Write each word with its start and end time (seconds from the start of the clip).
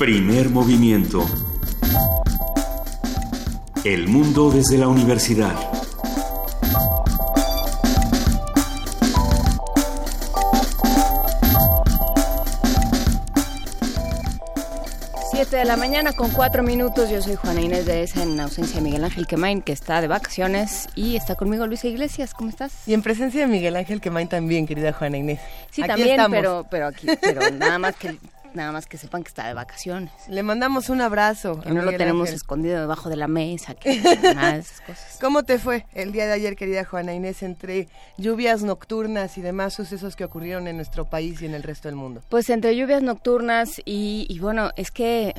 Primer 0.00 0.48
movimiento. 0.48 1.26
El 3.84 4.08
mundo 4.08 4.50
desde 4.50 4.78
la 4.78 4.88
universidad. 4.88 5.54
Siete 15.30 15.58
de 15.58 15.66
la 15.66 15.76
mañana 15.76 16.14
con 16.14 16.30
cuatro 16.30 16.62
minutos. 16.62 17.10
Yo 17.10 17.20
soy 17.20 17.34
Juana 17.34 17.60
Inés 17.60 17.84
de 17.84 18.02
esa 18.02 18.22
en 18.22 18.40
ausencia 18.40 18.76
de 18.76 18.80
Miguel 18.80 19.04
Ángel 19.04 19.26
Quemain, 19.26 19.60
que 19.60 19.72
está 19.72 20.00
de 20.00 20.08
vacaciones, 20.08 20.88
y 20.94 21.16
está 21.16 21.34
conmigo 21.34 21.66
Luisa 21.66 21.88
Iglesias. 21.88 22.32
¿Cómo 22.32 22.48
estás? 22.48 22.72
Y 22.86 22.94
en 22.94 23.02
presencia 23.02 23.42
de 23.42 23.48
Miguel 23.48 23.76
Ángel 23.76 24.00
Quemain 24.00 24.28
también, 24.28 24.66
querida 24.66 24.94
Juana 24.94 25.18
Inés. 25.18 25.40
Sí, 25.70 25.82
Aquí 25.82 25.88
también, 25.88 26.10
estamos. 26.12 26.38
pero, 26.38 26.66
pero 26.70 26.86
aquí, 26.86 27.06
pero 27.20 27.50
nada 27.50 27.78
más 27.78 27.96
que 27.96 28.16
nada 28.54 28.72
más 28.72 28.86
que 28.86 28.98
sepan 28.98 29.22
que 29.22 29.28
está 29.28 29.46
de 29.46 29.54
vacaciones. 29.54 30.12
Le 30.28 30.42
mandamos 30.42 30.88
un 30.88 31.00
abrazo. 31.00 31.60
Que 31.60 31.70
no 31.70 31.82
lo 31.82 31.90
tenemos 31.92 32.22
Ángel. 32.22 32.34
escondido 32.36 32.80
debajo 32.80 33.08
de 33.08 33.16
la 33.16 33.28
mesa, 33.28 33.74
que 33.74 34.00
nada 34.34 34.54
de 34.54 34.58
esas 34.60 34.80
cosas. 34.80 35.18
¿Cómo 35.20 35.42
te 35.44 35.58
fue 35.58 35.86
el 35.94 36.12
día 36.12 36.26
de 36.26 36.32
ayer, 36.32 36.56
querida 36.56 36.84
Juana 36.84 37.14
Inés, 37.14 37.42
entre 37.42 37.88
lluvias 38.18 38.62
nocturnas 38.62 39.38
y 39.38 39.42
demás 39.42 39.74
sucesos 39.74 40.16
que 40.16 40.24
ocurrieron 40.24 40.66
en 40.68 40.76
nuestro 40.76 41.08
país 41.08 41.40
y 41.42 41.46
en 41.46 41.54
el 41.54 41.62
resto 41.62 41.88
del 41.88 41.96
mundo? 41.96 42.22
Pues 42.28 42.50
entre 42.50 42.76
lluvias 42.76 43.02
nocturnas 43.02 43.80
y, 43.84 44.26
y 44.28 44.38
bueno, 44.40 44.70
es 44.76 44.90
que 44.90 45.34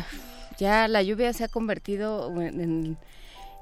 ya 0.57 0.87
la 0.87 1.01
lluvia 1.01 1.33
se 1.33 1.43
ha 1.43 1.47
convertido 1.47 2.29
en, 2.41 2.59
en- 2.61 2.97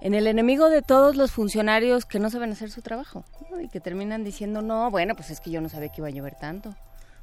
en 0.02 0.14
el 0.14 0.28
enemigo 0.28 0.70
de 0.70 0.82
todos 0.82 1.18
los 1.18 1.32
funcionarios 1.32 2.06
que 2.06 2.20
no 2.20 2.30
saben 2.30 2.54
hacer 2.54 2.72
su 2.72 2.82
trabajo 2.82 3.26
¿no? 3.52 3.60
y 3.60 3.68
que 3.68 3.82
terminan 3.82 4.24
diciendo, 4.24 4.62
no, 4.62 4.90
bueno, 4.90 5.14
pues 5.14 5.30
es 5.30 5.42
que 5.42 5.52
yo 5.52 5.60
no 5.60 5.68
sabía 5.68 5.90
que 5.90 6.00
iba 6.00 6.08
a 6.08 6.12
llover 6.12 6.36
tanto. 6.36 6.74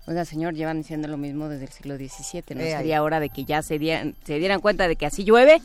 Oiga, 0.06 0.24
señor, 0.24 0.54
llevan 0.54 0.78
diciendo 0.78 1.08
lo 1.08 1.16
mismo 1.16 1.48
desde 1.48 1.64
el 1.64 1.70
siglo 1.72 1.96
XVII, 1.96 2.42
¿no? 2.54 2.60
Eh, 2.60 2.64
ahí. 2.74 2.78
Sería 2.78 3.02
hora 3.02 3.18
de 3.20 3.28
que 3.30 3.44
ya 3.44 3.62
se 3.62 3.78
dieran, 3.78 4.14
se 4.24 4.38
dieran 4.38 4.60
cuenta 4.60 4.86
de 4.88 4.96
que 4.96 5.06
así 5.06 5.24
llueve, 5.24 5.60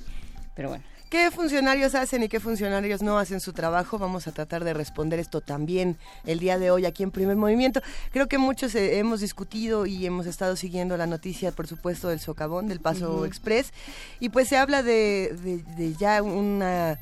pero 0.56 0.70
bueno. 0.70 0.84
¿Qué 1.12 1.30
funcionarios 1.30 1.94
hacen 1.94 2.24
y 2.24 2.30
qué 2.30 2.40
funcionarios 2.40 3.02
no 3.02 3.20
hacen 3.20 3.42
su 3.42 3.52
trabajo? 3.52 4.00
Vamos 4.00 4.28
a 4.28 4.32
tratar 4.32 4.64
de 4.64 4.74
responder 4.74 5.20
esto 5.20 5.42
también 5.42 5.98
el 6.26 6.40
día 6.40 6.58
de 6.58 6.72
hoy 6.72 6.86
aquí 6.86 7.04
en 7.04 7.12
Primer 7.12 7.36
Movimiento. 7.36 7.82
Creo 8.14 8.28
que 8.30 8.38
muchos 8.38 8.74
eh, 8.76 8.98
hemos 8.98 9.20
discutido 9.20 9.86
y 9.86 10.06
hemos 10.06 10.26
estado 10.26 10.56
siguiendo 10.56 10.96
la 10.96 11.08
noticia, 11.08 11.52
por 11.52 11.68
supuesto, 11.68 12.08
del 12.08 12.22
socavón, 12.22 12.70
del 12.70 12.80
Paso. 12.80 13.26
Express. 13.26 13.74
Y 14.22 14.30
pues 14.30 14.48
se 14.48 14.56
habla 14.56 14.84
de, 14.84 15.36
de- 15.44 15.64
de 15.76 15.94
ya 15.96 16.24
una 16.24 16.98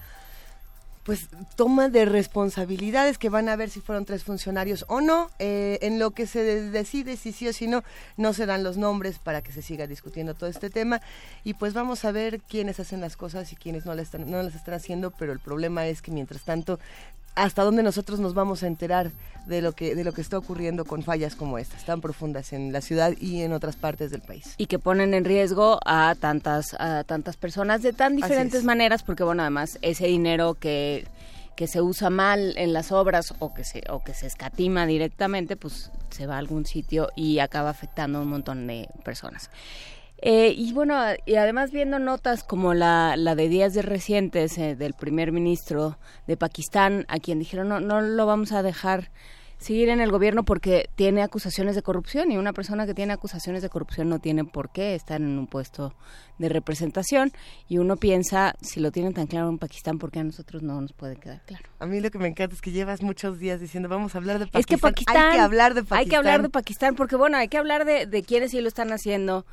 pues 1.09 1.27
toma 1.55 1.89
de 1.89 2.05
responsabilidades 2.05 3.17
que 3.17 3.29
van 3.29 3.49
a 3.49 3.55
ver 3.55 3.71
si 3.71 3.81
fueron 3.81 4.05
tres 4.05 4.23
funcionarios 4.23 4.85
o 4.89 5.01
no. 5.01 5.31
Eh, 5.39 5.79
en 5.81 5.97
lo 5.97 6.11
que 6.11 6.27
se 6.27 6.43
de- 6.43 6.69
decide 6.69 7.17
si 7.17 7.31
sí 7.31 7.47
o 7.47 7.53
si 7.53 7.65
no, 7.65 7.83
no 8.15 8.31
se 8.31 8.45
dan 8.45 8.63
los 8.63 8.77
nombres 8.77 9.17
para 9.17 9.41
que 9.41 9.51
se 9.51 9.63
siga 9.63 9.87
discutiendo 9.87 10.35
todo 10.35 10.51
este 10.51 10.69
tema. 10.69 11.01
Y 11.43 11.55
pues 11.55 11.73
vamos 11.73 12.05
a 12.05 12.11
ver 12.11 12.41
quiénes 12.41 12.79
hacen 12.79 13.01
las 13.01 13.17
cosas 13.17 13.51
y 13.51 13.55
quiénes 13.55 13.87
no 13.87 13.95
las 13.95 14.05
están, 14.05 14.29
no 14.29 14.43
las 14.43 14.53
están 14.53 14.75
haciendo, 14.75 15.09
pero 15.09 15.33
el 15.33 15.39
problema 15.39 15.87
es 15.87 16.03
que 16.03 16.11
mientras 16.11 16.43
tanto, 16.43 16.79
hasta 17.39 17.63
dónde 17.63 17.83
nosotros 17.83 18.19
nos 18.19 18.33
vamos 18.33 18.63
a 18.63 18.67
enterar 18.67 19.11
de 19.45 19.61
lo 19.61 19.71
que, 19.71 19.95
de 19.95 20.03
lo 20.03 20.11
que 20.11 20.21
está 20.21 20.37
ocurriendo 20.37 20.83
con 20.85 21.03
fallas 21.03 21.35
como 21.35 21.57
estas, 21.57 21.85
tan 21.85 22.01
profundas 22.01 22.53
en 22.53 22.71
la 22.73 22.81
ciudad 22.81 23.13
y 23.19 23.41
en 23.41 23.53
otras 23.53 23.75
partes 23.77 24.11
del 24.11 24.21
país. 24.21 24.55
y 24.57 24.65
que 24.65 24.77
ponen 24.77 25.13
en 25.13 25.25
riesgo 25.25 25.79
a 25.85 26.15
tantas 26.19 26.75
a 26.79 27.03
tantas 27.05 27.37
personas 27.37 27.81
de 27.81 27.93
tan 27.93 28.15
diferentes 28.15 28.59
es. 28.59 28.65
maneras 28.65 29.03
porque 29.03 29.23
bueno 29.23 29.41
además 29.41 29.79
ese 29.81 30.07
dinero 30.07 30.55
que 30.55 31.07
que 31.55 31.67
se 31.67 31.81
usa 31.81 32.09
mal 32.09 32.53
en 32.57 32.73
las 32.73 32.91
obras 32.91 33.33
o 33.39 33.53
que 33.53 33.63
se 33.63 33.83
o 33.89 34.03
que 34.03 34.13
se 34.13 34.27
escatima 34.27 34.85
directamente 34.85 35.55
pues 35.55 35.91
se 36.09 36.25
va 36.25 36.35
a 36.35 36.39
algún 36.39 36.65
sitio 36.65 37.09
y 37.15 37.39
acaba 37.39 37.69
afectando 37.69 38.19
a 38.19 38.21
un 38.21 38.29
montón 38.29 38.67
de 38.67 38.89
personas 39.03 39.49
Eh, 40.21 40.53
y 40.55 40.73
bueno, 40.73 40.95
y 41.25 41.35
además 41.35 41.71
viendo 41.71 41.97
notas 41.97 42.43
como 42.43 42.73
la, 42.73 43.15
la 43.15 43.35
de 43.35 43.47
días 43.47 43.73
de 43.73 43.81
recientes 43.81 44.57
eh, 44.57 44.75
del 44.75 44.93
primer 44.93 45.31
ministro 45.31 45.97
de 46.27 46.35
Pakistán, 46.35 47.05
a 47.07 47.19
quien 47.19 47.39
dijeron 47.39 47.69
no, 47.69 47.79
no 47.79 48.01
lo 48.01 48.25
vamos 48.25 48.51
a 48.51 48.61
dejar 48.61 49.11
seguir 49.59 49.89
en 49.89 49.99
el 49.99 50.09
gobierno 50.09 50.43
porque 50.43 50.89
tiene 50.95 51.21
acusaciones 51.21 51.75
de 51.75 51.81
corrupción 51.81 52.31
y 52.31 52.37
una 52.37 52.53
persona 52.53 52.85
que 52.85 52.93
tiene 52.93 53.11
acusaciones 53.11 53.61
de 53.61 53.69
corrupción 53.69 54.07
no 54.07 54.19
tiene 54.19 54.45
por 54.45 54.71
qué 54.71 54.95
estar 54.95 55.19
en 55.19 55.37
un 55.37 55.47
puesto 55.47 55.93
de 56.37 56.47
representación 56.47 57.33
y 57.67 57.77
uno 57.77 57.97
piensa, 57.97 58.55
si 58.61 58.79
lo 58.79 58.91
tienen 58.91 59.13
tan 59.13 59.27
claro 59.27 59.49
en 59.49 59.57
Pakistán, 59.57 59.99
¿por 59.99 60.11
qué 60.11 60.19
a 60.19 60.23
nosotros 60.23 60.63
no 60.63 60.79
nos 60.79 60.93
puede 60.93 61.17
quedar 61.17 61.41
claro? 61.45 61.65
A 61.79 61.85
mí 61.85 61.99
lo 61.99 62.09
que 62.09 62.17
me 62.19 62.29
encanta 62.29 62.55
es 62.55 62.61
que 62.61 62.71
llevas 62.71 63.01
muchos 63.01 63.37
días 63.37 63.59
diciendo 63.59 63.89
vamos 63.89 64.15
a 64.15 64.19
hablar 64.19 64.39
de 64.39 64.45
Es 64.45 64.51
Pakistán. 64.51 64.77
que 64.77 64.81
Pakistán... 64.81 65.17
Hay 65.17 65.35
que 65.35 65.39
hablar 65.41 65.73
de 65.73 65.81
Pakistán. 65.81 65.99
Hay 65.99 66.05
que 66.07 66.15
hablar 66.15 66.41
de 66.41 66.49
Pakistán 66.49 66.95
porque, 66.95 67.15
bueno, 67.17 67.37
hay 67.37 67.49
que 67.49 67.57
hablar 67.57 67.83
de, 67.83 68.05
de 68.05 68.23
quiénes 68.23 68.51
sí 68.51 68.61
lo 68.61 68.69
están 68.69 68.93
haciendo 68.93 69.45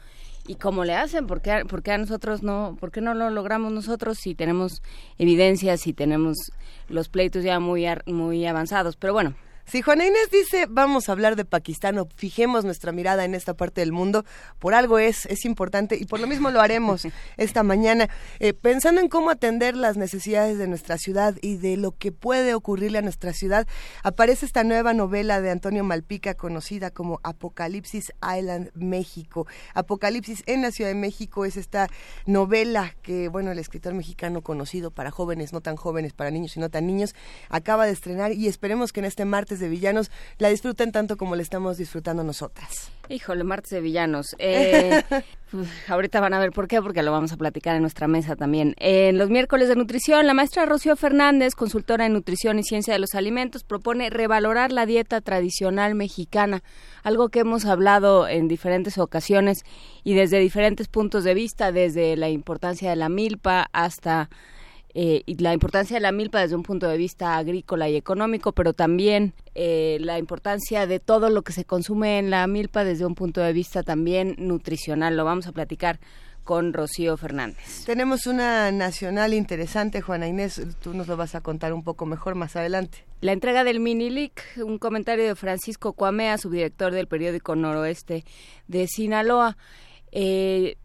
y 0.48 0.56
cómo 0.56 0.84
le 0.84 0.94
hacen, 0.94 1.26
porque 1.26 1.50
a, 1.50 1.64
porque 1.64 1.92
a 1.92 1.98
nosotros 1.98 2.42
no, 2.42 2.76
por 2.80 2.90
qué 2.90 3.00
no 3.00 3.14
lo 3.14 3.30
logramos 3.30 3.72
nosotros 3.72 4.18
si 4.18 4.34
tenemos 4.34 4.82
evidencias, 5.18 5.80
si 5.80 5.92
tenemos 5.92 6.52
los 6.88 7.08
pleitos 7.08 7.44
ya 7.44 7.60
muy, 7.60 7.86
muy 8.06 8.46
avanzados. 8.46 8.96
Pero 8.96 9.12
bueno, 9.12 9.34
Si 9.68 9.82
Juana 9.82 10.06
Inés 10.06 10.30
dice 10.30 10.66
vamos 10.70 11.08
a 11.08 11.12
hablar 11.12 11.34
de 11.34 11.44
Pakistán 11.44 11.98
o 11.98 12.06
fijemos 12.14 12.64
nuestra 12.64 12.92
mirada 12.92 13.24
en 13.24 13.34
esta 13.34 13.54
parte 13.54 13.80
del 13.80 13.90
mundo, 13.90 14.24
por 14.60 14.74
algo 14.74 15.00
es, 15.00 15.26
es 15.26 15.44
importante 15.44 15.96
y 15.98 16.04
por 16.04 16.20
lo 16.20 16.28
mismo 16.28 16.52
lo 16.52 16.60
haremos 16.60 17.02
esta 17.36 17.64
mañana, 17.64 18.08
eh, 18.38 18.52
pensando 18.52 19.00
en 19.00 19.08
cómo 19.08 19.28
atender 19.28 19.76
las 19.76 19.96
necesidades 19.96 20.56
de 20.58 20.68
nuestra 20.68 20.98
ciudad 20.98 21.34
y 21.42 21.56
de 21.56 21.76
lo 21.76 21.90
que 21.90 22.12
puede 22.12 22.54
ocurrirle 22.54 22.98
a 22.98 23.02
nuestra 23.02 23.32
ciudad, 23.32 23.66
aparece 24.04 24.46
esta 24.46 24.62
nueva 24.62 24.94
novela 24.94 25.40
de 25.40 25.50
Antonio 25.50 25.82
Malpica 25.82 26.34
conocida 26.34 26.92
como 26.92 27.18
Apocalipsis 27.24 28.12
Island 28.22 28.70
México. 28.74 29.48
Apocalipsis 29.74 30.44
en 30.46 30.62
la 30.62 30.70
Ciudad 30.70 30.90
de 30.90 30.94
México 30.94 31.44
es 31.44 31.56
esta 31.56 31.88
novela 32.24 32.94
que, 33.02 33.26
bueno, 33.26 33.50
el 33.50 33.58
escritor 33.58 33.94
mexicano 33.94 34.42
conocido 34.42 34.92
para 34.92 35.10
jóvenes, 35.10 35.52
no 35.52 35.60
tan 35.60 35.74
jóvenes, 35.74 36.12
para 36.12 36.30
niños 36.30 36.56
y 36.56 36.60
no 36.60 36.70
tan 36.70 36.86
niños, 36.86 37.16
acaba 37.48 37.84
de 37.84 37.92
estrenar 37.92 38.32
y 38.32 38.46
esperemos 38.46 38.92
que 38.92 39.00
en 39.00 39.06
este 39.06 39.24
martes 39.24 39.55
de 39.60 39.68
villanos 39.68 40.10
la 40.38 40.48
disfruten 40.48 40.92
tanto 40.92 41.16
como 41.16 41.36
la 41.36 41.42
estamos 41.42 41.78
disfrutando 41.78 42.24
nosotras. 42.24 42.90
híjole, 43.08 43.44
martes 43.44 43.70
de 43.70 43.80
villanos. 43.80 44.34
Eh, 44.38 45.02
uf, 45.52 45.68
ahorita 45.88 46.20
van 46.20 46.34
a 46.34 46.38
ver 46.38 46.50
por 46.50 46.68
qué, 46.68 46.82
porque 46.82 47.02
lo 47.02 47.12
vamos 47.12 47.32
a 47.32 47.36
platicar 47.36 47.76
en 47.76 47.82
nuestra 47.82 48.08
mesa 48.08 48.36
también. 48.36 48.74
En 48.78 49.18
los 49.18 49.30
miércoles 49.30 49.68
de 49.68 49.76
nutrición, 49.76 50.26
la 50.26 50.34
maestra 50.34 50.66
Rocío 50.66 50.96
Fernández, 50.96 51.54
consultora 51.54 52.06
en 52.06 52.12
nutrición 52.12 52.58
y 52.58 52.64
ciencia 52.64 52.92
de 52.92 52.98
los 52.98 53.14
alimentos, 53.14 53.64
propone 53.64 54.10
revalorar 54.10 54.72
la 54.72 54.86
dieta 54.86 55.20
tradicional 55.20 55.94
mexicana, 55.94 56.62
algo 57.02 57.28
que 57.28 57.40
hemos 57.40 57.64
hablado 57.64 58.28
en 58.28 58.48
diferentes 58.48 58.98
ocasiones 58.98 59.64
y 60.04 60.14
desde 60.14 60.38
diferentes 60.38 60.88
puntos 60.88 61.24
de 61.24 61.34
vista, 61.34 61.72
desde 61.72 62.16
la 62.16 62.28
importancia 62.28 62.90
de 62.90 62.96
la 62.96 63.08
milpa 63.08 63.68
hasta 63.72 64.28
eh, 64.98 65.24
y 65.26 65.36
la 65.42 65.52
importancia 65.52 65.98
de 65.98 66.00
la 66.00 66.10
milpa 66.10 66.40
desde 66.40 66.56
un 66.56 66.62
punto 66.62 66.88
de 66.88 66.96
vista 66.96 67.36
agrícola 67.36 67.86
y 67.86 67.96
económico, 67.96 68.52
pero 68.52 68.72
también 68.72 69.34
eh, 69.54 69.98
la 70.00 70.18
importancia 70.18 70.86
de 70.86 71.00
todo 71.00 71.28
lo 71.28 71.42
que 71.42 71.52
se 71.52 71.66
consume 71.66 72.18
en 72.18 72.30
la 72.30 72.46
milpa 72.46 72.82
desde 72.82 73.04
un 73.04 73.14
punto 73.14 73.42
de 73.42 73.52
vista 73.52 73.82
también 73.82 74.36
nutricional. 74.38 75.14
Lo 75.14 75.26
vamos 75.26 75.46
a 75.48 75.52
platicar 75.52 76.00
con 76.44 76.72
Rocío 76.72 77.18
Fernández. 77.18 77.84
Tenemos 77.84 78.26
una 78.26 78.72
nacional 78.72 79.34
interesante, 79.34 80.00
Juana 80.00 80.28
Inés, 80.28 80.62
tú 80.80 80.94
nos 80.94 81.08
lo 81.08 81.18
vas 81.18 81.34
a 81.34 81.42
contar 81.42 81.74
un 81.74 81.84
poco 81.84 82.06
mejor 82.06 82.34
más 82.34 82.56
adelante. 82.56 83.04
La 83.20 83.32
entrega 83.32 83.64
del 83.64 83.80
Minilic, 83.80 84.40
un 84.64 84.78
comentario 84.78 85.26
de 85.26 85.34
Francisco 85.34 85.92
Cuamea, 85.92 86.38
subdirector 86.38 86.94
del 86.94 87.06
periódico 87.06 87.54
Noroeste 87.54 88.24
de 88.66 88.86
Sinaloa. 88.86 89.58
Eh, 90.18 90.78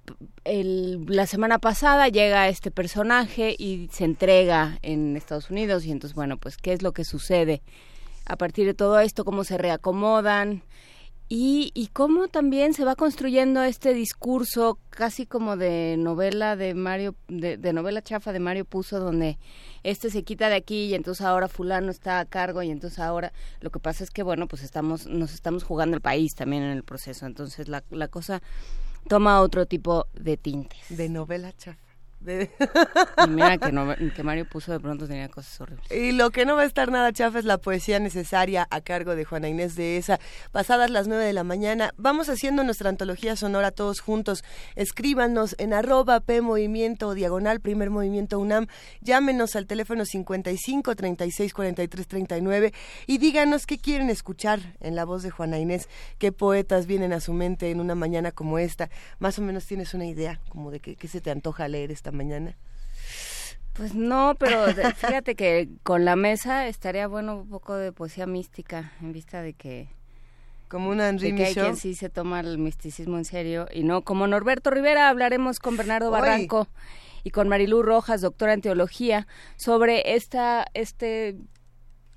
la 0.43 1.25
semana 1.25 1.57
pasada 1.57 2.09
llega 2.09 2.49
este 2.49 2.69
personaje 2.69 3.55
y 3.57 3.87
se 3.89 4.03
entrega 4.03 4.77
en 4.81 5.15
Estados 5.15 5.49
Unidos 5.49 5.85
y 5.85 5.91
entonces, 5.91 6.13
bueno, 6.13 6.35
pues, 6.35 6.57
¿qué 6.57 6.73
es 6.73 6.81
lo 6.81 6.91
que 6.91 7.05
sucede 7.05 7.61
a 8.25 8.35
partir 8.35 8.65
de 8.65 8.73
todo 8.73 8.99
esto? 8.99 9.23
¿Cómo 9.23 9.45
se 9.45 9.57
reacomodan? 9.57 10.63
Y, 11.29 11.89
cómo 11.93 12.27
también 12.27 12.73
se 12.73 12.83
va 12.83 12.97
construyendo 12.97 13.63
este 13.63 13.93
discurso 13.93 14.77
casi 14.89 15.25
como 15.25 15.55
de 15.55 15.95
novela 15.97 16.57
de 16.57 16.73
Mario, 16.73 17.15
de, 17.29 17.57
novela 17.71 18.01
chafa 18.01 18.33
de 18.33 18.41
Mario 18.41 18.65
Puzo, 18.65 18.99
donde 18.99 19.37
este 19.83 20.09
se 20.09 20.23
quita 20.23 20.49
de 20.49 20.55
aquí 20.55 20.87
y 20.87 20.93
entonces 20.93 21.25
ahora 21.25 21.47
fulano 21.47 21.89
está 21.89 22.19
a 22.19 22.25
cargo 22.25 22.63
y 22.63 22.69
entonces 22.69 22.99
ahora 22.99 23.31
lo 23.61 23.69
que 23.69 23.79
pasa 23.79 24.03
es 24.03 24.11
que 24.11 24.23
bueno 24.23 24.49
pues 24.49 24.61
estamos 24.61 25.07
nos 25.07 25.33
estamos 25.33 25.63
jugando 25.63 25.95
el 25.95 26.01
país 26.01 26.35
también 26.35 26.63
en 26.63 26.71
el 26.71 26.83
proceso 26.83 27.25
entonces 27.25 27.69
la 27.69 28.07
cosa 28.09 28.41
toma 29.07 29.41
otro 29.41 29.65
tipo 29.65 30.07
de 30.13 30.37
tintes 30.37 30.79
De 30.89 31.09
novela 31.09 31.53
chafa. 31.57 31.90
Mira 32.21 33.57
que, 33.57 34.11
que 34.15 34.23
Mario 34.23 34.45
puso 34.47 34.71
de 34.71 34.79
pronto 34.79 35.07
tenía 35.07 35.29
cosas 35.29 35.59
horribles. 35.61 35.91
Y 35.91 36.11
lo 36.11 36.29
que 36.31 36.45
no 36.45 36.55
va 36.55 36.61
a 36.61 36.65
estar 36.65 36.91
nada 36.91 37.11
chafa 37.11 37.39
es 37.39 37.45
la 37.45 37.57
poesía 37.57 37.99
necesaria 37.99 38.67
a 38.69 38.81
cargo 38.81 39.15
de 39.15 39.25
Juana 39.25 39.49
Inés 39.49 39.75
de 39.75 39.97
esa. 39.97 40.19
Pasadas 40.51 40.89
las 40.89 41.07
nueve 41.07 41.25
de 41.25 41.33
la 41.33 41.43
mañana, 41.43 41.93
vamos 41.97 42.29
haciendo 42.29 42.63
nuestra 42.63 42.89
antología 42.89 43.35
sonora 43.35 43.71
todos 43.71 43.99
juntos. 43.99 44.43
Escríbanos 44.75 45.55
en 45.57 45.73
arroba 45.73 46.19
P 46.19 46.41
Movimiento 46.41 47.13
Diagonal 47.13 47.59
Primer 47.59 47.89
Movimiento 47.89 48.39
UNAM. 48.39 48.67
Llámenos 49.01 49.55
al 49.55 49.65
teléfono 49.65 50.05
55 50.05 50.95
36 50.95 51.53
43 51.53 52.07
39 52.07 52.73
y 53.07 53.17
díganos 53.17 53.65
qué 53.65 53.77
quieren 53.77 54.09
escuchar 54.09 54.59
en 54.79 54.95
la 54.95 55.05
voz 55.05 55.23
de 55.23 55.31
Juana 55.31 55.59
Inés, 55.59 55.89
qué 56.17 56.31
poetas 56.31 56.85
vienen 56.85 57.13
a 57.13 57.19
su 57.19 57.33
mente 57.33 57.71
en 57.71 57.79
una 57.79 57.95
mañana 57.95 58.31
como 58.31 58.59
esta. 58.59 58.89
Más 59.19 59.39
o 59.39 59.41
menos 59.41 59.65
tienes 59.65 59.93
una 59.93 60.05
idea 60.05 60.39
como 60.49 60.71
de 60.71 60.79
qué, 60.79 60.95
qué 60.95 61.07
se 61.07 61.21
te 61.21 61.31
antoja 61.31 61.67
leer 61.67 61.91
esta 61.91 62.10
mañana? 62.11 62.55
Pues 63.73 63.95
no, 63.95 64.35
pero 64.37 64.65
fíjate 64.95 65.35
que 65.35 65.69
con 65.83 66.05
la 66.05 66.15
mesa 66.15 66.67
estaría 66.67 67.07
bueno 67.07 67.37
un 67.37 67.49
poco 67.49 67.75
de 67.75 67.91
poesía 67.91 68.25
mística 68.25 68.91
en 69.01 69.13
vista 69.13 69.41
de 69.41 69.53
que 69.53 69.89
como 70.67 70.89
una 70.89 71.09
Henry 71.09 71.35
que 71.35 71.45
hay 71.45 71.53
quien 71.53 71.75
sí 71.75 71.95
se 71.95 72.09
toma 72.09 72.39
el 72.39 72.57
misticismo 72.57 73.17
en 73.17 73.25
serio 73.25 73.67
y 73.73 73.83
no 73.83 74.03
como 74.03 74.25
Norberto 74.25 74.71
Rivera 74.71 75.09
hablaremos 75.09 75.59
con 75.59 75.75
Bernardo 75.75 76.11
Barranco 76.11 76.67
y 77.23 77.31
con 77.31 77.49
Marilú 77.49 77.83
Rojas, 77.83 78.21
doctora 78.21 78.53
en 78.53 78.61
teología, 78.61 79.27
sobre 79.57 80.15
esta 80.15 80.65
este 80.73 81.37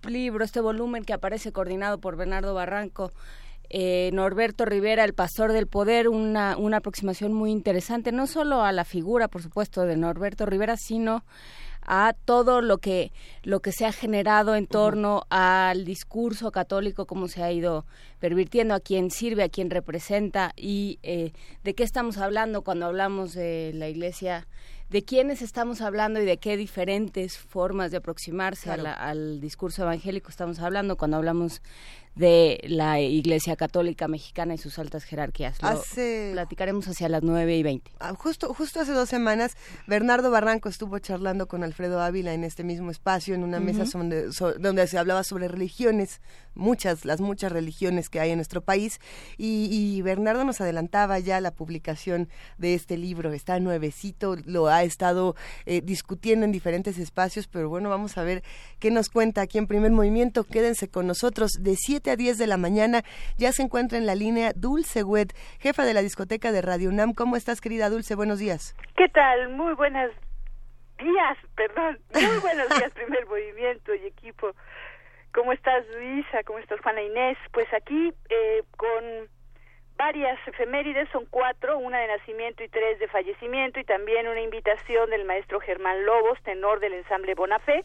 libro, 0.07 0.45
este 0.45 0.61
volumen 0.61 1.05
que 1.05 1.13
aparece 1.13 1.53
coordinado 1.53 1.99
por 1.99 2.17
Bernardo 2.17 2.55
Barranco 2.55 3.13
eh, 3.71 4.11
Norberto 4.13 4.65
Rivera, 4.65 5.05
el 5.05 5.15
pastor 5.15 5.53
del 5.53 5.67
poder, 5.67 6.09
una, 6.09 6.57
una 6.57 6.79
aproximación 6.79 7.33
muy 7.33 7.51
interesante, 7.51 8.13
no 8.13 8.27
solo 8.27 8.63
a 8.63 8.73
la 8.73 8.85
figura, 8.85 9.29
por 9.29 9.43
supuesto, 9.43 9.83
de 9.83 9.97
Norberto 9.97 10.47
Rivera, 10.47 10.77
sino 10.77 11.25
a 11.87 12.15
todo 12.25 12.63
lo 12.63 12.79
que 12.79 13.13
lo 13.43 13.61
que 13.61 13.73
se 13.73 13.85
ha 13.85 13.93
generado 13.93 14.55
en 14.55 14.67
torno 14.67 15.25
al 15.29 15.85
discurso 15.85 16.51
católico 16.51 17.07
cómo 17.07 17.29
se 17.29 17.43
ha 17.43 17.53
ido 17.53 17.85
pervirtiendo 18.21 18.75
a 18.75 18.81
quién 18.81 19.11
sirve 19.11 19.43
a 19.43 19.49
quién 19.49 19.71
representa 19.71 20.53
y 20.57 20.99
eh, 21.03 21.33
de 21.63 21.75
qué 21.75 21.83
estamos 21.83 22.17
hablando 22.19 22.63
cuando 22.63 22.87
hablamos 22.87 23.35
de 23.35 23.73
la 23.75 23.89
iglesia 23.89 24.47
de 24.91 25.05
quiénes 25.05 25.43
estamos 25.43 25.81
hablando 25.81 26.21
y 26.21 26.25
de 26.25 26.39
qué 26.39 26.57
diferentes 26.57 27.39
formas 27.39 27.91
de 27.91 27.97
aproximarse 27.97 28.71
al 28.71 29.41
discurso 29.41 29.83
evangélico 29.83 30.31
estamos 30.31 30.61
hablando 30.61 30.97
cuando 30.97 31.17
hablamos 31.17 31.63
de 32.15 32.61
la 32.69 33.01
Iglesia 33.01 33.57
Católica 33.57 34.07
Mexicana 34.07 34.55
y 34.55 34.59
sus 34.59 34.79
altas 34.79 35.03
jerarquías. 35.03 35.61
Lo 35.61 35.83
platicaremos 36.33 36.87
hacia 36.87 37.09
las 37.09 37.25
nueve 37.25 37.57
y 37.57 37.63
veinte. 37.65 37.91
Ah, 37.99 38.15
justo, 38.17 38.55
justo 38.55 38.81
hace 38.81 38.93
dos 38.93 39.09
semanas, 39.09 39.57
Bernardo 39.89 40.31
Barranco 40.31 40.69
estuvo 40.69 40.99
charlando 41.01 41.49
con 41.49 41.65
Alfredo 41.65 42.01
Ávila 42.01 42.33
en 42.33 42.45
este 42.45 42.63
mismo 42.63 42.93
espacio, 42.93 43.35
en 43.35 43.43
una 43.43 43.59
mesa 43.59 43.85
donde 43.99 44.87
se 44.87 44.99
hablaba 44.99 45.25
sobre 45.25 45.49
religiones, 45.49 46.21
muchas, 46.55 47.05
las 47.05 47.21
muchas 47.21 47.53
religiones 47.53 48.09
que 48.09 48.21
hay 48.21 48.31
en 48.31 48.39
nuestro 48.39 48.61
país, 48.61 49.01
y, 49.37 50.03
Bernardo 50.03 50.45
nos 50.45 50.61
adelantaba 50.61 51.19
ya 51.19 51.41
la 51.41 51.51
publicación 51.51 52.29
de 52.59 52.75
este 52.75 52.97
libro. 52.99 53.33
Está 53.33 53.59
nuevecito, 53.61 54.37
lo 54.45 54.67
ha 54.67 54.83
estado 54.83 55.35
eh, 55.67 55.81
discutiendo 55.83 56.45
en 56.45 56.53
diferentes 56.53 56.99
espacios, 56.99 57.47
pero 57.47 57.69
bueno, 57.69 57.89
vamos 57.89 58.19
a 58.19 58.23
ver 58.23 58.43
qué 58.81 58.91
nos 58.91 59.09
cuenta 59.09 59.41
aquí 59.41 59.59
en 59.59 59.67
Primer 59.67 59.93
Movimiento. 59.93 60.45
Quédense 60.45 60.89
con 60.89 61.07
nosotros 61.07 61.53
de 61.61 61.77
siete 61.77 62.11
a 62.11 62.17
10 62.17 62.39
de 62.39 62.47
la 62.47 62.57
mañana. 62.57 63.03
Ya 63.39 63.53
se 63.53 63.63
encuentra 63.63 63.99
en 63.99 64.07
la 64.07 64.15
línea 64.15 64.53
Dulce 64.55 65.03
Wet, 65.03 65.35
jefa 65.59 65.85
de 65.85 65.95
la 65.95 66.03
discoteca 66.03 66.53
de 66.53 66.61
Radio 66.61 66.91
UNAM. 66.91 67.15
¿Cómo 67.15 67.37
estás, 67.37 67.61
querida 67.61 67.89
Dulce? 67.89 68.15
Buenos 68.15 68.39
días. 68.39 68.75
¿Qué 68.97 69.09
tal? 69.09 69.51
Muy 69.51 69.75
buenos 69.75 70.11
días, 70.99 71.39
perdón. 71.57 71.99
Muy 72.15 72.39
buenos 72.41 72.69
días, 72.69 72.91
primer 72.93 73.27
movimiento 73.27 73.95
y 73.95 74.07
equipo. 74.07 74.55
¿Cómo 75.35 75.53
estás, 75.53 75.85
Luisa? 75.89 76.45
¿Cómo 76.45 76.61
estás, 76.61 76.81
Juana 76.81 77.03
Inés? 77.03 77.37
Pues 77.53 77.67
aquí 77.75 78.13
eh, 78.31 78.63
con 78.77 79.29
varias 79.97 80.39
efemérides, 80.47 81.09
son 81.11 81.27
cuatro, 81.29 81.77
una 81.77 81.99
de 81.99 82.07
nacimiento 82.07 82.63
y 82.63 82.69
tres 82.69 83.01
de 83.01 83.09
fallecimiento, 83.09 83.81
y 83.81 83.85
también 83.85 84.29
una 84.29 84.41
invitación 84.41 85.11
del 85.11 85.25
maestro 85.25 85.59
Germán 85.59 86.07
Lobos, 86.07 86.41
tenor 86.45 86.79
del 86.79 86.93
ensamble 86.95 87.35
Bonafé, 87.35 87.85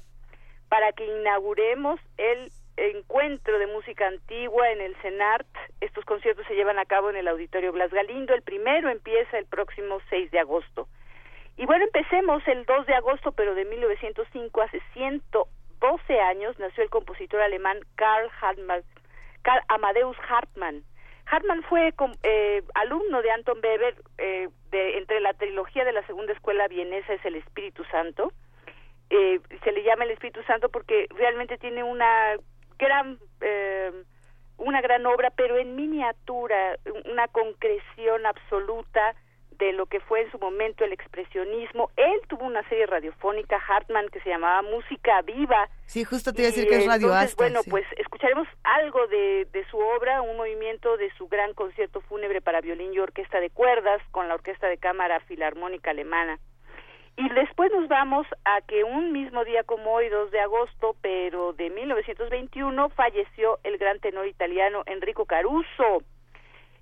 para 0.69 0.91
que 0.91 1.07
inauguremos 1.07 1.99
el 2.17 2.51
encuentro 2.77 3.57
de 3.57 3.65
música 3.65 4.05
antigua 4.05 4.69
en 4.69 4.81
el 4.81 4.95
CENART. 4.97 5.47
Estos 5.81 6.05
conciertos 6.05 6.45
se 6.45 6.53
llevan 6.53 6.77
a 6.77 6.85
cabo 6.85 7.09
en 7.09 7.15
el 7.15 7.27
Auditorio 7.27 7.71
Blas 7.71 7.91
Galindo. 7.91 8.35
El 8.35 8.43
primero 8.43 8.91
empieza 8.91 9.39
el 9.39 9.47
próximo 9.47 9.97
6 10.11 10.29
de 10.29 10.37
agosto. 10.37 10.87
Y 11.57 11.65
bueno, 11.65 11.83
empecemos 11.85 12.47
el 12.47 12.63
2 12.65 12.85
de 12.85 12.93
agosto, 12.93 13.31
pero 13.31 13.55
de 13.55 13.65
1905, 13.65 14.61
hace 14.61 14.79
112 15.79 16.19
años, 16.19 16.57
nació 16.59 16.83
el 16.83 16.89
compositor 16.89 17.41
alemán 17.41 17.79
Karl, 17.95 18.29
Hartmann, 18.41 18.83
Karl 19.41 19.61
Amadeus 19.67 20.17
Hartmann. 20.27 20.83
Hartmann 21.25 21.63
fue 21.63 21.93
eh, 22.23 22.63
alumno 22.73 23.21
de 23.21 23.31
Anton 23.31 23.59
Weber 23.63 23.95
eh, 24.17 24.49
de, 24.71 24.97
entre 24.97 25.19
la 25.19 25.33
trilogía 25.33 25.85
de 25.85 25.93
la 25.93 26.05
segunda 26.07 26.33
escuela 26.33 26.67
vienesa 26.67 27.13
es 27.13 27.23
el 27.23 27.35
Espíritu 27.35 27.83
Santo. 27.85 28.31
Eh, 29.09 29.39
se 29.63 29.71
le 29.71 29.83
llama 29.83 30.05
el 30.05 30.11
Espíritu 30.11 30.41
Santo 30.43 30.69
porque 30.69 31.07
realmente 31.15 31.57
tiene 31.57 31.83
una 31.83 32.35
gran 32.77 33.19
eh, 33.41 33.91
una 34.57 34.81
gran 34.81 35.05
obra, 35.05 35.31
pero 35.31 35.57
en 35.57 35.75
miniatura, 35.75 36.77
una 37.05 37.27
concreción 37.29 38.25
absoluta 38.25 39.15
de 39.59 39.73
lo 39.73 39.85
que 39.85 39.99
fue 39.99 40.21
en 40.21 40.31
su 40.31 40.39
momento 40.39 40.83
el 40.83 40.93
expresionismo. 40.93 41.91
Él 41.97 42.19
tuvo 42.27 42.45
una 42.45 42.67
serie 42.69 42.85
radiofónica, 42.85 43.57
Hartman, 43.57 44.07
que 44.09 44.21
se 44.21 44.29
llamaba 44.29 44.61
Música 44.61 45.21
Viva. 45.21 45.69
Sí, 45.85 46.03
justo 46.05 46.33
te 46.33 46.41
iba 46.41 46.47
a 46.47 46.51
decir 46.51 46.67
que 46.67 46.77
es 46.77 46.87
Radio 46.87 47.11
Bueno, 47.37 47.61
pues 47.69 47.85
escucharemos 47.97 48.47
algo 48.63 49.05
de, 49.07 49.47
de 49.51 49.65
su 49.69 49.77
obra, 49.77 50.21
un 50.21 50.37
movimiento 50.37 50.97
de 50.97 51.11
su 51.17 51.27
gran 51.27 51.53
concierto 51.53 52.01
fúnebre 52.01 52.41
para 52.41 52.61
violín 52.61 52.93
y 52.93 52.99
orquesta 52.99 53.39
de 53.39 53.49
cuerdas 53.49 54.01
con 54.11 54.27
la 54.27 54.35
Orquesta 54.35 54.67
de 54.67 54.77
Cámara 54.77 55.19
Filarmónica 55.21 55.91
Alemana. 55.91 56.39
Y 57.17 57.27
después 57.33 57.69
nos 57.73 57.89
vamos 57.89 58.25
a 58.45 58.61
que 58.61 58.85
un 58.85 59.11
mismo 59.11 59.43
día 59.43 59.63
como 59.63 59.91
hoy, 59.91 60.07
2 60.07 60.31
de 60.31 60.39
agosto, 60.39 60.95
pero 61.01 61.51
de 61.51 61.69
1921, 61.69 62.89
falleció 62.91 63.59
el 63.63 63.77
gran 63.77 63.99
tenor 63.99 64.25
italiano 64.25 64.83
Enrico 64.85 65.25
Caruso. 65.25 66.01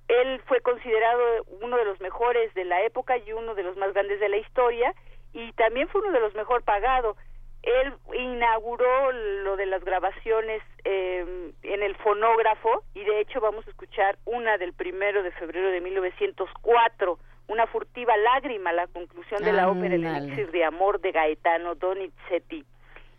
Él 0.08 0.42
fue 0.46 0.62
considerado 0.62 1.44
uno 1.62 1.78
de 1.78 1.86
los 1.86 2.00
mejores 2.00 2.54
de 2.54 2.66
la 2.66 2.82
época 2.84 3.18
y 3.18 3.34
uno 3.34 3.56
de 3.56 3.64
los 3.64 3.76
más 3.78 3.94
grandes 3.94 4.20
de 4.20 4.30
la 4.30 4.38
historia 4.38 4.94
y 5.34 5.52
también 5.54 5.88
fue 5.90 6.02
uno 6.02 6.12
de 6.12 6.20
los 6.20 6.34
mejor 6.36 6.64
pagados. 6.64 7.18
Él 7.64 7.94
inauguró 8.14 9.12
lo 9.12 9.58
de 9.58 9.66
las 9.66 9.84
grabaciones 9.84 10.62
eh, 10.86 11.52
en 11.64 11.84
el 11.84 11.96
fonógrafo 11.98 12.84
y 12.94 13.04
de 13.04 13.20
hecho 13.20 13.42
vamos 13.42 13.68
a 13.68 13.70
escuchar 13.70 14.18
una 14.26 14.58
del 14.58 14.74
primero 14.74 15.24
de 15.24 15.32
febrero 15.32 15.70
de 15.72 15.82
1904 15.82 17.20
una 17.48 17.66
furtiva 17.68 18.16
lágrima, 18.18 18.74
la 18.74 18.88
conclusión 18.88 19.42
de 19.42 19.54
la 19.54 19.70
ópera 19.70 19.96
El 19.96 20.06
elixir 20.06 20.52
de 20.52 20.66
amor 20.66 21.00
de 21.00 21.12
Gaetano 21.12 21.76
Donizetti. 21.76 22.66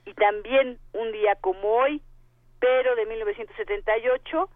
Y 0.05 0.15
también 0.15 0.79
un 0.93 1.13
día 1.13 1.37
como 1.41 1.69
hoy, 1.69 2.03
pero 2.61 2.95
de 2.95 3.07
1978, 3.07 4.51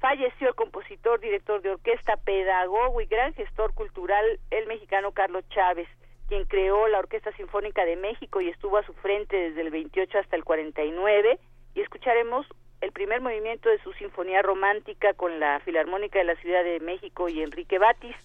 falleció 0.00 0.48
el 0.48 0.54
compositor, 0.54 1.20
director 1.20 1.62
de 1.62 1.70
orquesta, 1.70 2.16
pedagogo 2.16 3.00
y 3.00 3.06
gran 3.06 3.34
gestor 3.34 3.74
cultural, 3.74 4.38
el 4.50 4.66
mexicano 4.66 5.12
Carlos 5.12 5.44
Chávez, 5.50 5.88
quien 6.28 6.44
creó 6.44 6.88
la 6.88 6.98
Orquesta 6.98 7.32
Sinfónica 7.32 7.84
de 7.84 7.96
México 7.96 8.40
y 8.40 8.48
estuvo 8.48 8.76
a 8.76 8.84
su 8.84 8.92
frente 8.94 9.36
desde 9.36 9.62
el 9.62 9.70
28 9.70 10.18
hasta 10.18 10.36
el 10.36 10.44
49. 10.44 11.38
Y 11.74 11.80
escucharemos 11.80 12.46
el 12.80 12.92
primer 12.92 13.20
movimiento 13.20 13.68
de 13.68 13.78
su 13.82 13.92
Sinfonía 13.94 14.42
Romántica 14.42 15.14
con 15.14 15.40
la 15.40 15.60
Filarmónica 15.60 16.18
de 16.18 16.26
la 16.26 16.36
Ciudad 16.36 16.62
de 16.62 16.80
México 16.80 17.28
y 17.28 17.42
Enrique 17.42 17.78
Batis 17.78 18.16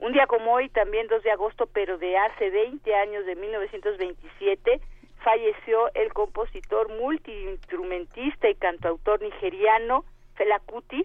un 0.00 0.12
día 0.12 0.26
como 0.28 0.52
hoy, 0.52 0.68
también 0.68 1.08
2 1.08 1.22
de 1.24 1.32
agosto, 1.32 1.66
pero 1.66 1.98
de 1.98 2.16
hace 2.16 2.50
20 2.50 2.94
años, 2.94 3.26
de 3.26 3.34
1927, 3.34 4.80
falleció 5.24 5.92
el 5.94 6.12
compositor 6.12 6.88
multiinstrumentista 6.88 8.48
y 8.48 8.54
cantautor 8.54 9.20
nigeriano 9.20 10.04
Fela 10.38 10.60
Kuti, 10.60 11.04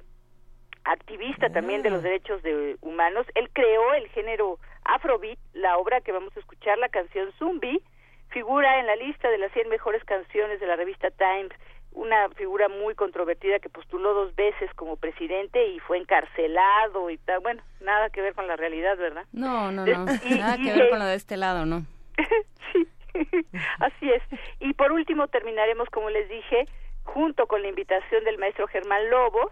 activista 0.86 1.50
también 1.50 1.82
de 1.82 1.90
los 1.90 2.00
ah. 2.00 2.04
derechos 2.04 2.42
de 2.44 2.78
humanos. 2.82 3.25
Él 3.36 3.50
creó 3.52 3.94
el 3.96 4.08
género 4.10 4.60
Afrobeat, 4.86 5.40
la 5.54 5.78
obra 5.78 6.02
que 6.02 6.12
vamos 6.12 6.36
a 6.38 6.40
escuchar, 6.40 6.78
la 6.78 6.90
canción 6.90 7.32
Zumbi, 7.40 7.84
figura 8.30 8.80
en 8.80 8.88
la 8.88 8.96
lista 8.96 9.30
de 9.30 9.40
las 9.40 9.52
100 9.52 9.68
mejores 9.70 10.04
canciones 10.06 10.60
de 10.60 10.68
la 10.68 10.75
revista 10.75 11.12
Times 11.12 11.52
una 11.96 12.30
figura 12.30 12.70
muy 12.70 12.96
controvertida 12.96 13.60
que 13.60 13.70
postuló 13.70 14.13
dos 14.13 14.36
veces 14.36 14.70
como 14.75 14.98
presidente 14.98 15.68
y 15.68 15.80
fue 15.80 15.98
encarcelado 15.98 17.10
y 17.10 17.18
tal. 17.20 17.40
Bueno, 17.42 17.62
nada 17.82 18.10
que 18.10 18.22
ver 18.22 18.34
con 18.34 18.48
la 18.48 18.56
realidad, 18.56 18.98
¿verdad? 18.98 19.25
No, 19.32 19.72
no, 19.72 19.86
no. 19.86 20.06
nada 20.06 20.58
que 20.58 20.74
ver 20.74 20.90
con 20.90 21.00
lo 21.00 21.06
de 21.06 21.16
este 21.16 21.38
lado, 21.38 21.66
¿no? 21.66 21.86
sí, 22.74 22.88
así 23.80 24.10
es. 24.10 24.24
Y 24.60 24.74
por 24.74 24.92
último 24.92 25.28
terminaremos, 25.28 25.90
como 25.90 26.10
les 26.10 26.28
dije, 26.30 26.66
junto 27.04 27.48
con 27.48 27.62
la 27.62 27.70
invitación 27.70 28.24
del 28.24 28.38
maestro 28.38 28.68
Germán 28.68 29.10
Lobos, 29.10 29.52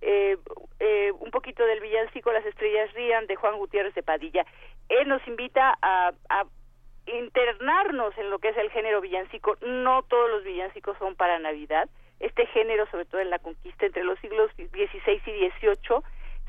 eh, 0.00 0.36
eh, 0.80 1.12
un 1.12 1.30
poquito 1.30 1.64
del 1.64 1.80
villancico 1.80 2.30
Las 2.30 2.44
estrellas 2.44 2.92
rían 2.92 3.26
de 3.26 3.36
Juan 3.36 3.56
Gutiérrez 3.56 3.94
de 3.94 4.02
Padilla. 4.02 4.44
Él 4.88 5.08
nos 5.08 5.26
invita 5.26 5.78
a, 5.80 6.12
internarnos 7.06 8.16
en 8.16 8.30
lo 8.30 8.38
que 8.38 8.48
es 8.48 8.56
el 8.56 8.70
género 8.70 9.00
villancico. 9.00 9.56
No 9.62 10.02
todos 10.02 10.30
los 10.30 10.44
villancicos 10.44 10.96
son 10.98 11.16
para 11.16 11.38
Navidad. 11.38 11.88
Este 12.20 12.46
género, 12.46 12.86
sobre 12.90 13.04
todo 13.06 13.20
en 13.20 13.30
la 13.30 13.38
conquista 13.38 13.86
entre 13.86 14.04
los 14.04 14.18
siglos 14.20 14.50
XVI 14.56 15.20
y 15.26 15.50
XVIII, 15.50 16.02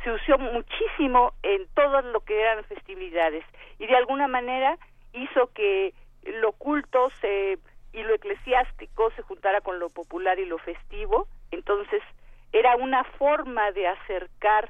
se 0.03 0.11
usó 0.11 0.37
muchísimo 0.37 1.33
en 1.43 1.67
todo 1.73 2.01
lo 2.01 2.21
que 2.21 2.39
eran 2.39 2.63
festividades 2.65 3.43
y 3.79 3.87
de 3.87 3.95
alguna 3.95 4.27
manera 4.27 4.77
hizo 5.13 5.51
que 5.53 5.93
lo 6.23 6.51
culto 6.53 7.09
se, 7.21 7.57
y 7.95 8.03
lo 8.03 8.13
eclesiástico 8.13 9.09
se 9.11 9.21
juntara 9.21 9.61
con 9.61 9.79
lo 9.79 9.89
popular 9.89 10.37
y 10.39 10.45
lo 10.45 10.57
festivo. 10.57 11.27
Entonces, 11.51 12.03
era 12.51 12.75
una 12.75 13.03
forma 13.03 13.71
de 13.71 13.87
acercar 13.87 14.69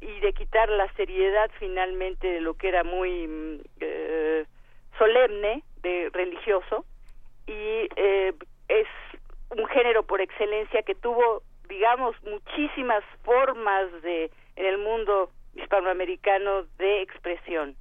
y 0.00 0.20
de 0.20 0.32
quitar 0.32 0.68
la 0.68 0.92
seriedad 0.92 1.50
finalmente 1.58 2.26
de 2.26 2.40
lo 2.40 2.54
que 2.54 2.68
era 2.68 2.84
muy 2.84 3.26
mm, 3.26 3.60
eh, 3.80 4.44
solemne, 4.98 5.62
de 5.82 6.10
religioso, 6.12 6.84
y 7.46 7.88
eh, 7.96 8.34
es 8.68 8.86
un 9.50 9.66
género 9.68 10.02
por 10.02 10.20
excelencia 10.20 10.82
que 10.82 10.94
tuvo, 10.94 11.42
digamos, 11.68 12.14
muchísimas 12.22 13.02
formas 13.24 13.90
de 14.02 14.30
en 14.56 14.66
el 14.66 14.78
mundo 14.78 15.30
hispanoamericano 15.54 16.64
de 16.78 17.02
expresión. 17.02 17.76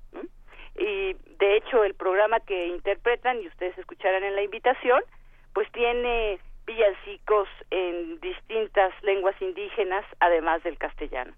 Y 0.78 1.14
de 1.40 1.58
hecho 1.58 1.84
el 1.84 1.94
programa 1.96 2.40
que 2.40 2.68
interpretan, 2.68 3.42
y 3.42 3.48
ustedes 3.48 3.78
escucharán 3.78 4.24
en 4.24 4.36
la 4.36 4.44
invitación, 4.44 5.02
pues 5.54 5.72
tiene 5.72 6.40
villancicos 6.66 7.48
en 7.72 8.20
distintas 8.20 8.92
lenguas 9.04 9.36
indígenas, 9.42 10.06
además 10.20 10.62
del 10.64 10.78
castellano. 10.78 11.34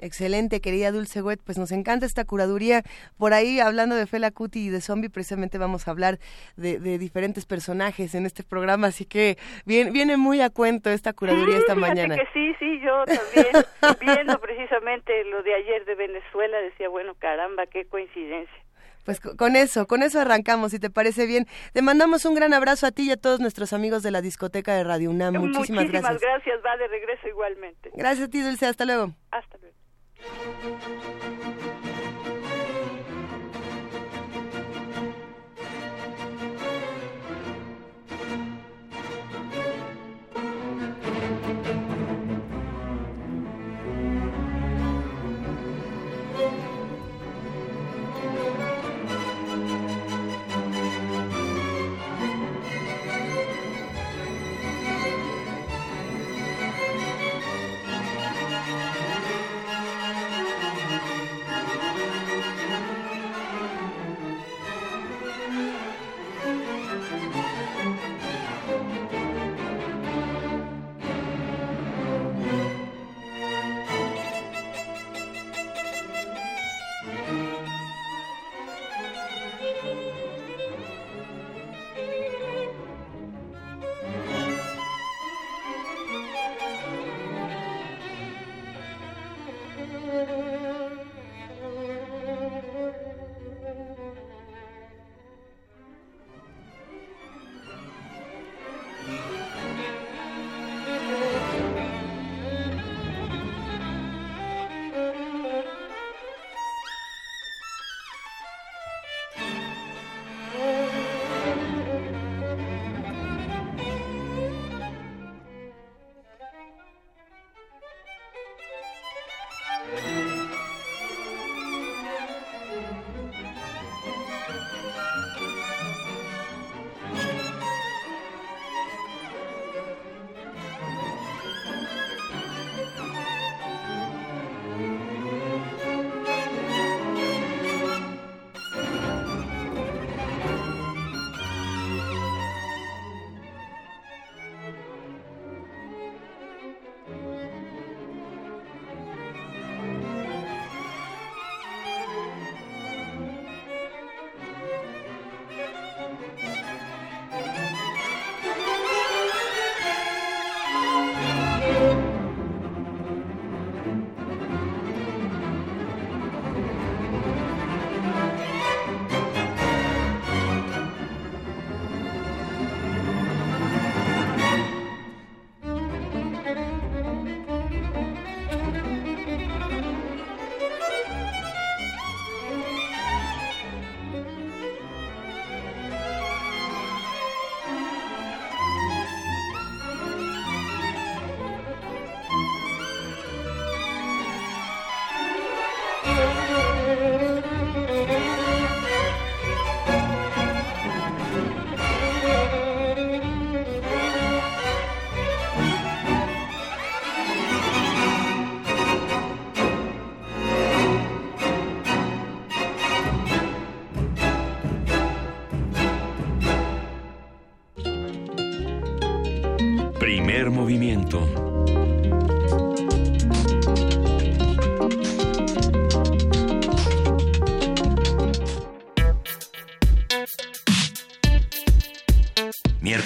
Excelente, 0.00 0.60
querida 0.60 0.92
Dulce 0.92 1.20
Wet, 1.20 1.40
pues 1.44 1.58
nos 1.58 1.72
encanta 1.72 2.06
esta 2.06 2.24
curaduría. 2.24 2.82
Por 3.18 3.34
ahí, 3.34 3.60
hablando 3.60 3.94
de 3.94 4.06
Fela 4.06 4.30
Cuti 4.30 4.66
y 4.66 4.70
de 4.70 4.80
Zombie, 4.80 5.10
precisamente 5.10 5.58
vamos 5.58 5.86
a 5.86 5.90
hablar 5.90 6.18
de, 6.56 6.78
diferentes 6.98 7.44
personajes 7.44 8.14
en 8.14 8.24
este 8.24 8.42
programa, 8.42 8.88
así 8.88 9.04
que 9.04 9.36
viene, 9.66 9.90
viene 9.90 10.16
muy 10.16 10.40
a 10.40 10.50
cuento 10.50 10.90
esta 10.90 11.12
curaduría 11.12 11.58
esta 11.58 11.74
mañana. 11.74 12.16
Que 12.16 12.26
sí, 12.32 12.54
sí, 12.58 12.80
yo 12.80 13.04
también, 13.04 13.64
viendo 14.00 14.40
precisamente 14.40 15.24
lo 15.24 15.42
de 15.42 15.54
ayer 15.54 15.84
de 15.84 15.94
Venezuela, 15.94 16.58
decía, 16.60 16.88
bueno, 16.88 17.14
caramba, 17.18 17.66
qué 17.66 17.84
coincidencia. 17.84 18.56
Pues 19.04 19.20
con 19.20 19.56
eso, 19.56 19.86
con 19.86 20.02
eso 20.02 20.20
arrancamos, 20.20 20.72
si 20.72 20.78
te 20.78 20.90
parece 20.90 21.26
bien. 21.26 21.46
Te 21.72 21.82
mandamos 21.82 22.24
un 22.26 22.34
gran 22.34 22.52
abrazo 22.52 22.86
a 22.86 22.90
ti 22.90 23.08
y 23.08 23.10
a 23.10 23.16
todos 23.16 23.40
nuestros 23.40 23.72
amigos 23.72 24.02
de 24.02 24.10
la 24.10 24.20
discoteca 24.20 24.74
de 24.74 24.84
Radio 24.84 25.10
UNAM. 25.10 25.34
Muchísimas, 25.34 25.86
Muchísimas 25.86 25.90
gracias. 25.90 26.20
gracias, 26.20 26.60
va 26.64 26.76
de 26.76 26.88
regreso 26.88 27.28
igualmente. 27.28 27.90
Gracias 27.94 28.28
a 28.28 28.30
ti, 28.30 28.40
Dulce, 28.40 28.66
hasta 28.66 28.84
luego. 28.84 29.14
Hasta 29.30 29.56
luego. 29.58 29.79
Música 30.22 31.69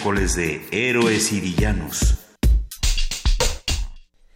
de 0.04 0.60
Héroes 0.70 1.32
y 1.32 1.40
Villanos. 1.40 2.18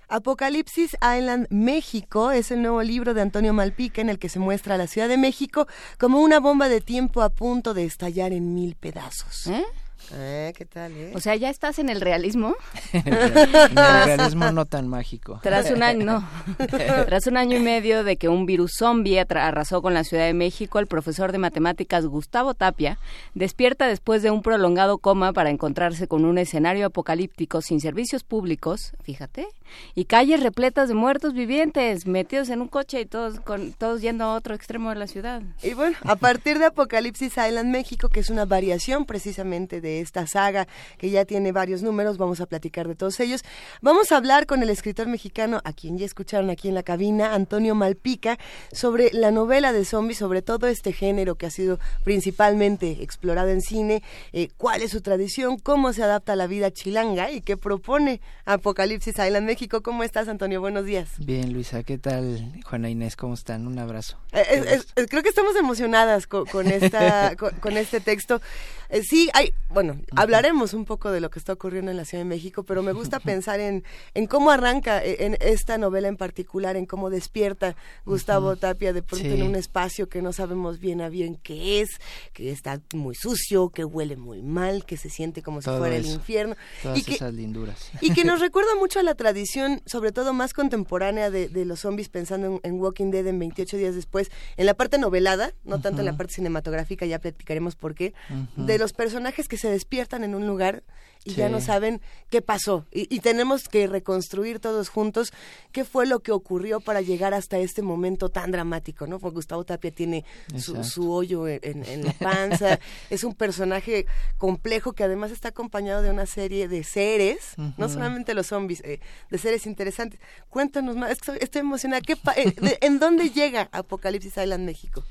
Apocalipsis 0.08 0.94
Island 0.94 1.46
México 1.50 2.30
es 2.30 2.50
el 2.50 2.62
nuevo 2.62 2.82
libro 2.82 3.12
de 3.12 3.20
Antonio 3.20 3.52
Malpica 3.52 4.00
en 4.00 4.08
el 4.08 4.18
que 4.18 4.30
se 4.30 4.38
muestra 4.38 4.76
a 4.76 4.78
la 4.78 4.86
Ciudad 4.86 5.08
de 5.08 5.18
México 5.18 5.66
como 5.98 6.22
una 6.22 6.40
bomba 6.40 6.70
de 6.70 6.80
tiempo 6.80 7.20
a 7.20 7.28
punto 7.28 7.74
de 7.74 7.84
estallar 7.84 8.32
en 8.32 8.54
mil 8.54 8.76
pedazos. 8.76 9.46
¿Eh? 9.48 9.62
Eh, 10.12 10.52
¿Qué 10.56 10.64
tal, 10.64 10.92
eh? 10.92 11.12
O 11.14 11.20
sea, 11.20 11.36
ya 11.36 11.50
estás 11.50 11.78
en 11.78 11.88
el 11.88 12.00
realismo. 12.00 12.54
en 12.92 13.12
el 13.12 13.74
realismo 13.74 14.50
no 14.52 14.64
tan 14.66 14.88
mágico. 14.88 15.40
Tras 15.42 15.70
un 15.70 15.82
año, 15.82 16.04
no. 16.04 16.28
Tras 17.06 17.26
un 17.26 17.36
año 17.36 17.56
y 17.56 17.60
medio 17.60 18.04
de 18.04 18.16
que 18.16 18.28
un 18.28 18.46
virus 18.46 18.72
zombie 18.78 19.20
arrasó 19.20 19.82
con 19.82 19.94
la 19.94 20.04
Ciudad 20.04 20.24
de 20.24 20.34
México, 20.34 20.78
el 20.78 20.86
profesor 20.86 21.32
de 21.32 21.38
matemáticas 21.38 22.06
Gustavo 22.06 22.54
Tapia 22.54 22.98
despierta 23.34 23.86
después 23.86 24.22
de 24.22 24.30
un 24.30 24.42
prolongado 24.42 24.98
coma 24.98 25.32
para 25.32 25.50
encontrarse 25.50 26.08
con 26.08 26.24
un 26.24 26.38
escenario 26.38 26.86
apocalíptico 26.86 27.60
sin 27.60 27.80
servicios 27.80 28.24
públicos, 28.24 28.92
fíjate, 29.02 29.48
y 29.94 30.04
calles 30.04 30.42
repletas 30.42 30.88
de 30.88 30.94
muertos 30.94 31.34
vivientes, 31.34 32.06
metidos 32.06 32.48
en 32.50 32.60
un 32.60 32.68
coche 32.68 33.00
y 33.00 33.06
todos 33.06 33.40
con 33.40 33.72
todos 33.72 34.00
yendo 34.00 34.24
a 34.24 34.34
otro 34.34 34.54
extremo 34.54 34.90
de 34.90 34.96
la 34.96 35.06
ciudad. 35.06 35.42
Y 35.62 35.74
bueno, 35.74 35.96
a 36.02 36.16
partir 36.16 36.58
de 36.58 36.66
Apocalipsis 36.66 37.32
Island 37.36 37.70
México, 37.70 38.08
que 38.08 38.20
es 38.20 38.30
una 38.30 38.44
variación 38.44 39.04
precisamente 39.04 39.80
de 39.80 40.00
esta 40.00 40.26
saga 40.26 40.66
que 40.98 41.10
ya 41.10 41.24
tiene 41.24 41.52
varios 41.52 41.82
números, 41.82 42.18
vamos 42.18 42.40
a 42.40 42.46
platicar 42.46 42.88
de 42.88 42.94
todos 42.94 43.18
ellos. 43.20 43.42
Vamos 43.82 44.12
a 44.12 44.16
hablar 44.16 44.46
con 44.46 44.62
el 44.62 44.70
escritor 44.70 45.06
mexicano, 45.08 45.60
a 45.64 45.72
quien 45.72 45.98
ya 45.98 46.06
escucharon 46.06 46.50
aquí 46.50 46.68
en 46.68 46.74
la 46.74 46.82
cabina, 46.82 47.34
Antonio 47.34 47.74
Malpica, 47.74 48.38
sobre 48.72 49.10
la 49.12 49.30
novela 49.30 49.72
de 49.72 49.84
zombies, 49.84 50.18
sobre 50.18 50.42
todo 50.42 50.66
este 50.66 50.92
género 50.92 51.36
que 51.36 51.46
ha 51.46 51.50
sido 51.50 51.78
principalmente 52.04 53.02
explorado 53.02 53.48
en 53.48 53.60
cine, 53.60 54.02
eh, 54.32 54.48
cuál 54.56 54.82
es 54.82 54.92
su 54.92 55.00
tradición, 55.00 55.58
cómo 55.58 55.92
se 55.92 56.02
adapta 56.02 56.32
a 56.32 56.36
la 56.36 56.46
vida 56.46 56.70
chilanga 56.70 57.30
y 57.30 57.40
qué 57.40 57.56
propone 57.56 58.20
Apocalipsis 58.44 59.14
Island 59.18 59.46
México. 59.46 59.57
¿Cómo 59.66 60.04
estás, 60.04 60.28
Antonio? 60.28 60.60
Buenos 60.60 60.84
días. 60.84 61.08
Bien, 61.18 61.52
Luisa, 61.52 61.82
¿qué 61.82 61.98
tal? 61.98 62.52
Juana 62.64 62.90
Inés, 62.90 63.16
¿cómo 63.16 63.34
están? 63.34 63.66
Un 63.66 63.76
abrazo. 63.80 64.16
Eh, 64.32 64.80
creo 65.08 65.24
que 65.24 65.30
estamos 65.30 65.56
emocionadas 65.56 66.28
con, 66.28 66.68
esta, 66.68 67.34
con, 67.60 67.76
este 67.76 67.98
texto. 67.98 68.40
Eh, 68.90 69.02
sí, 69.02 69.28
hay, 69.34 69.52
bueno, 69.68 70.00
hablaremos 70.16 70.72
un 70.72 70.84
poco 70.84 71.10
de 71.10 71.20
lo 71.20 71.30
que 71.30 71.38
está 71.38 71.52
ocurriendo 71.52 71.90
en 71.90 71.96
la 71.96 72.04
Ciudad 72.04 72.24
de 72.24 72.28
México, 72.28 72.62
pero 72.62 72.82
me 72.82 72.92
gusta 72.92 73.20
pensar 73.20 73.60
en, 73.60 73.84
en 74.14 74.26
cómo 74.26 74.50
arranca 74.50 75.04
eh, 75.04 75.26
en 75.26 75.36
esta 75.40 75.78
novela 75.78 76.08
en 76.08 76.16
particular, 76.16 76.76
en 76.76 76.86
cómo 76.86 77.10
despierta 77.10 77.76
Gustavo 78.06 78.56
Tapia 78.56 78.92
de 78.92 79.02
pronto 79.02 79.26
en 79.26 79.42
un 79.42 79.56
espacio 79.56 80.08
que 80.08 80.22
no 80.22 80.32
sabemos 80.32 80.78
bien 80.78 81.00
a 81.00 81.08
bien 81.08 81.36
qué 81.36 81.80
es, 81.80 81.90
que 82.32 82.50
está 82.50 82.80
muy 82.94 83.14
sucio, 83.14 83.68
que 83.68 83.84
huele 83.84 84.16
muy 84.16 84.42
mal, 84.42 84.84
que 84.86 84.96
se 84.96 85.10
siente 85.10 85.42
como 85.42 85.60
si 85.60 85.70
fuera 85.70 85.96
el 85.96 86.06
infierno. 86.06 86.56
y 86.94 87.02
que, 87.02 87.14
esas 87.14 87.34
linduras. 87.34 87.90
Y 88.00 88.14
que 88.14 88.24
nos 88.24 88.40
recuerda 88.48 88.74
mucho 88.76 89.00
a 89.00 89.02
la 89.02 89.14
tradición, 89.14 89.82
sobre 89.86 90.12
todo 90.12 90.32
más 90.32 90.54
contemporánea 90.54 91.30
de, 91.30 91.48
de 91.48 91.64
los 91.64 91.80
zombies, 91.80 92.08
pensando 92.08 92.60
en, 92.62 92.80
Walking 92.80 93.10
Dead 93.10 93.26
en 93.26 93.38
28 93.38 93.76
días 93.76 93.94
después, 93.94 94.30
en 94.56 94.66
la 94.66 94.74
parte 94.74 94.98
novelada, 94.98 95.52
no 95.64 95.80
tanto 95.80 96.00
en 96.00 96.06
la 96.06 96.16
parte 96.16 96.34
cinematográfica, 96.34 97.04
ya 97.06 97.18
platicaremos 97.18 97.76
por 97.76 97.94
qué, 97.94 98.14
de 98.56 98.77
los 98.78 98.92
personajes 98.92 99.48
que 99.48 99.58
se 99.58 99.68
despiertan 99.70 100.24
en 100.24 100.34
un 100.34 100.46
lugar 100.46 100.82
y 101.24 101.34
ya 101.34 101.48
no 101.48 101.60
saben 101.60 102.00
qué 102.30 102.42
pasó. 102.42 102.86
Y, 102.90 103.20
tenemos 103.20 103.68
que 103.68 103.86
reconstruir 103.86 104.60
todos 104.60 104.88
juntos 104.88 105.32
qué 105.72 105.84
fue 105.84 106.06
lo 106.06 106.20
que 106.20 106.32
ocurrió 106.32 106.80
para 106.80 107.00
llegar 107.00 107.34
hasta 107.34 107.58
este 107.58 107.82
momento 107.82 108.28
tan 108.30 108.50
dramático, 108.50 109.06
¿no? 109.06 109.18
Porque 109.18 109.34
Gustavo 109.34 109.64
Tapia 109.64 109.90
tiene 109.90 110.24
su, 110.56 111.12
hoyo 111.12 111.46
en, 111.48 112.04
la 112.04 112.12
panza, 112.12 112.78
es 113.10 113.24
un 113.24 113.34
personaje 113.34 114.06
complejo 114.38 114.92
que 114.92 115.04
además 115.04 115.30
está 115.30 115.48
acompañado 115.48 116.02
de 116.02 116.10
una 116.10 116.26
serie 116.26 116.68
de 116.68 116.84
seres, 116.84 117.54
no 117.76 117.88
solamente 117.88 118.34
los 118.34 118.46
zombies, 118.46 118.80
eh, 118.84 119.00
de 119.30 119.38
seres 119.38 119.66
interesantes. 119.66 120.20
Cuéntanos 120.48 120.96
más, 120.96 121.10
estoy, 121.10 121.60
emocionada. 121.60 122.00
¿Qué 122.00 122.16
eh, 122.36 122.78
¿En 122.80 122.98
dónde 122.98 123.30
llega 123.30 123.68
Apocalipsis 123.72 124.36
Island 124.36 124.64
México? 124.64 125.04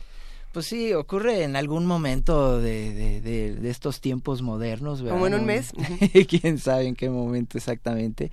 Pues 0.51 0.65
sí, 0.65 0.93
ocurre 0.93 1.43
en 1.43 1.55
algún 1.55 1.85
momento 1.85 2.59
de, 2.59 3.21
de, 3.21 3.69
estos 3.69 4.01
tiempos 4.01 4.41
modernos. 4.41 5.01
¿verdad? 5.01 5.15
Como 5.15 5.27
en 5.27 5.35
un 5.35 5.45
mes. 5.45 5.71
Quién 6.27 6.57
sabe 6.57 6.87
en 6.87 6.95
qué 6.95 7.09
momento 7.09 7.57
exactamente. 7.57 8.31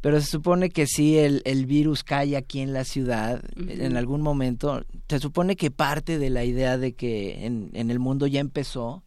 Pero 0.00 0.20
se 0.20 0.28
supone 0.28 0.70
que 0.70 0.86
sí, 0.86 1.18
el, 1.18 1.42
el 1.44 1.66
virus 1.66 2.04
cae 2.04 2.36
aquí 2.36 2.60
en 2.60 2.72
la 2.72 2.84
ciudad 2.84 3.42
en 3.56 3.96
algún 3.96 4.22
momento. 4.22 4.84
Se 5.08 5.18
supone 5.18 5.56
que 5.56 5.70
parte 5.70 6.18
de 6.18 6.30
la 6.30 6.44
idea 6.44 6.78
de 6.78 6.92
que 6.94 7.44
en, 7.44 7.70
en 7.74 7.90
el 7.90 7.98
mundo 7.98 8.28
ya 8.28 8.38
empezó, 8.38 9.02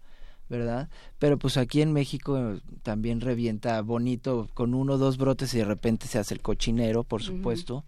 ¿verdad? 0.50 0.90
Pero 1.18 1.40
pues 1.40 1.56
aquí 1.56 1.82
en 1.82 1.94
México 1.94 2.58
también 2.84 3.22
revienta 3.22 3.82
bonito 3.82 4.50
con 4.54 4.74
uno 4.74 4.94
o 4.94 4.98
dos 4.98 5.18
brotes 5.18 5.54
y 5.54 5.60
de 5.60 5.66
repente 5.66 6.08
se 6.08 6.20
hace 6.20 6.34
el 6.34 6.42
cochinero, 6.42 7.06
por 7.06 7.24
supuesto. 7.24 7.86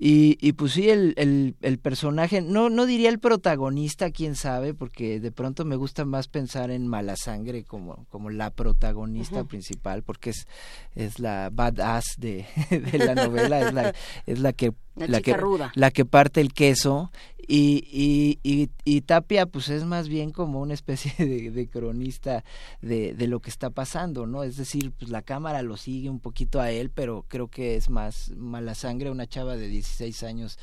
Y, 0.00 0.38
y 0.40 0.52
pues 0.52 0.74
sí, 0.74 0.90
el, 0.90 1.14
el, 1.16 1.56
el, 1.60 1.78
personaje, 1.78 2.40
no, 2.40 2.70
no 2.70 2.86
diría 2.86 3.08
el 3.08 3.18
protagonista, 3.18 4.12
quién 4.12 4.36
sabe, 4.36 4.72
porque 4.72 5.18
de 5.18 5.32
pronto 5.32 5.64
me 5.64 5.74
gusta 5.74 6.04
más 6.04 6.28
pensar 6.28 6.70
en 6.70 6.86
Mala 6.86 7.16
Sangre 7.16 7.64
como, 7.64 8.06
como 8.08 8.30
la 8.30 8.50
protagonista 8.50 9.42
principal, 9.42 10.04
porque 10.04 10.30
es, 10.30 10.46
es 10.94 11.18
la 11.18 11.50
badass 11.52 12.14
de, 12.18 12.46
de 12.70 12.98
la 12.98 13.16
novela, 13.16 13.60
es 13.60 13.74
la, 13.74 13.94
es 14.26 14.38
la 14.38 14.52
que 14.52 14.72
la, 15.06 15.20
que, 15.20 15.36
la 15.74 15.90
que 15.90 16.04
parte 16.04 16.40
el 16.40 16.52
queso 16.52 17.10
y, 17.50 17.82
y, 17.90 18.38
y, 18.42 18.68
y, 18.84 19.00
Tapia 19.00 19.46
pues 19.46 19.70
es 19.70 19.84
más 19.84 20.08
bien 20.08 20.32
como 20.32 20.60
una 20.60 20.74
especie 20.74 21.12
de, 21.26 21.50
de 21.50 21.68
cronista 21.68 22.44
de, 22.82 23.14
de, 23.14 23.26
lo 23.26 23.40
que 23.40 23.48
está 23.48 23.70
pasando, 23.70 24.26
¿no? 24.26 24.42
Es 24.42 24.58
decir, 24.58 24.92
pues 24.92 25.10
la 25.10 25.22
cámara 25.22 25.62
lo 25.62 25.78
sigue 25.78 26.10
un 26.10 26.20
poquito 26.20 26.60
a 26.60 26.70
él, 26.70 26.90
pero 26.90 27.24
creo 27.26 27.48
que 27.48 27.76
es 27.76 27.88
más 27.88 28.32
mala 28.36 28.74
sangre, 28.74 29.10
una 29.10 29.26
chava 29.26 29.56
de 29.56 29.68
16 29.68 30.22
años 30.24 30.58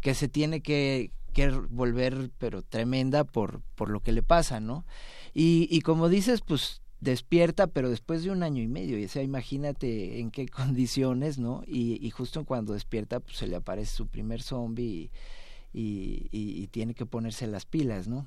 que 0.00 0.14
se 0.14 0.28
tiene 0.28 0.62
que, 0.62 1.10
que 1.34 1.50
volver 1.50 2.30
pero 2.38 2.62
tremenda 2.62 3.24
por, 3.24 3.60
por 3.74 3.90
lo 3.90 4.00
que 4.00 4.12
le 4.12 4.22
pasa, 4.22 4.60
¿no? 4.60 4.86
Y, 5.34 5.68
y 5.70 5.82
como 5.82 6.08
dices, 6.08 6.40
pues 6.40 6.79
despierta, 7.00 7.66
pero 7.66 7.90
después 7.90 8.22
de 8.22 8.30
un 8.30 8.42
año 8.42 8.62
y 8.62 8.68
medio, 8.68 8.98
y 8.98 9.04
o 9.04 9.08
sea, 9.08 9.22
imagínate 9.22 10.20
en 10.20 10.30
qué 10.30 10.48
condiciones, 10.48 11.38
¿no? 11.38 11.62
Y, 11.66 12.04
y 12.04 12.10
justo 12.10 12.44
cuando 12.44 12.74
despierta, 12.74 13.20
pues 13.20 13.38
se 13.38 13.46
le 13.46 13.56
aparece 13.56 13.94
su 13.96 14.06
primer 14.06 14.42
zombie 14.42 15.10
y, 15.72 16.28
y, 16.30 16.62
y 16.62 16.66
tiene 16.68 16.94
que 16.94 17.06
ponerse 17.06 17.46
las 17.46 17.64
pilas, 17.64 18.08
¿no? 18.08 18.26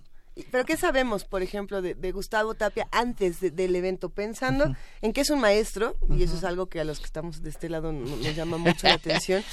Pero 0.52 0.66
¿qué 0.66 0.78
sabemos, 0.78 1.26
por 1.26 1.44
ejemplo, 1.44 1.82
de, 1.82 2.12
Gustavo 2.12 2.56
Tapia 2.56 2.88
antes 2.92 3.40
del 3.40 3.76
evento? 3.76 4.10
Pensando 4.10 4.76
en 5.02 5.14
que 5.14 5.22
es 5.22 5.30
un 5.30 5.40
maestro, 5.40 5.96
y 6.10 6.24
eso 6.24 6.36
es 6.36 6.44
algo 6.44 6.68
que 6.68 6.80
a 6.80 6.84
los 6.84 7.00
que 7.00 7.06
estamos 7.06 7.44
de 7.44 7.50
este 7.50 7.70
lado 7.70 7.92
nos, 7.92 8.36
llama 8.36 8.58
mucho 8.58 8.88
la 8.88 8.94
atención, 8.96 9.44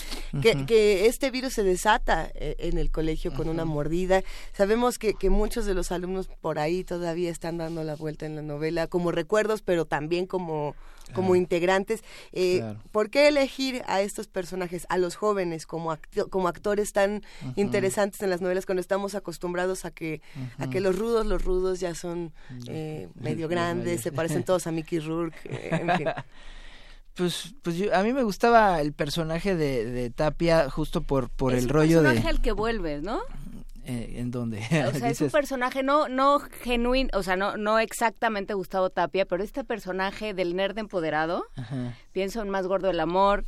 que, 0.41 0.65
que, 0.67 1.07
este 1.07 1.31
virus 1.31 1.55
se 1.55 1.63
desata 1.63 2.31
eh, 2.35 2.57
en 2.59 2.79
el 2.79 2.91
colegio 2.91 3.33
con 3.35 3.49
una 3.49 3.65
mordida. 3.65 4.23
Sabemos 4.53 4.99
que, 4.99 5.15
que 5.15 5.29
muchos 5.29 5.67
de 5.67 5.75
los 5.75 5.93
alumnos 5.93 6.29
por 6.41 6.59
ahí 6.59 6.85
todavía 6.85 7.31
están 7.31 7.59
dando 7.59 7.85
la 7.85 7.97
vuelta 7.97 8.27
en 8.27 8.37
la 8.37 8.43
novela 8.43 8.87
como 8.87 9.13
recuerdos, 9.13 9.63
pero 9.63 9.85
también 9.85 10.27
como 10.27 10.75
como 11.13 11.37
integrantes. 11.37 12.03
Eh, 12.33 12.63
¿Por 12.93 13.11
qué 13.11 13.29
elegir 13.29 13.83
a 13.87 14.01
estos 14.01 14.29
personajes, 14.29 14.87
a 14.89 14.99
los 14.99 15.17
jóvenes, 15.17 15.67
como, 15.67 15.97
como 16.31 16.49
actores 16.49 16.93
tan 16.93 17.23
interesantes 17.57 18.23
en 18.23 18.31
las 18.31 18.41
novelas 18.41 18.67
cuando 18.67 18.81
estamos 18.81 19.15
acostumbrados 19.15 19.85
a 19.85 19.91
que, 19.91 20.21
a 20.59 20.69
que 20.69 20.81
los 20.81 20.99
rudos, 20.99 21.27
los 21.27 21.45
rudos 21.45 21.81
ya 21.81 21.95
son 21.95 22.33
eh, 22.69 23.09
medio 23.15 23.49
grandes, 23.49 24.01
se 24.01 24.13
parecen 24.13 24.45
todos 24.45 24.67
a 24.67 24.73
Mickey 24.73 24.99
Rourke, 24.99 25.39
eh, 25.45 25.69
en 25.73 25.97
fin. 25.97 26.09
Pues, 27.15 27.55
pues 27.63 27.77
a 27.93 28.03
mí 28.03 28.13
me 28.13 28.23
gustaba 28.23 28.81
el 28.81 28.93
personaje 28.93 29.55
de, 29.55 29.85
de 29.85 30.11
Tapia 30.11 30.71
justo 30.71 31.03
por, 31.03 31.29
por 31.29 31.53
el 31.53 31.69
rollo 31.69 32.01
de... 32.01 32.09
Es 32.09 32.15
personaje 32.15 32.29
al 32.29 32.41
que 32.41 32.53
vuelves, 32.53 33.03
¿no? 33.03 33.21
Eh, 33.91 34.21
¿En 34.21 34.31
dónde? 34.31 34.59
O 34.87 34.93
sea, 34.93 35.09
es 35.11 35.21
un 35.21 35.31
personaje 35.31 35.83
no 35.83 36.09
no 36.09 36.39
genuino, 36.39 37.11
o 37.13 37.25
sea, 37.25 37.35
no 37.35 37.57
no 37.57 37.81
exactamente 37.81 38.55
Gustavo 38.55 38.91
Tapia, 38.91 39.25
pero 39.25 39.43
este 39.43 39.65
personaje 39.65 40.33
del 40.33 40.55
nerd 40.55 40.79
empoderado, 40.79 41.45
pienso 42.13 42.41
en 42.41 42.51
Más 42.51 42.69
Gordo 42.69 42.87
del 42.87 43.01
Amor, 43.01 43.45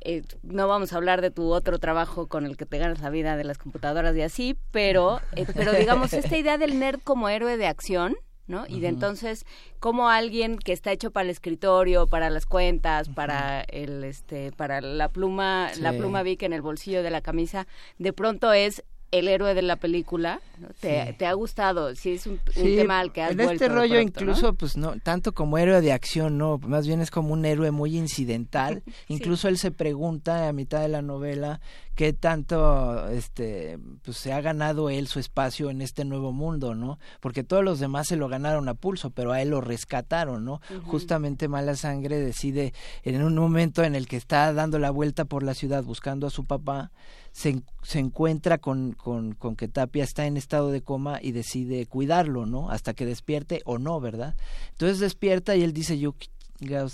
eh, 0.00 0.22
no 0.42 0.68
vamos 0.68 0.94
a 0.94 0.96
hablar 0.96 1.20
de 1.20 1.30
tu 1.30 1.52
otro 1.52 1.78
trabajo 1.78 2.28
con 2.28 2.46
el 2.46 2.56
que 2.56 2.64
te 2.64 2.78
ganas 2.78 3.00
la 3.00 3.10
vida 3.10 3.36
de 3.36 3.44
las 3.44 3.58
computadoras 3.58 4.16
y 4.16 4.22
así, 4.22 4.56
pero, 4.70 5.20
eh, 5.36 5.44
pero 5.54 5.72
digamos, 5.72 6.12
esta 6.14 6.38
idea 6.38 6.56
del 6.56 6.78
nerd 6.78 7.00
como 7.04 7.28
héroe 7.28 7.58
de 7.58 7.66
acción, 7.66 8.16
¿no? 8.46 8.66
Y 8.66 8.80
de 8.80 8.88
entonces, 8.88 9.44
como 9.80 10.08
alguien 10.08 10.56
que 10.58 10.72
está 10.72 10.92
hecho 10.92 11.10
para 11.10 11.24
el 11.24 11.30
escritorio, 11.30 12.06
para 12.06 12.30
las 12.30 12.46
cuentas, 12.46 13.10
para 13.10 13.62
el, 13.62 14.02
este, 14.04 14.50
para 14.52 14.80
la 14.80 15.10
pluma, 15.10 15.70
la 15.78 15.92
pluma 15.92 16.22
Vic 16.22 16.42
en 16.42 16.54
el 16.54 16.62
bolsillo 16.62 17.02
de 17.02 17.10
la 17.10 17.20
camisa, 17.20 17.66
de 17.98 18.12
pronto 18.14 18.52
es 18.52 18.82
el 19.18 19.28
héroe 19.28 19.54
de 19.54 19.62
la 19.62 19.76
película. 19.76 20.40
¿Te, 20.80 21.26
ha 21.26 21.32
gustado? 21.34 21.94
Si 21.94 22.12
es 22.12 22.26
un, 22.26 22.40
tema 22.54 23.00
al 23.00 23.12
que 23.12 23.22
has 23.22 23.32
En 23.32 23.40
este 23.40 23.68
rollo 23.68 24.00
incluso, 24.00 24.54
pues 24.54 24.76
no, 24.76 24.98
tanto 25.00 25.32
como 25.32 25.58
héroe 25.58 25.80
de 25.80 25.92
acción, 25.92 26.38
no, 26.38 26.58
más 26.58 26.86
bien 26.86 27.00
es 27.00 27.10
como 27.10 27.32
un 27.32 27.44
héroe 27.44 27.70
muy 27.70 27.96
incidental. 27.96 28.82
incluso 29.08 29.48
él 29.48 29.58
se 29.58 29.70
pregunta 29.70 30.48
a 30.48 30.52
mitad 30.52 30.80
de 30.80 30.88
la 30.88 31.02
novela 31.02 31.60
qué 31.94 32.12
tanto 32.12 33.08
este 33.08 33.78
pues 34.04 34.16
se 34.16 34.32
ha 34.32 34.40
ganado 34.40 34.90
él 34.90 35.06
su 35.06 35.18
espacio 35.18 35.70
en 35.70 35.80
este 35.80 36.04
nuevo 36.04 36.32
mundo, 36.32 36.74
¿no? 36.74 36.98
Porque 37.20 37.44
todos 37.44 37.64
los 37.64 37.78
demás 37.78 38.08
se 38.08 38.16
lo 38.16 38.28
ganaron 38.28 38.68
a 38.68 38.74
pulso, 38.74 39.10
pero 39.10 39.32
a 39.32 39.40
él 39.40 39.50
lo 39.50 39.60
rescataron, 39.60 40.44
¿no? 40.44 40.60
Justamente 40.84 41.48
Mala 41.48 41.76
Sangre 41.76 42.18
decide 42.18 42.74
en 43.02 43.22
un 43.22 43.34
momento 43.34 43.84
en 43.84 43.94
el 43.94 44.06
que 44.08 44.16
está 44.16 44.52
dando 44.52 44.78
la 44.78 44.90
vuelta 44.90 45.24
por 45.24 45.42
la 45.42 45.54
ciudad 45.54 45.84
buscando 45.84 46.26
a 46.26 46.30
su 46.30 46.44
papá, 46.44 46.90
se, 47.32 47.62
se 47.82 47.98
encuentra 47.98 48.58
con, 48.58 48.92
con, 48.92 49.32
con, 49.34 49.56
que 49.56 49.68
Tapia 49.68 50.04
está 50.04 50.26
en 50.26 50.36
estado 50.36 50.70
de 50.70 50.82
coma 50.82 51.18
y 51.20 51.32
decide 51.32 51.86
cuidarlo, 51.86 52.46
¿no? 52.46 52.70
Hasta 52.70 52.94
que 52.94 53.06
despierte 53.06 53.62
o 53.64 53.78
no, 53.78 54.00
¿verdad? 54.00 54.36
Entonces 54.70 55.00
despierta 55.00 55.56
y 55.56 55.62
él 55.62 55.72
dice, 55.72 55.98
yo 55.98 56.14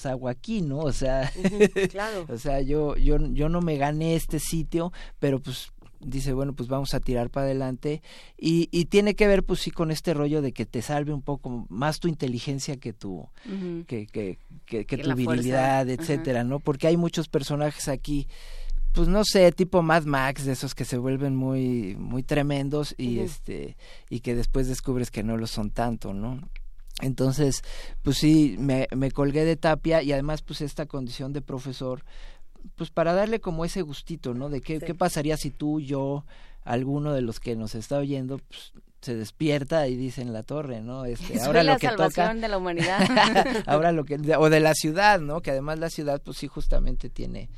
hago 0.05 0.29
aquí, 0.29 0.63
¿no? 0.63 0.79
O 0.79 0.93
sea, 0.93 1.31
claro. 1.91 2.27
o 2.29 2.39
sea, 2.39 2.61
yo, 2.61 2.97
yo, 2.97 3.19
yo 3.33 3.49
no 3.49 3.61
me 3.61 3.77
gané 3.77 4.15
este 4.17 4.39
sitio, 4.39 4.93
pero 5.19 5.41
pues 5.41 5.73
dice, 6.01 6.33
bueno, 6.33 6.55
pues 6.55 6.69
vamos 6.69 6.95
a 6.95 7.01
tirar 7.01 7.31
para 7.31 7.47
adelante. 7.47 8.03
Y, 8.39 8.69
y 8.73 8.87
tiene 8.87 9.15
que 9.15 9.27
ver, 9.27 9.45
pues 9.45 9.61
sí, 9.61 9.71
con 9.71 9.91
este 9.91 10.15
rollo 10.15 10.43
de 10.43 10.53
que 10.53 10.67
te 10.67 10.83
salve 10.83 11.13
un 11.13 11.23
poco 11.23 11.67
más 11.69 12.01
tu 12.01 12.09
inteligencia 12.09 12.77
que 12.77 12.93
tu, 12.93 13.29
que, 13.87 14.07
que, 14.07 14.39
que, 14.67 14.85
tu 14.85 15.15
virilidad, 15.15 15.89
etcétera, 15.89 16.45
¿no? 16.45 16.61
Porque 16.61 16.87
hay 16.87 16.97
muchos 16.97 17.29
personajes 17.29 17.89
aquí 17.89 18.27
pues 18.93 19.07
no 19.07 19.25
sé, 19.25 19.53
tipo 19.53 19.83
Mad 19.83 20.05
Max, 20.05 20.45
de 20.45 20.53
esos 20.53 20.75
que 20.75 20.85
se 20.85 20.99
vuelven 20.99 21.37
muy, 21.37 21.95
muy 21.97 22.25
tremendos 22.25 22.95
y 22.99 23.21
este, 23.21 23.77
y 24.09 24.19
que 24.19 24.35
después 24.35 24.67
descubres 24.67 25.13
que 25.13 25.23
no 25.23 25.37
lo 25.37 25.47
son 25.47 25.71
tanto, 25.71 26.13
¿no? 26.13 26.41
Entonces, 27.01 27.63
pues 28.03 28.19
sí, 28.19 28.57
me, 28.59 28.89
me 28.95 29.11
colgué 29.11 29.45
de 29.45 29.57
Tapia 29.57 30.03
y 30.03 30.13
además 30.13 30.43
pues 30.43 30.61
esta 30.61 30.87
condición 30.87 31.33
de 31.33 31.43
profesor, 31.43 32.05
pues 32.77 32.91
para 32.91 33.15
darle 33.15 33.41
como 33.41 33.65
ese 33.65 33.83
gustito, 33.83 34.35
¿no? 34.35 34.49
De 34.49 34.61
qué, 34.61 34.81
qué 34.81 34.95
pasaría 34.95 35.37
si 35.37 35.51
tú, 35.51 35.81
yo, 35.81 36.25
alguno 36.63 37.13
de 37.13 37.23
los 37.23 37.41
que 37.41 37.57
nos 37.57 37.75
está 37.75 37.99
oyendo, 37.99 38.39
pues 38.39 38.73
se 39.01 39.15
despierta 39.15 39.89
y 39.89 39.97
dice 39.97 40.21
en 40.21 40.33
la 40.33 40.43
torre, 40.43 40.83
¿no? 40.83 41.07
Este, 41.07 41.41
ahora 41.41 41.63
lo 41.63 41.79
que 41.79 41.87
salvación 41.87 42.41
de 42.41 42.49
la 42.49 42.59
humanidad. 42.59 43.01
ahora 43.67 43.93
lo 43.93 44.05
que 44.05 44.17
o 44.37 44.51
de 44.51 44.61
la 44.61 44.75
ciudad, 44.75 45.21
¿no? 45.21 45.41
Que 45.41 45.53
además 45.53 45.79
la 45.79 45.91
ciudad 45.91 46.21
pues 46.23 46.37
sí 46.37 46.49
justamente 46.49 47.09
tiene 47.09 47.49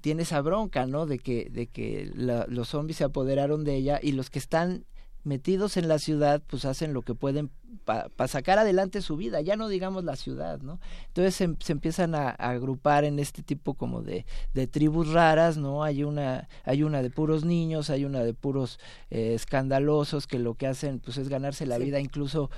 tiene 0.00 0.22
esa 0.22 0.40
bronca, 0.40 0.86
¿no? 0.86 1.06
De 1.06 1.18
que 1.18 1.48
de 1.50 1.66
que 1.66 2.10
los 2.14 2.68
zombies 2.68 2.98
se 2.98 3.04
apoderaron 3.04 3.64
de 3.64 3.76
ella 3.76 4.00
y 4.02 4.12
los 4.12 4.30
que 4.30 4.38
están 4.38 4.84
metidos 5.26 5.76
en 5.76 5.88
la 5.88 5.98
ciudad, 5.98 6.42
pues 6.46 6.64
hacen 6.64 6.92
lo 6.94 7.02
que 7.02 7.14
pueden 7.14 7.50
para 7.84 8.28
sacar 8.28 8.58
adelante 8.58 9.02
su 9.02 9.16
vida, 9.16 9.40
ya 9.40 9.56
no 9.56 9.68
digamos 9.68 10.04
la 10.04 10.16
ciudad, 10.16 10.60
¿no? 10.60 10.80
Entonces 11.08 11.34
se, 11.34 11.72
empiezan 11.72 12.14
a, 12.14 12.30
agrupar 12.30 13.04
en 13.04 13.18
este 13.18 13.42
tipo 13.42 13.74
como 13.74 14.02
de, 14.02 14.24
de, 14.54 14.66
tribus 14.66 15.12
raras, 15.12 15.56
¿no? 15.56 15.84
Hay 15.84 16.02
una, 16.02 16.48
hay 16.64 16.82
una 16.82 17.02
de 17.02 17.10
puros 17.10 17.44
niños, 17.44 17.90
hay 17.90 18.04
una 18.04 18.24
de 18.24 18.34
puros 18.34 18.80
eh, 19.10 19.34
escandalosos 19.34 20.26
que 20.26 20.38
lo 20.38 20.54
que 20.54 20.66
hacen 20.66 21.00
pues 21.00 21.16
es 21.16 21.28
ganarse 21.28 21.66
la 21.66 21.78
vida 21.78 22.00
incluso 22.00 22.50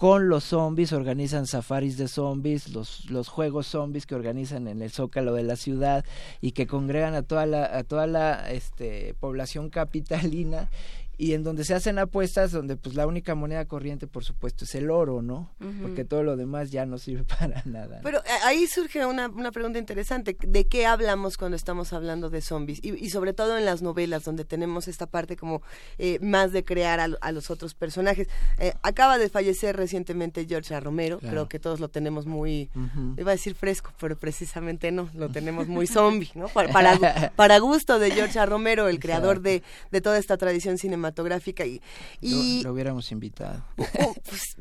con 0.00 0.30
los 0.30 0.44
zombies, 0.44 0.94
organizan 0.94 1.46
safaris 1.46 1.98
de 1.98 2.08
zombies, 2.08 2.70
los, 2.70 3.10
los 3.10 3.28
juegos 3.28 3.66
zombies 3.66 4.06
que 4.06 4.14
organizan 4.14 4.66
en 4.66 4.80
el 4.80 4.90
zócalo 4.90 5.34
de 5.34 5.42
la 5.42 5.56
ciudad 5.56 6.06
y 6.40 6.52
que 6.52 6.66
congregan 6.66 7.14
a 7.14 7.22
toda 7.22 7.44
la, 7.44 7.76
a 7.76 7.84
toda 7.84 8.06
la 8.06 8.50
este, 8.50 9.14
población 9.20 9.68
capitalina 9.68 10.70
y 11.20 11.34
en 11.34 11.42
donde 11.44 11.66
se 11.66 11.74
hacen 11.74 11.98
apuestas 11.98 12.50
donde 12.50 12.78
pues 12.78 12.94
la 12.94 13.06
única 13.06 13.34
moneda 13.34 13.66
corriente 13.66 14.06
por 14.06 14.24
supuesto 14.24 14.64
es 14.64 14.74
el 14.74 14.90
oro, 14.90 15.20
¿no? 15.20 15.50
Porque 15.82 16.06
todo 16.06 16.22
lo 16.22 16.34
demás 16.34 16.70
ya 16.70 16.86
no 16.86 16.96
sirve 16.96 17.24
para 17.38 17.62
nada. 17.66 18.00
Pero 18.02 18.20
eh, 18.20 18.30
ahí 18.44 18.66
surge 18.66 19.04
una, 19.04 19.28
una 19.28 19.52
pregunta 19.52 19.78
interesante, 19.78 20.34
¿de 20.40 20.66
qué 20.66 20.86
hablamos 20.86 21.36
cuando 21.36 21.56
estamos 21.56 21.92
hablando 21.92 22.30
de 22.30 22.40
zombies? 22.40 22.80
Y, 22.82 22.94
y 23.04 23.10
sobre 23.10 23.34
todo 23.34 23.58
en 23.58 23.66
las 23.66 23.82
novelas 23.82 24.24
donde 24.24 24.46
tenemos 24.46 24.88
esta 24.88 25.04
parte 25.04 25.36
como 25.36 25.60
eh, 25.98 26.18
más 26.22 26.52
de 26.52 26.64
crear 26.64 27.00
a, 27.00 27.32
los 27.32 27.50
otros 27.50 27.74
personajes. 27.74 28.26
Eh, 28.58 28.72
acaba 28.80 29.18
de 29.18 29.28
fallecer 29.28 29.76
recientemente 29.76 30.46
George 30.48 30.74
A. 30.74 30.80
Romero, 30.80 31.18
creo 31.18 31.50
que 31.50 31.58
todos 31.58 31.80
lo 31.80 31.90
tenemos 31.90 32.24
muy, 32.24 32.70
iba 33.18 33.32
a 33.32 33.34
decir 33.34 33.54
fresco, 33.54 33.92
pero 34.00 34.16
precisamente 34.16 34.90
no, 34.90 35.10
lo 35.12 35.28
tenemos 35.28 35.68
muy 35.68 35.86
zombie, 35.86 36.30
¿no? 36.34 36.48
Para, 36.48 36.98
para, 37.36 37.58
gusto 37.58 37.98
de 37.98 38.10
George 38.10 38.38
A. 38.38 38.46
Romero, 38.46 38.88
el 38.88 38.98
creador 38.98 39.42
de, 39.42 39.62
de 39.90 40.00
toda 40.00 40.16
esta 40.16 40.38
tradición 40.38 40.78
cinematográfica 40.78 41.09
cinematográfica 41.10 41.66
y, 41.66 41.80
y 42.20 42.62
lo, 42.62 42.72
hubiéramos 42.72 43.10
invitado. 43.12 43.64
Oh, 44.00 44.14
pues, 44.24 44.54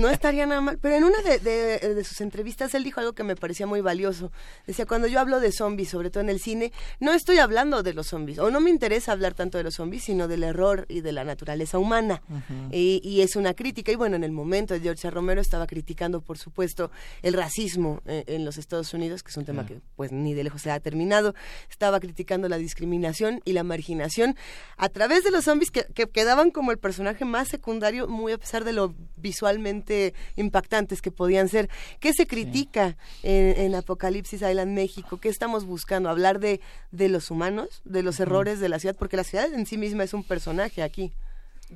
no 0.00 0.08
estaría 0.08 0.46
nada 0.46 0.60
mal, 0.60 0.78
pero 0.78 0.96
en 0.96 1.04
una 1.04 1.20
de, 1.22 1.38
de, 1.38 2.04
sus 2.04 2.20
entrevistas 2.20 2.74
él 2.74 2.84
dijo 2.84 3.00
algo 3.00 3.14
que 3.14 3.24
me 3.24 3.36
parecía 3.36 3.66
muy 3.66 3.80
valioso. 3.80 4.30
Decía, 4.66 4.86
cuando 4.86 5.08
yo 5.08 5.20
hablo 5.20 5.40
de 5.40 5.52
zombies, 5.52 5.90
sobre 5.90 6.10
todo 6.10 6.22
en 6.22 6.30
el 6.30 6.40
cine, 6.40 6.72
no 7.00 7.12
estoy 7.12 7.38
hablando 7.38 7.82
de 7.82 7.94
los 7.94 8.08
zombies, 8.08 8.38
o 8.38 8.50
no 8.50 8.60
me 8.60 8.70
interesa 8.70 9.12
hablar 9.12 9.34
tanto 9.34 9.58
de 9.58 9.64
los 9.64 9.74
zombies, 9.74 10.04
sino 10.04 10.28
del 10.28 10.44
error 10.44 10.86
y 10.88 11.00
de 11.00 11.12
la 11.12 11.24
naturaleza 11.24 11.78
humana. 11.78 12.22
y, 12.70 13.00
y, 13.02 13.22
es 13.22 13.36
una 13.36 13.54
crítica, 13.54 13.92
y 13.92 13.96
bueno, 13.96 14.16
en 14.16 14.24
el 14.24 14.32
momento 14.32 14.74
de 14.74 14.80
George 14.80 15.10
Romero 15.10 15.40
estaba 15.40 15.66
criticando, 15.66 16.20
por 16.20 16.38
supuesto, 16.38 16.90
el 17.22 17.32
racismo 17.32 18.02
en, 18.06 18.24
en 18.26 18.44
los 18.44 18.58
Estados 18.58 18.92
Unidos, 18.94 19.22
que 19.22 19.30
es 19.30 19.36
un 19.36 19.44
tema 19.44 19.66
que 19.66 19.80
pues 19.96 20.12
ni 20.12 20.34
de 20.34 20.44
lejos 20.44 20.62
se 20.62 20.70
ha 20.70 20.80
terminado. 20.80 21.34
Estaba 21.70 22.00
criticando 22.00 22.48
la 22.48 22.58
discriminación 22.58 23.40
y 23.44 23.52
la 23.52 23.64
marginación 23.64 24.36
a 24.76 24.88
través 24.88 25.24
de 25.24 25.30
los 25.30 25.44
zombies 25.44 25.70
que 25.70 25.85
que 25.94 26.08
quedaban 26.08 26.50
como 26.50 26.70
el 26.70 26.78
personaje 26.78 27.24
más 27.24 27.48
secundario, 27.48 28.08
muy 28.08 28.32
a 28.32 28.38
pesar 28.38 28.64
de 28.64 28.72
lo 28.72 28.94
visualmente 29.16 30.14
impactantes 30.36 31.02
que 31.02 31.10
podían 31.10 31.48
ser. 31.48 31.68
¿Qué 32.00 32.12
se 32.12 32.26
critica 32.26 32.96
en, 33.22 33.74
Apocalipsis 33.74 34.42
Island 34.42 34.72
México? 34.72 35.18
¿Qué 35.18 35.28
estamos 35.28 35.64
buscando? 35.64 36.08
¿Hablar 36.08 36.40
de, 36.40 36.60
de 36.90 37.08
los 37.08 37.30
humanos, 37.30 37.82
de 37.84 38.02
los 38.02 38.20
errores 38.20 38.60
de 38.60 38.68
la 38.68 38.78
ciudad? 38.78 38.96
Porque 38.98 39.16
la 39.16 39.24
ciudad 39.24 39.52
en 39.52 39.66
sí 39.66 39.78
misma 39.78 40.04
es 40.04 40.14
un 40.14 40.24
personaje 40.24 40.82
aquí. 40.82 41.12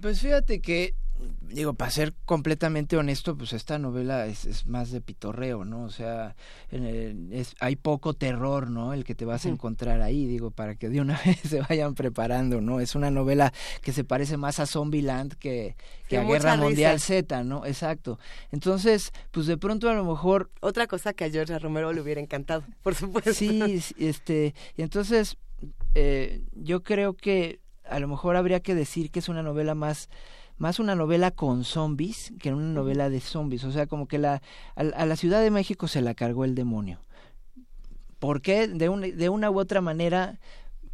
Pues 0.00 0.20
fíjate 0.20 0.60
que 0.60 0.94
digo, 1.50 1.74
para 1.74 1.90
ser 1.90 2.14
completamente 2.24 2.96
honesto, 2.96 3.36
pues 3.36 3.52
esta 3.52 3.78
novela 3.78 4.26
es, 4.26 4.44
es 4.44 4.66
más 4.66 4.90
de 4.90 5.00
pitorreo, 5.00 5.64
¿no? 5.64 5.84
O 5.84 5.90
sea, 5.90 6.36
es, 6.70 7.54
hay 7.60 7.76
poco 7.76 8.14
terror, 8.14 8.70
¿no? 8.70 8.92
El 8.92 9.04
que 9.04 9.14
te 9.14 9.24
vas 9.24 9.46
a 9.46 9.48
encontrar 9.48 10.00
ahí, 10.00 10.26
digo, 10.26 10.50
para 10.50 10.76
que 10.76 10.88
de 10.88 11.00
una 11.00 11.20
vez 11.24 11.38
se 11.40 11.60
vayan 11.60 11.94
preparando, 11.94 12.60
¿no? 12.60 12.80
Es 12.80 12.94
una 12.94 13.10
novela 13.10 13.52
que 13.82 13.92
se 13.92 14.04
parece 14.04 14.36
más 14.36 14.60
a 14.60 14.66
Zombieland 14.66 15.34
que, 15.34 15.76
que 16.08 16.18
a 16.18 16.24
Guerra 16.24 16.56
Mundial 16.56 17.00
Z, 17.00 17.42
¿no? 17.44 17.66
Exacto. 17.66 18.18
Entonces, 18.52 19.12
pues 19.30 19.46
de 19.46 19.56
pronto 19.56 19.88
a 19.88 19.94
lo 19.94 20.04
mejor... 20.04 20.50
Otra 20.60 20.86
cosa 20.86 21.12
que 21.12 21.24
a 21.24 21.30
George 21.30 21.58
Romero 21.58 21.92
le 21.92 22.00
hubiera 22.00 22.20
encantado, 22.20 22.64
por 22.82 22.94
supuesto. 22.94 23.34
Sí, 23.34 23.82
este, 23.98 24.54
y 24.76 24.82
entonces 24.82 25.36
eh, 25.94 26.42
yo 26.52 26.82
creo 26.82 27.14
que 27.14 27.60
a 27.84 27.98
lo 27.98 28.08
mejor 28.08 28.36
habría 28.36 28.60
que 28.60 28.74
decir 28.74 29.10
que 29.10 29.18
es 29.18 29.28
una 29.28 29.42
novela 29.42 29.74
más 29.74 30.08
más 30.60 30.78
una 30.78 30.94
novela 30.94 31.30
con 31.30 31.64
zombies 31.64 32.34
que 32.38 32.52
una 32.52 32.74
novela 32.74 33.08
de 33.08 33.20
zombies. 33.20 33.64
O 33.64 33.72
sea, 33.72 33.86
como 33.86 34.06
que 34.06 34.18
la, 34.18 34.42
a, 34.76 35.06
la 35.06 35.16
Ciudad 35.16 35.40
de 35.40 35.50
México 35.50 35.88
se 35.88 36.02
la 36.02 36.14
cargó 36.14 36.44
el 36.44 36.54
demonio. 36.54 37.00
¿Por 38.18 38.42
qué? 38.42 38.68
De, 38.68 38.90
un, 38.90 39.00
de 39.00 39.28
una 39.30 39.50
u 39.50 39.58
otra 39.58 39.80
manera, 39.80 40.38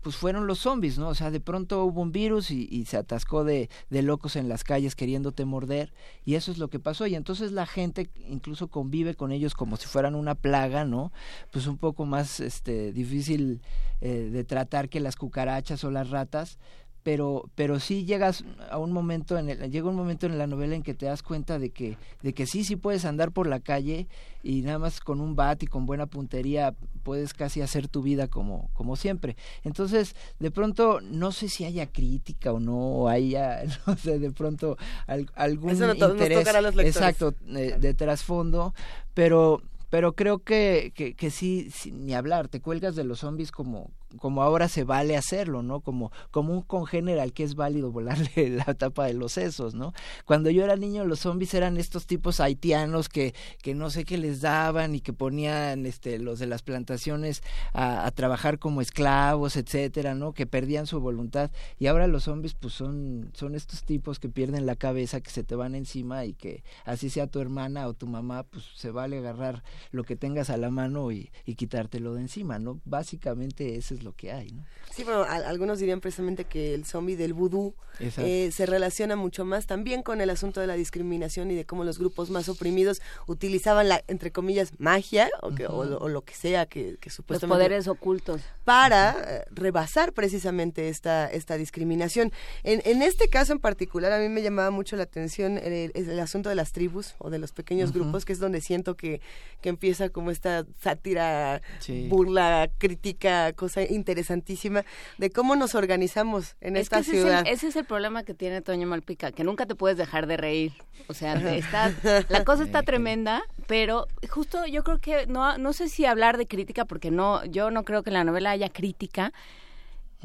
pues 0.03 0.15
fueron 0.15 0.47
los 0.47 0.61
zombies, 0.61 0.99
¿no? 0.99 1.09
O 1.09 1.17
sea, 1.17 1.33
de 1.33 1.41
pronto 1.41 1.85
hubo 1.85 2.01
un 2.01 2.13
virus 2.13 2.53
y, 2.53 2.69
y, 2.71 2.85
se 2.85 2.97
atascó 2.97 3.43
de, 3.43 3.69
de 3.91 4.03
locos 4.03 4.37
en 4.37 4.49
las 4.49 4.63
calles 4.63 4.95
queriéndote 4.95 5.45
morder 5.45 5.93
y 6.25 6.37
eso 6.37 6.53
es 6.53 6.59
lo 6.59 6.69
que 6.69 6.79
pasó 6.79 7.09
y 7.09 7.17
entonces 7.17 7.51
la 7.51 7.67
gente 7.67 8.09
incluso 8.29 8.69
convive 8.69 9.17
con 9.17 9.33
ellos 9.33 9.55
como 9.55 9.77
si 9.77 9.89
fueran 9.89 10.15
una 10.15 10.37
plaga, 10.37 10.85
¿no? 10.85 11.11
Pues 11.51 11.67
un 11.67 11.77
poco 11.77 12.07
más 12.07 12.39
este 12.39 12.93
difícil 12.93 13.61
eh, 14.01 14.31
de 14.33 14.45
tratar 14.45 14.89
que 14.89 15.01
las 15.01 15.17
cucarachas 15.17 15.83
o 15.83 15.91
las 15.91 16.11
ratas, 16.11 16.61
pero 17.07 17.49
pero 17.55 17.79
sí 17.79 18.05
llegas 18.05 18.43
a 18.69 18.79
un 18.79 18.91
momento 18.91 19.39
en 19.39 19.49
el, 19.49 19.71
llega 19.71 19.89
un 19.89 19.95
momento 19.95 20.27
en 20.27 20.39
la 20.39 20.49
novela 20.49 20.75
en 20.75 20.83
que 20.83 20.93
te 20.93 21.07
das 21.07 21.23
cuenta 21.23 21.61
de 21.61 21.71
que 21.71 21.97
de 22.25 22.35
que 22.35 22.49
sí 22.49 22.65
sí 22.65 22.75
puedes 22.75 23.05
andar 23.05 23.31
por 23.31 23.47
la 23.47 23.61
calle 23.61 24.09
y 24.43 24.63
nada 24.63 24.81
más 24.81 24.99
con 24.99 25.21
un 25.21 25.37
bat 25.37 25.63
y 25.63 25.69
con 25.69 25.87
buena 25.87 26.07
puntería 26.07 26.75
puedes 27.05 27.33
casi 27.33 27.61
hacer 27.61 27.87
tu 27.87 28.03
vida 28.03 28.27
como 28.27 28.71
como 28.73 28.97
siempre. 28.97 29.37
Entonces 29.63 30.17
de 30.41 30.51
pronto 30.51 31.01
no 31.01 31.31
sé 31.31 31.49
si 31.49 31.65
haya 31.65 31.87
crítica 31.87 32.53
o 32.53 32.59
no 32.59 32.77
o 32.77 33.09
haya 33.09 33.63
no 33.87 33.97
sé 33.97 34.19
de 34.19 34.33
pronto 34.33 34.77
algún 35.07 35.77
interés 35.77 36.49
exacto 36.79 37.37
de, 37.47 37.79
de 37.79 37.95
trasfondo 37.95 38.75
pero 39.15 39.63
pero 39.91 40.15
creo 40.15 40.41
que, 40.41 40.93
que, 40.95 41.15
que 41.15 41.31
sí, 41.31 41.71
ni 41.93 42.15
hablar, 42.15 42.49
te 42.49 42.61
cuelgas 42.61 42.97
de 42.97 43.05
los 43.05 43.21
zombies 43.21 43.53
como, 43.53 43.93
como 44.19 44.43
ahora 44.43 44.69
se 44.69 44.85
vale 44.85 45.17
hacerlo, 45.17 45.63
¿no? 45.63 45.81
Como, 45.81 46.13
como 46.31 46.53
un 46.53 46.63
congénero 46.63 47.21
al 47.21 47.33
que 47.33 47.43
es 47.43 47.55
válido 47.55 47.91
volarle 47.91 48.49
la 48.67 48.75
tapa 48.75 49.07
de 49.07 49.15
los 49.15 49.33
sesos, 49.33 49.75
¿no? 49.75 49.93
Cuando 50.25 50.51
yo 50.51 50.65
era 50.65 50.77
niño, 50.77 51.05
los 51.05 51.21
zombies 51.21 51.55
eran 51.55 51.77
estos 51.77 52.07
tipos 52.07 52.41
haitianos 52.41 53.09
que, 53.09 53.35
que 53.63 53.75
no 53.75 53.91
sé 53.91 54.05
qué 54.05 54.19
les 54.19 54.41
daban 54.41 54.95
y 54.95 55.01
que 55.01 55.13
ponían 55.13 55.87
este, 55.87 56.19
los 56.19 56.39
de 56.39 56.47
las 56.47 56.63
plantaciones 56.63 57.43
a, 57.73 58.11
trabajar 58.15 58.59
como 58.59 58.81
esclavos, 58.81 59.57
etcétera, 59.57 60.15
¿no? 60.15 60.33
Que 60.33 60.47
perdían 60.47 60.87
su 60.87 61.01
voluntad. 61.01 61.51
Y 61.79 61.87
ahora 61.87 62.07
los 62.07 62.25
zombies, 62.25 62.55
pues 62.55 62.73
son, 62.73 63.31
son 63.35 63.55
estos 63.55 63.83
tipos 63.85 64.19
que 64.19 64.29
pierden 64.29 64.65
la 64.65 64.77
cabeza, 64.77 65.21
que 65.21 65.31
se 65.31 65.45
te 65.45 65.55
van 65.55 65.75
encima 65.75 66.25
y 66.25 66.33
que 66.33 66.63
así 66.85 67.11
sea 67.11 67.27
tu 67.27 67.41
hermana 67.41 67.87
o 67.89 67.95
tu 67.95 68.07
mamá, 68.07 68.45
pues 68.45 68.65
se 68.75 68.91
vale 68.91 69.19
agarrar 69.19 69.63
lo 69.91 70.05
que 70.05 70.17
tengas 70.17 70.49
a 70.49 70.57
la 70.57 70.71
mano 70.71 71.13
y, 71.13 71.31
y 71.45 71.57
quitártelo 71.57 72.15
de 72.15 72.23
encima, 72.23 72.59
¿no? 72.59 72.81
Básicamente 72.85 73.77
ese 73.77 73.95
es 73.95 74.03
lo 74.07 74.13
que 74.15 74.33
hay, 74.33 74.53
¿no? 74.53 74.65
Sí, 74.97 75.05
bueno, 75.05 75.25
algunos 75.25 75.79
dirían 75.79 76.01
precisamente 76.01 76.45
que 76.45 76.73
el 76.73 76.87
zombie 76.87 77.17
del 77.17 77.35
vudú 77.35 77.75
eh, 78.01 78.51
se 78.51 78.65
relaciona 78.65 79.15
mucho 79.15 79.45
más 79.45 79.67
también 79.67 80.03
con 80.03 80.23
el 80.23 80.31
asunto 80.31 80.61
de 80.61 80.67
la 80.67 80.75
discriminación 80.75 81.51
y 81.51 81.55
de 81.55 81.67
cómo 81.67 81.85
los 81.85 81.99
grupos 81.99 82.31
más 82.31 82.49
oprimidos 82.49 83.03
utilizaban 83.27 83.91
la, 83.91 84.03
entre 84.09 84.33
comillas, 84.33 84.73
magia 84.79 85.29
o, 85.43 85.55
que, 85.55 85.67
o, 85.67 86.09
lo 86.09 86.23
que 86.23 86.33
sea 86.33 86.65
que, 86.65 86.97
que 86.99 87.11
supuestamente... 87.11 87.59
Los 87.59 87.67
poderes 87.67 87.89
ocultos. 87.89 88.41
Para 88.65 89.17
eh, 89.29 89.45
rebasar 89.51 90.15
precisamente 90.15 90.89
esta, 90.89 91.31
esta 91.31 91.59
discriminación. 91.59 92.33
En, 92.63 92.81
en 92.87 93.03
este 93.03 93.29
caso 93.29 93.53
en 93.53 93.59
particular, 93.59 94.13
a 94.13 94.19
mí 94.19 94.31
me 94.31 94.41
llamaba 94.41 94.71
mucho 94.71 94.97
la 94.97 95.03
atención 95.03 95.59
el, 95.59 95.93
el 95.95 96.21
asunto 96.21 96.49
de 96.49 96.55
las 96.55 96.73
tribus 96.73 97.17
o 97.19 97.29
de 97.29 97.39
los 97.39 97.53
pequeños 97.53 97.93
grupos, 97.93 98.25
que 98.25 98.33
es 98.33 98.39
donde 98.39 98.63
siento 98.63 98.97
que, 98.97 99.21
que 99.61 99.69
empieza 99.69 100.09
como 100.09 100.31
esta 100.31 100.65
sátira, 100.81 101.61
burla, 102.09 102.71
crítica, 102.79 103.53
cosa 103.53 103.83
interesantísima 103.91 104.85
de 105.19 105.31
cómo 105.31 105.57
nos 105.57 105.75
organizamos 105.75 106.57
en 106.61 106.77
esta 106.77 107.03
ciudad. 107.03 107.45
ese 107.47 107.69
es 107.69 107.77
el 107.77 107.85
problema 107.85 108.23
que 108.25 108.35
tiene 108.35 108.63
Toño 108.63 108.87
Malpica, 108.87 109.33
que 109.33 109.45
nunca 109.45 109.67
te 109.67 109.75
puedes 109.75 109.99
dejar 109.99 110.27
de 110.27 110.37
reír. 110.37 110.73
O 111.09 111.15
sea, 111.15 111.35
está, 111.55 111.93
la 112.29 112.45
cosa 112.45 112.65
está 112.65 112.83
tremenda, 112.85 113.43
pero 113.67 114.07
justo 114.29 114.67
yo 114.67 114.83
creo 114.85 114.99
que 114.99 115.27
no, 115.27 115.59
no 115.59 115.73
sé 115.73 115.89
si 115.89 116.05
hablar 116.05 116.37
de 116.37 116.47
crítica, 116.47 116.85
porque 116.85 117.11
no, 117.11 117.45
yo 117.45 117.71
no 117.71 117.85
creo 117.85 118.03
que 118.03 118.11
en 118.11 118.15
la 118.15 118.25
novela 118.25 118.51
haya 118.51 118.69
crítica, 118.69 119.33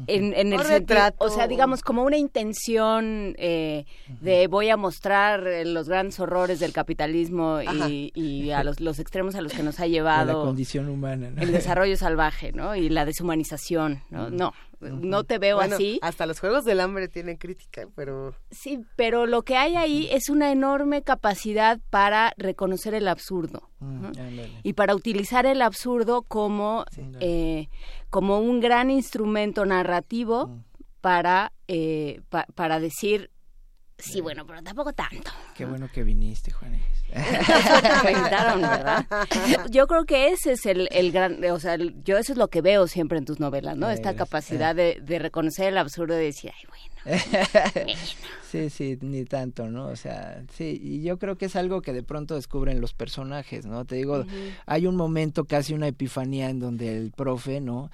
en, 0.06 0.32
en 0.34 0.52
el 0.52 0.60
o 1.18 1.28
sea, 1.28 1.46
digamos 1.46 1.82
como 1.82 2.02
una 2.04 2.16
intención 2.16 3.34
eh, 3.38 3.84
de 4.20 4.46
voy 4.46 4.70
a 4.70 4.76
mostrar 4.76 5.46
eh, 5.46 5.64
los 5.64 5.88
grandes 5.88 6.18
horrores 6.18 6.60
del 6.60 6.72
capitalismo 6.72 7.60
y, 7.62 8.50
a 8.50 8.64
los, 8.64 8.80
los, 8.80 8.98
extremos 8.98 9.34
a 9.34 9.40
los 9.40 9.52
que 9.52 9.62
nos 9.62 9.80
ha 9.80 9.86
llevado 9.88 10.38
la 10.38 10.44
condición 10.44 10.88
humana, 10.88 11.30
el 11.38 11.52
desarrollo 11.52 11.96
salvaje, 11.96 12.52
¿no? 12.52 12.74
Y 12.74 12.88
la 12.88 13.04
deshumanización, 13.04 14.02
¿no? 14.10 14.30
No, 14.30 14.52
no 14.90 15.24
te 15.24 15.38
veo 15.38 15.60
así. 15.60 15.98
Hasta 16.02 16.26
los 16.26 16.40
juegos 16.40 16.64
del 16.64 16.80
hambre 16.80 17.08
tienen 17.08 17.36
crítica, 17.36 17.88
pero 17.94 18.34
sí, 18.50 18.80
pero 18.96 19.26
lo 19.26 19.42
que 19.42 19.56
hay 19.56 19.76
ahí 19.76 20.08
es 20.10 20.28
una 20.28 20.52
enorme 20.52 21.02
capacidad 21.02 21.80
para 21.90 22.32
reconocer 22.36 22.94
el 22.94 23.08
absurdo 23.08 23.68
mm, 23.80 24.06
y 24.62 24.72
para 24.74 24.94
utilizar 24.94 25.46
el 25.46 25.62
absurdo 25.62 26.22
como 26.22 26.84
eh, 27.20 27.68
como 28.10 28.38
un 28.38 28.60
gran 28.60 28.90
instrumento 28.90 29.64
narrativo 29.64 30.48
mm. 30.48 30.64
para 31.00 31.52
eh, 31.68 32.20
para 32.54 32.80
decir 32.80 33.30
Sí, 34.02 34.20
bueno, 34.20 34.44
pero 34.46 34.62
tampoco 34.62 34.92
tanto. 34.92 35.30
Qué 35.54 35.64
bueno 35.64 35.88
que 35.92 36.02
viniste, 36.02 36.50
Juanes. 36.50 36.82
¿verdad? 37.12 39.06
Yo 39.70 39.86
creo 39.86 40.04
que 40.04 40.28
ese 40.28 40.52
es 40.52 40.66
el, 40.66 40.88
el 40.90 41.12
gran, 41.12 41.44
o 41.44 41.60
sea, 41.60 41.76
yo 41.76 42.18
eso 42.18 42.32
es 42.32 42.38
lo 42.38 42.48
que 42.48 42.62
veo 42.62 42.86
siempre 42.88 43.18
en 43.18 43.24
tus 43.24 43.38
novelas, 43.38 43.76
¿no? 43.76 43.90
Esta 43.90 44.14
capacidad 44.16 44.74
de, 44.74 45.00
de 45.02 45.18
reconocer 45.18 45.68
el 45.68 45.78
absurdo 45.78 46.20
y 46.20 46.24
decir, 46.24 46.50
ay, 46.54 46.64
bueno. 46.68 46.91
sí, 48.50 48.70
sí, 48.70 48.98
ni 49.00 49.24
tanto, 49.24 49.68
¿no? 49.68 49.88
O 49.88 49.96
sea, 49.96 50.44
sí, 50.52 50.80
y 50.82 51.02
yo 51.02 51.18
creo 51.18 51.36
que 51.36 51.46
es 51.46 51.56
algo 51.56 51.82
que 51.82 51.92
de 51.92 52.02
pronto 52.02 52.34
descubren 52.34 52.80
los 52.80 52.94
personajes, 52.94 53.66
¿no? 53.66 53.84
Te 53.84 53.96
digo, 53.96 54.24
hay 54.66 54.86
un 54.86 54.96
momento, 54.96 55.44
casi 55.44 55.74
una 55.74 55.88
epifanía 55.88 56.50
en 56.50 56.60
donde 56.60 56.96
el 56.96 57.12
profe, 57.12 57.60
¿no? 57.60 57.90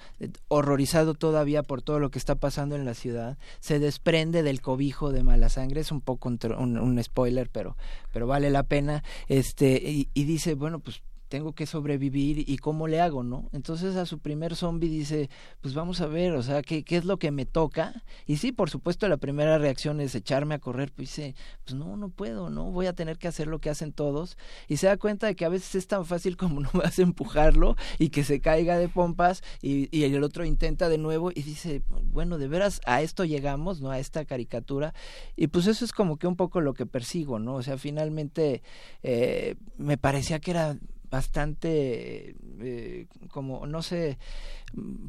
Horrorizado 0.47 1.13
todavía 1.13 1.63
por 1.63 1.81
todo 1.81 1.99
lo 1.99 2.11
que 2.11 2.19
está 2.19 2.35
pasando 2.35 2.75
en 2.75 2.85
la 2.85 2.93
ciudad, 2.93 3.37
se 3.59 3.79
desprende 3.79 4.43
del 4.43 4.61
cobijo 4.61 5.11
de 5.11 5.23
mala 5.23 5.49
sangre, 5.49 5.81
es 5.81 5.91
un 5.91 6.01
poco 6.01 6.29
un, 6.29 6.77
un 6.77 7.03
spoiler, 7.03 7.49
pero, 7.49 7.75
pero 8.13 8.27
vale 8.27 8.49
la 8.49 8.63
pena, 8.63 9.03
este, 9.27 9.81
y, 9.83 10.09
y 10.13 10.25
dice, 10.25 10.53
bueno, 10.53 10.79
pues 10.79 11.01
tengo 11.29 11.53
que 11.53 11.65
sobrevivir 11.65 12.43
y 12.49 12.57
cómo 12.57 12.87
le 12.87 12.99
hago, 12.99 13.23
¿no? 13.23 13.49
Entonces 13.53 13.95
a 13.95 14.05
su 14.05 14.19
primer 14.19 14.55
zombie 14.55 14.89
dice, 14.89 15.29
pues 15.61 15.73
vamos 15.73 16.01
a 16.01 16.07
ver, 16.07 16.33
o 16.33 16.43
sea, 16.43 16.61
¿qué, 16.63 16.83
qué 16.83 16.97
es 16.97 17.05
lo 17.05 17.17
que 17.17 17.31
me 17.31 17.45
toca? 17.45 18.03
Y 18.25 18.37
sí, 18.37 18.51
por 18.51 18.69
supuesto, 18.69 19.07
la 19.07 19.17
primera 19.17 19.57
reacción 19.57 20.01
es 20.01 20.15
echarme 20.15 20.55
a 20.55 20.59
correr, 20.59 20.91
pues 20.91 21.09
dice, 21.09 21.35
pues 21.63 21.75
no, 21.75 21.95
no 21.95 22.09
puedo, 22.09 22.49
¿no? 22.49 22.71
Voy 22.71 22.87
a 22.87 22.93
tener 22.93 23.17
que 23.17 23.27
hacer 23.27 23.47
lo 23.47 23.59
que 23.59 23.69
hacen 23.69 23.93
todos. 23.93 24.37
Y 24.67 24.77
se 24.77 24.87
da 24.87 24.97
cuenta 24.97 25.27
de 25.27 25.35
que 25.35 25.45
a 25.45 25.49
veces 25.49 25.75
es 25.75 25.87
tan 25.87 26.05
fácil 26.05 26.35
como 26.35 26.59
no 26.61 26.69
vas 26.73 26.99
a 26.99 27.03
empujarlo 27.03 27.75
y 27.99 28.09
que 28.09 28.23
se 28.23 28.41
caiga 28.41 28.77
de 28.77 28.89
pompas 28.89 29.43
y, 29.61 29.95
y 29.95 30.03
el 30.03 30.23
otro 30.23 30.43
intenta 30.45 30.89
de 30.89 30.97
nuevo 30.97 31.31
y 31.31 31.43
dice, 31.43 31.83
bueno, 32.03 32.39
de 32.39 32.47
veras 32.47 32.81
a 32.85 33.01
esto 33.01 33.23
llegamos, 33.23 33.81
¿no? 33.81 33.91
A 33.91 33.99
esta 33.99 34.25
caricatura. 34.25 34.93
Y 35.35 35.47
pues 35.47 35.67
eso 35.67 35.85
es 35.85 35.93
como 35.93 36.17
que 36.17 36.27
un 36.27 36.35
poco 36.35 36.59
lo 36.59 36.73
que 36.73 36.87
persigo, 36.87 37.37
¿no? 37.37 37.55
O 37.55 37.63
sea, 37.63 37.77
finalmente 37.77 38.63
eh, 39.03 39.55
me 39.77 39.97
parecía 39.97 40.39
que 40.39 40.51
era 40.51 40.77
bastante 41.09 42.35
eh, 42.59 43.07
como 43.29 43.65
no 43.65 43.81
sé 43.81 44.17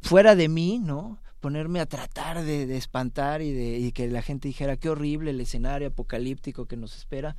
fuera 0.02 0.34
de 0.34 0.48
mí 0.48 0.78
no 0.78 1.18
ponerme 1.40 1.80
a 1.80 1.86
tratar 1.86 2.42
de, 2.44 2.66
de 2.66 2.76
espantar 2.76 3.42
y 3.42 3.52
de 3.52 3.78
y 3.78 3.92
que 3.92 4.08
la 4.08 4.22
gente 4.22 4.48
dijera 4.48 4.76
qué 4.76 4.90
horrible 4.90 5.30
el 5.30 5.40
escenario 5.40 5.88
apocalíptico 5.88 6.66
que 6.66 6.76
nos 6.76 6.96
espera 6.96 7.36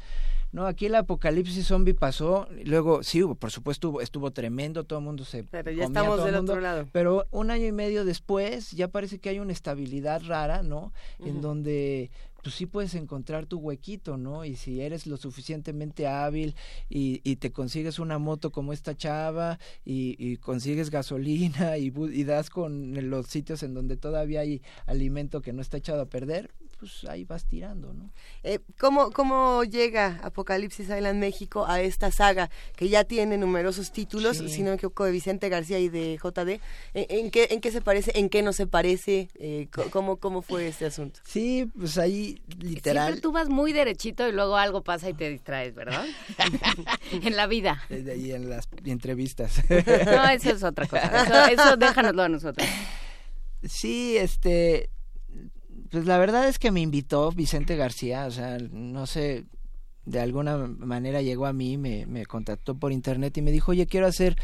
no 0.52 0.65
aquí 0.65 0.88
el 0.88 0.95
apocalipsis 0.95 1.67
zombie 1.67 1.93
pasó 1.93 2.47
luego 2.65 3.04
sí 3.04 3.24
hubo 3.24 3.36
por 3.36 3.52
supuesto 3.52 4.02
estuvo 4.02 4.32
tremendo 4.32 4.84
todo 4.84 5.00
el 5.00 5.06
mundo 5.06 5.24
se 5.24 5.43
pero 5.43 5.71
ya 5.71 5.86
estamos 5.86 6.24
del 6.24 6.36
otro 6.36 6.60
lado. 6.60 6.88
pero 6.91 7.26
un 7.32 7.52
año 7.52 7.65
y 7.67 7.71
medio 7.71 8.04
después 8.04 8.71
ya 8.71 8.88
parece 8.88 9.19
que 9.19 9.30
hay 9.30 9.39
una 9.39 9.54
estabilidad 9.54 10.21
rara 10.26 10.62
no 10.63 10.91
en 11.19 11.41
donde 11.41 12.12
pues 12.41 12.56
sí 12.56 12.65
puedes 12.65 12.95
encontrar 12.95 13.45
tu 13.45 13.60
huequito, 13.60 14.17
¿no? 14.17 14.45
Y 14.45 14.56
si 14.56 14.82
eres 14.82 15.08
lo 15.08 15.17
suficientemente 15.17 16.08
hábil 16.08 16.56
y, 16.89 17.21
y 17.23 17.38
te 17.38 17.51
consigues 17.51 17.99
una 17.99 18.17
moto 18.17 18.51
como 18.51 18.73
esta 18.73 18.95
chava 18.95 19.60
y, 19.86 20.15
y 20.19 20.38
consigues 20.38 20.89
gasolina 20.89 21.77
y, 21.77 21.93
y, 22.12 22.23
das 22.23 22.49
con 22.49 23.10
los 23.10 23.27
sitios 23.27 23.63
en 23.63 23.73
donde 23.73 23.97
todavía 23.97 24.41
hay 24.41 24.62
alimento 24.86 25.41
que 25.41 25.54
no 25.54 25.62
está 25.62 25.77
echado 25.77 26.01
a 26.01 26.06
perder, 26.06 26.51
pues 26.80 27.04
ahí 27.08 27.25
vas 27.25 27.45
tirando, 27.45 27.93
¿no? 27.93 28.10
Eh, 28.43 28.60
¿cómo, 28.80 29.12
¿Cómo 29.12 29.63
llega 29.63 30.19
Apocalipsis 30.23 30.89
Island 30.89 31.19
México 31.19 31.65
a 31.67 31.82
esta 31.82 32.12
saga 32.12 32.49
que 32.75 32.89
ya 32.89 33.04
tiene 33.04 33.38
numerosos 33.38 33.91
títulos, 33.91 34.38
si 34.38 34.63
no 34.63 34.69
me 34.69 34.75
equivoco, 34.75 35.06
de 35.06 35.12
Vicente 35.12 35.49
García 35.49 35.80
y 35.80 35.89
de 35.89 36.17
JD? 36.17 36.60
¿En, 36.93 37.30
qué, 37.30 37.49
¿En 37.51 37.62
qué 37.62 37.71
se 37.71 37.82
parece? 37.82 38.17
¿En 38.17 38.30
qué 38.30 38.41
no 38.41 38.51
se 38.51 38.65
parece? 38.65 39.30
Eh, 39.36 39.67
¿cómo, 39.91 40.17
¿Cómo 40.17 40.41
fue 40.41 40.67
este 40.67 40.86
asunto? 40.86 41.19
Sí, 41.23 41.69
pues 41.77 41.97
ahí 41.97 42.31
literal. 42.60 43.08
Siempre 43.08 43.22
tú 43.22 43.32
vas 43.32 43.50
muy 43.50 43.74
derechito 43.74 44.28
y 44.28 44.32
luego 44.32 44.58
algo 44.58 44.84
pasa 44.84 45.10
y 45.10 45.13
te 45.13 45.30
distraes, 45.30 45.74
¿verdad? 45.74 46.06
en 47.12 47.36
la 47.36 47.48
vida. 47.48 47.82
Y 47.89 48.32
en 48.32 48.50
las 48.50 48.67
entrevistas. 48.86 49.62
no, 49.70 50.30
eso 50.30 50.52
es 50.52 50.63
otra 50.63 50.88
cosa. 50.88 51.24
Eso, 51.24 51.62
eso 51.62 51.78
déjanoslo 51.78 52.24
a 52.24 52.30
nosotros. 52.30 52.67
Sí, 53.63 54.17
este 54.17 54.89
pues 55.91 56.06
la 56.06 56.17
verdad 56.17 56.48
es 56.48 56.58
que 56.58 56.72
me 56.72 56.80
invitó 56.80 57.32
Vicente 57.32 57.76
García, 57.76 58.26
o 58.26 58.32
sea, 58.32 58.58
no 58.72 59.06
sé, 59.06 59.44
de 60.06 60.22
alguna 60.22 60.56
manera 60.58 61.22
llegó 61.22 61.46
a 61.46 61.54
mí, 61.54 61.78
me, 61.78 62.06
me 62.06 62.26
contactó 62.26 62.76
por 62.76 62.94
internet 62.94 63.38
y 63.38 63.41
me 63.41 63.52
dijo, 63.52 63.72
oye, 63.72 63.88
quiero 63.88 64.08
hacer 64.08 64.38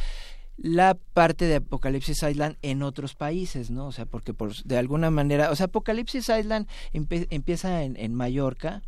la 0.57 0.95
parte 1.13 1.45
de 1.45 1.55
Apocalipsis 1.55 2.23
Island 2.23 2.57
en 2.61 2.81
otros 2.83 3.15
países, 3.15 3.69
¿no? 3.69 3.87
O 3.87 3.91
sea, 3.91 4.05
porque 4.05 4.33
por, 4.33 4.55
de 4.63 4.77
alguna 4.77 5.11
manera, 5.11 5.51
o 5.51 5.55
sea, 5.55 5.67
Apocalipsis 5.67 6.29
Island 6.29 6.67
empieza 6.93 7.83
en, 7.83 7.95
en 7.95 8.13
Mallorca, 8.13 8.81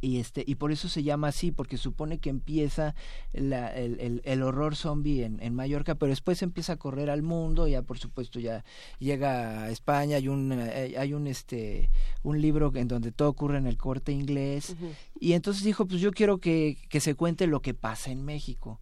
y 0.00 0.18
este 0.18 0.42
y 0.46 0.54
por 0.54 0.72
eso 0.72 0.88
se 0.88 1.02
llama 1.02 1.28
así 1.28 1.52
porque 1.52 1.76
supone 1.76 2.18
que 2.18 2.30
empieza 2.30 2.94
la, 3.32 3.68
el, 3.68 4.00
el, 4.00 4.22
el, 4.24 4.42
horror 4.42 4.74
zombie 4.74 5.24
en, 5.24 5.40
en, 5.42 5.54
Mallorca 5.54 5.94
pero 5.94 6.10
después 6.10 6.42
empieza 6.42 6.74
a 6.74 6.76
correr 6.76 7.10
al 7.10 7.22
mundo 7.22 7.68
ya 7.68 7.82
por 7.82 7.98
supuesto 7.98 8.40
ya 8.40 8.64
llega 8.98 9.64
a 9.64 9.70
España 9.70 10.16
hay 10.16 10.28
un 10.28 10.52
eh, 10.52 10.94
hay 10.96 11.12
un 11.12 11.26
este 11.26 11.90
un 12.22 12.40
libro 12.40 12.72
en 12.74 12.88
donde 12.88 13.12
todo 13.12 13.28
ocurre 13.28 13.58
en 13.58 13.66
el 13.66 13.76
corte 13.76 14.12
inglés 14.12 14.70
uh 14.70 14.84
-huh. 14.84 14.94
y 15.20 15.32
entonces 15.34 15.64
dijo 15.64 15.86
pues 15.86 16.00
yo 16.00 16.12
quiero 16.12 16.38
que, 16.38 16.78
que 16.88 17.00
se 17.00 17.14
cuente 17.14 17.46
lo 17.46 17.60
que 17.60 17.74
pasa 17.74 18.10
en 18.10 18.24
México 18.24 18.80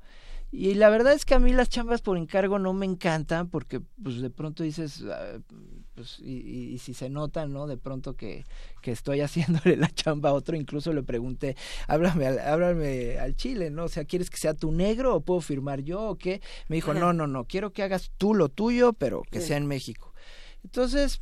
y 0.51 0.75
la 0.75 0.89
verdad 0.89 1.13
es 1.13 1.25
que 1.25 1.35
a 1.35 1.39
mí 1.39 1.53
las 1.53 1.69
chambas 1.69 2.01
por 2.01 2.17
encargo 2.17 2.59
no 2.59 2.73
me 2.73 2.87
encantan 2.87 3.49
porque 3.49 3.81
pues 4.03 4.21
de 4.21 4.31
pronto 4.31 4.63
dices, 4.63 5.03
uh, 5.03 5.43
pues 5.95 6.19
y, 6.21 6.37
y, 6.37 6.75
y, 6.75 6.79
si 6.79 6.95
se 6.95 7.11
nota, 7.11 7.47
¿no? 7.47 7.67
De 7.67 7.77
pronto 7.77 8.17
que, 8.17 8.47
que 8.81 8.93
estoy 8.93 9.21
haciéndole 9.23 9.77
la 9.77 9.91
chamba 9.91 10.31
a 10.31 10.33
otro, 10.33 10.57
incluso 10.57 10.93
le 10.93 11.03
pregunté, 11.03 11.57
háblame 11.87 12.27
al, 12.27 12.39
háblame 12.39 13.19
al 13.19 13.37
chile, 13.37 13.71
¿no? 13.71 13.85
O 13.85 13.89
sea, 13.89 14.05
¿quieres 14.05 14.31
que 14.31 14.39
sea 14.39 14.55
tu 14.55 14.73
negro 14.73 15.15
o 15.15 15.21
puedo 15.21 15.41
firmar 15.41 15.83
yo 15.83 16.03
o 16.03 16.17
qué? 16.17 16.41
Me 16.69 16.77
dijo, 16.77 16.95
no, 16.95 17.13
no, 17.13 17.27
no, 17.27 17.45
quiero 17.45 17.73
que 17.73 17.83
hagas 17.83 18.11
tú 18.17 18.35
lo 18.35 18.49
tuyo, 18.49 18.95
pero 18.95 19.23
que 19.31 19.41
sea 19.41 19.59
en 19.59 19.67
México. 19.67 20.15
Entonces, 20.65 21.21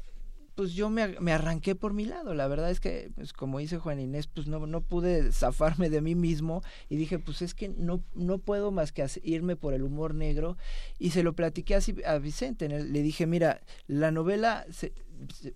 pues 0.56 0.72
yo 0.72 0.88
me, 0.88 1.20
me, 1.20 1.32
arranqué 1.32 1.74
por 1.74 1.92
mi 1.92 2.06
lado. 2.06 2.34
La 2.34 2.48
verdad 2.48 2.70
es 2.70 2.80
que, 2.80 3.10
pues 3.14 3.34
como 3.34 3.58
dice 3.58 3.78
Juan 3.78 4.00
Inés, 4.00 4.26
pues 4.26 4.48
no, 4.48 4.66
no 4.66 4.80
pude 4.80 5.30
zafarme 5.30 5.90
de 5.90 6.00
mí 6.00 6.14
mismo 6.14 6.62
y 6.88 6.96
dije, 6.96 7.18
pues 7.18 7.42
es 7.42 7.54
que 7.54 7.68
no, 7.68 8.02
no 8.14 8.38
puedo 8.38 8.70
más 8.72 8.90
que 8.90 9.06
irme 9.22 9.54
por 9.54 9.74
el 9.74 9.82
humor 9.82 10.14
negro. 10.14 10.56
Y 10.98 11.10
se 11.10 11.22
lo 11.22 11.34
platiqué 11.34 11.74
así 11.74 11.94
a 12.06 12.16
Vicente. 12.16 12.68
Le 12.68 13.02
dije, 13.02 13.26
mira, 13.26 13.60
la 13.86 14.10
novela 14.10 14.66
se, 14.70 14.94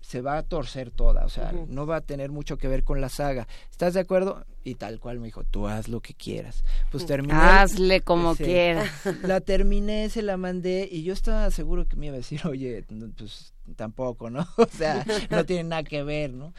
se 0.01 0.21
va 0.21 0.37
a 0.37 0.43
torcer 0.43 0.91
toda, 0.91 1.25
o 1.25 1.29
sea, 1.29 1.53
no 1.67 1.85
va 1.85 1.97
a 1.97 2.01
tener 2.01 2.31
mucho 2.31 2.57
que 2.57 2.67
ver 2.67 2.83
con 2.83 3.01
la 3.01 3.09
saga. 3.09 3.47
¿Estás 3.69 3.93
de 3.93 3.99
acuerdo? 3.99 4.45
Y 4.63 4.75
tal 4.75 4.99
cual 4.99 5.19
me 5.19 5.25
dijo, 5.25 5.43
tú 5.43 5.67
haz 5.67 5.87
lo 5.87 6.01
que 6.01 6.13
quieras. 6.13 6.63
Pues 6.91 7.05
terminé. 7.05 7.33
Hazle 7.33 8.01
como 8.01 8.35
quieras. 8.35 8.89
La 9.23 9.41
terminé, 9.41 10.09
se 10.09 10.21
la 10.21 10.37
mandé 10.37 10.87
y 10.91 11.03
yo 11.03 11.13
estaba 11.13 11.49
seguro 11.51 11.87
que 11.87 11.95
me 11.95 12.07
iba 12.07 12.15
a 12.15 12.17
decir, 12.17 12.41
oye, 12.47 12.85
pues 13.17 13.53
tampoco, 13.75 14.29
¿no? 14.29 14.47
O 14.57 14.67
sea, 14.67 15.05
no 15.29 15.45
tiene 15.45 15.63
nada 15.65 15.83
que 15.83 16.03
ver, 16.03 16.31
¿no? 16.31 16.53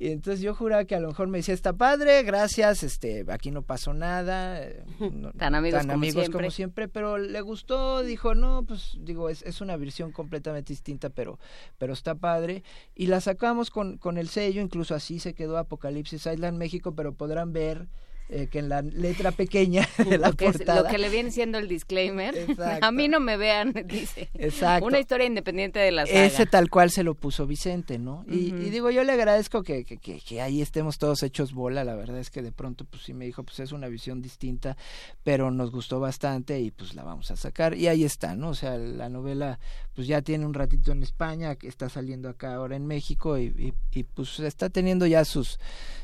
Y 0.00 0.12
entonces 0.12 0.40
yo 0.40 0.54
juraba 0.54 0.84
que 0.84 0.94
a 0.94 1.00
lo 1.00 1.08
mejor 1.08 1.26
me 1.26 1.38
decía, 1.38 1.54
está 1.54 1.72
padre, 1.72 2.22
gracias, 2.22 2.84
este, 2.84 3.24
aquí 3.28 3.50
no 3.50 3.62
pasó 3.62 3.94
nada. 3.94 4.60
Tan 5.38 5.56
amigos, 5.56 5.80
como, 5.80 5.92
amigos 5.94 6.22
siempre. 6.22 6.38
como 6.38 6.50
siempre. 6.52 6.88
pero 6.88 7.18
le 7.18 7.40
gustó, 7.40 8.04
dijo, 8.04 8.36
no, 8.36 8.62
pues 8.62 8.96
digo, 9.00 9.28
es, 9.28 9.42
es 9.42 9.60
una 9.60 9.76
versión 9.76 10.12
completamente 10.12 10.72
distinta, 10.72 11.10
pero, 11.10 11.40
pero 11.78 11.94
está 11.94 12.14
padre. 12.14 12.62
Y 12.94 13.08
la 13.08 13.20
sacamos 13.20 13.70
con, 13.70 13.98
con 13.98 14.18
el 14.18 14.28
sello, 14.28 14.62
incluso 14.62 14.94
así 14.94 15.18
se 15.18 15.34
quedó 15.34 15.58
Apocalipsis 15.58 16.26
Island 16.26 16.58
México, 16.58 16.94
pero 16.94 17.14
podrán 17.14 17.52
ver 17.52 17.88
eh, 18.30 18.48
que 18.50 18.58
en 18.58 18.68
la 18.68 18.82
letra 18.82 19.32
pequeña 19.32 19.88
de 19.98 20.18
la 20.18 20.28
lo 20.28 20.36
que 20.36 20.46
portada. 20.46 20.82
lo 20.82 20.88
que 20.88 20.98
le 20.98 21.08
viene 21.08 21.30
siendo 21.30 21.58
el 21.58 21.66
disclaimer. 21.66 22.34
A 22.82 22.92
mí 22.92 23.08
no 23.08 23.20
me 23.20 23.36
vean, 23.36 23.72
dice. 23.86 24.28
Exacto. 24.34 24.86
Una 24.86 24.98
historia 24.98 25.26
independiente 25.26 25.78
de 25.78 25.90
la 25.90 26.06
saga. 26.06 26.24
Ese 26.24 26.46
tal 26.46 26.68
cual 26.68 26.90
se 26.90 27.02
lo 27.04 27.14
puso 27.14 27.46
Vicente, 27.46 27.98
¿no? 27.98 28.24
y, 28.28 28.50
digo, 28.50 28.90
yo 28.90 29.02
le 29.04 29.12
agradezco 29.12 29.62
que, 29.62 29.84
que, 29.84 29.96
que, 29.98 30.40
ahí 30.42 30.60
estemos 30.60 30.98
todos 30.98 31.22
hechos 31.22 31.54
bola. 31.54 31.84
La 31.84 31.94
verdad 31.94 32.18
es 32.18 32.30
que 32.30 32.42
de 32.42 32.52
pronto, 32.52 32.84
pues 32.84 33.04
sí 33.04 33.14
me 33.14 33.24
dijo, 33.24 33.42
pues 33.44 33.60
es 33.60 33.72
una 33.72 33.88
visión 33.88 34.20
distinta, 34.20 34.76
pero 35.22 35.50
nos 35.50 35.70
gustó 35.70 36.00
bastante 36.00 36.60
y 36.60 36.70
pues 36.70 36.94
la 36.94 37.04
vamos 37.04 37.30
a 37.30 37.36
sacar. 37.36 37.74
Y 37.74 37.88
ahí 37.88 38.04
está, 38.04 38.36
¿no? 38.36 38.50
O 38.50 38.54
sea, 38.54 38.76
la 38.76 39.08
novela, 39.08 39.58
pues 39.94 40.06
ya 40.06 40.20
tiene 40.20 40.44
un 40.44 40.54
ratito 40.54 40.92
en 40.92 41.02
España, 41.02 41.56
que 41.56 41.68
está 41.68 41.88
saliendo 41.88 42.28
acá 42.28 42.54
ahora 42.54 42.76
en 42.76 42.86
México 42.86 43.38
y, 43.38 43.46
y, 43.46 43.72
y 43.92 44.02
pues 44.02 44.38
está 44.40 44.68
teniendo 44.68 45.06
ya 45.06 45.24
sus, 45.24 45.58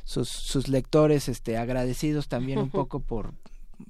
sus, 0.05 0.29
sus 0.29 0.69
lectores 0.69 1.29
este, 1.29 1.57
agradecidos 1.57 2.29
también 2.29 2.59
un 2.59 2.71
poco 2.71 3.01
por, 3.01 3.33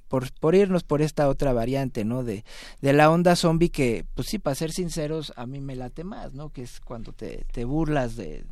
por, 0.07 0.31
por, 0.39 0.55
irnos 0.55 0.83
por 0.83 1.01
esta 1.01 1.27
otra 1.29 1.53
variante, 1.53 2.05
¿no? 2.05 2.23
De, 2.23 2.43
de 2.81 2.93
la 2.93 3.11
onda 3.11 3.35
zombie 3.35 3.69
que, 3.69 4.05
pues 4.15 4.27
sí, 4.29 4.39
para 4.39 4.55
ser 4.55 4.71
sinceros, 4.71 5.33
a 5.35 5.45
mí 5.45 5.61
me 5.61 5.75
late 5.75 6.03
más, 6.03 6.33
¿no? 6.33 6.49
Que 6.49 6.63
es 6.63 6.79
cuando 6.79 7.11
te, 7.11 7.45
te 7.51 7.65
burlas 7.65 8.15
de, 8.15 8.45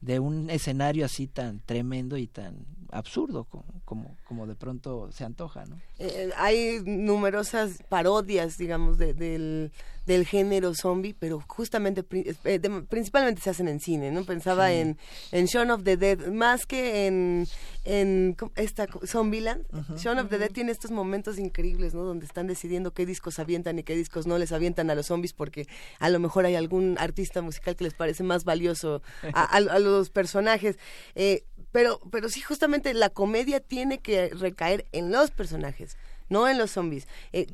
de 0.00 0.18
un 0.18 0.50
escenario 0.50 1.04
así 1.04 1.26
tan 1.26 1.60
tremendo 1.60 2.16
y 2.16 2.26
tan 2.26 2.66
absurdo 2.90 3.44
como, 3.44 3.64
como, 3.84 4.16
como 4.24 4.46
de 4.46 4.54
pronto 4.54 5.10
se 5.12 5.24
antoja, 5.24 5.64
¿no? 5.66 5.80
Eh, 5.98 6.30
hay 6.36 6.80
numerosas 6.84 7.82
parodias, 7.88 8.58
digamos, 8.58 8.98
de, 8.98 9.14
del, 9.14 9.72
del 10.06 10.26
género 10.26 10.74
zombie, 10.74 11.14
pero 11.18 11.42
justamente, 11.46 12.04
eh, 12.44 12.60
principalmente 12.88 13.40
se 13.40 13.50
hacen 13.50 13.68
en 13.68 13.80
cine, 13.80 14.10
¿no? 14.10 14.24
Pensaba 14.24 14.72
en, 14.72 14.98
en 15.32 15.46
Shaun 15.46 15.70
of 15.70 15.82
the 15.84 15.96
Dead, 15.96 16.26
más 16.28 16.66
que 16.66 17.06
en, 17.06 17.46
en 17.84 18.36
esta 18.56 18.86
Zombieland. 19.06 19.64
Shaun 19.96 20.18
of 20.18 20.28
the 20.28 20.38
Dead 20.38 20.50
tiene 20.50 20.72
estos 20.72 20.90
momentos 20.90 21.38
increíbles, 21.38 21.94
¿no? 21.94 22.02
Donde 22.02 22.26
están 22.26 22.46
decidiendo 22.46 22.92
qué 22.92 23.06
discos 23.06 23.38
avientan 23.38 23.78
y 23.78 23.82
qué 23.82 23.96
discos 23.96 24.26
no 24.26 24.36
les 24.38 24.52
avientan 24.52 24.90
a 24.90 24.94
los 24.94 25.06
zombies 25.06 25.32
porque 25.32 25.66
a 25.98 26.10
lo 26.10 26.18
mejor 26.18 26.44
hay 26.44 26.54
algún 26.54 26.96
artista 26.98 27.40
musical 27.40 27.76
que 27.76 27.84
les 27.84 27.94
parece 27.94 28.22
más 28.22 28.44
valioso 28.44 29.02
a, 29.32 29.44
a, 29.44 29.78
los 29.78 30.10
personajes. 30.10 30.78
Eh, 31.14 31.44
pero, 31.74 31.98
pero 32.12 32.28
sí, 32.28 32.40
justamente 32.40 32.94
la 32.94 33.10
comedia 33.10 33.58
tiene 33.58 33.98
que 33.98 34.28
recaer 34.28 34.86
en 34.92 35.10
los 35.10 35.32
personajes, 35.32 35.96
no 36.28 36.46
en 36.46 36.56
los 36.56 36.70
zombies. 36.70 37.08
Eh, 37.32 37.48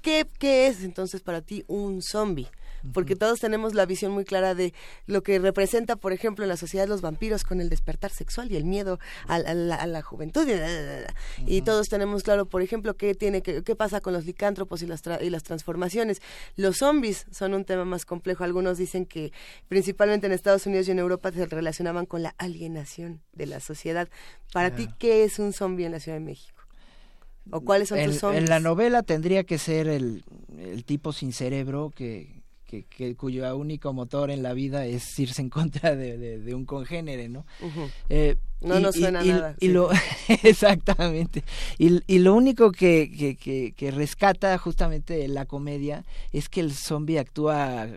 ¿qué, 0.00 0.28
¿Qué 0.38 0.68
es 0.68 0.84
entonces 0.84 1.22
para 1.22 1.40
ti 1.40 1.64
un 1.66 2.00
zombie? 2.00 2.46
Porque 2.92 3.16
todos 3.16 3.40
tenemos 3.40 3.74
la 3.74 3.86
visión 3.86 4.12
muy 4.12 4.24
clara 4.24 4.54
de 4.54 4.74
lo 5.06 5.22
que 5.22 5.38
representa, 5.38 5.96
por 5.96 6.12
ejemplo, 6.12 6.44
en 6.44 6.48
la 6.48 6.56
sociedad 6.56 6.86
los 6.86 7.00
vampiros 7.00 7.44
con 7.44 7.60
el 7.60 7.68
despertar 7.68 8.10
sexual 8.10 8.52
y 8.52 8.56
el 8.56 8.64
miedo 8.64 8.98
a, 9.26 9.38
la, 9.38 10.02
juventud. 10.02 10.46
Y 11.46 11.62
todos 11.62 11.88
tenemos 11.88 12.22
claro, 12.22 12.46
por 12.46 12.62
ejemplo, 12.62 12.96
qué 12.96 13.14
tiene 13.14 13.42
qué 13.42 13.76
pasa 13.76 14.00
con 14.00 14.12
los 14.12 14.26
licántropos 14.26 14.82
y 14.82 14.86
las, 14.86 15.02
y 15.20 15.30
las 15.30 15.42
transformaciones. 15.42 16.20
Los 16.56 16.78
zombies 16.78 17.26
son 17.30 17.54
un 17.54 17.64
tema 17.64 17.84
más 17.84 18.04
complejo. 18.04 18.44
Algunos 18.44 18.78
dicen 18.78 19.06
que 19.06 19.32
principalmente 19.68 20.26
en 20.26 20.32
Estados 20.32 20.66
Unidos 20.66 20.88
y 20.88 20.90
en 20.90 20.98
Europa 20.98 21.32
se 21.32 21.46
relacionaban 21.46 22.06
con 22.06 22.22
la 22.22 22.34
alienación 22.38 23.22
de 23.32 23.46
la 23.46 23.60
sociedad. 23.60 24.08
Para 24.52 24.74
ti, 24.74 24.88
¿qué 24.98 25.24
es 25.24 25.38
un 25.38 25.52
zombie 25.52 25.86
en 25.86 25.92
la 25.92 26.00
Ciudad 26.00 26.18
de 26.18 26.24
México? 26.24 26.62
¿O 27.50 27.60
cuáles 27.60 27.88
son 27.88 28.02
tus 28.04 28.18
zombies? 28.18 28.42
En 28.42 28.48
la 28.48 28.60
novela 28.60 29.02
tendría 29.02 29.44
que 29.44 29.58
ser 29.58 29.86
el, 29.86 30.24
el 30.58 30.84
tipo 30.84 31.12
sin 31.12 31.32
cerebro 31.32 31.90
que, 31.94 32.43
que, 32.82 33.14
cuyo 33.16 33.56
único 33.56 33.92
motor 33.92 34.30
en 34.30 34.42
la 34.42 34.52
vida 34.52 34.86
es 34.86 35.18
irse 35.18 35.42
en 35.42 35.50
contra 35.50 35.94
de, 35.94 36.54
un 36.54 36.64
congénere, 36.64 37.28
¿no? 37.28 37.46
Eh, 38.08 38.36
no 38.60 38.80
nos 38.80 38.96
suena 38.96 39.22
nada. 39.22 39.54
Y 39.60 39.68
lo, 39.68 39.90
exactamente. 40.42 41.44
Y, 41.78 42.00
y, 42.06 42.18
lo 42.18 42.34
único 42.34 42.72
que, 42.72 43.36
que, 43.76 43.90
rescata 43.90 44.56
justamente 44.58 45.28
la 45.28 45.46
comedia 45.46 46.04
es 46.32 46.48
que 46.48 46.60
el 46.60 46.72
zombie 46.72 47.18
actúa 47.18 47.88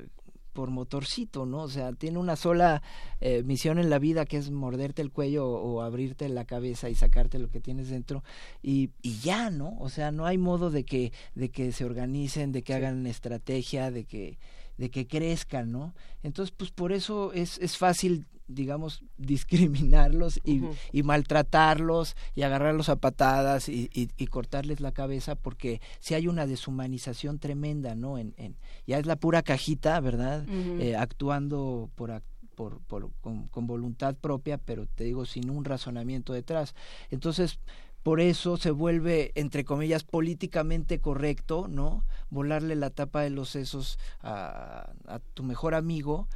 por 0.57 0.71
motorcito, 0.71 1.45
¿no? 1.45 1.61
O 1.61 1.69
sea, 1.69 1.93
tiene 1.93 2.17
una 2.17 2.35
sola 2.35 2.81
eh, 3.21 3.43
misión 3.43 3.77
en 3.77 3.91
la 3.91 3.99
vida 3.99 4.25
que 4.25 4.37
es 4.37 4.49
morderte 4.49 5.03
el 5.03 5.11
cuello 5.11 5.47
o, 5.47 5.83
abrirte 5.83 6.27
la 6.29 6.45
cabeza 6.45 6.89
y 6.89 6.95
sacarte 6.95 7.37
lo 7.37 7.51
que 7.51 7.59
tienes 7.59 7.89
dentro 7.89 8.23
y, 8.63 8.89
y, 9.03 9.19
ya, 9.19 9.51
¿no? 9.51 9.77
O 9.79 9.89
sea, 9.89 10.11
no 10.11 10.25
hay 10.25 10.39
modo 10.39 10.71
de 10.71 10.83
que, 10.83 11.13
de 11.35 11.49
que 11.49 11.71
se 11.71 11.85
organicen, 11.85 12.51
de 12.51 12.63
que 12.63 12.73
hagan 12.73 13.05
estrategia, 13.05 13.91
de 13.91 14.05
que 14.05 14.39
de 14.77 14.89
que 14.89 15.07
crezcan, 15.07 15.71
¿no? 15.71 15.93
Entonces, 16.23 16.53
pues 16.55 16.71
por 16.71 16.91
eso 16.91 17.33
es, 17.33 17.57
es 17.59 17.77
fácil, 17.77 18.25
digamos, 18.47 19.03
discriminarlos 19.17 20.39
y, 20.43 20.61
y 20.91 21.03
maltratarlos 21.03 22.15
y 22.35 22.43
agarrarlos 22.43 22.89
a 22.89 22.97
patadas 22.97 23.69
y, 23.69 23.89
y, 23.93 24.27
cortarles 24.27 24.79
la 24.79 24.91
cabeza 24.91 25.35
porque 25.35 25.81
si 25.99 26.13
hay 26.13 26.27
una 26.27 26.45
deshumanización 26.45 27.39
tremenda, 27.39 27.95
¿no? 27.95 28.17
En, 28.17 28.33
en, 28.37 28.55
ya 28.85 28.99
es 28.99 29.05
la 29.05 29.15
pura 29.15 29.41
cajita, 29.41 29.99
¿verdad? 29.99 30.45
eh, 30.47 30.95
actuando 30.95 31.89
por, 31.95 32.21
por, 32.55 32.79
por 32.81 33.11
con, 33.21 33.47
con 33.47 33.67
voluntad 33.67 34.15
propia, 34.15 34.57
pero 34.57 34.85
te 34.87 35.03
digo, 35.03 35.25
sin 35.25 35.49
un 35.49 35.65
razonamiento 35.65 36.33
detrás. 36.33 36.75
Entonces, 37.09 37.59
por 38.07 38.21
eso 38.21 38.55
se 38.55 38.71
vuelve, 38.71 39.33
entre 39.35 39.65
comillas, 39.65 40.05
políticamente 40.05 41.01
correcto, 41.01 41.67
¿no? 41.67 42.05
Volarle 42.29 42.77
la 42.77 42.89
tapa 42.89 43.19
de 43.19 43.31
los 43.31 43.49
sesos 43.49 43.99
a, 44.21 44.93
a 45.07 45.19
tu 45.33 45.43
mejor 45.43 45.75
amigo, 45.75 46.29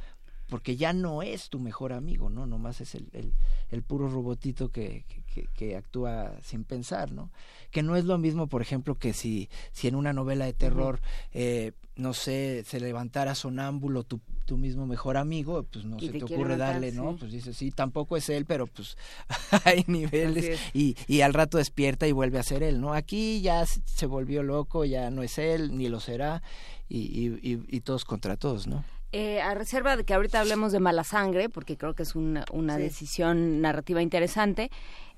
porque 0.52 0.76
ya 0.76 0.92
no 0.92 1.22
es 1.22 1.48
tu 1.48 1.58
mejor 1.58 1.94
amigo, 1.94 2.28
¿no? 2.28 2.46
Nomás 2.46 2.82
es 2.82 2.94
el, 2.94 3.08
el, 3.14 3.32
el 3.70 3.82
puro 3.82 4.06
robotito 4.06 4.68
que, 4.68 5.06
que, 5.34 5.48
que, 5.54 5.76
actúa 5.76 6.30
sin 6.42 6.64
pensar, 6.64 7.10
¿no? 7.10 7.30
Que 7.70 7.82
no 7.82 7.96
es 7.96 8.04
lo 8.04 8.18
mismo, 8.18 8.48
por 8.48 8.60
ejemplo, 8.60 8.96
que 8.96 9.14
si, 9.14 9.48
si 9.72 9.88
en 9.88 9.94
una 9.94 10.12
novela 10.12 10.44
de 10.44 10.52
terror, 10.52 11.00
eh, 11.32 11.72
no 11.96 12.12
sé, 12.12 12.64
se 12.66 12.80
levantara 12.80 13.34
sonámbulo 13.34 14.04
tu, 14.04 14.20
tu 14.44 14.58
mismo 14.58 14.86
mejor 14.86 15.16
amigo, 15.16 15.62
pues 15.62 15.86
no 15.86 15.98
se 15.98 16.10
te, 16.10 16.22
ocurre 16.22 16.58
darle, 16.58 16.92
¿no? 16.92 17.16
Pues 17.16 17.32
dices, 17.32 17.56
sí, 17.56 17.70
tampoco 17.70 18.18
es 18.18 18.28
él, 18.28 18.44
pero 18.44 18.66
pues 18.66 18.98
hay 19.64 19.84
niveles 19.86 20.60
y, 20.74 20.98
y 21.06 21.22
al 21.22 21.32
rato 21.32 21.56
despierta 21.56 22.06
y 22.06 22.12
vuelve 22.12 22.38
a 22.38 22.42
ser 22.42 22.62
él, 22.62 22.78
¿no? 22.78 22.92
Aquí 22.92 23.40
ya 23.40 23.64
se 23.64 24.04
volvió 24.04 24.42
loco, 24.42 24.84
ya 24.84 25.10
no 25.10 25.22
es 25.22 25.38
él, 25.38 25.78
ni 25.78 25.88
lo 25.88 25.98
será, 25.98 26.42
y, 26.90 26.98
y, 26.98 27.64
y 27.74 27.80
todos 27.80 28.04
contra 28.04 28.36
todos, 28.36 28.66
¿no? 28.66 28.84
Eh, 29.14 29.42
a 29.42 29.52
reserva 29.52 29.94
de 29.94 30.04
que 30.04 30.14
ahorita 30.14 30.40
hablemos 30.40 30.72
de 30.72 30.80
mala 30.80 31.04
sangre, 31.04 31.50
porque 31.50 31.76
creo 31.76 31.94
que 31.94 32.02
es 32.02 32.14
una, 32.14 32.46
una 32.50 32.78
decisión 32.78 33.60
narrativa 33.60 34.00
interesante, 34.00 34.70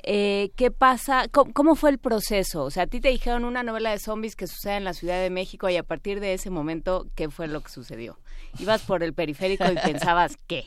eh, 0.03 0.51
¿qué 0.57 0.73
pasa? 0.73 1.29
¿Cómo, 1.29 1.77
fue 1.77 1.91
el 1.91 1.99
proceso? 1.99 2.65
O 2.65 2.71
sea, 2.73 2.83
a 2.83 2.87
ti 2.89 3.01
te 3.01 3.11
dijeron 3.11 3.45
una 3.45 3.63
novela 3.63 3.93
de 3.93 4.01
zombies 4.01 4.35
que 4.35 4.49
sucede 4.49 4.79
en 4.79 4.85
la 4.85 4.95
Ciudad 4.95 5.23
de 5.23 5.31
México 5.31 5.71
y 5.71 5.77
a 5.77 5.85
partir 5.85 6.19
de 6.19 6.35
ese 6.35 6.51
momento, 6.51 7.07
¿qué 7.15 7.31
fue 7.31 7.47
lo 7.47 7.61
que 7.61 7.71
sucedió? 7.71 8.19
Ibas 8.59 8.83
por 8.83 9.05
el 9.05 9.15
periférico 9.15 9.65
y 9.71 9.77
pensabas, 9.77 10.37
¿qué? 10.49 10.65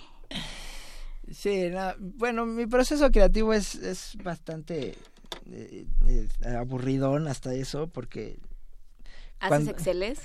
Sí, 1.29 1.69
bueno, 1.99 2.45
mi 2.45 2.65
proceso 2.65 3.11
creativo 3.11 3.53
es, 3.53 3.75
es 3.75 4.15
bastante 4.23 4.95
eh, 5.51 5.85
aburridón 6.57 7.27
hasta 7.27 7.53
eso, 7.53 7.87
porque... 7.87 8.39
¿Haces 9.41 9.67
Exceles? 9.67 10.19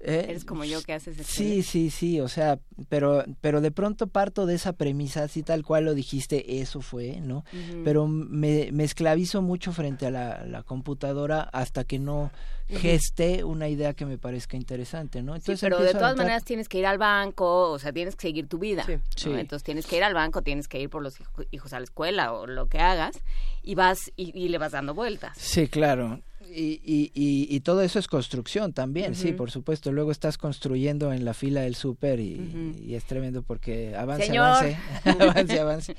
Eh, 0.00 0.26
Eres 0.28 0.44
como 0.44 0.64
yo 0.64 0.82
que 0.82 0.92
haces 0.92 1.16
Sí, 1.26 1.62
sí, 1.62 1.90
sí, 1.90 2.20
o 2.20 2.28
sea, 2.28 2.58
pero, 2.88 3.24
pero 3.40 3.62
de 3.62 3.70
pronto 3.70 4.08
parto 4.08 4.44
de 4.44 4.54
esa 4.54 4.74
premisa, 4.74 5.22
así 5.22 5.42
tal 5.42 5.64
cual 5.64 5.86
lo 5.86 5.94
dijiste, 5.94 6.60
eso 6.60 6.82
fue, 6.82 7.20
¿no? 7.20 7.44
Pero 7.82 8.06
me, 8.06 8.70
me 8.72 8.84
esclavizo 8.84 9.40
mucho 9.40 9.72
frente 9.72 10.06
a 10.06 10.10
la, 10.10 10.62
computadora 10.64 11.42
hasta 11.42 11.84
que 11.84 11.98
no 11.98 12.30
geste 12.68 13.44
una 13.44 13.68
idea 13.68 13.94
que 13.94 14.04
me 14.04 14.18
parezca 14.18 14.56
interesante, 14.56 15.22
¿no? 15.22 15.34
Entonces 15.34 15.60
sí, 15.60 15.66
pero 15.66 15.80
de 15.80 15.92
todas 15.92 16.16
maneras 16.16 16.44
tienes 16.44 16.68
que 16.68 16.78
ir 16.78 16.86
al 16.86 16.98
banco, 16.98 17.70
o 17.70 17.78
sea, 17.78 17.92
tienes 17.92 18.16
que 18.16 18.22
seguir 18.22 18.48
tu 18.48 18.58
vida. 18.58 18.84
Sí. 19.14 19.30
Entonces 19.30 19.62
tienes 19.62 19.86
que 19.86 19.96
ir 19.96 20.04
al 20.04 20.14
banco, 20.14 20.42
tienes 20.42 20.68
que 20.68 20.80
ir 20.80 20.90
por 20.90 21.02
los 21.02 21.16
hijos 21.50 21.72
a 21.72 21.78
la 21.78 21.84
escuela 21.84 22.32
o 22.32 22.46
lo 22.46 22.66
que 22.66 22.80
hagas 22.80 23.18
y 23.62 23.76
vas 23.76 24.12
y, 24.16 24.36
y 24.38 24.48
le 24.48 24.58
vas 24.58 24.72
dando 24.72 24.94
vueltas. 24.94 25.38
Sí, 25.38 25.68
claro. 25.68 26.20
Y, 26.54 26.80
y, 26.84 27.10
y, 27.14 27.60
todo 27.60 27.82
eso 27.82 27.98
es 27.98 28.08
construcción 28.08 28.72
también, 28.72 29.14
sí, 29.14 29.32
por 29.32 29.50
supuesto. 29.50 29.92
Luego 29.92 30.10
estás 30.10 30.38
construyendo 30.38 31.12
en 31.12 31.24
la 31.24 31.34
fila 31.34 31.62
del 31.62 31.74
súper 31.74 32.20
y, 32.20 32.94
es 32.94 33.04
tremendo 33.04 33.42
porque 33.42 33.94
avance, 33.96 34.36
avance, 34.36 34.76
avance, 35.04 35.60
avance. 35.60 35.96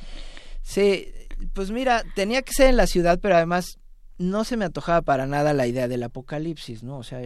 Sí, 0.62 1.08
pues 1.54 1.72
mira, 1.72 2.04
tenía 2.16 2.42
que 2.42 2.54
ser 2.54 2.70
en 2.70 2.78
la 2.78 2.88
ciudad, 2.88 3.20
pero 3.22 3.36
además 3.36 3.78
no 4.18 4.44
se 4.44 4.58
me 4.58 4.66
antojaba 4.66 5.02
para 5.02 5.28
nada 5.28 5.54
la 5.54 5.68
idea 5.68 5.88
del 5.88 6.04
apocalipsis, 6.04 6.84
¿no? 6.84 6.98
O 6.98 7.04
sea, 7.04 7.22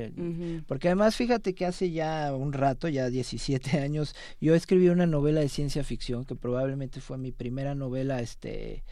porque 0.67 0.89
además 0.89 1.15
fíjate 1.15 1.53
que 1.55 1.65
hace 1.65 1.91
ya 1.91 2.35
un 2.35 2.53
rato, 2.53 2.87
ya 2.87 3.09
17 3.09 3.79
años, 3.79 4.15
yo 4.39 4.55
escribí 4.55 4.89
una 4.89 5.05
novela 5.05 5.41
de 5.41 5.49
ciencia 5.49 5.83
ficción 5.83 6.25
que 6.25 6.35
probablemente 6.35 6.99
fue 6.99 7.17
mi 7.17 7.31
primera 7.31 7.75
novela, 7.75 8.21
este 8.21 8.83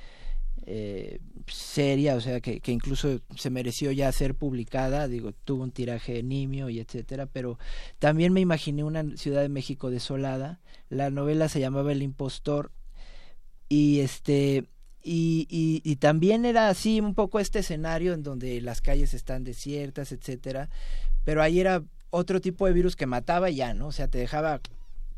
eh, 0.72 1.20
seria, 1.48 2.16
o 2.16 2.22
sea, 2.22 2.42
que, 2.42 2.60
que, 2.60 2.72
incluso 2.72 3.22
se 3.36 3.50
mereció 3.50 3.92
ya 3.92 4.12
ser 4.12 4.36
publicada, 4.36 5.08
digo, 5.08 5.32
tuvo 5.34 5.64
un 5.64 5.72
tiraje 5.72 6.22
nimio 6.22 6.70
y 6.70 6.80
etcétera, 6.80 7.26
pero 7.26 7.58
también 7.98 8.34
me 8.34 8.40
imaginé 8.40 8.84
una 8.84 9.18
Ciudad 9.18 9.42
de 9.42 9.50
México 9.50 9.90
desolada, 9.90 10.60
la 10.90 11.10
novela 11.10 11.50
se 11.50 11.60
llamaba 11.60 11.92
El 11.92 12.04
impostor 12.04 12.72
y 13.68 14.02
este 14.02 14.66
y, 15.02 15.48
y, 15.50 15.82
y, 15.84 15.96
también 15.96 16.46
era 16.46 16.70
así 16.70 17.00
un 17.00 17.16
poco 17.16 17.40
este 17.40 17.60
escenario 17.60 18.14
en 18.14 18.22
donde 18.22 18.62
las 18.62 18.82
calles 18.82 19.16
están 19.16 19.44
desiertas, 19.44 20.12
etcétera, 20.12 20.70
pero 21.24 21.42
ahí 21.42 21.60
era 21.60 21.84
otro 22.12 22.42
tipo 22.42 22.68
de 22.68 22.74
virus 22.74 22.96
que 22.96 23.08
mataba 23.08 23.50
ya, 23.50 23.74
¿no? 23.74 23.88
O 23.88 23.92
sea, 23.92 24.08
te 24.08 24.20
dejaba 24.20 24.62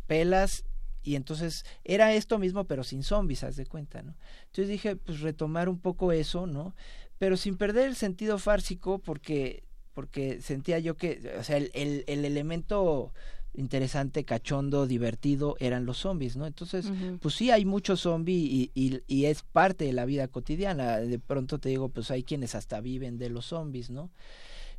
pelas 0.07 0.63
y 1.03 1.15
entonces 1.15 1.65
era 1.83 2.13
esto 2.13 2.39
mismo 2.39 2.65
pero 2.65 2.83
sin 2.83 3.03
zombies, 3.03 3.43
haz 3.43 3.55
de 3.55 3.65
cuenta, 3.65 4.01
¿no? 4.01 4.15
Entonces 4.47 4.67
dije, 4.67 4.95
pues 4.95 5.21
retomar 5.21 5.69
un 5.69 5.79
poco 5.79 6.11
eso, 6.11 6.47
¿no? 6.47 6.75
Pero 7.17 7.37
sin 7.37 7.57
perder 7.57 7.87
el 7.87 7.95
sentido 7.95 8.37
fársico 8.37 8.99
porque 8.99 9.63
porque 9.93 10.41
sentía 10.41 10.79
yo 10.79 10.95
que, 10.95 11.35
o 11.37 11.43
sea, 11.43 11.57
el, 11.57 11.69
el, 11.73 12.05
el 12.07 12.23
elemento 12.23 13.11
interesante, 13.53 14.23
cachondo, 14.23 14.87
divertido 14.87 15.57
eran 15.59 15.85
los 15.85 15.97
zombies, 15.97 16.37
¿no? 16.37 16.45
Entonces, 16.45 16.85
pues 17.21 17.35
sí, 17.35 17.51
hay 17.51 17.65
muchos 17.65 18.01
zombies 18.01 18.49
y, 18.49 18.71
y, 18.73 19.01
y, 19.07 19.25
es 19.25 19.43
parte 19.43 19.85
de 19.85 19.93
la 19.93 20.05
vida 20.05 20.27
cotidiana. 20.27 20.97
De 20.97 21.19
pronto 21.19 21.59
te 21.59 21.69
digo, 21.69 21.89
pues 21.89 22.11
hay 22.11 22.23
quienes 22.23 22.55
hasta 22.55 22.79
viven 22.79 23.17
de 23.17 23.29
los 23.29 23.47
zombies, 23.47 23.89
¿no? 23.89 24.09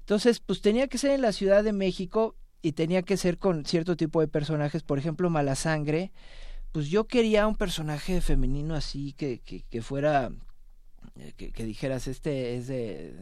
Entonces, 0.00 0.40
pues 0.40 0.62
tenía 0.62 0.88
que 0.88 0.98
ser 0.98 1.12
en 1.12 1.20
la 1.20 1.32
Ciudad 1.32 1.62
de 1.62 1.72
México 1.72 2.34
y 2.62 2.72
tenía 2.72 3.02
que 3.02 3.16
ser 3.16 3.38
con 3.38 3.64
cierto 3.64 3.96
tipo 3.96 4.20
de 4.20 4.28
personajes, 4.28 4.82
por 4.82 4.98
ejemplo, 4.98 5.28
Mala 5.28 5.56
Sangre, 5.56 6.12
pues 6.70 6.88
yo 6.88 7.06
quería 7.06 7.46
un 7.46 7.56
personaje 7.56 8.20
femenino 8.20 8.74
así 8.74 9.12
que, 9.12 9.40
que, 9.40 9.62
que 9.62 9.82
fuera, 9.82 10.30
eh, 11.16 11.32
que, 11.36 11.52
que, 11.52 11.64
dijeras, 11.64 12.06
este 12.06 12.56
es 12.56 12.68
de, 12.68 13.14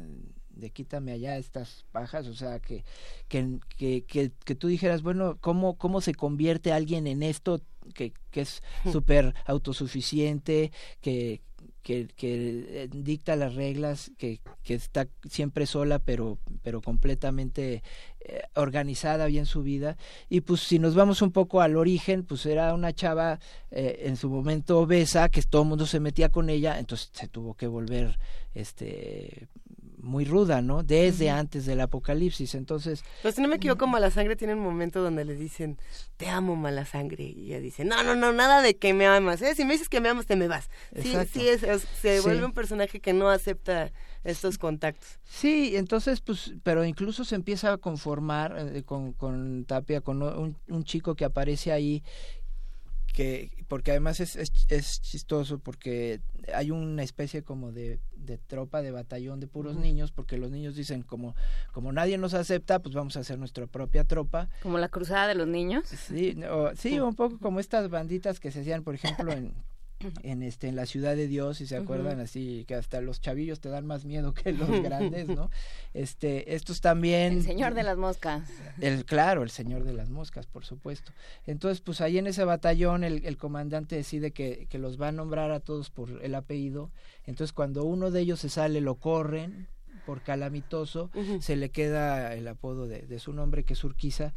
de 0.51 0.71
quítame 0.71 1.13
allá 1.13 1.39
estas 1.39 1.87
pajas, 1.91 2.27
o 2.27 2.35
sea, 2.35 2.61
que, 2.61 2.85
que, 3.29 3.59
que, 3.77 4.05
que, 4.05 4.31
que 4.45 4.55
tú 4.55 4.69
dijeras, 4.69 5.03
bueno, 5.03 5.39
¿cómo, 5.41 5.77
¿cómo 5.79 6.01
se 6.01 6.15
convierte 6.15 6.73
alguien 6.73 7.07
en 7.07 7.23
esto 7.23 7.63
que, 7.95 8.13
que 8.31 8.43
es 8.43 8.63
súper 8.93 9.35
autosuficiente, 9.47 10.71
que, 11.01 11.41
que, 11.83 12.09
que 12.09 12.67
eh, 12.69 12.89
dicta 12.93 13.37
las 13.37 13.55
reglas, 13.55 14.13
que, 14.19 14.41
que 14.63 14.75
está 14.75 15.09
siempre 15.29 15.67
sola, 15.67 15.99
pero, 15.99 16.39
pero 16.63 16.81
completamente 16.81 17.83
eh, 18.21 18.43
organizada 18.55 19.27
bien 19.27 19.47
su 19.47 19.63
vida. 19.63 19.97
Y 20.29 20.43
pues 20.43 20.61
si 20.61 20.79
nos 20.79 20.95
vamos 20.95 21.23
un 21.23 21.33
poco 21.33 21.61
al 21.61 21.77
origen, 21.77 22.25
pues 22.25 22.45
era 22.47 22.75
una 22.75 22.93
chava 22.93 23.41
eh, 23.71 24.03
en 24.05 24.17
su 24.17 24.29
momento 24.29 24.81
obesa, 24.81 25.29
que 25.29 25.43
todo 25.43 25.63
el 25.63 25.69
mundo 25.69 25.87
se 25.87 26.01
metía 26.01 26.29
con 26.29 26.51
ella, 26.51 26.79
entonces 26.79 27.11
se 27.13 27.29
tuvo 27.29 27.55
que 27.55 27.67
volver 27.67 28.19
este 28.55 29.49
muy 30.03 30.25
ruda, 30.25 30.63
¿no? 30.63 30.83
Desde 30.83 31.31
antes 31.31 31.67
del 31.67 31.81
apocalipsis. 31.81 32.55
Entonces. 32.55 33.03
Pues 33.23 33.35
si 33.35 33.43
no 33.43 33.49
me 33.49 33.57
equivoco, 33.57 33.87
Mala 33.87 34.11
Sangre 34.11 34.37
tiene 34.37 34.55
un 34.55 34.61
momento 34.61 35.03
donde 35.03 35.25
le 35.25 35.37
dicen, 35.37 35.79
te 36.17 36.29
amo, 36.29 36.57
Mala 36.57 36.85
Sangre. 36.85 37.25
Y 37.25 37.47
ella 37.47 37.61
dice, 37.61 37.85
no, 37.85 38.03
no, 38.03 38.15
no, 38.15 38.33
nada 38.33 38.63
de 38.63 38.77
que 38.77 38.95
me 38.95 39.07
amas. 39.07 39.43
¿eh? 39.43 39.55
Si 39.55 39.65
me 39.65 39.73
dices 39.73 39.89
que 39.89 40.01
me 40.01 40.09
amas, 40.09 40.27
te 40.27 40.37
me 40.37 40.49
vas. 40.49 40.71
Sí, 41.01 41.15
sí, 41.33 41.49
es, 41.49 41.63
se 42.01 42.21
vuelve 42.21 42.45
un 42.45 42.53
personaje 42.53 43.01
que 43.01 43.13
no 43.13 43.29
acepta 43.29 43.93
estos 44.25 44.59
contactos. 44.59 45.19
Sí, 45.25 45.77
entonces, 45.77 46.21
pues, 46.21 46.53
pero 46.63 46.85
incluso 46.85 47.25
se 47.25 47.35
empieza 47.35 47.73
a 47.73 47.79
conformar 47.79 48.57
eh, 48.59 48.83
con, 48.83 49.13
con 49.13 49.65
Tapia, 49.65 50.01
con 50.03 50.23
un, 50.23 50.57
un 50.69 50.85
chico 50.85 51.15
que 51.15 51.25
aparece 51.25 51.73
ahí 51.73 52.03
que 53.13 53.51
porque 53.69 53.91
además 53.91 54.21
es, 54.21 54.37
es, 54.37 55.01
chistoso 55.01 55.59
porque 55.59 56.21
hay 56.55 56.71
una 56.71 57.03
especie 57.03 57.43
como 57.43 57.73
de, 57.73 58.01
de 58.17 58.39
tropa 58.39 58.83
de 58.83 58.91
batallón 58.91 59.41
de 59.41 59.47
puros 59.47 59.77
niños 59.77 60.13
porque 60.13 60.39
los 60.39 60.51
niños 60.51 60.75
dicen 60.75 61.03
como 61.03 61.35
como 61.73 61.93
nadie 61.93 62.19
nos 62.19 62.35
acepta 62.35 62.79
pues 62.81 62.95
vamos 62.95 63.17
a 63.17 63.21
hacer 63.21 63.39
nuestra 63.39 63.67
propia 63.67 64.05
tropa. 64.05 64.49
Como 64.63 64.79
la 64.79 64.89
cruzada 64.89 65.29
de 65.29 65.35
los 65.35 65.49
niños. 65.49 65.87
Sí 65.87 66.37
sí. 66.77 67.01
un 67.01 67.15
poco 67.15 67.39
como 67.39 67.61
estas 67.61 67.89
banditas 67.89 68.41
que 68.41 68.51
se 68.51 68.61
hacían 68.61 68.83
por 68.83 68.95
ejemplo 68.95 69.33
en 69.33 69.55
en 70.23 70.43
este 70.43 70.69
en 70.69 70.77
la 70.77 70.87
ciudad 70.87 71.17
de 71.17 71.27
Dios 71.27 71.59
si 71.59 71.67
se 71.67 71.77
acuerdan 71.77 72.21
así 72.21 72.65
que 72.67 72.75
hasta 72.75 73.01
los 73.01 73.21
chavillos 73.21 73.61
te 73.61 73.69
dan 73.69 73.87
más 73.87 74.05
miedo 74.05 74.33
que 74.33 74.53
los 74.53 74.69
grandes 74.83 75.29
no 75.29 75.51
este 75.95 76.55
estos 76.55 76.81
también 76.81 77.35
el 77.35 77.43
señor 77.43 77.75
de 77.75 77.83
las 77.83 77.97
moscas. 77.97 78.49
El 78.81 79.05
claro 79.05 79.43
el 79.43 79.51
señor 79.51 79.85
de 79.85 79.93
las 79.93 80.09
moscas 80.09 80.47
por 80.47 80.65
supuesto. 80.65 81.13
Entonces 81.47 81.81
pues 81.81 82.01
ahí 82.01 82.19
en 82.19 82.27
ese 82.27 82.45
batallón 82.45 83.05
el, 83.05 83.25
el 83.25 83.37
comandante 83.37 83.97
decide 83.97 84.31
que, 84.33 84.67
que 84.69 84.79
los 84.79 85.01
va 85.01 85.09
a 85.09 85.13
nombrar 85.13 85.51
a 85.51 85.61
todos 85.61 85.91
por 85.91 86.23
el 86.23 86.35
apellido. 86.35 86.91
Entonces 87.27 87.53
cuando 87.53 87.85
uno 87.85 88.11
de 88.11 88.21
ellos 88.21 88.41
se 88.41 88.49
sale 88.49 88.81
lo 88.81 88.97
corren 88.97 89.69
por 90.07 90.23
calamitoso, 90.23 91.11
se 91.41 91.57
le 91.57 91.69
queda 91.69 92.35
el 92.35 92.49
apodo 92.49 92.89
de, 92.89 93.03
de, 93.03 93.19
su 93.19 93.33
nombre 93.33 93.65
que 93.65 93.75
es 93.75 93.85
Urquiza 93.85 94.33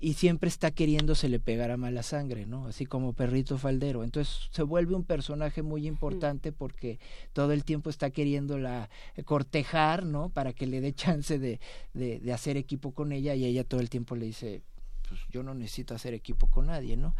y 0.00 0.14
siempre 0.14 0.48
está 0.48 0.70
queriéndose 0.70 1.28
pegar 1.40 1.70
a 1.70 1.76
mala 1.76 2.02
sangre, 2.02 2.46
¿no? 2.46 2.66
Así 2.66 2.84
como 2.86 3.12
perrito 3.12 3.58
faldero. 3.58 4.04
Entonces 4.04 4.48
se 4.50 4.62
vuelve 4.62 4.94
un 4.94 5.04
personaje 5.04 5.62
muy 5.62 5.86
importante 5.86 6.52
porque 6.52 6.98
todo 7.32 7.52
el 7.52 7.64
tiempo 7.64 7.90
está 7.90 8.10
queriéndola 8.10 8.90
cortejar, 9.24 10.04
¿no? 10.04 10.28
Para 10.28 10.52
que 10.52 10.66
le 10.66 10.80
dé 10.80 10.92
chance 10.92 11.38
de, 11.38 11.60
de, 11.94 12.20
de 12.20 12.32
hacer 12.32 12.56
equipo 12.56 12.92
con 12.92 13.12
ella 13.12 13.34
y 13.34 13.44
ella 13.44 13.64
todo 13.64 13.80
el 13.80 13.88
tiempo 13.88 14.16
le 14.16 14.26
dice, 14.26 14.62
pues 15.08 15.20
yo 15.30 15.42
no 15.42 15.54
necesito 15.54 15.94
hacer 15.94 16.14
equipo 16.14 16.48
con 16.48 16.66
nadie, 16.66 16.96
¿no? 16.96 17.14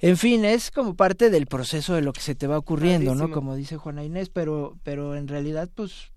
En 0.00 0.16
fin, 0.16 0.44
es 0.44 0.70
como 0.70 0.94
parte 0.94 1.30
del 1.30 1.46
proceso 1.46 1.94
de 1.94 2.02
lo 2.02 2.12
que 2.12 2.20
se 2.20 2.34
te 2.34 2.46
va 2.46 2.58
ocurriendo, 2.58 3.14
¿no? 3.14 3.30
Como 3.30 3.54
dice 3.54 3.76
Juana 3.76 4.04
Inés, 4.04 4.28
pero, 4.28 4.76
pero 4.82 5.16
en 5.16 5.28
realidad, 5.28 5.70
pues 5.74 6.12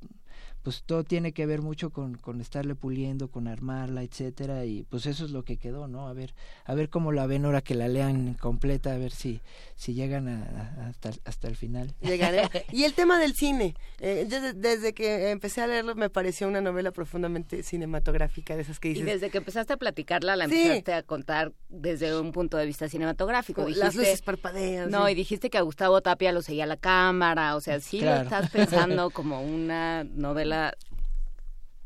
pues 0.68 0.84
todo 0.86 1.06
tiene 1.06 1.32
que 1.32 1.46
ver 1.46 1.62
mucho 1.62 1.92
con, 1.92 2.16
con 2.16 2.42
estarle 2.42 2.76
puliendo, 2.76 3.30
con 3.30 3.48
armarla, 3.48 4.04
etcétera, 4.04 4.66
y 4.66 4.84
pues 4.84 5.06
eso 5.06 5.24
es 5.24 5.32
lo 5.32 5.46
que 5.46 5.56
quedó, 5.56 5.88
¿no? 5.88 6.10
A 6.10 6.14
ver, 6.14 6.34
a 6.66 6.74
ver 6.74 6.90
cómo 6.90 7.14
la 7.14 7.26
ven 7.26 7.46
ahora 7.46 7.62
que 7.62 7.74
la 7.74 7.88
lean 7.88 8.34
completa, 8.34 8.92
a 8.92 8.98
ver 8.98 9.14
si, 9.14 9.40
si 9.78 9.94
llegan 9.94 10.28
a, 10.28 10.90
hasta, 10.90 11.12
hasta 11.24 11.48
el 11.48 11.56
final. 11.56 11.96
Llegaré. 12.02 12.50
y 12.74 12.84
el 12.84 12.92
tema 12.96 13.18
del 13.18 13.34
cine, 13.34 13.76
eh, 14.02 14.28
desde, 14.58 14.94
que 14.94 15.30
empecé 15.30 15.62
a 15.62 15.68
leerlo 15.68 15.96
me 15.96 16.10
pareció 16.10 16.50
una 16.50 16.60
novela 16.60 16.92
profundamente 16.92 17.64
cinematográfica, 17.64 18.58
de 18.58 18.64
esas 18.64 18.82
que 18.82 18.90
dices. 18.90 19.04
Y 19.04 19.10
desde 19.10 19.30
que 19.30 19.38
empezaste 19.38 19.72
a 19.72 19.78
platicarla, 19.78 20.36
la 20.36 20.44
empezaste 20.44 20.92
a 20.92 21.02
contar 21.02 21.54
desde 21.70 22.20
un 22.20 22.34
punto 22.34 22.58
de 22.58 22.66
vista 22.66 22.90
cinematográfico. 22.90 23.62
Dijiste, 23.64 23.86
Las 23.86 23.96
luces 23.96 24.22
parpadean. 24.22 24.92
No, 24.92 25.08
y 25.08 25.16
dijiste 25.16 25.50
que 25.50 25.58
a 25.58 25.62
Gustavo 25.62 26.02
Tapia 26.02 26.34
lo 26.34 26.42
seguía 26.42 26.66
la 26.66 26.76
cámara, 26.76 27.56
o 27.56 27.62
sea, 27.62 27.80
sí 27.80 28.02
lo 28.02 28.14
estás 28.14 28.50
pensando 28.50 29.12
como 29.12 29.42
una 29.42 30.04
novela 30.04 30.57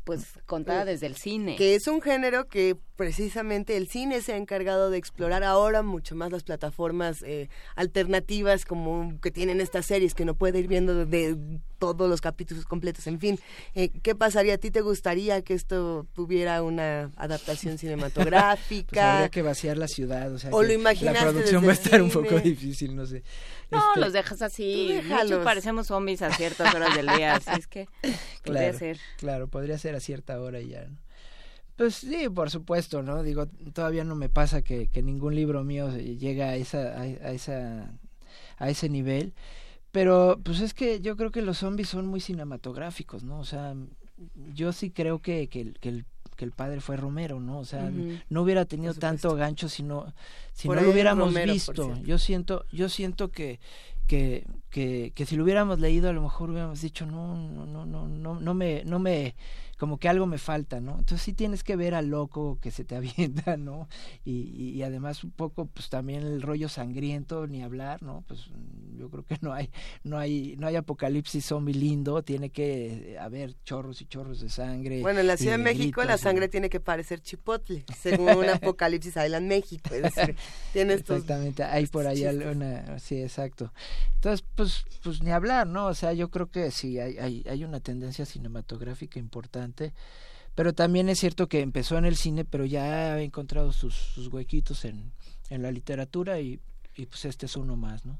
pues 0.04 0.40
contada 0.46 0.84
desde 0.84 1.06
el 1.06 1.16
cine. 1.16 1.56
Que 1.56 1.74
es 1.74 1.86
un 1.86 2.00
género 2.00 2.48
que 2.48 2.76
precisamente 3.02 3.76
el 3.76 3.88
cine 3.88 4.22
se 4.22 4.32
ha 4.32 4.36
encargado 4.36 4.88
de 4.88 4.96
explorar 4.96 5.42
ahora 5.42 5.82
mucho 5.82 6.14
más 6.14 6.30
las 6.30 6.44
plataformas 6.44 7.24
eh, 7.24 7.48
alternativas 7.74 8.64
como 8.64 9.18
que 9.20 9.32
tienen 9.32 9.60
estas 9.60 9.86
series 9.86 10.14
que 10.14 10.24
no 10.24 10.36
puede 10.36 10.60
ir 10.60 10.68
viendo 10.68 11.04
de, 11.04 11.36
todos 11.80 12.08
los 12.08 12.20
capítulos 12.20 12.64
completos. 12.64 13.08
En 13.08 13.18
fin, 13.18 13.40
eh, 13.74 13.90
¿qué 14.04 14.14
pasaría? 14.14 14.54
¿A 14.54 14.58
ti 14.58 14.70
te 14.70 14.82
gustaría 14.82 15.42
que 15.42 15.54
esto 15.54 16.06
tuviera 16.12 16.62
una 16.62 17.10
adaptación 17.16 17.76
cinematográfica? 17.76 18.92
Pues 18.92 19.04
habría 19.04 19.30
que 19.30 19.42
vaciar 19.42 19.78
la 19.78 19.88
ciudad, 19.88 20.32
o 20.32 20.38
sea, 20.38 20.50
lo 20.50 20.62
la 20.62 21.14
producción 21.20 21.64
va 21.64 21.70
a 21.70 21.72
estar 21.72 22.02
un 22.02 22.10
poco 22.10 22.38
difícil, 22.38 22.94
no 22.94 23.06
sé. 23.06 23.24
No, 23.70 23.78
este, 23.78 24.00
los 24.00 24.12
dejas 24.12 24.42
así. 24.42 25.00
Muchos 25.08 25.42
parecemos 25.42 25.88
zombies 25.88 26.22
a 26.22 26.32
ciertas 26.32 26.72
horas 26.72 26.94
del 26.94 27.06
día, 27.06 27.36
así 27.36 27.50
es 27.58 27.66
que 27.66 27.88
podría 28.44 28.72
ser. 28.74 28.98
Claro, 29.16 29.48
podría 29.48 29.78
ser 29.78 29.96
a 29.96 30.00
cierta 30.00 30.40
hora 30.40 30.60
y 30.60 30.68
ya, 30.68 30.86
¿no? 30.86 31.01
Pues 31.82 31.96
sí, 31.96 32.28
por 32.28 32.48
supuesto, 32.48 33.02
¿no? 33.02 33.24
Digo, 33.24 33.48
todavía 33.72 34.04
no 34.04 34.14
me 34.14 34.28
pasa 34.28 34.62
que, 34.62 34.86
que 34.86 35.02
ningún 35.02 35.34
libro 35.34 35.64
mío 35.64 35.90
llega 35.90 36.50
a 36.50 36.54
esa, 36.54 36.78
a, 36.78 37.32
esa, 37.32 37.90
a 38.56 38.70
ese 38.70 38.88
nivel. 38.88 39.34
Pero 39.90 40.38
pues 40.44 40.60
es 40.60 40.74
que 40.74 41.00
yo 41.00 41.16
creo 41.16 41.32
que 41.32 41.42
los 41.42 41.58
zombies 41.58 41.88
son 41.88 42.06
muy 42.06 42.20
cinematográficos, 42.20 43.24
¿no? 43.24 43.40
O 43.40 43.44
sea, 43.44 43.74
yo 44.54 44.72
sí 44.72 44.92
creo 44.92 45.18
que, 45.18 45.48
que, 45.48 45.72
que 45.72 45.88
el 45.88 46.04
que 46.36 46.44
el 46.44 46.52
padre 46.52 46.80
fue 46.80 46.96
Romero, 46.96 47.40
¿no? 47.40 47.58
O 47.58 47.64
sea, 47.64 47.90
no 48.30 48.42
hubiera 48.42 48.64
tenido 48.64 48.94
tanto 48.94 49.34
gancho 49.34 49.68
si 49.68 49.82
no, 49.82 50.14
si 50.52 50.68
no 50.68 50.76
lo 50.76 50.88
hubiéramos 50.88 51.34
visto. 51.34 52.00
Yo 52.04 52.16
siento, 52.18 52.64
yo 52.70 52.88
siento 52.88 53.32
que, 53.32 53.58
que, 54.06 54.46
que, 54.72 55.12
que 55.14 55.26
si 55.26 55.36
lo 55.36 55.44
hubiéramos 55.44 55.78
leído 55.78 56.08
a 56.08 56.12
lo 56.12 56.22
mejor 56.22 56.50
hubiéramos 56.50 56.80
dicho 56.80 57.04
no, 57.04 57.36
no, 57.36 57.66
no, 57.66 57.84
no, 57.84 58.08
no, 58.08 58.40
no 58.40 58.54
me, 58.54 58.82
no 58.84 58.98
me, 58.98 59.36
como 59.82 59.98
que 59.98 60.08
algo 60.08 60.26
me 60.26 60.38
falta, 60.38 60.80
¿no? 60.80 60.92
Entonces 60.92 61.22
sí 61.22 61.32
tienes 61.32 61.64
que 61.64 61.74
ver 61.74 61.96
al 61.96 62.06
loco 62.06 62.60
que 62.62 62.70
se 62.70 62.84
te 62.84 62.94
avienta, 62.96 63.56
¿no? 63.56 63.88
Y, 64.24 64.76
y, 64.76 64.80
además 64.84 65.24
un 65.24 65.32
poco, 65.32 65.66
pues 65.66 65.88
también 65.88 66.22
el 66.22 66.40
rollo 66.40 66.68
sangriento, 66.68 67.48
ni 67.48 67.64
hablar, 67.64 68.00
¿no? 68.00 68.22
Pues 68.28 68.46
yo 68.96 69.10
creo 69.10 69.24
que 69.24 69.38
no 69.40 69.52
hay, 69.52 69.70
no 70.04 70.18
hay, 70.18 70.54
no 70.56 70.68
hay 70.68 70.76
apocalipsis 70.76 71.44
zombie 71.44 71.74
lindo, 71.74 72.22
tiene 72.22 72.50
que 72.50 73.16
haber 73.20 73.56
chorros 73.64 74.00
y 74.02 74.06
chorros 74.06 74.40
de 74.40 74.50
sangre. 74.50 75.00
Bueno, 75.00 75.18
en 75.18 75.26
la 75.26 75.36
Ciudad 75.36 75.58
de 75.58 75.64
México 75.64 76.04
la 76.04 76.16
sangre 76.16 76.48
tiene 76.48 76.70
que 76.70 76.78
parecer 76.78 77.20
chipotle, 77.20 77.84
según 78.00 78.36
un 78.36 78.50
apocalipsis 78.50 79.16
Island 79.16 79.48
México, 79.48 79.92
es 79.92 80.02
decir, 80.02 80.36
tiene 80.72 80.94
estos... 80.94 81.22
Exactamente, 81.22 81.64
hay 81.64 81.88
por 81.88 82.06
ahí 82.06 82.24
una, 82.24 83.00
sí, 83.00 83.20
exacto. 83.20 83.72
Entonces, 84.14 84.46
pues, 84.54 84.61
pues 85.02 85.22
ni 85.22 85.30
hablar, 85.30 85.66
¿no? 85.66 85.86
O 85.86 85.94
sea, 85.94 86.12
yo 86.12 86.30
creo 86.30 86.50
que 86.50 86.70
sí, 86.70 86.98
hay, 86.98 87.18
hay, 87.18 87.44
hay 87.48 87.64
una 87.64 87.80
tendencia 87.80 88.26
cinematográfica 88.26 89.18
importante 89.18 89.92
pero 90.54 90.72
también 90.74 91.08
es 91.08 91.18
cierto 91.18 91.48
que 91.48 91.60
empezó 91.60 91.96
en 91.96 92.04
el 92.04 92.16
cine, 92.16 92.44
pero 92.44 92.64
ya 92.64 93.14
ha 93.14 93.22
encontrado 93.22 93.72
sus, 93.72 93.94
sus 93.94 94.28
huequitos 94.28 94.84
en, 94.84 95.12
en 95.48 95.62
la 95.62 95.70
literatura 95.70 96.40
y, 96.40 96.60
y 96.94 97.06
pues 97.06 97.24
este 97.24 97.46
es 97.46 97.56
uno 97.56 97.76
más, 97.76 98.04
¿no? 98.04 98.18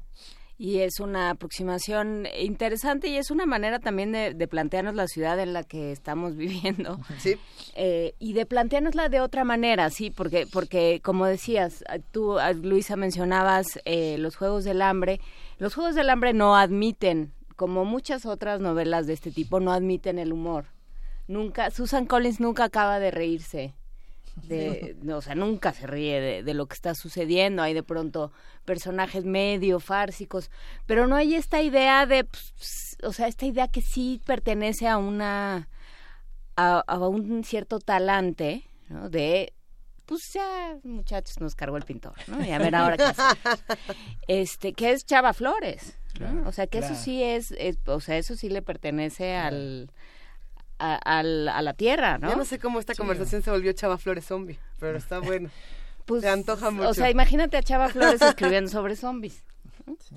y 0.55 0.79
es 0.79 0.99
una 0.99 1.31
aproximación 1.31 2.27
interesante 2.39 3.07
y 3.07 3.17
es 3.17 3.31
una 3.31 3.45
manera 3.45 3.79
también 3.79 4.11
de, 4.11 4.35
de 4.35 4.47
plantearnos 4.47 4.93
la 4.93 5.07
ciudad 5.07 5.39
en 5.39 5.51
la 5.51 5.63
que 5.63 5.91
estamos 5.91 6.35
viviendo 6.37 6.99
sí 7.17 7.37
eh, 7.75 8.13
y 8.19 8.33
de 8.33 8.45
planteárnosla 8.45 9.09
de 9.09 9.19
otra 9.19 9.43
manera 9.43 9.89
sí 9.89 10.11
porque 10.11 10.45
porque 10.45 11.01
como 11.03 11.25
decías 11.25 11.83
tú 12.11 12.37
Luisa 12.61 12.95
mencionabas 12.95 13.79
eh, 13.85 14.17
los 14.19 14.35
juegos 14.35 14.63
del 14.63 14.83
hambre 14.83 15.19
los 15.57 15.75
juegos 15.75 15.95
del 15.95 16.09
hambre 16.09 16.33
no 16.33 16.55
admiten 16.55 17.33
como 17.55 17.85
muchas 17.85 18.25
otras 18.25 18.59
novelas 18.59 19.07
de 19.07 19.13
este 19.13 19.31
tipo 19.31 19.59
no 19.59 19.71
admiten 19.71 20.19
el 20.19 20.33
humor 20.33 20.65
nunca, 21.27 21.71
Susan 21.71 22.05
Collins 22.05 22.39
nunca 22.39 22.65
acaba 22.65 22.99
de 22.99 23.11
reírse. 23.11 23.73
De, 24.47 24.95
o 25.13 25.21
sea, 25.21 25.35
nunca 25.35 25.73
se 25.73 25.87
ríe 25.87 26.43
de, 26.43 26.53
lo 26.53 26.67
que 26.67 26.73
está 26.73 26.95
sucediendo. 26.95 27.61
Hay 27.61 27.73
de 27.73 27.83
pronto 27.83 28.31
personajes 28.65 29.25
medio 29.25 29.79
fársicos, 29.79 30.49
pero 30.85 31.07
no 31.07 31.15
hay 31.15 31.35
esta 31.35 31.61
idea 31.61 32.05
de, 32.05 32.23
pues, 32.23 32.97
o 33.03 33.13
sea, 33.13 33.27
esta 33.27 33.45
idea 33.45 33.67
que 33.67 33.81
sí 33.81 34.21
pertenece 34.25 34.87
a 34.87 34.97
una, 34.97 35.69
a, 36.55 37.07
un 37.07 37.43
cierto 37.43 37.79
talante, 37.79 38.63
¿no? 38.89 39.09
De, 39.09 39.53
pues 40.13 40.33
ya, 40.33 40.77
muchachos, 40.83 41.39
nos 41.39 41.55
cargó 41.55 41.77
el 41.77 41.83
pintor, 41.83 42.13
¿no? 42.27 42.45
Y 42.45 42.51
a 42.51 42.59
ver 42.59 42.75
ahora 42.75 42.97
qué 42.97 43.05
Este, 44.27 44.73
que 44.73 44.91
es 44.91 45.05
Chava 45.05 45.33
Flores, 45.33 45.97
O 46.45 46.51
sea, 46.51 46.67
que 46.67 46.79
eso 46.79 46.95
sí 46.95 47.23
es, 47.23 47.53
o 47.85 47.99
sea, 47.99 48.17
eso 48.17 48.35
sí 48.35 48.49
le 48.49 48.61
pertenece 48.61 49.35
al 49.35 49.89
a, 50.79 51.23
la 51.23 51.73
tierra, 51.73 52.17
¿no? 52.17 52.29
Yo 52.29 52.35
no 52.35 52.45
sé 52.45 52.59
cómo 52.59 52.79
esta 52.79 52.95
conversación 52.95 53.41
se 53.41 53.51
volvió 53.51 53.73
Chava 53.73 53.97
Flores 53.97 54.25
zombie, 54.25 54.59
pero 54.79 54.97
está 54.97 55.19
bueno. 55.19 55.49
Pues, 56.05 56.21
se 56.21 56.29
antoja 56.29 56.69
mucho. 56.69 56.89
O 56.89 56.93
sea, 56.93 57.09
imagínate 57.09 57.57
a 57.57 57.63
Chava 57.63 57.89
Flores 57.89 58.21
escribiendo 58.21 58.69
sobre 58.69 58.95
zombies. 58.95 59.43
Sí. 59.99 60.15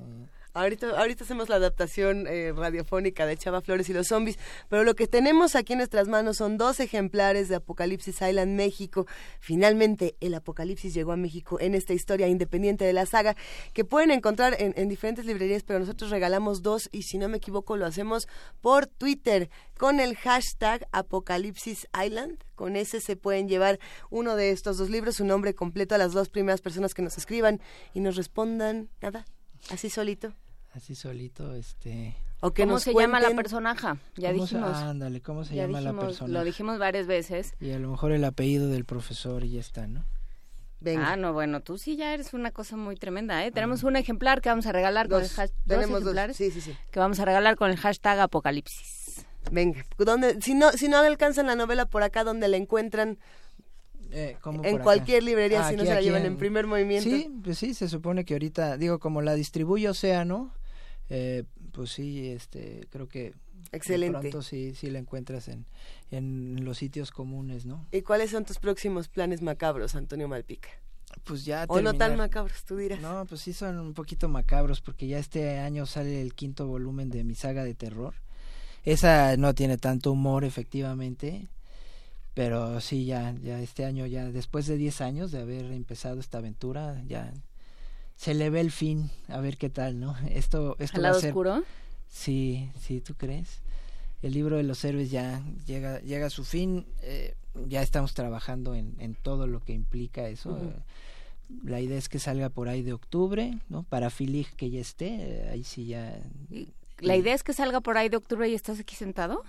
Ahorita, 0.57 0.99
ahorita 0.99 1.23
hacemos 1.23 1.51
la 1.51 1.57
adaptación 1.57 2.27
eh, 2.27 2.51
radiofónica 2.57 3.27
de 3.27 3.37
Chava 3.37 3.61
Flores 3.61 3.91
y 3.91 3.93
los 3.93 4.07
zombies, 4.07 4.39
pero 4.71 4.85
lo 4.85 4.95
que 4.95 5.07
tenemos 5.07 5.55
aquí 5.55 5.75
en 5.75 5.81
nuestras 5.81 6.09
manos 6.09 6.39
son 6.39 6.57
dos 6.57 6.81
ejemplares 6.81 7.51
de 7.51 7.57
Apocalipsis 7.57 8.23
Island 8.23 8.57
México. 8.57 9.07
Finalmente, 9.39 10.17
el 10.21 10.33
Apocalipsis 10.33 10.95
llegó 10.95 11.13
a 11.13 11.19
México 11.19 11.61
en 11.61 11.75
esta 11.75 11.93
historia 11.93 12.27
independiente 12.27 12.87
de 12.87 12.95
la 12.95 13.05
saga, 13.05 13.37
que 13.75 13.85
pueden 13.85 14.11
encontrar 14.11 14.57
en, 14.59 14.73
en 14.79 14.89
diferentes 14.89 15.27
librerías, 15.27 15.63
pero 15.63 15.79
nosotros 15.79 16.11
regalamos 16.11 16.63
dos 16.63 16.89
y 16.91 17.03
si 17.03 17.19
no 17.19 17.29
me 17.29 17.37
equivoco 17.37 17.77
lo 17.77 17.85
hacemos 17.85 18.27
por 18.63 18.87
Twitter 18.87 19.51
con 19.77 20.01
el 20.01 20.17
hashtag 20.17 20.89
Apocalipsis 20.91 21.87
Island. 22.03 22.43
Con 22.55 22.77
ese 22.77 23.03
se 23.03 23.17
pueden 23.17 23.47
llevar 23.47 23.79
uno 24.09 24.37
de 24.37 24.53
estos 24.53 24.79
dos 24.79 24.89
libros, 24.89 25.17
su 25.17 25.27
nombre 25.27 25.55
completo 25.55 25.95
a 25.95 25.99
las 25.99 26.15
dos 26.15 26.31
primeras 26.31 26.63
personas 26.63 26.95
que 26.95 27.03
nos 27.03 27.19
escriban 27.19 27.61
y 27.93 28.01
nos 28.01 28.17
respondan 28.17 28.89
nada, 29.03 29.27
así 29.69 29.91
solito 29.91 30.33
así 30.77 30.95
solito, 30.95 31.55
este... 31.55 32.15
O 32.41 32.53
que 32.53 32.65
¿Cómo 32.65 32.79
se 32.79 32.93
llama 32.93 33.19
la 33.19 33.31
personaje? 33.31 33.89
Ya 34.17 34.33
dijimos. 34.33 34.77
ándale, 34.77 35.23
¿cómo 35.23 35.45
se 35.45 35.57
llama 35.57 35.81
la 35.81 35.99
persona? 35.99 36.33
Lo 36.33 36.45
dijimos 36.45 36.79
varias 36.79 37.07
veces. 37.07 37.55
Y 37.61 37.71
a 37.71 37.79
lo 37.79 37.91
mejor 37.91 38.13
el 38.13 38.25
apellido 38.25 38.69
del 38.69 38.85
profesor 38.85 39.43
y 39.43 39.53
ya 39.53 39.61
está, 39.61 39.87
¿no? 39.87 40.05
Venga. 40.81 41.13
Ah, 41.13 41.17
no, 41.17 41.33
bueno, 41.33 41.63
tú 41.63 41.79
sí 41.79 41.97
ya 41.97 42.13
eres 42.13 42.35
una 42.35 42.51
cosa 42.51 42.77
muy 42.77 42.97
tremenda, 42.97 43.45
¿eh? 43.47 43.51
Tenemos 43.51 43.83
un 43.83 43.97
ejemplar 43.97 44.43
que 44.43 44.51
vamos 44.51 44.67
a 44.67 44.73
regalar 44.73 45.09
con 45.09 45.23
el 45.23 45.29
hashtag... 45.29 45.67
Tenemos 45.67 46.05
dos 46.05 46.37
Sí, 46.37 46.51
sí, 46.51 46.61
sí. 46.61 46.77
Que 46.91 47.01
vamos 47.01 47.19
a 47.19 47.25
regalar 47.25 47.57
con 47.57 47.71
el 47.71 47.79
hashtag 47.79 48.21
Apocalipsis. 48.21 49.25
Venga, 49.51 49.85
¿dónde, 49.97 50.43
si 50.43 50.55
no 50.55 50.73
si 50.73 50.89
no 50.89 50.99
alcanzan 50.99 51.47
la 51.47 51.55
novela 51.55 51.87
por 51.87 52.03
acá, 52.03 52.25
donde 52.25 52.49
la 52.49 52.57
encuentran? 52.57 53.19
Eh, 54.11 54.37
en 54.63 54.79
cualquier 54.79 55.23
librería, 55.23 55.67
ah, 55.67 55.71
si 55.71 55.77
no 55.77 55.85
se 55.85 55.95
la 55.95 56.01
llevan 56.01 56.27
en... 56.27 56.37
primer 56.37 56.67
movimiento. 56.67 57.09
Sí, 57.09 57.31
pues 57.43 57.59
sí, 57.59 57.75
se 57.75 57.89
supone 57.89 58.25
que 58.25 58.35
ahorita, 58.35 58.77
digo, 58.77 58.99
como 58.99 59.23
la 59.23 59.35
distribuye 59.35 59.89
Océano, 59.89 60.53
eh, 61.09 61.45
pues 61.73 61.91
sí, 61.91 62.29
este, 62.29 62.87
creo 62.91 63.09
que 63.09 63.35
Excelente. 63.73 64.19
pronto 64.21 64.43
sí, 64.43 64.75
sí 64.75 64.91
la 64.91 64.99
encuentras 64.99 65.49
en, 65.49 65.67
en 66.11 66.65
los 66.65 66.79
sitios 66.79 67.11
comunes, 67.11 67.67
¿no? 67.67 67.87
¿Y 67.93 68.03
cuáles 68.03 68.31
son 68.31 68.45
tus 68.45 68.59
próximos 68.59 69.09
planes 69.09 69.43
macabros, 69.43 69.95
Antonio 69.95 70.29
Malpica? 70.29 70.71
Pues 71.25 71.45
ya 71.45 71.65
O 71.69 71.81
no 71.81 71.95
tan 71.95 72.17
macabros, 72.17 72.65
tú 72.65 72.77
dirás. 72.77 73.01
No, 73.01 73.25
pues 73.27 73.41
sí 73.41 73.53
son 73.53 73.79
un 73.79 73.95
poquito 73.95 74.29
macabros 74.29 74.81
porque 74.81 75.07
ya 75.07 75.19
este 75.19 75.59
año 75.59 75.87
sale 75.87 76.21
el 76.21 76.35
quinto 76.35 76.67
volumen 76.67 77.11
de 77.11 77.25
mi 77.25 77.35
saga 77.35 77.65
de 77.65 77.75
terror. 77.75 78.15
Esa 78.85 79.37
no 79.37 79.55
tiene 79.55 79.79
tanto 79.79 80.13
humor, 80.13 80.45
efectivamente, 80.45 81.49
pero 82.35 82.81
sí, 82.81 83.07
ya, 83.07 83.35
ya 83.43 83.61
este 83.61 83.85
año, 83.85 84.07
ya 84.07 84.31
después 84.31 84.67
de 84.67 84.77
10 84.77 85.01
años 85.01 85.33
de 85.33 85.41
haber 85.41 85.73
empezado 85.73 86.21
esta 86.21 86.39
aventura, 86.39 87.03
ya 87.09 87.33
se 88.17 88.35
le 88.35 88.51
ve 88.51 88.61
el 88.61 88.71
fin, 88.71 89.11
a 89.29 89.41
ver 89.41 89.57
qué 89.57 89.71
tal, 89.71 90.01
¿no? 90.01 90.17
Esto, 90.31 90.77
esto 90.79 90.97
¿Al 90.97 91.03
lado 91.03 91.19
oscuro? 91.19 91.63
Sí, 92.09 92.71
sí, 92.81 93.01
¿tú 93.01 93.15
crees? 93.15 93.61
El 94.23 94.33
libro 94.33 94.57
de 94.57 94.63
los 94.63 94.85
héroes 94.85 95.11
ya 95.11 95.43
llega, 95.67 96.01
llega 96.01 96.27
a 96.27 96.31
su 96.31 96.45
fin, 96.45 96.87
eh, 97.03 97.35
ya 97.69 97.83
estamos 97.83 98.15
trabajando 98.15 98.75
en, 98.75 98.97
en 98.99 99.15
todo 99.15 99.47
lo 99.47 99.61
que 99.61 99.73
implica 99.73 100.27
eso. 100.29 100.59
La 101.63 101.81
idea 101.81 101.99
es 101.99 102.09
que 102.09 102.19
salga 102.19 102.49
por 102.49 102.69
ahí 102.69 102.83
de 102.83 102.93
octubre, 102.93 103.59
¿no? 103.69 103.85
Para 103.85 104.11
Filig 104.11 104.49
que 104.57 104.71
ya 104.71 104.81
esté, 104.81 105.17
eh, 105.21 105.49
ahí 105.51 105.63
sí 105.63 105.87
ya... 105.87 106.21
¿La 106.99 107.15
idea 107.15 107.35
es 107.35 107.45
que 107.45 107.53
salga 107.53 107.81
por 107.81 107.99
ahí 107.99 108.09
de 108.09 108.17
octubre 108.17 108.49
y 108.49 108.55
estás 108.55 108.81
aquí 108.81 108.97
sentado? 108.97 109.45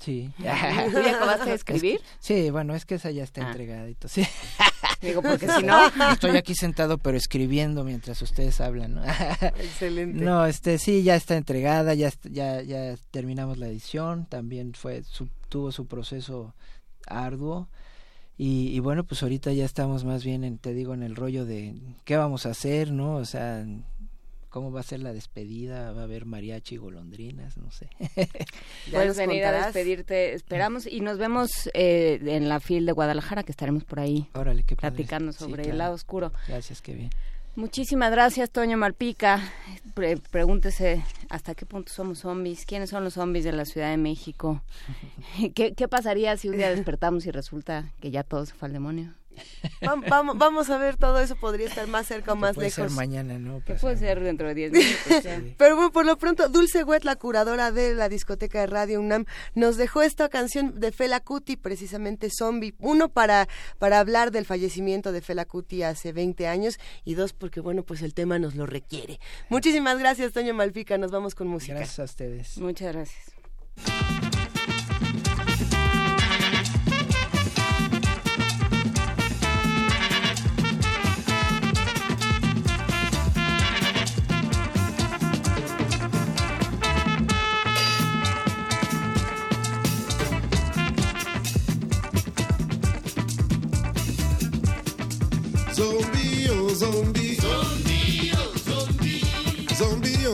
Sí. 0.00 0.32
¿Tú 0.38 0.44
ya 0.44 1.16
acabaste 1.16 1.50
de 1.50 1.54
escribir? 1.54 2.00
sí, 2.18 2.50
bueno, 2.50 2.74
es 2.74 2.84
que 2.84 2.96
esa 2.96 3.10
ya 3.10 3.22
está 3.22 3.44
ah. 3.44 3.48
entregadito, 3.48 4.08
sí. 4.08 4.26
Digo, 5.00 5.22
porque 5.22 5.48
si 5.58 5.62
no... 5.64 5.86
Estoy 6.12 6.36
aquí 6.36 6.54
sentado, 6.54 6.98
pero 6.98 7.16
escribiendo 7.16 7.84
mientras 7.84 8.22
ustedes 8.22 8.60
hablan, 8.60 8.94
¿no? 8.94 9.04
Excelente. 9.04 10.24
No, 10.24 10.46
este, 10.46 10.78
sí, 10.78 11.02
ya 11.02 11.16
está 11.16 11.36
entregada, 11.36 11.94
ya, 11.94 12.10
ya, 12.24 12.62
ya 12.62 12.96
terminamos 13.10 13.58
la 13.58 13.66
edición, 13.66 14.26
también 14.26 14.74
fue, 14.74 15.02
tuvo 15.48 15.72
su 15.72 15.86
proceso 15.86 16.54
arduo. 17.06 17.68
Y, 18.38 18.68
y, 18.74 18.80
bueno, 18.80 19.04
pues 19.04 19.22
ahorita 19.22 19.52
ya 19.52 19.64
estamos 19.64 20.04
más 20.04 20.24
bien, 20.24 20.42
en, 20.42 20.58
te 20.58 20.72
digo, 20.72 20.94
en 20.94 21.02
el 21.02 21.14
rollo 21.14 21.44
de 21.44 21.74
qué 22.04 22.16
vamos 22.16 22.46
a 22.46 22.50
hacer, 22.50 22.90
¿no? 22.90 23.16
O 23.16 23.24
sea, 23.24 23.64
cómo 24.52 24.70
va 24.70 24.80
a 24.80 24.82
ser 24.84 25.00
la 25.00 25.14
despedida, 25.14 25.92
va 25.92 26.02
a 26.02 26.04
haber 26.04 26.26
mariachi 26.26 26.74
y 26.74 26.78
golondrinas, 26.78 27.56
no 27.56 27.70
sé. 27.70 27.88
Puedes 28.92 29.16
venir 29.16 29.44
a 29.46 29.64
despedirte, 29.64 30.34
esperamos 30.34 30.86
y 30.86 31.00
nos 31.00 31.16
vemos 31.16 31.70
eh, 31.72 32.20
en 32.22 32.50
la 32.50 32.60
FIL 32.60 32.84
de 32.84 32.92
Guadalajara, 32.92 33.44
que 33.44 33.50
estaremos 33.50 33.84
por 33.84 33.98
ahí 33.98 34.28
Órale, 34.34 34.62
qué 34.62 34.76
platicando 34.76 35.32
sobre 35.32 35.70
el 35.70 35.78
lado 35.78 35.94
oscuro. 35.94 36.32
Gracias, 36.46 36.82
qué 36.82 36.92
bien. 36.94 37.10
Muchísimas 37.56 38.10
gracias, 38.10 38.50
Toño 38.50 38.76
Malpica. 38.76 39.40
pregúntese 40.30 41.02
hasta 41.30 41.54
qué 41.54 41.64
punto 41.64 41.90
somos 41.90 42.18
zombies, 42.18 42.66
quiénes 42.66 42.90
son 42.90 43.04
los 43.04 43.14
zombies 43.14 43.44
de 43.44 43.52
la 43.52 43.64
Ciudad 43.64 43.90
de 43.90 43.96
México. 43.96 44.62
¿Qué, 45.54 45.72
¿Qué 45.72 45.88
pasaría 45.88 46.36
si 46.36 46.50
un 46.50 46.58
día 46.58 46.68
despertamos 46.68 47.24
y 47.24 47.30
resulta 47.30 47.90
que 48.00 48.10
ya 48.10 48.22
todo 48.22 48.44
se 48.44 48.52
fue 48.52 48.68
al 48.68 48.74
demonio? 48.74 49.14
Vamos, 50.08 50.38
vamos 50.38 50.70
a 50.70 50.78
ver, 50.78 50.96
todo 50.96 51.20
eso 51.20 51.36
podría 51.36 51.66
estar 51.66 51.86
más 51.86 52.06
cerca 52.06 52.32
o 52.32 52.36
más 52.36 52.54
puede 52.54 52.68
lejos. 52.68 52.88
Ser 52.88 52.96
mañana, 52.96 53.38
¿no? 53.38 53.60
puede 53.80 53.96
ser 53.96 54.20
dentro 54.20 54.48
de 54.48 54.54
10 54.54 54.72
minutos. 54.72 55.54
Pero 55.58 55.76
bueno, 55.76 55.92
por 55.92 56.06
lo 56.06 56.18
pronto, 56.18 56.48
Dulce 56.48 56.84
Wet, 56.84 57.04
la 57.04 57.16
curadora 57.16 57.72
de 57.72 57.94
la 57.94 58.08
discoteca 58.08 58.60
de 58.60 58.66
Radio 58.66 59.00
UNAM, 59.00 59.24
nos 59.54 59.76
dejó 59.76 60.02
esta 60.02 60.28
canción 60.28 60.78
de 60.78 60.92
Fela 60.92 61.20
Kuti, 61.20 61.56
precisamente 61.56 62.28
Zombie. 62.30 62.74
Uno, 62.78 63.08
para, 63.08 63.48
para 63.78 63.98
hablar 63.98 64.30
del 64.30 64.44
fallecimiento 64.44 65.12
de 65.12 65.20
Fela 65.20 65.44
Kuti 65.44 65.82
hace 65.82 66.12
20 66.12 66.46
años 66.46 66.78
y 67.04 67.14
dos, 67.14 67.32
porque 67.32 67.60
bueno, 67.60 67.82
pues 67.84 68.02
el 68.02 68.14
tema 68.14 68.38
nos 68.38 68.54
lo 68.54 68.66
requiere. 68.66 69.20
Muchísimas 69.48 69.98
gracias, 69.98 70.32
Toño 70.32 70.54
Malpica. 70.54 70.98
Nos 70.98 71.10
vamos 71.10 71.34
con 71.34 71.48
música. 71.48 71.74
Gracias 71.74 71.98
a 71.98 72.04
ustedes. 72.04 72.58
Muchas 72.58 72.92
gracias. 72.92 74.41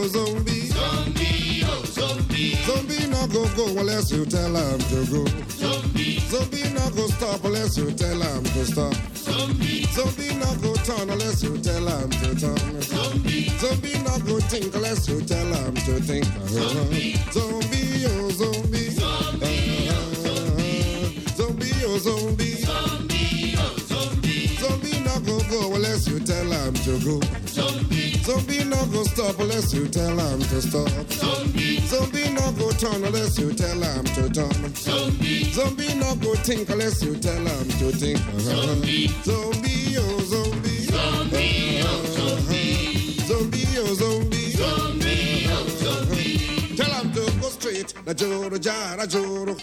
Zombie, 0.08 0.66
zombie. 0.68 0.68
Zombie, 0.68 1.62
oh 1.64 1.84
zombie. 1.84 2.54
Zombie 2.64 3.06
no 3.08 3.26
go 3.26 3.46
go 3.56 3.66
unless 3.80 4.10
you 4.10 4.24
tell 4.24 4.54
him 4.56 4.78
to 4.78 5.04
go. 5.12 5.24
Zombie. 5.48 6.18
Zombie 6.20 6.68
no 6.72 6.90
go 6.90 7.06
stop 7.08 7.44
unless 7.44 7.76
you 7.76 7.90
tell 7.92 8.20
him 8.20 8.42
to 8.44 8.64
stop. 8.64 8.94
Zombie. 9.14 9.84
Zombie 9.92 10.34
no 10.36 10.54
go 10.62 10.74
turn 10.76 11.10
unless 11.10 11.42
you 11.42 11.58
tell 11.58 11.86
him 11.86 12.10
to 12.10 12.34
turn. 12.40 12.82
Zombie. 12.82 13.48
Zombie 13.58 13.98
no 14.02 14.18
go 14.26 14.40
think 14.40 14.74
unless 14.74 15.06
you 15.08 15.20
tell 15.22 15.46
him 15.46 15.74
to 15.74 16.00
think. 16.00 16.24
Zombie. 16.48 17.14
Zombie, 17.32 18.06
oh 18.06 18.30
zombie. 18.30 18.90
Zombie, 18.90 19.88
oh 19.90 20.14
zombie. 20.24 21.04
Zombie, 21.36 21.84
oh 21.84 21.98
zombie. 21.98 22.54
Zombie, 22.64 23.54
oh 23.58 23.76
zombie. 23.86 24.46
Zombie 24.56 25.00
no 25.00 25.20
go 25.20 25.38
go 25.50 25.74
unless 25.74 26.08
you 26.08 26.18
tell 26.20 26.46
him 26.50 26.74
to 26.74 26.98
go. 27.04 27.20
Zombie. 27.46 27.97
Zombie 28.28 28.62
no 28.64 28.84
go 28.92 29.04
stop 29.04 29.38
unless 29.40 29.72
you 29.72 29.88
tell 29.88 30.18
him 30.18 30.38
to 30.40 30.60
stop. 30.60 30.90
Zombie. 31.10 31.80
Zombie 31.80 32.28
no 32.34 32.52
go 32.52 32.70
turn 32.72 33.02
unless 33.02 33.38
you 33.38 33.54
tell 33.54 33.80
him 33.80 34.04
to 34.04 34.28
turn. 34.28 34.74
Zombie. 34.74 35.44
Zombie 35.44 35.94
no 35.94 36.14
go 36.16 36.34
think 36.34 36.68
unless 36.68 37.02
you 37.02 37.16
tell 37.16 37.40
him 37.40 37.68
to 37.80 37.90
think. 37.90 38.18
Zombie. 38.40 39.08
Zombie, 39.24 39.96
oh 39.96 40.18
zombie. 40.28 40.84
Zombie, 40.92 41.80
oh 41.82 42.04
zombie. 42.16 43.18
Zombie, 43.24 43.66
oh 43.78 43.94
zombie. 43.94 44.50
Zombie, 44.50 45.46
oh 45.48 45.68
zombie. 45.80 46.76
Tell 46.76 46.92
him 47.00 47.12
to 47.12 47.40
go 47.40 47.48
straight. 47.48 47.94
Na 48.06 48.12
joro 48.12 48.58
jara 48.58 49.06
joro. 49.06 49.56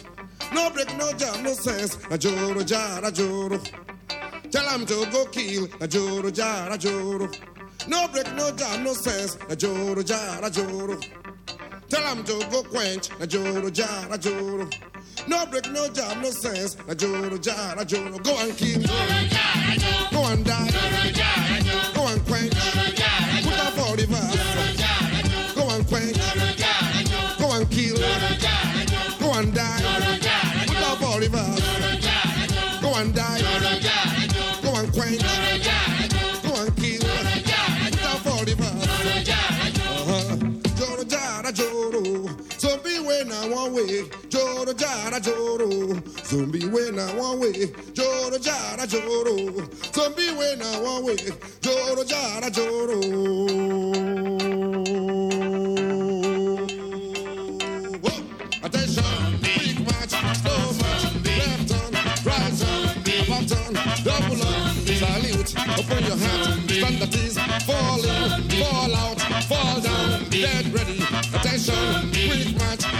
No 0.55 0.71
break, 0.71 0.97
no 0.97 1.11
jam, 1.13 1.43
no 1.43 1.53
sense. 1.53 1.99
Na 2.09 2.17
joro 2.17 2.63
jara 2.63 3.11
joro. 3.11 3.59
Tell 4.49 4.67
him 4.69 4.87
to 4.87 5.05
go 5.11 5.25
kill. 5.27 5.67
Na 5.79 5.85
joro 5.85 6.31
jara 6.31 6.75
joro. 6.79 7.29
No 7.87 8.07
break, 8.07 8.33
no 8.35 8.51
jam, 8.51 8.83
no 8.83 8.93
sense. 8.93 9.37
Na 9.47 9.55
joro 9.55 10.01
jara 10.03 10.49
joro. 10.49 10.97
Tell 11.89 12.01
him 12.15 12.23
to 12.23 12.33
go 12.49 12.63
quench. 12.63 13.09
Na 13.19 13.25
joro 13.25 13.69
jara 13.69 14.17
joro. 14.17 14.67
No 15.27 15.45
break, 15.45 15.71
no 15.71 15.87
jam, 15.89 16.21
no 16.21 16.31
sense. 16.31 16.77
Na 16.87 16.93
joro 16.93 17.37
jara 17.37 17.85
joro. 17.85 18.17
Go 18.19 18.37
and 18.39 18.57
kill. 18.57 18.81
Go 18.81 18.93
and 18.93 19.29
die. 19.31 20.09
Go 20.11 20.23
way. 43.75 44.09
Joro 44.29 44.73
jara 44.73 45.19
joro. 45.19 46.01
Zombie 46.23 46.67
when 46.67 46.97
I 46.99 47.13
one 47.15 47.39
way. 47.39 47.67
Joro 47.93 48.37
jara 48.39 48.87
joro. 48.87 49.35
Zombie 49.93 50.31
when 50.35 50.61
I 50.61 50.79
one 50.81 51.05
way. 51.05 51.17
Joro 51.61 52.03
jara 52.03 52.49
joro. 52.49 52.99
Attention, 58.63 59.39
big 59.43 59.79
match, 59.85 60.09
slow 60.41 60.73
match, 60.81 61.03
left 61.23 61.69
turn, 61.69 61.93
right 62.25 62.53
turn, 62.57 63.31
up 63.31 63.45
turn, 63.45 63.73
double 64.03 64.41
up, 64.41 64.75
salute, 64.89 65.53
open 65.77 66.03
your 66.03 66.17
hat, 66.17 66.69
stand 66.71 67.03
at 67.03 67.15
ease, 67.15 67.37
fall 67.67 68.03
in, 68.03 68.41
fall 68.49 68.95
out, 68.95 69.21
fall 69.45 69.81
down, 69.81 70.23
get 70.31 70.65
ready, 70.73 71.04
attention, 71.55 72.11
quick 72.11 72.51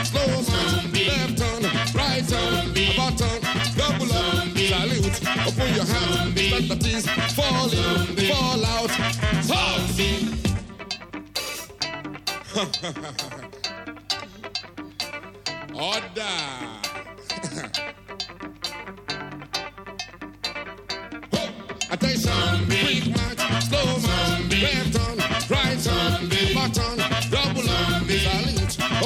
slow 0.06 0.42
match, 0.48 0.94
left 0.94 1.38
turn, 1.38 1.64
right 1.94 2.26
turn, 3.18 3.42
double 3.76 4.14
salute, 4.56 5.20
open 5.46 5.76
your 5.76 5.84
ease, 6.88 7.06
fall 7.34 7.70
in, 7.70 8.16
fall 8.32 8.66
out, 8.66 8.92
Order. 15.76 16.16
Attention, 21.92 22.66
quick 22.66 23.04
slow 23.64 24.00
left 24.50 24.94
turn, 24.96 25.18
right 25.50 25.80
turn, 25.84 26.28
button, 26.56 26.98
double 27.30 27.70
up, 27.70 28.05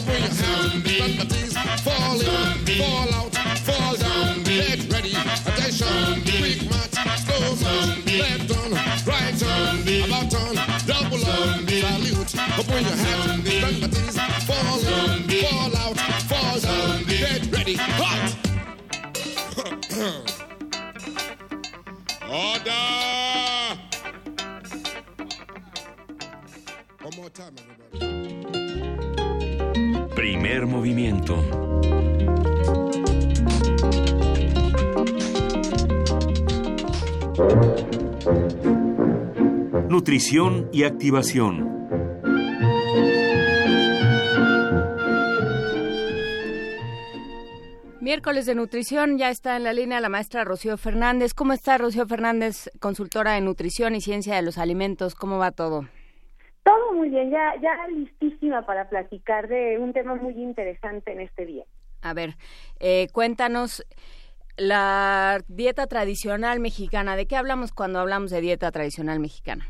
spring 0.10 0.32
zombie. 0.32 0.99
and 1.01 1.16
properties 1.18 1.53
falling, 1.84 2.22
zombie. 2.22 2.78
fall 2.80 3.14
out, 3.14 3.36
fall 3.66 3.95
down, 3.95 4.36
zombie. 4.36 4.57
get 4.57 4.82
ready, 4.91 5.14
attention, 5.14 5.88
zombie. 5.88 6.39
quick 6.39 6.62
match, 6.70 6.97
slow 7.26 7.53
match, 7.55 8.18
left 8.18 8.51
on, 8.57 8.70
right 9.05 9.43
on, 9.43 9.82
about 10.05 10.34
on, 10.36 10.55
double 10.86 11.24
on, 11.26 11.68
salute, 11.68 12.34
open 12.57 12.84
your 12.86 12.97
hand, 12.97 13.43
properties 13.45 14.18
falling, 14.47 14.84
zombie. 14.84 15.41
fall 15.43 15.78
out, 15.78 15.99
fall 16.30 16.57
down, 16.60 17.03
get 17.05 17.41
ready, 17.51 17.76
hot. 17.76 18.36
Order! 22.30 22.86
One 27.01 27.16
more 27.16 27.30
time, 27.30 27.55
everybody. 27.57 28.68
Primer 30.16 30.66
movimiento. 30.66 31.36
Nutrición 39.89 40.70
y 40.72 40.84
activación. 40.84 41.80
Miércoles 48.01 48.45
de 48.45 48.55
nutrición, 48.55 49.18
ya 49.18 49.30
está 49.30 49.55
en 49.55 49.64
la 49.64 49.74
línea 49.74 50.01
la 50.01 50.10
maestra 50.10 50.43
Rocío 50.43 50.78
Fernández. 50.78 51.34
¿Cómo 51.34 51.53
está 51.53 51.78
Rocío 51.78 52.07
Fernández, 52.07 52.72
consultora 52.80 53.34
de 53.34 53.41
nutrición 53.41 53.93
y 53.93 54.01
ciencia 54.01 54.36
de 54.36 54.41
los 54.41 54.57
alimentos? 54.57 55.16
¿Cómo 55.16 55.38
va 55.38 55.51
todo? 55.51 55.88
Todo 56.70 56.93
muy 56.93 57.09
bien, 57.09 57.32
ya, 57.32 57.55
ya 57.59 57.88
listísima 57.88 58.63
para 58.63 58.89
platicar 58.89 59.47
de 59.47 59.80
un 59.80 59.91
tema 59.91 60.13
muy 60.13 60.34
interesante 60.34 61.11
en 61.11 61.22
este 61.22 61.47
día. 61.47 61.63
A 62.03 62.13
ver, 62.13 62.36
eh, 62.80 63.07
cuéntanos 63.11 63.84
la 64.55 65.39
dieta 65.47 65.88
tradicional 65.88 66.59
mexicana. 66.59 67.15
¿De 67.15 67.26
qué 67.26 67.38
hablamos 67.38 67.72
cuando 67.72 67.97
hablamos 67.97 68.30
de 68.30 68.41
dieta 68.41 68.70
tradicional 68.72 69.20
mexicana? 69.20 69.65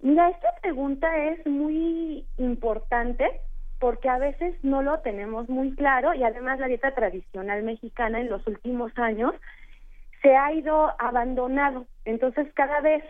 Mira, 0.00 0.30
esta 0.30 0.48
pregunta 0.60 1.06
es 1.16 1.46
muy 1.46 2.26
importante 2.38 3.30
porque 3.78 4.08
a 4.08 4.18
veces 4.18 4.56
no 4.64 4.82
lo 4.82 4.98
tenemos 5.02 5.48
muy 5.48 5.76
claro 5.76 6.12
y 6.12 6.24
además 6.24 6.58
la 6.58 6.66
dieta 6.66 6.92
tradicional 6.92 7.62
mexicana 7.62 8.20
en 8.20 8.30
los 8.30 8.44
últimos 8.48 8.90
años 8.98 9.32
se 10.22 10.34
ha 10.34 10.52
ido 10.54 10.90
abandonado. 10.98 11.86
Entonces 12.04 12.52
cada 12.54 12.80
vez 12.80 13.04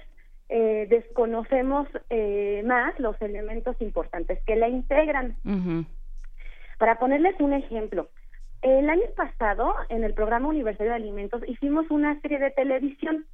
eh, 0.51 0.87
desconocemos 0.91 1.87
eh, 2.11 2.63
más 2.67 2.99
los 2.99 3.21
elementos 3.23 3.81
importantes 3.81 4.41
que 4.45 4.57
la 4.57 4.69
integran. 4.69 5.37
Para 6.79 6.99
ponerles 6.99 7.39
un 7.41 7.53
ejemplo, 7.53 8.09
el 8.63 8.91
año 8.91 9.07
pasado 9.17 9.75
en 9.89 10.03
el 10.03 10.13
programa 10.13 10.49
Universitario 10.49 10.91
de 10.91 10.97
Alimentos 10.97 11.43
hicimos 11.47 11.89
una 11.91 12.21
serie 12.21 12.39
de 12.39 12.51
televisión 12.51 13.27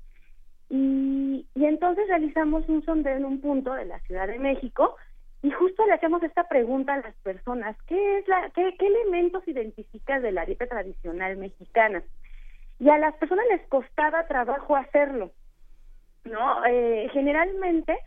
Y, 0.69 1.47
y 1.55 1.64
entonces 1.64 2.07
realizamos 2.09 2.69
un 2.69 2.85
sondeo 2.85 3.17
en 3.17 3.25
un 3.25 3.41
punto 3.41 3.73
de 3.73 3.87
la 3.87 3.99
Ciudad 4.01 4.27
de 4.27 4.39
México 4.39 4.97
y 5.43 5.51
justo 5.53 5.87
le 5.87 5.95
hacemos 5.95 6.23
esta 6.23 6.45
pregunta 6.49 6.95
a 6.95 6.99
las 6.99 7.14
personas, 7.23 7.77
¿qué 7.87 8.19
es 8.19 8.29
la 8.29 8.51
qué, 8.51 8.75
qué 8.79 8.87
elementos 8.87 9.47
identificas 9.47 10.21
de 10.23 10.33
la 10.33 10.45
dieta 10.45 10.67
tradicional 10.67 11.37
mexicana? 11.37 12.03
Y 12.79 12.89
a 12.89 12.99
las 12.99 13.14
personas 13.14 13.47
les 13.51 13.67
costaba 13.69 14.27
trabajo 14.27 14.77
hacerlo. 14.77 15.31
¿No? 16.27 16.64
Eh, 16.66 17.09
generalmente 17.12 17.99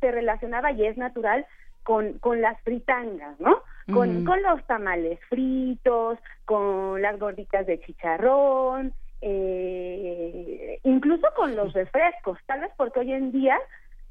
se 0.00 0.10
relacionaba 0.12 0.72
y 0.72 0.84
es 0.86 0.96
natural 0.96 1.46
con, 1.82 2.18
con 2.18 2.40
las 2.40 2.60
fritangas, 2.62 3.38
¿no? 3.40 3.62
Con, 3.92 4.24
con 4.26 4.42
los 4.42 4.62
tamales 4.66 5.18
fritos, 5.30 6.18
con 6.44 7.00
las 7.00 7.18
gorditas 7.18 7.66
de 7.66 7.80
chicharrón, 7.80 8.92
eh, 9.22 10.78
incluso 10.84 11.26
con 11.34 11.56
los 11.56 11.72
refrescos, 11.72 12.38
tal 12.46 12.60
vez 12.60 12.70
porque 12.76 13.00
hoy 13.00 13.12
en 13.12 13.32
día 13.32 13.58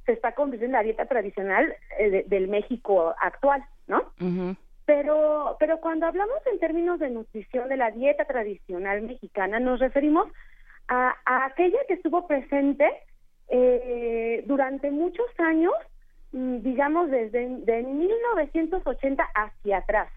se 0.06 0.14
está 0.14 0.32
convirtiendo 0.34 0.78
en 0.78 0.82
la 0.82 0.84
dieta 0.84 1.06
tradicional 1.06 1.76
eh, 2.00 2.10
de- 2.10 2.24
del 2.24 2.48
México 2.48 3.14
actual, 3.22 3.64
¿no? 3.88 4.04
Pero, 4.86 5.58
pero 5.60 5.80
cuando 5.82 6.06
hablamos 6.08 6.38
en 6.52 6.60
términos 6.60 6.98
de 7.00 7.10
nutrición 7.10 7.68
de 7.68 7.76
la 7.78 7.92
dieta 7.92 8.24
tradicional 8.26 9.02
mexicana, 9.02 9.60
nos 9.60 9.80
referimos 9.80 10.28
a, 10.88 11.14
a 11.26 11.46
aquella 11.46 11.78
que 11.88 11.96
estuvo 11.96 12.26
presente 12.26 12.90
eh, 13.50 14.44
durante 14.46 14.92
muchos 14.92 15.28
años, 15.38 15.74
mm, 16.32 16.58
digamos 16.58 17.10
desde 17.10 17.48
de 17.48 17.84
1980 17.84 19.24
hacia 19.36 19.78
atrás, 19.78 20.12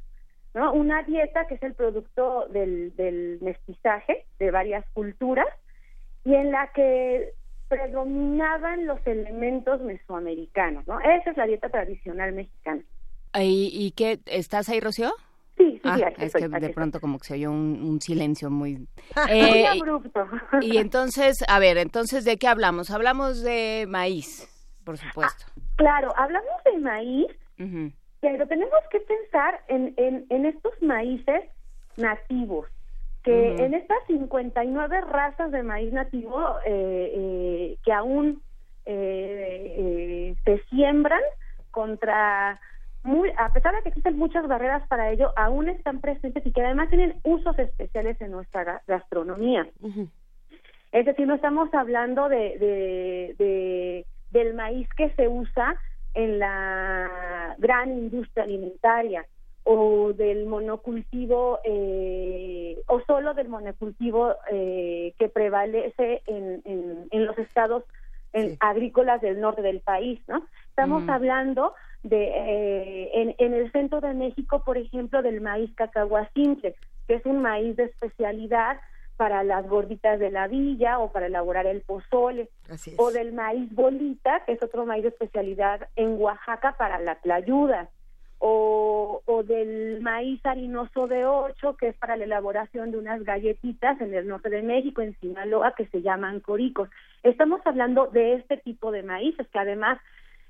¿no? 0.54 0.72
Una 0.72 1.02
dieta 1.02 1.46
que 1.46 1.54
es 1.54 1.62
el 1.62 1.74
producto 1.74 2.46
del, 2.48 3.38
mestizaje 3.40 4.24
de 4.38 4.50
varias 4.50 4.84
culturas 4.92 5.46
y 6.24 6.34
en 6.34 6.50
la 6.50 6.72
que 6.72 7.32
predominaban 7.68 8.86
los 8.86 8.98
elementos 9.06 9.80
mesoamericanos, 9.80 10.86
¿no? 10.88 11.00
Esa 11.00 11.30
es 11.30 11.36
la 11.36 11.46
dieta 11.46 11.68
tradicional 11.68 12.32
mexicana. 12.32 12.82
¿Y, 13.34 13.70
y 13.72 13.92
qué? 13.92 14.18
¿Estás 14.26 14.68
ahí, 14.68 14.80
Rocío? 14.80 15.12
Sí, 15.60 15.72
sí, 15.72 15.80
Ah, 15.84 15.96
sí, 15.96 16.02
aquí 16.04 16.22
es 16.22 16.26
estoy, 16.28 16.40
que 16.40 16.44
aquí 16.46 16.52
de 16.52 16.58
estoy. 16.58 16.72
pronto 16.74 17.00
como 17.00 17.18
que 17.18 17.24
se 17.26 17.34
oyó 17.34 17.50
un, 17.50 17.82
un 17.82 18.00
silencio 18.00 18.48
muy... 18.50 18.76
Muy 19.26 19.28
Eh, 19.30 19.66
abrupto. 19.66 20.26
y 20.62 20.78
entonces, 20.78 21.36
a 21.48 21.58
ver, 21.58 21.76
entonces, 21.76 22.24
¿de 22.24 22.38
qué 22.38 22.48
hablamos? 22.48 22.90
Hablamos 22.90 23.42
de 23.42 23.84
maíz, 23.86 24.48
por 24.84 24.96
supuesto. 24.96 25.44
Claro, 25.76 26.12
hablamos 26.16 26.50
de 26.64 26.78
maíz, 26.78 27.26
Ujú. 27.58 27.92
pero 28.20 28.46
tenemos 28.48 28.80
que 28.90 29.00
pensar 29.00 29.60
en, 29.68 29.92
en, 29.98 30.24
en 30.30 30.46
estos 30.46 30.72
maíces 30.80 31.42
nativos, 31.98 32.66
que 33.22 33.52
Ujú. 33.52 33.62
en 33.64 33.74
estas 33.74 33.98
59 34.06 35.00
razas 35.02 35.50
de 35.52 35.62
maíz 35.62 35.92
nativo 35.92 36.38
eh, 36.64 37.12
eh, 37.14 37.76
que 37.84 37.92
aún 37.92 38.42
se 38.86 40.62
siembran 40.70 41.20
contra, 41.70 42.58
muy, 43.02 43.30
a 43.38 43.52
pesar 43.52 43.74
de 43.74 43.82
que 43.82 43.88
existen 43.90 44.16
muchas 44.18 44.46
barreras 44.46 44.86
para 44.88 45.10
ello, 45.10 45.32
aún 45.36 45.68
están 45.68 46.00
presentes 46.00 46.44
y 46.46 46.52
que 46.52 46.62
además 46.62 46.88
tienen 46.90 47.14
usos 47.24 47.58
especiales 47.58 48.20
en 48.20 48.30
nuestra 48.32 48.64
ga- 48.64 48.82
gastronomía. 48.86 49.66
Es 50.92 51.06
decir, 51.06 51.26
no 51.26 51.34
estamos 51.34 51.72
hablando 51.72 52.28
de, 52.28 52.58
de, 52.58 53.34
de- 53.38 54.06
del 54.30 54.54
maíz 54.54 54.88
que 54.96 55.10
se 55.10 55.28
usa 55.28 55.76
en 56.14 56.38
la 56.38 57.54
gran 57.58 57.90
industria 57.90 58.44
alimentaria 58.44 59.24
o 59.64 60.12
del 60.12 60.46
monocultivo 60.46 61.60
eh, 61.64 62.80
o 62.86 63.00
solo 63.02 63.34
del 63.34 63.48
monocultivo 63.48 64.34
eh, 64.50 65.14
que 65.18 65.28
prevalece 65.28 66.22
en, 66.26 66.60
en, 66.64 67.06
en 67.10 67.26
los 67.26 67.38
estados 67.38 67.84
en- 68.32 68.56
agrícolas 68.60 69.20
del 69.20 69.40
norte 69.40 69.62
del 69.62 69.80
país, 69.80 70.20
¿no? 70.28 70.46
Estamos 70.70 71.02
hablando 71.14 71.74
de 72.02 72.24
eh, 72.24 73.10
en, 73.14 73.34
en 73.38 73.54
el 73.54 73.70
centro 73.72 74.00
de 74.00 74.14
México, 74.14 74.62
por 74.64 74.78
ejemplo, 74.78 75.22
del 75.22 75.40
maíz 75.40 75.74
cacahuacintle, 75.74 76.74
que 77.06 77.14
es 77.14 77.26
un 77.26 77.42
maíz 77.42 77.76
de 77.76 77.84
especialidad 77.84 78.78
para 79.16 79.44
las 79.44 79.68
gorditas 79.68 80.18
de 80.18 80.30
la 80.30 80.48
villa 80.48 80.98
o 80.98 81.12
para 81.12 81.26
elaborar 81.26 81.66
el 81.66 81.82
pozole, 81.82 82.48
Así 82.70 82.94
o 82.96 83.10
del 83.10 83.34
maíz 83.34 83.70
bolita, 83.74 84.44
que 84.46 84.52
es 84.52 84.62
otro 84.62 84.86
maíz 84.86 85.02
de 85.02 85.10
especialidad 85.10 85.88
en 85.94 86.18
Oaxaca 86.18 86.74
para 86.78 86.98
la 86.98 87.16
tlayuda, 87.16 87.90
o, 88.38 89.20
o 89.26 89.42
del 89.42 90.00
maíz 90.00 90.40
harinoso 90.46 91.06
de 91.06 91.26
ocho, 91.26 91.76
que 91.76 91.88
es 91.88 91.96
para 91.98 92.16
la 92.16 92.24
elaboración 92.24 92.90
de 92.90 92.96
unas 92.96 93.22
galletitas 93.22 94.00
en 94.00 94.14
el 94.14 94.26
norte 94.26 94.48
de 94.48 94.62
México, 94.62 95.02
en 95.02 95.14
Sinaloa, 95.20 95.74
que 95.76 95.86
se 95.88 96.00
llaman 96.00 96.40
coricos. 96.40 96.88
Estamos 97.22 97.60
hablando 97.66 98.06
de 98.06 98.36
este 98.36 98.56
tipo 98.56 98.90
de 98.90 99.02
maíces, 99.02 99.46
que 99.48 99.58
además 99.58 99.98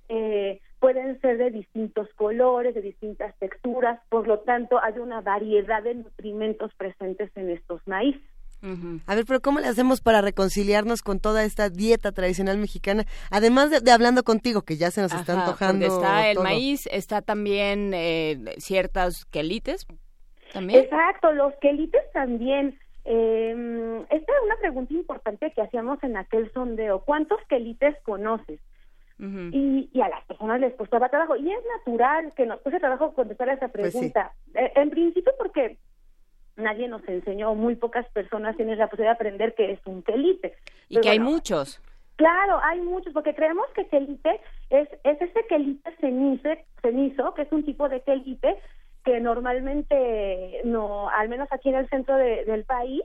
eh, 0.09 0.61
pueden 0.81 1.20
ser 1.20 1.39
de 1.39 1.51
distintos 1.51 2.09
colores, 2.16 2.74
de 2.74 2.83
distintas 2.83 3.35
texturas, 3.39 4.01
por 4.09 4.26
lo 4.26 4.41
tanto 4.41 4.83
hay 4.83 4.99
una 4.99 5.20
variedad 5.20 5.83
de 5.83 5.95
nutrimentos 5.95 6.74
presentes 6.74 7.31
en 7.37 7.51
estos 7.51 7.87
maíces. 7.87 8.22
A 9.07 9.14
ver, 9.14 9.24
pero 9.26 9.41
¿cómo 9.41 9.59
le 9.59 9.68
hacemos 9.68 10.03
para 10.03 10.20
reconciliarnos 10.20 11.01
con 11.01 11.18
toda 11.18 11.45
esta 11.45 11.70
dieta 11.70 12.12
tradicional 12.12 12.59
mexicana? 12.59 13.05
Además 13.31 13.70
de, 13.70 13.81
de 13.81 13.91
hablando 13.91 14.22
contigo, 14.22 14.62
que 14.62 14.76
ya 14.76 14.91
se 14.91 15.01
nos 15.01 15.14
está 15.14 15.41
antojando. 15.41 15.87
está 15.87 16.28
el 16.28 16.35
todo. 16.35 16.45
maíz, 16.45 16.87
está 16.93 17.22
también 17.22 17.93
eh, 17.95 18.39
ciertas 18.59 19.24
quelites, 19.26 19.87
también. 20.53 20.85
Exacto, 20.85 21.33
los 21.33 21.55
quelites 21.62 22.03
también. 22.12 22.78
Eh, 23.07 24.05
esta 24.11 24.33
es 24.33 24.39
una 24.45 24.57
pregunta 24.61 24.93
importante 24.93 25.51
que 25.53 25.62
hacíamos 25.62 26.03
en 26.03 26.18
aquel 26.18 26.53
sondeo. 26.53 27.01
¿Cuántos 27.01 27.41
quelites 27.49 27.97
conoces? 28.03 28.61
Y, 29.53 29.91
y 29.93 30.01
a 30.01 30.09
las 30.09 30.25
personas 30.25 30.61
les 30.61 30.75
costaba 30.75 31.09
trabajo. 31.11 31.37
Y 31.37 31.53
es 31.53 31.61
natural 31.79 32.33
que 32.35 32.47
nos 32.47 32.61
cueste 32.61 32.81
trabajo 32.81 33.12
contestar 33.12 33.51
a 33.51 33.55
esa 33.55 33.68
Pues 33.68 33.93
sí. 33.93 33.99
pregunta. 33.99 34.33
Eh, 34.55 34.73
en 34.77 34.91
principio 34.91 35.33
porque 35.39 35.77
nadie 36.57 36.89
nos 36.89 37.07
enseñó, 37.09 37.55
muy 37.55 37.77
pocas 37.77 38.07
personas 38.12 38.57
tienen 38.57 38.79
la 38.79 38.87
posibilidad 38.89 39.12
de 39.12 39.16
aprender 39.16 39.55
qué 39.55 39.73
es 39.73 39.81
un 39.87 40.03
quelite. 40.03 40.55
Y 40.89 40.95
Pero 40.95 41.03
que 41.03 41.09
hay 41.11 41.18
bueno, 41.18 41.33
muchos. 41.33 41.83
Claro, 42.16 42.61
hay 42.62 42.81
muchos, 42.83 43.12
porque 43.14 43.35
creemos 43.35 43.66
que 43.75 43.87
quelite 43.89 44.41
es, 44.68 44.89
es 45.05 45.21
ese 45.23 45.47
quelite 45.49 45.91
cenice, 46.01 46.66
cenizo, 46.83 47.33
que 47.35 47.43
es 47.43 47.53
un 47.53 47.64
tipo 47.64 47.89
de 47.89 48.03
quelite 48.03 48.59
que 49.05 49.21
normalmente, 49.21 50.61
no, 50.64 51.09
al 51.09 51.29
menos 51.31 51.49
aquí 51.51 51.71
en 51.71 51.77
el 51.77 51.89
centro 51.89 52.16
de- 52.16 52.45
del 52.45 52.64
país, 52.64 53.03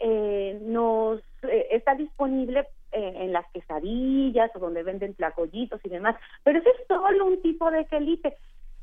eh, 0.00 0.58
nos 0.62 1.20
eh, 1.42 1.68
está 1.72 1.94
disponible 1.94 2.66
eh, 2.94 3.12
en 3.16 3.32
las 3.32 3.46
quesadillas 3.52 4.50
o 4.54 4.58
donde 4.58 4.82
venden 4.82 5.14
tlacoyitos 5.14 5.80
y 5.84 5.88
demás, 5.88 6.16
pero 6.42 6.58
ese 6.58 6.70
es 6.70 6.86
solo 6.88 7.26
un 7.26 7.42
tipo 7.42 7.70
de 7.70 7.84
quelite. 7.86 8.36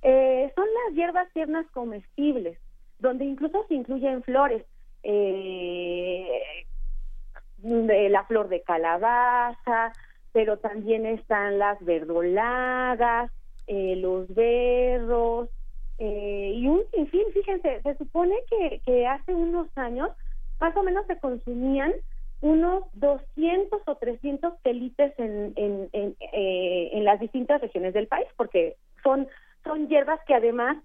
Eh, 0.04 0.52
son 0.56 0.66
las 0.66 0.96
hierbas 0.96 1.32
tiernas 1.34 1.66
comestibles, 1.72 2.58
donde 3.00 3.26
incluso 3.26 3.66
se 3.68 3.76
incluyen 3.76 4.24
flores. 4.24 4.64
Eh, 5.04 6.42
la 7.64 8.24
flor 8.26 8.50
de 8.50 8.62
calabaza, 8.62 9.94
pero 10.32 10.58
también 10.58 11.06
están 11.06 11.60
las 11.60 11.84
verdolagas, 11.84 13.32
eh, 13.68 13.96
los 13.98 14.34
berros, 14.34 15.50
eh, 16.00 16.54
y 16.56 16.68
un 16.68 16.82
sinfín, 16.92 17.26
fíjense, 17.34 17.82
se 17.84 17.96
supone 17.98 18.36
que, 18.50 18.82
que 18.86 19.06
hace 19.06 19.34
unos 19.36 19.68
años 19.78 20.10
más 20.60 20.76
o 20.76 20.84
menos 20.84 21.06
se 21.08 21.20
consumían 21.20 21.94
unos 22.42 22.84
200 22.94 23.82
o 23.86 23.96
300 23.96 24.54
quelites 24.64 25.14
en, 25.18 25.54
en, 25.56 25.90
en, 25.94 26.16
eh, 26.34 26.90
en 26.94 27.06
las 27.06 27.20
distintas 27.20 27.62
regiones 27.62 27.94
del 27.94 28.08
país, 28.08 28.28
porque 28.36 28.76
son, 29.04 29.28
son 29.64 29.88
hierbas 29.88 30.20
que 30.26 30.34
además 30.34 30.78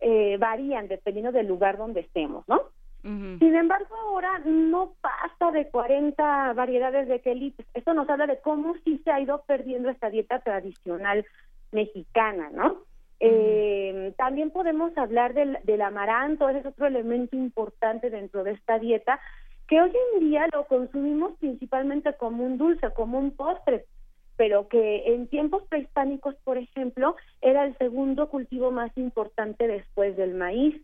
eh, 0.00 0.36
varían 0.38 0.88
dependiendo 0.88 1.32
del 1.32 1.46
lugar 1.46 1.78
donde 1.78 2.00
estemos, 2.00 2.46
¿no? 2.48 2.60
Sin 3.04 3.54
embargo, 3.54 3.94
ahora 3.94 4.40
no 4.46 4.94
pasa 5.02 5.50
de 5.52 5.68
40 5.68 6.54
variedades 6.54 7.06
de 7.06 7.20
quelites. 7.20 7.66
Esto 7.74 7.92
nos 7.92 8.08
habla 8.08 8.26
de 8.26 8.40
cómo 8.40 8.76
sí 8.82 8.98
se 9.04 9.10
ha 9.10 9.20
ido 9.20 9.42
perdiendo 9.46 9.90
esta 9.90 10.08
dieta 10.08 10.38
tradicional 10.38 11.26
mexicana, 11.70 12.48
¿no? 12.54 12.78
Eh, 13.20 14.14
también 14.16 14.50
podemos 14.50 14.96
hablar 14.96 15.34
del, 15.34 15.58
del 15.64 15.82
amaranto, 15.82 16.48
ese 16.48 16.60
es 16.60 16.66
otro 16.66 16.86
elemento 16.86 17.36
importante 17.36 18.08
dentro 18.08 18.42
de 18.42 18.52
esta 18.52 18.78
dieta, 18.78 19.20
que 19.68 19.80
hoy 19.80 19.92
en 20.12 20.20
día 20.28 20.46
lo 20.52 20.64
consumimos 20.66 21.32
principalmente 21.38 22.12
como 22.14 22.44
un 22.44 22.58
dulce, 22.58 22.90
como 22.94 23.18
un 23.18 23.30
postre, 23.32 23.86
pero 24.36 24.68
que 24.68 25.14
en 25.14 25.28
tiempos 25.28 25.62
prehispánicos, 25.68 26.34
por 26.44 26.58
ejemplo, 26.58 27.16
era 27.40 27.64
el 27.64 27.76
segundo 27.78 28.28
cultivo 28.28 28.70
más 28.70 28.96
importante 28.96 29.66
después 29.66 30.16
del 30.16 30.34
maíz. 30.34 30.80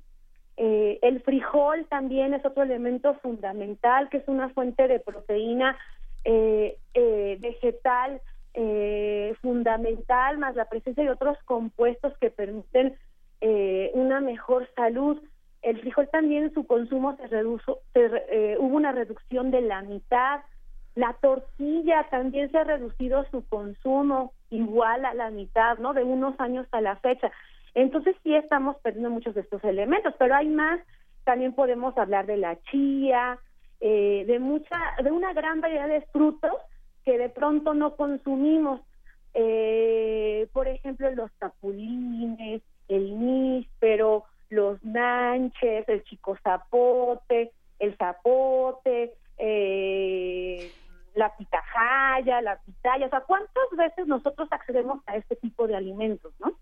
Eh, 0.57 0.99
el 1.03 1.21
frijol 1.23 1.87
también 1.89 2.35
es 2.35 2.45
otro 2.45 2.63
elemento 2.63 3.15
fundamental, 3.15 4.09
que 4.09 4.19
es 4.19 4.29
una 4.29 4.51
fuente 4.51 4.87
de 4.89 5.01
proteína 5.01 5.77
eh, 6.25 6.77
eh, 6.95 7.39
vegetal 7.41 8.21
eh, 8.55 9.35
fundamental, 9.43 10.39
más 10.39 10.57
la 10.57 10.69
presencia 10.69 11.05
de 11.05 11.11
otros 11.11 11.39
compuestos 11.45 12.17
que 12.19 12.31
permiten 12.31 12.97
eh, 13.41 13.91
una 13.95 14.21
mejor 14.21 14.69
salud. 14.75 15.23
El 15.63 15.81
frijol 15.81 16.09
también, 16.11 16.53
su 16.55 16.67
consumo 16.67 17.17
se 17.17 17.27
redujo, 17.27 17.81
se 17.93 18.11
eh, 18.31 18.57
hubo 18.59 18.77
una 18.77 18.93
reducción 18.93 19.51
de 19.51 19.61
la 19.61 19.83
mitad 19.83 20.41
La 20.95 21.13
tortilla 21.21 22.09
también 22.11 22.51
se 22.51 22.59
ha 22.59 22.65
reducido 22.65 23.25
su 23.31 23.47
consumo 23.49 24.33
igual 24.51 25.05
a 25.05 25.15
la 25.15 25.31
mitad, 25.31 25.79
¿no? 25.79 25.95
De 25.95 26.03
unos 26.03 26.39
años 26.41 26.67
a 26.73 26.81
la 26.81 26.97
fecha. 26.97 27.31
Entonces 27.75 28.17
sí 28.23 28.35
estamos 28.35 28.77
perdiendo 28.79 29.11
muchos 29.11 29.35
de 29.35 29.43
estos 29.43 29.63
elementos, 29.65 30.15
pero 30.19 30.35
hay 30.35 30.49
más. 30.49 30.81
También 31.25 31.53
podemos 31.53 31.97
hablar 31.97 32.27
de 32.27 32.37
la 32.37 32.61
chía, 32.63 33.39
eh, 33.81 34.25
de 34.27 34.39
mucha, 34.39 34.77
de 35.03 35.11
una 35.11 35.33
gran 35.33 35.61
variedad 35.61 35.89
de 35.89 36.01
frutos 36.13 36.53
que 37.05 37.19
de 37.19 37.29
pronto 37.29 37.75
no 37.75 37.97
consumimos. 37.97 38.81
Eh, 39.35 40.49
por 40.53 40.67
ejemplo, 40.67 41.11
los 41.13 41.31
capulines, 41.39 42.63
el 42.89 43.19
níspero, 43.19 44.25
los 44.51 44.83
nanches, 44.85 45.89
el 45.89 46.05
chico 46.05 46.37
zapote, 46.43 47.51
el 47.79 47.97
zapote, 47.97 49.15
eh, 49.39 50.71
la 51.15 51.35
pitahaya, 51.37 52.41
la 52.43 52.59
pitaya. 52.61 53.07
O 53.07 53.11
sea, 53.11 53.21
¿cuántas 53.21 53.65
veces 53.77 54.07
nosotros 54.07 54.49
accedemos 54.51 55.01
a 55.07 55.17
este 55.17 55.37
tipo 55.37 55.67
de 55.67 55.77
alimentos, 55.77 56.33
no? 56.41 56.53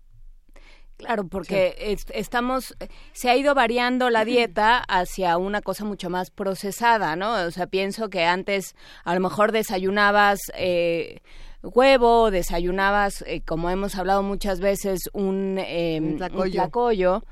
Claro, 0.97 1.27
porque 1.27 1.75
es- 1.79 2.05
estamos, 2.13 2.75
se 3.13 3.29
ha 3.29 3.35
ido 3.37 3.55
variando 3.55 4.09
la 4.09 4.25
dieta 4.25 4.79
hacia 4.87 5.37
una 5.37 5.61
cosa 5.61 5.85
mucho 5.85 6.09
más 6.09 6.29
procesada, 6.29 7.15
¿no? 7.15 7.33
O 7.45 7.51
sea, 7.51 7.67
pienso 7.67 8.09
que 8.09 8.25
antes 8.25 8.75
a 9.05 9.13
lo 9.13 9.21
mejor 9.21 9.53
desayunabas 9.53 10.39
eh, 10.55 11.21
huevo, 11.63 12.31
desayunabas, 12.31 13.21
eh, 13.27 13.41
como 13.45 13.69
hemos 13.69 13.97
hablado 13.97 14.23
muchas 14.23 14.59
veces, 14.59 15.09
un, 15.13 15.57
eh, 15.57 15.99
un 16.01 16.17
tlacoyo. 16.17 16.51
tlacoyo, 16.51 17.23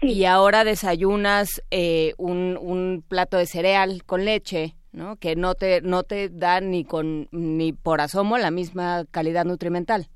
y 0.00 0.24
ahora 0.24 0.64
desayunas 0.64 1.62
eh, 1.70 2.14
un, 2.16 2.58
un 2.60 3.04
plato 3.06 3.36
de 3.36 3.46
cereal 3.46 4.02
con 4.06 4.24
leche, 4.24 4.74
¿no? 4.92 5.16
Que 5.16 5.36
no 5.36 5.54
te, 5.54 5.82
no 5.82 6.02
te 6.02 6.28
da 6.28 6.60
ni 6.60 6.84
con, 6.84 7.28
ni 7.32 7.72
por 7.72 8.00
asomo 8.00 8.38
la 8.38 8.50
misma 8.50 9.04
calidad 9.10 9.44
nutrimental. 9.44 10.06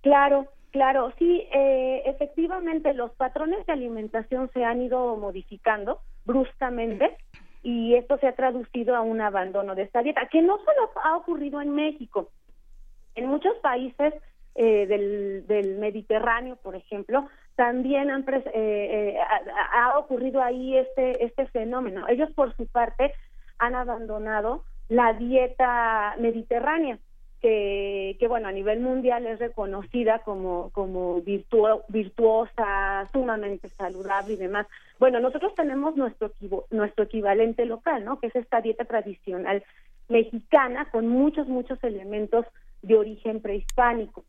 Claro, 0.00 0.48
claro, 0.70 1.12
sí, 1.18 1.46
eh, 1.52 2.02
efectivamente 2.06 2.94
los 2.94 3.10
patrones 3.12 3.64
de 3.66 3.72
alimentación 3.72 4.50
se 4.52 4.64
han 4.64 4.82
ido 4.82 5.16
modificando 5.16 6.00
bruscamente 6.24 7.16
y 7.62 7.94
esto 7.94 8.16
se 8.18 8.26
ha 8.26 8.34
traducido 8.34 8.96
a 8.96 9.02
un 9.02 9.20
abandono 9.20 9.74
de 9.74 9.82
esta 9.82 10.02
dieta, 10.02 10.28
que 10.32 10.40
no 10.40 10.56
solo 10.58 10.90
ha 11.04 11.16
ocurrido 11.16 11.60
en 11.60 11.74
México, 11.74 12.30
en 13.14 13.26
muchos 13.26 13.54
países 13.58 14.14
eh, 14.54 14.86
del, 14.86 15.46
del 15.46 15.76
Mediterráneo, 15.78 16.56
por 16.56 16.74
ejemplo, 16.74 17.28
también 17.60 18.10
han 18.10 18.24
eh, 18.26 18.42
eh, 18.54 19.18
ha, 19.74 19.98
ocurrido 19.98 20.42
ahí 20.42 20.78
este 20.78 21.22
este 21.26 21.44
fenómeno. 21.48 22.08
Ellos 22.08 22.30
por 22.30 22.56
su 22.56 22.66
parte 22.66 23.12
han 23.58 23.74
abandonado 23.74 24.64
la 24.88 25.12
dieta 25.12 26.14
mediterránea 26.18 26.98
que, 27.42 28.16
que 28.18 28.28
bueno 28.28 28.48
a 28.48 28.52
nivel 28.52 28.80
mundial 28.80 29.26
es 29.26 29.40
reconocida 29.40 30.20
como 30.20 30.70
como 30.70 31.20
virtuo- 31.20 31.84
virtuosa, 31.88 33.06
sumamente 33.12 33.68
saludable 33.68 34.32
y 34.32 34.36
demás. 34.38 34.66
Bueno, 34.98 35.20
nosotros 35.20 35.54
tenemos 35.54 35.96
nuestro 35.96 36.32
nuestro 36.70 37.04
equivalente 37.04 37.66
local, 37.66 38.06
¿no? 38.06 38.20
Que 38.20 38.28
es 38.28 38.36
esta 38.36 38.62
dieta 38.62 38.86
tradicional 38.86 39.62
mexicana 40.08 40.86
con 40.90 41.08
muchos 41.08 41.46
muchos 41.46 41.78
elementos 41.84 42.46
de 42.80 42.96
origen 42.96 43.42
prehispánico. 43.42 44.24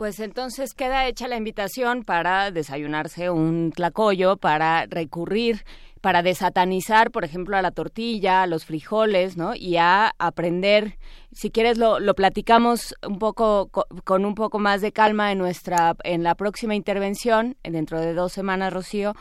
Pues 0.00 0.18
entonces 0.18 0.72
queda 0.72 1.06
hecha 1.06 1.28
la 1.28 1.36
invitación 1.36 2.04
para 2.04 2.50
desayunarse 2.50 3.28
un 3.28 3.70
tlacoyo, 3.70 4.38
para 4.38 4.86
recurrir, 4.86 5.62
para 6.00 6.22
desatanizar, 6.22 7.10
por 7.10 7.24
ejemplo, 7.24 7.56
a 7.56 7.62
la 7.62 7.70
tortilla, 7.70 8.42
a 8.42 8.46
los 8.46 8.64
frijoles, 8.64 9.36
¿no? 9.36 9.54
Y 9.54 9.76
a 9.76 10.12
aprender, 10.18 10.96
si 11.32 11.50
quieres 11.50 11.76
lo, 11.78 12.00
lo 12.00 12.14
platicamos 12.14 12.94
un 13.06 13.18
poco 13.18 13.68
co- 13.70 13.86
con 14.04 14.24
un 14.24 14.34
poco 14.34 14.58
más 14.58 14.80
de 14.80 14.92
calma 14.92 15.30
en 15.32 15.38
nuestra 15.38 15.94
en 16.04 16.22
la 16.22 16.34
próxima 16.34 16.74
intervención 16.74 17.56
dentro 17.62 18.00
de 18.00 18.14
dos 18.14 18.32
semanas, 18.32 18.72
Rocío, 18.72 19.12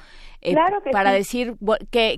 eh, 0.42 0.54
Claro 0.54 0.82
que 0.82 0.92
para 0.92 1.12
sí. 1.12 1.18
decir 1.18 1.56
qué- 1.92 2.18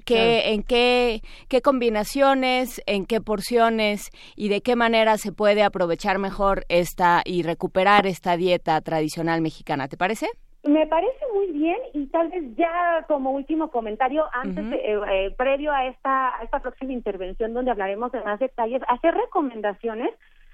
en 0.54 0.64
qué 0.64 1.22
qué 1.48 1.62
combinaciones, 1.62 2.82
en 2.86 3.06
qué 3.06 3.20
porciones 3.22 4.10
y 4.36 4.50
de 4.50 4.62
qué 4.62 4.76
manera 4.76 5.18
se 5.18 5.32
puede 5.32 5.64
aprovechar 5.64 6.20
mejor 6.20 6.66
esta 6.70 7.22
y 7.26 7.42
recuperar 7.44 8.06
esta 8.06 8.38
dieta 8.38 8.80
tradicional 8.82 9.42
mexicana. 9.42 9.88
¿Te 9.88 9.98
parece? 9.98 10.28
Me 10.64 10.86
parece 10.86 11.26
muy 11.34 11.48
bien 11.52 11.78
y 11.94 12.06
tal 12.08 12.30
vez 12.30 12.56
ya 12.56 13.04
como 13.08 13.32
último 13.32 13.72
comentario 13.72 14.26
antes 14.32 14.70
de- 14.70 14.76
eh, 14.76 15.00
eh, 15.10 15.32
previo 15.36 15.72
a 15.72 15.86
esta 15.88 16.38
a 16.38 16.44
esta 16.44 16.60
próxima 16.60 16.94
intervención 16.94 17.54
donde 17.54 17.72
hablaremos 17.72 18.12
de 18.12 18.22
más 18.22 18.40
detalles 18.40 18.82
hacer 18.88 19.16
recomendaciones 19.16 20.12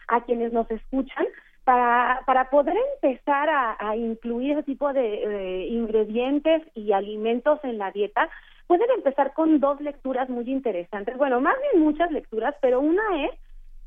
a 0.08 0.22
quienes 0.24 0.54
nos 0.54 0.70
escuchan 0.72 1.26
para 1.66 2.22
para 2.26 2.50
poder 2.50 2.78
empezar 2.94 3.50
a, 3.50 3.76
a 3.80 3.98
incluir 3.98 4.54
ese 4.54 4.64
tipo 4.64 4.94
de 4.94 5.24
eh, 5.26 5.68
ingredientes 5.68 6.64
y 6.74 6.94
alimentos 6.94 7.60
en 7.64 7.78
la 7.78 7.92
dieta 7.92 8.30
pueden 8.68 8.90
empezar 8.92 9.34
con 9.34 9.60
dos 9.60 9.82
lecturas 9.82 10.30
muy 10.30 10.50
interesantes. 10.50 11.18
Bueno 11.18 11.42
más 11.42 11.56
bien 11.72 11.84
muchas 11.84 12.12
lecturas 12.12 12.56
pero 12.62 12.80
una 12.80 13.26
es 13.26 13.32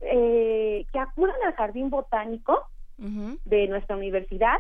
eh, 0.03 0.85
que 0.93 0.99
acudan 0.99 1.37
al 1.47 1.55
jardín 1.55 1.89
botánico 1.89 2.67
de 3.47 3.67
nuestra 3.69 3.97
universidad 3.97 4.59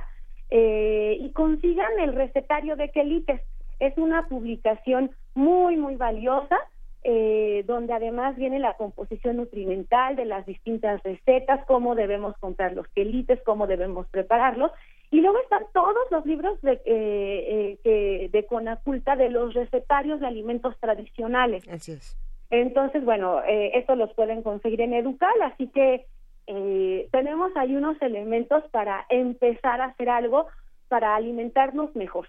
eh, 0.50 1.16
y 1.20 1.30
consigan 1.32 1.98
el 2.00 2.14
recetario 2.14 2.76
de 2.76 2.90
Quelites. 2.90 3.40
Es 3.78 3.96
una 3.96 4.28
publicación 4.28 5.12
muy, 5.34 5.76
muy 5.76 5.96
valiosa, 5.96 6.58
eh, 7.02 7.64
donde 7.66 7.94
además 7.94 8.36
viene 8.36 8.58
la 8.58 8.74
composición 8.74 9.36
nutrimental 9.38 10.16
de 10.16 10.26
las 10.26 10.44
distintas 10.44 11.02
recetas, 11.02 11.64
cómo 11.66 11.94
debemos 11.94 12.36
comprar 12.38 12.74
los 12.74 12.86
quelites, 12.88 13.40
cómo 13.42 13.66
debemos 13.66 14.06
prepararlos. 14.08 14.70
Y 15.10 15.22
luego 15.22 15.38
están 15.38 15.64
todos 15.72 15.96
los 16.10 16.26
libros 16.26 16.60
de, 16.60 16.72
eh, 16.72 16.80
eh, 16.84 17.78
que- 17.82 18.28
de 18.30 18.44
Conaculta 18.46 19.16
de 19.16 19.30
los 19.30 19.54
recetarios 19.54 20.20
de 20.20 20.26
alimentos 20.26 20.78
tradicionales. 20.78 21.66
Así 21.68 21.92
es. 21.92 22.18
Entonces, 22.50 23.04
bueno, 23.04 23.42
eh, 23.44 23.70
esto 23.78 23.94
los 23.96 24.12
pueden 24.12 24.42
conseguir 24.42 24.80
en 24.82 24.92
Educal, 24.92 25.32
así 25.42 25.68
que 25.68 26.06
eh, 26.46 27.08
tenemos 27.12 27.50
ahí 27.56 27.76
unos 27.76 28.00
elementos 28.02 28.62
para 28.70 29.06
empezar 29.08 29.80
a 29.80 29.86
hacer 29.86 30.08
algo 30.08 30.46
para 30.88 31.14
alimentarnos 31.16 31.94
mejor. 31.94 32.28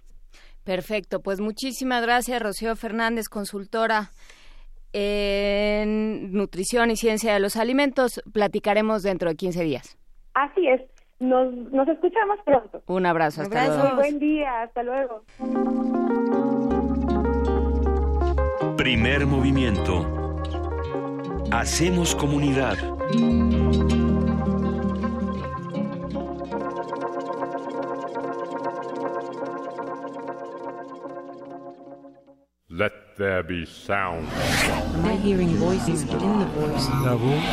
Perfecto, 0.63 1.21
pues 1.21 1.39
muchísimas 1.41 2.03
gracias, 2.03 2.41
Rocío 2.41 2.75
Fernández, 2.75 3.27
consultora 3.29 4.11
en 4.93 6.31
nutrición 6.33 6.91
y 6.91 6.95
ciencia 6.95 7.33
de 7.33 7.39
los 7.39 7.55
alimentos. 7.57 8.21
Platicaremos 8.31 9.03
dentro 9.03 9.29
de 9.29 9.35
15 9.35 9.63
días. 9.63 9.97
Así 10.33 10.67
es, 10.67 10.81
nos, 11.19 11.53
nos 11.53 11.87
escuchamos 11.87 12.39
pronto. 12.45 12.81
Un 12.87 13.05
abrazo, 13.05 13.41
hasta 13.41 13.67
Muy 13.67 13.77
luego. 13.77 13.95
buen 13.95 14.19
día, 14.19 14.61
hasta 14.63 14.83
luego. 14.83 15.23
Primer 18.77 19.25
movimiento. 19.25 20.05
Hacemos 21.51 22.15
comunidad. 22.15 22.77
Let 32.73 33.17
there 33.17 33.43
be 33.43 33.65
sound. 33.65 34.29
Am 34.95 35.05
I 35.05 35.17
hearing 35.17 35.57
voices 35.57 36.05
within 36.05 36.39
the 36.39 36.45
voice? 36.45 36.89
La 37.03 37.15
voz. 37.15 37.43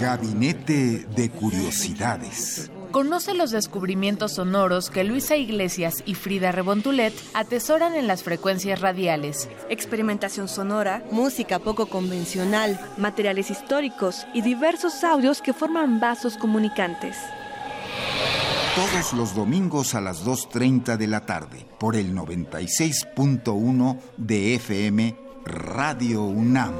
Gabinete 0.00 1.04
de 1.14 1.28
Curiosidades. 1.28 2.70
Conoce 2.90 3.34
los 3.34 3.50
descubrimientos 3.50 4.32
sonoros 4.32 4.88
que 4.88 5.04
Luisa 5.04 5.36
Iglesias 5.36 6.02
y 6.06 6.14
Frida 6.14 6.52
Rebontulet 6.52 7.12
atesoran 7.34 7.94
en 7.96 8.06
las 8.06 8.22
frecuencias 8.22 8.80
radiales. 8.80 9.50
Experimentación 9.68 10.48
sonora, 10.48 11.04
música 11.10 11.58
poco 11.58 11.84
convencional, 11.84 12.80
materiales 12.96 13.50
históricos 13.50 14.26
y 14.32 14.40
diversos 14.40 15.04
audios 15.04 15.42
que 15.42 15.52
forman 15.52 16.00
vasos 16.00 16.38
comunicantes. 16.38 17.18
Todos 18.74 19.12
los 19.12 19.34
domingos 19.34 19.94
a 19.94 20.00
las 20.00 20.24
2.30 20.24 20.96
de 20.96 21.06
la 21.08 21.26
tarde 21.26 21.67
por 21.78 21.96
el 21.96 22.14
96.1 22.14 24.00
de 24.16 24.54
FM 24.54 25.16
Radio 25.44 26.22
UNAM. 26.22 26.74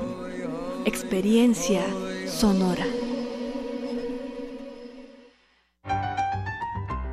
Experiencia 0.85 1.83
sonora. 2.27 2.87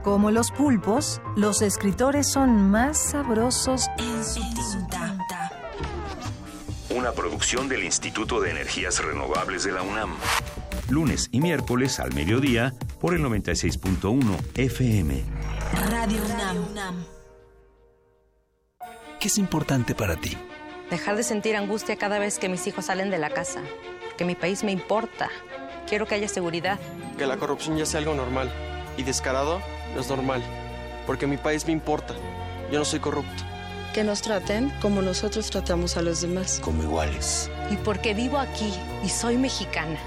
Como 0.04 0.30
los 0.30 0.52
pulpos, 0.52 1.20
los 1.36 1.62
escritores 1.62 2.32
son 2.32 2.70
más 2.70 2.98
sabrosos 3.12 3.88
en 3.98 4.24
su 4.24 4.40
tinta. 4.54 5.18
Una 6.96 7.12
producción 7.12 7.68
del 7.68 7.84
Instituto 7.84 8.40
de 8.40 8.52
Energías 8.52 9.04
Renovables 9.04 9.64
de 9.64 9.72
la 9.72 9.82
UNAM. 9.82 10.12
Lunes 10.90 11.30
y 11.32 11.42
miércoles 11.42 12.00
al 12.00 12.14
mediodía 12.14 12.74
por 13.02 13.16
el 13.16 13.22
96.1 13.24 14.38
FM. 14.56 15.24
Radio 15.90 16.22
UNAM. 16.72 17.15
¿Qué 19.20 19.28
es 19.28 19.38
importante 19.38 19.96
para 19.96 20.16
ti? 20.16 20.38
Dejar 20.90 21.16
de 21.16 21.24
sentir 21.24 21.56
angustia 21.56 21.96
cada 21.96 22.20
vez 22.20 22.38
que 22.40 22.50
mis 22.50 22.66
hijos 22.68 22.86
salen 22.86 23.10
de 23.10 23.18
la 23.18 23.30
casa. 23.30 23.62
porque 24.06 24.26
mi 24.26 24.36
país 24.36 24.64
me 24.64 24.72
importa. 24.72 25.30
Quiero 25.90 26.06
que 26.06 26.16
haya 26.16 26.28
seguridad. 26.30 26.80
Que 27.18 27.26
la 27.28 27.38
corrupción 27.38 27.78
ya 27.78 27.86
sea 27.86 28.00
algo 28.00 28.14
normal. 28.16 28.52
Y 28.98 29.04
descarado 29.04 29.62
no 29.94 30.02
es 30.02 30.08
normal. 30.10 30.42
Porque 31.06 31.28
mi 31.28 31.36
país 31.38 31.66
me 31.66 31.74
importa. 31.74 32.14
Yo 32.72 32.80
no 32.80 32.86
soy 32.86 33.00
corrupto. 33.00 33.44
Que 33.94 34.04
nos 34.04 34.22
traten 34.22 34.72
como 34.82 35.02
nosotros 35.02 35.50
tratamos 35.50 35.98
a 35.98 36.02
los 36.02 36.22
demás. 36.22 36.60
Como 36.64 36.84
iguales. 36.84 37.50
Y 37.72 37.76
porque 37.78 38.14
vivo 38.14 38.38
aquí 38.38 38.74
y 39.04 39.10
soy 39.10 39.38
mexicana, 39.38 39.98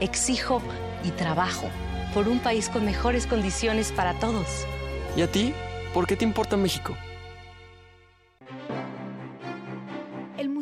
exijo 0.00 0.60
y 1.04 1.10
trabajo 1.10 1.68
por 2.14 2.28
un 2.28 2.38
país 2.38 2.68
con 2.68 2.84
mejores 2.84 3.26
condiciones 3.26 3.90
para 3.92 4.14
todos. 4.14 4.64
¿Y 5.16 5.22
a 5.22 5.30
ti? 5.30 5.54
¿Por 5.92 6.06
qué 6.06 6.16
te 6.16 6.24
importa 6.24 6.56
México? 6.56 6.96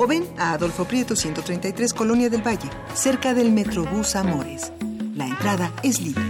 o 0.00 0.06
ven 0.06 0.24
a 0.38 0.52
Adolfo 0.52 0.86
Prieto 0.86 1.14
133 1.14 1.92
Colonia 1.92 2.30
del 2.30 2.40
Valle, 2.40 2.70
cerca 2.94 3.34
del 3.34 3.52
Metrobús 3.52 4.16
Amores. 4.16 4.72
La 5.14 5.26
entrada 5.26 5.70
es 5.82 6.00
libre. 6.00 6.24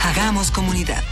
Hagamos 0.00 0.52
comunidad. 0.52 1.02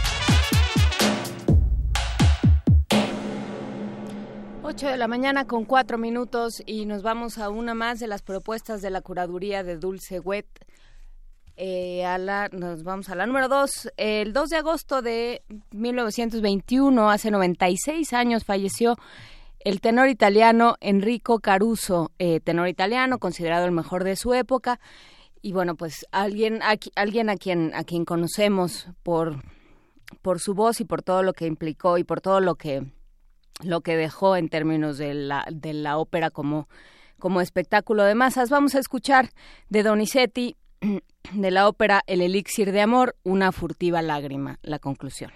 8 4.69 4.87
de 4.87 4.97
la 4.97 5.07
mañana 5.07 5.47
con 5.47 5.65
4 5.65 5.97
minutos 5.97 6.61
y 6.63 6.85
nos 6.85 7.01
vamos 7.01 7.39
a 7.39 7.49
una 7.49 7.73
más 7.73 7.99
de 7.99 8.05
las 8.05 8.21
propuestas 8.21 8.83
de 8.83 8.91
la 8.91 9.01
curaduría 9.01 9.63
de 9.63 9.77
Dulce 9.77 10.19
Wet. 10.19 10.45
Eh, 11.57 12.05
a 12.05 12.19
la, 12.19 12.49
nos 12.51 12.83
vamos 12.83 13.09
a 13.09 13.15
la 13.15 13.25
número 13.25 13.47
2. 13.47 13.93
El 13.97 14.31
2 14.31 14.49
de 14.49 14.57
agosto 14.57 15.01
de 15.01 15.41
1921, 15.71 17.09
hace 17.09 17.31
96 17.31 18.13
años, 18.13 18.45
falleció 18.45 18.95
el 19.59 19.81
tenor 19.81 20.07
italiano 20.07 20.75
Enrico 20.81 21.39
Caruso, 21.39 22.11
eh, 22.19 22.39
tenor 22.39 22.67
italiano 22.67 23.17
considerado 23.17 23.65
el 23.65 23.71
mejor 23.71 24.03
de 24.03 24.15
su 24.15 24.35
época. 24.35 24.79
Y 25.41 25.51
bueno, 25.51 25.77
pues 25.77 26.05
alguien, 26.11 26.61
a, 26.61 26.75
alguien 26.93 27.31
a 27.31 27.37
quien 27.37 27.73
a 27.73 27.83
quien 27.83 28.05
conocemos 28.05 28.87
por 29.01 29.43
por 30.21 30.39
su 30.39 30.53
voz 30.53 30.79
y 30.79 30.85
por 30.85 31.01
todo 31.01 31.23
lo 31.23 31.33
que 31.33 31.47
implicó 31.47 31.97
y 31.97 32.03
por 32.03 32.21
todo 32.21 32.39
lo 32.39 32.53
que 32.53 32.83
lo 33.63 33.81
que 33.81 33.97
dejó 33.97 34.35
en 34.35 34.49
términos 34.49 34.97
de 34.97 35.13
la 35.13 35.45
de 35.51 35.73
la 35.73 35.97
ópera 35.97 36.29
como 36.29 36.67
como 37.19 37.41
espectáculo 37.41 38.03
de 38.03 38.15
masas. 38.15 38.49
Vamos 38.49 38.75
a 38.75 38.79
escuchar 38.79 39.29
de 39.69 39.83
Donizetti 39.83 40.55
de 41.33 41.51
la 41.51 41.67
ópera 41.67 42.01
El 42.07 42.21
elixir 42.21 42.71
de 42.71 42.81
amor, 42.81 43.15
una 43.23 43.51
furtiva 43.51 44.01
lágrima, 44.01 44.59
la 44.61 44.79
conclusión. 44.79 45.31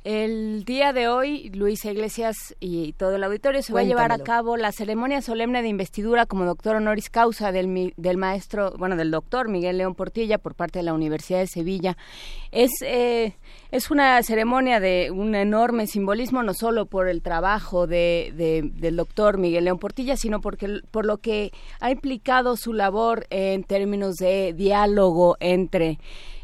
El 0.04 0.64
día 0.66 0.92
de 0.92 1.08
hoy, 1.08 1.48
Luisa 1.54 1.90
Iglesias 1.90 2.54
y 2.60 2.92
todo 2.92 3.16
el 3.16 3.24
auditorio 3.24 3.62
se 3.62 3.72
va 3.72 3.80
a 3.80 3.84
llevar 3.84 4.12
a 4.12 4.18
cabo 4.18 4.58
la 4.58 4.70
ceremonia 4.70 5.22
solemne 5.22 5.62
de 5.62 5.68
investidura 5.68 6.26
como 6.26 6.44
doctor 6.44 6.76
honoris 6.76 7.08
causa 7.08 7.52
del, 7.52 7.94
del 7.96 8.16
maestro, 8.18 8.74
bueno, 8.76 8.96
del 8.96 9.10
doctor 9.10 9.48
Miguel 9.48 9.78
León 9.78 9.94
Portilla 9.94 10.36
por 10.36 10.54
parte 10.54 10.80
de 10.80 10.82
la 10.82 10.92
Universidad 10.92 11.38
de 11.38 11.46
Sevilla. 11.46 11.96
Es, 12.52 12.70
eh, 12.82 13.38
es 13.70 13.90
una 13.90 14.22
ceremonia 14.22 14.78
de 14.78 15.10
un 15.10 15.34
enorme 15.34 15.86
simbolismo, 15.86 16.42
no 16.42 16.52
solo 16.52 16.84
por 16.84 17.08
el 17.08 17.22
trabajo 17.22 17.86
de, 17.86 18.30
de- 18.36 18.60
del 18.74 18.96
doctor 18.96 19.38
Miguel 19.38 19.64
León 19.64 19.78
Portilla, 19.78 20.18
sino 20.18 20.42
porque, 20.42 20.80
por 20.90 21.06
lo 21.06 21.16
que 21.16 21.50
ha 21.80 21.90
implicado 21.90 22.58
su 22.58 22.74
labor 22.74 23.24
en 23.30 23.64
términos 23.64 24.16
de 24.16 24.52
diálogo 24.52 25.38
entre 25.40 25.98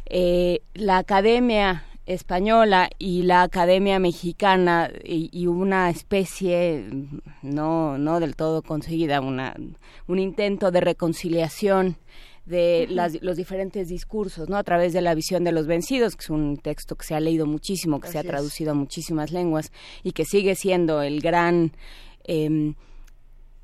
eh, 0.06 0.62
la 0.72 0.96
academia 0.96 1.84
española 2.06 2.90
y 2.98 3.22
la 3.22 3.42
academia 3.42 3.98
mexicana 3.98 4.90
y, 5.04 5.28
y 5.32 5.46
una 5.46 5.90
especie 5.90 6.86
no 7.42 7.98
no 7.98 8.20
del 8.20 8.34
todo 8.36 8.62
conseguida 8.62 9.20
una 9.20 9.54
un 10.08 10.18
intento 10.18 10.70
de 10.70 10.80
reconciliación 10.80 11.96
de 12.46 12.86
las- 12.90 13.22
los 13.22 13.36
diferentes 13.36 13.88
discursos, 13.88 14.48
¿no? 14.48 14.56
A 14.56 14.64
través 14.64 14.92
de 14.92 15.02
la 15.02 15.14
visión 15.14 15.44
de 15.44 15.52
los 15.52 15.66
vencidos, 15.68 16.16
que 16.16 16.24
es 16.24 16.30
un 16.30 16.56
texto 16.56 16.96
que 16.96 17.04
se 17.06 17.14
ha 17.14 17.20
leído 17.20 17.46
muchísimo, 17.46 18.00
que 18.00 18.08
se 18.08 18.18
ha 18.18 18.22
es. 18.22 18.26
traducido 18.26 18.72
a 18.72 18.74
muchísimas 18.74 19.30
lenguas 19.30 19.70
y 20.02 20.12
que 20.12 20.24
sigue 20.24 20.56
siendo 20.56 21.02
el 21.02 21.20
gran 21.20 21.72
em, 22.24 22.74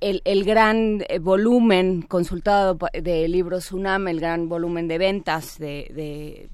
el, 0.00 0.20
el 0.24 0.44
gran 0.44 1.02
eh, 1.08 1.18
volumen 1.18 2.02
consultado 2.02 2.78
de 2.92 3.26
libros 3.28 3.72
UNAM, 3.72 4.08
el 4.08 4.20
gran 4.20 4.48
volumen 4.48 4.86
de 4.88 4.98
ventas, 4.98 5.58
de, 5.58 5.90
de- 5.94 6.48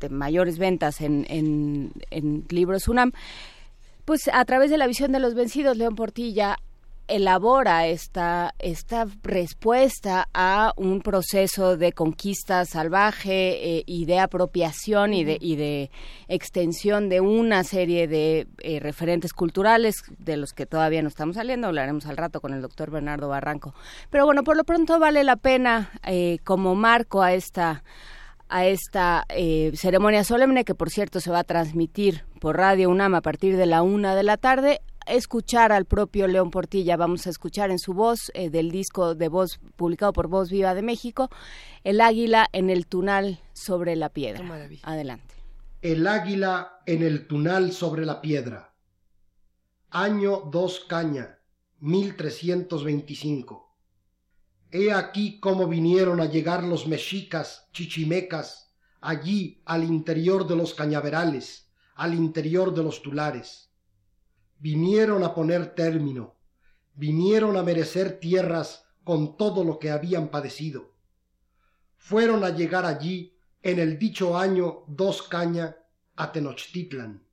de 0.00 0.08
mayores 0.08 0.58
ventas 0.58 1.00
en, 1.00 1.26
en, 1.28 2.44
libros 2.48 2.88
UNAM, 2.88 3.12
pues 4.04 4.28
a 4.32 4.44
través 4.44 4.70
de 4.70 4.78
la 4.78 4.86
visión 4.86 5.12
de 5.12 5.20
los 5.20 5.34
vencidos, 5.34 5.76
León 5.76 5.94
Portilla 5.94 6.58
elabora 7.06 7.86
esta, 7.86 8.54
esta 8.58 9.06
respuesta 9.22 10.28
a 10.32 10.72
un 10.76 11.02
proceso 11.02 11.76
de 11.76 11.92
conquista 11.92 12.64
salvaje 12.64 13.78
eh, 13.78 13.82
y 13.86 14.06
de 14.06 14.20
apropiación 14.20 15.12
y 15.12 15.24
de, 15.24 15.36
y 15.40 15.56
de 15.56 15.90
extensión 16.28 17.08
de 17.08 17.20
una 17.20 17.62
serie 17.64 18.08
de 18.08 18.46
eh, 18.58 18.80
referentes 18.80 19.32
culturales 19.32 19.96
de 20.18 20.36
los 20.36 20.52
que 20.52 20.66
todavía 20.66 21.02
no 21.02 21.08
estamos 21.08 21.36
saliendo, 21.36 21.66
hablaremos 21.66 22.06
al 22.06 22.16
rato 22.16 22.40
con 22.40 22.54
el 22.54 22.62
doctor 22.62 22.90
Bernardo 22.90 23.28
Barranco. 23.28 23.74
Pero 24.10 24.24
bueno, 24.24 24.42
por 24.42 24.56
lo 24.56 24.64
pronto 24.64 24.98
vale 24.98 25.24
la 25.24 25.36
pena 25.36 25.90
eh, 26.06 26.38
como 26.44 26.74
marco 26.74 27.22
a 27.22 27.34
esta 27.34 27.82
a 28.54 28.66
esta 28.66 29.24
eh, 29.30 29.72
ceremonia 29.74 30.22
solemne 30.22 30.64
que 30.64 30.76
por 30.76 30.88
cierto 30.88 31.18
se 31.18 31.32
va 31.32 31.40
a 31.40 31.44
transmitir 31.44 32.24
por 32.40 32.56
Radio 32.56 32.88
UNAM 32.88 33.16
a 33.16 33.20
partir 33.20 33.56
de 33.56 33.66
la 33.66 33.82
una 33.82 34.14
de 34.14 34.22
la 34.22 34.36
tarde 34.36 34.80
escuchar 35.08 35.72
al 35.72 35.86
propio 35.86 36.28
León 36.28 36.52
Portilla 36.52 36.96
vamos 36.96 37.26
a 37.26 37.30
escuchar 37.30 37.72
en 37.72 37.80
su 37.80 37.94
voz 37.94 38.30
eh, 38.32 38.50
del 38.50 38.70
disco 38.70 39.16
de 39.16 39.26
voz 39.28 39.58
publicado 39.74 40.12
por 40.12 40.28
Voz 40.28 40.50
Viva 40.50 40.72
de 40.72 40.82
México 40.82 41.30
El 41.82 42.00
águila 42.00 42.46
en 42.52 42.70
el 42.70 42.86
tunal 42.86 43.40
sobre 43.54 43.96
la 43.96 44.10
piedra 44.10 44.46
adelante 44.84 45.34
El 45.82 46.06
águila 46.06 46.78
en 46.86 47.02
el 47.02 47.26
tunal 47.26 47.72
sobre 47.72 48.06
la 48.06 48.20
piedra. 48.20 48.72
Año 49.90 50.42
2 50.50 50.86
Caña, 50.88 51.40
1325. 51.80 53.63
He 54.76 54.92
aquí 54.92 55.38
cómo 55.38 55.68
vinieron 55.68 56.20
a 56.20 56.24
llegar 56.24 56.64
los 56.64 56.88
mexicas, 56.88 57.68
chichimecas, 57.72 58.74
allí 59.00 59.62
al 59.66 59.84
interior 59.84 60.48
de 60.48 60.56
los 60.56 60.74
cañaverales, 60.74 61.70
al 61.94 62.12
interior 62.12 62.74
de 62.74 62.82
los 62.82 63.00
tulares. 63.00 63.70
Vinieron 64.58 65.22
a 65.22 65.32
poner 65.32 65.76
término, 65.76 66.34
vinieron 66.92 67.56
a 67.56 67.62
merecer 67.62 68.18
tierras 68.18 68.84
con 69.04 69.36
todo 69.36 69.62
lo 69.62 69.78
que 69.78 69.92
habían 69.92 70.26
padecido. 70.26 70.96
Fueron 71.96 72.42
a 72.42 72.50
llegar 72.50 72.84
allí 72.84 73.38
en 73.62 73.78
el 73.78 73.96
dicho 73.96 74.36
año 74.36 74.82
dos 74.88 75.22
caña 75.22 75.76
a 76.16 76.32
Tenochtitlan. 76.32 77.24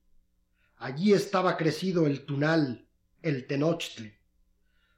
Allí 0.78 1.12
estaba 1.14 1.58
crecido 1.58 2.06
el 2.06 2.24
tunal, 2.24 2.88
el 3.24 3.48
Tenochtli. 3.48 4.21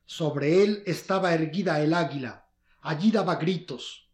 Sobre 0.06 0.64
él 0.64 0.84
estaba 0.86 1.34
erguida 1.34 1.82
el 1.82 1.94
águila, 1.94 2.48
allí 2.82 3.12
daba 3.12 3.36
gritos. 3.36 4.10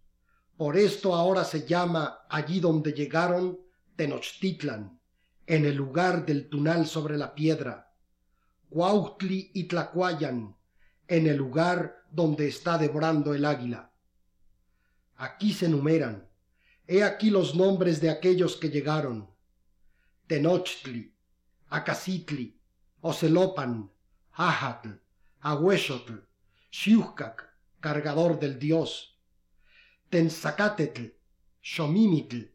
Por 0.55 0.77
esto 0.77 1.15
ahora 1.15 1.43
se 1.43 1.65
llama 1.65 2.19
allí 2.29 2.59
donde 2.59 2.93
llegaron 2.93 3.59
Tenochtitlan, 3.95 4.99
en 5.47 5.65
el 5.65 5.75
lugar 5.75 6.25
del 6.25 6.49
tunal 6.49 6.86
sobre 6.87 7.17
la 7.17 7.33
piedra. 7.33 7.93
Cuautli 8.70 9.51
y 9.53 9.63
Tlacuayan, 9.63 10.55
en 11.07 11.28
el 11.28 11.37
lugar 11.37 12.05
donde 12.11 12.47
está 12.47 12.78
devorando 12.78 13.33
el 13.33 13.45
águila. 13.45 13.91
Aquí 15.16 15.53
se 15.53 15.67
numeran. 15.67 16.29
He 16.87 17.03
aquí 17.03 17.29
los 17.29 17.55
nombres 17.55 17.99
de 17.99 18.09
aquellos 18.09 18.55
que 18.55 18.70
llegaron. 18.70 19.29
Tenochtli, 20.28 21.13
Acacitli, 21.70 22.59
Ocelopan, 23.01 23.91
Ajatl, 24.33 24.89
Ahuexotl, 25.41 26.13
Xiuhcac, 26.71 27.43
cargador 27.79 28.39
del 28.39 28.59
dios, 28.59 29.20
Tenzacatetl, 30.09 31.03
Xomimitl, 31.61 32.51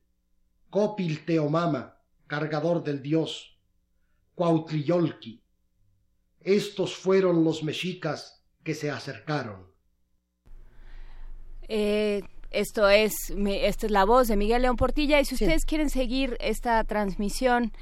Copil 0.71 1.25
Teomama, 1.25 2.01
cargador 2.27 2.83
del 2.83 3.01
dios, 3.03 3.59
Cuautliyolqui. 4.35 5.43
Estos 6.41 6.95
fueron 6.97 7.45
los 7.45 7.63
mexicas 7.63 8.45
que 8.63 8.75
se 8.75 8.91
acercaron. 8.91 9.73
Eh, 11.69 12.23
esto 12.51 12.89
es, 12.89 13.15
me- 13.35 13.67
esta 13.67 13.87
es 13.87 13.93
la 13.93 14.05
voz 14.05 14.29
de 14.29 14.37
Miguel 14.37 14.63
León 14.63 14.77
Portilla 14.77 15.21
y 15.21 15.25
si 15.25 15.35
ustedes 15.35 15.65
quieren 15.65 15.91
seguir 15.91 16.37
esta 16.41 16.83
transmisión 16.85 17.73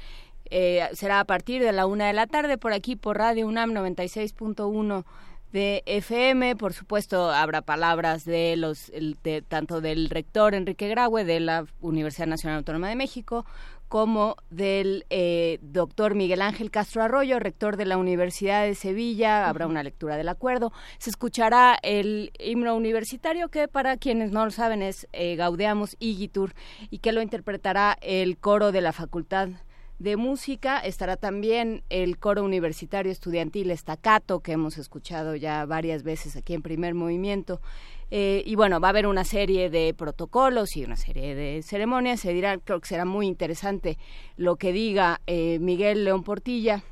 eh, 0.55 0.87
será 0.93 1.19
a 1.19 1.25
partir 1.25 1.63
de 1.63 1.71
la 1.71 1.87
una 1.87 2.05
de 2.05 2.13
la 2.13 2.27
tarde 2.27 2.59
por 2.59 2.73
aquí 2.73 2.95
por 2.95 3.17
Radio 3.17 3.47
UNAM 3.47 3.71
96.1 3.71 5.03
de 5.51 5.81
FM, 5.87 6.55
por 6.57 6.73
supuesto 6.73 7.31
habrá 7.31 7.63
palabras 7.63 8.23
de 8.23 8.55
los 8.55 8.91
de, 9.23 9.43
tanto 9.47 9.81
del 9.81 10.11
rector 10.11 10.53
Enrique 10.53 10.87
Graue 10.89 11.25
de 11.25 11.39
la 11.39 11.65
Universidad 11.81 12.27
Nacional 12.27 12.59
Autónoma 12.59 12.87
de 12.87 12.95
México 12.95 13.47
como 13.87 14.35
del 14.51 15.07
eh, 15.09 15.57
doctor 15.63 16.13
Miguel 16.13 16.43
Ángel 16.43 16.69
Castro 16.69 17.01
Arroyo, 17.01 17.39
rector 17.39 17.75
de 17.75 17.85
la 17.87 17.97
Universidad 17.97 18.63
de 18.63 18.75
Sevilla. 18.75 19.49
Habrá 19.49 19.65
una 19.65 19.81
lectura 19.81 20.17
del 20.17 20.29
acuerdo. 20.29 20.71
Se 20.99 21.09
escuchará 21.09 21.79
el 21.81 22.31
himno 22.39 22.75
universitario, 22.75 23.49
que 23.49 23.67
para 23.67 23.97
quienes 23.97 24.31
no 24.31 24.45
lo 24.45 24.51
saben 24.51 24.83
es 24.83 25.07
eh, 25.13 25.35
Gaudeamos 25.35 25.95
Igitur, 25.99 26.53
y 26.91 26.99
que 26.99 27.11
lo 27.11 27.23
interpretará 27.23 27.97
el 28.01 28.37
coro 28.37 28.71
de 28.71 28.81
la 28.81 28.93
Facultad 28.93 29.49
de 30.03 30.17
música 30.17 30.79
estará 30.79 31.15
también 31.15 31.81
el 31.89 32.17
coro 32.17 32.43
universitario 32.43 33.09
estudiantil 33.09 33.71
Estacato 33.71 34.41
que 34.41 34.51
hemos 34.51 34.77
escuchado 34.77 35.37
ya 35.37 35.65
varias 35.65 36.03
veces 36.03 36.35
aquí 36.35 36.53
en 36.53 36.61
primer 36.61 36.93
movimiento 36.93 37.61
eh, 38.11 38.43
y 38.45 38.55
bueno, 38.55 38.81
va 38.81 38.89
a 38.89 38.91
haber 38.91 39.07
una 39.07 39.23
serie 39.23 39.69
de 39.69 39.93
protocolos 39.93 40.75
y 40.75 40.83
una 40.83 40.97
serie 40.97 41.35
de 41.35 41.63
ceremonias. 41.63 42.19
Se 42.19 42.33
dirá, 42.33 42.57
creo 42.57 42.81
que 42.81 42.87
será 42.89 43.05
muy 43.05 43.27
interesante 43.27 43.97
lo 44.35 44.57
que 44.57 44.73
diga 44.73 45.21
eh, 45.25 45.57
Miguel 45.59 46.03
León 46.03 46.23
Portilla. 46.23 46.83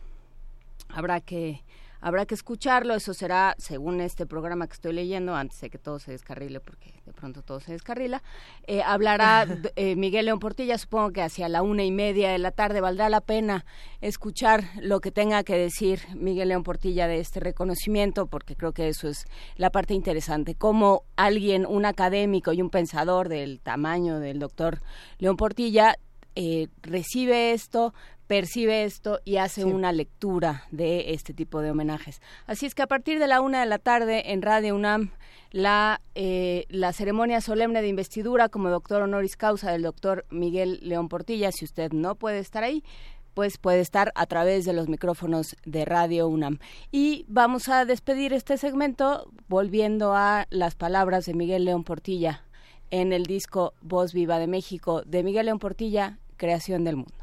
Habrá 0.88 1.20
que 1.20 1.64
habrá 2.02 2.26
que 2.26 2.36
escucharlo. 2.36 2.96
Eso 2.96 3.14
será, 3.14 3.56
según 3.58 4.02
este 4.02 4.26
programa 4.26 4.68
que 4.68 4.74
estoy 4.74 4.94
leyendo, 4.94 5.36
antes 5.36 5.62
de 5.62 5.70
que 5.70 5.78
todo 5.78 6.00
se 6.00 6.12
descarrile, 6.12 6.60
porque 6.60 6.94
de 7.06 7.14
pronto 7.14 7.44
todo 7.44 7.60
se 7.60 7.72
descarrila, 7.72 8.22
eh, 8.68 8.82
hablará 8.84 9.46
eh, 9.76 9.96
Miguel 9.96 10.26
León 10.26 10.40
Portilla, 10.40 10.78
supongo 10.78 11.12
que 11.12 11.22
hacia 11.22 11.48
la 11.48 11.62
una 11.62 11.84
y 11.84 11.92
media 11.92 12.32
de 12.32 12.40
la 12.40 12.52
tarde. 12.52 12.82
Valdrá 12.82 13.10
la 13.10 13.22
pena 13.22 13.66
escuchar 14.02 14.66
lo 14.82 15.00
que 15.00 15.12
tenga 15.12 15.44
que 15.44 15.56
decir 15.56 16.02
Miguel 16.16 16.50
León 16.50 16.64
Portilla 16.64 17.08
de 17.08 17.20
este 17.20 17.40
reconocimiento, 17.40 18.26
porque 18.26 18.56
creo 18.56 18.74
que 18.74 18.90
eso 18.90 19.08
es 19.08 19.26
la 19.56 19.70
parte 19.70 19.94
interesante. 19.94 20.56
Cómo 20.56 21.04
alguien, 21.16 21.66
un 21.66 21.86
académico 21.86 22.52
y 22.54 22.62
un 22.62 22.70
pensador 22.70 23.30
del 23.30 23.62
tamaño 23.62 24.20
del 24.20 24.40
doctor 24.40 24.82
León 25.20 25.38
Portilla, 25.38 25.96
eh, 26.36 26.70
recibe 26.82 27.52
esto, 27.52 27.94
percibe 28.32 28.86
esto 28.86 29.20
y 29.26 29.36
hace 29.36 29.66
una 29.66 29.92
lectura 29.92 30.64
de 30.72 31.14
este 31.14 31.34
tipo 31.34 31.60
de 31.60 31.72
homenajes. 31.72 32.22
Así 32.48 32.66
es 32.66 32.74
que 32.74 32.82
a 32.82 32.88
partir 32.88 33.20
de 33.20 33.28
la 33.28 33.42
una 33.42 33.60
de 33.60 33.66
la 33.66 33.78
tarde 33.78 34.32
en 34.32 34.42
Radio 34.42 34.74
UNAM, 34.74 35.12
la, 35.52 36.00
eh, 36.16 36.64
la 36.70 36.94
ceremonia 36.94 37.42
solemne 37.42 37.82
de 37.82 37.90
investidura 37.90 38.48
como 38.48 38.70
doctor 38.70 39.02
honoris 39.02 39.36
causa 39.36 39.74
del 39.74 39.82
doctor 39.82 40.26
Miguel 40.30 40.80
León 40.82 41.10
Portilla, 41.10 41.52
si 41.52 41.66
usted 41.66 41.92
no 41.92 42.16
puede 42.16 42.40
estar 42.40 42.64
ahí, 42.64 42.86
pues 43.34 43.58
puede 43.58 43.82
estar 43.82 44.14
a 44.16 44.26
través 44.28 44.64
de 44.64 44.72
los 44.72 44.88
micrófonos 44.88 45.58
de 45.66 45.84
Radio 45.84 46.30
UNAM. 46.30 46.60
Y 46.90 47.26
vamos 47.28 47.68
a 47.68 47.84
despedir 47.84 48.32
este 48.32 48.58
segmento 48.58 49.30
volviendo 49.50 50.14
a 50.16 50.48
las 50.52 50.76
palabras 50.76 51.26
de 51.26 51.34
Miguel 51.34 51.66
León 51.66 51.84
Portilla 51.84 52.46
en 52.92 53.12
el 53.12 53.26
disco 53.26 53.74
Voz 53.82 54.14
Viva 54.14 54.40
de 54.40 54.48
México 54.48 55.02
de 55.06 55.22
Miguel 55.22 55.48
León 55.48 55.60
Portilla, 55.60 56.18
Creación 56.38 56.86
del 56.86 56.96
Mundo. 56.96 57.21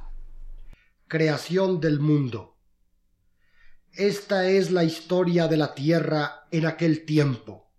Creación 1.10 1.80
del 1.80 2.01
mundo. 2.01 2.59
Esta 3.93 4.47
es 4.47 4.70
la 4.70 4.85
historia 4.85 5.48
de 5.48 5.56
la 5.56 5.74
Tierra 5.74 6.47
en 6.51 6.66
aquel 6.66 7.06
tiempo. 7.06 7.72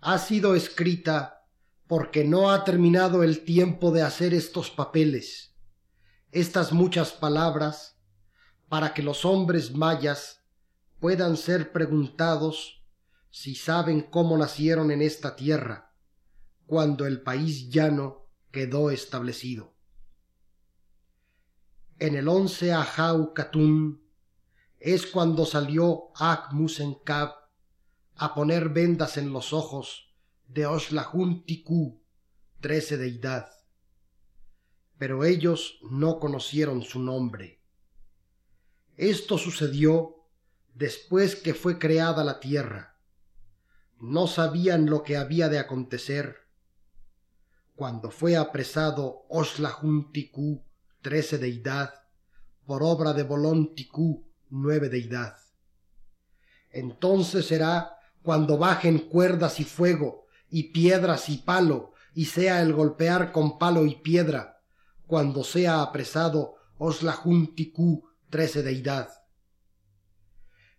Ha 0.00 0.18
sido 0.18 0.54
escrita 0.54 1.48
porque 1.88 2.22
no 2.22 2.52
ha 2.52 2.62
terminado 2.62 3.24
el 3.24 3.44
tiempo 3.44 3.90
de 3.90 4.02
hacer 4.02 4.34
estos 4.34 4.70
papeles, 4.70 5.56
estas 6.30 6.70
muchas 6.70 7.10
palabras, 7.10 7.98
para 8.68 8.94
que 8.94 9.02
los 9.02 9.24
hombres 9.24 9.74
mayas 9.74 10.44
puedan 11.00 11.36
ser 11.36 11.72
preguntados 11.72 12.84
si 13.30 13.56
saben 13.56 14.00
cómo 14.00 14.38
nacieron 14.38 14.92
en 14.92 15.02
esta 15.02 15.34
tierra, 15.34 15.92
cuando 16.66 17.04
el 17.04 17.20
país 17.20 17.68
llano 17.68 18.28
quedó 18.52 18.92
establecido. 18.92 19.71
En 22.02 22.16
el 22.16 22.26
once 22.26 22.72
Ajau 22.72 23.32
Katun 23.32 24.02
es 24.80 25.06
cuando 25.06 25.46
salió 25.46 26.10
Ak 26.16 26.52
Musenkab 26.52 27.30
a 28.16 28.34
poner 28.34 28.70
vendas 28.70 29.18
en 29.18 29.32
los 29.32 29.52
ojos 29.52 30.12
de 30.48 30.66
Oslahun 30.66 31.46
Tiku, 31.46 32.02
trece 32.58 32.96
deidad. 32.96 33.52
Pero 34.98 35.22
ellos 35.22 35.78
no 35.92 36.18
conocieron 36.18 36.82
su 36.82 36.98
nombre. 36.98 37.62
Esto 38.96 39.38
sucedió 39.38 40.26
después 40.74 41.36
que 41.36 41.54
fue 41.54 41.78
creada 41.78 42.24
la 42.24 42.40
tierra. 42.40 42.98
No 44.00 44.26
sabían 44.26 44.86
lo 44.86 45.04
que 45.04 45.16
había 45.16 45.48
de 45.48 45.60
acontecer. 45.60 46.48
Cuando 47.76 48.10
fue 48.10 48.36
apresado 48.36 49.24
Oslahun 49.28 50.10
Tiku, 50.10 50.64
trece 51.02 51.36
deidad, 51.36 51.92
por 52.64 52.82
obra 52.82 53.12
de 53.12 53.24
Bolón 53.24 53.74
Ticú, 53.74 54.24
nueve 54.48 54.88
deidad. 54.88 55.36
Entonces 56.70 57.46
será 57.46 57.96
cuando 58.22 58.56
bajen 58.56 58.98
cuerdas 59.00 59.60
y 59.60 59.64
fuego, 59.64 60.26
y 60.48 60.72
piedras 60.72 61.28
y 61.28 61.38
palo, 61.38 61.92
y 62.14 62.26
sea 62.26 62.62
el 62.62 62.72
golpear 62.72 63.32
con 63.32 63.58
palo 63.58 63.84
y 63.84 63.96
piedra, 63.96 64.62
cuando 65.06 65.44
sea 65.44 65.82
apresado 65.82 66.54
Oslahun 66.78 67.54
Ticú, 67.54 68.08
trece 68.30 68.62
deidad. 68.62 69.10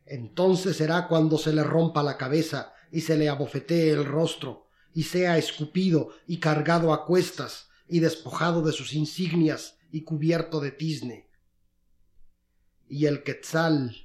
Entonces 0.06 0.78
será 0.78 1.08
cuando 1.08 1.38
se 1.38 1.54
le 1.54 1.64
rompa 1.64 2.02
la 2.02 2.18
cabeza 2.18 2.74
y 2.92 3.02
se 3.02 3.18
le 3.18 3.30
abofetee 3.30 3.92
el 3.92 4.06
rostro, 4.06 4.68
y 4.94 5.04
sea 5.04 5.38
escupido 5.38 6.10
y 6.28 6.40
cargado 6.40 6.94
a 6.94 7.06
cuestas, 7.06 7.68
y 7.88 8.00
despojado 8.00 8.62
de 8.62 8.72
sus 8.72 8.94
insignias 8.94 9.78
y 9.94 10.04
cubierto 10.04 10.60
de 10.60 10.72
tizne. 10.72 11.30
Y 12.90 13.06
el 13.06 13.22
quetzal, 13.22 13.96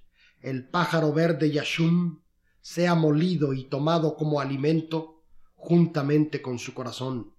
el 0.42 0.68
pájaro 0.68 1.14
verde 1.14 1.50
Yashum, 1.50 2.20
sea 2.60 2.94
molido 2.94 3.54
y 3.54 3.64
tomado 3.64 4.14
como 4.14 4.38
alimento 4.38 5.24
juntamente 5.54 6.42
con 6.42 6.58
su 6.58 6.74
corazón. 6.74 7.34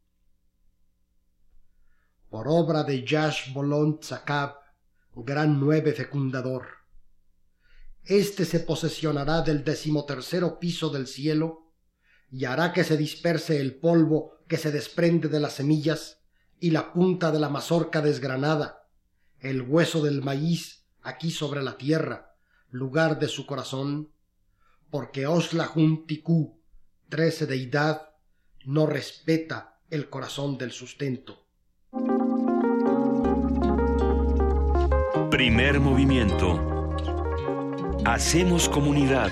Por 2.30 2.48
obra 2.48 2.84
de 2.84 3.06
Yash 3.06 3.54
Bolon 3.54 4.00
gran 5.16 5.60
nueve 5.60 5.94
fecundador. 5.94 6.66
Este 8.04 8.46
se 8.46 8.62
posesionará 8.62 9.44
del 9.44 9.64
decimotercero 9.64 10.58
piso 10.60 10.90
del 10.90 11.06
cielo 11.06 11.72
y 12.32 12.46
hará 12.46 12.74
que 12.74 12.84
se 12.84 12.98
disperse 12.98 13.62
el 13.62 13.76
polvo 13.76 14.40
que 14.48 14.58
se 14.58 14.72
desprende 14.72 15.28
de 15.28 15.40
las 15.40 15.54
semillas 15.54 16.19
y 16.60 16.72
la 16.72 16.94
punta 16.94 17.32
de 17.32 17.40
la 17.40 17.50
mazorca 17.50 18.02
desgranada, 18.02 18.88
el 19.40 19.62
hueso 19.62 20.04
del 20.04 20.22
maíz 20.22 20.86
aquí 21.02 21.32
sobre 21.32 21.62
la 21.62 21.78
tierra, 21.78 22.36
lugar 22.70 23.20
de 23.20 23.28
su 23.28 23.46
corazón, 23.46 24.10
porque 24.90 25.28
Osla 25.28 25.72
Ticú, 26.06 26.60
trece 27.08 27.46
deidad, 27.46 28.10
no 28.66 28.86
respeta 28.86 29.80
el 29.90 30.10
corazón 30.10 30.58
del 30.58 30.72
sustento. 30.72 31.46
Primer 35.32 35.80
movimiento. 35.80 36.96
Hacemos 38.06 38.68
comunidad. 38.70 39.32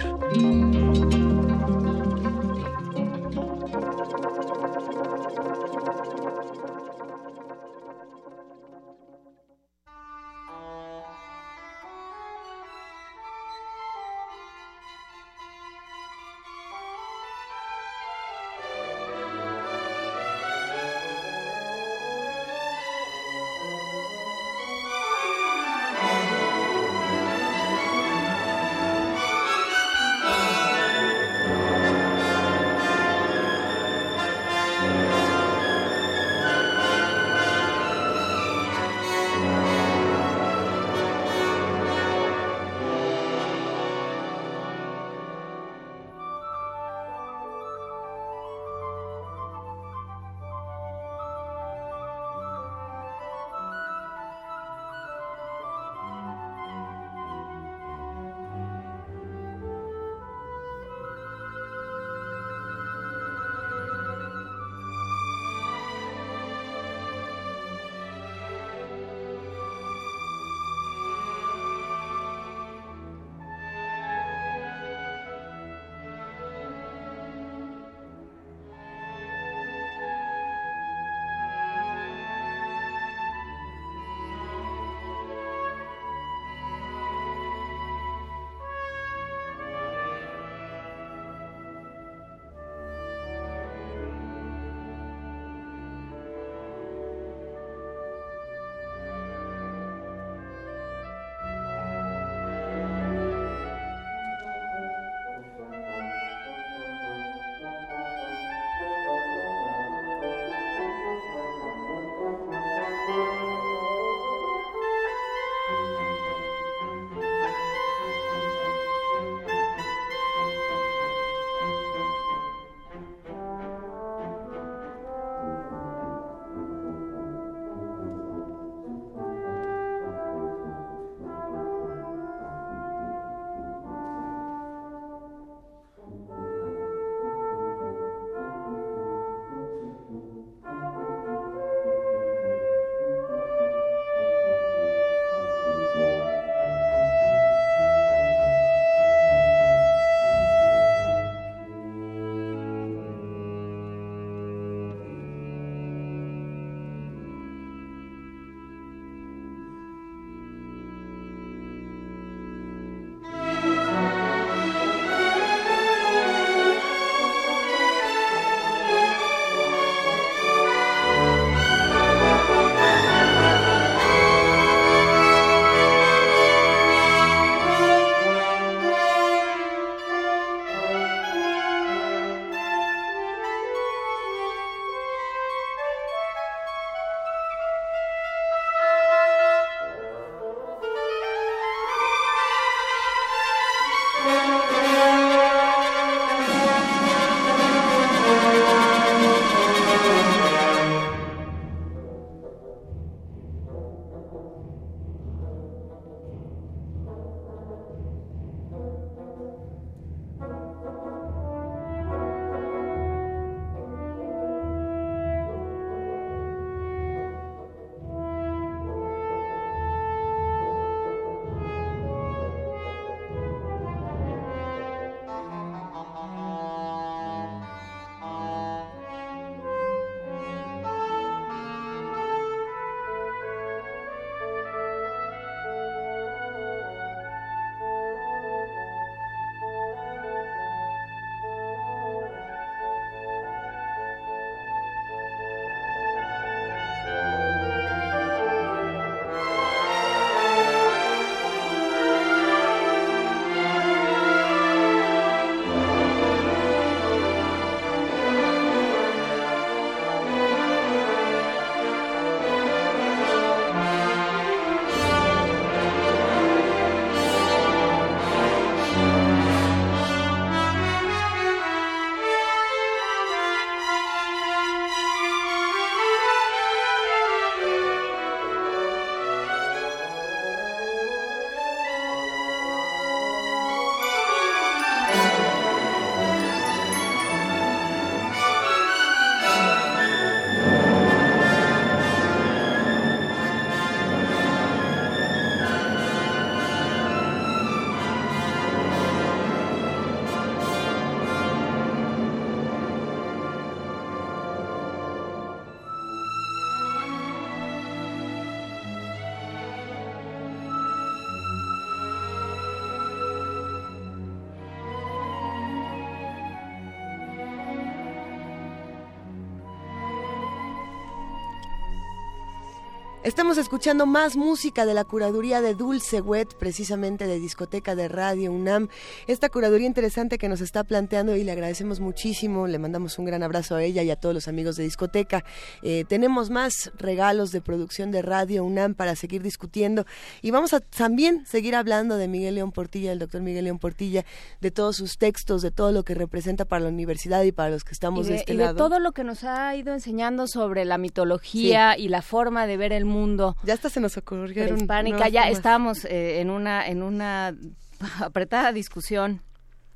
Estamos 323.27 323.57
escuchando 323.57 324.05
más 324.05 324.37
música 324.37 324.85
de 324.85 324.93
la 324.93 325.03
curaduría 325.03 325.59
de 325.59 325.75
Dulce 325.75 326.21
Wet, 326.21 326.53
precisamente 326.57 327.27
de 327.27 327.41
Discoteca 327.41 327.93
de 327.93 328.07
Radio 328.07 328.53
UNAM. 328.53 328.87
Esta 329.27 329.49
curaduría 329.49 329.85
interesante 329.85 330.37
que 330.37 330.47
nos 330.47 330.61
está 330.61 330.85
planteando 330.85 331.35
y 331.35 331.43
le 331.43 331.51
agradecemos 331.51 331.99
muchísimo. 331.99 332.67
Le 332.67 332.79
mandamos 332.79 333.19
un 333.19 333.25
gran 333.25 333.43
abrazo 333.43 333.75
a 333.75 333.83
ella 333.83 334.01
y 334.01 334.11
a 334.11 334.15
todos 334.15 334.33
los 334.33 334.47
amigos 334.47 334.77
de 334.77 334.83
Discoteca. 334.83 335.43
Eh, 335.83 336.05
tenemos 336.07 336.49
más 336.49 336.89
regalos 336.97 337.51
de 337.51 337.59
producción 337.59 338.11
de 338.11 338.21
Radio 338.21 338.63
UNAM 338.63 338.93
para 338.93 339.13
seguir 339.17 339.43
discutiendo 339.43 340.05
y 340.41 340.51
vamos 340.51 340.73
a 340.73 340.79
también 340.79 341.45
seguir 341.45 341.75
hablando 341.75 342.15
de 342.15 342.29
Miguel 342.29 342.55
León 342.55 342.71
Portilla, 342.71 343.11
el 343.11 343.19
doctor 343.19 343.41
Miguel 343.41 343.65
León 343.65 343.79
Portilla, 343.79 344.23
de 344.61 344.71
todos 344.71 344.95
sus 344.95 345.17
textos, 345.17 345.61
de 345.61 345.71
todo 345.71 345.91
lo 345.91 346.03
que 346.03 346.15
representa 346.15 346.63
para 346.63 346.85
la 346.85 346.89
universidad 346.89 347.43
y 347.43 347.51
para 347.51 347.71
los 347.71 347.83
que 347.83 347.91
estamos 347.91 348.21
y 348.27 348.29
de, 348.29 348.33
de, 348.35 348.39
este 348.39 348.53
y 348.53 348.57
lado. 348.57 348.73
de 348.73 348.77
todo 348.77 348.99
lo 349.01 349.11
que 349.11 349.25
nos 349.25 349.43
ha 349.43 349.75
ido 349.75 349.93
enseñando 349.93 350.47
sobre 350.47 350.85
la 350.85 350.97
mitología 350.97 351.95
Sí. 351.97 352.03
y 352.03 352.07
la 352.07 352.21
forma 352.21 352.65
de 352.67 352.77
ver 352.77 352.93
el 352.93 353.03
mundo. 353.03 353.16
Ya 353.63 353.73
hasta 353.73 353.89
se 353.89 353.99
nos 353.99 354.17
ocurrieron. 354.17 354.75
Prehispánica, 354.75 355.17
nuevas 355.17 355.31
ya 355.33 355.41
formas. 355.41 355.57
estábamos 355.57 356.05
eh, 356.05 356.39
en 356.41 356.49
una 356.49 356.87
en 356.87 357.03
una 357.03 357.55
apretada 358.21 358.71
discusión 358.71 359.41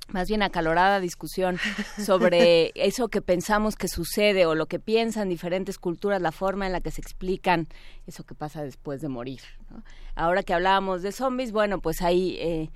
más 0.10 0.28
bien 0.28 0.44
acalorada 0.44 1.00
discusión 1.00 1.58
sobre 2.06 2.72
eso 2.76 3.08
que 3.08 3.22
pensamos 3.22 3.78
que 3.78 3.88
sucede 3.88 4.46
o 4.46 4.56
lo 4.56 4.66
que 4.66 4.78
piensan 4.78 5.30
diferentes 5.30 5.78
culturas, 5.78 6.22
la 6.22 6.34
forma 6.34 6.66
en 6.66 6.74
la 6.74 6.82
que 6.82 6.92
se 6.92 7.00
explican 7.00 7.68
eso 8.08 8.26
que 8.26 8.36
pasa 8.36 8.62
después 8.62 9.00
de 9.00 9.08
morir. 9.08 9.40
¿no? 9.70 9.84
Ahora 10.16 10.44
que 10.44 10.54
hablábamos 10.54 11.02
de 11.02 11.14
zombies, 11.14 11.54
bueno, 11.54 11.80
pues 11.80 12.02
ahí 12.02 12.36
eh, 12.42 12.70
hay- 12.70 12.72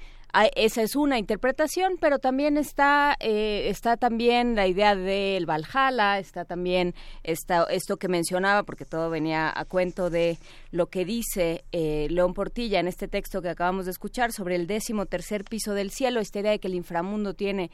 esa 0.55 0.81
es 0.81 0.95
una 0.95 1.17
interpretación, 1.17 1.97
pero 1.99 2.19
también 2.19 2.57
está 2.57 3.15
eh, 3.19 3.69
está 3.69 3.97
también 3.97 4.55
la 4.55 4.67
idea 4.67 4.95
del 4.95 5.45
Valhalla, 5.45 6.19
está 6.19 6.45
también 6.45 6.93
esta, 7.23 7.63
esto 7.63 7.97
que 7.97 8.07
mencionaba, 8.07 8.63
porque 8.63 8.85
todo 8.85 9.09
venía 9.09 9.51
a 9.55 9.65
cuento 9.65 10.09
de 10.09 10.37
lo 10.71 10.87
que 10.87 11.05
dice 11.05 11.63
eh, 11.71 12.07
León 12.09 12.33
Portilla 12.33 12.79
en 12.79 12.87
este 12.87 13.07
texto 13.07 13.41
que 13.41 13.49
acabamos 13.49 13.85
de 13.85 13.91
escuchar 13.91 14.31
sobre 14.31 14.55
el 14.55 14.67
décimo 14.67 15.05
tercer 15.05 15.45
piso 15.45 15.73
del 15.73 15.91
cielo, 15.91 16.19
esta 16.19 16.39
idea 16.39 16.51
de 16.51 16.59
que 16.59 16.67
el 16.67 16.75
inframundo 16.75 17.33
tiene 17.33 17.71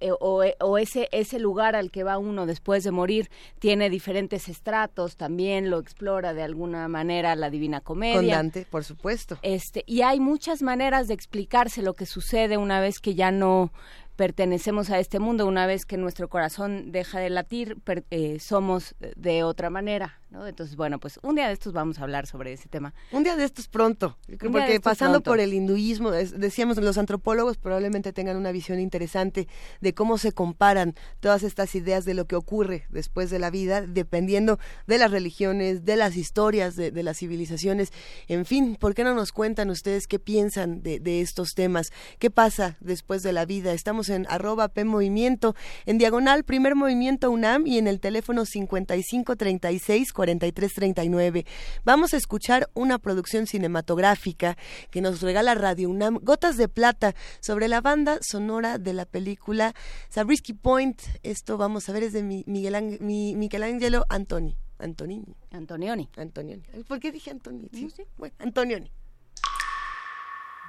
eh, 0.00 0.10
o, 0.12 0.42
o 0.60 0.78
ese 0.78 1.08
ese 1.12 1.38
lugar 1.38 1.76
al 1.76 1.90
que 1.90 2.04
va 2.04 2.18
uno 2.18 2.46
después 2.46 2.84
de 2.84 2.90
morir 2.90 3.30
tiene 3.58 3.90
diferentes 3.90 4.48
estratos, 4.48 5.16
también 5.16 5.70
lo 5.70 5.78
explora 5.78 6.34
de 6.34 6.42
alguna 6.42 6.88
manera 6.88 7.34
la 7.36 7.50
Divina 7.50 7.80
Comedia. 7.80 8.16
Con 8.18 8.26
Dante, 8.28 8.66
por 8.70 8.84
supuesto. 8.84 9.38
Este, 9.42 9.84
y 9.86 10.02
hay 10.02 10.20
muchas 10.20 10.62
maneras 10.62 11.08
de 11.08 11.14
explicarse 11.14 11.82
lo 11.82 11.94
que 11.94 12.06
sucede 12.06 12.56
una 12.56 12.80
vez 12.80 12.98
que 13.00 13.14
ya 13.14 13.30
no 13.30 13.72
pertenecemos 14.16 14.90
a 14.90 15.00
este 15.00 15.18
mundo, 15.18 15.44
una 15.46 15.66
vez 15.66 15.84
que 15.84 15.96
nuestro 15.96 16.28
corazón 16.28 16.92
deja 16.92 17.18
de 17.18 17.30
latir, 17.30 17.76
per- 17.82 18.04
eh, 18.10 18.38
somos 18.38 18.94
de 19.16 19.42
otra 19.42 19.70
manera, 19.70 20.20
¿no? 20.34 20.46
Entonces, 20.46 20.74
bueno, 20.76 20.98
pues 20.98 21.18
un 21.22 21.36
día 21.36 21.46
de 21.46 21.52
estos 21.54 21.72
vamos 21.72 21.98
a 21.98 22.02
hablar 22.02 22.26
sobre 22.26 22.52
ese 22.52 22.68
tema. 22.68 22.92
Un 23.12 23.22
día 23.22 23.36
de 23.36 23.44
estos 23.44 23.68
pronto, 23.68 24.18
porque 24.50 24.80
pasando 24.80 25.14
pronto. 25.22 25.30
por 25.30 25.40
el 25.40 25.54
hinduismo, 25.54 26.12
es- 26.12 26.38
decíamos, 26.38 26.76
los 26.76 26.98
antropólogos 26.98 27.56
probablemente 27.56 28.12
tengan 28.12 28.36
una 28.36 28.50
visión 28.52 28.80
interesante 28.80 29.46
de 29.80 29.94
cómo 29.94 30.18
se 30.18 30.32
comparan 30.32 30.94
todas 31.20 31.44
estas 31.44 31.74
ideas 31.76 32.04
de 32.04 32.14
lo 32.14 32.26
que 32.26 32.34
ocurre 32.36 32.84
después 32.90 33.30
de 33.30 33.38
la 33.38 33.50
vida, 33.50 33.82
dependiendo 33.82 34.58
de 34.88 34.98
las 34.98 35.10
religiones, 35.12 35.84
de 35.84 35.96
las 35.96 36.16
historias, 36.16 36.74
de, 36.74 36.90
de 36.90 37.02
las 37.04 37.18
civilizaciones. 37.18 37.92
En 38.26 38.44
fin, 38.44 38.76
¿por 38.78 38.94
qué 38.94 39.04
no 39.04 39.14
nos 39.14 39.30
cuentan 39.32 39.70
ustedes 39.70 40.06
qué 40.08 40.18
piensan 40.18 40.82
de, 40.82 40.98
de 40.98 41.20
estos 41.20 41.54
temas? 41.54 41.92
¿Qué 42.18 42.30
pasa 42.30 42.76
después 42.80 43.22
de 43.22 43.32
la 43.32 43.44
vida? 43.46 43.72
Estamos 43.72 44.08
en 44.08 44.26
arroba 44.28 44.66
P 44.68 44.84
Movimiento, 44.84 45.54
en 45.86 45.98
diagonal 45.98 46.42
Primer 46.42 46.74
Movimiento 46.74 47.30
UNAM 47.30 47.66
y 47.68 47.78
en 47.78 47.86
el 47.86 48.00
teléfono 48.00 48.44
5536 48.44 50.12
4339. 50.24 51.44
Vamos 51.84 52.14
a 52.14 52.16
escuchar 52.16 52.70
una 52.74 52.98
producción 52.98 53.46
cinematográfica 53.46 54.56
que 54.90 55.00
nos 55.00 55.20
regala 55.20 55.54
Radio 55.54 55.90
UNAM, 55.90 56.18
Gotas 56.22 56.56
de 56.56 56.68
Plata, 56.68 57.14
sobre 57.40 57.68
la 57.68 57.80
banda 57.80 58.18
sonora 58.22 58.78
de 58.78 58.92
la 58.94 59.04
película 59.04 59.74
Zabriskie 60.10 60.54
Point. 60.54 61.00
Esto 61.22 61.58
vamos 61.58 61.88
a 61.88 61.92
ver 61.92 62.04
es 62.04 62.12
de 62.12 62.22
mi- 62.22 62.44
Miguel, 62.46 62.98
Michelangelo 63.00 64.04
Antoni. 64.08 64.56
Antonini. 64.78 65.36
Antonioni. 65.52 66.08
Antonioni. 66.16 66.62
¿Por 66.88 66.98
qué 67.00 67.12
dije 67.12 67.30
Antoni? 67.30 67.68
Sí, 67.72 67.88
Bueno, 68.16 68.34
Antonioni. 68.38 68.90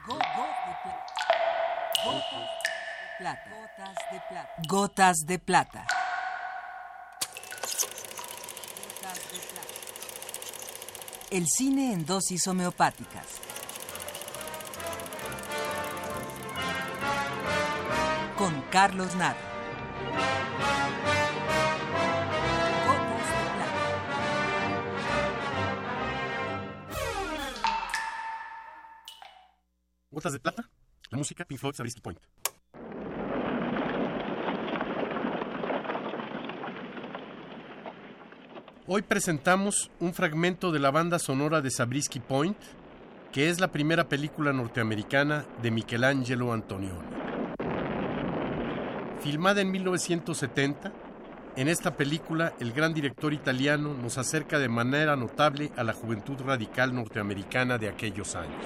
Gotas 0.07 0.25
de 4.11 4.19
plata. 4.29 4.49
Gotas 4.67 5.25
de 5.25 5.39
plata. 5.39 5.87
El 11.35 11.47
cine 11.47 11.91
en 11.91 12.05
dosis 12.05 12.47
homeopáticas. 12.47 13.27
Con 18.37 18.61
Carlos 18.71 19.13
Naro. 19.17 19.37
Gotas 30.09 30.31
de 30.31 30.39
plata. 30.39 30.69
La 31.09 31.17
música 31.17 31.43
Pink 31.43 31.59
Floyd 31.59 31.75
Zabriskie 31.75 31.99
Point. 31.99 32.21
Hoy 38.87 39.01
presentamos 39.01 39.89
un 39.99 40.13
fragmento 40.13 40.71
de 40.71 40.77
la 40.77 40.91
banda 40.91 41.17
sonora 41.17 41.59
de 41.59 41.71
Zabriskie 41.71 42.19
Point, 42.19 42.55
que 43.31 43.49
es 43.49 43.59
la 43.59 43.71
primera 43.71 44.07
película 44.07 44.53
norteamericana 44.53 45.43
de 45.63 45.71
Michelangelo 45.71 46.53
Antonioni. 46.53 46.99
Filmada 49.21 49.61
en 49.61 49.71
1970, 49.71 50.91
en 51.55 51.67
esta 51.67 51.97
película 51.97 52.53
el 52.59 52.73
gran 52.73 52.93
director 52.93 53.33
italiano 53.33 53.95
nos 53.95 54.19
acerca 54.19 54.59
de 54.59 54.69
manera 54.69 55.15
notable 55.15 55.71
a 55.75 55.83
la 55.83 55.93
juventud 55.93 56.39
radical 56.45 56.93
norteamericana 56.93 57.79
de 57.79 57.89
aquellos 57.89 58.35
años. 58.35 58.65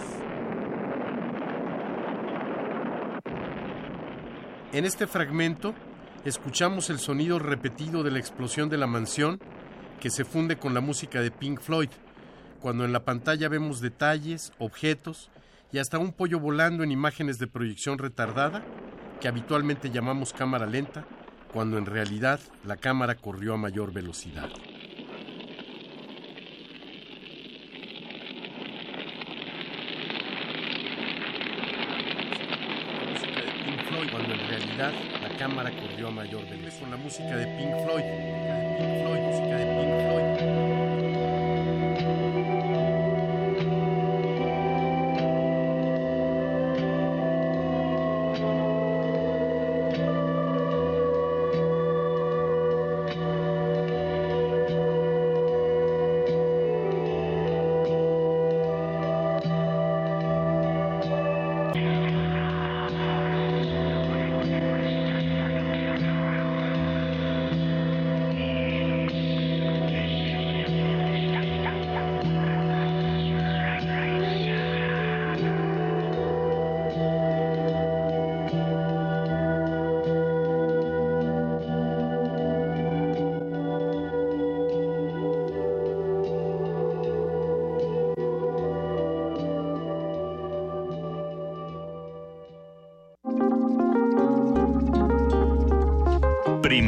En 4.74 4.84
este 4.84 5.08
fragmento 5.08 5.74
escuchamos 6.26 6.90
el 6.90 7.00
sonido 7.00 7.40
repetido 7.40 8.04
de 8.04 8.12
la 8.12 8.20
explosión 8.20 8.68
de 8.68 8.78
la 8.78 8.86
mansión 8.86 9.40
que 10.00 10.10
se 10.10 10.26
funde 10.26 10.58
con 10.58 10.74
la 10.74 10.82
música 10.82 11.22
de 11.22 11.32
Pink 11.32 11.60
Floyd, 11.60 11.90
cuando 12.62 12.86
en 12.86 12.94
la 12.94 13.04
pantalla 13.04 13.50
vemos 13.50 13.82
detalles, 13.82 14.54
objetos 14.58 15.30
y 15.72 15.78
hasta 15.78 16.00
un 16.00 16.14
pollo 16.14 16.40
volando 16.40 16.84
en 16.84 16.92
imágenes 16.92 17.38
de 17.38 17.48
proyección 17.48 17.98
retardada 17.98 18.64
que 19.20 19.28
habitualmente 19.28 19.90
llamamos 19.90 20.34
cámara 20.34 20.66
lenta, 20.66 21.06
cuando 21.54 21.78
en 21.78 21.86
realidad 21.86 22.40
la 22.66 22.78
cámara 22.78 23.16
corrió 23.16 23.54
a 23.54 23.58
mayor 23.58 23.92
velocidad. 23.92 24.50
Cuando 34.12 34.34
en 34.34 34.48
realidad 34.48 34.94
cámara 35.40 35.72
corrió 35.72 36.10
a 36.10 36.12
mayor 36.12 36.46
velocidad. 36.50 36.82
Con 36.82 36.92
la 36.92 36.98
música 36.98 37.38
de 37.38 37.48
Pink 37.48 37.72
Floyd, 37.86 38.04
de 38.04 38.76
Pink 38.78 39.02
Floyd, 39.02 39.20
música 39.22 39.56
de 39.56 39.66
Pink 39.66 40.02
Floyd. 40.02 40.09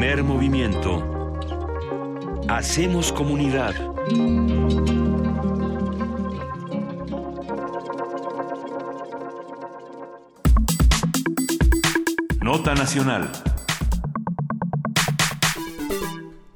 Primer 0.01 0.23
movimiento. 0.23 1.37
Hacemos 2.47 3.11
comunidad. 3.13 3.75
Nota 12.41 12.73
Nacional. 12.73 13.31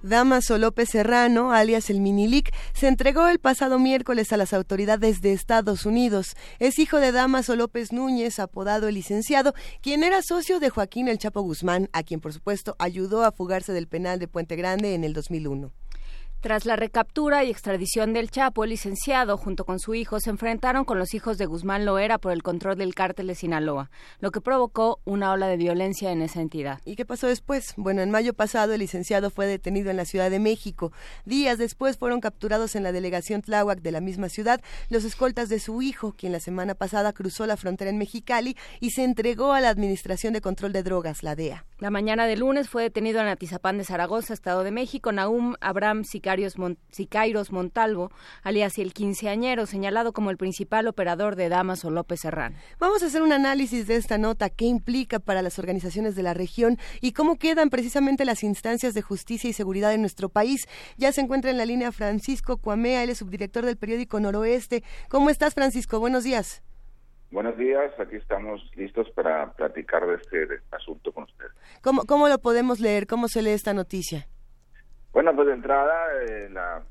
Damaso 0.02 0.58
López 0.58 0.90
Serrano, 0.90 1.52
alias 1.52 1.92
el 1.92 2.00
Minilic, 2.00 2.52
se 2.76 2.90
entregó 2.90 3.28
el 3.28 3.40
pasado 3.40 3.80
miércoles 3.80 4.34
a 4.34 4.38
las 4.38 4.54
autoridades 4.54 5.22
de 5.22 5.32
Estados 5.32 5.86
Unidos. 5.86 6.36
Es 6.60 6.78
hijo 6.78 7.00
de 7.00 7.14
Damaso 7.14 7.56
López 7.56 7.94
Núñez, 7.94 8.38
apodado 8.38 8.90
el 8.90 8.96
licenciado, 8.96 9.54
quien 9.82 10.04
era 10.04 10.22
socio 10.22 10.60
de 10.60 10.70
Joaquín 10.70 11.08
El 11.08 11.18
Chapo 11.18 11.42
Guzmán, 11.42 11.90
a 11.94 12.04
quien 12.04 12.20
por 12.20 12.34
supuesto 12.34 12.76
ayudó 12.78 13.24
a 13.24 13.32
fugarse 13.32 13.72
del 13.72 13.88
penal 13.88 14.20
de 14.20 14.28
Puente 14.28 14.58
Grande 14.58 14.94
en 14.94 15.06
el 15.06 15.14
2001. 15.14 15.72
Tras 16.46 16.68
la 16.68 16.76
recaptura 16.76 17.44
y 17.44 17.50
extradición 17.50 18.14
del 18.14 18.30
Chapo, 18.30 18.64
el 18.64 18.70
licenciado, 18.70 19.36
junto 19.36 19.66
con 19.66 19.80
su 19.80 19.96
hijo, 19.96 20.20
se 20.20 20.30
enfrentaron 20.30 20.86
con 20.86 21.00
los 21.00 21.16
hijos 21.16 21.40
de 21.40 21.48
Guzmán 21.48 21.86
Loera 21.86 22.20
por 22.20 22.34
el 22.34 22.44
control 22.44 22.78
del 22.78 22.94
cártel 22.94 23.26
de 23.26 23.34
Sinaloa, 23.34 23.90
lo 24.20 24.30
que 24.30 24.42
provocó 24.42 25.00
una 25.06 25.32
ola 25.32 25.48
de 25.48 25.58
violencia 25.58 26.12
en 26.12 26.22
esa 26.22 26.42
entidad. 26.42 26.82
¿Y 26.86 26.98
qué 26.98 27.04
pasó 27.04 27.26
después? 27.26 27.74
Bueno, 27.78 28.04
en 28.04 28.12
mayo 28.12 28.36
pasado 28.36 28.74
el 28.74 28.82
licenciado 28.82 29.32
fue 29.32 29.48
detenido 29.48 29.90
en 29.90 29.98
la 29.98 30.06
Ciudad 30.06 30.30
de 30.30 30.38
México. 30.38 30.92
Días 31.26 31.58
después 31.58 31.98
fueron 31.98 32.22
capturados 32.22 32.76
en 32.76 32.84
la 32.84 32.92
delegación 32.92 33.42
Tláhuac 33.42 33.82
de 33.82 33.92
la 33.92 34.00
misma 34.00 34.30
ciudad 34.30 34.62
los 34.90 35.04
escoltas 35.04 35.50
de 35.50 35.60
su 35.60 35.82
hijo, 35.82 36.14
quien 36.16 36.32
la 36.32 36.40
semana 36.40 36.76
pasada 36.76 37.12
cruzó 37.12 37.48
la 37.48 37.58
frontera 37.58 37.90
en 37.90 37.98
Mexicali 37.98 38.56
y 38.80 38.92
se 38.92 39.04
entregó 39.04 39.54
a 39.54 39.62
la 39.62 39.70
Administración 39.70 40.34
de 40.34 40.42
Control 40.42 40.74
de 40.74 40.84
Drogas, 40.84 41.24
la 41.24 41.36
DEA. 41.36 41.66
La 41.78 41.90
mañana 41.90 42.26
de 42.26 42.38
lunes 42.38 42.70
fue 42.70 42.84
detenido 42.84 43.20
en 43.20 43.28
Atizapán 43.28 43.78
de 43.78 43.84
Zaragoza, 43.84 44.34
Estado 44.34 44.64
de 44.64 44.72
México, 44.72 45.12
Nahum 45.12 45.56
Abraham 45.60 46.06
Sicairos, 46.06 47.52
Montalvo, 47.52 48.12
alias 48.44 48.78
el 48.78 48.94
quinceañero, 48.94 49.66
señalado 49.66 50.14
como 50.14 50.32
el 50.32 50.38
principal 50.38 50.88
operador 50.88 51.36
de 51.36 51.50
Damaso 51.50 51.90
López 51.90 52.22
Serrán. 52.22 52.56
Vamos 52.80 53.04
a 53.04 53.08
hacer 53.08 53.22
un 53.22 53.34
análisis 53.34 53.88
de 53.88 53.98
esta 53.98 54.18
nota, 54.18 54.50
qué 54.50 54.64
implica 54.64 55.20
para 55.20 55.42
las 55.42 55.60
organizaciones 55.60 56.16
de 56.16 56.24
la 56.24 56.34
región 56.34 56.80
y 57.02 57.12
cómo 57.12 57.36
quedan 57.36 57.70
precisamente 57.70 58.24
las 58.24 58.46
instancias 58.46 58.94
de 58.94 59.02
justicia 59.02 59.50
y 59.50 59.54
seguridad 59.54 59.94
en 59.94 60.00
nuestro 60.00 60.30
país. 60.30 60.70
Ya 60.96 61.12
se 61.12 61.20
encuentra 61.20 61.52
en 61.52 61.58
la 61.58 61.66
línea 61.66 61.92
Francisco 61.92 62.56
Cuamea, 62.56 63.04
él 63.04 63.10
es 63.10 63.18
subdirector 63.18 63.66
del 63.66 63.76
periódico 63.76 64.18
Noroeste. 64.22 64.82
¿Cómo 65.10 65.30
estás, 65.30 65.54
Francisco? 65.54 66.00
Buenos 66.00 66.24
días. 66.24 66.64
Buenos 67.32 67.58
días, 67.58 67.92
aquí 68.00 68.16
estamos 68.16 68.62
listos 68.76 69.10
para 69.12 69.52
platicar 69.54 70.06
de 70.06 70.16
este, 70.16 70.46
de 70.46 70.56
este 70.56 70.76
asunto 70.76 71.12
con 71.12 71.24
ustedes. 71.26 71.52
¿Cómo, 71.82 72.04
¿Cómo 72.06 72.30
lo 72.30 72.38
podemos 72.38 72.80
leer? 72.80 73.08
¿Cómo 73.08 73.28
se 73.28 73.42
lee 73.42 73.52
esta 73.52 73.74
noticia? 73.74 74.28
Bueno, 75.12 75.36
pues 75.36 75.48
de 75.48 75.54
entrada, 75.54 75.96
eh, 76.24 76.50
la 76.50 76.84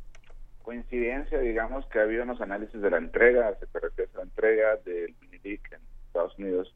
coincidencia, 0.62 1.38
digamos, 1.38 1.86
que 1.86 1.98
ha 1.98 2.02
habido 2.02 2.24
unos 2.24 2.40
análisis 2.40 2.80
de 2.80 2.90
la 2.90 2.98
entrega, 2.98 3.54
se 3.54 3.78
refiere 3.78 4.10
a 4.14 4.16
la 4.18 4.22
entrega 4.24 4.76
del 4.84 5.14
Minilic 5.20 5.72
en 5.72 5.80
Estados 6.06 6.38
Unidos. 6.38 6.74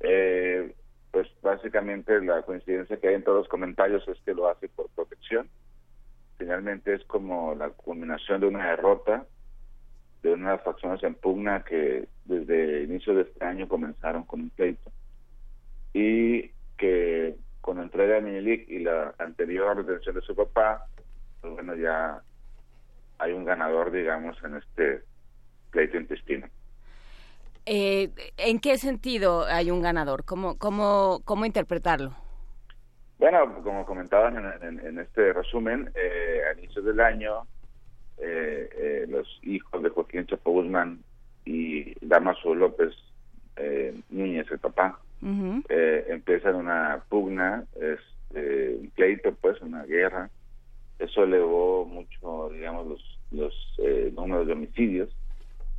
Eh, 0.00 0.74
pues 1.10 1.28
básicamente 1.42 2.20
la 2.20 2.42
coincidencia 2.42 2.96
que 2.96 3.08
hay 3.08 3.14
en 3.14 3.22
todos 3.22 3.38
los 3.38 3.48
comentarios 3.48 4.06
es 4.08 4.18
que 4.24 4.34
lo 4.34 4.48
hace 4.48 4.68
por 4.68 4.90
protección. 4.90 5.48
Finalmente 6.38 6.92
es 6.92 7.04
como 7.04 7.54
la 7.54 7.70
culminación 7.70 8.40
de 8.40 8.48
una 8.48 8.70
derrota 8.70 9.24
de 10.24 10.32
unas 10.32 10.60
facciones 10.62 11.02
en 11.04 11.14
pugna 11.14 11.62
que 11.62 12.08
desde 12.24 12.82
el 12.82 12.90
inicio 12.90 13.14
de 13.14 13.22
este 13.22 13.44
año 13.44 13.68
comenzaron 13.68 14.24
con 14.24 14.40
un 14.40 14.50
pleito 14.50 14.90
y 15.92 16.50
que 16.76 17.36
con 17.60 17.78
la 17.78 17.84
entrega 17.84 18.16
de 18.16 18.20
Minilic 18.20 18.68
y 18.68 18.80
la 18.80 19.14
anterior 19.18 19.84
detención 19.84 20.16
de 20.16 20.20
su 20.22 20.34
papá, 20.34 20.86
pues 21.40 21.54
bueno, 21.54 21.74
ya 21.76 22.20
hay 23.18 23.32
un 23.32 23.44
ganador, 23.44 23.90
digamos, 23.90 24.36
en 24.44 24.56
este 24.56 25.02
pleito 25.70 25.96
intestino. 25.96 26.46
Eh, 27.66 28.10
¿En 28.36 28.58
qué 28.58 28.76
sentido 28.76 29.46
hay 29.46 29.70
un 29.70 29.80
ganador? 29.80 30.24
¿Cómo, 30.24 30.58
cómo, 30.58 31.22
cómo 31.24 31.46
interpretarlo? 31.46 32.14
Bueno, 33.18 33.62
como 33.62 33.86
comentaban 33.86 34.36
en, 34.62 34.98
este 34.98 35.32
resumen, 35.32 35.90
eh, 35.94 36.42
a 36.46 36.58
inicios 36.58 36.84
del 36.84 37.00
año, 37.00 37.46
eh, 38.18 38.68
eh, 38.76 39.06
los 39.08 39.26
hijos 39.42 39.82
de 39.82 39.88
Joaquín 39.88 40.26
Chapo 40.26 40.50
Guzmán 40.50 41.00
y 41.44 41.94
Damaso 42.06 42.54
López 42.54 42.92
eh, 43.56 43.94
Núñez, 44.10 44.50
el 44.50 44.58
papá, 44.58 45.00
eh, 45.68 46.06
empiezan 46.08 46.56
una 46.56 47.02
pugna, 47.08 47.64
este, 47.74 48.76
un 48.80 48.90
pleito, 48.90 49.34
pues, 49.34 49.60
una 49.62 49.84
guerra. 49.84 50.28
Eso 50.98 51.24
elevó 51.24 51.84
mucho, 51.86 52.50
digamos, 52.50 52.86
los, 52.86 53.20
los 53.30 53.74
eh, 53.78 54.12
números 54.14 54.46
de 54.46 54.52
homicidios. 54.52 55.16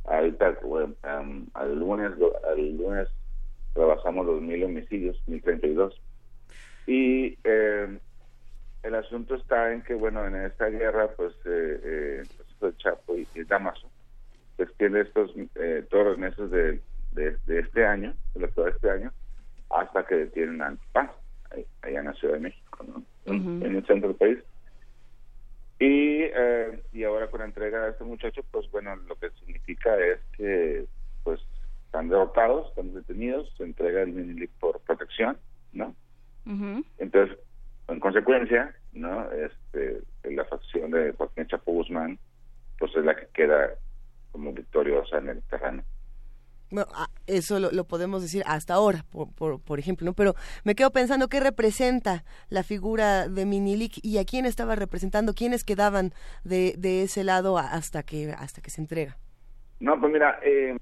Ahorita, 0.04 0.58
al 1.54 1.78
lunes, 1.78 2.12
al 2.48 2.76
lunes 2.76 3.08
rebasamos 3.74 4.26
los 4.26 4.40
mil 4.40 4.64
homicidios, 4.64 5.20
mil 5.26 5.42
treinta 5.42 5.66
y 5.66 5.74
dos. 5.74 6.00
Y 6.86 7.38
eh, 7.44 7.98
el 8.82 8.94
asunto 8.94 9.34
está 9.34 9.72
en 9.72 9.82
que, 9.82 9.94
bueno, 9.94 10.24
en 10.26 10.36
esta 10.36 10.66
guerra, 10.66 11.08
pues, 11.16 11.34
eh, 11.44 12.22
eh, 12.62 12.72
Chapo 12.78 13.16
y, 13.16 13.26
Damaso, 13.44 13.90
pues 14.56 14.70
tiene 14.78 15.00
estos, 15.00 15.32
eh, 15.56 15.84
todos 15.90 16.06
los 16.06 16.18
meses 16.18 16.50
de, 16.50 16.80
de, 17.12 17.58
este 17.60 17.84
año, 17.86 18.14
de 18.34 18.40
lo 18.40 18.64
de 18.64 18.70
este 18.70 18.90
año, 18.90 19.12
hasta 19.70 20.06
que 20.06 20.14
detienen 20.14 20.62
a 20.62 20.76
Paz, 20.92 21.10
allá 21.82 22.00
en 22.00 22.06
la 22.06 22.12
Ciudad 22.14 22.34
de 22.34 22.40
México, 22.40 22.84
¿no? 22.86 23.02
en, 23.26 23.62
el 23.62 23.86
centro 23.86 24.08
del 24.08 24.16
país. 24.16 24.38
Y, 25.78 26.22
eh, 26.22 26.82
y 26.92 27.04
ahora 27.04 27.28
con 27.28 27.40
la 27.40 27.46
entrega 27.46 27.84
de 27.84 27.90
este 27.90 28.04
muchacho, 28.04 28.42
pues 28.50 28.70
bueno, 28.70 28.96
lo 28.96 29.16
que 29.16 29.30
significa 29.30 29.94
es 29.98 30.20
que 30.36 30.86
pues 31.22 31.40
están 31.86 32.08
derrotados, 32.08 32.68
están 32.68 32.94
detenidos, 32.94 33.52
se 33.56 33.64
entrega 33.64 34.02
el 34.02 34.12
Minilic 34.12 34.50
por 34.58 34.80
protección, 34.80 35.36
¿no? 35.72 35.94
Entonces, 36.98 37.36
en 37.88 37.98
consecuencia, 37.98 38.74
¿no? 38.92 39.30
Este, 39.32 40.00
la 40.24 40.44
facción 40.44 40.92
de 40.92 41.12
Joaquín 41.12 41.46
Chapo 41.48 41.72
Guzmán, 41.72 42.18
pues 42.78 42.94
es 42.94 43.04
la 43.04 43.16
que 43.16 43.26
queda 43.34 43.74
como 44.36 44.52
victoriosa 44.52 45.16
en 45.16 45.30
el 45.30 45.42
terreno. 45.44 45.82
Bueno, 46.70 46.88
ah, 46.94 47.08
eso 47.26 47.58
lo, 47.58 47.84
podemos 47.84 48.20
decir 48.20 48.42
hasta 48.44 48.74
ahora, 48.74 49.04
por, 49.10 49.62
por, 49.62 49.78
ejemplo, 49.78 50.04
¿no? 50.04 50.12
Pero 50.12 50.34
me 50.64 50.74
quedo 50.74 50.90
pensando 50.90 51.28
qué 51.28 51.40
representa 51.40 52.24
la 52.50 52.62
figura 52.64 53.28
de 53.28 53.46
Minilik 53.46 53.92
y 54.02 54.18
a 54.18 54.24
quién 54.24 54.44
estaba 54.44 54.74
representando, 54.74 55.32
quiénes 55.32 55.64
quedaban 55.64 56.12
de, 56.44 56.74
de 56.76 57.02
ese 57.02 57.24
lado 57.24 57.56
hasta 57.56 58.02
que 58.02 58.30
hasta 58.32 58.60
que 58.60 58.70
se 58.70 58.82
entrega. 58.82 59.16
No, 59.80 59.98
pues 59.98 60.12
mira, 60.12 60.38
eh, 60.42 60.76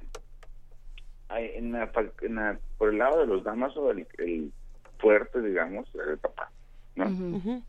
en 1.37 1.79
por 2.77 2.89
el 2.89 2.99
lado 2.99 3.21
de 3.21 3.27
los 3.27 3.45
damas 3.45 3.73
el, 3.77 4.07
el 4.19 4.53
fuerte, 4.99 5.41
digamos, 5.43 5.87
el 6.09 6.19
papá, 6.19 6.51
¿no? 6.97 7.63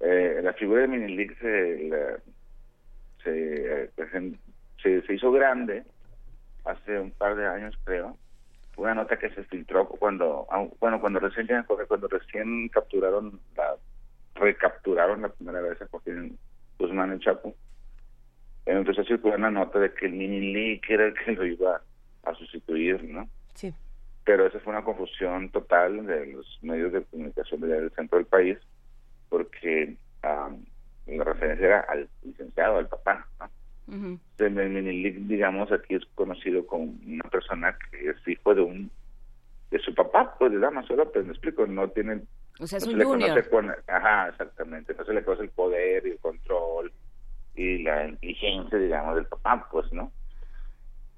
eh, 0.00 0.40
la 0.42 0.54
figura 0.54 0.82
de 0.82 0.88
Minilik 0.88 1.38
se, 1.38 1.90
se, 3.24 3.90
se, 3.96 4.38
se 4.82 5.14
hizo 5.14 5.32
grande 5.32 5.84
hace 6.64 6.98
un 6.98 7.10
par 7.10 7.36
de 7.36 7.46
años 7.46 7.78
creo. 7.84 8.16
Una 8.76 8.94
nota 8.94 9.18
que 9.18 9.30
se 9.30 9.42
filtró 9.44 9.88
cuando 9.88 10.46
bueno 10.78 11.00
cuando 11.00 11.18
recién 11.18 11.48
cuando 11.66 12.06
recién 12.06 12.68
capturaron 12.68 13.40
la 13.56 13.74
recapturaron 14.36 15.22
la 15.22 15.30
primera 15.30 15.60
vez 15.60 15.82
a 15.82 15.88
Joaquín 15.88 16.38
Guzmán 16.78 17.10
el 17.10 17.18
Chapo 17.18 17.56
entonces 18.66 19.04
circuló 19.08 19.34
una 19.34 19.50
nota 19.50 19.80
de 19.80 19.92
que 19.92 20.06
el 20.06 20.12
mini 20.12 20.52
Lee 20.52 20.80
era 20.88 21.06
el 21.06 21.14
que 21.14 21.32
lo 21.32 21.44
iba 21.44 21.82
a 22.22 22.34
sustituir 22.34 23.02
no 23.02 23.28
sí. 23.54 23.74
Pero 24.24 24.46
esa 24.46 24.60
fue 24.60 24.72
una 24.72 24.84
confusión 24.84 25.50
total 25.50 26.06
de 26.06 26.26
los 26.26 26.58
medios 26.62 26.92
de 26.92 27.02
comunicación 27.02 27.62
del 27.62 27.90
centro 27.96 28.18
del 28.18 28.26
país 28.26 28.58
porque 29.28 29.96
la 30.22 31.24
referencia 31.24 31.66
era 31.66 31.80
al 31.80 32.08
licenciado 32.22 32.78
al 32.78 32.86
papá 32.86 33.26
¿no? 33.40 33.50
Uh 33.88 34.18
digamos, 34.38 35.72
aquí 35.72 35.94
es 35.94 36.04
conocido 36.14 36.66
como 36.66 36.94
una 37.06 37.24
persona 37.30 37.76
que 37.90 38.10
es 38.10 38.28
hijo 38.28 38.54
de 38.54 38.60
un 38.60 38.90
de 39.70 39.78
su 39.80 39.94
papá, 39.94 40.34
pues 40.38 40.52
de 40.52 40.58
Damaso 40.58 40.94
López, 40.94 41.24
me 41.24 41.32
explico, 41.32 41.66
no 41.66 41.88
tiene 41.88 42.22
o 42.60 42.66
sea, 42.66 42.78
es 42.78 42.86
no 42.86 42.92
un 42.92 43.20
junior. 43.20 43.44
ajá, 43.86 44.28
exactamente, 44.28 44.94
no 44.94 45.04
se 45.04 45.12
le 45.12 45.24
conoce 45.24 45.44
el 45.44 45.50
poder 45.50 46.06
y 46.06 46.10
el 46.10 46.18
control 46.18 46.92
y 47.54 47.82
la 47.82 48.08
inteligencia, 48.08 48.78
digamos, 48.78 49.16
del 49.16 49.26
papá, 49.26 49.68
pues, 49.70 49.92
¿no? 49.92 50.12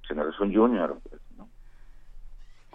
Sino 0.06 0.28
es 0.28 0.38
un 0.40 0.54
junior, 0.54 0.98
pues, 1.08 1.20
¿no? 1.36 1.48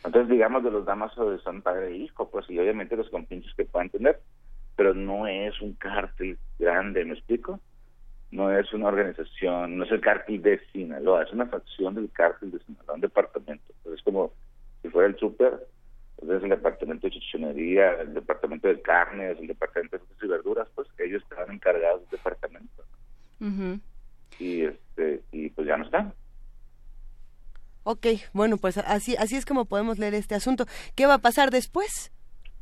Entonces, 0.04 0.30
digamos, 0.30 0.64
de 0.64 0.72
los 0.72 0.86
Damaso 0.86 1.38
son 1.40 1.62
padre 1.62 1.88
e 1.88 1.98
hijo, 1.98 2.30
pues, 2.30 2.50
y 2.50 2.60
obviamente 2.60 2.96
los 2.96 3.10
compinches 3.10 3.54
que 3.56 3.66
puedan 3.66 3.90
tener, 3.90 4.20
pero 4.76 4.94
no 4.94 5.28
es 5.28 5.60
un 5.62 5.74
cártel 5.74 6.38
grande, 6.60 7.06
¿me 7.06 7.14
explico? 7.14 7.60
No 8.32 8.52
es 8.58 8.72
una 8.74 8.88
organización, 8.88 9.78
no 9.78 9.86
es 9.86 9.92
el 9.92 10.02
cártel 10.02 10.42
de 10.42 10.60
Sinaloa, 10.72 11.24
es 11.24 11.32
una 11.32 11.46
facción 11.46 11.96
del 11.96 12.12
cártel 12.12 12.52
de 12.52 12.60
Sinaloa, 12.60 12.96
un 12.96 13.02
departamento. 13.02 13.74
es 13.94 14.02
como 14.02 14.32
si 14.82 14.90
fuera 14.90 15.08
el 15.08 15.18
súper, 15.18 15.68
es 16.22 16.44
el 16.44 16.50
departamento 16.50 17.08
de 17.08 17.14
chichonería, 17.14 18.02
el 18.02 18.14
departamento 18.14 18.68
de 18.68 18.82
carnes, 18.82 19.38
el 19.40 19.48
departamento 19.48 19.98
de 19.98 20.04
frutas 20.04 20.24
y 20.24 20.28
verduras, 20.28 20.68
pues 20.76 20.88
ellos 21.00 21.22
estaban 21.24 21.54
encargados 21.54 22.02
del 22.02 22.12
departamento. 22.12 22.84
Y 24.40 24.64
este 24.64 25.22
y 25.32 25.50
pues 25.50 25.68
ya 25.68 25.78
no 25.78 25.86
están. 25.86 26.14
Ok, 27.84 28.08
bueno, 28.34 28.58
pues 28.58 28.78
así 28.78 29.16
así 29.18 29.36
es 29.36 29.46
como 29.46 29.66
podemos 29.66 30.00
leer 30.00 30.16
este 30.16 30.36
asunto. 30.36 30.66
¿Qué 30.96 31.06
va 31.06 31.16
a 31.16 31.20
pasar 31.20 31.52
después? 31.52 32.12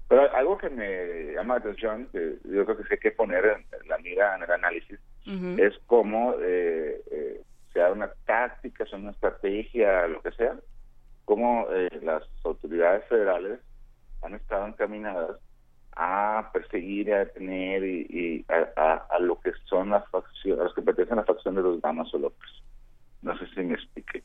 Pero 0.10 0.36
algo 0.36 0.58
que 0.58 0.70
me 0.70 1.34
llama 1.34 1.56
la 1.56 1.60
atención, 1.62 2.08
que 2.12 2.38
yo 2.44 2.66
creo 2.66 2.78
que 2.78 2.94
hay 2.94 3.00
que 3.00 3.12
poner 3.12 3.46
en 3.46 3.88
la 3.88 3.98
mira 4.00 4.36
en 4.36 4.44
el 4.44 4.52
análisis, 4.52 5.00
es 5.26 5.74
cómo 5.86 6.36
eh, 6.42 7.02
eh, 7.12 7.42
sea 7.74 7.92
una 7.92 8.12
táctica, 8.26 8.86
sea 8.86 9.00
una 9.00 9.12
estrategia, 9.12 10.08
lo 10.08 10.22
que 10.22 10.32
sea, 10.32 10.56
cómo 11.26 11.68
eh, 11.72 11.90
las 12.02 12.24
autoridades 12.44 13.06
federales 13.08 13.60
han 14.22 14.36
estado 14.36 14.68
encaminadas 14.68 15.38
a 15.96 16.50
perseguir 16.54 17.08
y 17.08 17.12
a 17.12 17.20
detener 17.20 17.84
y, 17.84 18.46
a, 18.50 19.20
lo 19.20 19.40
que 19.40 19.52
son 19.66 19.92
las 19.92 20.08
facciones, 20.10 20.60
a 20.60 20.64
los 20.66 20.74
que 20.74 20.82
pertenecen 20.82 21.20
a 21.20 21.22
la 21.22 21.28
facción 21.28 21.56
de 21.56 21.62
los 21.62 21.82
Damaso 21.82 22.18
López. 22.18 22.50
No 23.22 23.38
sé 23.38 23.46
si 23.54 23.62
me 23.62 23.76
explique. 23.76 24.24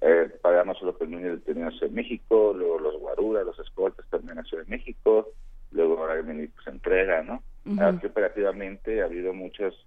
eh, 0.00 0.30
para 0.40 0.58
Damaso 0.58 0.84
López 0.86 1.08
Núñez 1.08 1.32
detenido 1.32 1.68
en 1.68 1.72
Ciudad 1.72 1.90
de 1.90 1.96
México, 1.96 2.54
luego 2.56 2.78
los 2.78 2.98
Guarura, 2.98 3.44
los 3.44 3.58
escoltas 3.58 4.06
también 4.10 4.38
en 4.38 4.44
Ciudad 4.44 4.64
de 4.64 4.70
México, 4.70 5.28
luego 5.70 5.98
ahora 5.98 6.22
se 6.64 6.70
entrega, 6.70 7.22
¿no? 7.22 7.42
Aquí 7.80 8.06
operativamente 8.06 9.02
ha 9.02 9.04
habido 9.04 9.32
muchos 9.32 9.86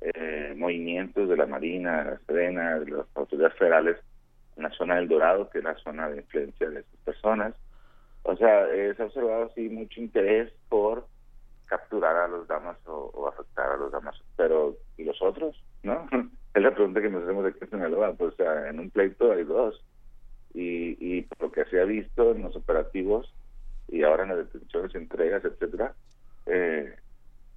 eh, 0.00 0.54
movimientos 0.56 1.28
de 1.28 1.36
la 1.36 1.46
Marina, 1.46 2.04
de 2.04 2.10
la 2.10 2.18
Serena, 2.26 2.78
de 2.78 2.90
las 2.90 3.06
autoridades 3.14 3.56
federales 3.58 3.96
en 4.56 4.62
la 4.62 4.70
zona 4.70 4.96
del 4.96 5.08
Dorado, 5.08 5.50
que 5.50 5.58
es 5.58 5.64
la 5.64 5.74
zona 5.76 6.08
de 6.08 6.18
influencia 6.18 6.68
de 6.70 6.80
estas 6.80 7.00
personas. 7.00 7.54
O 8.22 8.36
sea, 8.36 8.66
se 8.68 9.02
ha 9.02 9.06
observado 9.06 9.44
así 9.44 9.68
mucho 9.68 10.00
interés 10.00 10.52
por 10.68 11.06
capturar 11.66 12.16
a 12.16 12.28
los 12.28 12.46
damas 12.48 12.76
o, 12.86 13.28
afectar 13.28 13.70
a 13.72 13.76
los 13.76 13.92
damas. 13.92 14.16
Pero, 14.36 14.76
¿y 14.96 15.04
los 15.04 15.20
otros? 15.22 15.62
¿No? 15.82 16.08
es 16.54 16.62
la 16.62 16.74
pregunta 16.74 17.00
que 17.00 17.10
nos 17.10 17.24
hacemos 17.24 17.44
de 17.44 17.54
qué 17.54 17.66
Sinaloa. 17.66 18.14
Pues, 18.14 18.34
o 18.34 18.36
sea, 18.36 18.68
en 18.68 18.80
un 18.80 18.90
pleito 18.90 19.32
hay 19.32 19.44
dos. 19.44 19.84
Y, 20.54 20.96
y 20.98 21.22
por 21.22 21.42
lo 21.42 21.52
que 21.52 21.64
se 21.66 21.80
ha 21.80 21.84
visto 21.84 22.32
en 22.32 22.42
los 22.42 22.56
operativos 22.56 23.32
y 23.88 24.02
ahora 24.02 24.24
en 24.24 24.30
las 24.30 24.38
detenciones, 24.38 24.94
entregas, 24.94 25.44
etcétera, 25.44 25.94
eh, 26.46 26.96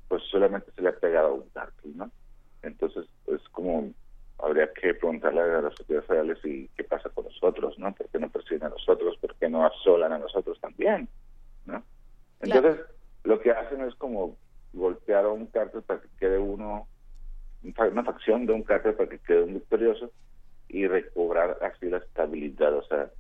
pues 0.08 0.24
solamente 0.30 0.72
se 0.76 0.82
le 0.82 0.90
ha 0.90 1.00
pegado 1.00 1.36
un 1.36 1.50
cártel, 1.50 1.96
¿no? 1.96 2.12
Entonces, 2.64 3.06
es 3.28 3.42
como 3.50 3.92
habría 4.40 4.72
que 4.74 4.94
preguntarle 4.94 5.42
a 5.42 5.62
las 5.62 5.80
autoridades 5.80 6.08
federales 6.08 6.38
y 6.46 6.68
qué 6.70 6.84
pasa 6.84 7.10
con 7.10 7.26
nosotros, 7.26 7.78
¿no? 7.78 7.94
¿Por 7.94 8.08
qué 8.08 8.20
no 8.20 8.30
persiguen 8.30 8.64
a 8.64 8.70
nosotros? 8.70 9.18
¿Por 9.18 9.36
qué 9.36 9.50
no 9.50 9.66
asolan 9.66 10.14
a 10.14 10.20
nosotros 10.20 10.60
también? 10.62 11.10
¿No? 11.66 11.84
Entonces, 12.40 12.78
lo 13.24 13.40
que 13.42 13.52
hacen 13.52 13.82
es 13.82 13.94
como 13.96 14.38
golpear 14.72 15.26
a 15.26 15.30
un 15.30 15.48
cártel 15.48 15.82
para 15.82 16.00
que 16.02 16.08
quede 16.20 16.38
uno, 16.38 16.88
una 17.64 18.04
facción 18.04 18.46
de 18.46 18.54
un 18.54 18.64
cártel 18.64 18.94
para 18.94 19.10
que 19.10 19.20
quede 19.20 19.44
un 19.44 19.56
victorioso 19.56 20.12
y 20.70 20.88
recobrar 20.88 21.58
así 21.62 21.90
la 21.90 21.98
estabilidad, 21.98 22.74
o 22.76 22.84
sea, 22.84 23.12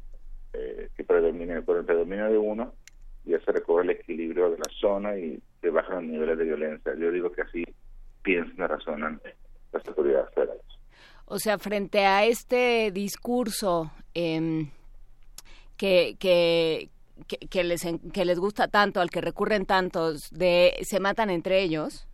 eh, 0.53 0.90
que 0.95 1.03
predomine, 1.03 1.61
por 1.64 1.78
el 1.78 1.86
predominio 1.86 2.26
de 2.30 2.38
uno, 2.38 2.74
ya 3.26 3.40
se 3.41 3.52
recobre 3.52 3.84
el 3.84 3.90
equilibrio 3.91 4.52
de 4.52 4.57
la 4.57 4.70
zona 4.80 5.18
y 5.18 5.41
se 5.60 5.70
bajan 5.70 5.95
los 5.95 6.03
niveles 6.06 6.38
de 6.38 6.45
violencia. 6.45 6.95
Yo 6.95 7.11
digo 7.11 7.32
que 7.32 7.41
así 7.41 7.66
piensan 8.21 8.55
y 8.57 8.67
razonan 8.67 9.21
las 9.71 9.87
autoridades 9.87 10.33
federales. 10.33 10.63
O 11.25 11.37
sea, 11.37 11.59
frente 11.59 12.05
a 12.05 12.25
este 12.25 12.91
discurso 12.91 13.91
em, 14.13 14.71
que, 15.77 16.15
que, 16.19 16.89
que, 17.27 17.63
les, 17.63 17.85
que 18.13 18.25
les 18.25 18.39
gusta 18.39 18.67
tanto, 18.67 19.01
al 19.01 19.09
que 19.09 19.21
recurren 19.21 19.65
tantos, 19.65 20.29
de 20.31 20.77
se 20.81 20.99
matan 20.99 21.29
entre 21.29 21.61
ellos, 21.61 22.07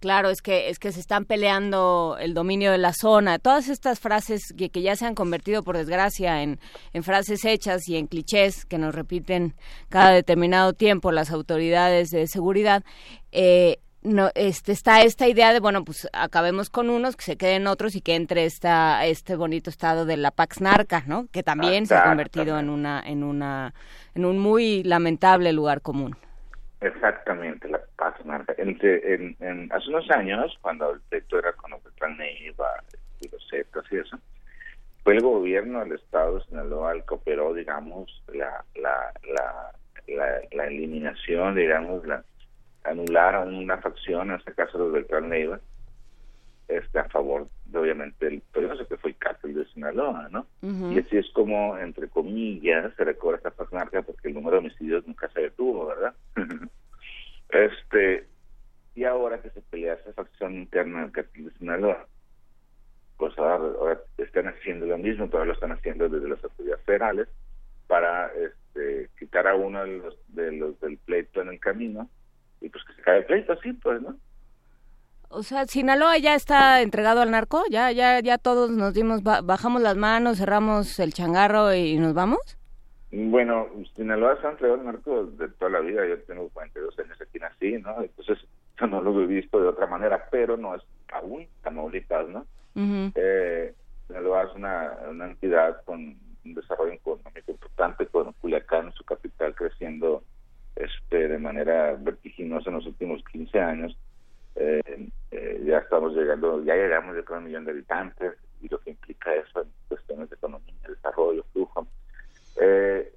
claro, 0.00 0.28
es 0.30 0.42
que, 0.42 0.68
es 0.68 0.78
que 0.78 0.92
se 0.92 1.00
están 1.00 1.24
peleando 1.24 2.16
el 2.20 2.34
dominio 2.34 2.72
de 2.72 2.78
la 2.78 2.92
zona, 2.92 3.38
todas 3.38 3.68
estas 3.68 4.00
frases 4.00 4.52
que, 4.56 4.70
que 4.70 4.82
ya 4.82 4.96
se 4.96 5.06
han 5.06 5.14
convertido, 5.14 5.62
por 5.62 5.76
desgracia, 5.76 6.42
en, 6.42 6.58
en 6.92 7.02
frases 7.02 7.44
hechas 7.44 7.88
y 7.88 7.96
en 7.96 8.06
clichés 8.06 8.64
que 8.64 8.78
nos 8.78 8.94
repiten 8.94 9.54
cada 9.88 10.10
determinado 10.10 10.72
tiempo 10.72 11.12
las 11.12 11.30
autoridades 11.30 12.10
de 12.10 12.26
seguridad, 12.26 12.82
eh, 13.30 13.78
no 14.02 14.30
este 14.34 14.72
está 14.72 15.02
esta 15.02 15.28
idea 15.28 15.52
de 15.52 15.60
bueno 15.60 15.84
pues 15.84 16.08
acabemos 16.12 16.70
con 16.70 16.90
unos 16.90 17.16
que 17.16 17.22
se 17.24 17.36
queden 17.36 17.66
otros 17.66 17.94
y 17.94 18.00
que 18.00 18.14
entre 18.14 18.44
esta 18.44 19.04
este 19.06 19.36
bonito 19.36 19.70
estado 19.70 20.04
de 20.04 20.16
la 20.16 20.30
Pax 20.30 20.60
Narca 20.60 21.04
no 21.06 21.26
que 21.32 21.42
también 21.42 21.86
se 21.86 21.94
ha 21.94 22.04
convertido 22.04 22.58
en 22.58 22.68
una 22.68 23.02
en 23.04 23.22
una 23.22 23.74
en 24.14 24.24
un 24.24 24.38
muy 24.38 24.82
lamentable 24.82 25.52
lugar 25.52 25.80
común. 25.80 26.16
Exactamente 26.80 27.68
la 27.68 27.80
Pax 27.96 28.24
Narca. 28.26 28.54
Entre 28.58 29.14
en, 29.14 29.36
en, 29.40 29.72
hace 29.72 29.88
unos 29.88 30.10
años 30.10 30.56
cuando 30.60 30.90
el 30.90 31.00
proyecto 31.00 31.38
era 31.38 31.52
con 31.52 31.70
Beltrán 31.82 32.16
Neiva 32.18 32.68
y 33.20 33.28
los 33.28 33.42
y 33.90 33.96
eso 33.96 34.18
fue 35.04 35.14
el 35.14 35.22
gobierno 35.22 35.80
del 35.80 35.92
estado 35.92 36.38
de 36.38 36.44
Sinaloa 36.44 36.92
el 36.92 37.04
que 37.04 37.14
operó 37.14 37.54
digamos 37.54 38.22
la 38.32 38.64
la 38.74 39.12
la, 39.32 39.72
la, 40.08 40.40
la 40.50 40.66
eliminación 40.66 41.54
digamos 41.54 42.04
la 42.06 42.24
anular 42.84 43.34
a 43.34 43.40
una 43.40 43.78
facción, 43.78 44.30
en 44.30 44.36
este 44.36 44.52
caso 44.54 44.78
los 44.78 44.92
Beltrán 44.92 45.28
Neiva, 45.28 45.60
este, 46.68 46.98
a 46.98 47.08
favor, 47.08 47.48
de, 47.66 47.78
obviamente, 47.78 48.26
el 48.26 48.42
sé 48.78 48.86
que 48.86 48.96
fue 48.96 49.10
el 49.10 49.16
cártel 49.16 49.54
de 49.54 49.66
Sinaloa, 49.66 50.28
¿no? 50.30 50.46
Y 50.62 50.98
así 50.98 51.16
es 51.18 51.30
como, 51.32 51.76
entre 51.78 52.08
comillas, 52.08 52.94
se 52.96 53.04
recuerda 53.04 53.38
esta 53.38 53.50
fasnarca 53.50 54.02
porque 54.02 54.28
el 54.28 54.34
número 54.34 54.52
de 54.52 54.58
homicidios 54.58 55.06
nunca 55.06 55.28
se 55.30 55.42
detuvo, 55.42 55.86
¿verdad? 55.86 56.14
este 57.50 58.26
Y 58.94 59.04
ahora 59.04 59.40
que 59.42 59.50
se 59.50 59.60
pelea 59.60 59.94
esa 59.94 60.12
facción 60.12 60.54
interna 60.54 61.02
del 61.02 61.12
cártel 61.12 61.46
de 61.46 61.58
Sinaloa, 61.58 62.06
pues 63.18 63.36
ahora, 63.38 63.98
están 64.18 64.48
haciendo 64.48 64.86
lo 64.86 64.98
mismo, 64.98 65.28
todavía 65.28 65.52
lo 65.52 65.54
están 65.54 65.72
haciendo 65.72 66.08
desde 66.08 66.28
las 66.28 66.42
autoridades 66.42 66.84
federales, 66.84 67.28
para 67.86 68.32
este, 68.32 69.10
quitar 69.18 69.46
a 69.46 69.54
uno 69.54 69.84
de 69.84 69.98
los, 69.98 70.18
de 70.28 70.52
los 70.52 70.80
del 70.80 70.96
pleito 70.96 71.42
en 71.42 71.48
el 71.48 71.60
camino 71.60 72.08
y 72.62 72.68
pues 72.68 72.84
que 72.84 72.94
se 72.94 73.02
cae 73.02 73.18
el 73.18 73.24
pleito 73.24 73.52
así, 73.52 73.72
pues, 73.72 74.00
¿no? 74.00 74.16
O 75.28 75.42
sea, 75.42 75.66
Sinaloa 75.66 76.18
ya 76.18 76.34
está 76.34 76.82
entregado 76.82 77.22
al 77.22 77.30
narco, 77.30 77.62
ya, 77.70 77.90
ya, 77.90 78.20
ya 78.20 78.36
todos 78.36 78.70
nos 78.70 78.92
dimos, 78.92 79.22
bajamos 79.22 79.80
las 79.80 79.96
manos, 79.96 80.38
cerramos 80.38 80.98
el 81.00 81.14
changarro 81.14 81.74
y 81.74 81.96
nos 81.96 82.12
vamos. 82.12 82.58
Bueno, 83.10 83.66
Sinaloa 83.96 84.38
se 84.40 84.46
ha 84.46 84.50
entregado 84.50 84.80
al 84.80 84.86
narco 84.86 85.24
de 85.24 85.48
toda 85.48 85.70
la 85.70 85.80
vida, 85.80 86.06
yo 86.06 86.18
tengo 86.22 86.48
42 86.50 86.98
años 86.98 87.18
aquí 87.20 87.38
nací, 87.38 87.72
¿no? 87.78 88.02
Entonces, 88.02 88.38
yo 88.78 88.86
no 88.86 89.00
lo 89.00 89.22
he 89.22 89.26
visto 89.26 89.58
de 89.58 89.68
otra 89.68 89.86
manera, 89.86 90.28
pero 90.30 90.56
no 90.58 90.74
es 90.74 90.82
aún 91.12 91.46
Tamaulipas, 91.62 92.28
¿no? 92.28 92.46
eh, 93.14 93.74
Sinaloa 94.06 94.44
es 94.44 94.54
una, 94.54 94.98
una 95.10 95.26
entidad 95.26 95.82
con 95.84 96.16
un 96.44 96.54
desarrollo 96.54 96.92
económico 96.92 97.52
importante, 97.52 98.06
con 98.06 98.32
Culiacán, 98.34 98.92
su 98.92 99.04
capital, 99.04 99.54
creciendo 99.54 100.22
este, 100.76 101.28
de 101.28 101.38
manera 101.38 101.94
vertiginosa 101.98 102.70
en 102.70 102.76
los 102.76 102.86
últimos 102.86 103.22
15 103.30 103.60
años. 103.60 103.96
Eh, 104.54 105.08
eh, 105.30 105.62
ya 105.64 105.78
estamos 105.78 106.14
llegando, 106.14 106.62
ya 106.62 106.74
llegamos 106.74 107.16
a 107.16 107.32
un 107.34 107.44
millón 107.44 107.64
de 107.64 107.70
habitantes 107.70 108.34
y 108.60 108.68
lo 108.68 108.78
que 108.80 108.90
implica 108.90 109.34
eso 109.34 109.62
en 109.62 109.68
cuestiones 109.88 110.28
de 110.30 110.36
economía, 110.36 110.74
desarrollo, 110.86 111.44
flujo. 111.52 111.86
Eh, 112.60 113.12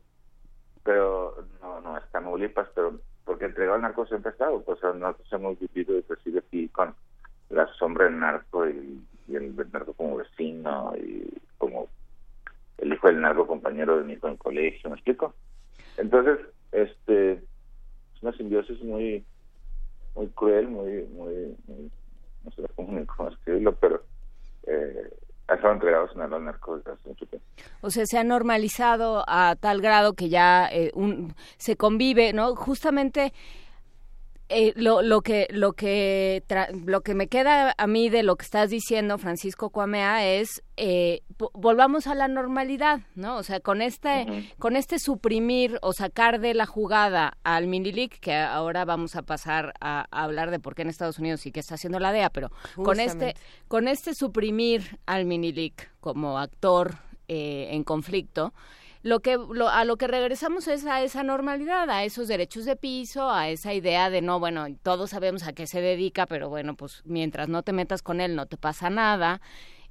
pero 0.83 1.45
no, 1.61 1.81
no, 1.81 1.97
está 1.97 2.19
Tamaulipas, 2.19 2.69
pero 2.73 2.99
porque 3.25 3.45
entregado 3.45 3.75
al 3.75 3.81
narco 3.81 4.05
siempre 4.05 4.29
ha 4.29 4.33
estado, 4.33 4.61
pues 4.63 4.79
nosotros 4.83 5.27
hemos 5.33 5.59
vivido 5.59 5.97
y 5.97 6.03
crecido 6.03 6.39
aquí 6.39 6.69
con 6.69 6.95
la 7.49 7.67
sombra 7.73 8.05
del 8.05 8.19
narco 8.19 8.67
y, 8.67 9.03
el 9.27 9.55
narco 9.73 9.93
como 9.93 10.17
vecino 10.17 10.93
y 10.95 11.27
como 11.57 11.89
el 12.77 12.93
hijo 12.93 13.07
del 13.07 13.21
narco 13.21 13.47
compañero 13.47 14.03
de 14.03 14.13
hijo 14.13 14.27
en 14.27 14.33
el 14.33 14.39
colegio, 14.39 14.89
¿me 14.91 14.95
explico? 14.95 15.33
Entonces, 15.97 16.39
este 16.71 17.33
es 17.33 18.21
una 18.21 18.35
simbiosis 18.35 18.81
muy 18.83 19.25
muy 20.15 20.27
cruel, 20.29 20.67
muy, 20.67 21.03
muy, 21.13 21.55
no 22.43 22.51
sé 22.51 22.63
cómo, 22.75 23.29
escribirlo, 23.29 23.75
pero 23.75 24.01
eh, 24.63 25.13
ha 25.47 25.53
estado 25.55 25.73
entregado 25.73 26.09
en 26.15 26.21
al 26.33 26.45
narco 26.45 26.77
desde 26.77 26.91
hace. 26.91 27.27
O 27.81 27.89
sea, 27.89 28.05
se 28.05 28.17
ha 28.17 28.23
normalizado 28.23 29.23
a 29.27 29.55
tal 29.59 29.81
grado 29.81 30.13
que 30.13 30.29
ya 30.29 30.67
eh, 30.71 30.91
un, 30.95 31.35
se 31.57 31.75
convive, 31.75 32.33
¿no? 32.33 32.55
Justamente 32.55 33.33
eh, 34.47 34.73
lo, 34.75 35.01
lo, 35.01 35.21
que 35.21 35.47
lo 35.49 35.73
que 35.73 36.43
lo 36.85 37.01
que 37.01 37.15
me 37.15 37.27
queda 37.27 37.73
a 37.75 37.87
mí 37.87 38.09
de 38.09 38.21
lo 38.21 38.35
que 38.35 38.45
estás 38.45 38.69
diciendo 38.69 39.17
Francisco 39.17 39.71
Cuamea 39.71 40.23
es 40.23 40.61
eh, 40.77 41.23
volvamos 41.53 42.05
a 42.05 42.13
la 42.13 42.27
normalidad 42.27 42.99
no 43.15 43.37
o 43.37 43.43
sea 43.43 43.59
con 43.59 43.81
este 43.81 44.47
con 44.59 44.75
este 44.75 44.99
suprimir 44.99 45.79
o 45.81 45.93
sacar 45.93 46.39
de 46.39 46.53
la 46.53 46.67
jugada 46.67 47.39
al 47.43 47.65
mini 47.65 47.91
league 47.91 48.19
que 48.21 48.35
ahora 48.35 48.85
vamos 48.85 49.15
a 49.15 49.23
pasar 49.23 49.73
a, 49.81 50.05
hablar 50.11 50.51
de 50.51 50.59
por 50.59 50.75
qué 50.75 50.83
en 50.83 50.89
Estados 50.89 51.17
Unidos 51.17 51.41
sí 51.41 51.51
que 51.51 51.59
está 51.59 51.73
haciendo 51.73 51.99
la 51.99 52.11
DEA 52.11 52.29
pero 52.29 52.51
con 52.75 52.99
este 52.99 53.33
con 53.67 53.87
este 53.87 54.13
suprimir 54.13 54.99
al 55.07 55.25
mini 55.25 55.53
league 55.53 55.89
como 56.01 56.37
actor 56.37 56.99
eh, 57.27 57.69
en 57.71 57.83
conflicto 57.83 58.53
lo 59.05 59.19
que 59.19 59.37
a 59.69 59.85
lo 59.85 59.97
que 59.97 60.07
regresamos 60.07 60.67
es 60.67 60.83
a 60.87 61.03
esa 61.03 61.21
normalidad, 61.21 61.87
a 61.91 62.03
esos 62.05 62.27
derechos 62.27 62.65
de 62.65 62.75
piso, 62.75 63.29
a 63.29 63.49
esa 63.49 63.71
idea 63.71 64.09
de 64.09 64.23
no, 64.23 64.39
bueno, 64.39 64.65
todos 64.81 65.11
sabemos 65.11 65.43
a 65.43 65.53
qué 65.53 65.67
se 65.67 65.79
dedica, 65.79 66.25
pero 66.25 66.49
bueno, 66.49 66.75
pues 66.75 67.03
mientras 67.05 67.47
no 67.47 67.61
te 67.61 67.71
metas 67.71 68.01
con 68.01 68.19
él 68.19 68.35
no 68.35 68.47
te 68.47 68.57
pasa 68.57 68.89
nada. 68.89 69.41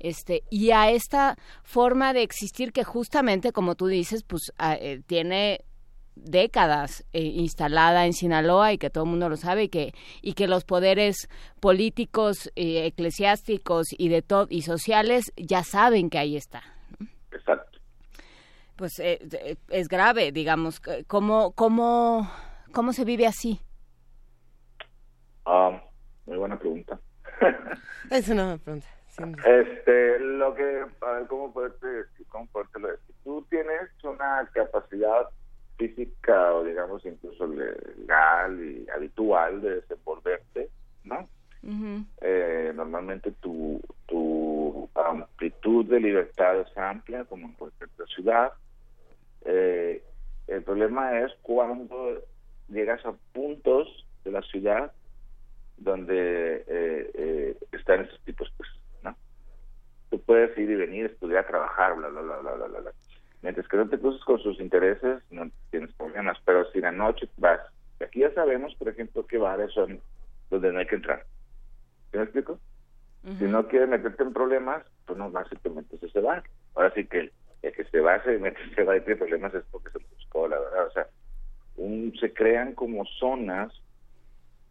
Este, 0.01 0.43
y 0.51 0.73
a 0.73 0.91
esta 0.91 1.39
forma 1.63 2.13
de 2.13 2.25
existir 2.25 2.73
que 2.73 2.83
justamente 2.83 3.53
como 3.53 3.77
tú 3.77 3.87
dices, 3.87 4.25
pues 4.25 4.53
eh, 4.59 5.01
tiene 5.07 5.61
décadas 6.17 7.05
eh, 7.13 7.23
instalada 7.23 8.07
en 8.07 8.15
Sinaloa 8.15 8.73
y 8.73 8.79
que 8.79 8.91
todo 8.91 9.05
el 9.05 9.11
mundo 9.11 9.29
lo 9.29 9.37
sabe 9.37 9.65
y 9.65 9.69
que 9.69 9.95
y 10.23 10.33
que 10.33 10.49
los 10.49 10.65
poderes 10.65 11.29
políticos, 11.61 12.51
eh, 12.57 12.87
eclesiásticos 12.87 13.87
y 13.97 14.09
de 14.09 14.23
todo 14.23 14.49
y 14.51 14.63
sociales 14.63 15.33
ya 15.37 15.63
saben 15.63 16.11
que 16.11 16.19
ahí 16.19 16.37
está. 16.37 16.65
Pues 18.77 18.99
eh, 18.99 19.19
eh, 19.33 19.57
es 19.69 19.89
grave, 19.89 20.33
digamos. 20.33 20.81
¿Cómo 21.07 21.53
cómo 21.53 22.29
cómo 22.73 22.93
se 22.93 23.05
vive 23.05 23.27
así? 23.27 23.61
Ah, 25.47 25.81
muy 26.27 26.37
buena 26.37 26.59
pregunta. 26.59 26.99
es 28.11 28.29
una 28.29 28.59
pregunta. 28.59 28.89
Este, 29.17 30.19
lo 30.19 30.55
que, 30.55 30.85
a 31.01 31.11
ver, 31.13 31.27
¿cómo 31.29 31.53
poderte, 31.53 31.87
cómo 32.29 32.47
podértelo 32.49 32.89
decir? 32.89 33.15
Tú 33.23 33.47
tienes 33.49 33.91
una 34.03 34.49
capacidad 34.53 35.29
física 35.77 36.53
o 36.53 36.65
digamos 36.65 37.05
incluso 37.07 37.47
legal 37.47 38.61
y 38.61 38.87
habitual 38.91 39.61
de 39.61 39.77
desenvolverte, 39.77 40.71
¿no? 41.05 41.29
eh, 42.21 42.73
normalmente 42.75 43.31
tu, 43.41 43.81
tu 44.07 44.54
amplitud 44.95 45.87
de 45.87 46.01
libertad 46.01 46.61
es 46.61 46.77
amplia, 46.77 47.25
como 47.25 47.47
en 47.47 47.53
cualquier 47.55 47.91
otra 47.91 48.07
ciudad. 48.07 48.53
Eh, 49.45 50.03
el 50.47 50.63
problema 50.63 51.21
es 51.21 51.33
cuando 51.43 52.23
llegas 52.69 53.05
a 53.05 53.15
puntos 53.33 54.07
de 54.25 54.33
la 54.33 54.43
ciudad 54.43 54.93
donde 55.77 56.65
eh, 56.67 57.11
eh, 57.15 57.59
están 57.73 58.03
esos 58.03 58.21
tipos, 58.25 58.53
pues, 58.57 58.69
¿no? 59.03 59.17
Tú 60.11 60.21
puedes 60.21 60.57
ir 60.57 60.71
y 60.71 60.75
venir, 60.77 61.07
estudiar, 61.07 61.47
trabajar, 61.47 61.97
bla, 61.97 62.09
bla, 62.09 62.21
bla, 62.21 62.39
bla, 62.39 62.55
bla, 62.55 62.81
bla. 62.81 62.93
Mientras 63.43 63.69
que 63.69 63.77
no 63.77 63.89
te 63.89 63.99
cruces 63.99 64.25
con 64.25 64.39
sus 64.39 64.59
intereses, 64.61 65.23
no 65.31 65.51
tienes 65.71 65.93
problemas. 65.95 66.39
Pero 66.45 66.71
si 66.71 66.81
la 66.81 66.93
noche 66.93 67.29
vas, 67.37 67.61
aquí 68.01 68.21
ya 68.21 68.33
sabemos, 68.33 68.75
por 68.77 68.89
ejemplo, 68.89 69.27
qué 69.27 69.37
bares 69.37 69.73
son 69.73 70.01
donde 70.51 70.73
no 70.73 70.79
hay 70.79 70.87
que 70.87 70.97
entrar. 70.97 71.25
¿Sí 72.11 72.17
me 72.17 72.25
explico? 72.25 72.59
Si 73.25 73.45
no 73.45 73.67
quieres 73.69 73.89
meterte 73.89 74.23
en 74.23 74.35
problemas, 74.35 74.85
pues 75.07 75.19
no 75.19 75.31
vas 75.31 75.47
y 75.51 75.57
te 75.57 75.71
metes 75.71 76.03
ese 76.03 76.21
bar. 76.21 76.45
Ahora 76.75 76.93
sí 76.95 77.07
que 77.07 77.33
el 77.63 77.73
que 77.73 77.85
se 77.85 78.01
va 78.01 78.23
se 78.23 78.39
mete 78.39 78.59
ese 78.73 78.83
bar 78.83 78.99
y 78.99 79.01
tiene 79.01 79.17
problemas 79.17 79.55
es 79.55 79.65
porque 79.71 79.91
se 79.91 79.99
buscó, 80.15 80.47
la 80.47 80.59
verdad. 80.59 80.87
O 80.87 80.91
sea, 80.91 81.07
un, 81.77 82.13
se 82.21 82.35
crean 82.35 82.75
como 82.75 83.07
zonas, 83.19 83.73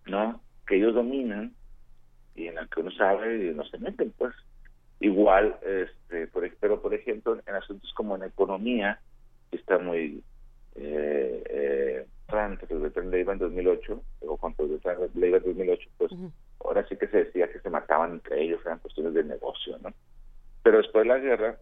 ¿no? 0.05 0.39
Que 0.67 0.75
ellos 0.75 0.93
dominan 0.93 1.53
y 2.35 2.47
en 2.47 2.55
las 2.55 2.69
que 2.69 2.81
uno 2.81 2.91
sabe 2.91 3.47
y 3.47 3.53
no 3.53 3.63
se 3.65 3.77
meten, 3.79 4.13
pues. 4.17 4.33
Igual, 4.99 5.57
este, 5.65 6.27
por, 6.27 6.49
pero 6.59 6.81
por 6.81 6.93
ejemplo, 6.93 7.37
en 7.45 7.55
asuntos 7.55 7.91
como 7.93 8.15
en 8.15 8.23
economía, 8.23 8.99
está 9.51 9.77
muy 9.77 10.23
eh, 10.75 11.43
eh, 11.49 12.05
antes 12.27 12.69
de 12.69 13.05
ley 13.05 13.25
en 13.27 13.37
2008, 13.37 14.01
o 14.21 14.37
cuando 14.37 14.67
de 14.67 15.09
ley 15.15 15.33
en 15.33 15.43
2008, 15.43 15.89
pues 15.97 16.11
ahora 16.63 16.87
sí 16.87 16.95
que 16.97 17.07
se 17.07 17.25
decía 17.25 17.51
que 17.51 17.59
se 17.59 17.69
mataban 17.69 18.11
entre 18.13 18.41
ellos, 18.41 18.61
eran 18.65 18.79
cuestiones 18.79 19.13
de 19.13 19.23
negocio, 19.23 19.77
¿no? 19.81 19.93
Pero 20.63 20.77
después 20.77 21.03
de 21.03 21.09
la 21.09 21.19
guerra, 21.19 21.57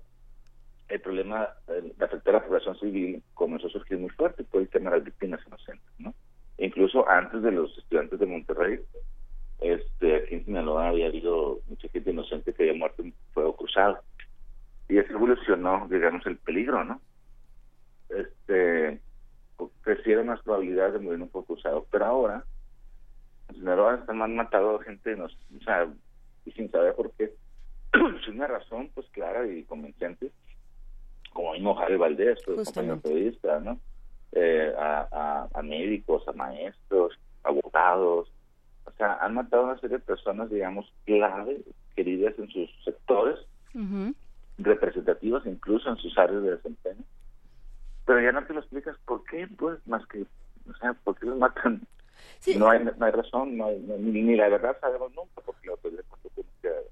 el 0.89 1.01
problema 1.01 1.49
de 1.67 1.93
a 1.99 2.31
la 2.31 2.45
población 2.45 2.77
civil 2.77 3.23
comenzó 3.33 3.67
a 3.67 3.71
surgir 3.71 3.97
muy 3.97 4.09
fuerte 4.09 4.43
por 4.43 4.61
el 4.61 4.69
tema 4.69 4.91
de 4.91 4.97
las 4.97 5.05
víctimas 5.05 5.39
inocentes, 5.47 5.93
¿no? 5.99 6.13
incluso 6.57 7.07
antes 7.09 7.41
de 7.41 7.51
los 7.51 7.75
estudiantes 7.77 8.19
de 8.19 8.25
Monterrey, 8.25 8.79
este, 9.59 10.15
aquí 10.15 10.35
en 10.35 10.45
Sinaloa 10.45 10.89
había 10.89 11.07
habido 11.07 11.59
mucha 11.67 11.87
gente 11.89 12.11
inocente 12.11 12.53
que 12.53 12.63
había 12.63 12.79
muerto 12.79 13.01
en 13.01 13.13
fuego 13.33 13.55
cruzado. 13.55 13.99
Y 14.87 14.97
eso 14.97 15.13
evolucionó, 15.13 15.87
digamos, 15.89 16.25
el 16.25 16.37
peligro, 16.37 16.83
¿no? 16.83 17.01
Este, 18.09 18.99
crecieron 19.81 20.27
las 20.27 20.41
probabilidades 20.41 20.93
de 20.93 20.99
morir 20.99 21.15
en 21.15 21.21
un 21.23 21.29
fuego 21.29 21.47
cruzado, 21.47 21.87
pero 21.89 22.05
ahora 22.05 22.43
Sinaloa 23.53 23.95
están 23.95 24.21
han 24.21 24.35
matado 24.35 24.79
gente, 24.79 25.15
no, 25.15 25.25
o 25.25 25.63
sea, 25.63 25.87
y 26.45 26.51
sin 26.51 26.69
saber 26.71 26.95
por 26.95 27.11
qué. 27.11 27.33
Sin 28.25 28.35
una 28.35 28.47
razón, 28.47 28.89
pues 28.93 29.05
clara 29.11 29.45
y 29.45 29.63
convincente, 29.63 30.31
como 31.33 31.53
mismo 31.53 31.75
Javier 31.75 31.99
Valdés, 31.99 32.39
pues, 32.45 32.65
compañero 32.65 32.99
periodista, 33.01 33.59
¿no? 33.59 33.79
Eh, 34.31 34.73
a, 34.77 35.47
a, 35.53 35.61
médicos, 35.61 36.25
a 36.27 36.31
maestros, 36.31 37.13
abogados, 37.43 38.31
o 38.85 38.91
sea, 38.97 39.17
han 39.21 39.33
matado 39.33 39.63
a 39.63 39.65
una 39.71 39.79
serie 39.79 39.97
de 39.97 40.03
personas, 40.03 40.49
digamos, 40.49 40.91
clave, 41.05 41.61
queridas 41.95 42.33
en 42.39 42.49
sus 42.49 42.69
sectores, 42.85 43.39
representativas 44.57 45.45
incluso 45.45 45.89
en 45.89 45.97
sus 45.97 46.17
áreas 46.17 46.43
de 46.43 46.51
desempeño. 46.51 47.03
Pero 48.05 48.21
ya 48.21 48.31
no 48.31 48.45
te 48.45 48.53
lo 48.53 48.61
explicas 48.61 48.97
por 49.05 49.23
qué, 49.25 49.47
pues, 49.47 49.85
más 49.85 50.05
que, 50.07 50.21
o 50.21 50.75
sea, 50.79 50.93
¿por 50.93 51.17
qué 51.19 51.25
los 51.25 51.37
matan? 51.37 51.81
No, 52.57 52.69
hay, 52.69 52.83
no 52.83 53.05
hay 53.05 53.11
razón, 53.11 53.57
no 53.57 53.65
hay, 53.65 53.79
ni, 53.79 54.23
ni, 54.23 54.35
la 54.35 54.49
verdad 54.49 54.77
sabemos 54.81 55.13
nunca 55.13 55.41
porque 55.45 55.67
la 55.67 55.73
autoridad 55.73 56.03
trabajo. 56.61 56.90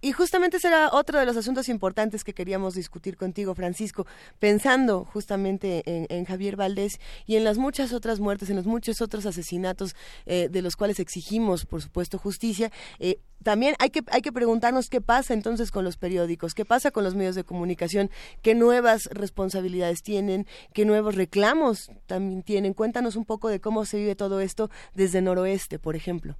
Y, 0.00 0.12
justamente 0.12 0.58
será 0.58 0.90
otro 0.92 1.18
de 1.18 1.26
los 1.26 1.36
asuntos 1.36 1.68
importantes 1.68 2.24
que 2.24 2.34
queríamos 2.34 2.74
discutir 2.74 3.16
contigo, 3.16 3.54
Francisco, 3.54 4.06
pensando 4.38 5.04
justamente 5.04 5.82
en, 5.86 6.24
Javier 6.24 6.56
Valdés 6.56 7.00
y 7.26 7.36
en 7.36 7.44
las 7.44 7.58
muchas 7.58 7.92
otras 7.92 8.20
muertes, 8.20 8.50
en 8.50 8.56
los 8.56 8.66
muchos 8.66 9.00
otros 9.00 9.26
asesinatos 9.26 9.94
eh, 10.26 10.48
de 10.50 10.62
los 10.62 10.76
cuales 10.76 10.98
exigimos, 11.00 11.66
por 11.66 11.82
supuesto, 11.82 12.18
justicia. 12.18 12.72
Eh, 12.98 13.20
también 13.42 13.76
hay 13.78 13.90
que, 13.90 14.02
hay 14.10 14.20
que 14.20 14.32
preguntarnos 14.32 14.88
qué 14.88 15.00
pasa 15.00 15.34
entonces 15.34 15.70
con 15.70 15.84
los 15.84 15.96
periódicos, 15.96 16.54
qué 16.54 16.64
pasa 16.64 16.90
con 16.90 17.04
los 17.04 17.14
medios 17.14 17.36
de 17.36 17.44
comunicación, 17.44 18.10
qué 18.42 18.54
nuevas 18.54 19.06
responsabilidades 19.12 20.02
tienen, 20.02 20.46
qué 20.72 20.84
nuevos 20.84 21.14
reclamos 21.14 21.90
también 22.06 22.42
tienen. 22.42 22.74
Cuéntanos 22.74 23.14
un 23.14 23.24
poco 23.24 23.48
de 23.48 23.60
cómo 23.60 23.84
se 23.84 23.98
vive 23.98 24.16
todo 24.16 24.40
esto 24.40 24.70
desde 24.94 25.22
Noroeste, 25.22 25.78
por 25.78 25.94
ejemplo. 25.94 26.36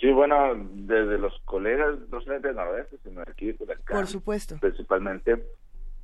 Sí, 0.00 0.10
bueno, 0.12 0.54
desde 0.72 1.18
los 1.18 1.38
colegas, 1.44 1.98
no 2.08 2.20
solamente 2.22 2.48
de 2.48 2.54
Noroeste, 2.54 2.96
sino 3.04 3.20
aquí 3.20 3.52
por 3.52 3.70
acá. 3.70 3.94
Por 3.94 4.06
supuesto. 4.06 4.56
Principalmente, 4.58 5.44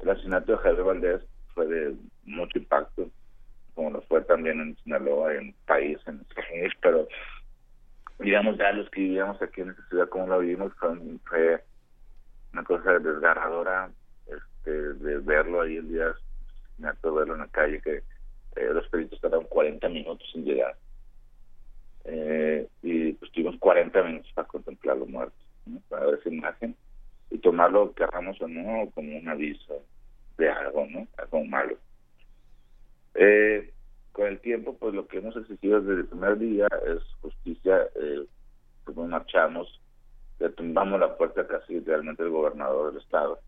el 0.01 0.11
asesinato 0.11 0.53
de 0.53 0.59
Javier 0.59 0.85
Valdés 0.85 1.23
fue 1.55 1.67
de 1.67 1.97
mucho 2.25 2.59
impacto, 2.59 3.09
como 3.75 3.91
lo 3.91 4.03
fue 4.03 4.21
también 4.21 4.61
en 4.61 4.77
Sinaloa, 4.85 5.35
en 5.35 5.47
el 5.49 5.55
país, 5.67 5.99
en 6.07 6.21
Estados 6.21 6.51
Unidos, 6.53 6.73
pero 6.83 7.09
digamos 8.19 8.59
ya 8.59 8.73
los 8.73 8.91
que 8.91 9.01
vivíamos 9.01 9.41
aquí 9.41 9.63
en 9.63 9.71
esta 9.71 9.89
ciudad, 9.89 10.09
como 10.11 10.27
lo 10.27 10.41
vivimos, 10.41 10.73
fue, 11.27 11.65
una 12.53 12.65
cosa 12.65 12.99
desgarradora 12.99 13.91
este, 14.27 14.71
de 14.71 15.19
verlo 15.19 15.63
ahí 15.63 15.77
el 15.77 15.89
día, 15.89 16.15
de 16.77 16.91
verlo 17.03 17.35
en 17.35 17.41
la 17.41 17.49
calle, 17.49 17.81
que 17.81 18.03
eh, 18.57 18.71
los 18.73 18.87
peritos 18.89 19.21
tardaron 19.23 19.47
40 19.47 19.89
minutos 19.89 20.31
en 20.35 20.45
llegar 20.45 20.77
eh, 22.09 22.69
y 22.83 23.13
pues 23.15 23.33
tuvimos 23.33 23.57
40 23.59 24.03
minutos 24.03 24.31
para 24.35 24.49
contemplar 24.49 24.97
los 24.97 25.09
muertos, 25.09 25.39
para 25.89 26.07
ver 26.07 26.19
esa 26.21 26.29
imagen 26.29 26.77
y 27.31 27.39
tomarlo, 27.39 27.93
querramos 27.95 28.41
o 28.41 28.49
no, 28.49 28.89
como 28.95 29.17
un 29.17 29.29
aviso 29.29 29.83
de 30.39 30.49
algo, 30.49 30.87
¿no? 30.87 31.09
Algo 31.19 31.45
malo. 31.45 31.77
Eh, 33.15 33.73
con 34.13 34.27
el 34.29 34.41
tiempo, 34.41 34.77
pues 34.79 34.95
lo 34.95 35.07
que 35.07 35.19
hemos 35.19 35.37
exigido 35.37 35.81
desde 35.81 36.03
el 36.03 36.07
primer 36.07 36.39
día 36.39 36.69
es 36.87 37.03
justicia, 37.21 37.83
eh, 37.97 38.25
pues 38.85 38.97
marchamos, 38.97 39.81
le 40.39 40.49
tumbamos 40.51 41.01
la 41.01 41.17
puerta 41.17 41.47
casi 41.47 41.75
literalmente 41.75 42.23
del 42.23 42.33
gobernador 42.33 42.93
del 42.93 43.03
estado. 43.03 43.41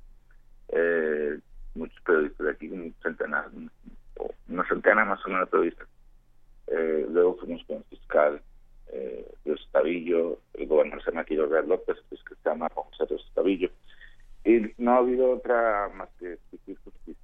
Eh, 0.69 1.39
muchos 1.75 2.01
periodistas 2.03 2.47
de 2.47 2.53
aquí, 2.53 2.69
un 2.69 2.95
centenar, 3.03 3.49
una 4.49 4.69
centena 4.69 5.05
más 5.05 5.25
o 5.25 5.29
menos 5.29 5.47
de 5.47 5.51
periodistas. 5.51 5.89
Eh, 6.67 7.07
luego 7.09 7.37
fuimos 7.37 7.65
con 7.65 7.77
el 7.79 7.85
fiscal 7.85 8.43
eh, 8.93 9.27
de 9.45 9.55
Estavillo, 9.55 10.39
el 10.55 10.67
gobernador 10.67 11.05
se 11.05 11.11
llama 11.11 11.25
Real 11.25 11.69
López, 11.69 11.97
pues 12.09 12.23
que 12.25 12.35
se 12.35 12.49
llama 12.49 12.69
José 12.75 13.07
de 13.07 13.17
Estavillo. 13.17 13.71
Y 14.45 14.73
no 14.79 14.93
ha 14.93 14.99
habido 14.99 15.33
otra 15.33 15.91
más 15.95 16.09
que 16.19 16.39
justicia. 16.51 17.23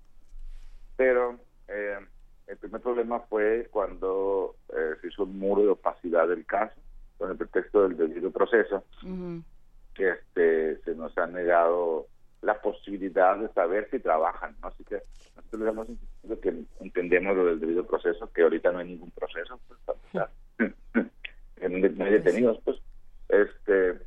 Pero 0.97 1.39
eh, 1.69 1.99
el 2.47 2.57
primer 2.59 2.81
problema 2.81 3.21
fue 3.21 3.69
cuando 3.71 4.57
eh, 4.69 4.95
se 5.01 5.09
hizo 5.09 5.25
un 5.25 5.39
muro 5.39 5.63
de 5.63 5.69
opacidad 5.69 6.29
del 6.29 6.45
caso, 6.45 6.75
con 7.19 7.31
el 7.31 7.37
pretexto 7.37 7.89
del 7.89 7.97
debido 7.97 8.31
proceso, 8.31 8.85
que 9.95 10.11
este 10.11 10.83
se 10.83 10.95
nos 10.95 11.17
ha 11.17 11.27
negado 11.27 12.07
la 12.43 12.61
posibilidad 12.61 13.39
de 13.39 13.49
saber 13.49 13.89
si 13.91 14.01
trabajan, 14.01 14.55
¿no? 14.61 14.69
Así 14.69 14.85
que 14.85 15.01
nosotros 15.37 15.61
le 15.61 15.67
damos 15.67 15.89
que 16.43 16.55
entendemos 16.81 17.37
lo 17.37 17.47
del 17.47 17.61
debido 17.61 17.87
proceso, 17.87 18.31
que 18.33 18.43
ahorita 18.43 18.73
no 18.73 18.81
hay 18.81 18.89
ningún 18.89 19.11
proceso, 19.13 19.59
pues, 19.67 19.81
no 21.69 22.05
hay 22.05 22.13
detenidos, 22.13 22.59
pues. 22.65 22.79
Este, 23.29 23.99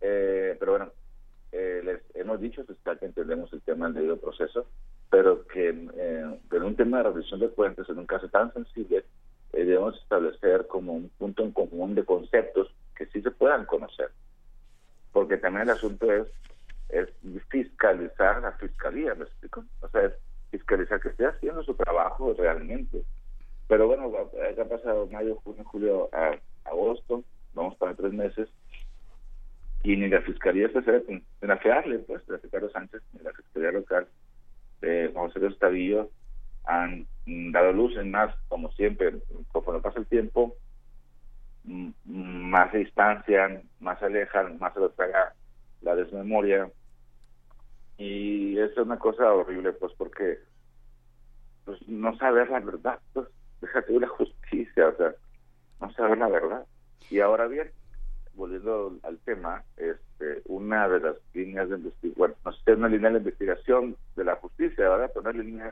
eh, 0.00 0.56
pero 0.58 0.72
bueno, 0.72 0.92
eh, 1.50 1.80
les 1.82 2.00
hemos 2.14 2.40
dicho 2.40 2.64
que 2.66 2.74
entendemos 3.06 3.52
el 3.52 3.62
tema 3.62 3.86
del 3.86 3.94
debido 3.94 4.16
proceso, 4.18 4.66
pero 5.10 5.46
que 5.46 5.70
eh, 5.70 6.38
en 6.52 6.62
un 6.62 6.76
tema 6.76 6.98
de 6.98 7.04
revisión 7.04 7.40
de 7.40 7.48
cuentas, 7.48 7.88
en 7.88 7.98
un 7.98 8.06
caso 8.06 8.28
tan 8.28 8.52
sensible, 8.52 9.04
eh, 9.52 9.64
debemos 9.64 9.96
establecer 9.96 10.66
como 10.66 10.92
un 10.92 11.08
punto 11.08 11.42
en 11.42 11.52
común 11.52 11.94
de 11.94 12.04
conceptos 12.04 12.68
que 12.94 13.06
sí 13.06 13.22
se 13.22 13.30
puedan 13.30 13.64
conocer. 13.64 14.10
Porque 15.12 15.38
también 15.38 15.62
el 15.62 15.70
asunto 15.70 16.12
es, 16.12 16.26
es 16.90 17.08
fiscalizar 17.48 18.42
la 18.42 18.52
fiscalía, 18.52 19.14
¿me 19.14 19.24
explico? 19.24 19.64
O 19.80 19.88
sea, 19.88 20.04
es 20.04 20.12
fiscalizar 20.50 21.00
que 21.00 21.08
esté 21.08 21.26
haciendo 21.26 21.62
su 21.62 21.74
trabajo 21.74 22.34
realmente. 22.36 23.02
Pero 23.68 23.86
bueno, 23.86 24.12
ha 24.14 24.64
pasado 24.64 25.06
mayo, 25.06 25.36
junio, 25.36 25.64
julio, 25.64 26.08
a, 26.12 26.36
agosto, 26.80 27.24
vamos 27.54 27.76
para 27.76 27.94
tres 27.94 28.12
meses, 28.12 28.48
y 29.82 29.96
ni 29.96 30.08
la 30.08 30.20
Fiscalía 30.22 30.66
Especial 30.66 31.04
de 31.06 31.46
la 31.46 31.56
FEARLE, 31.58 32.00
pues, 32.00 32.26
de 32.26 32.36
Ricardo 32.38 32.70
Sánchez, 32.70 33.02
ni 33.12 33.22
la 33.22 33.32
Fiscalía 33.32 33.72
Local 33.72 34.08
de 34.80 35.10
José 35.14 35.46
Estavillo 35.46 36.10
han 36.64 37.06
dado 37.26 37.72
luz 37.72 37.96
en 37.96 38.10
más, 38.10 38.34
como 38.48 38.70
siempre, 38.72 39.14
conforme 39.52 39.80
pasa 39.80 40.00
el 40.00 40.06
tiempo, 40.06 40.54
más 42.04 42.70
se 42.72 42.78
distancian, 42.78 43.62
más 43.80 43.98
se 43.98 44.06
alejan, 44.06 44.58
más 44.58 44.74
se 44.74 44.80
les 44.80 44.90
pega 44.92 45.34
la 45.82 45.94
desmemoria. 45.94 46.70
Y 47.96 48.58
es 48.58 48.76
una 48.76 48.98
cosa 48.98 49.32
horrible, 49.32 49.72
pues, 49.72 49.92
porque 49.96 50.38
pues, 51.64 51.80
no 51.88 52.16
saber 52.18 52.50
la 52.50 52.60
verdad, 52.60 52.98
pues, 53.12 53.28
déjate 53.60 53.98
la 53.98 54.08
justicia, 54.08 54.88
o 54.88 54.96
sea, 54.96 55.14
no 55.80 55.92
saber 55.92 56.18
la 56.18 56.28
verdad. 56.28 56.66
Y 57.10 57.20
ahora 57.20 57.46
bien, 57.46 57.70
volviendo 58.34 58.96
al 59.02 59.18
tema, 59.18 59.64
este, 59.76 60.42
una 60.46 60.88
de 60.88 61.00
las 61.00 61.16
líneas 61.34 61.68
de 61.68 61.76
investigación, 61.76 62.14
bueno, 62.16 62.34
no 62.44 62.52
sé, 62.52 62.72
una 62.72 62.88
línea 62.88 63.10
de 63.10 63.18
investigación 63.18 63.96
de 64.16 64.24
la 64.24 64.36
justicia, 64.36 64.88
¿verdad? 64.88 65.10
Pero 65.14 65.30
una 65.30 65.42
línea 65.42 65.64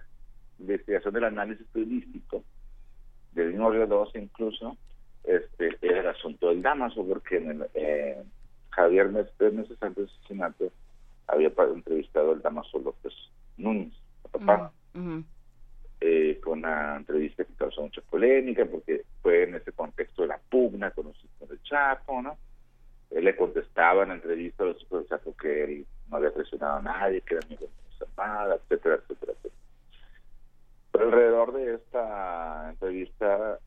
de 0.59 0.65
investigación 0.65 1.15
del 1.15 1.25
análisis 1.25 1.67
periodístico, 1.73 2.43
del 3.33 3.51
mismo 3.51 3.71
2 3.71 4.13
incluso, 4.17 4.77
este, 5.25 5.77
era 5.83 6.01
el 6.01 6.09
asunto 6.09 6.49
del 6.49 6.63
Damaso, 6.63 7.07
porque 7.07 7.37
en 7.37 7.51
el, 7.51 7.67
eh, 7.75 8.23
Javier 8.71 9.11
tres 9.39 9.55
meses 9.55 9.77
antes 9.81 10.07
del 10.07 10.15
asesinato 10.19 10.73
había 11.27 11.51
entrevistado 11.75 12.33
al 12.33 12.43
Damaso 12.43 12.79
López 12.79 13.13
Núñez, 13.57 13.93
papá, 14.31 14.71
eh, 16.01 16.39
con 16.43 16.59
una 16.59 16.97
entrevista 16.97 17.45
que 17.45 17.55
causó 17.55 17.83
mucha 17.83 18.03
polémica, 18.03 18.65
porque 18.67 19.03
fue 19.23 19.45
en 19.45 19.55
ese 19.55 19.73
contexto 19.73 20.23
de 20.23 20.29
la 20.29 20.39
pugna 20.39 20.91
con, 20.91 21.13
con 21.39 21.51
el 21.51 21.63
Chapo, 21.63 22.23
¿no? 22.23 22.37
Él 23.11 23.25
le 23.25 23.37
contestaba 23.37 24.03
en 24.03 24.09
la 24.11 24.15
entrevista 24.17 24.63
a 24.63 24.67
los 24.67 24.79
chicos 24.79 25.01
del 25.01 25.09
Chapo 25.09 25.37
que 25.37 25.65
él 25.65 25.87
no 26.11 26.17
había 26.17 26.33
presionado 26.33 26.79
a 26.79 26.83
nadie, 26.83 27.21
que 27.23 27.35
era 27.35 27.47
amigo 27.47 27.67
de 27.67 28.07
Armada, 28.07 28.57
etcétera, 28.57 28.97
etcétera, 28.97 29.33
etcétera. 29.33 29.55
Pero 30.93 31.05
alrededor 31.05 31.53
de 31.55 31.75
esta 31.75 32.71
entrevista 32.71 33.59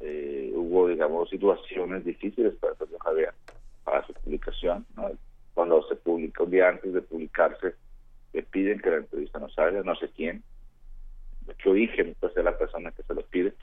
eh, 0.00 0.52
hubo, 0.54 0.88
digamos, 0.88 1.28
situaciones 1.28 2.04
difíciles 2.04 2.54
para 2.56 2.72
Antonio 2.72 2.98
Javier, 2.98 3.34
para 3.84 4.06
su 4.06 4.12
publicación. 4.14 4.86
Cuando 5.54 5.82
se 5.88 5.96
publica, 5.96 6.44
un 6.44 6.50
día 6.50 6.68
antes 6.68 6.92
de 6.92 7.02
publicarse, 7.02 7.74
le 8.32 8.42
piden 8.42 8.80
que 8.80 8.90
la 8.90 8.96
entrevista 8.98 9.38
no 9.38 9.48
salga, 9.48 9.82
no 9.82 9.96
sé 9.96 10.08
quién. 10.14 10.42
Yo 11.64 11.72
dije, 11.72 12.14
pues 12.20 12.36
es 12.36 12.44
la 12.44 12.56
persona 12.56 12.90
que 12.92 13.02
se 13.02 13.14
lo 13.14 13.22
pide, 13.22 13.54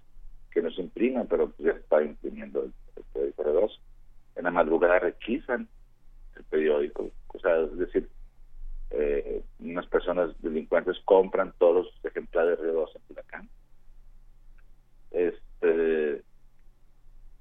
que 0.51 0.61
no 0.61 0.71
se 0.71 0.81
imprima, 0.81 1.25
pero 1.25 1.53
ya 1.57 1.71
está 1.71 2.01
imprimiendo 2.03 2.63
el, 2.63 2.73
periódico 3.13 3.43
de 3.43 3.51
dos. 3.51 3.81
En 4.35 4.43
la 4.43 4.51
madrugada 4.51 4.99
requisan 4.99 5.67
el 6.35 6.43
periódico, 6.45 7.09
o 7.27 7.39
sea, 7.39 7.59
es 7.61 7.77
decir, 7.77 8.09
eh, 8.91 9.43
unas 9.59 9.87
personas 9.87 10.29
delincuentes 10.41 10.97
compran 11.05 11.53
todos 11.57 11.85
los 11.85 12.05
ejemplares 12.05 12.59
de 12.61 12.71
2 12.71 12.95
en 12.95 13.01
Tulacán. 13.07 13.49
Este, 15.11 16.21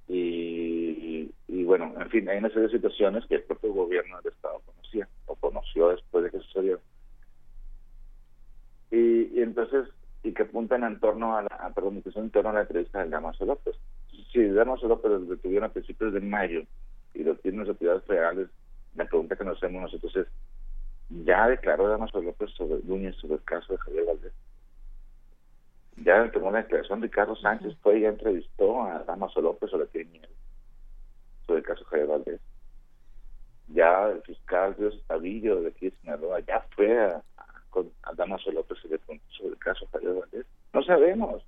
y, 0.08 1.30
y, 1.48 1.64
bueno, 1.64 1.94
en 2.00 2.10
fin, 2.10 2.28
hay 2.28 2.38
una 2.38 2.48
serie 2.48 2.64
de 2.64 2.76
situaciones 2.76 3.26
que 3.26 3.36
el 3.36 3.42
propio 3.44 3.72
gobierno 3.72 4.20
del 4.20 4.32
Estado 4.32 4.60
conocía 4.64 5.08
o 5.26 5.36
conoció 5.36 5.88
después 5.90 6.24
de 6.24 6.30
que 6.30 6.38
sucedió. 6.38 6.80
Y 8.90 9.40
entonces, 9.40 9.88
y 10.24 10.32
que 10.32 10.42
apuntan 10.42 10.82
en 10.84 10.98
torno 10.98 11.36
a 11.36 11.42
la, 11.42 11.72
perdón, 11.74 12.02
en 12.04 12.30
torno 12.30 12.50
a 12.50 12.54
la 12.54 12.62
entrevista 12.62 13.04
de 13.04 13.10
Damaso 13.10 13.44
López. 13.44 13.76
Si 14.32 14.42
Damaso 14.48 14.88
López 14.88 15.10
lo 15.12 15.20
detuvieron 15.20 15.68
a 15.68 15.72
principios 15.72 16.14
de 16.14 16.20
mayo 16.20 16.62
y 17.12 17.22
lo 17.22 17.36
tienen 17.36 17.60
las 17.60 17.68
autoridades 17.68 18.04
federales, 18.04 18.48
la 18.96 19.04
pregunta 19.04 19.36
que 19.36 19.44
nos 19.44 19.58
hacemos 19.58 19.82
nosotros 19.82 20.16
es, 20.16 20.26
¿ya 21.24 21.46
declaró 21.46 21.88
Damaso 21.88 22.22
López 22.22 22.50
sobre 22.52 22.82
Núñez 22.84 23.14
sobre 23.16 23.34
el 23.34 23.44
caso 23.44 23.74
de 23.74 23.78
Javier 23.78 24.06
Valdés? 24.06 24.32
ya 25.96 26.30
tomó 26.32 26.50
la 26.50 26.62
declaración 26.62 27.00
de 27.00 27.10
Carlos 27.10 27.40
Sánchez, 27.40 27.76
fue 27.82 27.98
y 27.98 28.02
ya 28.02 28.08
entrevistó 28.08 28.82
a 28.82 29.04
Damaso 29.04 29.40
López 29.40 29.70
sobre 29.70 30.04
miedo, 30.04 30.28
sobre 31.46 31.60
el 31.60 31.66
caso 31.66 31.84
Javier 31.84 32.08
Valdés. 32.08 32.40
Ya 33.68 34.08
el 34.08 34.22
fiscal 34.22 34.74
Dios 34.78 34.94
Estavillo 34.94 35.62
de 35.62 35.68
aquí 35.68 35.90
de 35.90 35.96
Sinaloa 35.96 36.40
ya 36.40 36.66
fue 36.74 37.00
a, 37.00 37.22
a, 38.02 38.14
Damaso 38.14 38.50
López 38.52 38.78
sobre, 38.78 39.00
el 39.44 39.58
caso 39.58 39.86
Javier 39.92 40.14
Valdés. 40.14 40.46
No 40.72 40.82
sabemos. 40.82 41.42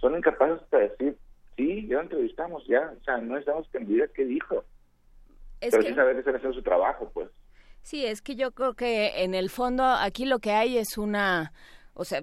Son 0.00 0.16
incapaces 0.16 0.68
de 0.70 0.78
decir, 0.88 1.18
sí, 1.56 1.86
ya 1.88 1.96
lo 1.96 2.02
entrevistamos, 2.02 2.66
ya. 2.66 2.94
O 2.98 3.04
sea, 3.04 3.18
no 3.18 3.36
estamos 3.36 3.68
que 3.68 4.08
qué 4.14 4.24
dijo. 4.24 4.64
Pero 5.60 5.82
sí 5.82 5.94
saber 5.94 6.14
que 6.14 6.20
están 6.20 6.36
haciendo 6.36 6.56
su 6.56 6.62
trabajo, 6.62 7.10
pues. 7.12 7.28
Sí, 7.82 8.04
es 8.04 8.22
que 8.22 8.34
yo 8.34 8.52
creo 8.52 8.74
que 8.74 9.22
en 9.22 9.34
el 9.34 9.50
fondo 9.50 9.84
aquí 9.84 10.24
lo 10.24 10.38
que 10.38 10.52
hay 10.52 10.78
es 10.78 10.98
una, 10.98 11.52
o 11.94 12.04
sea, 12.04 12.22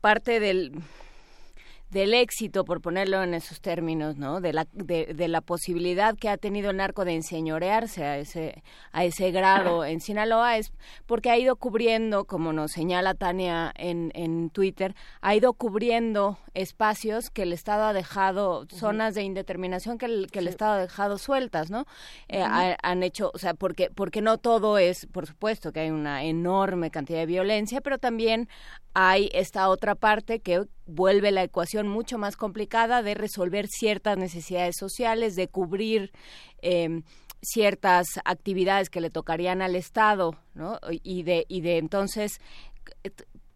parte 0.00 0.40
del 0.40 0.72
del 1.90 2.14
éxito, 2.14 2.64
por 2.64 2.80
ponerlo 2.80 3.22
en 3.22 3.34
esos 3.34 3.60
términos, 3.60 4.16
¿no? 4.16 4.40
De 4.40 4.52
la, 4.52 4.66
de, 4.72 5.28
la 5.28 5.40
posibilidad 5.40 6.16
que 6.16 6.28
ha 6.28 6.36
tenido 6.36 6.70
el 6.70 6.76
narco 6.76 7.04
de 7.04 7.14
enseñorearse 7.14 8.04
a 8.04 8.18
ese, 8.18 8.62
a 8.92 9.04
ese 9.04 9.32
grado 9.32 9.84
en 9.84 10.00
Sinaloa 10.00 10.56
es 10.56 10.72
porque 11.06 11.30
ha 11.30 11.38
ido 11.38 11.56
cubriendo, 11.56 12.24
como 12.24 12.52
nos 12.52 12.72
señala 12.72 13.14
Tania 13.14 13.72
en, 13.76 14.12
en 14.14 14.50
Twitter, 14.50 14.94
ha 15.20 15.34
ido 15.34 15.52
cubriendo 15.52 16.38
espacios 16.54 17.30
que 17.30 17.42
el 17.42 17.52
Estado 17.52 17.84
ha 17.84 17.92
dejado, 17.92 18.66
zonas 18.68 19.14
de 19.14 19.22
indeterminación 19.22 19.98
que 19.98 20.06
el, 20.06 20.30
que 20.30 20.38
el 20.38 20.48
Estado 20.48 20.72
ha 20.74 20.78
dejado 20.78 21.18
sueltas, 21.18 21.70
¿no? 21.70 21.86
Eh, 22.28 22.42
han 22.42 23.02
hecho, 23.02 23.32
o 23.34 23.38
sea, 23.38 23.54
porque, 23.54 23.90
porque 23.90 24.22
no 24.22 24.38
todo 24.38 24.78
es, 24.78 25.06
por 25.06 25.26
supuesto 25.26 25.72
que 25.72 25.80
hay 25.80 25.90
una 25.90 26.24
enorme 26.24 26.90
cantidad 26.90 27.18
de 27.18 27.26
violencia, 27.26 27.80
pero 27.80 27.98
también 27.98 28.48
hay 28.94 29.30
esta 29.32 29.68
otra 29.68 29.94
parte 29.94 30.40
que 30.40 30.66
vuelve 30.90 31.30
la 31.30 31.42
ecuación 31.42 31.88
mucho 31.88 32.18
más 32.18 32.36
complicada 32.36 33.02
de 33.02 33.14
resolver 33.14 33.66
ciertas 33.68 34.18
necesidades 34.18 34.76
sociales, 34.78 35.36
de 35.36 35.48
cubrir 35.48 36.12
em, 36.62 37.02
ciertas 37.42 38.06
actividades 38.24 38.90
que 38.90 39.00
le 39.00 39.10
tocarían 39.10 39.62
al 39.62 39.76
Estado, 39.76 40.36
¿no? 40.54 40.78
Y 40.90 41.22
de, 41.22 41.46
y 41.48 41.62
de 41.62 41.78
entonces 41.78 42.40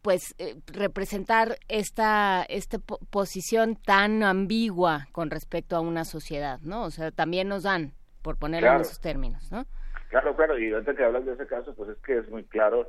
pues 0.05 0.35
eh, 0.37 0.57
representar 0.67 1.57
esta, 1.67 2.45
esta 2.51 2.79
posición 3.11 3.75
tan 3.75 4.23
ambigua 4.23 5.09
con 5.13 5.31
respecto 5.31 5.77
a 5.77 5.81
una 5.81 6.05
sociedad, 6.05 6.61
¿no? 6.61 6.85
O 6.85 6.91
sea, 6.91 7.11
también 7.11 7.49
nos 7.49 7.63
dan, 7.63 7.95
por 8.21 8.37
ponerlo 8.37 8.71
en 8.75 8.83
esos 8.83 9.01
términos, 9.01 9.51
¿no? 9.51 9.65
Claro, 10.11 10.37
claro, 10.37 10.59
y 10.59 10.75
antes 10.75 10.95
que 10.95 11.03
hablas 11.03 11.25
de 11.25 11.33
ese 11.33 11.47
caso, 11.47 11.75
pues 11.75 11.89
es 11.89 11.99
que 12.03 12.19
es 12.19 12.29
muy 12.29 12.45
claro 12.45 12.87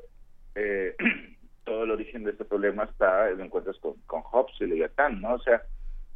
eh, 0.56 0.94
todo 1.66 1.84
el 1.84 1.92
origen 1.92 2.24
de 2.24 2.32
este 2.32 2.46
problema 2.46 2.84
está 2.86 3.30
en 3.30 3.42
encuentros 3.42 3.78
con, 3.80 3.96
con 4.08 4.22
Hobbes 4.22 4.56
y 4.62 4.66
Leviatán, 4.66 5.22
¿no? 5.22 5.34
O 5.34 5.40
sea, 5.40 5.64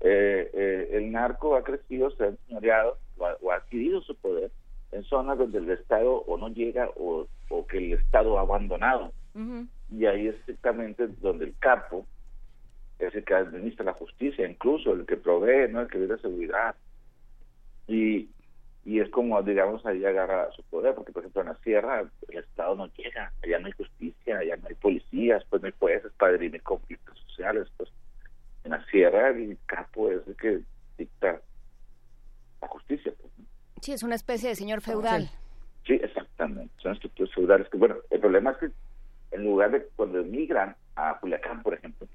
eh, 0.01 0.49
eh, 0.53 0.89
el 0.93 1.11
narco 1.11 1.55
ha 1.55 1.63
crecido, 1.63 2.09
se 2.11 2.23
ha 2.23 2.27
enseñoreado 2.27 2.97
o 3.17 3.51
ha, 3.51 3.55
adquirido 3.55 4.01
su 4.01 4.15
poder 4.15 4.51
en 4.91 5.03
zonas 5.03 5.37
donde 5.37 5.57
el 5.57 5.69
Estado 5.71 6.21
o 6.21 6.37
no 6.37 6.49
llega 6.49 6.89
o, 6.95 7.27
que 7.67 7.77
el 7.77 7.93
Estado 7.93 8.37
ha 8.37 8.41
abandonado. 8.41 9.11
Y 9.91 10.05
ahí 10.05 10.27
es 10.27 10.35
exactamente 10.35 11.07
donde 11.21 11.45
el 11.45 11.55
capo 11.59 12.05
es 12.97 13.13
el 13.15 13.23
que 13.23 13.33
administra 13.33 13.85
la 13.85 13.93
justicia, 13.93 14.47
incluso 14.47 14.91
el 14.93 15.05
que 15.05 15.17
provee, 15.17 15.71
¿no? 15.71 15.81
El 15.81 15.87
que 15.87 16.05
da 16.05 16.17
seguridad. 16.17 16.75
Y, 17.87 18.29
y 18.89 18.99
es 18.99 19.09
como, 19.11 19.39
digamos, 19.43 19.85
ahí 19.85 20.03
agarra 20.03 20.51
su 20.53 20.63
poder, 20.63 20.95
porque 20.95 21.11
por 21.11 21.21
ejemplo 21.21 21.43
en 21.43 21.49
la 21.49 21.55
sierra 21.57 22.09
el 22.27 22.37
Estado 22.39 22.73
no 22.73 22.87
llega, 22.95 23.31
allá 23.43 23.59
no 23.59 23.67
hay 23.67 23.73
justicia, 23.73 24.39
allá 24.39 24.57
no 24.57 24.67
hay 24.67 24.73
policías, 24.73 25.43
pues 25.47 25.61
no 25.61 25.67
hay 25.67 25.73
jueces 25.77 26.11
para 26.13 26.31
dirimir 26.31 26.63
conflictos 26.63 27.15
sociales, 27.27 27.67
pues 27.77 27.91
en 28.63 28.71
la 28.71 28.83
sierra 28.85 29.29
el 29.29 29.59
capo 29.67 30.09
es 30.09 30.25
el 30.25 30.35
que 30.35 30.61
dicta 30.97 31.39
la 32.59 32.67
justicia. 32.67 33.13
Pues, 33.21 33.31
Sí, 33.79 33.93
es 33.93 34.01
una 34.01 34.15
especie 34.15 34.49
de 34.49 34.55
señor 34.55 34.81
feudal. 34.81 35.29
Sí, 35.85 35.93
exactamente, 35.93 36.73
son 36.81 36.93
estructuras 36.93 37.31
feudales 37.35 37.69
que, 37.69 37.77
bueno, 37.77 37.97
el 38.09 38.19
problema 38.19 38.51
es 38.53 38.57
que 38.57 38.71
en 39.35 39.43
lugar 39.43 39.69
de 39.69 39.85
cuando 39.95 40.19
emigran 40.19 40.75
a 40.95 41.19
Culiacán, 41.19 41.61
por 41.61 41.75
ejemplo, 41.75 42.07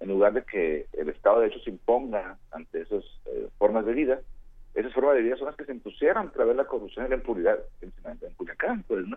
en 0.00 0.08
lugar 0.08 0.32
de 0.32 0.42
que 0.42 0.86
el 0.94 1.10
Estado 1.10 1.40
de 1.40 1.48
hecho 1.48 1.58
se 1.60 1.68
imponga 1.68 2.38
ante 2.50 2.80
esas 2.80 3.04
eh, 3.26 3.46
formas 3.58 3.84
de 3.84 3.92
vida, 3.92 4.20
esas 4.74 4.92
formas 4.92 5.14
de 5.14 5.22
vida 5.22 5.36
son 5.36 5.46
las 5.46 5.56
que 5.56 5.64
se 5.64 5.72
impusieron 5.72 6.32
de 6.36 6.54
la 6.54 6.64
corrupción 6.64 7.06
y 7.06 7.08
la 7.08 7.16
impunidad 7.16 7.58
en, 7.80 7.92
en 8.04 8.34
Culiacán, 8.34 8.82
pues, 8.82 9.06
¿no? 9.06 9.16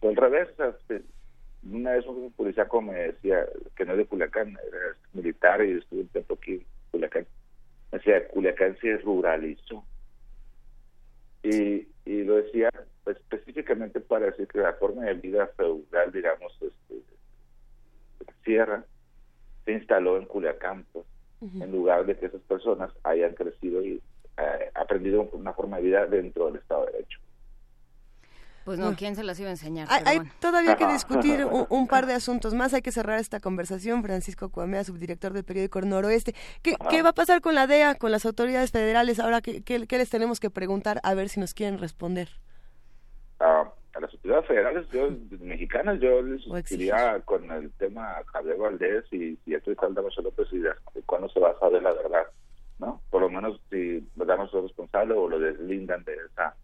Fue 0.00 0.10
al 0.10 0.16
revés, 0.16 0.48
este, 0.58 1.02
una 1.70 1.92
vez 1.92 2.06
un 2.06 2.32
policía 2.32 2.66
como 2.66 2.92
me 2.92 2.98
decía, 2.98 3.46
que 3.76 3.84
no 3.84 3.92
es 3.92 3.98
de 3.98 4.06
Culiacán, 4.06 4.48
era 4.50 4.96
militar 5.12 5.64
y 5.64 5.72
estuvo 5.72 6.00
un 6.00 6.08
tiempo 6.08 6.34
aquí 6.34 6.52
en 6.52 6.66
Culiacán, 6.90 7.26
me 7.92 7.98
decía, 7.98 8.26
Culiacán 8.28 8.76
se 8.80 8.96
ruralizó. 8.98 9.84
Y, 11.42 11.86
y 12.06 12.24
lo 12.24 12.36
decía 12.36 12.70
específicamente 13.06 14.00
para 14.00 14.26
decir 14.26 14.48
que 14.48 14.58
la 14.58 14.72
forma 14.74 15.04
de 15.04 15.14
vida 15.14 15.46
feudal, 15.58 16.10
digamos, 16.10 16.52
este, 16.54 16.94
de 16.94 18.24
la 18.26 18.32
sierra, 18.44 18.84
se 19.66 19.72
instaló 19.72 20.16
en 20.16 20.24
Culiacán, 20.24 20.86
pues, 20.90 21.04
en 21.42 21.70
lugar 21.70 22.06
de 22.06 22.16
que 22.16 22.26
esas 22.26 22.40
personas 22.42 22.90
hayan 23.02 23.34
crecido 23.34 23.84
y 23.84 24.00
eh, 24.38 24.70
aprendido 24.74 25.28
una 25.32 25.52
forma 25.52 25.76
de 25.76 25.82
vida 25.82 26.06
dentro 26.06 26.46
del 26.46 26.56
Estado 26.56 26.86
de 26.86 26.92
Derecho. 26.92 27.20
Pues 28.64 28.78
no, 28.78 28.94
¿quién 28.96 29.14
se 29.14 29.22
las 29.24 29.38
iba 29.38 29.48
a 29.48 29.52
enseñar? 29.52 29.86
Hay, 29.90 30.02
hay 30.06 30.16
bueno. 30.16 30.32
todavía 30.40 30.76
que 30.76 30.86
discutir 30.86 31.44
un, 31.44 31.66
un 31.70 31.86
par 31.86 32.06
de 32.06 32.14
asuntos 32.14 32.54
más. 32.54 32.72
Hay 32.72 32.80
que 32.80 32.92
cerrar 32.92 33.18
esta 33.18 33.38
conversación. 33.38 34.02
Francisco 34.02 34.48
Cuamea, 34.48 34.84
subdirector 34.84 35.34
del 35.34 35.44
periódico 35.44 35.82
Noroeste. 35.82 36.34
¿Qué, 36.62 36.74
qué 36.88 37.02
va 37.02 37.10
a 37.10 37.14
pasar 37.14 37.42
con 37.42 37.54
la 37.54 37.66
DEA, 37.66 37.96
con 37.96 38.10
las 38.10 38.24
autoridades 38.24 38.70
federales? 38.70 39.20
Ahora, 39.20 39.42
¿qué, 39.42 39.62
qué, 39.62 39.86
qué 39.86 39.98
les 39.98 40.08
tenemos 40.08 40.40
que 40.40 40.48
preguntar? 40.48 40.98
A 41.02 41.12
ver 41.12 41.28
si 41.28 41.40
nos 41.40 41.52
quieren 41.52 41.78
responder. 41.78 42.30
a, 43.38 43.70
a 43.94 44.00
las 44.00 44.12
autoridades 44.12 44.46
federales 44.46 44.88
yo, 44.90 45.08
mexicanas 45.40 46.00
yo 46.00 46.22
les 46.22 46.72
iría 46.72 47.20
con 47.24 47.50
el 47.50 47.70
tema 47.72 48.16
Javier 48.32 48.56
Valdés 48.56 49.04
y 49.12 49.38
está 49.46 49.88
Damaso 49.88 50.22
López 50.22 50.48
y 50.52 50.58
de, 50.58 50.70
de 50.94 51.02
cuándo 51.02 51.28
se 51.28 51.38
va 51.38 51.50
a 51.50 51.58
saber 51.58 51.82
la 51.82 51.92
verdad 51.92 52.26
no 52.78 53.00
por 53.10 53.22
lo 53.22 53.30
menos 53.30 53.60
si 53.70 54.06
Damaso 54.16 54.58
es 54.58 54.64
responsable 54.64 55.14
o 55.14 55.28
lo 55.28 55.38
deslindan 55.38 56.04
de 56.04 56.14
esa 56.14 56.56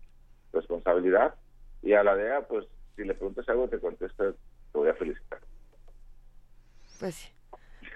responsabilidad 0.53 1.35
y 1.83 1.93
a 1.93 2.03
la 2.03 2.17
DEA 2.17 2.47
pues 2.49 2.67
si 2.97 3.05
le 3.05 3.15
preguntas 3.15 3.49
algo 3.49 3.69
te 3.69 3.79
contesta 3.79 4.33
te 4.33 4.79
voy 4.79 4.89
a 4.89 4.95
felicitar 4.95 5.41
Pues 6.99 7.15
sí. 7.15 7.33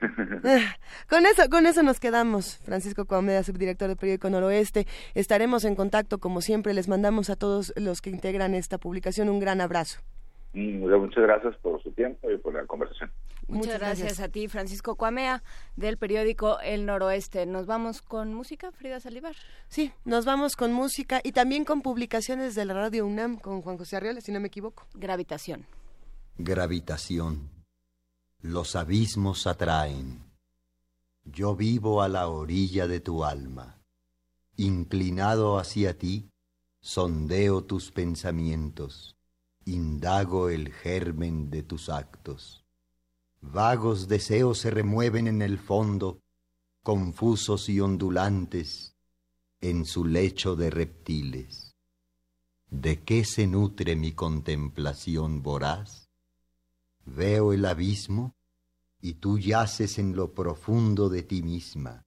Con 1.09 1.25
eso, 1.27 1.49
con 1.51 1.67
eso 1.67 1.83
nos 1.83 2.01
quedamos. 2.01 2.59
Francisco 2.59 3.07
Cuameda, 3.07 3.43
subdirector 3.43 3.89
del 3.89 3.97
periódico 3.97 4.29
Noroeste. 4.29 4.87
Estaremos 5.15 5.65
en 5.65 5.77
contacto 5.77 6.19
como 6.19 6.41
siempre. 6.41 6.75
Les 6.75 6.89
mandamos 6.89 7.31
a 7.31 7.37
todos 7.37 7.73
los 7.77 8.03
que 8.03 8.11
integran 8.11 8.55
esta 8.55 8.77
publicación 8.77 9.29
un 9.29 9.41
gran 9.41 9.61
abrazo. 9.61 10.01
Mm, 10.53 10.89
muchas 10.89 11.23
gracias 11.23 11.57
por 11.57 11.83
su 11.83 11.91
tiempo 11.93 12.31
y 12.31 12.39
por 12.39 12.55
la 12.55 12.67
conversación 12.67 13.11
Muchas, 13.47 13.67
Muchas 13.67 13.79
gracias. 13.79 14.07
gracias. 14.07 14.29
a 14.29 14.33
ti, 14.33 14.49
Francisco 14.49 14.97
Cuamea, 14.97 15.43
del 15.77 15.99
periódico 15.99 16.61
El 16.61 16.87
Noroeste. 16.87 17.47
Nos 17.47 17.67
vamos 17.67 18.01
con 18.03 18.33
música, 18.35 18.73
Frida 18.73 19.01
Salivar. 19.01 19.37
Sí, 19.69 19.93
nos 20.05 20.25
vamos 20.25 20.57
con 20.57 20.73
música 20.73 21.21
y 21.23 21.33
también 21.33 21.65
con 21.65 21.83
publicaciones 21.83 22.55
de 22.55 22.65
la 22.65 22.75
radio 22.75 23.07
UNAM 23.07 23.39
con 23.39 23.63
Juan 23.63 23.77
José 23.77 23.97
Arriola, 23.97 24.21
si 24.21 24.33
no 24.33 24.41
me 24.41 24.49
equivoco. 24.49 24.87
Gravitación. 24.95 25.67
Gravitación. 26.39 27.51
Los 28.41 28.77
abismos 28.77 29.47
atraen. 29.47 30.23
Yo 31.25 31.55
vivo 31.57 32.03
a 32.03 32.09
la 32.09 32.29
orilla 32.29 32.87
de 32.87 33.01
tu 33.01 33.25
alma. 33.25 33.79
Inclinado 34.57 35.59
hacia 35.59 35.97
ti, 35.99 36.31
sondeo 36.81 37.65
tus 37.65 37.91
pensamientos, 37.91 39.17
indago 39.65 40.51
el 40.51 40.71
germen 40.73 41.51
de 41.51 41.63
tus 41.63 41.89
actos. 41.89 42.64
Vagos 43.53 44.09
deseos 44.09 44.59
se 44.59 44.71
remueven 44.71 45.29
en 45.29 45.43
el 45.43 45.59
fondo, 45.59 46.23
confusos 46.83 47.69
y 47.69 47.79
ondulantes, 47.79 48.97
en 49.61 49.85
su 49.85 50.05
lecho 50.05 50.57
de 50.57 50.71
reptiles. 50.71 51.77
¿De 52.71 53.05
qué 53.05 53.25
se 53.25 53.47
nutre 53.47 53.97
mi 53.97 54.13
contemplación 54.13 55.43
voraz? 55.43 56.09
Veo 57.05 57.53
el 57.53 57.65
abismo 57.67 58.35
y 59.01 59.15
tú 59.15 59.39
yaces 59.39 59.99
en 59.99 60.17
lo 60.17 60.33
profundo 60.33 61.09
de 61.09 61.23
ti 61.23 61.43
misma. 61.43 62.03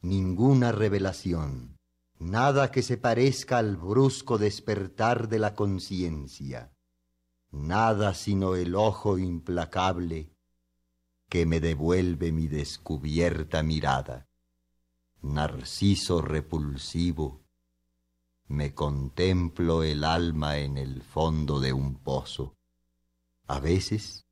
Ninguna 0.00 0.72
revelación, 0.72 1.76
nada 2.18 2.70
que 2.70 2.82
se 2.82 2.96
parezca 2.96 3.58
al 3.58 3.76
brusco 3.76 4.38
despertar 4.38 5.28
de 5.28 5.40
la 5.40 5.54
conciencia, 5.54 6.72
nada 7.50 8.14
sino 8.14 8.54
el 8.54 8.76
ojo 8.76 9.18
implacable 9.18 10.30
que 11.30 11.46
me 11.46 11.60
devuelve 11.60 12.32
mi 12.32 12.48
descubierta 12.48 13.62
mirada. 13.62 14.28
Narciso 15.22 16.20
repulsivo, 16.20 17.40
me 18.48 18.74
contemplo 18.74 19.84
el 19.84 20.02
alma 20.02 20.58
en 20.58 20.76
el 20.76 21.02
fondo 21.02 21.60
de 21.60 21.72
un 21.72 21.94
pozo. 21.94 22.56
A 23.46 23.60
veces 23.60 24.26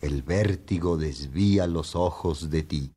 el 0.00 0.24
vértigo 0.24 0.96
desvía 0.96 1.68
los 1.68 1.94
ojos 1.94 2.50
de 2.50 2.64
ti, 2.64 2.92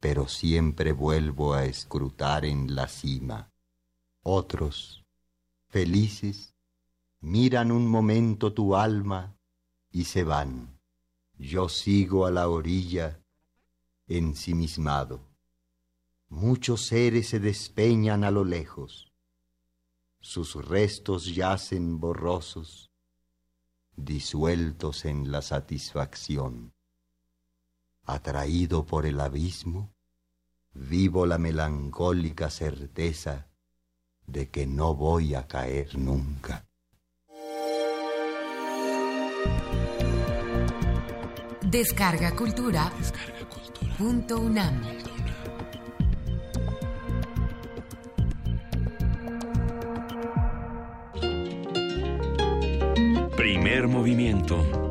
pero 0.00 0.26
siempre 0.26 0.90
vuelvo 0.90 1.54
a 1.54 1.64
escrutar 1.64 2.44
en 2.44 2.74
la 2.74 2.88
cima. 2.88 3.52
Otros, 4.22 5.04
felices, 5.68 6.54
miran 7.20 7.70
un 7.70 7.86
momento 7.86 8.52
tu 8.52 8.74
alma 8.74 9.36
y 9.92 10.04
se 10.06 10.24
van. 10.24 10.75
Yo 11.38 11.68
sigo 11.68 12.24
a 12.24 12.30
la 12.30 12.48
orilla, 12.48 13.20
ensimismado. 14.06 15.20
Muchos 16.28 16.86
seres 16.86 17.28
se 17.28 17.40
despeñan 17.40 18.24
a 18.24 18.30
lo 18.30 18.44
lejos. 18.44 19.12
Sus 20.20 20.54
restos 20.54 21.34
yacen 21.34 22.00
borrosos, 22.00 22.90
disueltos 23.96 25.04
en 25.04 25.30
la 25.30 25.42
satisfacción. 25.42 26.72
Atraído 28.04 28.86
por 28.86 29.04
el 29.04 29.20
abismo, 29.20 29.94
vivo 30.72 31.26
la 31.26 31.38
melancólica 31.38 32.50
certeza 32.50 33.50
de 34.26 34.50
que 34.50 34.66
no 34.66 34.94
voy 34.94 35.34
a 35.34 35.46
caer 35.46 35.98
nunca. 35.98 36.65
Descarga 41.76 42.34
Cultura. 42.34 42.90
Punto 43.98 44.40
UNAM. 44.40 44.80
Primer 53.36 53.88
movimiento. 53.88 54.85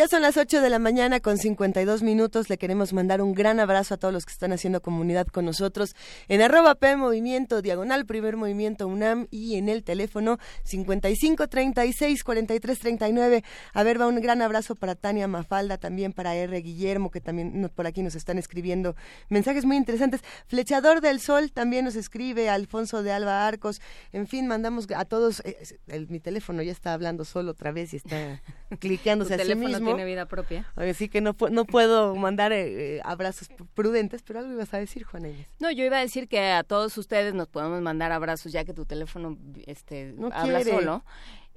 Ya 0.00 0.08
son 0.08 0.22
las 0.22 0.38
8 0.38 0.62
de 0.62 0.70
la 0.70 0.78
mañana 0.78 1.20
con 1.20 1.36
52 1.36 2.02
minutos. 2.02 2.48
Le 2.48 2.56
queremos 2.56 2.94
mandar 2.94 3.20
un 3.20 3.34
gran 3.34 3.60
abrazo 3.60 3.92
a 3.92 3.96
todos 3.98 4.14
los 4.14 4.24
que 4.24 4.32
están 4.32 4.50
haciendo 4.50 4.80
comunidad 4.80 5.26
con 5.26 5.44
nosotros 5.44 5.94
en 6.28 6.40
arroba 6.40 6.74
P 6.76 6.96
Movimiento, 6.96 7.60
diagonal 7.60 8.06
Primer 8.06 8.38
Movimiento 8.38 8.86
UNAM 8.88 9.26
y 9.30 9.56
en 9.56 9.68
el 9.68 9.84
teléfono 9.84 10.38
55 10.64 11.48
36 11.48 12.24
43 12.24 12.78
39. 12.78 13.44
A 13.74 13.82
ver, 13.82 14.00
va 14.00 14.06
un 14.06 14.18
gran 14.22 14.40
abrazo 14.40 14.74
para 14.74 14.94
Tania 14.94 15.28
Mafalda, 15.28 15.76
también 15.76 16.14
para 16.14 16.34
R. 16.34 16.56
Guillermo, 16.62 17.10
que 17.10 17.20
también 17.20 17.70
por 17.74 17.86
aquí 17.86 18.02
nos 18.02 18.14
están 18.14 18.38
escribiendo 18.38 18.96
mensajes 19.28 19.66
muy 19.66 19.76
interesantes. 19.76 20.22
Flechador 20.46 21.02
del 21.02 21.20
Sol 21.20 21.52
también 21.52 21.84
nos 21.84 21.94
escribe, 21.96 22.48
Alfonso 22.48 23.02
de 23.02 23.12
Alba 23.12 23.46
Arcos. 23.46 23.82
En 24.14 24.26
fin, 24.26 24.46
mandamos 24.46 24.86
a 24.96 25.04
todos. 25.04 25.40
eh, 25.44 25.58
el- 25.88 26.08
mi 26.08 26.20
teléfono 26.20 26.62
ya 26.62 26.72
está 26.72 26.94
hablando 26.94 27.26
solo 27.26 27.50
otra 27.50 27.70
vez 27.70 27.92
y 27.92 27.96
está 27.98 28.40
cliqueándose 28.78 29.30
Tu 29.30 29.34
a 29.34 29.38
sí 29.38 29.42
teléfono 29.50 29.68
mismo. 29.68 29.86
tiene 29.88 30.04
vida 30.04 30.26
propia. 30.26 30.66
Así 30.76 31.08
que 31.08 31.20
no, 31.20 31.34
no 31.50 31.64
puedo 31.64 32.14
mandar 32.14 32.52
eh, 32.52 32.96
eh, 32.96 33.00
abrazos 33.04 33.48
prudentes, 33.74 34.22
pero 34.22 34.38
algo 34.40 34.52
ibas 34.52 34.72
a 34.74 34.78
decir, 34.78 35.04
Juana 35.04 35.28
Inés. 35.28 35.48
No, 35.58 35.70
yo 35.70 35.84
iba 35.84 35.98
a 35.98 36.00
decir 36.00 36.28
que 36.28 36.40
a 36.50 36.62
todos 36.62 36.96
ustedes 36.98 37.34
nos 37.34 37.48
podemos 37.48 37.80
mandar 37.82 38.12
abrazos 38.12 38.52
ya 38.52 38.64
que 38.64 38.72
tu 38.74 38.84
teléfono 38.84 39.36
este, 39.66 40.14
No 40.16 40.28
habla 40.32 40.62
quiere. 40.62 40.70
solo. 40.78 41.04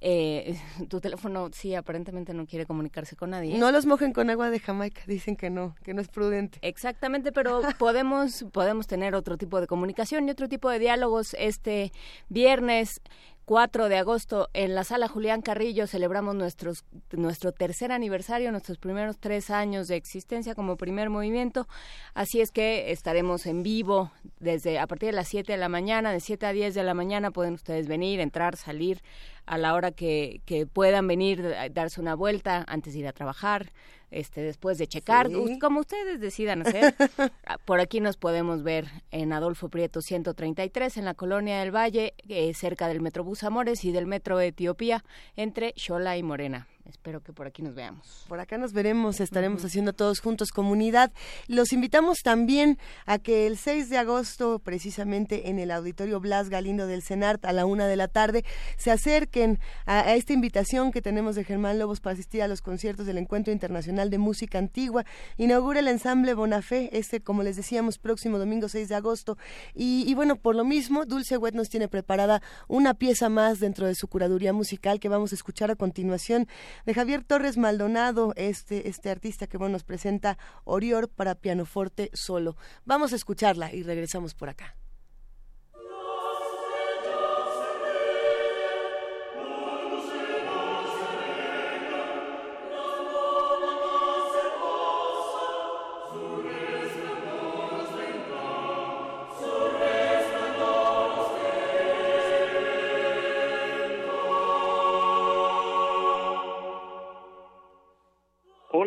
Eh, 0.06 0.60
tu 0.90 1.00
teléfono 1.00 1.50
sí, 1.54 1.76
aparentemente 1.76 2.34
no 2.34 2.46
quiere 2.46 2.66
comunicarse 2.66 3.16
con 3.16 3.30
nadie. 3.30 3.58
No 3.58 3.72
los 3.72 3.86
mojen 3.86 4.12
con 4.12 4.30
agua 4.30 4.50
de 4.50 4.60
Jamaica, 4.60 5.02
dicen 5.08 5.38
que 5.38 5.50
no, 5.50 5.76
que 5.82 5.94
no 5.94 6.02
es 6.02 6.10
prudente. 6.10 6.58
Exactamente, 6.62 7.32
pero 7.32 7.62
podemos, 7.80 8.44
podemos 8.52 8.86
tener 8.88 9.16
otro 9.16 9.38
tipo 9.38 9.62
de 9.62 9.68
comunicación 9.68 10.28
y 10.28 10.32
otro 10.32 10.50
tipo 10.50 10.70
de 10.70 10.80
diálogos. 10.80 11.36
Este 11.40 11.94
viernes 12.28 13.00
4 13.46 13.90
de 13.90 13.98
agosto 13.98 14.50
en 14.54 14.74
la 14.74 14.86
sala 14.86 15.10
Julián 15.10 15.42
Carrillo 15.42 15.86
celebramos 15.86 16.34
nuestros, 16.34 16.86
nuestro 17.12 17.52
tercer 17.52 17.92
aniversario, 17.92 18.52
nuestros 18.52 18.78
primeros 18.78 19.18
tres 19.20 19.50
años 19.50 19.90
de 19.90 19.98
existencia 19.98 20.56
como 20.56 20.78
primer 20.78 21.10
movimiento. 21.10 21.68
Así 22.14 22.40
es 22.40 22.52
que 22.52 22.92
estaremos 22.92 23.46
en 23.46 23.62
vivo 23.62 24.12
desde 24.40 24.80
a 24.80 24.88
partir 24.88 25.08
de 25.08 25.16
las 25.16 25.28
7 25.28 25.52
de 25.52 25.58
la 25.58 25.68
mañana, 25.68 26.14
de 26.14 26.22
7 26.22 26.46
a 26.46 26.54
10 26.54 26.74
de 26.74 26.84
la 26.84 26.94
mañana 26.94 27.32
pueden 27.32 27.56
ustedes 27.56 27.88
venir, 27.88 28.22
entrar, 28.22 28.56
salir 28.56 29.02
a 29.46 29.58
la 29.58 29.74
hora 29.74 29.92
que, 29.92 30.42
que 30.46 30.66
puedan 30.66 31.06
venir, 31.06 31.54
darse 31.72 32.00
una 32.00 32.16
vuelta 32.16 32.64
antes 32.68 32.94
de 32.94 33.00
ir 33.00 33.08
a 33.08 33.14
trabajar, 33.14 33.74
este 34.14 34.42
después 34.42 34.78
de 34.78 34.88
checar, 34.88 35.28
Sí. 35.30 35.60
como 35.60 35.80
ustedes 35.82 36.20
decidan 36.20 36.62
hacer. 36.66 36.96
Ah, 37.46 37.58
Por 37.66 37.80
aquí 37.80 38.00
nos 38.00 38.18
podemos 38.18 38.64
ver 38.64 38.86
en 39.12 39.34
Adolfo 39.34 39.70
Prieto 39.70 40.02
133, 40.02 40.98
en 40.98 41.06
la 41.06 41.14
Colonia 41.14 41.60
del 41.60 41.76
Valle, 41.76 42.14
eh, 42.30 42.54
cerca 42.54 42.88
del 42.88 43.02
Metrobús 43.02 43.44
Amores 43.44 43.84
y 43.86 43.92
del 43.92 44.06
Metro 44.06 44.40
Etiopía, 44.40 45.04
entre 45.36 45.74
Xola 45.76 46.18
y 46.18 46.24
Morena. 46.24 46.68
Espero 46.86 47.22
que 47.22 47.34
por 47.34 47.48
aquí 47.48 47.62
nos 47.62 47.76
veamos. 47.76 48.26
Por 48.28 48.40
acá 48.40 48.58
nos 48.58 48.74
veremos, 48.74 49.20
estaremos 49.20 49.64
haciendo 49.64 49.94
todos 49.94 50.20
juntos 50.20 50.52
comunidad. 50.52 51.12
Los 51.48 51.74
invitamos 51.74 52.24
también 52.24 52.78
a 53.06 53.20
que 53.20 53.48
el 53.48 53.58
6 53.58 53.90
de 53.90 53.98
agosto, 53.98 54.60
precisamente 54.60 55.50
en 55.50 55.60
el 55.60 55.72
Auditorio 55.72 56.20
Blas 56.20 56.50
Galindo 56.50 56.88
del 56.88 57.02
CENART, 57.02 57.46
a 57.46 57.54
la 57.54 57.66
una 57.66 57.88
de 57.88 57.96
la 57.96 58.08
tarde, 58.08 58.44
se 58.78 58.92
acerquen 58.92 59.60
a, 59.86 60.14
esta 60.14 60.34
invitación 60.34 60.92
que 60.92 61.02
tenemos 61.02 61.36
de 61.36 61.44
Germán 61.44 61.80
Lobos 61.80 62.02
para 62.02 62.14
asistir 62.14 62.42
a 62.42 62.48
los 62.48 62.62
conciertos 62.62 63.06
del 63.06 63.18
Encuentro 63.18 63.54
Internacional 63.54 64.10
de 64.10 64.18
Música 64.18 64.58
Antigua. 64.58 65.06
Inaugura 65.38 65.80
el 65.80 65.88
ensamble 65.88 66.34
Bonafé, 66.34 66.90
este, 66.98 67.22
como 67.22 67.44
les 67.44 67.56
decíamos, 67.56 67.98
próximo 67.98 68.40
domingo 68.40 68.70
6 68.70 68.90
de 68.90 68.96
agosto. 68.96 69.38
Y, 69.74 70.14
bueno, 70.16 70.36
por 70.36 70.56
lo 70.56 70.66
mismo, 70.66 71.06
Dulce 71.06 71.38
Wet 71.38 71.56
nos 71.56 71.70
tiene 71.70 71.88
preparada 71.88 72.42
una 72.68 72.94
pieza 72.94 73.30
más 73.30 73.60
dentro 73.60 73.88
de 73.88 73.96
su 73.96 74.08
curaduría 74.08 74.54
musical 74.54 75.00
que 75.00 75.10
vamos 75.10 75.32
a 75.32 75.36
escuchar 75.36 75.72
a 75.72 75.76
continuación 75.76 76.48
de 76.86 76.94
Javier 76.94 77.24
Torres 77.24 77.58
Maldonado, 77.58 78.34
este, 78.36 78.90
este 78.90 79.10
artista 79.10 79.48
que 79.48 79.58
bueno, 79.58 79.74
nos 79.74 79.84
presenta 79.84 80.38
Orior 80.64 81.10
para 81.10 81.36
pianoforte 81.36 82.10
solo. 82.14 82.56
Vamos 82.86 83.14
a 83.14 83.16
escucharla 83.16 83.74
y 83.74 83.84
regresamos 83.84 84.34
por 84.34 84.50
acá. 84.50 84.76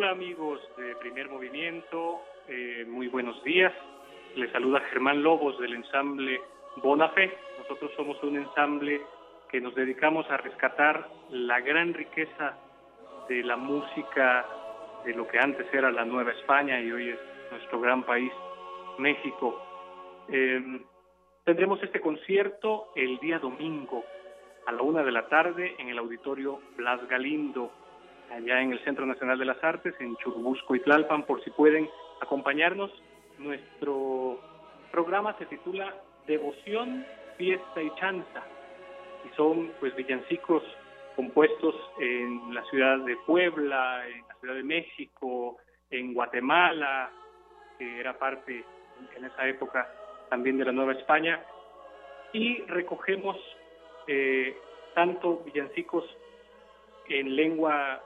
Hola 0.07 0.15
amigos 0.15 0.61
de 0.77 0.95
Primer 0.95 1.27
Movimiento, 1.27 2.21
eh, 2.47 2.85
muy 2.87 3.09
buenos 3.09 3.43
días. 3.43 3.73
Les 4.37 4.49
saluda 4.53 4.79
Germán 4.89 5.21
Lobos 5.21 5.59
del 5.59 5.73
ensamble 5.73 6.39
Bonafé. 6.77 7.37
Nosotros 7.59 7.91
somos 7.97 8.23
un 8.23 8.37
ensamble 8.37 9.01
que 9.51 9.59
nos 9.59 9.75
dedicamos 9.75 10.25
a 10.31 10.37
rescatar 10.37 11.09
la 11.29 11.59
gran 11.59 11.93
riqueza 11.93 12.57
de 13.27 13.43
la 13.43 13.57
música 13.57 14.45
de 15.03 15.13
lo 15.13 15.27
que 15.27 15.39
antes 15.39 15.67
era 15.73 15.91
la 15.91 16.05
Nueva 16.05 16.31
España 16.31 16.79
y 16.79 16.89
hoy 16.89 17.09
es 17.09 17.19
nuestro 17.51 17.81
gran 17.81 18.03
país, 18.03 18.31
México. 18.99 19.61
Eh, 20.29 20.85
tendremos 21.43 21.83
este 21.83 21.99
concierto 21.99 22.93
el 22.95 23.17
día 23.17 23.39
domingo 23.39 24.05
a 24.67 24.71
la 24.71 24.83
una 24.83 25.03
de 25.03 25.11
la 25.11 25.27
tarde 25.27 25.75
en 25.77 25.89
el 25.89 25.97
auditorio 25.97 26.61
Blas 26.77 27.05
Galindo 27.09 27.73
allá 28.31 28.61
en 28.61 28.73
el 28.73 28.83
Centro 28.83 29.05
Nacional 29.05 29.37
de 29.39 29.45
las 29.45 29.63
Artes, 29.63 29.95
en 29.99 30.15
Churubusco 30.17 30.75
y 30.75 30.79
Tlalpan, 30.81 31.23
por 31.23 31.43
si 31.43 31.49
pueden 31.51 31.89
acompañarnos. 32.21 32.91
Nuestro 33.37 34.39
programa 34.91 35.35
se 35.37 35.45
titula 35.45 35.93
Devoción, 36.25 37.05
Fiesta 37.37 37.81
y 37.81 37.93
Chanza, 37.95 38.43
y 39.25 39.35
son 39.35 39.71
pues 39.79 39.95
villancicos 39.95 40.63
compuestos 41.15 41.75
en 41.99 42.53
la 42.53 42.63
ciudad 42.65 42.99
de 42.99 43.15
Puebla, 43.25 44.07
en 44.07 44.27
la 44.27 44.35
Ciudad 44.39 44.55
de 44.55 44.63
México, 44.63 45.57
en 45.89 46.13
Guatemala, 46.13 47.11
que 47.77 47.99
era 47.99 48.17
parte 48.17 48.63
en 49.15 49.25
esa 49.25 49.47
época 49.47 49.87
también 50.29 50.57
de 50.57 50.65
la 50.65 50.71
Nueva 50.71 50.93
España, 50.93 51.41
y 52.33 52.61
recogemos 52.63 53.37
eh, 54.07 54.57
tanto 54.93 55.43
villancicos 55.45 56.03
en 57.07 57.35
lengua 57.35 58.01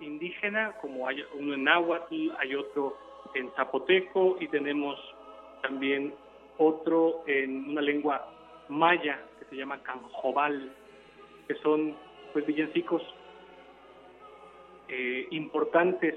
indígena, 0.00 0.72
como 0.80 1.06
hay 1.08 1.24
uno 1.34 1.54
en 1.54 1.64
náhuatl, 1.64 2.30
hay 2.38 2.54
otro 2.54 2.96
en 3.34 3.50
zapoteco 3.52 4.36
y 4.40 4.48
tenemos 4.48 4.98
también 5.62 6.14
otro 6.58 7.22
en 7.26 7.70
una 7.70 7.80
lengua 7.80 8.28
maya 8.68 9.20
que 9.38 9.44
se 9.46 9.56
llama 9.56 9.82
canjobal, 9.82 10.72
que 11.48 11.54
son 11.56 11.94
pues 12.32 12.46
villancicos 12.46 13.02
eh, 14.88 15.26
importantes 15.30 16.16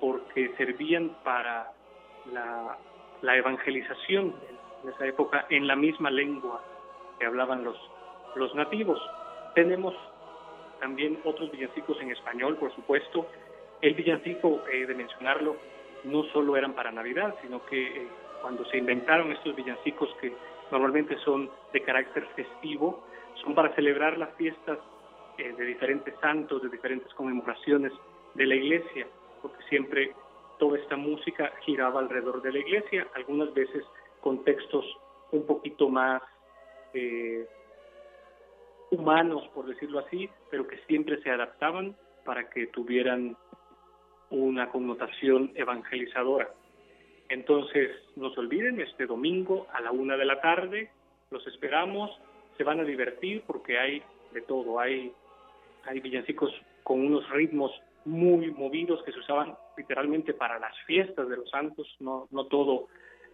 porque 0.00 0.52
servían 0.56 1.16
para 1.24 1.72
la, 2.32 2.76
la 3.22 3.36
evangelización 3.36 4.34
en 4.82 4.88
esa 4.90 5.06
época 5.06 5.46
en 5.48 5.66
la 5.66 5.76
misma 5.76 6.10
lengua 6.10 6.62
que 7.18 7.26
hablaban 7.26 7.64
los, 7.64 7.76
los 8.34 8.54
nativos. 8.54 9.00
Tenemos 9.54 9.94
también 10.82 11.20
otros 11.24 11.48
villancicos 11.52 11.96
en 12.00 12.10
español, 12.10 12.56
por 12.56 12.74
supuesto. 12.74 13.28
El 13.80 13.94
villancico, 13.94 14.64
eh, 14.70 14.84
de 14.84 14.94
mencionarlo, 14.94 15.56
no 16.02 16.24
solo 16.32 16.56
eran 16.56 16.74
para 16.74 16.90
Navidad, 16.90 17.36
sino 17.40 17.64
que 17.66 17.86
eh, 17.86 18.08
cuando 18.42 18.64
se 18.64 18.78
inventaron 18.78 19.30
estos 19.30 19.54
villancicos 19.54 20.10
que 20.20 20.32
normalmente 20.72 21.16
son 21.18 21.48
de 21.72 21.82
carácter 21.82 22.26
festivo, 22.34 23.04
son 23.44 23.54
para 23.54 23.72
celebrar 23.76 24.18
las 24.18 24.34
fiestas 24.34 24.76
eh, 25.38 25.52
de 25.56 25.64
diferentes 25.64 26.14
santos, 26.20 26.60
de 26.62 26.68
diferentes 26.68 27.14
conmemoraciones 27.14 27.92
de 28.34 28.46
la 28.46 28.56
iglesia, 28.56 29.06
porque 29.40 29.62
siempre 29.68 30.12
toda 30.58 30.78
esta 30.78 30.96
música 30.96 31.52
giraba 31.60 32.00
alrededor 32.00 32.42
de 32.42 32.52
la 32.52 32.58
iglesia, 32.58 33.06
algunas 33.14 33.54
veces 33.54 33.84
con 34.20 34.42
textos 34.42 34.84
un 35.30 35.46
poquito 35.46 35.88
más 35.88 36.22
humanos, 38.92 39.48
por 39.54 39.66
decirlo 39.66 40.00
así, 40.00 40.28
pero 40.50 40.68
que 40.68 40.78
siempre 40.86 41.20
se 41.22 41.30
adaptaban 41.30 41.96
para 42.24 42.48
que 42.50 42.66
tuvieran 42.68 43.36
una 44.30 44.68
connotación 44.68 45.52
evangelizadora. 45.54 46.50
Entonces, 47.28 47.90
no 48.16 48.32
se 48.32 48.40
olviden, 48.40 48.80
este 48.80 49.06
domingo 49.06 49.66
a 49.72 49.80
la 49.80 49.90
una 49.90 50.16
de 50.16 50.26
la 50.26 50.40
tarde, 50.40 50.90
los 51.30 51.46
esperamos, 51.46 52.10
se 52.56 52.64
van 52.64 52.80
a 52.80 52.84
divertir 52.84 53.42
porque 53.46 53.78
hay 53.78 54.02
de 54.32 54.42
todo, 54.42 54.78
hay, 54.78 55.12
hay 55.84 56.00
villancicos 56.00 56.52
con 56.82 57.00
unos 57.00 57.28
ritmos 57.30 57.72
muy 58.04 58.50
movidos 58.50 59.02
que 59.04 59.12
se 59.12 59.20
usaban 59.20 59.56
literalmente 59.76 60.34
para 60.34 60.58
las 60.58 60.76
fiestas 60.86 61.28
de 61.28 61.36
los 61.36 61.48
santos, 61.48 61.86
no, 62.00 62.28
no 62.30 62.46
todo 62.46 62.88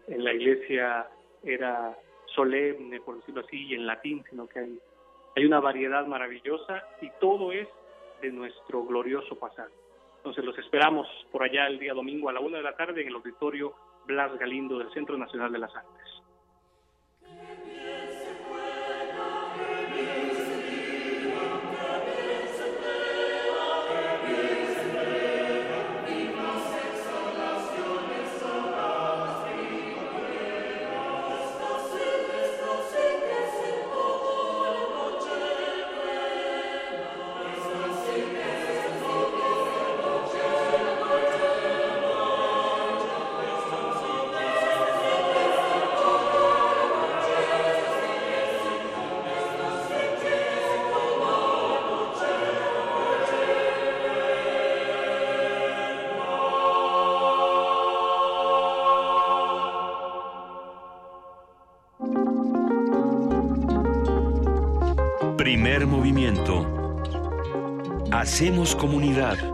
en 0.06 0.22
la 0.24 0.32
iglesia 0.32 1.09
era 1.43 1.97
solemne, 2.35 3.01
por 3.01 3.16
decirlo 3.16 3.40
así, 3.40 3.66
y 3.66 3.74
en 3.74 3.86
latín, 3.86 4.22
sino 4.30 4.48
que 4.48 4.60
hay 4.60 4.78
hay 5.39 5.44
una 5.44 5.60
variedad 5.60 6.05
maravillosa 6.05 6.82
y 7.01 7.10
todo 7.20 7.52
es 7.52 7.69
de 8.20 8.32
nuestro 8.32 8.85
glorioso 8.85 9.39
pasado. 9.39 9.70
Entonces 10.16 10.44
los 10.44 10.59
esperamos 10.59 11.06
por 11.31 11.44
allá 11.44 11.69
el 11.69 11.78
día 11.78 11.94
domingo 11.94 12.28
a 12.28 12.32
la 12.32 12.40
una 12.40 12.56
de 12.56 12.65
la 12.65 12.77
tarde 12.77 13.02
en 13.02 13.06
el 13.09 13.15
auditorio 13.15 13.73
Blas 14.05 14.36
Galindo 14.36 14.78
del 14.78 14.90
Centro 14.90 15.16
Nacional 15.16 15.52
de 15.52 15.59
las 15.60 15.77
Artes. 15.77 15.97
Hacemos 68.39 68.77
comunidad. 68.77 69.47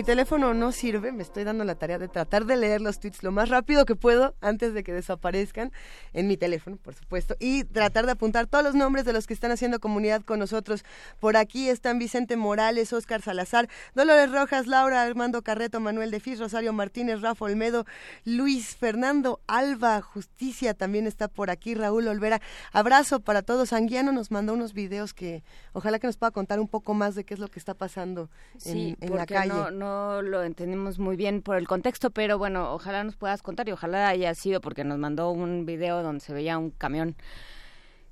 Mi 0.00 0.04
teléfono 0.04 0.54
no 0.54 0.72
sirve, 0.72 1.12
me 1.12 1.22
estoy 1.22 1.44
dando 1.44 1.62
la 1.62 1.74
tarea 1.74 1.98
de 1.98 2.08
tratar 2.08 2.46
de 2.46 2.56
leer 2.56 2.80
los 2.80 3.00
tweets 3.00 3.22
lo 3.22 3.32
más 3.32 3.50
rápido 3.50 3.84
que 3.84 3.96
puedo 3.96 4.34
antes 4.40 4.72
de 4.72 4.82
que 4.82 4.94
desaparezcan 4.94 5.72
en 6.14 6.26
mi 6.26 6.38
teléfono, 6.38 6.78
por 6.78 6.94
supuesto, 6.94 7.36
y 7.38 7.64
tratar 7.64 8.06
de 8.06 8.12
apuntar 8.12 8.46
todos 8.46 8.64
los 8.64 8.74
nombres 8.74 9.04
de 9.04 9.12
los 9.12 9.26
que 9.26 9.34
están 9.34 9.50
haciendo 9.50 9.78
comunidad 9.78 10.22
con 10.22 10.38
nosotros. 10.38 10.86
Por 11.18 11.36
aquí 11.36 11.68
están 11.68 11.98
Vicente 11.98 12.38
Morales, 12.38 12.94
Oscar 12.94 13.20
Salazar, 13.20 13.68
Dolores 13.94 14.32
Rojas, 14.32 14.66
Laura 14.66 15.02
Armando 15.02 15.42
Carreto, 15.42 15.80
Manuel 15.80 16.10
de 16.10 16.20
Fis, 16.20 16.38
Rosario 16.38 16.72
Martínez, 16.72 17.20
Rafa 17.20 17.44
Olmedo, 17.44 17.84
Luis 18.24 18.76
Fernando 18.76 19.42
Alba, 19.48 20.00
Justicia 20.00 20.72
también 20.72 21.06
está 21.06 21.28
por 21.28 21.50
aquí, 21.50 21.74
Raúl 21.74 22.08
Olvera. 22.08 22.40
Abrazo 22.72 23.20
para 23.20 23.42
todos. 23.42 23.74
Anguiano 23.74 24.12
nos 24.12 24.30
mandó 24.30 24.54
unos 24.54 24.72
videos 24.72 25.12
que 25.12 25.44
ojalá 25.74 25.98
que 25.98 26.06
nos 26.06 26.16
pueda 26.16 26.30
contar 26.30 26.58
un 26.58 26.68
poco 26.68 26.94
más 26.94 27.14
de 27.14 27.24
qué 27.24 27.34
es 27.34 27.40
lo 27.40 27.48
que 27.48 27.58
está 27.58 27.74
pasando 27.74 28.30
en, 28.64 28.96
la 29.14 29.26
calle. 29.26 29.50
No, 29.50 29.70
no 29.70 29.89
lo 30.22 30.42
entendimos 30.42 30.98
muy 30.98 31.16
bien 31.16 31.42
por 31.42 31.56
el 31.56 31.66
contexto, 31.66 32.10
pero 32.10 32.38
bueno, 32.38 32.72
ojalá 32.72 33.04
nos 33.04 33.16
puedas 33.16 33.42
contar 33.42 33.68
y 33.68 33.72
ojalá 33.72 34.08
haya 34.08 34.34
sido 34.34 34.60
porque 34.60 34.84
nos 34.84 34.98
mandó 34.98 35.30
un 35.30 35.66
video 35.66 36.02
donde 36.02 36.20
se 36.20 36.32
veía 36.32 36.58
un 36.58 36.70
camión 36.70 37.16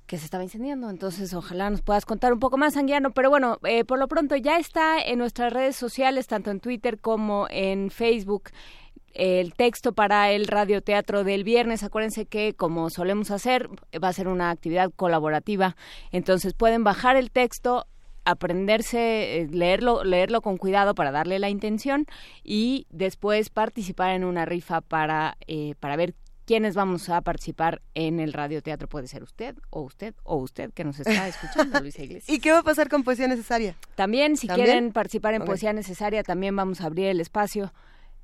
que 0.09 0.17
se 0.17 0.25
estaba 0.25 0.43
incendiando. 0.43 0.89
Entonces, 0.89 1.33
ojalá 1.35 1.69
nos 1.69 1.81
puedas 1.83 2.05
contar 2.05 2.33
un 2.33 2.39
poco 2.39 2.57
más, 2.57 2.73
Sanguiano. 2.73 3.11
Pero 3.11 3.29
bueno, 3.29 3.59
eh, 3.63 3.85
por 3.85 3.99
lo 3.99 4.07
pronto 4.07 4.35
ya 4.35 4.57
está 4.57 4.99
en 4.99 5.19
nuestras 5.19 5.53
redes 5.53 5.75
sociales, 5.75 6.25
tanto 6.25 6.49
en 6.49 6.59
Twitter 6.59 6.99
como 6.99 7.45
en 7.49 7.91
Facebook 7.91 8.49
el 9.13 9.53
texto 9.53 9.93
para 9.93 10.31
el 10.31 10.47
radioteatro 10.47 11.23
del 11.23 11.43
viernes. 11.43 11.83
Acuérdense 11.83 12.25
que, 12.25 12.55
como 12.55 12.89
solemos 12.89 13.29
hacer, 13.29 13.69
va 14.03 14.07
a 14.07 14.13
ser 14.13 14.27
una 14.27 14.49
actividad 14.49 14.91
colaborativa. 14.95 15.75
Entonces 16.11 16.53
pueden 16.53 16.83
bajar 16.83 17.15
el 17.15 17.29
texto, 17.29 17.85
aprenderse, 18.29 19.41
eh, 19.41 19.47
leerlo, 19.51 20.03
leerlo 20.03 20.41
con 20.41 20.57
cuidado 20.57 20.95
para 20.95 21.11
darle 21.11 21.39
la 21.39 21.49
intención 21.49 22.05
y 22.43 22.87
después 22.89 23.49
participar 23.49 24.11
en 24.11 24.23
una 24.23 24.45
rifa 24.45 24.81
para, 24.81 25.37
eh, 25.47 25.75
para 25.79 25.95
ver 25.95 26.15
quiénes 26.49 26.73
vamos 26.73 27.09
a 27.09 27.21
participar 27.21 27.81
en 27.93 28.19
el 28.19 28.33
radioteatro. 28.33 28.87
Puede 28.89 29.07
ser 29.07 29.21
usted 29.21 29.55
o 29.69 29.81
usted 29.81 30.15
o 30.23 30.37
usted 30.37 30.71
que 30.73 30.83
nos 30.83 30.99
está 30.99 31.27
escuchando, 31.27 31.79
Luisa 31.79 32.01
Iglesias. 32.01 32.35
¿Y 32.35 32.39
qué 32.39 32.51
va 32.51 32.59
a 32.59 32.63
pasar 32.63 32.89
con 32.89 33.03
Poesía 33.03 33.27
Necesaria? 33.27 33.75
También, 33.93 34.35
si 34.35 34.47
quieren 34.47 34.91
participar 34.91 35.35
en 35.35 35.45
Poesía 35.45 35.73
Necesaria, 35.73 36.23
también 36.23 36.55
vamos 36.55 36.81
a 36.81 36.87
abrir 36.87 37.05
el 37.05 37.21
espacio. 37.21 37.71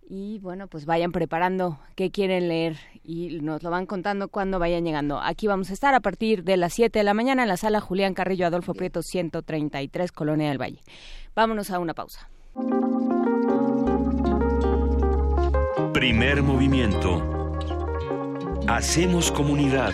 Y 0.07 0.39
bueno, 0.39 0.67
pues 0.67 0.85
vayan 0.85 1.11
preparando 1.11 1.79
qué 1.95 2.11
quieren 2.11 2.47
leer 2.47 2.77
y 3.03 3.39
nos 3.41 3.63
lo 3.63 3.71
van 3.71 3.85
contando 3.85 4.27
cuando 4.27 4.59
vayan 4.59 4.85
llegando. 4.85 5.19
Aquí 5.19 5.47
vamos 5.47 5.69
a 5.71 5.73
estar 5.73 5.93
a 5.95 5.99
partir 5.99 6.43
de 6.43 6.57
las 6.57 6.73
7 6.73 6.99
de 6.99 7.03
la 7.03 7.13
mañana 7.13 7.43
en 7.43 7.47
la 7.47 7.57
sala 7.57 7.81
Julián 7.81 8.13
Carrillo 8.13 8.45
Adolfo 8.45 8.73
Prieto 8.73 9.01
133, 9.01 10.11
Colonia 10.11 10.49
del 10.49 10.61
Valle. 10.61 10.81
Vámonos 11.35 11.71
a 11.71 11.79
una 11.79 11.93
pausa. 11.93 12.29
Primer 15.93 16.43
movimiento 16.43 17.35
Hacemos 18.67 19.31
comunidad. 19.31 19.93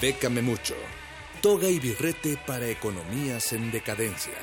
Bécame 0.00 0.42
mucho. 0.42 0.74
Toga 1.40 1.68
y 1.68 1.78
birrete 1.78 2.38
para 2.46 2.68
economías 2.68 3.52
en 3.52 3.70
decadencia. 3.70 4.34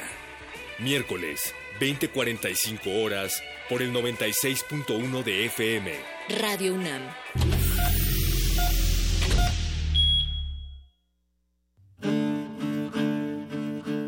Miércoles, 0.80 1.54
20:45 1.80 3.04
horas, 3.04 3.42
por 3.70 3.82
el 3.82 3.92
96.1 3.94 5.24
de 5.24 5.46
FM. 5.46 5.92
Radio 6.40 6.74
UNAM. 6.74 7.02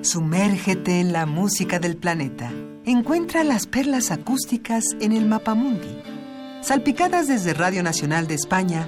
Sumérgete 0.02 1.00
en 1.00 1.12
la 1.14 1.26
música 1.26 1.78
del 1.78 1.98
planeta. 1.98 2.52
Encuentra 2.86 3.44
las 3.44 3.68
perlas 3.68 4.12
acústicas 4.12 4.84
en 5.00 5.12
el 5.12 5.26
Mapamundi. 5.26 6.02
Salpicadas 6.62 7.28
desde 7.28 7.54
Radio 7.54 7.84
Nacional 7.84 8.28
de 8.28 8.36
España, 8.36 8.88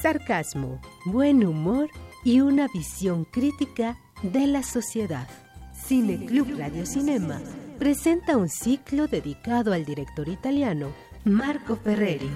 sarcasmo, 0.00 0.80
buen 1.04 1.44
humor 1.44 1.88
y 2.24 2.40
una 2.40 2.68
visión 2.68 3.24
crítica 3.24 3.96
de 4.22 4.46
la 4.46 4.62
sociedad. 4.62 5.28
Cine 5.74 6.24
Club 6.26 6.58
Radio 6.58 6.84
Cinema 6.84 7.40
presenta 7.78 8.36
un 8.36 8.48
ciclo 8.48 9.06
dedicado 9.06 9.72
al 9.72 9.84
director 9.84 10.28
italiano 10.28 10.88
Marco 11.24 11.76
Ferreri. 11.76 12.30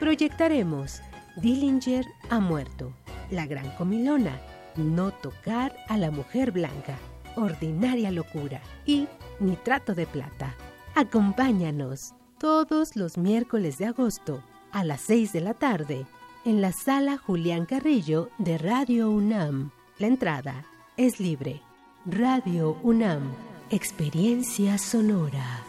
Proyectaremos 0.00 1.00
Dillinger 1.36 2.06
ha 2.30 2.40
muerto, 2.40 2.92
La 3.30 3.46
Gran 3.46 3.70
Comilona, 3.76 4.40
No 4.76 5.12
tocar 5.12 5.74
a 5.88 5.96
la 5.96 6.10
mujer 6.10 6.50
blanca, 6.50 6.96
Ordinaria 7.36 8.10
locura 8.10 8.60
y 8.84 9.08
Nitrato 9.40 9.94
de 9.94 10.06
plata. 10.06 10.54
Acompáñanos 10.94 12.14
todos 12.38 12.96
los 12.96 13.16
miércoles 13.16 13.78
de 13.78 13.86
agosto 13.86 14.42
a 14.72 14.84
las 14.84 15.00
6 15.02 15.32
de 15.32 15.40
la 15.40 15.54
tarde 15.54 16.06
en 16.44 16.60
la 16.60 16.72
sala 16.72 17.18
Julián 17.18 17.66
Carrillo 17.66 18.30
de 18.38 18.58
Radio 18.58 19.10
UNAM. 19.10 19.70
La 19.98 20.06
entrada 20.06 20.64
es 20.96 21.20
libre. 21.20 21.62
Radio 22.04 22.76
UNAM, 22.82 23.32
experiencia 23.70 24.78
sonora. 24.78 25.62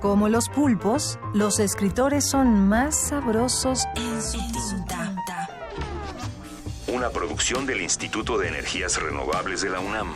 Como 0.00 0.28
los 0.28 0.48
pulpos, 0.48 1.18
los 1.32 1.60
escritores 1.60 2.28
son 2.28 2.68
más 2.68 3.08
sabrosos 3.08 3.86
en 3.94 4.22
su 4.22 4.38
tinta. 4.52 5.48
Una 6.88 7.08
producción 7.10 7.66
del 7.66 7.80
Instituto 7.80 8.36
de 8.36 8.48
Energías 8.48 9.00
Renovables 9.00 9.62
de 9.62 9.70
la 9.70 9.80
UNAM 9.80 10.08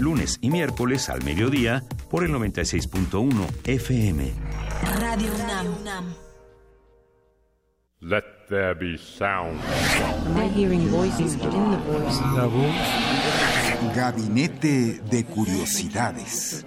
lunes 0.00 0.38
y 0.40 0.50
miércoles 0.50 1.08
al 1.08 1.22
mediodía 1.24 1.82
por 2.10 2.24
el 2.24 2.30
96.1 2.32 3.32
FM. 3.64 4.32
Radio 5.00 5.30
UNAM. 5.80 6.14
Let 8.00 8.24
there 8.48 8.74
be 8.74 8.98
sound. 8.98 9.58
hearing 10.54 10.88
voices, 10.88 11.36
but 11.36 11.54
in 11.54 11.70
the 11.70 11.78
voice. 11.78 12.20
Gabinete 13.94 15.00
de 15.10 15.24
Curiosidades. 15.24 16.66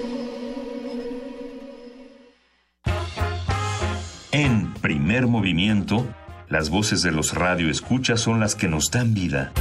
En 4.31 4.73
primer 4.75 5.27
movimiento, 5.27 6.07
las 6.47 6.69
voces 6.69 7.01
de 7.01 7.11
los 7.11 7.33
radioescuchas 7.33 8.21
son 8.21 8.39
las 8.39 8.55
que 8.55 8.69
nos 8.69 8.89
dan 8.89 9.13
vida. 9.13 9.51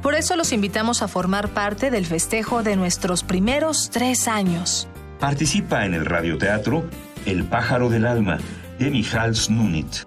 Por 0.00 0.14
eso 0.14 0.36
los 0.36 0.52
invitamos 0.52 1.02
a 1.02 1.08
formar 1.08 1.48
parte 1.50 1.90
del 1.90 2.06
festejo 2.06 2.62
de 2.62 2.76
nuestros 2.76 3.22
primeros 3.22 3.90
tres 3.90 4.26
años. 4.26 4.88
Participa 5.20 5.84
en 5.84 5.92
el 5.92 6.06
radioteatro 6.06 6.88
El 7.26 7.44
pájaro 7.44 7.90
del 7.90 8.06
alma 8.06 8.38
de 8.78 8.90
Michal 8.90 9.36
Snunit. 9.36 10.06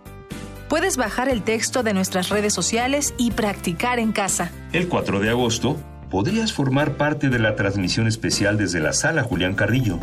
Puedes 0.69 0.97
bajar 0.97 1.29
el 1.29 1.43
texto 1.43 1.83
de 1.83 1.93
nuestras 1.93 2.29
redes 2.29 2.53
sociales 2.53 3.13
y 3.19 3.29
practicar 3.31 3.99
en 3.99 4.11
casa. 4.11 4.51
El 4.71 4.87
4 4.87 5.19
de 5.19 5.29
agosto 5.29 5.77
podrías 6.09 6.51
formar 6.51 6.93
parte 6.93 7.29
de 7.29 7.37
la 7.37 7.55
transmisión 7.55 8.07
especial 8.07 8.57
desde 8.57 8.79
la 8.79 8.93
sala 8.93 9.21
Julián 9.21 9.53
Carrillo. 9.53 9.99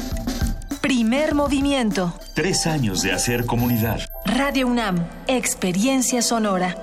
Primer 0.86 1.34
movimiento. 1.34 2.14
Tres 2.36 2.68
años 2.68 3.02
de 3.02 3.10
hacer 3.10 3.44
comunidad. 3.44 3.98
Radio 4.24 4.68
UNAM, 4.68 5.04
experiencia 5.26 6.22
sonora. 6.22 6.76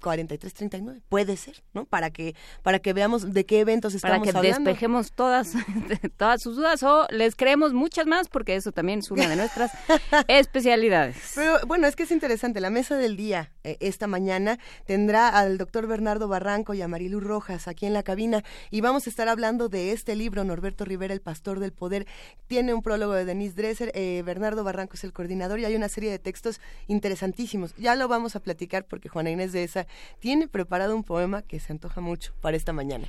4339 0.01 1.01
puede 1.07 1.37
ser 1.37 1.63
no 1.73 1.85
para 1.85 2.09
que 2.11 2.35
para 2.63 2.79
que 2.79 2.93
veamos 2.93 3.33
de 3.33 3.45
qué 3.45 3.61
eventos 3.61 3.93
estamos 3.93 4.19
para 4.19 4.31
que 4.31 4.37
hablando. 4.37 4.69
despejemos 4.69 5.11
todas 5.13 5.53
todas 6.17 6.41
sus 6.41 6.55
dudas 6.57 6.83
o 6.83 7.07
les 7.09 7.35
creemos 7.35 7.73
muchas 7.73 8.07
más 8.07 8.27
porque 8.27 8.55
eso 8.55 8.71
también 8.71 8.99
es 8.99 9.11
una 9.11 9.29
de 9.29 9.35
nuestras 9.35 9.71
especialidades. 10.27 11.33
Pero 11.35 11.59
bueno 11.67 11.87
es 11.87 11.95
que 11.95 12.03
es 12.03 12.11
interesante. 12.11 12.59
La 12.59 12.69
mesa 12.69 12.97
del 12.97 13.15
día 13.15 13.51
eh, 13.63 13.77
esta 13.79 14.07
mañana 14.07 14.59
tendrá 14.85 15.29
al 15.29 15.57
doctor 15.57 15.87
Bernardo 15.87 16.27
Barranco 16.27 16.73
y 16.73 16.81
a 16.81 16.87
Marilu 16.87 17.19
Rojas 17.19 17.67
aquí 17.67 17.85
en 17.85 17.93
la 17.93 18.03
cabina 18.03 18.43
y 18.69 18.81
vamos 18.81 19.07
a 19.07 19.09
estar 19.09 19.29
hablando 19.29 19.69
de 19.69 19.91
este 19.91 20.15
libro 20.15 20.43
Norberto 20.43 20.85
Rivera 20.85 21.13
el 21.13 21.21
pastor 21.21 21.59
del 21.59 21.71
poder. 21.71 22.07
Tiene 22.47 22.73
un 22.73 22.81
prólogo 22.81 23.13
de 23.13 23.25
Denise 23.25 23.55
Dresser. 23.55 23.91
Eh, 23.93 24.23
Bernardo 24.25 24.63
Barranco 24.63 24.95
es 24.95 25.03
el 25.03 25.13
coordinador 25.13 25.59
y 25.59 25.65
hay 25.65 25.75
una 25.75 25.89
serie 25.89 26.11
de 26.11 26.19
textos 26.19 26.59
interesantísimos. 26.87 27.75
Ya 27.77 27.95
lo 27.95 28.07
vamos 28.07 28.35
a 28.35 28.39
platicar 28.39 28.85
porque 28.85 29.09
Juana 29.09 29.29
Inés 29.29 29.51
de 29.51 29.63
esa 29.63 29.87
tiene 30.19 30.47
preparado 30.47 30.95
un 30.95 31.03
poema 31.03 31.41
que 31.41 31.59
se 31.59 31.73
antoja 31.73 32.01
mucho 32.01 32.33
para 32.41 32.57
esta 32.57 32.73
mañana. 32.73 33.07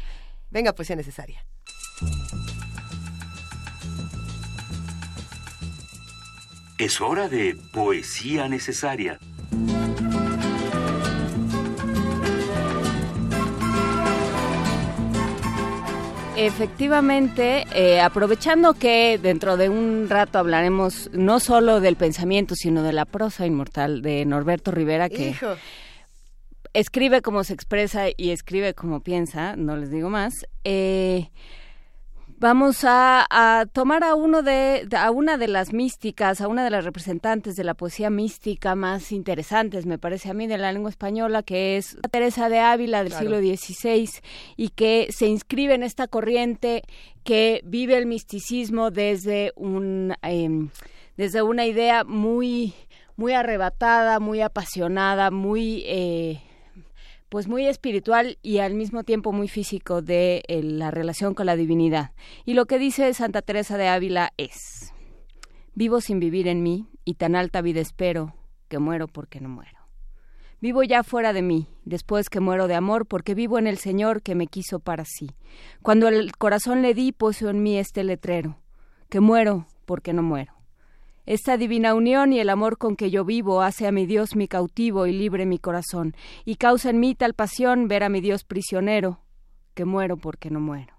Venga, 0.50 0.74
poesía 0.74 0.96
necesaria. 0.96 1.44
Es 6.78 7.00
hora 7.00 7.28
de 7.28 7.56
poesía 7.72 8.48
necesaria. 8.48 9.18
Efectivamente, 16.36 17.66
eh, 17.72 18.00
aprovechando 18.00 18.74
que 18.74 19.18
dentro 19.22 19.56
de 19.56 19.68
un 19.68 20.09
rato 20.09 20.38
hablaremos 20.38 21.09
no 21.12 21.38
solo 21.38 21.80
del 21.80 21.94
pensamiento, 21.94 22.56
sino 22.56 22.82
de 22.82 22.92
la 22.92 23.04
prosa 23.04 23.46
inmortal 23.46 24.02
de 24.02 24.24
Norberto 24.24 24.72
Rivera, 24.72 25.09
que 25.09 25.28
Hijo. 25.28 25.54
Escribe 26.74 27.23
como 27.23 27.44
se 27.44 27.55
expresa 27.55 28.07
y 28.16 28.31
escribe 28.31 28.74
como 28.74 29.01
piensa, 29.01 29.57
no 29.57 29.77
les 29.77 29.90
digo 29.90 30.11
más. 30.11 30.47
Eh, 30.65 31.28
vamos 32.39 32.82
a, 32.85 33.24
a 33.31 33.66
tomar 33.66 34.03
a 34.03 34.15
uno 34.15 34.43
de, 34.43 34.89
a 34.97 35.11
una 35.11 35.36
de 35.36 35.47
las 35.49 35.73
místicas, 35.73 36.40
a 36.40 36.49
una 36.49 36.65
de 36.65 36.70
las 36.70 36.85
representantes 36.85 37.55
de 37.55 37.62
la 37.65 37.74
poesía 37.74 38.11
mística 38.11 38.74
más 38.74 39.12
interesantes, 39.12 39.86
me 39.86 39.99
parece 39.99 40.28
a 40.31 40.35
mí, 40.35 40.47
de 40.49 40.59
la 40.59 40.73
lengua 40.73 40.90
española, 40.90 41.43
que 41.43 41.77
es 41.77 41.97
Teresa 42.11 42.49
de 42.49 42.59
Ávila 42.59 43.05
del 43.05 43.12
Claro. 43.12 43.40
siglo 43.40 43.57
XVI 43.57 44.11
y 44.57 44.70
que 44.70 45.09
se 45.11 45.27
inscribe 45.27 45.74
en 45.74 45.85
esta 45.85 46.09
corriente 46.09 46.82
que 47.23 47.61
vive 47.65 47.97
el 47.97 48.07
misticismo 48.07 48.90
desde 48.90 49.53
un 49.55 50.15
em, 50.23 50.70
desde 51.16 51.43
una 51.43 51.66
idea 51.66 52.03
muy 52.03 52.74
muy 53.15 53.35
arrebatada, 53.35 54.19
muy 54.19 54.40
apasionada, 54.40 55.31
muy 55.31 55.85
eh, 55.86 56.40
pues 57.32 57.48
muy 57.48 57.66
espiritual 57.66 58.36
y 58.42 58.59
al 58.59 58.74
mismo 58.74 59.04
tiempo 59.04 59.32
muy 59.32 59.48
físico 59.48 60.02
de 60.02 60.42
eh, 60.48 60.62
la 60.62 60.90
relación 60.90 61.32
con 61.32 61.46
la 61.46 61.56
divinidad. 61.56 62.10
Y 62.44 62.52
lo 62.52 62.66
que 62.66 62.78
dice 62.78 63.14
Santa 63.14 63.40
Teresa 63.40 63.78
de 63.78 63.88
Ávila 63.88 64.34
es, 64.36 64.92
vivo 65.74 66.02
sin 66.02 66.20
vivir 66.20 66.46
en 66.46 66.62
mí 66.62 66.88
y 67.06 67.14
tan 67.14 67.34
alta 67.34 67.62
vida 67.62 67.80
espero 67.80 68.34
que 68.68 68.78
muero 68.78 69.09
porque 69.09 69.40
no 69.40 69.48
muero. 69.48 69.78
Vivo 70.60 70.82
ya 70.82 71.02
fuera 71.02 71.32
de 71.32 71.40
mí, 71.40 71.68
después 71.86 72.28
que 72.28 72.40
muero 72.40 72.68
de 72.68 72.74
amor, 72.74 73.06
porque 73.06 73.34
vivo 73.34 73.59
en 73.59 73.66
el 73.66 73.78
Señor 73.78 74.20
que 74.20 74.34
me 74.34 74.46
quiso 74.46 74.78
para 74.78 75.06
sí. 75.06 75.30
Cuando 75.80 76.09
el 76.09 76.36
corazón 76.36 76.82
le 76.82 76.92
di, 76.92 77.12
puso 77.12 77.48
en 77.48 77.62
mí 77.62 77.78
este 77.78 78.04
letrero, 78.04 78.59
que 79.09 79.20
muero 79.20 79.66
porque 79.86 80.12
no 80.12 80.22
muero. 80.22 80.52
Esta 81.24 81.57
divina 81.57 81.94
unión 81.94 82.32
y 82.32 82.40
el 82.40 82.51
amor 82.51 82.78
con 82.78 82.97
que 82.97 83.11
yo 83.11 83.24
vivo 83.24 83.62
hace 83.62 83.86
a 83.86 83.93
mi 83.93 84.07
Dios 84.07 84.35
mi 84.35 84.49
cautivo 84.49 85.07
y 85.07 85.12
libre 85.12 85.47
mi 85.47 85.59
corazón, 85.59 86.16
y 86.44 86.57
causa 86.57 86.90
en 86.90 86.99
mí 86.99 87.15
tal 87.15 87.35
pasión 87.35 87.86
ver 87.86 88.03
a 88.03 88.09
mi 88.09 88.20
Dios 88.20 88.43
prisionero, 88.43 89.20
que 89.74 89.85
muero 89.85 90.16
porque 90.16 90.51
no 90.51 90.59
muero. 90.59 90.94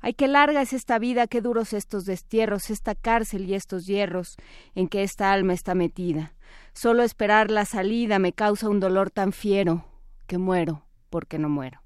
Ay, 0.00 0.14
qué 0.14 0.26
larga 0.26 0.62
es 0.62 0.72
esta 0.72 0.98
vida, 0.98 1.28
qué 1.28 1.40
duros 1.40 1.72
estos 1.72 2.04
destierros, 2.04 2.70
esta 2.70 2.96
cárcel 2.96 3.48
y 3.48 3.54
estos 3.54 3.86
hierros 3.86 4.36
en 4.74 4.88
que 4.88 5.02
esta 5.02 5.32
alma 5.32 5.52
está 5.52 5.74
metida. 5.74 6.34
Solo 6.72 7.04
esperar 7.04 7.50
la 7.50 7.64
salida 7.64 8.18
me 8.18 8.32
causa 8.32 8.68
un 8.68 8.80
dolor 8.80 9.10
tan 9.10 9.32
fiero, 9.32 9.84
que 10.26 10.38
muero 10.38 10.86
porque 11.08 11.38
no 11.38 11.48
muero. 11.48 11.82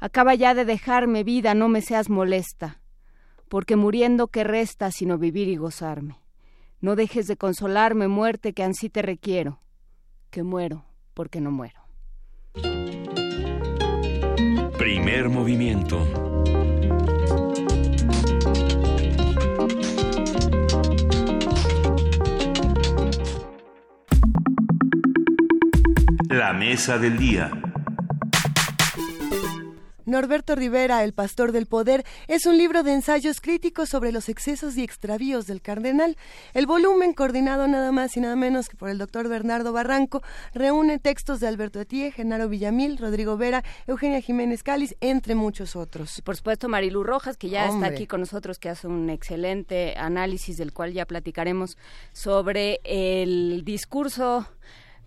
Acaba 0.00 0.34
ya 0.34 0.54
de 0.54 0.64
dejarme 0.64 1.22
vida, 1.22 1.54
no 1.54 1.68
me 1.68 1.80
seas 1.80 2.10
molesta, 2.10 2.80
porque 3.48 3.76
muriendo 3.76 4.28
que 4.28 4.42
resta 4.42 4.90
sino 4.90 5.16
vivir 5.16 5.48
y 5.48 5.56
gozarme. 5.56 6.25
No 6.80 6.94
dejes 6.96 7.26
de 7.26 7.36
consolarme, 7.36 8.08
muerte, 8.08 8.52
que 8.52 8.62
ansí 8.62 8.90
te 8.90 9.02
requiero, 9.02 9.60
que 10.30 10.42
muero 10.42 10.84
porque 11.14 11.40
no 11.40 11.50
muero. 11.50 11.80
Primer 14.78 15.30
movimiento. 15.30 16.06
La 26.28 26.52
mesa 26.52 26.98
del 26.98 27.16
día. 27.16 27.50
Norberto 30.06 30.54
Rivera, 30.54 31.02
El 31.02 31.12
Pastor 31.12 31.50
del 31.50 31.66
Poder, 31.66 32.04
es 32.28 32.46
un 32.46 32.56
libro 32.56 32.84
de 32.84 32.92
ensayos 32.92 33.40
críticos 33.40 33.88
sobre 33.88 34.12
los 34.12 34.28
excesos 34.28 34.76
y 34.76 34.84
extravíos 34.84 35.48
del 35.48 35.60
cardenal. 35.60 36.16
El 36.54 36.66
volumen, 36.66 37.12
coordinado 37.12 37.66
nada 37.66 37.90
más 37.90 38.16
y 38.16 38.20
nada 38.20 38.36
menos 38.36 38.68
que 38.68 38.76
por 38.76 38.88
el 38.88 38.98
doctor 38.98 39.28
Bernardo 39.28 39.72
Barranco, 39.72 40.22
reúne 40.54 41.00
textos 41.00 41.40
de 41.40 41.48
Alberto 41.48 41.80
Etienne, 41.80 42.12
Genaro 42.12 42.48
Villamil, 42.48 42.98
Rodrigo 42.98 43.36
Vera, 43.36 43.64
Eugenia 43.88 44.20
Jiménez 44.20 44.62
Cáliz, 44.62 44.94
entre 45.00 45.34
muchos 45.34 45.74
otros. 45.74 46.18
Y 46.18 46.22
por 46.22 46.36
supuesto 46.36 46.68
Marilu 46.68 47.02
Rojas, 47.02 47.36
que 47.36 47.48
ya 47.48 47.66
está 47.66 47.86
aquí 47.86 48.06
con 48.06 48.20
nosotros, 48.20 48.60
que 48.60 48.68
hace 48.68 48.86
un 48.86 49.10
excelente 49.10 49.94
análisis 49.96 50.56
del 50.56 50.72
cual 50.72 50.92
ya 50.92 51.04
platicaremos 51.04 51.76
sobre 52.12 52.80
el 52.84 53.62
discurso 53.64 54.46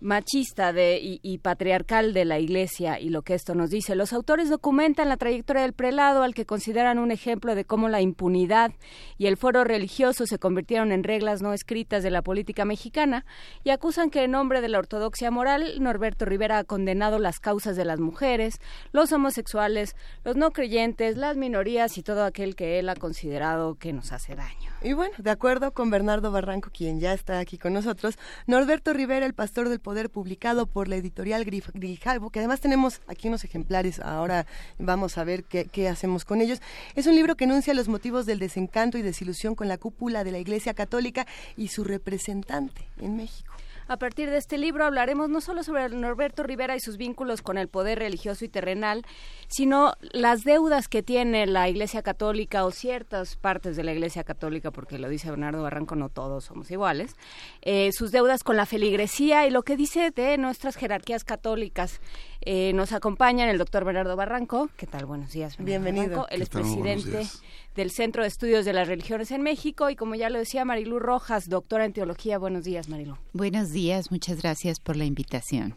machista 0.00 0.72
de, 0.72 0.98
y, 1.00 1.38
patriarcal 1.38 2.12
de 2.12 2.24
la 2.24 2.38
Iglesia 2.38 2.98
y 2.98 3.10
lo 3.10 3.22
que 3.22 3.34
esto 3.34 3.54
nos 3.54 3.70
dice. 3.70 3.94
Los 3.94 4.12
autores 4.12 4.50
documentan 4.50 5.08
la 5.08 5.16
trayectoria 5.16 5.62
del 5.62 5.72
prelado 5.72 6.22
al 6.22 6.34
que 6.34 6.46
consideran 6.46 6.98
un 6.98 7.10
ejemplo 7.10 7.54
de 7.54 7.64
cómo 7.64 7.88
la 7.88 8.00
impunidad 8.00 8.72
y 9.18 9.26
el 9.26 9.36
foro 9.36 9.64
religioso 9.64 10.26
se 10.26 10.38
convirtieron 10.38 10.92
en 10.92 11.04
reglas 11.04 11.42
no 11.42 11.52
escritas 11.52 12.02
de 12.02 12.10
la 12.10 12.22
política 12.22 12.64
mexicana 12.64 13.24
y 13.64 13.70
acusan 13.70 14.10
que 14.10 14.24
en 14.24 14.32
nombre 14.32 14.60
de 14.60 14.68
la 14.68 14.78
ortodoxia 14.78 15.30
moral 15.30 15.74
Norberto 15.80 16.24
Rivera 16.24 16.58
ha 16.58 16.64
condenado 16.64 17.18
las 17.18 17.38
causas 17.38 17.76
de 17.76 17.84
las 17.84 18.00
mujeres, 18.00 18.60
los 18.92 19.12
homosexuales, 19.12 19.96
los 20.24 20.36
no 20.36 20.50
creyentes, 20.50 21.16
las 21.16 21.36
minorías 21.36 21.98
y 21.98 22.02
todo 22.02 22.24
aquel 22.24 22.56
que 22.56 22.78
él 22.78 22.88
ha 22.88 22.96
considerado 22.96 23.74
que 23.74 23.92
nos 23.92 24.12
hace 24.12 24.34
daño. 24.34 24.70
Y 24.82 24.94
bueno, 24.94 25.14
de 25.18 25.30
acuerdo 25.30 25.72
con 25.72 25.90
Bernardo 25.90 26.32
Barranco, 26.32 26.70
quien 26.72 27.00
ya 27.00 27.12
está 27.12 27.38
aquí 27.38 27.58
con 27.58 27.74
nosotros, 27.74 28.18
Norberto 28.46 28.92
Rivera, 28.92 29.26
el 29.26 29.34
pastor 29.34 29.68
del 29.68 29.80
poder 29.90 30.08
publicado 30.08 30.66
por 30.66 30.86
la 30.86 30.94
editorial 30.94 31.44
Grijalvo, 31.44 32.30
que 32.30 32.38
además 32.38 32.60
tenemos 32.60 33.00
aquí 33.08 33.26
unos 33.26 33.42
ejemplares, 33.42 33.98
ahora 33.98 34.46
vamos 34.78 35.18
a 35.18 35.24
ver 35.24 35.42
qué, 35.42 35.64
qué 35.64 35.88
hacemos 35.88 36.24
con 36.24 36.40
ellos. 36.40 36.62
Es 36.94 37.08
un 37.08 37.16
libro 37.16 37.34
que 37.34 37.42
enuncia 37.42 37.74
los 37.74 37.88
motivos 37.88 38.24
del 38.24 38.38
desencanto 38.38 38.98
y 38.98 39.02
desilusión 39.02 39.56
con 39.56 39.66
la 39.66 39.78
cúpula 39.78 40.22
de 40.22 40.30
la 40.30 40.38
Iglesia 40.38 40.74
Católica 40.74 41.26
y 41.56 41.66
su 41.68 41.82
representante 41.82 42.86
en 43.00 43.16
México. 43.16 43.49
A 43.90 43.96
partir 43.96 44.30
de 44.30 44.36
este 44.36 44.56
libro 44.56 44.84
hablaremos 44.84 45.28
no 45.30 45.40
solo 45.40 45.64
sobre 45.64 45.88
Norberto 45.88 46.44
Rivera 46.44 46.76
y 46.76 46.80
sus 46.80 46.96
vínculos 46.96 47.42
con 47.42 47.58
el 47.58 47.66
poder 47.66 47.98
religioso 47.98 48.44
y 48.44 48.48
terrenal, 48.48 49.04
sino 49.48 49.94
las 50.12 50.44
deudas 50.44 50.86
que 50.86 51.02
tiene 51.02 51.44
la 51.48 51.68
Iglesia 51.68 52.00
Católica 52.00 52.64
o 52.64 52.70
ciertas 52.70 53.34
partes 53.34 53.74
de 53.74 53.82
la 53.82 53.90
Iglesia 53.90 54.22
Católica, 54.22 54.70
porque 54.70 54.96
lo 55.00 55.08
dice 55.08 55.28
Bernardo 55.28 55.64
Barranco, 55.64 55.96
no 55.96 56.08
todos 56.08 56.44
somos 56.44 56.70
iguales, 56.70 57.16
eh, 57.62 57.90
sus 57.90 58.12
deudas 58.12 58.44
con 58.44 58.56
la 58.56 58.64
feligresía 58.64 59.44
y 59.48 59.50
lo 59.50 59.64
que 59.64 59.76
dice 59.76 60.12
de 60.12 60.38
nuestras 60.38 60.76
jerarquías 60.76 61.24
católicas. 61.24 62.00
Eh, 62.42 62.72
nos 62.72 62.92
acompañan 62.92 63.48
el 63.48 63.58
doctor 63.58 63.84
Bernardo 63.84 64.16
Barranco. 64.16 64.70
¿Qué 64.76 64.86
tal? 64.86 65.04
Buenos 65.06 65.32
días. 65.32 65.56
Bienvenido. 65.58 66.26
Él 66.30 66.42
es 66.42 66.48
presidente 66.48 67.26
del 67.74 67.90
Centro 67.90 68.22
de 68.22 68.28
Estudios 68.28 68.64
de 68.64 68.72
las 68.72 68.88
Religiones 68.88 69.30
en 69.30 69.42
México 69.42 69.90
y 69.90 69.96
como 69.96 70.14
ya 70.14 70.30
lo 70.30 70.38
decía 70.38 70.64
Marilu 70.64 70.98
Rojas, 70.98 71.48
doctora 71.48 71.84
en 71.84 71.92
teología. 71.92 72.38
Buenos 72.38 72.64
días, 72.64 72.88
Marilu. 72.88 73.16
Buenos 73.32 73.72
días, 73.72 74.10
muchas 74.10 74.40
gracias 74.40 74.80
por 74.80 74.96
la 74.96 75.04
invitación. 75.04 75.76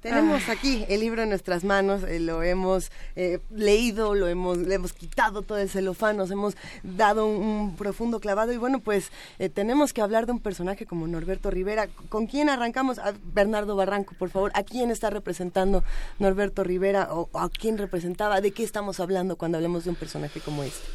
Tenemos 0.00 0.48
ah. 0.48 0.52
aquí 0.52 0.86
el 0.88 1.00
libro 1.00 1.22
en 1.22 1.28
nuestras 1.28 1.62
manos, 1.62 2.02
eh, 2.04 2.20
lo 2.20 2.42
hemos 2.42 2.90
eh, 3.16 3.38
leído, 3.50 4.14
lo 4.14 4.28
hemos, 4.28 4.56
le 4.56 4.74
hemos 4.74 4.94
quitado 4.94 5.42
todo 5.42 5.58
el 5.58 5.68
celofán, 5.68 6.16
nos 6.16 6.30
hemos 6.30 6.56
dado 6.82 7.26
un, 7.26 7.76
profundo 7.76 8.18
clavado 8.18 8.52
y 8.52 8.56
bueno, 8.56 8.80
pues 8.80 9.10
eh, 9.38 9.50
tenemos 9.50 9.92
que 9.92 10.00
hablar 10.00 10.24
de 10.24 10.32
un 10.32 10.40
personaje 10.40 10.86
como 10.86 11.06
Norberto 11.06 11.50
Rivera. 11.50 11.88
¿Con 12.08 12.26
quién 12.26 12.48
arrancamos? 12.48 12.98
A 12.98 13.12
Bernardo 13.34 13.76
Barranco, 13.76 14.14
por 14.18 14.30
favor. 14.30 14.50
¿A 14.54 14.62
quién 14.62 14.90
está 14.90 15.10
representando 15.10 15.84
Norberto 16.18 16.64
Rivera 16.64 17.08
o 17.10 17.28
a 17.38 17.50
quién 17.50 17.76
representaba? 17.76 18.40
¿De 18.40 18.52
qué 18.52 18.62
estamos 18.62 19.00
hablando 19.00 19.36
cuando 19.36 19.58
hablemos 19.58 19.84
de 19.84 19.90
un 19.90 19.96
personaje 19.96 20.40
como 20.40 20.62
este? 20.62 20.86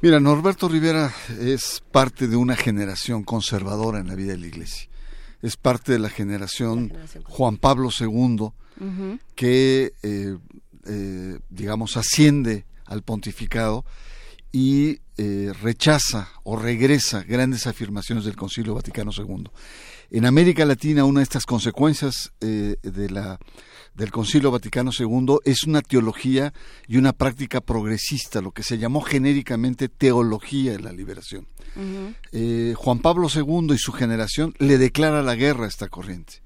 Mira, 0.00 0.20
Norberto 0.20 0.68
Rivera 0.68 1.12
es 1.38 1.82
parte 1.92 2.28
de 2.28 2.36
una 2.36 2.56
generación 2.56 3.24
conservadora 3.24 3.98
en 3.98 4.06
la 4.06 4.14
vida 4.14 4.32
de 4.32 4.38
la 4.38 4.46
iglesia 4.46 4.88
es 5.42 5.56
parte 5.56 5.92
de 5.92 5.98
la 5.98 6.10
generación, 6.10 6.92
Juan 7.24 7.56
Pablo 7.56 7.90
II, 7.98 8.50
que, 9.34 9.92
eh, 10.02 10.36
eh, 10.86 11.38
digamos, 11.48 11.96
asciende 11.96 12.64
al 12.86 13.02
pontificado 13.02 13.84
y 14.52 15.00
eh, 15.16 15.52
rechaza 15.60 16.28
o 16.44 16.56
regresa 16.56 17.22
grandes 17.22 17.66
afirmaciones 17.66 18.24
del 18.24 18.36
Concilio 18.36 18.74
Vaticano 18.74 19.10
II. 19.16 19.50
En 20.10 20.26
América 20.26 20.64
Latina, 20.64 21.04
una 21.04 21.20
de 21.20 21.24
estas 21.24 21.44
consecuencias 21.44 22.32
de 22.40 23.10
la 23.10 23.38
del 23.98 24.12
Concilio 24.12 24.52
Vaticano 24.52 24.92
II 24.96 25.38
es 25.44 25.64
una 25.64 25.82
teología 25.82 26.54
y 26.86 26.98
una 26.98 27.12
práctica 27.12 27.60
progresista, 27.60 28.40
lo 28.40 28.52
que 28.52 28.62
se 28.62 28.78
llamó 28.78 29.00
genéricamente 29.00 29.88
teología 29.88 30.72
de 30.72 30.78
la 30.78 30.92
liberación. 30.92 31.48
Eh, 32.30 32.74
Juan 32.76 33.00
Pablo 33.00 33.26
II 33.34 33.74
y 33.74 33.78
su 33.78 33.92
generación 33.92 34.54
le 34.58 34.78
declara 34.78 35.22
la 35.22 35.34
guerra 35.34 35.64
a 35.64 35.68
esta 35.68 35.88
corriente. 35.88 36.42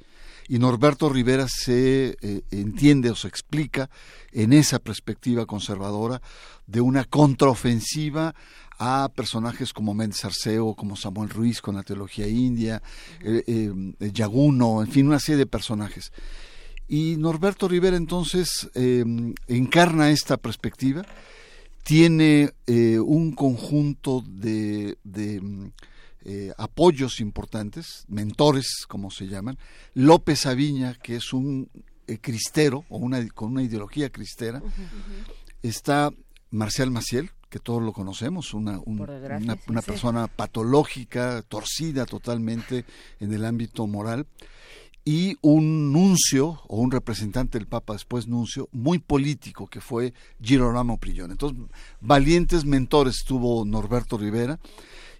Y 0.48 0.58
Norberto 0.58 1.10
Rivera 1.10 1.46
se 1.46 2.16
eh, 2.22 2.42
entiende 2.50 3.10
o 3.10 3.14
se 3.14 3.28
explica 3.28 3.90
en 4.32 4.54
esa 4.54 4.78
perspectiva 4.78 5.44
conservadora 5.44 6.22
de 6.66 6.80
una 6.80 7.04
contraofensiva 7.04 8.34
a 8.78 9.10
personajes 9.14 9.74
como 9.74 9.92
Méndez 9.92 10.24
Arceo, 10.24 10.74
como 10.74 10.96
Samuel 10.96 11.28
Ruiz 11.28 11.60
con 11.60 11.76
la 11.76 11.82
teología 11.82 12.26
india, 12.26 12.82
eh, 13.20 13.70
Yaguno, 14.00 14.80
en 14.80 14.88
fin, 14.90 15.06
una 15.06 15.20
serie 15.20 15.36
de 15.36 15.46
personajes. 15.46 16.12
Y 16.88 17.16
Norberto 17.16 17.68
Rivera 17.68 17.96
entonces 17.96 18.68
eh, 18.74 19.04
encarna 19.48 20.10
esta 20.10 20.36
perspectiva, 20.36 21.04
tiene 21.82 22.52
eh, 22.66 22.98
un 22.98 23.32
conjunto 23.32 24.22
de, 24.26 24.96
mm, 25.04 25.66
eh, 26.24 26.52
apoyos 26.56 27.20
importantes, 27.20 28.04
mentores, 28.08 28.84
como 28.86 29.10
se 29.10 29.26
llaman. 29.26 29.58
López 29.94 30.46
Aviña, 30.46 30.94
que 30.94 31.16
es 31.16 31.32
un 31.32 31.68
cristero, 32.20 32.84
o 32.88 32.98
una, 32.98 33.26
con 33.28 33.52
una 33.52 33.62
ideología 33.62 34.10
cristera. 34.10 34.62
Está 35.62 36.12
Marcial 36.50 36.90
Maciel, 36.90 37.30
que 37.52 37.58
todos 37.58 37.82
lo 37.82 37.92
conocemos, 37.92 38.54
una, 38.54 38.80
una, 38.86 39.82
persona 39.82 40.26
patológica, 40.26 41.42
torcida 41.42 42.06
totalmente 42.06 42.86
en 43.20 43.32
el 43.32 43.44
ámbito 43.44 43.86
moral 43.86 44.26
y 45.04 45.36
un 45.40 45.92
nuncio 45.92 46.60
o 46.68 46.76
un 46.76 46.90
representante 46.90 47.58
del 47.58 47.66
Papa 47.66 47.94
después 47.94 48.28
nuncio 48.28 48.68
muy 48.72 48.98
político 48.98 49.66
que 49.66 49.80
fue 49.80 50.14
Girolamo 50.40 50.98
Prigione. 50.98 51.32
Entonces, 51.32 51.58
valientes 52.00 52.64
mentores 52.64 53.24
tuvo 53.26 53.64
Norberto 53.64 54.16
Rivera 54.16 54.60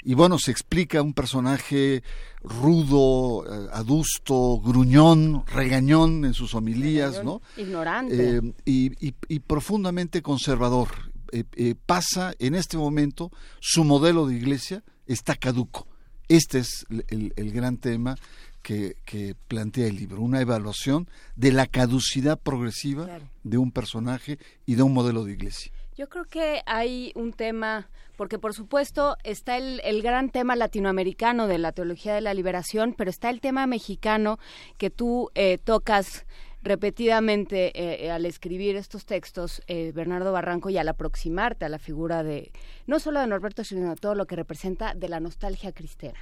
y 0.04 0.14
bueno, 0.14 0.38
se 0.38 0.50
explica 0.50 1.00
un 1.00 1.14
personaje 1.14 2.02
rudo, 2.42 3.44
eh, 3.46 3.68
adusto, 3.72 4.60
gruñón, 4.60 5.44
regañón 5.46 6.24
en 6.24 6.34
sus 6.34 6.54
homilías, 6.54 7.22
¿no? 7.24 7.40
Ignorante. 7.56 8.40
Eh, 8.64 9.12
y, 9.28 9.38
profundamente 9.40 10.22
conservador. 10.22 10.88
Eh, 11.32 11.74
pasa 11.86 12.34
en 12.40 12.54
este 12.54 12.76
momento, 12.76 13.30
su 13.60 13.84
modelo 13.84 14.26
de 14.26 14.34
iglesia 14.34 14.82
está 15.06 15.34
caduco. 15.34 15.86
Este 16.28 16.58
es 16.58 16.84
el, 17.08 17.32
el 17.36 17.52
gran 17.52 17.78
tema 17.78 18.16
que, 18.62 19.34
plantea 19.48 19.86
el 19.86 19.96
libro, 19.96 20.20
una 20.20 20.40
evaluación 20.40 21.08
de 21.36 21.52
la 21.52 21.66
caducidad 21.66 22.38
progresiva 22.38 23.08
de 23.42 23.58
un 23.58 23.72
personaje 23.72 24.38
y 24.66 24.76
de 24.76 24.82
un 24.82 24.94
modelo 24.94 25.24
de 25.24 25.32
iglesia. 25.32 25.72
Yo 25.96 26.08
creo 26.08 26.24
que 26.24 26.62
hay 26.64 27.12
un 27.14 27.32
tema, 27.34 27.90
porque 28.16 28.38
por 28.38 28.54
supuesto 28.54 29.16
está 29.24 29.58
el, 29.58 29.80
el, 29.84 30.00
gran 30.00 30.30
tema 30.30 30.56
latinoamericano 30.56 31.46
de 31.46 31.58
la 31.58 31.72
teología 31.72 32.14
de 32.14 32.22
la 32.22 32.32
liberación, 32.32 32.94
pero 32.96 33.10
está 33.10 33.28
el 33.28 33.40
tema 33.40 33.66
mexicano 33.66 34.38
que 34.78 34.88
tú 34.88 35.30
eh, 35.34 35.58
tocas 35.62 36.24
repetidamente 36.62 37.72
eh, 37.74 38.10
al 38.10 38.24
escribir 38.24 38.76
estos 38.76 39.04
textos, 39.04 39.62
eh, 39.66 39.92
Bernardo 39.94 40.32
Barranco, 40.32 40.70
y 40.70 40.78
al 40.78 40.88
aproximarte 40.88 41.64
a 41.64 41.68
la 41.68 41.78
figura 41.78 42.22
de, 42.22 42.52
no 42.86 43.00
solo 43.00 43.20
de 43.20 43.26
Norberto, 43.26 43.64
sino 43.64 43.90
de 43.90 43.96
todo 43.96 44.14
lo 44.14 44.26
que 44.26 44.36
representa 44.36 44.94
de 44.94 45.08
la 45.08 45.20
nostalgia 45.20 45.72
cristera 45.72 46.18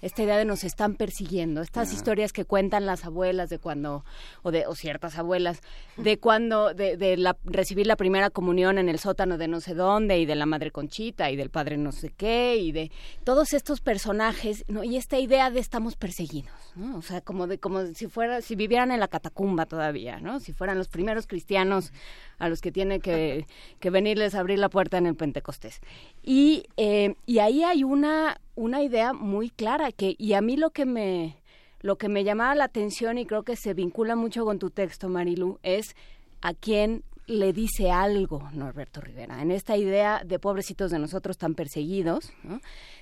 esta 0.00 0.22
idea 0.22 0.36
de 0.36 0.44
nos 0.44 0.64
están 0.64 0.94
persiguiendo, 0.94 1.62
estas 1.62 1.92
historias 1.92 2.32
que 2.32 2.44
cuentan 2.44 2.86
las 2.86 3.04
abuelas 3.04 3.50
de 3.50 3.58
cuando, 3.58 4.04
o 4.42 4.50
de 4.50 4.66
o 4.66 4.74
ciertas 4.74 5.18
abuelas, 5.18 5.60
de 5.96 6.18
cuando, 6.18 6.74
de, 6.74 6.96
de 6.96 7.16
la, 7.16 7.36
recibir 7.44 7.86
la 7.86 7.96
primera 7.96 8.30
comunión 8.30 8.78
en 8.78 8.88
el 8.88 8.98
sótano 8.98 9.38
de 9.38 9.48
no 9.48 9.60
sé 9.60 9.74
dónde, 9.74 10.18
y 10.18 10.26
de 10.26 10.34
la 10.34 10.46
madre 10.46 10.70
Conchita, 10.70 11.30
y 11.30 11.36
del 11.36 11.50
padre 11.50 11.76
no 11.76 11.92
sé 11.92 12.10
qué, 12.10 12.56
y 12.56 12.72
de 12.72 12.90
todos 13.24 13.52
estos 13.52 13.80
personajes, 13.80 14.64
¿no? 14.68 14.84
y 14.84 14.96
esta 14.96 15.18
idea 15.18 15.50
de 15.50 15.60
estamos 15.60 15.96
perseguidos, 15.96 16.52
¿no? 16.74 16.96
o 16.96 17.02
sea, 17.02 17.20
como 17.20 17.46
de, 17.46 17.58
como 17.58 17.86
si 17.94 18.06
fuera, 18.06 18.40
si 18.40 18.56
vivieran 18.56 18.90
en 18.90 19.00
la 19.00 19.08
catacumba 19.08 19.66
todavía, 19.66 20.20
¿no? 20.20 20.40
Si 20.40 20.52
fueran 20.52 20.78
los 20.78 20.88
primeros 20.88 21.26
cristianos 21.26 21.92
a 22.38 22.48
los 22.48 22.60
que 22.60 22.72
tiene 22.72 23.00
que, 23.00 23.46
que 23.80 23.90
venirles 23.90 24.34
a 24.34 24.40
abrir 24.40 24.58
la 24.58 24.68
puerta 24.68 24.98
en 24.98 25.06
el 25.06 25.14
Pentecostés. 25.14 25.80
Y, 26.22 26.64
eh, 26.76 27.14
y 27.26 27.38
ahí 27.38 27.62
hay 27.62 27.84
una, 27.84 28.40
una 28.62 28.80
idea 28.80 29.12
muy 29.12 29.50
clara 29.50 29.90
que, 29.90 30.14
y 30.16 30.34
a 30.34 30.40
mí 30.40 30.56
lo 30.56 30.70
que 30.70 30.86
me, 30.86 31.36
lo 31.80 31.98
que 31.98 32.08
me 32.08 32.22
llamaba 32.22 32.54
la 32.54 32.64
atención 32.64 33.18
y 33.18 33.26
creo 33.26 33.42
que 33.42 33.56
se 33.56 33.74
vincula 33.74 34.14
mucho 34.14 34.44
con 34.44 34.60
tu 34.60 34.70
texto, 34.70 35.08
Marilu, 35.08 35.58
es 35.64 35.96
a 36.42 36.54
quién 36.54 37.02
le 37.26 37.52
dice 37.52 37.90
algo 37.90 38.48
Norberto 38.52 39.00
Rivera 39.00 39.42
en 39.42 39.50
esta 39.50 39.76
idea 39.76 40.22
de 40.24 40.38
pobrecitos 40.38 40.92
de 40.92 41.00
nosotros 41.00 41.38
tan 41.38 41.56
perseguidos, 41.56 42.32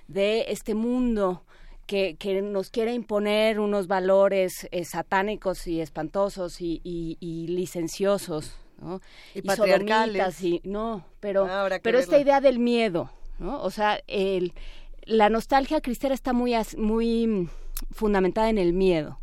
de 0.09 0.47
este 0.49 0.75
mundo 0.75 1.43
que, 1.87 2.17
que, 2.17 2.41
nos 2.41 2.71
quiere 2.71 2.95
imponer 2.95 3.61
unos 3.61 3.87
valores 3.87 4.67
eh, 4.71 4.87
satánicos 4.87 5.67
y 5.67 5.83
espantosos 5.83 6.63
y, 6.63 6.81
y, 6.85 7.49
licenciosos, 7.49 8.57
¿no? 8.81 9.03
Y, 9.35 9.43
patriarcales. 9.43 10.43
Y, 10.43 10.63
no, 10.65 11.05
pero, 11.19 11.47
pero 11.83 11.99
esta 11.99 12.19
idea 12.19 12.41
del 12.41 12.61
miedo, 12.61 13.11
¿no? 13.39 13.61
O 13.63 13.71
sea, 13.71 14.01
el, 14.07 14.55
la 15.11 15.29
nostalgia 15.29 15.81
cristera 15.81 16.15
está 16.15 16.33
muy, 16.33 16.55
muy 16.77 17.49
fundamentada 17.91 18.49
en 18.49 18.59
el 18.59 18.73
miedo. 18.73 19.21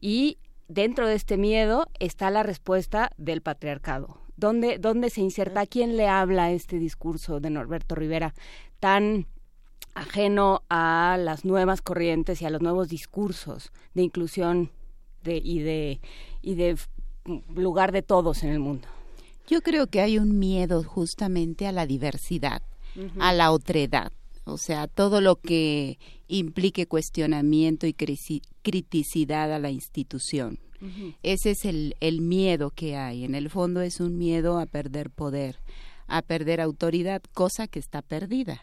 Y 0.00 0.38
dentro 0.66 1.06
de 1.06 1.14
este 1.14 1.36
miedo 1.36 1.88
está 1.98 2.30
la 2.30 2.42
respuesta 2.42 3.10
del 3.18 3.42
patriarcado. 3.42 4.18
¿Dónde, 4.36 4.78
dónde 4.78 5.10
se 5.10 5.20
inserta? 5.20 5.60
¿A 5.60 5.66
quién 5.66 5.96
le 5.96 6.08
habla 6.08 6.52
este 6.52 6.78
discurso 6.78 7.38
de 7.38 7.50
Norberto 7.50 7.94
Rivera 7.94 8.34
tan 8.80 9.26
ajeno 9.94 10.62
a 10.68 11.16
las 11.18 11.44
nuevas 11.44 11.82
corrientes 11.82 12.40
y 12.40 12.46
a 12.46 12.50
los 12.50 12.62
nuevos 12.62 12.88
discursos 12.88 13.72
de 13.94 14.02
inclusión 14.02 14.70
de, 15.22 15.36
y 15.36 15.60
de 15.60 16.00
y 16.42 16.54
de 16.54 16.76
lugar 17.54 17.92
de 17.92 18.02
todos 18.02 18.42
en 18.42 18.50
el 18.50 18.58
mundo. 18.58 18.88
Yo 19.48 19.62
creo 19.62 19.86
que 19.86 20.00
hay 20.00 20.18
un 20.18 20.38
miedo 20.38 20.82
justamente 20.82 21.66
a 21.66 21.72
la 21.72 21.86
diversidad, 21.86 22.62
a 23.18 23.32
la 23.32 23.52
otredad, 23.52 24.12
o 24.46 24.58
sea, 24.58 24.86
todo 24.86 25.20
lo 25.20 25.36
que 25.36 25.98
implique 26.28 26.86
cuestionamiento 26.86 27.86
y 27.86 27.94
criticidad 28.62 29.52
a 29.52 29.58
la 29.58 29.70
institución. 29.70 30.60
Ese 31.22 31.50
es 31.50 31.64
el, 31.64 31.96
el 32.00 32.20
miedo 32.20 32.70
que 32.70 32.96
hay. 32.96 33.24
En 33.24 33.34
el 33.34 33.50
fondo 33.50 33.80
es 33.80 33.98
un 33.98 34.18
miedo 34.18 34.60
a 34.60 34.66
perder 34.66 35.10
poder, 35.10 35.58
a 36.06 36.22
perder 36.22 36.60
autoridad, 36.60 37.22
cosa 37.34 37.66
que 37.66 37.80
está 37.80 38.02
perdida. 38.02 38.62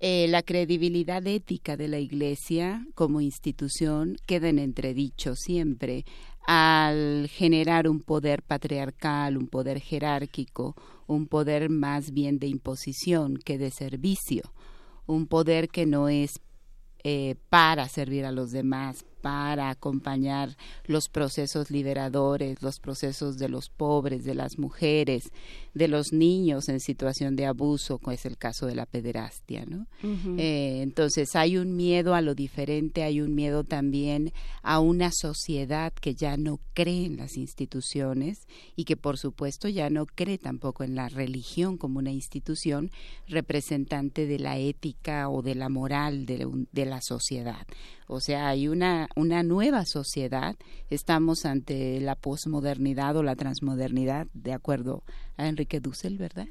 Eh, 0.00 0.28
la 0.28 0.42
credibilidad 0.42 1.26
ética 1.26 1.76
de 1.76 1.88
la 1.88 1.98
Iglesia 1.98 2.86
como 2.94 3.20
institución 3.20 4.16
queda 4.24 4.48
en 4.48 4.58
entredicho 4.58 5.34
siempre 5.34 6.06
al 6.46 7.28
generar 7.28 7.88
un 7.88 8.00
poder 8.00 8.42
patriarcal, 8.42 9.36
un 9.36 9.48
poder 9.48 9.80
jerárquico, 9.80 10.74
un 11.06 11.26
poder 11.26 11.68
más 11.68 12.12
bien 12.12 12.38
de 12.38 12.46
imposición 12.46 13.36
que 13.36 13.58
de 13.58 13.70
servicio, 13.70 14.42
un 15.06 15.26
poder 15.26 15.68
que 15.68 15.86
no 15.86 16.08
es 16.08 16.40
eh, 17.04 17.36
para 17.48 17.88
servir 17.88 18.24
a 18.24 18.32
los 18.32 18.50
demás, 18.50 19.04
para 19.20 19.70
acompañar 19.70 20.56
los 20.84 21.08
procesos 21.08 21.70
liberadores, 21.70 22.62
los 22.62 22.78
procesos 22.78 23.38
de 23.38 23.48
los 23.48 23.70
pobres, 23.70 24.24
de 24.24 24.34
las 24.34 24.58
mujeres, 24.58 25.30
de 25.74 25.88
los 25.88 26.12
niños 26.12 26.68
en 26.68 26.80
situación 26.80 27.36
de 27.36 27.46
abuso, 27.46 27.98
como 27.98 28.12
es 28.12 28.24
el 28.24 28.38
caso 28.38 28.66
de 28.66 28.74
la 28.74 28.86
pederastia, 28.86 29.66
¿no? 29.66 29.86
Eh, 30.38 30.80
entonces 30.82 31.34
hay 31.36 31.58
un 31.58 31.76
miedo 31.76 32.14
a 32.14 32.22
lo 32.22 32.34
diferente, 32.34 33.02
hay 33.02 33.20
un 33.20 33.34
miedo 33.34 33.64
también 33.64 34.32
a 34.62 34.80
una 34.80 35.10
sociedad 35.12 35.92
que 35.92 36.14
ya 36.14 36.36
no 36.36 36.60
cree 36.72 37.04
en 37.04 37.16
las 37.16 37.36
instituciones 37.36 38.46
y 38.74 38.84
que 38.84 38.96
por 38.96 39.18
supuesto 39.18 39.68
ya 39.68 39.90
no 39.90 40.06
cree 40.06 40.38
tampoco 40.38 40.84
en 40.84 40.94
la 40.94 41.08
religión 41.08 41.78
como 41.78 41.98
una 41.98 42.12
institución 42.12 42.90
representante 43.28 44.26
de 44.26 44.38
la 44.38 44.58
ética 44.58 45.28
o 45.28 45.42
de 45.42 45.54
la 45.54 45.68
moral 45.68 46.26
de 46.26 46.86
la 46.86 47.00
sociedad. 47.02 47.66
O 48.08 48.20
sea, 48.20 48.48
hay 48.48 48.68
una, 48.68 49.05
una 49.14 49.42
nueva 49.42 49.84
sociedad. 49.84 50.56
Estamos 50.90 51.44
ante 51.44 52.00
la 52.00 52.14
posmodernidad 52.14 53.16
o 53.16 53.22
la 53.22 53.36
transmodernidad, 53.36 54.26
de 54.34 54.52
acuerdo 54.52 55.02
a 55.36 55.48
Enrique 55.48 55.80
Dussel, 55.80 56.18
¿verdad? 56.18 56.46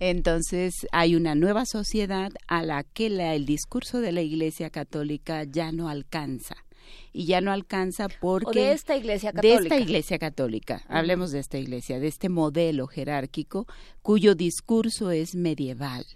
Entonces, 0.00 0.74
hay 0.92 1.16
una 1.16 1.34
nueva 1.34 1.64
sociedad 1.66 2.32
a 2.46 2.62
la 2.62 2.84
que 2.84 3.10
la, 3.10 3.34
el 3.34 3.46
discurso 3.46 4.00
de 4.00 4.12
la 4.12 4.22
Iglesia 4.22 4.70
Católica 4.70 5.44
ya 5.44 5.72
no 5.72 5.88
alcanza 5.88 6.56
y 7.12 7.26
ya 7.26 7.40
no 7.40 7.52
alcanza 7.52 8.08
porque 8.20 8.60
de 8.60 8.72
esta 8.72 8.96
iglesia 8.96 9.32
católica 9.32 9.58
de 9.58 9.64
esta 9.64 9.80
iglesia 9.80 10.18
católica 10.18 10.82
hablemos 10.88 11.32
de 11.32 11.40
esta 11.40 11.58
iglesia 11.58 11.98
de 11.98 12.06
este 12.06 12.28
modelo 12.28 12.86
jerárquico 12.86 13.66
cuyo 14.02 14.34
discurso 14.34 15.10
es 15.10 15.34
medieval 15.34 16.06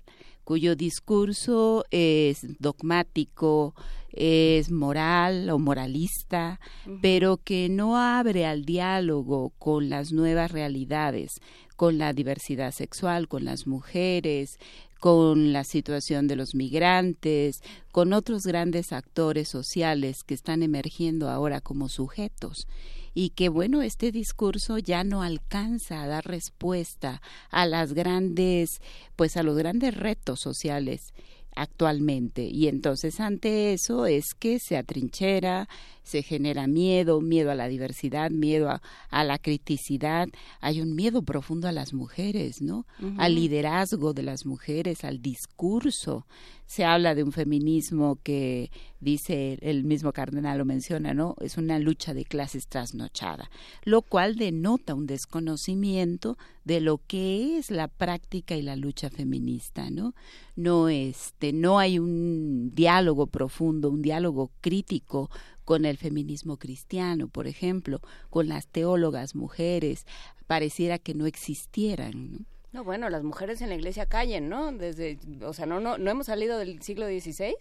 cuyo 0.44 0.76
discurso 0.76 1.84
es 1.90 2.40
dogmático 2.58 3.74
es 4.12 4.70
moral 4.70 5.50
o 5.50 5.58
moralista, 5.58 6.60
pero 7.00 7.38
que 7.38 7.68
no 7.68 7.96
abre 7.96 8.46
al 8.46 8.64
diálogo 8.64 9.52
con 9.58 9.88
las 9.88 10.12
nuevas 10.12 10.50
realidades, 10.50 11.40
con 11.76 11.98
la 11.98 12.12
diversidad 12.12 12.72
sexual, 12.72 13.28
con 13.28 13.44
las 13.44 13.66
mujeres, 13.66 14.58
con 15.00 15.52
la 15.52 15.64
situación 15.64 16.28
de 16.28 16.36
los 16.36 16.54
migrantes, 16.54 17.62
con 17.90 18.12
otros 18.12 18.44
grandes 18.44 18.92
actores 18.92 19.48
sociales 19.48 20.22
que 20.22 20.34
están 20.34 20.62
emergiendo 20.62 21.30
ahora 21.30 21.60
como 21.60 21.88
sujetos. 21.88 22.68
Y 23.12 23.30
que 23.30 23.48
bueno, 23.48 23.82
este 23.82 24.12
discurso 24.12 24.78
ya 24.78 25.02
no 25.02 25.22
alcanza 25.22 26.02
a 26.02 26.06
dar 26.06 26.26
respuesta 26.26 27.22
a 27.50 27.66
las 27.66 27.92
grandes 27.92 28.80
pues 29.16 29.36
a 29.36 29.42
los 29.42 29.56
grandes 29.56 29.96
retos 29.96 30.38
sociales 30.38 31.12
actualmente. 31.56 32.42
Y 32.44 32.68
entonces 32.68 33.20
ante 33.20 33.72
eso 33.72 34.06
es 34.06 34.34
que 34.38 34.58
se 34.58 34.76
atrinchera, 34.76 35.68
se 36.10 36.24
genera 36.24 36.66
miedo, 36.66 37.20
miedo 37.20 37.52
a 37.52 37.54
la 37.54 37.68
diversidad, 37.68 38.32
miedo 38.32 38.68
a, 38.68 39.24
la 39.24 39.38
criticidad, 39.38 40.28
hay 40.60 40.80
un 40.80 40.96
miedo 40.96 41.22
profundo 41.22 41.68
a 41.68 41.72
las 41.72 41.94
mujeres, 41.94 42.60
¿no? 42.60 42.84
Al 43.16 43.36
liderazgo 43.36 44.12
de 44.12 44.24
las 44.24 44.44
mujeres, 44.44 45.04
al 45.04 45.22
discurso. 45.22 46.26
Se 46.66 46.84
habla 46.84 47.14
de 47.14 47.24
un 47.24 47.32
feminismo 47.32 48.18
que 48.22 48.70
dice 49.00 49.58
el 49.60 49.84
mismo 49.84 50.12
cardenal 50.12 50.58
lo 50.58 50.64
menciona, 50.64 51.14
¿no? 51.14 51.34
Es 51.40 51.58
una 51.58 51.78
lucha 51.78 52.14
de 52.14 52.24
clases 52.24 52.66
trasnochada, 52.68 53.50
lo 53.84 54.02
cual 54.02 54.36
denota 54.36 54.94
un 54.94 55.06
desconocimiento 55.06 56.38
de 56.64 56.80
lo 56.80 56.98
que 56.98 57.58
es 57.58 57.70
la 57.70 57.88
práctica 57.88 58.54
y 58.56 58.62
la 58.62 58.76
lucha 58.76 59.10
feminista, 59.10 59.90
¿no? 59.90 60.14
No 60.54 60.88
este 60.88 61.52
no 61.52 61.78
hay 61.78 61.98
un 61.98 62.72
diálogo 62.74 63.26
profundo, 63.26 63.90
un 63.90 64.02
diálogo 64.02 64.50
crítico 64.60 65.30
con 65.70 65.84
el 65.84 65.98
feminismo 65.98 66.56
cristiano, 66.56 67.28
por 67.28 67.46
ejemplo, 67.46 68.00
con 68.28 68.48
las 68.48 68.66
teólogas 68.66 69.36
mujeres, 69.36 70.04
pareciera 70.48 70.98
que 70.98 71.14
no 71.14 71.26
existieran. 71.26 72.44
Bueno, 72.72 73.10
las 73.10 73.24
mujeres 73.24 73.60
en 73.62 73.68
la 73.68 73.74
iglesia 73.74 74.06
callen, 74.06 74.48
¿no? 74.48 74.72
Desde, 74.72 75.18
o 75.42 75.52
sea, 75.52 75.66
no, 75.66 75.80
no, 75.80 75.98
no 75.98 76.10
hemos 76.10 76.26
salido 76.26 76.56
del 76.58 76.80
siglo 76.82 77.06
XVI. 77.06 77.54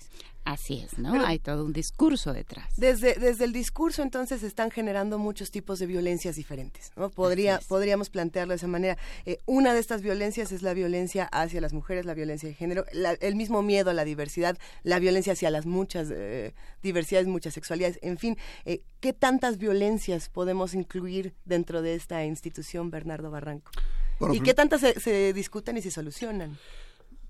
Así 0.46 0.80
es, 0.80 0.98
¿no? 0.98 1.26
Hay 1.26 1.40
todo 1.40 1.66
un 1.66 1.74
discurso 1.74 2.34
detrás. 2.34 2.74
Desde, 2.78 3.16
desde 3.16 3.46
el 3.46 3.52
discurso, 3.52 4.02
entonces, 4.02 4.44
están 4.44 4.72
generando 4.72 5.18
muchos 5.18 5.52
tipos 5.52 5.80
de 5.80 5.86
violencias 5.86 6.36
diferentes, 6.36 6.92
¿no? 6.96 7.10
Podría, 7.10 7.60
podríamos 7.68 8.10
plantearlo 8.10 8.54
de 8.54 8.58
esa 8.58 8.68
manera. 8.68 8.98
Eh, 9.26 9.40
una 9.46 9.74
de 9.74 9.80
estas 9.80 10.02
violencias 10.02 10.52
es 10.52 10.62
la 10.62 10.74
violencia 10.74 11.26
hacia 11.26 11.62
las 11.62 11.74
mujeres, 11.74 12.06
la 12.06 12.14
violencia 12.14 12.48
de 12.48 12.56
género, 12.56 12.86
el 12.92 13.36
mismo 13.36 13.62
miedo 13.62 13.90
a 13.90 13.94
la 13.94 14.06
diversidad, 14.06 14.58
la 14.84 15.00
violencia 15.00 15.34
hacia 15.34 15.52
las 15.52 15.66
muchas 15.66 16.10
eh, 16.12 16.54
diversidades, 16.82 17.28
muchas 17.28 17.54
sexualidades, 17.54 18.00
en 18.02 18.18
fin. 18.18 18.38
Eh, 18.66 18.82
¿Qué 19.00 19.14
tantas 19.14 19.58
violencias 19.58 20.30
podemos 20.30 20.74
incluir 20.74 21.34
dentro 21.46 21.82
de 21.82 21.96
esta 21.96 22.26
institución, 22.26 22.90
Bernardo 22.90 23.30
Barranco? 23.32 23.72
¿Y 24.34 24.42
qué 24.42 24.54
tantas 24.54 24.82
se, 24.82 25.34
discuten 25.34 25.78
y 25.78 25.82
se 25.82 25.92
solucionan? 25.92 26.58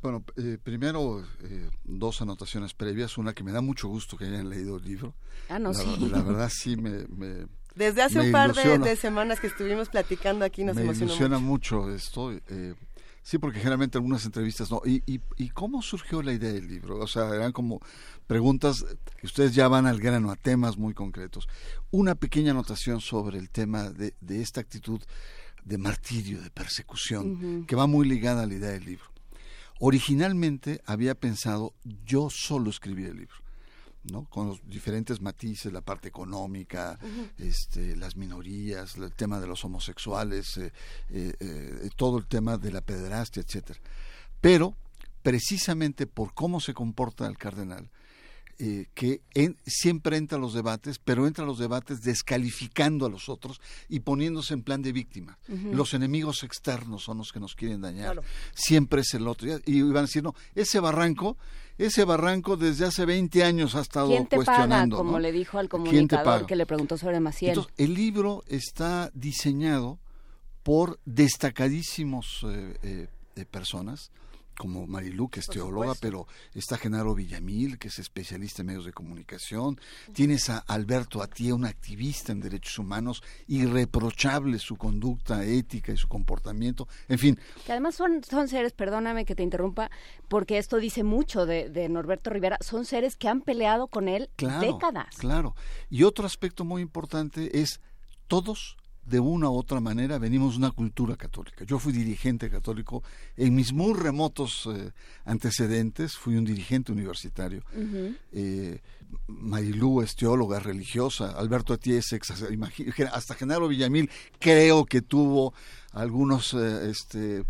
Bueno, 0.01 0.23
eh, 0.37 0.57
primero 0.61 1.21
eh, 1.43 1.69
dos 1.83 2.21
anotaciones 2.21 2.73
previas. 2.73 3.17
Una 3.17 3.33
que 3.33 3.43
me 3.43 3.51
da 3.51 3.61
mucho 3.61 3.87
gusto 3.87 4.17
que 4.17 4.25
hayan 4.25 4.49
leído 4.49 4.77
el 4.77 4.83
libro. 4.83 5.13
Ah, 5.49 5.59
no, 5.59 5.73
la, 5.73 5.79
sí. 5.79 6.09
La 6.11 6.21
verdad 6.21 6.49
sí 6.49 6.77
me... 6.77 7.05
Desde 7.75 8.01
hace 8.01 8.19
un 8.19 8.31
par 8.31 8.53
de, 8.53 8.95
semanas 8.95 9.39
que 9.39 9.47
estuvimos 9.47 9.89
platicando 9.89 10.43
aquí 10.43 10.63
nos 10.63 10.75
me 10.75 10.81
emociona 10.81 11.39
mucho, 11.39 11.93
esto. 11.93 12.33
Eh, 12.33 12.73
sí, 13.21 13.37
porque 13.37 13.59
generalmente 13.59 13.97
algunas 13.97 14.25
entrevistas 14.25 14.69
no. 14.71 14.81
¿Y, 14.85 15.01
y, 15.05 15.21
¿Y 15.37 15.49
cómo 15.49 15.81
surgió 15.81 16.21
la 16.21 16.33
idea 16.33 16.51
del 16.51 16.67
libro? 16.67 16.99
O 16.99 17.07
sea, 17.07 17.33
eran 17.33 17.53
como 17.53 17.79
preguntas 18.27 18.85
que 19.17 19.27
ustedes 19.27 19.53
ya 19.53 19.67
van 19.67 19.85
al 19.85 19.99
grano, 19.99 20.31
a 20.31 20.35
temas 20.35 20.77
muy 20.77 20.93
concretos. 20.93 21.47
Una 21.91 22.15
pequeña 22.15 22.51
anotación 22.51 22.99
sobre 22.99 23.37
el 23.37 23.49
tema 23.49 23.91
de, 23.91 24.13
de 24.19 24.41
esta 24.41 24.59
actitud 24.59 25.01
de 25.69 25.77
martirio, 25.77 26.41
de 26.41 26.49
persecución, 26.49 27.65
que 27.67 27.75
va 27.75 27.85
muy 27.85 28.07
ligada 28.07 28.41
a 28.41 28.47
la 28.47 28.55
idea 28.55 28.71
del 28.71 28.85
libro. 28.85 29.05
Originalmente 29.79 30.81
había 30.85 31.13
pensado 31.13 31.75
yo 32.05 32.29
solo 32.31 32.71
escribir 32.71 33.07
el 33.07 33.17
libro. 33.17 33.35
¿no? 34.11 34.23
con 34.29 34.47
los 34.47 34.61
diferentes 34.67 35.21
matices, 35.21 35.71
la 35.71 35.81
parte 35.81 36.07
económica, 36.07 36.97
este, 37.37 37.95
las 37.95 38.15
minorías, 38.15 38.95
el 38.95 39.13
tema 39.13 39.39
de 39.39 39.45
los 39.45 39.63
homosexuales, 39.65 40.57
eh, 40.57 40.71
eh, 41.09 41.33
eh, 41.39 41.89
todo 41.95 42.17
el 42.17 42.25
tema 42.25 42.57
de 42.57 42.71
la 42.71 42.81
pederastia, 42.81 43.43
etcétera. 43.43 43.79
Pero 44.41 44.75
precisamente 45.21 46.07
por 46.07 46.33
cómo 46.33 46.59
se 46.59 46.73
comporta 46.73 47.27
el 47.27 47.37
cardenal, 47.37 47.91
eh, 48.59 48.87
que 48.93 49.21
en- 49.33 49.57
siempre 49.65 50.17
entra 50.17 50.37
a 50.37 50.41
los 50.41 50.53
debates, 50.53 50.99
pero 50.99 51.25
entra 51.25 51.45
a 51.45 51.47
los 51.47 51.57
debates 51.59 52.01
descalificando 52.01 53.05
a 53.05 53.09
los 53.09 53.29
otros 53.29 53.61
y 53.87 54.01
poniéndose 54.01 54.53
en 54.53 54.63
plan 54.63 54.81
de 54.81 54.91
víctima. 54.91 55.37
Los 55.71 55.93
enemigos 55.93 56.43
externos 56.43 57.03
son 57.03 57.19
los 57.19 57.31
que 57.31 57.39
nos 57.39 57.55
quieren 57.55 57.81
dañar. 57.81 58.13
Claro. 58.13 58.23
Siempre 58.53 59.01
es 59.01 59.13
el 59.13 59.27
otro. 59.27 59.47
Y 59.65 59.81
van 59.83 59.97
a 59.97 60.01
decir, 60.01 60.23
no, 60.23 60.35
ese 60.55 60.79
barranco, 60.81 61.37
ese 61.77 62.03
barranco 62.03 62.57
desde 62.57 62.85
hace 62.85 63.05
20 63.05 63.43
años 63.45 63.75
ha 63.75 63.81
estado 63.81 64.09
¿Quién 64.09 64.27
te 64.27 64.35
paga? 64.37 64.45
cuestionando. 64.45 64.97
Como 64.97 65.11
¿no? 65.13 65.19
le 65.19 65.31
dijo 65.31 65.57
al 65.57 65.69
¿Quién 65.69 65.83
te 65.83 65.89
comunicador 66.17 66.45
que 66.45 66.55
le 66.57 66.65
preguntó 66.65 66.97
sobre 66.97 67.19
Maciel. 67.21 67.51
Entonces, 67.51 67.73
el 67.77 67.93
libro 67.93 68.43
está 68.47 69.09
diseñado 69.13 69.99
por 70.63 70.99
destacadísimos 71.05 72.45
eh, 72.45 72.77
eh, 72.83 73.07
eh, 73.35 73.45
personas, 73.45 74.11
como 74.59 74.85
Marilu, 74.87 75.29
que 75.29 75.39
es 75.39 75.47
teóloga, 75.47 75.93
pero 76.01 76.27
está 76.53 76.77
Genaro 76.77 77.15
Villamil, 77.15 77.79
que 77.79 77.87
es 77.87 77.97
especialista 77.97 78.61
en 78.61 78.67
medios 78.67 78.83
de 78.83 78.91
comunicación. 78.91 79.79
Tienes 80.13 80.49
a 80.49 80.57
Alberto 80.57 81.23
Atía, 81.23 81.55
un 81.55 81.63
activista 81.63 82.33
en 82.33 82.41
derechos 82.41 82.77
humanos, 82.77 83.23
irreprochable 83.47 84.59
su 84.59 84.75
conducta 84.75 85.45
ética 85.45 85.93
y 85.93 85.97
su 85.97 86.09
comportamiento. 86.09 86.89
En 87.07 87.17
fin, 87.17 87.39
Que 87.65 87.71
además 87.71 87.95
son, 87.95 88.21
son 88.29 88.49
seres, 88.49 88.73
perdóname 88.73 89.23
que 89.23 89.33
te 89.33 89.43
interrumpa, 89.43 89.89
porque 90.27 90.57
esto 90.57 90.75
dice 90.75 91.03
mucho 91.03 91.45
de, 91.45 91.69
de 91.69 91.87
Norberto 91.87 92.29
Rivera, 92.29 92.57
son 92.59 92.83
seres 92.83 93.15
que 93.15 93.29
han 93.29 93.39
peleado 93.39 93.87
con 93.87 94.09
él 94.09 94.29
Claro, 94.35 94.59
décadas. 94.59 95.15
Claro. 95.17 95.55
Y 95.89 96.03
otro 96.03 96.25
aspecto 96.25 96.65
muy 96.65 96.81
importante 96.81 97.61
es 97.61 97.79
todos 98.27 98.75
de 99.09 99.19
una 99.19 99.49
u 99.49 99.55
otra 99.55 99.79
manera 99.79 100.17
venimos 100.17 100.53
de 100.53 100.59
una 100.59 100.71
cultura 100.71 101.15
católica. 101.15 101.65
Yo 101.65 101.79
fui 101.79 101.91
dirigente 101.91 102.49
católico 102.49 103.03
en 103.35 103.55
mis 103.55 103.73
muy 103.73 103.93
remotos 103.93 104.67
eh, 104.71 104.91
antecedentes, 105.25 106.15
fui 106.15 106.35
un 106.35 106.45
dirigente 106.45 106.91
universitario. 106.91 107.63
Eh, 108.31 108.79
Marilú 109.27 110.01
es 110.01 110.15
teóloga 110.15 110.59
religiosa, 110.59 111.31
Alberto 111.31 111.73
Atié 111.73 111.97
es 111.97 112.13
ex, 112.13 112.29
imagi- 112.51 113.09
hasta 113.11 113.33
Genaro 113.33 113.67
Villamil 113.67 114.09
creo 114.39 114.85
que 114.85 115.01
tuvo 115.01 115.53
algunos 115.91 116.53
eh, 116.53 116.91
este, 116.91 117.43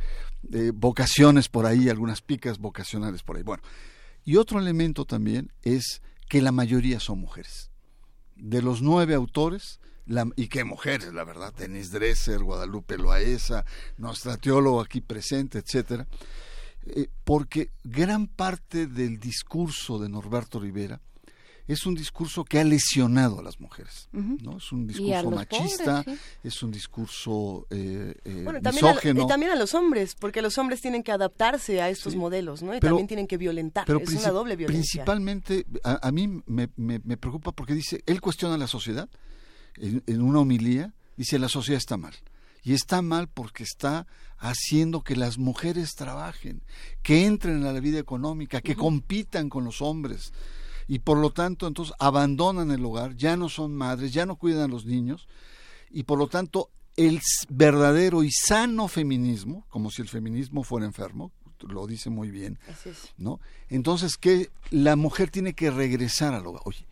vocaciones 0.73 1.49
por 1.49 1.65
ahí, 1.65 1.89
algunas 1.89 2.21
picas 2.21 2.59
vocacionales 2.59 3.23
por 3.23 3.35
ahí. 3.35 3.43
Bueno, 3.43 3.61
y 4.23 4.37
otro 4.37 4.59
elemento 4.59 5.03
también 5.03 5.51
es 5.63 6.01
que 6.29 6.41
la 6.41 6.51
mayoría 6.51 6.99
son 6.99 7.19
mujeres. 7.19 7.71
De 8.37 8.61
los 8.61 8.81
nueve 8.81 9.15
autores, 9.15 9.81
la- 10.09 10.29
y 10.35 10.47
qué 10.47 10.63
mujeres, 10.63 11.13
la 11.13 11.23
verdad, 11.23 11.53
Denise 11.57 11.91
Dresser, 11.97 12.39
Guadalupe 12.43 12.97
Loaesa, 12.97 13.63
nuestra 13.97 14.35
teóloga 14.37 14.83
aquí 14.83 14.99
presente, 15.01 15.59
etcétera, 15.59 16.05
eh, 16.85 17.07
porque 17.23 17.71
gran 17.83 18.27
parte 18.27 18.87
del 18.87 19.19
discurso 19.19 19.99
de 19.99 20.09
Norberto 20.09 20.59
Rivera 20.59 20.99
es 21.67 21.85
un 21.85 21.93
discurso 21.93 22.43
que 22.43 22.57
ha 22.59 22.63
lesionado 22.63 23.39
a 23.39 23.43
las 23.43 23.59
mujeres, 23.59 24.09
¿no? 24.11 24.57
Es 24.57 24.71
un 24.71 24.87
discurso 24.87 25.29
machista, 25.29 26.01
pobres, 26.03 26.19
es 26.43 26.63
un 26.63 26.71
discurso 26.71 27.67
eh, 27.69 28.15
eh, 28.25 28.41
Bueno, 28.43 28.59
también 28.59 28.85
a, 28.85 28.89
misógeno. 28.89 29.21
y 29.23 29.27
también 29.27 29.51
a 29.51 29.55
los 29.55 29.75
hombres, 29.75 30.15
porque 30.15 30.41
los 30.41 30.57
hombres 30.57 30.81
tienen 30.81 31.03
que 31.03 31.11
adaptarse 31.11 31.79
a 31.79 31.89
estos 31.89 32.15
modelos, 32.15 32.63
¿no? 32.63 32.73
Y 32.75 32.79
Pero- 32.79 32.93
también 32.93 33.07
tienen 33.07 33.27
que 33.27 33.37
violentar. 33.37 33.85
Pero 33.85 33.99
es 33.99 34.09
una 34.09 34.31
doble 34.31 34.55
violencia. 34.55 35.03
Principalmente, 35.05 35.67
a, 35.83 36.07
a 36.07 36.11
mí 36.11 36.41
me, 36.47 36.69
me- 36.75 37.01
me 37.03 37.17
preocupa 37.17 37.51
porque 37.51 37.75
dice, 37.75 38.01
él 38.07 38.19
cuestiona 38.19 38.57
la 38.57 38.65
sociedad, 38.65 39.07
en, 39.75 40.03
en 40.07 40.21
una 40.21 40.39
homilía, 40.39 40.93
dice, 41.17 41.39
la 41.39 41.49
sociedad 41.49 41.77
está 41.77 41.97
mal. 41.97 42.15
Y 42.63 42.73
está 42.73 43.01
mal 43.01 43.27
porque 43.29 43.63
está 43.63 44.05
haciendo 44.37 45.03
que 45.03 45.15
las 45.15 45.37
mujeres 45.37 45.95
trabajen, 45.95 46.61
que 47.03 47.25
entren 47.25 47.65
a 47.65 47.73
la 47.73 47.79
vida 47.79 47.99
económica, 47.99 48.61
que 48.61 48.75
compitan 48.75 49.49
con 49.49 49.65
los 49.65 49.81
hombres. 49.81 50.33
Y 50.87 50.99
por 50.99 51.17
lo 51.17 51.31
tanto, 51.31 51.67
entonces 51.67 51.93
abandonan 51.99 52.71
el 52.71 52.83
hogar, 52.83 53.15
ya 53.15 53.37
no 53.37 53.49
son 53.49 53.75
madres, 53.75 54.11
ya 54.11 54.25
no 54.25 54.37
cuidan 54.37 54.63
a 54.63 54.73
los 54.73 54.85
niños. 54.85 55.27
Y 55.91 56.03
por 56.03 56.17
lo 56.17 56.27
tanto, 56.27 56.69
el 56.95 57.21
verdadero 57.49 58.23
y 58.23 58.31
sano 58.31 58.87
feminismo, 58.87 59.65
como 59.69 59.91
si 59.91 60.01
el 60.01 60.09
feminismo 60.09 60.63
fuera 60.63 60.85
enfermo, 60.85 61.31
lo 61.67 61.87
dice 61.87 62.09
muy 62.09 62.31
bien. 62.31 62.59
¿no? 63.17 63.39
Entonces 63.69 64.17
que 64.17 64.49
la 64.71 64.95
mujer 64.95 65.29
tiene 65.29 65.53
que 65.53 65.71
regresar 65.71 66.33
al 66.33 66.47
hogar. 66.47 66.61
Oye, 66.65 66.85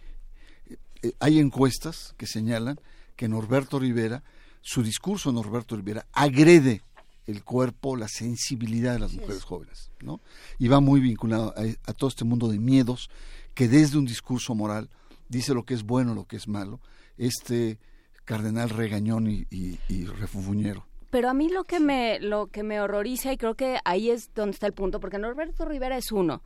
eh, 1.02 1.14
hay 1.20 1.40
encuestas 1.40 2.14
que 2.18 2.28
señalan 2.28 2.80
que 3.16 3.28
Norberto 3.28 3.80
Rivera, 3.80 4.24
su 4.62 4.84
discurso 4.84 5.32
Norberto 5.32 5.76
Rivera 5.76 6.06
agrede 6.14 6.82
el 7.26 7.44
cuerpo, 7.44 7.96
la 7.96 8.08
sensibilidad 8.08 8.94
de 8.94 9.00
las 9.00 9.14
mujeres 9.14 9.44
jóvenes, 9.44 9.92
¿no? 10.02 10.22
Y 10.60 10.70
va 10.70 10.80
muy 10.80 11.02
vinculado 11.02 11.54
a, 11.58 11.90
a 11.90 11.94
todo 11.94 12.10
este 12.10 12.24
mundo 12.24 12.48
de 12.48 12.60
miedos 12.60 13.10
que 13.54 13.68
desde 13.68 13.98
un 13.98 14.06
discurso 14.06 14.56
moral 14.56 14.90
dice 15.28 15.54
lo 15.54 15.64
que 15.64 15.74
es 15.74 15.84
bueno, 15.84 16.14
lo 16.14 16.26
que 16.26 16.38
es 16.38 16.48
malo, 16.48 16.80
este 17.18 17.80
cardenal 18.24 18.70
regañón 18.70 19.30
y, 19.30 19.48
y, 19.50 19.80
y 19.90 20.06
refunfuñero. 20.06 20.86
Pero 21.10 21.30
a 21.30 21.34
mí 21.34 21.50
lo 21.50 21.64
que 21.64 21.80
me 21.80 22.20
lo 22.20 22.48
que 22.48 22.64
me 22.64 22.82
horroriza 22.82 23.32
y 23.32 23.38
creo 23.38 23.56
que 23.56 23.80
ahí 23.86 24.10
es 24.10 24.34
donde 24.36 24.52
está 24.52 24.68
el 24.68 24.74
punto, 24.74 25.00
porque 25.00 25.18
Norberto 25.18 25.66
Rivera 25.66 25.98
es 25.98 26.12
uno, 26.12 26.44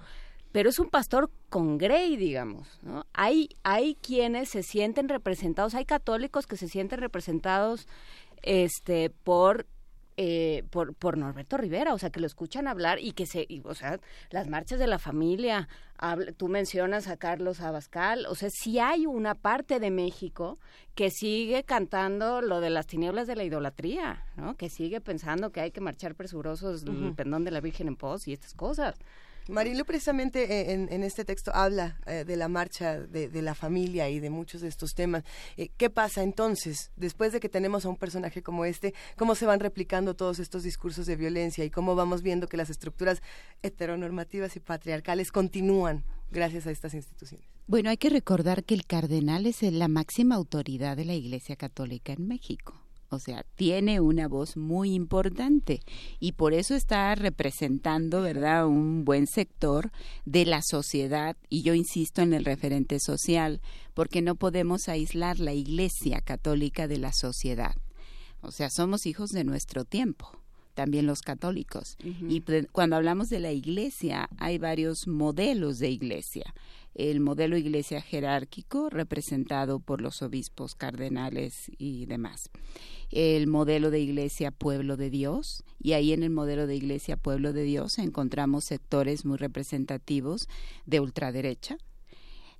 pero 0.52 0.70
es 0.70 0.80
un 0.80 0.90
pastor 0.90 1.30
con 1.50 1.78
Grey, 1.78 2.18
digamos, 2.18 2.80
¿no? 2.82 3.06
Hay 3.14 3.50
hay 3.64 3.96
quienes 3.96 4.50
se 4.50 4.64
sienten 4.64 5.10
representados, 5.10 5.76
hay 5.76 5.86
católicos 5.86 6.48
que 6.48 6.58
se 6.58 6.68
sienten 6.68 7.00
representados 7.00 7.88
este 8.42 9.10
por 9.10 9.66
eh, 10.18 10.66
por, 10.70 10.94
por 10.94 11.18
Norberto 11.18 11.58
Rivera, 11.58 11.94
o 11.94 11.98
sea, 11.98 12.10
que 12.12 12.20
lo 12.20 12.28
escuchan 12.28 12.68
hablar 12.68 13.00
y 13.00 13.14
que 13.14 13.26
se, 13.26 13.46
y, 13.48 13.62
o 13.64 13.74
sea, 13.74 14.00
las 14.30 14.48
marchas 14.50 14.78
de 14.78 14.86
la 14.86 15.00
familia, 15.00 15.68
habla- 15.98 16.34
tú 16.34 16.48
mencionas 16.48 17.08
a 17.08 17.16
Carlos 17.18 17.62
Abascal, 17.62 18.26
o 18.28 18.36
sea, 18.36 18.50
sí 18.52 18.78
hay 18.78 19.08
una 19.08 19.36
parte 19.36 19.80
de 19.80 19.90
México 19.90 20.60
que 20.96 21.10
sigue 21.10 21.64
cantando 21.64 22.42
lo 22.42 22.60
de 22.60 22.70
las 22.70 22.86
tinieblas 22.88 23.26
de 23.26 23.36
la 23.38 23.46
idolatría, 23.46 24.24
¿no? 24.36 24.56
Que 24.58 24.70
sigue 24.70 25.00
pensando 25.02 25.52
que 25.52 25.62
hay 25.62 25.72
que 25.72 25.82
marchar 25.82 26.14
presurosos 26.14 26.84
el 26.84 27.16
pendón 27.16 27.44
de 27.46 27.52
la 27.52 27.62
Virgen 27.62 27.88
en 27.88 27.96
pos 27.96 28.28
y 28.28 28.34
estas 28.34 28.54
cosas. 28.54 28.96
Marilu 29.50 29.86
precisamente 29.86 30.72
eh, 30.72 30.74
en, 30.74 31.04
este 31.04 31.26
texto 31.26 31.52
habla 31.54 32.00
eh, 32.06 32.24
de 32.26 32.36
la 32.36 32.48
marcha 32.48 33.00
de, 33.00 33.28
de 33.28 33.42
la 33.42 33.56
familia 33.56 34.10
y 34.10 34.20
de 34.20 34.30
muchos 34.30 34.62
de 34.62 34.68
estos 34.68 34.94
temas. 34.94 35.24
Eh, 35.58 35.70
¿Qué 35.78 35.90
pasa 35.90 36.24
entonces, 36.24 36.92
después 36.96 37.34
de 37.34 37.40
que 37.40 37.50
tenemos 37.50 37.86
a 37.86 37.90
un 37.90 37.98
personaje 37.98 38.44
como 38.44 38.66
este, 38.66 38.94
cómo 39.18 39.36
se 39.36 39.46
van 39.46 39.60
replicando 39.60 40.16
todos 40.16 40.40
estos 40.40 40.64
discursos 40.64 41.06
de 41.06 41.16
violencia 41.16 41.66
y 41.66 41.70
cómo 41.70 41.96
vamos 41.96 42.22
viendo 42.22 42.48
que 42.48 42.58
las 42.58 42.70
estructuras 42.70 43.22
heteronormativas 43.62 44.56
y 44.56 44.60
patriarcales 44.60 45.32
continúan 45.32 46.04
gracias 46.32 46.68
a 46.68 46.72
estas 46.72 46.94
instituciones? 46.94 47.48
Bueno, 47.68 47.90
hay 47.90 47.98
que 47.98 48.10
recordar 48.10 48.64
que 48.64 48.74
el 48.74 48.86
cardenal 48.86 49.46
es 49.46 49.62
la 49.62 49.88
máxima 49.88 50.36
autoridad 50.36 50.98
de 50.98 51.06
la 51.06 51.14
Iglesia 51.14 51.56
Católica 51.56 52.14
en 52.14 52.28
México. 52.28 52.81
O 53.14 53.20
sea, 53.20 53.46
tiene 53.56 54.00
una 54.00 54.30
voz 54.30 54.56
muy 54.56 54.94
importante 54.94 55.82
y 56.22 56.32
por 56.32 56.54
eso 56.54 56.76
está 56.76 57.14
representando, 57.14 58.22
¿verdad?, 58.22 58.66
un 58.68 59.04
buen 59.04 59.28
sector 59.28 59.92
de 60.24 60.46
la 60.46 60.62
sociedad 60.64 61.36
y 61.50 61.62
yo 61.62 61.74
insisto 61.74 62.22
en 62.22 62.34
el 62.34 62.46
referente 62.46 63.00
social, 63.02 63.60
porque 63.94 64.22
no 64.22 64.36
podemos 64.36 64.88
aislar 64.88 65.40
la 65.40 65.54
Iglesia 65.54 66.22
Católica 66.22 66.88
de 66.88 67.00
la 67.00 67.12
sociedad. 67.12 67.76
O 68.42 68.52
sea, 68.52 68.70
somos 68.70 69.06
hijos 69.06 69.32
de 69.32 69.44
nuestro 69.44 69.84
tiempo, 69.84 70.32
también 70.74 71.06
los 71.06 71.20
católicos. 71.20 71.98
Y 72.30 72.40
pre- 72.40 72.68
cuando 72.68 72.96
hablamos 72.96 73.28
de 73.28 73.42
la 73.42 73.52
iglesia, 73.52 74.30
hay 74.38 74.58
varios 74.58 75.06
modelos 75.06 75.80
de 75.80 75.90
iglesia. 75.90 76.54
El 76.94 77.20
modelo 77.22 77.58
iglesia 77.58 78.02
jerárquico, 78.02 78.90
representado 78.90 79.80
por 79.80 80.02
los 80.02 80.22
obispos, 80.22 80.76
cardenales 80.76 81.72
y 81.78 82.06
demás. 82.06 82.50
El 83.12 83.48
modelo 83.48 83.92
de 83.92 84.00
iglesia 84.00 84.52
pueblo 84.52 84.98
de 84.98 85.10
Dios, 85.10 85.64
y 85.80 85.94
ahí 85.94 86.14
en 86.14 86.24
el 86.24 86.30
modelo 86.30 86.68
de 86.68 86.76
iglesia 86.76 87.18
pueblo 87.18 87.54
de 87.54 87.64
Dios 87.64 87.98
encontramos 87.98 88.66
sectores 88.66 89.26
muy 89.26 89.38
representativos 89.38 90.48
de 90.86 91.00
ultraderecha, 91.00 91.78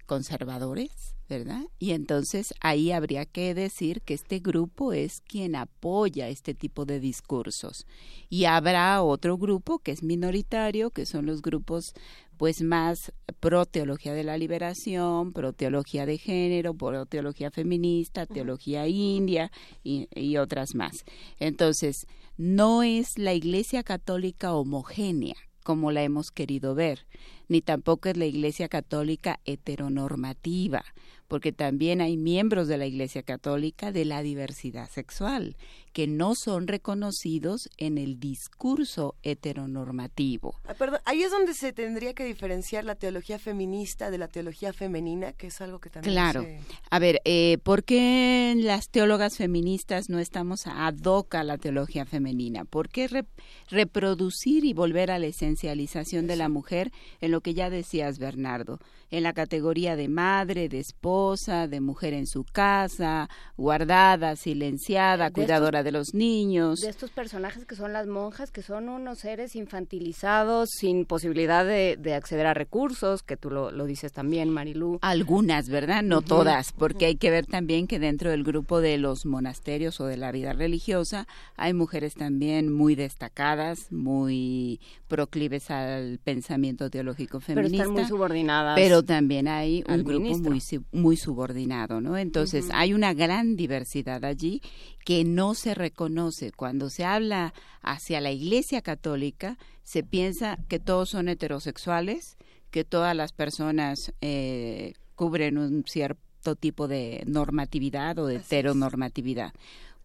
conservadores, 0.06 1.16
¿verdad? 1.30 1.62
Y 1.80 1.92
entonces 1.92 2.54
ahí 2.60 2.92
habría 2.92 3.26
que 3.26 3.54
decir 3.54 4.02
que 4.02 4.14
este 4.14 4.40
grupo 4.40 4.92
es 4.92 5.22
quien 5.22 5.56
apoya 5.56 6.28
este 6.28 6.54
tipo 6.54 6.84
de 6.84 7.00
discursos. 7.00 7.88
Y 8.30 8.44
habrá 8.44 9.02
otro 9.02 9.38
grupo 9.38 9.80
que 9.80 9.94
es 9.94 10.04
minoritario, 10.04 10.92
que 10.92 11.06
son 11.06 11.26
los 11.26 11.42
grupos 11.42 11.94
pues 12.42 12.64
más 12.64 13.14
pro 13.40 13.68
teología 13.68 14.16
de 14.16 14.24
la 14.24 14.36
liberación, 14.36 15.32
pro 15.32 15.54
teología 15.54 16.08
de 16.08 16.18
género, 16.18 16.74
pro 16.74 17.06
teología 17.06 17.52
feminista, 17.52 18.26
teología 18.26 18.88
india 18.88 19.52
y, 19.84 20.08
y 20.16 20.38
otras 20.38 20.74
más. 20.74 21.06
Entonces, 21.38 22.08
no 22.38 22.82
es 22.82 23.20
la 23.20 23.36
Iglesia 23.36 23.84
Católica 23.84 24.56
homogénea 24.56 25.36
como 25.64 25.92
la 25.92 26.02
hemos 26.02 26.32
querido 26.32 26.74
ver, 26.74 27.06
ni 27.48 27.62
tampoco 27.62 28.10
es 28.10 28.18
la 28.18 28.26
Iglesia 28.26 28.68
Católica 28.70 29.40
heteronormativa, 29.46 30.84
porque 31.32 31.54
también 31.54 32.02
hay 32.02 32.18
miembros 32.18 32.68
de 32.68 32.78
la 32.78 32.86
Iglesia 32.86 33.24
Católica 33.24 33.94
de 33.94 34.04
la 34.04 34.22
diversidad 34.22 34.90
sexual 34.90 35.56
que 35.94 36.06
no 36.06 36.36
son 36.36 36.68
reconocidos 36.68 37.70
en 37.78 37.98
el 37.98 38.20
discurso 38.20 39.16
heteronormativo. 39.24 40.56
Ah, 40.66 40.74
perdón, 40.74 41.00
ahí 41.06 41.24
es 41.24 41.32
donde 41.32 41.54
se 41.54 41.72
tendría 41.72 42.14
que 42.14 42.26
diferenciar 42.26 42.84
la 42.84 42.96
teología 42.96 43.40
feminista 43.40 44.12
de 44.12 44.18
la 44.18 44.28
teología 44.28 44.74
femenina, 44.74 45.32
que 45.32 45.48
es 45.48 45.62
algo 45.62 45.80
que 45.80 45.90
también 45.90 46.14
Claro. 46.14 46.42
se- 46.44 46.60
A 46.90 47.00
ver, 47.00 47.22
eh, 47.24 47.58
¿por 47.64 47.84
qué 47.86 48.54
las 48.58 48.90
teólogas 48.90 49.38
feministas 49.38 50.10
no 50.10 50.20
estamos 50.20 50.68
ad 50.68 50.96
hoc 51.06 51.34
a 51.36 51.44
la 51.46 51.58
teología 51.58 52.06
femenina? 52.06 52.66
¿Por 52.66 52.90
qué 52.90 53.08
re- 53.08 53.26
reproducir 53.70 54.66
y 54.66 54.74
volver 54.74 55.12
a 55.12 55.20
la 55.20 55.28
esencialización 55.28 56.28
de 56.28 56.36
la 56.36 56.50
mujer 56.50 56.92
en 57.22 57.32
lo 57.32 57.40
que 57.40 57.54
ya 57.54 57.70
decías, 57.70 58.20
Bernardo? 58.20 58.80
En 59.12 59.24
la 59.24 59.34
categoría 59.34 59.96
de 59.96 60.08
madre, 60.08 60.70
de 60.70 60.80
esposa, 60.80 61.68
de 61.68 61.82
mujer 61.82 62.14
en 62.14 62.26
su 62.28 62.44
casa, 62.46 63.30
guardada, 63.58 64.36
silenciada, 64.38 65.26
De 65.26 65.32
cuidadora 65.34 65.84
de 65.84 65.92
los 65.92 66.14
niños. 66.14 66.80
De 66.80 66.90
estos 66.90 67.12
personajes 67.12 67.66
que 67.66 67.76
son 67.76 67.92
las 67.94 68.08
monjas, 68.08 68.52
que 68.52 68.62
son 68.62 68.88
unos 68.90 69.20
seres 69.20 69.56
infantilizados, 69.56 70.70
sin 70.72 71.06
posibilidad 71.06 71.66
de, 71.66 71.98
de 72.00 72.14
acceder 72.14 72.46
a 72.48 72.54
recursos, 72.54 73.22
que 73.22 73.36
tú 73.38 73.50
lo, 73.52 73.72
lo 73.72 73.86
dices 73.86 74.14
también, 74.14 74.50
Marilú. 74.50 74.98
Algunas, 75.02 75.68
¿verdad? 75.70 76.04
No 76.04 76.22
todas, 76.22 76.72
porque 76.72 77.06
hay 77.06 77.16
que 77.18 77.30
ver 77.32 77.46
también 77.46 77.88
que 77.88 78.00
dentro 78.00 78.30
del 78.32 78.44
grupo 78.44 78.80
de 78.80 78.98
los 78.98 79.26
monasterios 79.26 80.00
o 80.00 80.06
de 80.06 80.18
la 80.18 80.32
vida 80.32 80.54
religiosa 80.54 81.28
hay 81.58 81.74
mujeres 81.74 82.14
también 82.16 82.72
muy 82.72 82.96
destacadas, 82.96 83.92
muy 83.92 84.80
proclives 85.08 85.70
al 85.70 86.20
pensamiento 86.24 86.90
teológico 86.90 87.40
Pero 87.46 87.62
feminista. 87.62 87.84
están 87.84 87.94
muy 87.94 88.06
subordinadas 88.06 88.76
Pero 88.76 89.01
también 89.04 89.48
hay 89.48 89.84
un 89.88 90.04
grupo 90.04 90.22
ministro. 90.22 90.52
muy, 90.52 91.02
muy 91.02 91.18
subordinado, 91.18 92.02
¿no? 92.02 92.18
Entonces 92.18 92.70
hay 92.72 92.94
una 92.94 93.14
gran 93.14 93.56
diversidad 93.56 94.26
allí 94.26 94.62
que 95.06 95.24
no 95.24 95.54
se 95.54 95.74
reconoce. 95.74 96.52
Cuando 96.52 96.90
se 96.90 97.06
habla 97.06 97.54
hacia 97.82 98.22
la 98.22 98.32
Iglesia 98.32 98.82
Católica, 98.82 99.58
se 99.84 100.04
piensa 100.04 100.58
que 100.68 100.80
todos 100.80 101.10
son 101.10 101.30
heterosexuales, 101.30 102.38
que 102.70 102.84
todas 102.84 103.16
las 103.16 103.34
personas 103.34 104.14
eh, 104.22 104.94
cubren 105.16 105.58
un 105.58 105.84
cierto 105.86 106.56
tipo 106.56 106.88
de 106.88 107.24
normatividad 107.28 108.18
o 108.20 108.26
de 108.26 108.38
heteronormatividad. 108.38 109.54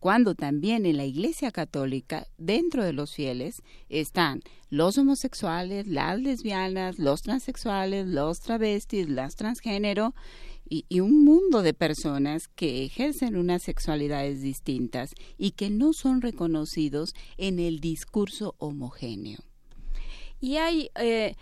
Cuando 0.06 0.36
también 0.36 0.86
en 0.86 0.98
la 0.98 1.04
Iglesia 1.04 1.50
Católica, 1.50 2.28
dentro 2.38 2.84
de 2.84 2.92
los 2.92 3.12
fieles, 3.12 3.60
están 3.88 4.40
los 4.70 4.98
homosexuales, 4.98 5.88
las 5.88 6.20
lesbianas, 6.20 7.00
los 7.00 7.22
transexuales, 7.22 8.06
los 8.06 8.38
travestis, 8.38 9.08
las 9.08 9.34
transgénero 9.34 10.14
y, 10.64 11.00
un 11.00 11.24
mundo 11.24 11.60
de 11.62 11.74
personas 11.74 12.46
que 12.46 12.84
ejercen 12.84 13.34
unas 13.34 13.64
sexualidades 13.64 14.42
distintas 14.42 15.10
y 15.38 15.50
que 15.50 15.70
no 15.70 15.92
son 15.92 16.22
reconocidos 16.22 17.12
en 17.36 17.58
el 17.58 17.80
discurso 17.80 18.54
homogéneo. 18.58 19.40
Y 20.38 20.58
hay 20.58 20.88
eh, 20.94 21.34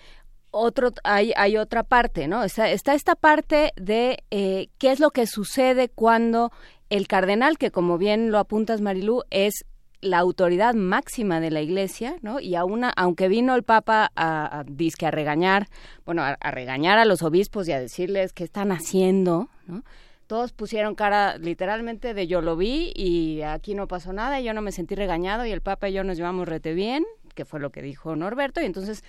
otro, 0.50 0.94
hay, 1.02 1.56
otra 1.58 1.82
parte, 1.82 2.28
¿no? 2.28 2.42
Está, 2.42 2.70
está 2.70 2.94
esta 2.94 3.14
parte 3.14 3.72
de 3.76 4.24
eh, 4.30 4.68
qué 4.78 4.90
es 4.90 5.00
lo 5.00 5.10
que 5.10 5.26
sucede 5.26 5.90
cuando 5.90 6.50
el 6.96 7.08
cardenal, 7.08 7.58
que 7.58 7.72
como 7.72 7.98
bien 7.98 8.30
lo 8.30 8.38
apuntas, 8.38 8.80
Marilú, 8.80 9.24
es 9.30 9.64
la 10.00 10.18
autoridad 10.18 10.74
máxima 10.74 11.40
de 11.40 11.50
la 11.50 11.60
Iglesia, 11.60 12.16
¿no? 12.22 12.38
Y 12.38 12.54
a 12.54 12.62
aunque 12.96 13.26
vino 13.26 13.56
el 13.56 13.64
Papa 13.64 14.12
a, 14.14 14.60
a 14.60 15.10
regañar, 15.10 15.66
bueno, 16.04 16.22
a, 16.22 16.36
a 16.40 16.50
regañar 16.52 16.98
a 16.98 17.04
los 17.04 17.22
obispos 17.22 17.66
y 17.66 17.72
a 17.72 17.80
decirles 17.80 18.32
qué 18.32 18.44
están 18.44 18.70
haciendo, 18.70 19.48
¿no? 19.66 19.82
Todos 20.28 20.52
pusieron 20.52 20.94
cara 20.94 21.36
literalmente 21.36 22.14
de 22.14 22.28
yo 22.28 22.40
lo 22.40 22.56
vi 22.56 22.92
y 22.94 23.42
aquí 23.42 23.74
no 23.74 23.88
pasó 23.88 24.12
nada 24.12 24.40
y 24.40 24.44
yo 24.44 24.54
no 24.54 24.62
me 24.62 24.70
sentí 24.70 24.94
regañado 24.94 25.44
y 25.46 25.50
el 25.50 25.62
Papa 25.62 25.88
y 25.88 25.94
yo 25.94 26.04
nos 26.04 26.16
llevamos 26.16 26.46
rete 26.46 26.74
bien, 26.74 27.04
que 27.34 27.44
fue 27.44 27.58
lo 27.58 27.70
que 27.70 27.82
dijo 27.82 28.14
Norberto, 28.14 28.62
y 28.62 28.66
entonces, 28.66 29.02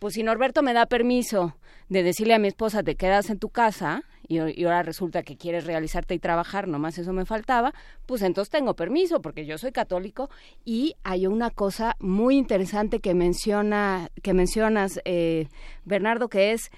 pues 0.00 0.14
si 0.14 0.24
Norberto 0.24 0.62
me 0.62 0.72
da 0.72 0.86
permiso 0.86 1.54
de 1.88 2.02
decirle 2.02 2.34
a 2.34 2.38
mi 2.38 2.48
esposa 2.48 2.82
te 2.82 2.96
quedas 2.96 3.30
en 3.30 3.38
tu 3.38 3.50
casa 3.50 4.02
y, 4.26 4.38
ahora 4.38 4.82
resulta 4.82 5.22
que 5.22 5.36
quieres 5.36 5.66
realizarte 5.66 6.14
y 6.14 6.18
trabajar, 6.18 6.68
nomás 6.68 6.98
eso 6.98 7.12
me 7.12 7.26
faltaba, 7.26 7.74
pues 8.06 8.22
entonces 8.22 8.50
tengo 8.50 8.74
permiso 8.74 9.20
porque 9.20 9.44
yo 9.44 9.58
soy 9.58 9.72
católico 9.72 10.30
y 10.64 10.94
hay 11.02 11.26
una 11.26 11.50
cosa 11.50 11.96
muy 11.98 12.36
interesante 12.36 13.00
que 13.00 13.14
menciona, 13.14 14.08
que 14.22 14.32
mencionas, 14.32 15.00
eh, 15.04 15.48
Bernardo, 15.84 16.28
que 16.28 16.52
es 16.52 16.70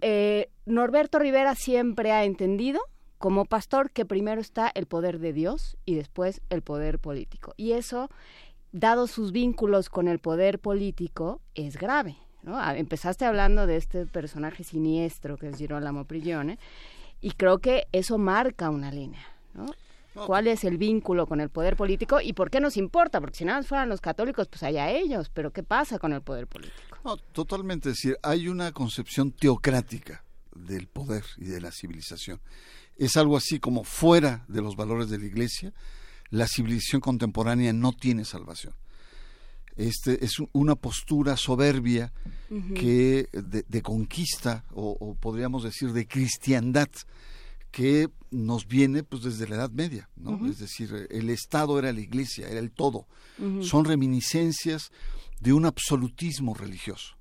eh, 0.00 0.50
Norberto 0.66 1.18
Rivera 1.18 1.54
siempre 1.54 2.12
ha 2.12 2.24
entendido 2.24 2.80
como 3.18 3.44
pastor 3.44 3.90
que 3.90 4.04
primero 4.04 4.40
está 4.40 4.70
el 4.74 4.86
poder 4.86 5.18
de 5.18 5.32
Dios 5.32 5.76
y 5.84 5.94
después 5.94 6.40
el 6.50 6.62
poder 6.62 6.98
político. 6.98 7.52
Y 7.56 7.72
eso, 7.72 8.08
dado 8.72 9.06
sus 9.06 9.32
vínculos 9.32 9.88
con 9.88 10.08
el 10.08 10.18
poder 10.18 10.58
político, 10.58 11.40
es 11.54 11.76
grave. 11.76 12.16
¿no? 12.42 12.58
Ah, 12.58 12.76
Empezaste 12.76 13.24
hablando 13.24 13.66
de 13.66 13.76
este 13.76 14.06
personaje 14.06 14.64
siniestro 14.64 15.36
que 15.36 15.48
es 15.48 15.56
Girolamo 15.56 16.04
Prigione 16.04 16.58
y 17.20 17.32
creo 17.32 17.58
que 17.58 17.86
eso 17.92 18.18
marca 18.18 18.70
una 18.70 18.90
línea. 18.90 19.24
¿no? 19.54 19.66
¿Cuál 20.26 20.48
es 20.48 20.64
el 20.64 20.76
vínculo 20.76 21.26
con 21.26 21.40
el 21.40 21.50
poder 21.50 21.76
político 21.76 22.20
y 22.20 22.32
por 22.32 22.50
qué 22.50 22.60
nos 22.60 22.76
importa? 22.76 23.20
Porque 23.20 23.38
si 23.38 23.44
nada 23.44 23.58
más 23.58 23.66
fueran 23.68 23.88
los 23.88 24.00
católicos, 24.00 24.48
pues 24.48 24.62
allá 24.62 24.90
ellos, 24.90 25.30
pero 25.32 25.52
¿qué 25.52 25.62
pasa 25.62 25.98
con 25.98 26.12
el 26.12 26.20
poder 26.20 26.46
político? 26.46 26.98
No, 27.04 27.16
totalmente. 27.16 27.90
Es 27.90 27.96
decir, 27.96 28.16
hay 28.22 28.48
una 28.48 28.72
concepción 28.72 29.30
teocrática 29.30 30.24
del 30.54 30.88
poder 30.88 31.24
y 31.36 31.44
de 31.44 31.60
la 31.60 31.70
civilización. 31.70 32.40
Es 32.96 33.16
algo 33.16 33.36
así 33.36 33.60
como 33.60 33.84
fuera 33.84 34.44
de 34.48 34.60
los 34.60 34.76
valores 34.76 35.08
de 35.08 35.18
la 35.18 35.26
Iglesia, 35.26 35.72
la 36.30 36.46
civilización 36.46 37.00
contemporánea 37.00 37.72
no 37.72 37.92
tiene 37.92 38.24
salvación. 38.24 38.74
Este 39.76 40.24
es 40.24 40.38
un- 40.38 40.48
una 40.52 40.74
postura 40.74 41.36
soberbia 41.36 42.12
que 42.74 43.28
de, 43.32 43.64
de 43.68 43.82
conquista 43.82 44.64
o, 44.74 44.96
o 45.00 45.14
podríamos 45.14 45.62
decir 45.62 45.92
de 45.92 46.06
cristiandad 46.06 46.88
que 47.70 48.08
nos 48.32 48.66
viene 48.66 49.04
pues 49.04 49.22
desde 49.22 49.48
la 49.48 49.54
Edad 49.56 49.70
Media, 49.70 50.08
¿no? 50.16 50.44
Es 50.50 50.58
decir, 50.58 51.06
el 51.10 51.30
Estado 51.30 51.78
era 51.78 51.92
la 51.92 52.00
Iglesia, 52.00 52.48
era 52.48 52.58
el 52.58 52.70
todo. 52.72 53.06
Son 53.62 53.84
reminiscencias 53.84 54.90
de 55.40 55.52
un 55.52 55.64
absolutismo 55.64 56.54
religioso. 56.54 57.14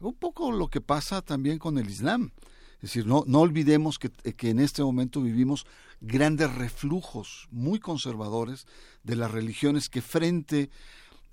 Un 0.00 0.14
poco 0.14 0.52
lo 0.52 0.68
que 0.68 0.80
pasa 0.80 1.22
también 1.22 1.58
con 1.58 1.76
el 1.78 1.90
Islam. 1.90 2.30
Es 2.76 2.82
decir, 2.92 3.06
no, 3.06 3.24
no 3.26 3.40
olvidemos 3.40 3.98
que, 3.98 4.10
que 4.10 4.50
en 4.50 4.60
este 4.60 4.82
momento 4.82 5.20
vivimos 5.20 5.66
grandes 6.00 6.54
reflujos 6.54 7.48
muy 7.50 7.80
conservadores 7.80 8.66
de 9.02 9.16
las 9.16 9.30
religiones 9.30 9.88
que 9.88 10.02
frente 10.02 10.70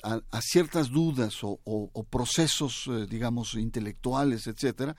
a, 0.03 0.21
ciertas 0.41 0.89
dudas 0.89 1.39
o, 1.41 1.59
procesos, 2.09 2.87
eh, 2.87 3.07
digamos, 3.09 3.53
intelectuales, 3.55 4.47
etcétera, 4.47 4.95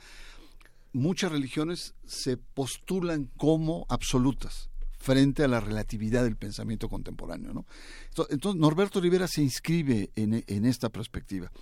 muchas 0.93 1.31
religiones 1.31 1.95
se 2.07 2.37
postulan 2.39 3.31
como 3.37 3.85
absolutas 3.89 4.71
frente 4.99 5.45
a 5.45 5.49
la 5.49 5.61
relatividad 5.61 6.25
del 6.25 6.37
pensamiento 6.37 6.89
contemporáneo. 6.89 7.53
¿no? 7.53 7.67
Ento- 8.15 8.27
Entonces, 8.31 8.59
Norberto 8.59 9.01
Rivera 9.01 9.29
se 9.29 9.43
inscribe 9.43 10.11
en, 10.17 10.43
en 10.47 10.65
esta 10.65 10.89
perspectiva. 10.89 11.53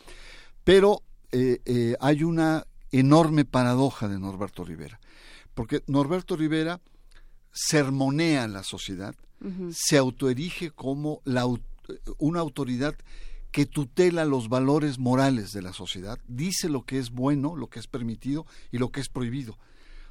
Pero 0.63 1.03
eh, 1.33 1.61
eh, 1.65 1.97
hay 1.99 2.23
una 2.23 2.65
enorme 2.93 3.45
paradoja 3.45 4.07
de 4.07 4.21
Norberto 4.21 4.65
Rivera, 4.65 5.01
porque 5.55 5.83
Norberto 5.89 6.37
Rivera 6.37 6.81
sermonea 7.53 8.45
a 8.45 8.49
la 8.49 8.63
sociedad, 8.63 9.15
se 9.73 9.99
autoerige 9.99 10.71
como 10.71 11.21
la, 11.25 11.47
una 12.19 12.41
autoridad 12.41 12.95
que 13.51 13.67
tutela 13.67 14.25
los 14.25 14.49
valores 14.49 14.99
morales 14.99 15.53
de 15.53 15.63
la 15.63 15.73
sociedad, 15.73 16.19
dice 16.27 16.69
lo 16.69 16.85
que 16.85 16.99
es 16.99 17.11
bueno, 17.11 17.57
lo 17.57 17.69
que 17.69 17.81
es 17.81 17.87
permitido 17.87 18.47
y 18.71 18.79
lo 18.79 18.91
que 18.91 19.01
es 19.01 19.09
prohibido, 19.09 19.59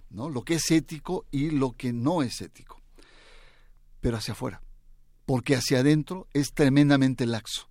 ¿no? 0.10 0.30
lo 0.30 0.44
que 0.44 0.56
es 0.56 0.70
ético 0.70 1.26
y 1.32 1.50
lo 1.50 1.72
que 1.72 1.94
no 1.94 2.24
es 2.24 2.42
ético, 2.42 2.82
pero 4.00 4.18
hacia 4.18 4.34
afuera, 4.34 4.62
porque 5.26 5.56
hacia 5.56 5.80
adentro 5.80 6.28
es 6.34 6.54
tremendamente 6.54 7.26
laxo. 7.26 7.68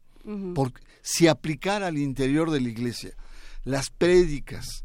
Porque 0.54 0.82
si 1.00 1.28
aplicara 1.28 1.86
al 1.86 1.96
interior 1.96 2.50
de 2.50 2.60
la 2.60 2.68
iglesia 2.68 3.14
las 3.64 3.90
prédicas, 3.90 4.84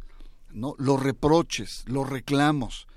¿no? 0.50 0.76
los 0.78 1.02
reproches, 1.02 1.84
los 1.88 2.10
reclamos, 2.10 2.88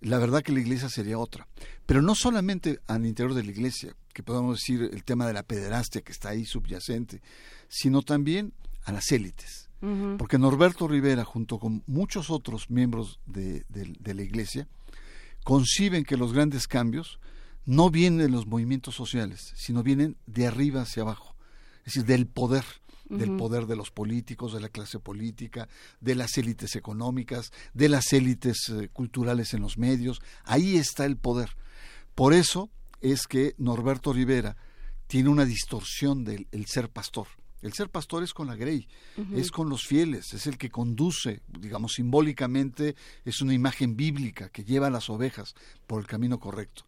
la 0.00 0.18
verdad 0.18 0.42
que 0.42 0.52
la 0.52 0.60
iglesia 0.60 0.88
sería 0.88 1.18
otra. 1.18 1.46
Pero 1.86 2.02
no 2.02 2.14
solamente 2.14 2.80
al 2.86 3.04
interior 3.06 3.34
de 3.34 3.44
la 3.44 3.50
iglesia, 3.50 3.94
que 4.12 4.22
podemos 4.22 4.58
decir 4.58 4.88
el 4.92 5.04
tema 5.04 5.26
de 5.26 5.32
la 5.32 5.42
pederastia 5.42 6.00
que 6.02 6.12
está 6.12 6.30
ahí 6.30 6.44
subyacente, 6.44 7.22
sino 7.68 8.02
también 8.02 8.52
a 8.84 8.92
las 8.92 9.10
élites. 9.12 9.68
Porque 10.18 10.38
Norberto 10.38 10.88
Rivera, 10.88 11.24
junto 11.24 11.58
con 11.58 11.82
muchos 11.86 12.28
otros 12.30 12.68
miembros 12.70 13.18
de, 13.26 13.64
de- 13.68 13.94
de 13.98 14.14
la 14.14 14.22
iglesia, 14.22 14.68
conciben 15.44 16.04
que 16.04 16.16
los 16.16 16.32
grandes 16.32 16.66
cambios 16.66 17.18
no 17.64 17.90
vienen 17.90 18.18
de 18.18 18.28
los 18.28 18.46
movimientos 18.46 18.94
sociales, 18.94 19.52
sino 19.56 19.82
vienen 19.82 20.16
de 20.26 20.46
arriba 20.46 20.82
hacia 20.82 21.02
abajo, 21.02 21.34
es 21.80 21.94
decir, 21.94 22.04
del 22.04 22.26
poder, 22.26 22.64
del 23.10 23.36
poder 23.36 23.66
de 23.66 23.76
los 23.76 23.90
políticos, 23.90 24.52
de 24.52 24.60
la 24.60 24.68
clase 24.68 24.98
política, 25.00 25.68
de 26.00 26.14
las 26.14 26.38
élites 26.38 26.76
económicas, 26.76 27.52
de 27.74 27.88
las 27.88 28.12
élites 28.12 28.68
eh, 28.70 28.88
culturales 28.92 29.52
en 29.52 29.60
los 29.60 29.76
medios. 29.76 30.22
Ahí 30.44 30.76
está 30.76 31.04
el 31.04 31.16
poder. 31.16 31.56
Por 32.14 32.32
eso 32.32 32.70
es 33.00 33.26
que 33.26 33.54
Norberto 33.58 34.12
Rivera 34.12 34.56
tiene 35.06 35.28
una 35.28 35.44
distorsión 35.44 36.24
del 36.24 36.46
ser 36.66 36.88
pastor. 36.88 37.26
El 37.62 37.74
ser 37.74 37.90
pastor 37.90 38.22
es 38.22 38.32
con 38.32 38.46
la 38.46 38.56
grey, 38.56 38.88
es 39.34 39.50
con 39.50 39.68
los 39.68 39.86
fieles, 39.86 40.32
es 40.32 40.46
el 40.46 40.56
que 40.56 40.70
conduce, 40.70 41.42
digamos 41.46 41.92
simbólicamente, 41.94 42.96
es 43.24 43.42
una 43.42 43.52
imagen 43.52 43.96
bíblica 43.96 44.48
que 44.48 44.64
lleva 44.64 44.86
a 44.86 44.90
las 44.90 45.10
ovejas 45.10 45.54
por 45.86 46.00
el 46.00 46.06
camino 46.06 46.40
correcto. 46.40 46.84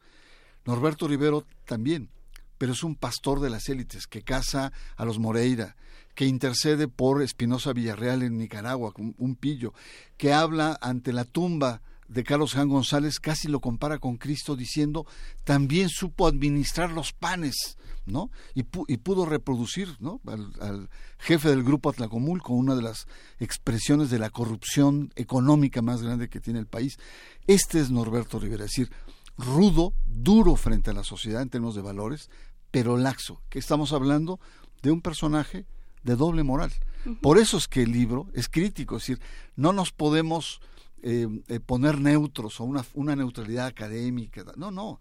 Norberto 0.64 1.08
Rivero 1.08 1.44
también, 1.66 2.08
pero 2.56 2.72
es 2.72 2.82
un 2.84 2.94
pastor 2.94 3.40
de 3.40 3.50
las 3.50 3.68
élites 3.68 4.06
que 4.06 4.22
caza 4.22 4.72
a 4.96 5.04
los 5.04 5.18
Moreira, 5.18 5.76
que 6.14 6.26
intercede 6.26 6.88
por 6.88 7.22
Espinosa 7.22 7.72
Villarreal 7.72 8.22
en 8.22 8.36
Nicaragua, 8.36 8.92
un 8.96 9.36
pillo, 9.36 9.72
que 10.16 10.32
habla 10.32 10.78
ante 10.80 11.12
la 11.12 11.24
tumba 11.24 11.82
de 12.12 12.24
Carlos 12.24 12.52
Jan 12.52 12.68
González 12.68 13.18
casi 13.20 13.48
lo 13.48 13.60
compara 13.60 13.98
con 13.98 14.18
Cristo 14.18 14.54
diciendo 14.54 15.06
también 15.44 15.88
supo 15.88 16.26
administrar 16.26 16.90
los 16.90 17.12
panes, 17.12 17.78
¿no? 18.04 18.30
Y, 18.54 18.64
pudo 18.64 19.24
reproducir, 19.24 19.96
¿no? 19.98 20.20
Al, 20.26 20.90
jefe 21.18 21.48
del 21.48 21.62
grupo 21.62 21.88
Atlacomulco, 21.88 22.52
una 22.52 22.74
de 22.74 22.82
las 22.82 23.06
expresiones 23.38 24.10
de 24.10 24.18
la 24.18 24.30
corrupción 24.30 25.10
económica 25.16 25.80
más 25.80 26.02
grande 26.02 26.28
que 26.28 26.40
tiene 26.40 26.58
el 26.58 26.66
país. 26.66 26.98
Este 27.46 27.80
es 27.80 27.90
Norberto 27.90 28.38
Rivera, 28.38 28.64
es 28.64 28.72
decir, 28.72 28.90
rudo, 29.38 29.94
duro 30.06 30.56
frente 30.56 30.90
a 30.90 30.94
la 30.94 31.04
sociedad 31.04 31.42
en 31.42 31.48
términos 31.48 31.74
de 31.74 31.82
valores, 31.82 32.28
pero 32.70 32.96
laxo, 32.96 33.40
que 33.48 33.58
estamos 33.58 33.92
hablando 33.92 34.38
de 34.82 34.90
un 34.90 35.00
personaje 35.00 35.64
de 36.02 36.16
doble 36.16 36.42
moral. 36.42 36.72
Por 37.20 37.38
eso 37.38 37.56
es 37.56 37.66
que 37.66 37.82
el 37.82 37.92
libro 37.92 38.28
es 38.32 38.48
crítico, 38.48 38.96
es 38.96 39.02
decir, 39.02 39.20
no 39.56 39.72
nos 39.72 39.90
podemos 39.92 40.60
eh, 41.02 41.26
eh, 41.48 41.58
poner 41.58 41.98
neutros 41.98 42.60
o 42.60 42.64
una, 42.64 42.84
una 42.94 43.16
neutralidad 43.16 43.66
académica. 43.66 44.44
No, 44.56 44.70
no. 44.70 45.00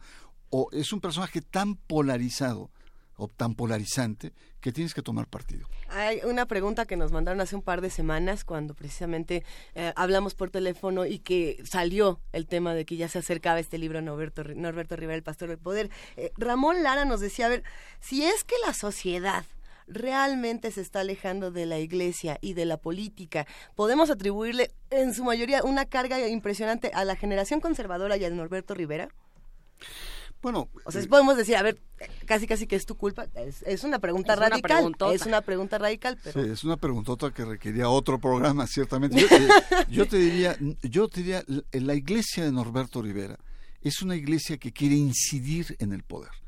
O 0.49 0.69
es 0.71 0.91
un 0.93 0.99
personaje 0.99 1.41
tan 1.41 1.75
polarizado 1.75 2.71
o 3.17 3.27
tan 3.27 3.53
polarizante 3.53 4.33
que 4.59 4.71
tienes 4.71 4.95
que 4.95 5.03
tomar 5.03 5.27
partido. 5.27 5.67
Hay 5.89 6.21
una 6.23 6.47
pregunta 6.47 6.85
que 6.85 6.97
nos 6.97 7.11
mandaron 7.11 7.39
hace 7.39 7.55
un 7.55 7.61
par 7.61 7.81
de 7.81 7.91
semanas 7.91 8.43
cuando 8.43 8.73
precisamente 8.73 9.43
eh, 9.75 9.93
hablamos 9.95 10.33
por 10.33 10.49
teléfono 10.49 11.05
y 11.05 11.19
que 11.19 11.61
salió 11.63 12.19
el 12.31 12.47
tema 12.47 12.73
de 12.73 12.85
que 12.85 12.97
ya 12.97 13.07
se 13.07 13.19
acercaba 13.19 13.59
este 13.59 13.77
libro 13.77 14.01
Norberto, 14.01 14.43
Norberto 14.43 14.95
Rivera, 14.95 15.17
El 15.17 15.23
Pastor 15.23 15.49
del 15.49 15.59
Poder. 15.59 15.91
Ramón 16.35 16.81
Lara 16.81 17.05
nos 17.05 17.19
decía, 17.19 17.45
a 17.45 17.49
ver, 17.49 17.63
si 17.99 18.23
es 18.23 18.43
que 18.43 18.55
la 18.65 18.73
sociedad 18.73 19.45
realmente 19.91 20.71
se 20.71 20.81
está 20.81 21.01
alejando 21.01 21.51
de 21.51 21.65
la 21.65 21.79
iglesia 21.79 22.37
y 22.41 22.53
de 22.53 22.65
la 22.65 22.77
política. 22.77 23.45
Podemos 23.75 24.09
atribuirle 24.09 24.71
en 24.89 25.13
su 25.13 25.23
mayoría 25.23 25.63
una 25.63 25.85
carga 25.85 26.27
impresionante 26.27 26.91
a 26.93 27.05
la 27.05 27.15
generación 27.15 27.59
conservadora 27.59 28.17
y 28.17 28.25
a 28.25 28.29
Norberto 28.29 28.73
Rivera. 28.73 29.09
Bueno, 30.41 30.69
o 30.85 30.91
sea, 30.91 31.01
eh, 31.01 31.07
podemos 31.07 31.37
decir, 31.37 31.55
a 31.55 31.61
ver, 31.61 31.79
casi 32.25 32.47
casi 32.47 32.65
que 32.65 32.75
es 32.75 32.85
tu 32.85 32.95
culpa. 32.95 33.27
Es, 33.65 33.83
una 33.83 33.99
pregunta 33.99 34.35
radical. 34.35 34.91
es 35.13 35.25
una 35.27 35.41
pregunta 35.41 35.77
radical, 35.77 36.17
pero... 36.23 36.43
Sí, 36.43 36.49
es 36.49 36.63
una 36.63 36.77
preguntota 36.77 37.31
que 37.31 37.45
requería 37.45 37.89
otro 37.89 38.17
programa, 38.19 38.65
ciertamente. 38.65 39.23
yo 39.89 40.07
te 40.07 40.17
diría, 40.17 40.57
yo 40.81 41.07
te 41.07 41.21
diría, 41.21 41.43
la 41.73 41.93
iglesia 41.93 42.43
de 42.43 42.51
Norberto 42.51 43.03
Rivera 43.03 43.37
es 43.81 44.01
una 44.01 44.15
iglesia 44.15 44.57
que 44.57 44.71
quiere 44.71 44.95
incidir 44.95 45.75
en 45.79 45.93
el 45.93 46.01
poder 46.03 46.40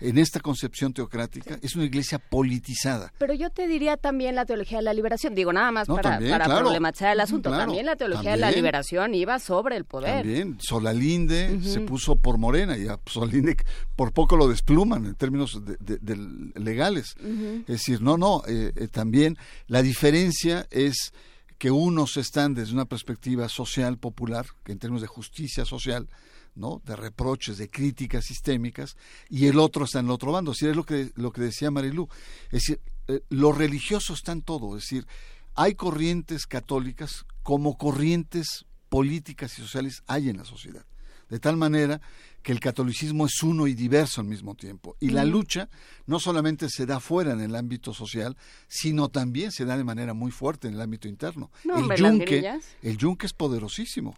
en 0.00 0.18
esta 0.18 0.40
concepción 0.40 0.92
teocrática 0.92 1.58
es 1.62 1.74
una 1.74 1.84
iglesia 1.84 2.18
politizada. 2.18 3.12
Pero 3.18 3.34
yo 3.34 3.50
te 3.50 3.66
diría 3.66 3.96
también 3.96 4.34
la 4.34 4.46
teología 4.46 4.78
de 4.78 4.84
la 4.84 4.94
liberación, 4.94 5.34
digo 5.34 5.52
nada 5.52 5.70
más 5.70 5.88
para, 5.88 6.18
problematizar 6.18 7.12
el 7.12 7.20
asunto, 7.20 7.50
también 7.50 7.86
la 7.86 7.96
teología 7.96 8.32
de 8.32 8.36
la 8.38 8.50
liberación 8.50 9.14
iba 9.14 9.38
sobre 9.38 9.76
el 9.76 9.84
poder. 9.84 10.22
También, 10.22 10.58
Solalinde 10.60 11.60
se 11.62 11.80
puso 11.80 12.16
por 12.16 12.38
Morena 12.38 12.76
y 12.76 12.88
a 12.88 12.98
Solalinde 13.06 13.56
por 13.96 14.12
poco 14.12 14.36
lo 14.36 14.48
despluman 14.48 15.06
en 15.06 15.14
términos 15.14 15.60
de, 15.64 16.16
legales. 16.54 17.14
Es 17.62 17.66
decir, 17.66 18.00
no, 18.00 18.16
no, 18.16 18.42
eh, 18.46 18.72
eh, 18.76 18.88
también 18.88 19.36
la 19.66 19.82
diferencia 19.82 20.66
es 20.70 21.12
que 21.58 21.70
unos 21.70 22.16
están 22.16 22.54
desde 22.54 22.72
una 22.72 22.86
perspectiva 22.86 23.48
social, 23.48 23.98
popular, 23.98 24.46
que 24.64 24.72
en 24.72 24.78
términos 24.78 25.02
de 25.02 25.08
justicia 25.08 25.66
social, 25.66 26.08
¿no? 26.54 26.82
de 26.84 26.96
reproches, 26.96 27.58
de 27.58 27.70
críticas 27.70 28.24
sistémicas, 28.26 28.96
y 29.28 29.46
el 29.46 29.58
otro 29.58 29.84
está 29.84 30.00
en 30.00 30.06
el 30.06 30.12
otro 30.12 30.32
bando. 30.32 30.52
Es 30.52 30.62
es 30.62 30.76
lo 30.76 30.84
que, 30.84 31.12
lo 31.14 31.32
que 31.32 31.42
decía 31.42 31.70
Marilú. 31.70 32.08
Es 32.46 32.62
decir, 32.62 32.80
eh, 33.08 33.22
lo 33.28 33.52
religioso 33.52 34.14
está 34.14 34.32
en 34.32 34.42
todo. 34.42 34.76
Es 34.76 34.84
decir, 34.84 35.06
hay 35.54 35.74
corrientes 35.74 36.46
católicas 36.46 37.26
como 37.42 37.76
corrientes 37.76 38.66
políticas 38.88 39.58
y 39.58 39.62
sociales 39.62 40.02
hay 40.06 40.28
en 40.28 40.38
la 40.38 40.44
sociedad. 40.44 40.84
De 41.30 41.38
tal 41.38 41.56
manera 41.56 42.00
que 42.42 42.52
el 42.52 42.60
catolicismo 42.60 43.26
es 43.26 43.42
uno 43.42 43.66
y 43.66 43.74
diverso 43.74 44.20
al 44.20 44.26
mismo 44.26 44.54
tiempo. 44.54 44.96
Y 44.98 45.10
la 45.10 45.24
lucha 45.24 45.68
no 46.06 46.18
solamente 46.18 46.68
se 46.68 46.86
da 46.86 47.00
fuera 47.00 47.32
en 47.32 47.40
el 47.40 47.54
ámbito 47.54 47.94
social, 47.94 48.36
sino 48.66 49.08
también 49.08 49.52
se 49.52 49.64
da 49.64 49.76
de 49.76 49.84
manera 49.84 50.12
muy 50.12 50.30
fuerte 50.30 50.68
en 50.68 50.74
el 50.74 50.80
ámbito 50.80 51.06
interno. 51.06 51.50
el, 51.64 51.96
yunque, 51.96 52.58
el 52.82 52.96
yunque 52.96 53.26
es 53.26 53.32
poderosísimo. 53.32 54.16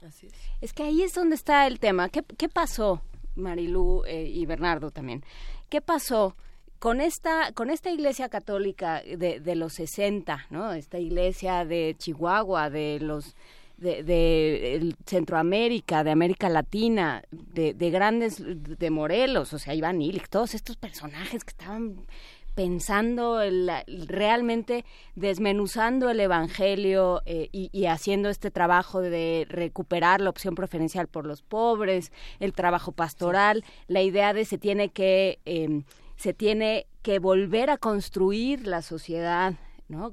Es. 0.60 0.72
que 0.72 0.84
ahí 0.84 1.02
es 1.02 1.12
donde 1.14 1.34
está 1.34 1.66
el 1.66 1.78
tema. 1.78 2.08
¿Qué, 2.08 2.22
qué 2.22 2.48
pasó, 2.48 3.02
Marilú 3.36 4.04
eh, 4.06 4.30
y 4.32 4.46
Bernardo 4.46 4.90
también? 4.90 5.24
¿Qué 5.68 5.80
pasó? 5.80 6.34
con 6.78 7.00
esta 7.00 7.52
con 7.52 7.70
esta 7.70 7.92
iglesia 7.92 8.28
católica 8.28 9.02
de, 9.02 9.38
de 9.38 9.54
los 9.54 9.74
60, 9.74 10.46
¿no? 10.50 10.72
Esta 10.72 10.98
iglesia 10.98 11.64
de 11.64 11.94
Chihuahua, 11.96 12.70
de 12.70 12.98
los 13.00 13.36
de, 13.82 14.94
Centroamérica, 15.06 16.04
de 16.04 16.10
América 16.10 16.48
Latina, 16.48 17.22
de, 17.30 17.90
grandes, 17.90 18.42
de 18.42 18.90
Morelos, 18.90 19.52
o 19.52 19.58
sea, 19.58 19.74
Iván 19.74 20.00
Illich, 20.00 20.28
todos 20.28 20.54
estos 20.54 20.76
personajes 20.76 21.44
que 21.44 21.50
estaban 21.50 22.06
pensando 22.54 23.40
realmente 23.86 24.84
desmenuzando 25.14 26.10
el 26.10 26.20
evangelio 26.20 27.22
eh, 27.24 27.48
y, 27.50 27.86
haciendo 27.86 28.28
este 28.28 28.50
trabajo 28.50 29.00
de 29.00 29.46
recuperar 29.48 30.20
la 30.20 30.30
opción 30.30 30.54
preferencial 30.54 31.08
por 31.08 31.24
los 31.24 31.40
pobres 31.40 32.12
el 32.40 32.52
trabajo 32.52 32.92
pastoral 32.92 33.64
la 33.88 34.02
idea 34.02 34.34
de 34.34 34.44
se 34.44 34.58
tiene 34.58 34.90
que 34.90 35.38
em, 35.46 35.84
se 36.16 36.34
tiene 36.34 36.86
que 37.00 37.18
volver 37.18 37.70
a 37.70 37.78
construir 37.78 38.66
la 38.66 38.82
sociedad 38.82 39.54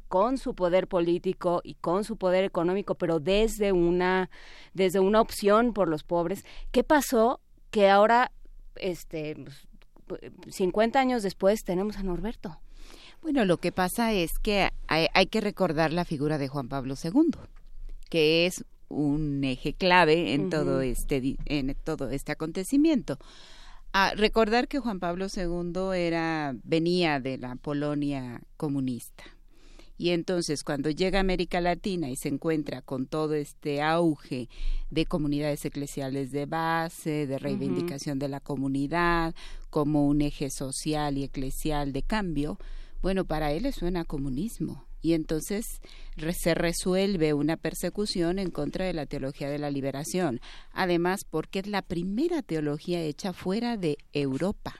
con 0.07 0.37
su 0.37 0.55
poder 0.55 0.87
político 0.87 1.61
y 1.63 1.75
con 1.75 2.03
su 2.03 2.17
poder 2.17 2.43
económico, 2.43 2.95
pero 2.95 3.19
desde 3.19 3.71
una, 3.71 4.29
desde 4.73 4.99
una 4.99 5.21
opción 5.21 5.73
por 5.73 5.87
los 5.87 6.03
pobres. 6.03 6.45
¿Qué 6.71 6.83
pasó? 6.83 7.39
Que 7.71 7.89
ahora, 7.89 8.31
este, 8.75 9.35
50 10.49 10.99
años 10.99 11.23
después, 11.23 11.63
tenemos 11.63 11.97
a 11.97 12.03
Norberto. 12.03 12.59
Bueno, 13.21 13.45
lo 13.45 13.57
que 13.57 13.71
pasa 13.71 14.13
es 14.13 14.39
que 14.39 14.69
hay, 14.87 15.25
que 15.27 15.41
recordar 15.41 15.91
la 15.91 16.05
figura 16.05 16.37
de 16.37 16.47
Juan 16.47 16.69
Pablo 16.69 16.95
II, 17.01 17.31
que 18.09 18.45
es 18.45 18.63
un 18.87 19.43
eje 19.43 19.73
clave 19.73 20.33
en 20.33 20.49
todo 20.49 20.81
este 20.81 21.35
en 21.45 21.75
todo 21.83 22.09
este 22.09 22.31
acontecimiento. 22.31 23.17
A 23.91 24.13
recordar 24.15 24.67
que 24.67 24.79
Juan 24.79 24.99
Pablo 24.99 25.27
II 25.35 25.95
era 25.95 26.55
venía 26.63 27.19
de 27.19 27.37
la 27.37 27.55
Polonia 27.55 28.41
comunista 28.55 29.25
y 29.99 30.11
entonces 30.11 30.63
cuando 30.63 30.89
llega 30.89 31.19
a 31.19 31.21
América 31.21 31.59
Latina 31.59 32.09
y 32.09 32.15
se 32.15 32.29
encuentra 32.29 32.81
con 32.81 33.05
todo 33.05 33.33
este 33.33 33.81
auge 33.81 34.47
de 34.89 35.05
comunidades 35.05 35.65
eclesiales 35.65 36.31
de 36.31 36.45
base, 36.45 37.27
de 37.27 37.37
reivindicación 37.37 38.17
de 38.17 38.29
la 38.29 38.39
comunidad 38.39 39.35
como 39.69 40.07
un 40.07 40.21
eje 40.21 40.49
social 40.51 41.17
y 41.17 41.25
eclesial 41.25 41.91
de 41.91 42.03
cambio, 42.03 42.57
bueno, 43.01 43.25
para 43.25 43.51
él 43.51 43.63
le 43.63 43.73
suena 43.73 44.05
comunismo. 44.05 44.85
Y 45.01 45.13
entonces 45.13 45.81
se 46.31 46.55
resuelve 46.55 47.33
una 47.33 47.57
persecución 47.57 48.39
en 48.39 48.51
contra 48.51 48.85
de 48.85 48.93
la 48.93 49.05
teología 49.05 49.49
de 49.49 49.59
la 49.59 49.69
liberación. 49.69 50.39
Además, 50.71 51.25
porque 51.29 51.59
es 51.59 51.67
la 51.67 51.81
primera 51.81 52.41
teología 52.41 53.01
hecha 53.01 53.33
fuera 53.33 53.75
de 53.75 53.97
Europa. 54.13 54.75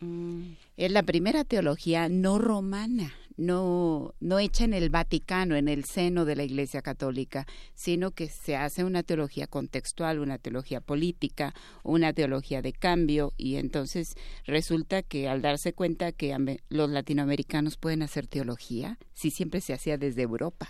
Mm. 0.00 0.54
Es 0.76 0.90
la 0.90 1.04
primera 1.04 1.44
teología 1.44 2.08
no 2.08 2.38
romana, 2.38 3.12
no, 3.38 4.14
no 4.20 4.38
hecha 4.38 4.64
en 4.64 4.74
el 4.74 4.90
Vaticano, 4.90 5.56
en 5.56 5.68
el 5.68 5.84
seno 5.84 6.26
de 6.26 6.36
la 6.36 6.44
Iglesia 6.44 6.82
Católica, 6.82 7.46
sino 7.74 8.10
que 8.10 8.28
se 8.28 8.56
hace 8.56 8.84
una 8.84 9.02
teología 9.02 9.46
contextual, 9.46 10.18
una 10.18 10.38
teología 10.38 10.80
política, 10.80 11.54
una 11.84 12.12
teología 12.12 12.60
de 12.60 12.72
cambio, 12.72 13.32
y 13.38 13.56
entonces 13.56 14.16
resulta 14.44 15.02
que 15.02 15.28
al 15.28 15.40
darse 15.40 15.72
cuenta 15.72 16.12
que 16.12 16.36
los 16.68 16.90
latinoamericanos 16.90 17.76
pueden 17.76 18.02
hacer 18.02 18.26
teología, 18.26 18.98
si 19.14 19.30
siempre 19.30 19.60
se 19.60 19.72
hacía 19.72 19.96
desde 19.96 20.22
Europa 20.22 20.68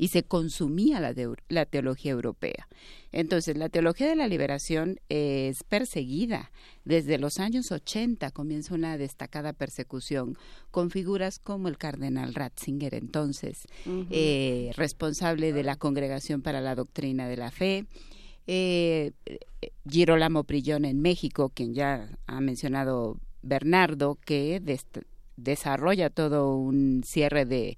y 0.00 0.08
se 0.08 0.22
consumía 0.22 0.98
la, 0.98 1.14
la 1.50 1.66
teología 1.66 2.12
europea. 2.12 2.66
Entonces, 3.12 3.58
la 3.58 3.68
teología 3.68 4.08
de 4.08 4.16
la 4.16 4.28
liberación 4.28 4.98
es 5.10 5.62
perseguida. 5.62 6.52
Desde 6.86 7.18
los 7.18 7.38
años 7.38 7.70
80 7.70 8.30
comienza 8.30 8.74
una 8.74 8.96
destacada 8.96 9.52
persecución 9.52 10.38
con 10.70 10.90
figuras 10.90 11.38
como 11.38 11.68
el 11.68 11.76
cardenal 11.76 12.34
Ratzinger, 12.34 12.94
entonces 12.94 13.66
eh, 14.10 14.72
responsable 14.74 15.52
de 15.52 15.64
la 15.64 15.76
Congregación 15.76 16.40
para 16.40 16.62
la 16.62 16.74
Doctrina 16.74 17.28
de 17.28 17.36
la 17.36 17.50
Fe, 17.50 17.84
eh, 18.46 19.12
Girolamo 19.86 20.44
Prillón 20.44 20.86
en 20.86 21.02
México, 21.02 21.50
quien 21.54 21.74
ya 21.74 22.08
ha 22.26 22.40
mencionado 22.40 23.18
Bernardo, 23.42 24.16
que 24.24 24.62
desarrolla 25.36 26.08
todo 26.08 26.56
un 26.56 27.02
cierre 27.04 27.44
de 27.44 27.76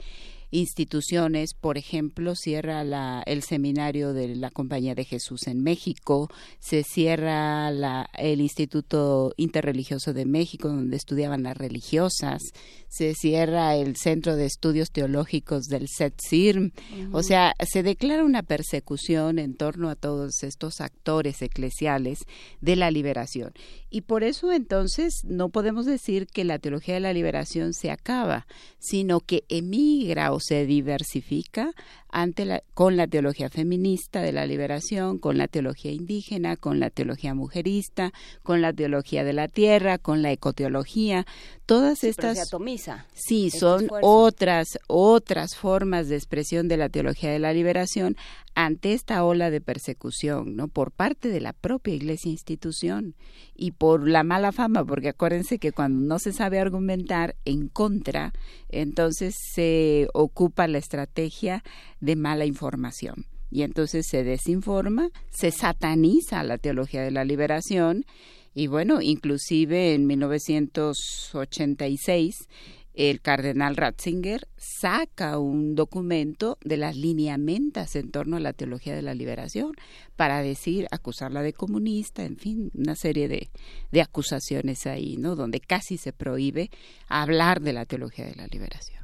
instituciones, 0.52 1.54
por 1.54 1.78
ejemplo, 1.78 2.36
cierra 2.36 2.84
la, 2.84 3.22
el 3.26 3.42
seminario 3.42 4.12
de 4.12 4.36
la 4.36 4.50
Compañía 4.50 4.94
de 4.94 5.04
Jesús 5.04 5.46
en 5.48 5.62
México, 5.62 6.30
se 6.60 6.84
cierra 6.84 7.70
la, 7.70 8.08
el 8.16 8.40
Instituto 8.40 9.32
Interreligioso 9.36 10.12
de 10.12 10.26
México, 10.26 10.68
donde 10.68 10.96
estudiaban 10.96 11.42
las 11.42 11.56
religiosas, 11.56 12.42
se 12.88 13.14
cierra 13.14 13.74
el 13.76 13.96
Centro 13.96 14.36
de 14.36 14.44
Estudios 14.44 14.90
Teológicos 14.92 15.64
del 15.64 15.88
SETSIRM, 15.88 16.72
o 17.12 17.22
sea, 17.22 17.54
se 17.66 17.82
declara 17.82 18.22
una 18.22 18.42
persecución 18.42 19.38
en 19.38 19.54
torno 19.54 19.88
a 19.88 19.96
todos 19.96 20.42
estos 20.42 20.82
actores 20.82 21.40
eclesiales 21.40 22.18
de 22.60 22.76
la 22.76 22.90
liberación. 22.90 23.54
Y 23.88 24.02
por 24.02 24.24
eso 24.24 24.52
entonces 24.52 25.22
no 25.24 25.48
podemos 25.48 25.86
decir 25.86 26.26
que 26.26 26.44
la 26.44 26.58
teología 26.58 26.94
de 26.94 27.00
la 27.00 27.12
liberación 27.12 27.72
se 27.72 27.90
acaba, 27.90 28.46
sino 28.78 29.20
que 29.20 29.44
emigra 29.48 30.32
o 30.32 30.40
se 30.42 30.66
diversifica 30.66 31.72
ante 32.12 32.44
la, 32.44 32.62
con 32.74 32.96
la 32.96 33.06
teología 33.06 33.48
feminista 33.48 34.20
de 34.20 34.32
la 34.32 34.46
liberación, 34.46 35.18
con 35.18 35.38
la 35.38 35.48
teología 35.48 35.90
indígena, 35.90 36.56
con 36.56 36.78
la 36.78 36.90
teología 36.90 37.34
mujerista, 37.34 38.12
con 38.42 38.60
la 38.60 38.72
teología 38.72 39.24
de 39.24 39.32
la 39.32 39.48
tierra, 39.48 39.98
con 39.98 40.22
la 40.22 40.30
ecoteología, 40.30 41.26
todas 41.66 42.04
estas 42.04 42.36
se 42.36 42.42
atomiza 42.42 43.06
sí 43.14 43.50
son 43.50 43.88
otras 44.02 44.78
otras 44.88 45.56
formas 45.56 46.08
de 46.08 46.16
expresión 46.16 46.68
de 46.68 46.76
la 46.76 46.88
teología 46.88 47.30
de 47.30 47.38
la 47.38 47.52
liberación 47.52 48.16
ante 48.54 48.92
esta 48.92 49.24
ola 49.24 49.50
de 49.50 49.60
persecución, 49.60 50.56
¿no? 50.56 50.68
Por 50.68 50.92
parte 50.92 51.28
de 51.28 51.40
la 51.40 51.52
propia 51.52 51.94
iglesia 51.94 52.30
institución 52.30 53.14
y 53.54 53.72
por 53.72 54.08
la 54.08 54.24
mala 54.24 54.52
fama, 54.52 54.84
porque 54.84 55.08
acuérdense 55.08 55.58
que 55.58 55.72
cuando 55.72 56.04
no 56.06 56.18
se 56.18 56.32
sabe 56.32 56.58
argumentar 56.58 57.34
en 57.44 57.68
contra, 57.68 58.32
entonces 58.68 59.34
se 59.54 60.08
ocupa 60.12 60.68
la 60.68 60.78
estrategia 60.78 61.62
de 62.02 62.16
mala 62.16 62.44
información. 62.44 63.24
Y 63.50 63.62
entonces 63.62 64.06
se 64.06 64.24
desinforma, 64.24 65.08
se 65.30 65.50
sataniza 65.50 66.42
la 66.42 66.58
teología 66.58 67.00
de 67.02 67.10
la 67.10 67.24
liberación 67.24 68.04
y 68.54 68.66
bueno, 68.66 69.00
inclusive 69.00 69.94
en 69.94 70.06
1986 70.06 72.46
el 72.94 73.22
cardenal 73.22 73.76
Ratzinger 73.76 74.46
saca 74.56 75.38
un 75.38 75.74
documento 75.74 76.58
de 76.62 76.76
las 76.76 76.94
lineamentas 76.96 77.96
en 77.96 78.10
torno 78.10 78.36
a 78.36 78.40
la 78.40 78.52
teología 78.52 78.94
de 78.94 79.00
la 79.00 79.14
liberación 79.14 79.72
para 80.16 80.42
decir, 80.42 80.86
acusarla 80.90 81.40
de 81.42 81.54
comunista, 81.54 82.22
en 82.24 82.36
fin, 82.36 82.70
una 82.74 82.94
serie 82.94 83.28
de, 83.28 83.48
de 83.90 84.02
acusaciones 84.02 84.86
ahí, 84.86 85.16
¿no? 85.16 85.36
Donde 85.36 85.60
casi 85.60 85.96
se 85.96 86.12
prohíbe 86.12 86.68
hablar 87.08 87.62
de 87.62 87.72
la 87.72 87.86
teología 87.86 88.26
de 88.26 88.34
la 88.34 88.46
liberación. 88.46 89.01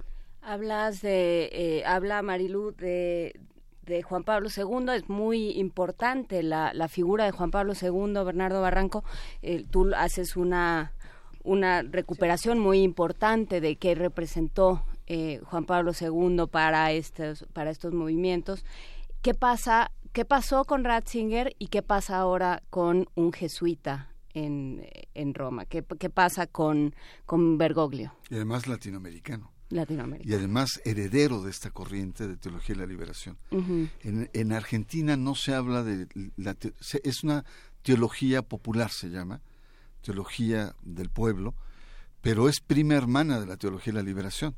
Hablas 0.48 1.02
de, 1.02 1.50
eh, 1.52 1.82
habla 1.84 2.22
Marilu 2.22 2.72
de, 2.72 3.38
de 3.84 4.02
Juan 4.02 4.24
Pablo 4.24 4.48
II, 4.48 4.94
es 4.94 5.10
muy 5.10 5.50
importante 5.50 6.42
la, 6.42 6.72
la 6.72 6.88
figura 6.88 7.26
de 7.26 7.32
Juan 7.32 7.50
Pablo 7.50 7.74
II, 7.78 8.24
Bernardo 8.24 8.62
Barranco, 8.62 9.04
eh, 9.42 9.66
tú 9.70 9.90
haces 9.94 10.36
una 10.36 10.94
una 11.44 11.82
recuperación 11.82 12.58
muy 12.58 12.80
importante 12.80 13.60
de 13.60 13.76
qué 13.76 13.94
representó 13.94 14.84
eh, 15.06 15.40
Juan 15.44 15.66
Pablo 15.66 15.92
II 15.98 16.46
para 16.50 16.92
estos, 16.92 17.46
para 17.52 17.70
estos 17.70 17.92
movimientos. 17.92 18.64
¿Qué 19.20 19.34
pasa, 19.34 19.90
qué 20.12 20.24
pasó 20.24 20.64
con 20.64 20.84
Ratzinger 20.84 21.54
y 21.58 21.68
qué 21.68 21.82
pasa 21.82 22.16
ahora 22.18 22.62
con 22.70 23.06
un 23.14 23.32
jesuita 23.32 24.14
en, 24.32 24.86
en 25.14 25.34
Roma? 25.34 25.66
¿Qué, 25.66 25.84
¿Qué, 25.98 26.08
pasa 26.10 26.46
con, 26.46 26.94
con 27.26 27.58
Bergoglio? 27.58 28.14
Y 28.30 28.36
además 28.36 28.66
latinoamericano. 28.66 29.50
Latinoamericano. 29.70 30.30
Y 30.30 30.38
además 30.38 30.80
heredero 30.84 31.42
de 31.42 31.50
esta 31.50 31.70
corriente 31.70 32.26
de 32.26 32.36
teología 32.36 32.74
de 32.74 32.80
la 32.80 32.86
liberación. 32.86 33.38
en, 33.50 34.30
en, 34.32 34.52
Argentina 34.52 35.16
no 35.16 35.34
se 35.34 35.54
habla 35.54 35.82
de... 35.82 36.08
La 36.36 36.56
es 37.02 37.22
una 37.22 37.44
teología 37.82 38.42
popular, 38.42 38.90
se 38.90 39.10
llama, 39.10 39.42
teología 40.02 40.74
del 40.82 41.10
pueblo, 41.10 41.54
pero 42.20 42.48
es 42.48 42.60
prima 42.60 42.94
hermana 42.94 43.40
de 43.40 43.46
la 43.46 43.56
teología 43.56 43.92
de 43.92 44.00
la 44.00 44.06
liberación. 44.06 44.56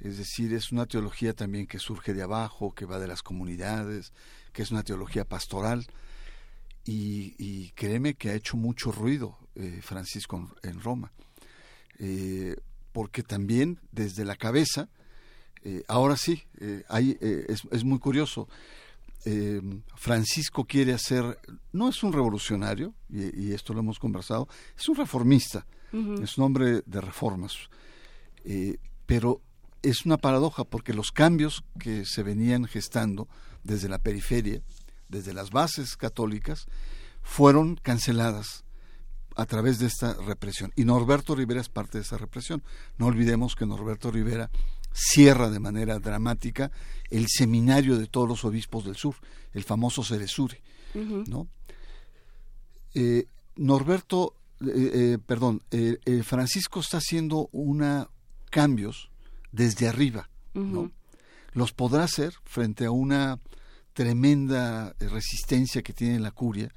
Es 0.00 0.18
decir, 0.18 0.52
es 0.52 0.72
una 0.72 0.86
teología 0.86 1.32
también 1.32 1.66
que 1.66 1.78
surge 1.78 2.12
de 2.12 2.22
abajo, 2.22 2.74
que 2.74 2.84
va 2.84 2.98
de 2.98 3.08
las 3.08 3.22
comunidades, 3.22 4.12
que 4.52 4.62
es 4.62 4.70
una 4.70 4.82
teología 4.82 5.24
pastoral. 5.24 5.86
Y, 6.84 7.70
créeme 7.72 8.14
que 8.14 8.30
ha 8.30 8.34
hecho 8.34 8.56
mucho 8.56 8.92
ruido 8.92 9.36
eh, 9.56 9.80
Francisco 9.82 10.54
en, 10.62 10.80
Roma. 10.80 11.12
Eh, 11.98 12.56
porque 12.96 13.22
también 13.22 13.78
desde 13.92 14.24
la 14.24 14.36
cabeza, 14.36 14.88
eh, 15.62 15.82
ahora 15.86 16.16
sí, 16.16 16.44
hay, 16.88 17.18
es, 17.20 17.60
es, 17.70 17.84
muy 17.84 17.98
curioso, 17.98 18.48
eh, 19.26 19.60
Francisco 19.96 20.64
quiere 20.64 20.94
hacer, 20.94 21.38
no 21.72 21.90
es 21.90 22.02
un 22.02 22.14
revolucionario, 22.14 22.94
y, 23.10 23.52
esto 23.52 23.74
lo 23.74 23.80
hemos 23.80 23.98
conversado, 23.98 24.48
es 24.78 24.88
un 24.88 24.96
reformista, 24.96 25.66
es 26.22 26.38
un 26.38 26.44
hombre 26.44 26.82
de 26.86 27.00
reformas, 27.02 27.54
eh, 28.46 28.78
pero 29.04 29.42
es 29.82 30.06
una 30.06 30.16
paradoja 30.16 30.64
porque 30.64 30.94
los 30.94 31.12
cambios 31.12 31.64
que 31.78 32.06
se 32.06 32.22
venían 32.22 32.64
gestando 32.64 33.28
desde 33.62 33.90
la 33.90 33.98
periferia, 33.98 34.62
desde 35.10 35.34
las 35.34 35.50
bases 35.50 35.98
católicas, 35.98 36.66
fueron 37.20 37.76
canceladas 37.76 38.64
a 39.36 39.44
través 39.44 39.78
de 39.78 39.86
esta 39.86 40.14
represión. 40.14 40.72
Y 40.76 40.84
Norberto 40.84 41.34
Rivera 41.34 41.60
es 41.60 41.68
parte 41.68 41.98
de 41.98 42.02
esa 42.02 42.16
represión. 42.16 42.62
No 42.98 43.06
olvidemos 43.06 43.54
que 43.54 43.66
Norberto 43.66 44.10
Rivera 44.10 44.50
cierra 44.92 45.50
de 45.50 45.60
manera 45.60 45.98
dramática 45.98 46.72
el 47.10 47.26
seminario 47.28 47.98
de 47.98 48.06
todos 48.06 48.26
los 48.26 48.44
obispos 48.46 48.84
del 48.84 48.96
sur, 48.96 49.14
el 49.52 49.62
famoso 49.62 50.02
Ceresure, 50.02 50.60
¿no? 50.94 51.48
Eh, 52.94 53.26
Norberto, 53.56 54.34
eh, 54.62 54.68
eh, 54.94 55.18
perdón, 55.24 55.62
Francisco 56.24 56.80
está 56.80 56.96
haciendo 56.96 57.50
una 57.52 58.08
cambios 58.50 59.10
desde 59.52 59.86
arriba, 59.86 60.30
¿no? 60.54 60.90
Los 61.52 61.72
podrá 61.72 62.04
hacer 62.04 62.32
frente 62.44 62.86
a 62.86 62.90
una 62.90 63.38
tremenda 63.92 64.94
resistencia 64.98 65.82
que 65.82 65.92
tiene 65.92 66.20
la 66.20 66.30
curia, 66.30 66.74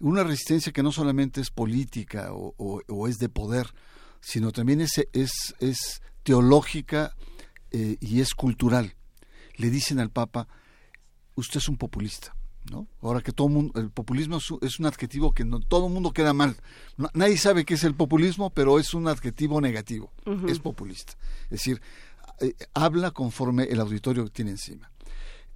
una 0.00 0.24
resistencia 0.24 0.72
que 0.72 0.82
no 0.82 0.92
solamente 0.92 1.40
es 1.40 1.50
política 1.50 2.30
o, 2.32 3.08
es 3.08 3.18
de 3.18 3.28
poder, 3.28 3.72
sino 4.20 4.50
también 4.52 4.80
es, 4.80 5.06
es, 5.12 5.54
es 5.60 6.02
teológica 6.22 7.14
eh, 7.70 7.96
y 8.00 8.20
es 8.20 8.34
cultural. 8.34 8.96
Le 9.56 9.70
dicen 9.70 10.00
al 10.00 10.10
Papa, 10.10 10.48
usted 11.34 11.58
es 11.58 11.68
un 11.68 11.76
populista. 11.76 12.34
¿no? 12.70 12.86
Ahora 13.00 13.20
que 13.20 13.32
todo 13.32 13.48
mundo, 13.48 13.80
el 13.80 13.90
populismo 13.90 14.38
es, 14.38 14.78
un 14.78 14.86
adjetivo 14.86 15.32
que 15.32 15.44
no, 15.44 15.60
todo 15.60 15.86
el 15.86 15.92
mundo 15.92 16.12
queda 16.12 16.32
mal. 16.32 16.56
nadie 17.14 17.36
sabe 17.36 17.64
qué 17.64 17.74
es 17.74 17.84
el 17.84 17.94
populismo, 17.94 18.50
pero 18.50 18.78
es 18.78 18.94
un 18.94 19.08
adjetivo 19.08 19.60
negativo. 19.60 20.12
Es 20.46 20.58
populista. 20.58 21.14
Es 21.44 21.50
decir, 21.50 21.80
eh, 22.40 22.54
habla 22.74 23.10
conforme 23.10 23.64
el 23.64 23.80
auditorio 23.80 24.24
que 24.24 24.30
tiene 24.30 24.52
encima. 24.52 24.90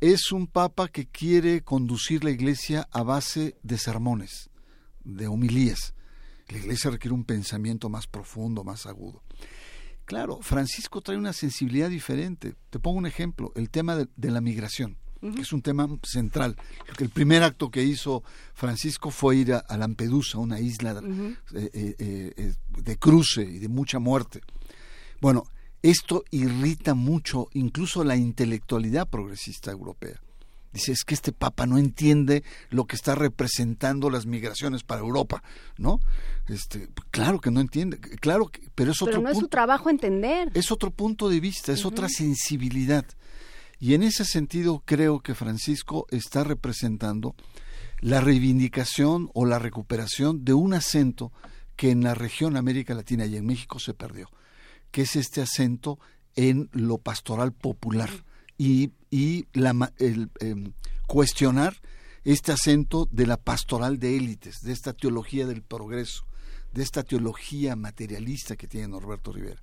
Es 0.00 0.32
un 0.32 0.46
papa 0.46 0.88
que 0.88 1.06
quiere 1.06 1.62
conducir 1.62 2.24
la 2.24 2.30
iglesia 2.30 2.88
a 2.90 3.02
base 3.02 3.56
de 3.62 3.78
sermones, 3.78 4.50
de 5.04 5.26
homilías. 5.26 5.94
La 6.48 6.58
iglesia 6.58 6.90
requiere 6.90 7.14
un 7.14 7.24
pensamiento 7.24 7.88
más 7.88 8.06
profundo, 8.06 8.64
más 8.64 8.86
agudo. 8.86 9.22
Claro, 10.04 10.40
Francisco 10.42 11.00
trae 11.00 11.16
una 11.16 11.32
sensibilidad 11.32 11.88
diferente. 11.88 12.54
Te 12.70 12.78
pongo 12.78 12.98
un 12.98 13.06
ejemplo, 13.06 13.52
el 13.56 13.70
tema 13.70 13.96
de, 13.96 14.30
la 14.30 14.42
migración, 14.42 14.98
que 15.34 15.40
es 15.40 15.52
un 15.52 15.62
tema 15.62 15.88
central. 16.02 16.56
El 16.98 17.08
primer 17.08 17.42
acto 17.42 17.70
que 17.70 17.82
hizo 17.82 18.22
Francisco 18.52 19.10
fue 19.10 19.36
ir 19.36 19.54
a, 19.54 19.76
Lampedusa, 19.78 20.36
una 20.36 20.60
isla 20.60 21.00
eh, 21.54 21.70
eh, 21.72 22.34
eh, 22.36 22.54
de 22.68 22.98
cruce 22.98 23.42
y 23.42 23.58
de 23.58 23.68
mucha 23.68 23.98
muerte. 23.98 24.42
Bueno, 25.22 25.44
esto 25.84 26.24
irrita 26.30 26.94
mucho 26.94 27.48
incluso 27.52 28.04
la 28.04 28.16
intelectualidad 28.16 29.06
progresista 29.06 29.70
europea. 29.70 30.18
Dice, 30.72 30.92
es 30.92 31.04
que 31.04 31.14
este 31.14 31.30
Papa 31.30 31.66
no 31.66 31.76
entiende 31.76 32.42
lo 32.70 32.86
que 32.86 32.96
está 32.96 33.14
representando 33.14 34.08
las 34.08 34.24
migraciones 34.24 34.82
para 34.82 35.02
Europa, 35.02 35.42
¿no? 35.76 36.00
Este, 36.48 36.88
claro 37.10 37.38
que 37.38 37.50
no 37.50 37.60
entiende, 37.60 37.98
claro, 38.00 38.46
que, 38.46 38.60
pero 38.74 38.92
es 38.92 39.02
otro 39.02 39.12
pero 39.12 39.22
no 39.22 39.28
es 39.28 39.38
su 39.38 39.48
trabajo 39.48 39.90
entender. 39.90 40.50
Es 40.54 40.72
otro 40.72 40.90
punto 40.90 41.28
de 41.28 41.38
vista, 41.38 41.72
es 41.72 41.84
otra 41.84 42.08
sensibilidad. 42.08 43.04
Y 43.78 43.92
en 43.92 44.02
ese 44.02 44.24
sentido 44.24 44.82
creo 44.86 45.20
que 45.20 45.34
Francisco 45.34 46.06
está 46.10 46.44
representando 46.44 47.36
la 48.00 48.22
reivindicación 48.22 49.30
o 49.34 49.44
la 49.44 49.58
recuperación 49.58 50.46
de 50.46 50.54
un 50.54 50.72
acento 50.72 51.30
que 51.76 51.90
en 51.90 52.02
la 52.02 52.14
región 52.14 52.56
América 52.56 52.94
Latina 52.94 53.26
y 53.26 53.36
en 53.36 53.44
México 53.44 53.78
se 53.78 53.92
perdió, 53.92 54.30
que 54.94 55.02
es 55.02 55.16
este 55.16 55.40
acento 55.40 55.98
en 56.36 56.70
lo 56.70 56.98
pastoral 56.98 57.52
popular 57.52 58.10
y, 58.56 58.92
y 59.10 59.44
la, 59.52 59.92
el, 59.98 60.30
em, 60.38 60.72
cuestionar 61.08 61.74
este 62.22 62.52
acento 62.52 63.08
de 63.10 63.26
la 63.26 63.36
pastoral 63.36 63.98
de 63.98 64.16
élites, 64.16 64.62
de 64.62 64.72
esta 64.72 64.92
teología 64.92 65.48
del 65.48 65.62
progreso, 65.62 66.24
de 66.72 66.84
esta 66.84 67.02
teología 67.02 67.74
materialista 67.74 68.54
que 68.54 68.68
tiene 68.68 68.86
Norberto 68.86 69.32
Rivera. 69.32 69.60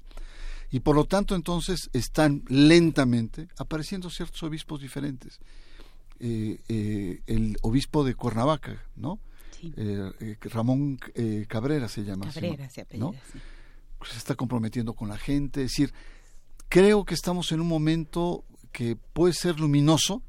Y 0.69 0.81
por 0.81 0.97
lo 0.97 1.05
tanto 1.05 1.33
entonces 1.33 1.89
están 1.93 2.43
lentamente 2.49 3.47
apareciendo 3.57 4.09
ciertos 4.09 4.43
obispos 4.43 4.81
diferentes. 4.81 5.39
Eh, 6.19 6.59
eh, 6.67 7.21
el 7.27 7.55
obispo 7.61 8.03
de 8.03 8.15
Cuernavaca, 8.15 8.83
¿no? 8.97 9.17
Eh, 9.77 10.35
Ramón 10.41 10.99
Cabrera 11.47 11.87
se 11.87 12.03
llama. 12.03 12.25
Cabrera 12.25 12.69
se 12.69 12.85
¿no? 12.97 13.13
Se 14.09 14.17
está 14.17 14.35
comprometiendo 14.35 14.93
con 14.93 15.09
la 15.09 15.17
gente. 15.17 15.63
Es 15.63 15.71
decir, 15.71 15.93
creo 16.69 17.05
que 17.05 17.13
estamos 17.13 17.51
en 17.51 17.61
un 17.61 17.67
momento 17.67 18.43
que 18.71 18.95
puede 18.95 19.33
ser 19.33 19.59
luminoso, 19.59 20.21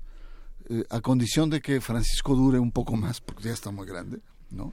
a 0.91 1.01
condición 1.01 1.51
de 1.51 1.60
que 1.60 1.81
Francisco 1.81 2.34
dure 2.34 2.59
un 2.59 2.73
poco 2.73 2.97
más, 2.97 3.20
porque 3.20 3.44
ya 3.44 3.52
está 3.52 3.70
muy 3.70 3.86
grande, 3.86 4.20
¿no? 4.51 4.73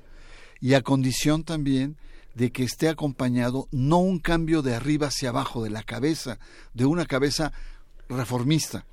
Y 0.61 0.73
a 0.73 0.81
condición 0.81 1.43
también 1.43 1.97
de 2.35 2.51
que 2.51 2.63
esté 2.63 2.89
acompañado 2.89 3.67
no 3.71 3.97
un 3.97 4.19
cambio 4.19 4.61
de 4.61 4.75
arriba 4.75 5.07
hacia 5.07 5.29
abajo 5.29 5.63
de 5.63 5.69
la 5.69 5.83
cabeza, 5.83 6.39
de 6.73 6.85
una 6.85 7.05
cabeza 7.05 7.51
reformista, 8.07 8.85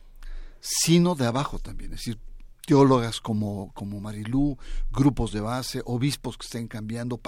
sino 0.60 1.15
de 1.15 1.26
abajo 1.26 1.59
también, 1.59 1.93
es 1.93 2.01
decir, 2.01 2.18
teólogas 2.67 3.20
como, 3.20 3.73
como 3.73 4.01
Marilú, 4.01 4.59
grupos 4.91 5.33
de 5.33 5.41
base, 5.41 5.83
obispos 5.85 6.36
que 6.36 6.45
estén 6.45 6.67
cambiando, 6.67 7.20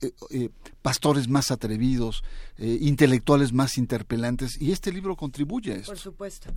eh, 0.00 0.12
eh, 0.30 0.48
pastores 0.80 1.28
más 1.28 1.50
atrevidos, 1.50 2.24
eh, 2.58 2.78
intelectuales 2.80 3.52
más 3.52 3.76
interpelantes, 3.76 4.60
y 4.60 4.72
este 4.72 4.90
libro 4.90 5.14
contribuye 5.14 5.72
a 5.72 5.76
esto. 5.76 5.92
Por 5.92 5.98
supuesto. 5.98 6.50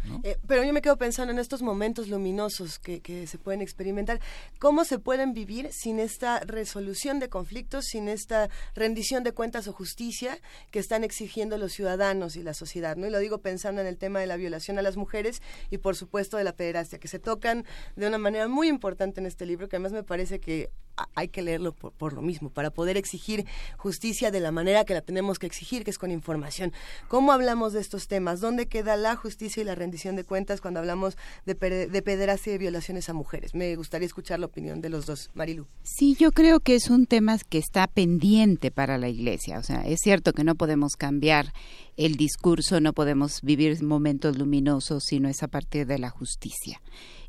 pero 0.47 0.63
yo 0.63 0.73
me 0.73 0.81
quedo 0.81 0.97
pensando 0.97 1.33
en 1.33 1.39
estos 1.39 1.61
momentos 1.61 2.07
luminosos 2.07 2.79
que, 2.79 3.01
que 3.01 3.27
se 3.27 3.37
pueden 3.37 3.61
experimentar, 3.61 4.21
¿cómo 4.59 4.85
se 4.85 4.97
pueden 4.97 5.33
vivir 5.33 5.69
sin 5.73 5.99
esta 5.99 6.39
resolución 6.39 7.19
de 7.19 7.27
conflictos, 7.27 7.85
sin 7.85 8.07
esta 8.07 8.49
rendición 8.75 9.23
de 9.23 9.33
cuentas 9.33 9.67
o 9.67 9.73
justicia 9.73 10.39
que 10.71 10.79
están 10.79 11.03
exigiendo 11.03 11.57
los 11.57 11.73
ciudadanos 11.73 12.37
y 12.37 12.43
la 12.43 12.53
sociedad? 12.53 12.95
¿no? 12.95 13.07
Y 13.07 13.09
lo 13.09 13.19
digo 13.19 13.39
pensando 13.39 13.81
en 13.81 13.87
el 13.87 13.97
tema 13.97 14.21
de 14.21 14.27
la 14.27 14.37
violación 14.37 14.79
a 14.79 14.81
las 14.81 14.95
mujeres 14.95 15.41
y 15.69 15.79
por 15.79 15.97
supuesto 15.97 16.37
de 16.37 16.45
la 16.45 16.53
pederastia, 16.53 16.97
que 16.97 17.09
se 17.09 17.19
tocan 17.19 17.65
de 17.97 18.04
de 18.05 18.09
una 18.09 18.17
manera 18.17 18.47
muy 18.47 18.67
importante 18.67 19.19
en 19.19 19.25
este 19.25 19.45
libro, 19.45 19.67
que 19.67 19.75
además 19.75 19.91
me 19.91 20.03
parece 20.03 20.39
que 20.39 20.69
hay 21.13 21.27
que 21.27 21.41
leerlo 21.41 21.73
por, 21.73 22.13
lo 22.13 22.21
mismo, 22.21 22.49
para 22.49 22.69
poder 22.69 22.97
exigir 22.97 23.45
justicia 23.77 24.31
de 24.31 24.39
la 24.39 24.51
manera 24.51 24.85
que 24.85 24.93
la 24.93 25.01
tenemos 25.01 25.39
que 25.39 25.47
exigir, 25.47 25.83
que 25.83 25.91
es 25.91 25.97
con 25.97 26.11
información. 26.11 26.71
¿Cómo 27.07 27.31
hablamos 27.31 27.73
de 27.73 27.81
estos 27.81 28.07
temas? 28.07 28.39
¿Dónde 28.39 28.67
queda 28.67 28.95
la 28.95 29.15
justicia 29.15 29.61
y 29.61 29.65
la 29.65 29.75
rendición 29.75 30.15
de 30.15 30.23
cuentas 30.23 30.61
cuando 30.61 30.79
hablamos 30.79 31.17
de, 31.45 31.55
de 31.55 32.01
pederastia 32.01 32.53
y 32.53 32.57
violaciones 32.57 33.09
a 33.09 33.13
mujeres? 33.13 33.55
Me 33.55 33.75
gustaría 33.75 34.05
escuchar 34.05 34.39
la 34.39 34.45
opinión 34.45 34.81
de 34.81 34.89
los 34.89 35.05
dos. 35.05 35.29
Marilu. 35.33 35.67
Sí, 35.83 36.15
yo 36.17 36.31
creo 36.31 36.59
que 36.59 36.75
es 36.75 36.89
un 36.89 37.07
tema 37.07 37.37
que 37.49 37.57
está 37.57 37.87
pendiente 37.87 38.71
para 38.71 38.97
la 38.97 39.09
Iglesia. 39.09 39.59
O 39.59 39.63
sea, 39.63 39.85
es 39.85 39.99
cierto 40.01 40.33
que 40.33 40.43
no 40.43 40.55
podemos 40.55 40.93
cambiar 40.93 41.53
el 41.97 42.15
discurso, 42.15 42.79
no 42.79 42.93
podemos 42.93 43.41
vivir 43.41 43.81
momentos 43.83 44.37
luminosos 44.37 45.03
si 45.05 45.19
no 45.19 45.27
es 45.27 45.43
a 45.43 45.47
partir 45.47 45.87
de 45.87 45.99
la 45.99 46.09
justicia. 46.09 46.81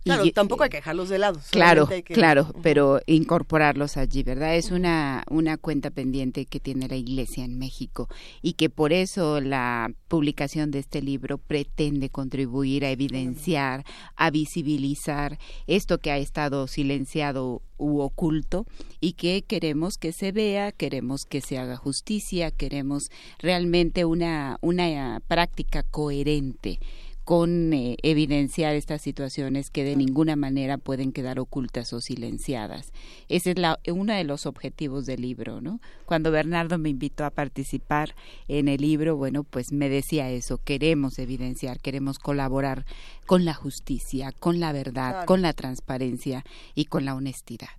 Claro, 0.07 0.31
tampoco 0.31 0.63
hay 0.63 0.71
que 0.71 0.77
dejarlos 0.77 1.09
de 1.09 1.19
lado. 1.19 1.41
Claro, 1.51 1.89
claro, 2.05 2.55
pero 2.63 3.01
incorporarlos 3.07 3.97
allí, 3.97 4.23
¿verdad? 4.23 4.55
Es 4.55 4.71
una, 4.71 5.25
una 5.29 5.57
cuenta 5.57 5.91
pendiente 5.91 6.47
que 6.47 6.61
tiene 6.61 6.87
la 6.87 6.95
Iglesia 6.95 7.45
en 7.45 7.59
México 7.59 8.09
y 8.41 8.53
que 8.53 8.71
por 8.71 8.93
eso 8.93 9.41
la 9.41 9.91
publicación 10.07 10.71
de 10.71 10.79
este 10.79 11.03
libro 11.03 11.39
pretende 11.39 12.09
contribuir 12.09 12.85
a 12.85 12.91
evidenciar, 12.91 13.85
a 14.15 14.31
visibilizar 14.31 15.39
esto 15.67 15.99
que 15.99 16.13
ha 16.13 16.19
estado 16.19 16.69
silenciado 16.69 17.63
u 17.77 18.01
oculto 18.01 18.65
y 19.01 19.15
que 19.15 19.43
queremos 19.43 19.99
que 19.99 20.13
se 20.13 20.31
vea, 20.31 20.71
queremos 20.71 21.25
que 21.25 21.41
se 21.41 21.59
haga 21.59 21.77
justicia, 21.77 22.53
queremos 22.53 23.11
realmente 23.41 24.05
una, 24.05 24.59
una 24.61 25.21
práctica 25.27 25.83
coherente 25.83 26.79
con 27.27 27.73
eh, 27.73 27.97
evidenciar 28.05 28.77
estas 28.77 29.03
situaciones 29.03 29.71
que 29.71 29.83
de 29.83 29.97
ninguna 29.97 30.37
manera 30.37 30.79
pueden 30.79 31.11
quedar 31.11 31.41
ocultas 31.41 31.93
o 31.93 32.01
silenciadas. 32.01 32.93
Ese 33.29 33.51
es 33.51 33.59
la, 33.59 33.81
uno 33.89 34.13
de 34.13 34.23
los 34.23 34.47
objetivos 34.47 35.07
del 35.07 35.23
libro, 35.23 35.61
¿no? 35.61 35.81
Cuando 36.05 36.31
Bernardo 36.31 36.79
me 36.79 36.89
invitó 36.89 37.25
a 37.25 37.31
participar 37.31 38.15
en 38.47 38.69
el 38.69 38.81
libro, 38.81 39.17
bueno, 39.17 39.43
pues 39.43 39.73
me 39.73 39.89
decía 39.89 40.31
eso, 40.31 40.61
queremos 40.63 41.19
evidenciar, 41.19 41.81
queremos 41.81 42.21
colaborar 42.21 42.87
con 43.27 43.45
la 43.45 43.55
justicia, 43.55 44.31
con 44.31 44.61
la 44.61 44.71
verdad, 44.71 45.25
con 45.25 45.43
la 45.43 45.53
transparencia 45.53 46.45
y 46.77 46.85
con 46.85 47.05
la 47.05 47.17
honestidad. 47.17 47.71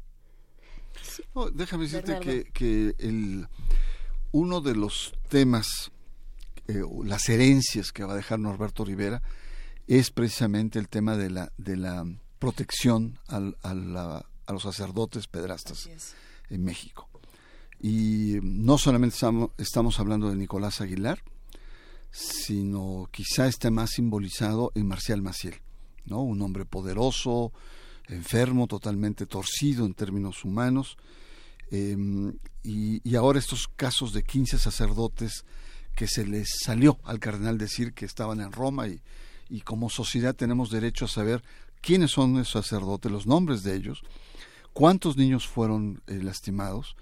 Oh, 1.34 1.50
déjame 1.52 1.86
decirte 1.86 2.50
que, 2.54 2.96
el, 3.00 3.48
uno 4.34 4.60
de 4.60 4.76
los 4.76 5.14
temas 5.30 5.90
eh, 6.68 6.82
las 7.04 7.30
herencias 7.30 7.92
que 7.92 8.04
va 8.04 8.14
a 8.14 8.18
dejar 8.18 8.40
Norberto 8.40 8.84
Rivera 8.84 9.22
es 9.88 10.12
precisamente 10.12 10.80
el 10.80 10.90
tema 10.90 11.16
de 11.16 11.30
la, 11.30 11.52
de 11.58 11.78
la 11.78 12.06
protección 12.40 13.20
al, 13.28 13.56
a, 13.64 14.26
los 14.52 14.64
sacerdotes 14.64 15.28
pedrastas 15.28 15.90
en 16.50 16.64
México. 16.64 17.10
Y 17.80 18.40
no 18.42 18.78
solamente 18.78 19.16
estamos, 19.16 19.52
estamos 19.58 20.00
hablando 20.00 20.30
de 20.30 20.36
Nicolás 20.36 20.82
Aguilar, 20.82 21.24
sino 22.12 23.08
quizá 23.12 23.48
esté 23.48 23.72
más 23.72 23.92
simbolizado 23.92 24.72
en 24.76 24.88
Marcial 24.88 25.22
Maciel, 25.22 25.62
¿no? 26.06 26.22
Un 26.22 26.42
hombre 26.42 26.66
poderoso, 26.66 27.54
enfermo, 28.08 28.68
totalmente 28.68 29.26
torcido 29.26 29.86
en 29.86 29.94
términos 29.94 30.44
humanos, 30.44 30.98
em, 31.70 32.34
y, 32.64 33.08
y, 33.08 33.16
ahora 33.16 33.40
estos 33.40 33.68
casos 33.76 34.14
de 34.14 34.24
15 34.24 34.58
sacerdotes 34.58 35.46
que 35.98 36.08
se 36.08 36.28
les 36.28 36.60
salió 36.60 37.00
al 37.04 37.20
cardenal 37.20 37.58
decir 37.58 37.92
que 37.92 38.06
estaban 38.06 38.40
en 38.40 38.52
Roma 38.52 38.88
y, 38.88 39.02
y 39.50 39.62
como 39.62 39.90
sociedad 39.90 40.36
tenemos 40.36 40.70
derecho 40.70 41.06
a 41.06 41.08
saber 41.08 41.44
quiénes 41.82 42.12
son 42.12 42.38
esos 42.38 42.68
sacerdotes, 42.68 43.12
los 43.12 43.26
nombres 43.26 43.64
de 43.64 43.76
ellos, 43.76 44.04
cuántos 44.74 45.18
niños 45.18 45.48
fueron 45.48 46.04
eh, 46.06 46.20
lastimados, 46.22 46.96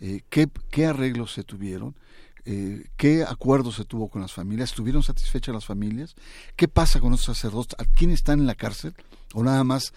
eh, 0.00 0.20
qué, 0.30 0.48
qué, 0.70 0.86
arreglos 0.86 1.32
se 1.32 1.42
tuvieron, 1.42 1.96
eh, 2.44 2.86
qué 2.96 3.24
acuerdos 3.24 3.74
se 3.74 3.84
tuvo 3.84 4.08
con 4.08 4.22
las 4.22 4.32
familias, 4.32 4.70
¿estuvieron 4.70 5.02
satisfechas 5.02 5.52
las 5.52 5.64
familias? 5.64 6.14
¿Qué 6.54 6.68
pasa 6.68 7.00
con 7.00 7.14
esos 7.14 7.26
sacerdotes? 7.26 7.74
¿A 7.80 7.84
quién 7.84 8.12
están 8.12 8.38
en 8.38 8.46
la 8.46 8.54
cárcel? 8.54 8.94
¿O 9.38 9.44
nada 9.44 9.64
más 9.64 9.92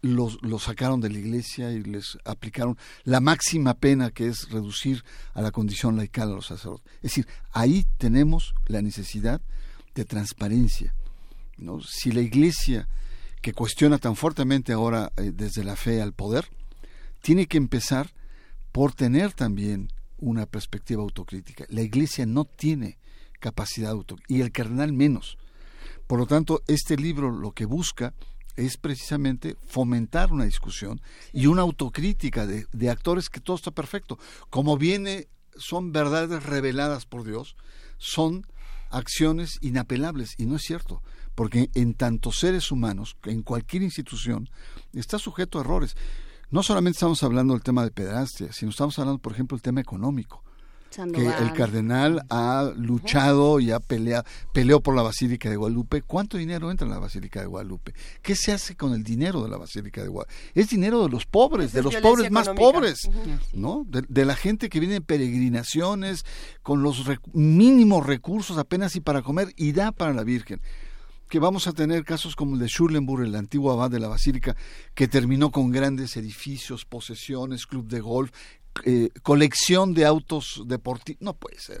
los, 0.00 0.38
sacaron 0.62 1.02
de 1.02 1.10
la 1.10 1.18
iglesia 1.18 1.72
y 1.72 1.82
les 1.82 2.16
aplicaron 2.24 2.78
la 3.04 3.20
máxima 3.20 3.74
pena 3.74 4.10
que 4.10 4.28
es 4.28 4.48
reducir 4.48 5.04
a 5.34 5.42
la 5.42 5.50
condición 5.50 5.98
laical 5.98 6.32
a 6.32 6.36
los 6.36 6.46
sacerdotes? 6.46 6.90
Es 6.96 7.02
decir, 7.02 7.28
ahí 7.52 7.84
tenemos 7.98 8.54
la 8.66 8.80
necesidad 8.80 9.42
de 9.94 10.06
transparencia. 10.06 10.94
¿no? 11.58 11.82
Si 11.82 12.12
la 12.12 12.22
iglesia, 12.22 12.88
que 13.42 13.52
cuestiona 13.52 13.98
tan 13.98 14.16
fuertemente 14.16 14.72
ahora 14.72 15.12
eh, 15.18 15.32
desde 15.34 15.64
la 15.64 15.76
fe 15.76 16.00
al 16.00 16.14
poder, 16.14 16.48
tiene 17.20 17.44
que 17.44 17.58
empezar 17.58 18.14
por 18.72 18.94
tener 18.94 19.34
también 19.34 19.92
una 20.16 20.46
perspectiva 20.46 21.02
autocrítica. 21.02 21.66
La 21.68 21.82
Iglesia 21.82 22.24
no 22.24 22.46
tiene 22.46 22.96
capacidad 23.38 23.90
autocrítica 23.90 24.34
y 24.34 24.40
el 24.40 24.50
cardenal 24.50 24.94
menos. 24.94 25.36
Por 26.06 26.18
lo 26.18 26.26
tanto, 26.26 26.62
este 26.66 26.96
libro 26.96 27.30
lo 27.30 27.52
que 27.52 27.66
busca 27.66 28.14
es 28.58 28.76
precisamente 28.76 29.56
fomentar 29.66 30.32
una 30.32 30.44
discusión 30.44 31.00
y 31.32 31.46
una 31.46 31.62
autocrítica 31.62 32.46
de, 32.46 32.90
actores 32.90 33.30
que 33.30 33.40
todo 33.40 33.56
está 33.56 33.70
perfecto. 33.70 34.18
Como 34.50 34.76
viene, 34.76 35.28
son 35.56 35.92
verdades 35.92 36.42
reveladas 36.44 37.06
por 37.06 37.24
Dios, 37.24 37.56
son 37.98 38.46
acciones 38.90 39.58
inapelables 39.60 40.34
y 40.38 40.46
no 40.46 40.56
es 40.56 40.62
cierto, 40.62 41.02
porque 41.34 41.70
en 41.74 41.94
tantos 41.94 42.38
seres 42.38 42.72
humanos, 42.72 43.16
en 43.24 43.42
cualquier 43.42 43.82
institución, 43.82 44.50
está 44.92 45.18
sujeto 45.18 45.58
a 45.58 45.62
errores 45.62 45.96
no 46.50 46.62
solamente 46.62 46.96
estamos 46.96 47.22
hablando 47.22 47.52
del 47.52 47.62
tema 47.62 47.84
de 47.84 47.90
pedrastia, 47.90 48.52
sino 48.52 48.70
estamos 48.70 48.98
hablando, 48.98 49.20
por 49.20 49.32
ejemplo, 49.32 49.56
del 49.56 49.62
tema 49.62 49.82
económico. 49.82 50.42
Que 50.90 51.26
el 51.26 51.52
cardenal 51.52 52.22
ha 52.30 52.72
luchado 52.74 53.60
y 53.60 53.70
ha 53.72 53.78
peleado, 53.78 54.24
peleó 54.54 54.80
por 54.80 54.96
la 54.96 55.02
Basílica 55.02 55.50
de 55.50 55.56
Guadalupe. 55.56 56.02
¿Cuánto 56.02 56.38
dinero 56.38 56.70
entra 56.70 56.86
en 56.86 56.92
la 56.92 56.98
Basílica 56.98 57.40
de 57.40 57.46
Guadalupe? 57.46 57.92
¿Qué 58.22 58.34
se 58.34 58.52
hace 58.52 58.74
con 58.74 58.94
el 58.94 59.04
dinero 59.04 59.42
de 59.42 59.50
la 59.50 59.58
Basílica 59.58 60.02
de 60.02 60.08
Guadalupe? 60.08 60.34
Es 60.54 60.70
dinero 60.70 61.02
de 61.02 61.10
los 61.10 61.26
pobres, 61.26 61.72
de 61.72 61.82
los 61.82 61.94
pobres 61.96 62.30
más 62.30 62.48
pobres, 62.50 63.10
¿no? 63.52 63.84
De, 63.86 64.24
la 64.24 64.34
gente 64.34 64.68
que 64.68 64.80
viene 64.80 64.96
en 64.96 65.02
peregrinaciones 65.02 66.24
con 66.62 66.82
los 66.82 67.04
mínimos 67.32 68.06
recursos 68.06 68.58
apenas 68.58 68.96
y 68.96 69.00
para 69.00 69.22
comer 69.22 69.52
y 69.56 69.72
da 69.72 69.92
para 69.92 70.14
la 70.14 70.24
Virgen. 70.24 70.60
que 71.28 71.38
vamos 71.38 71.66
a 71.66 71.72
tener 71.72 72.04
casos 72.04 72.34
como 72.34 72.54
el 72.54 72.60
de 72.60 72.68
Schulenburg, 72.68 73.22
el 73.22 73.34
antiguo 73.34 73.70
abad 73.70 73.90
de 73.90 74.00
la 74.00 74.08
basílica, 74.08 74.56
que 74.94 75.08
terminó 75.08 75.50
con 75.50 75.70
grandes 75.70 76.16
edificios, 76.16 76.86
posesiones, 76.86 77.66
club 77.66 77.86
de 77.86 78.00
golf, 78.00 78.32
eh, 78.84 79.10
colección 79.22 79.94
de 79.94 80.04
autos 80.04 80.62
deportivos. 80.66 81.20
No 81.22 81.34
puede 81.34 81.58
ser. 81.58 81.80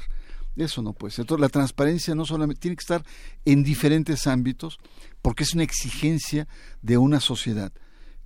Eso 0.56 0.82
no 0.82 0.92
puede 0.92 1.12
ser. 1.12 1.22
Entonces, 1.22 1.40
la 1.40 1.48
transparencia 1.48 2.14
no 2.14 2.24
solamente 2.24 2.60
tiene 2.60 2.76
que 2.76 2.82
estar 2.82 3.02
en 3.44 3.62
diferentes 3.62 4.26
ámbitos, 4.26 4.78
porque 5.22 5.44
es 5.44 5.54
una 5.54 5.62
exigencia 5.62 6.48
de 6.82 6.98
una 6.98 7.20
sociedad 7.20 7.72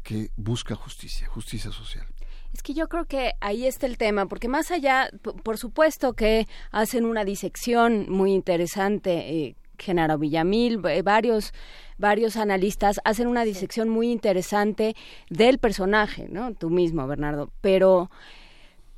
que 0.02 0.30
busca 0.36 0.74
justicia, 0.74 1.28
justicia 1.28 1.70
social. 1.70 2.06
Es 2.52 2.62
que 2.62 2.74
yo 2.74 2.88
creo 2.88 3.06
que 3.06 3.32
ahí 3.40 3.66
está 3.66 3.86
el 3.86 3.96
tema, 3.96 4.26
porque 4.26 4.48
más 4.48 4.70
allá, 4.70 5.10
por 5.42 5.58
supuesto 5.58 6.14
que 6.14 6.46
hacen 6.70 7.06
una 7.06 7.24
disección 7.24 8.06
muy 8.10 8.32
interesante, 8.32 9.12
eh, 9.30 9.56
Genaro 9.78 10.18
Villamil, 10.18 10.80
eh, 10.86 11.02
varios 11.02 11.52
varios 11.98 12.36
analistas 12.36 13.00
hacen 13.04 13.28
una 13.28 13.44
disección 13.44 13.88
muy 13.88 14.10
interesante 14.10 14.96
del 15.30 15.58
personaje, 15.58 16.26
¿no? 16.28 16.52
Tú 16.52 16.68
mismo, 16.68 17.06
Bernardo, 17.06 17.52
pero 17.60 18.10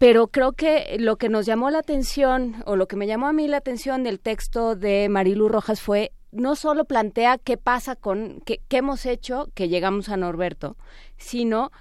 pero 0.04 0.28
creo 0.28 0.52
que 0.52 0.98
lo 0.98 1.16
que 1.16 1.30
nos 1.30 1.46
llamó 1.46 1.70
la 1.70 1.78
atención 1.78 2.56
o 2.66 2.76
lo 2.76 2.86
que 2.86 2.94
me 2.94 3.06
llamó 3.06 3.26
a 3.26 3.32
mí 3.32 3.48
la 3.48 3.56
atención 3.56 4.02
del 4.02 4.20
texto 4.20 4.76
de 4.76 5.08
Marilu 5.08 5.48
Rojas 5.48 5.80
fue 5.80 6.12
no 6.30 6.56
solo 6.56 6.84
plantea 6.84 7.38
qué 7.38 7.56
pasa 7.56 7.96
con 7.96 8.42
qué, 8.44 8.60
qué 8.68 8.76
hemos 8.76 9.06
hecho 9.06 9.48
que 9.54 9.70
llegamos 9.70 10.10
a 10.10 10.18
Norberto, 10.18 10.76
sino 11.16 11.72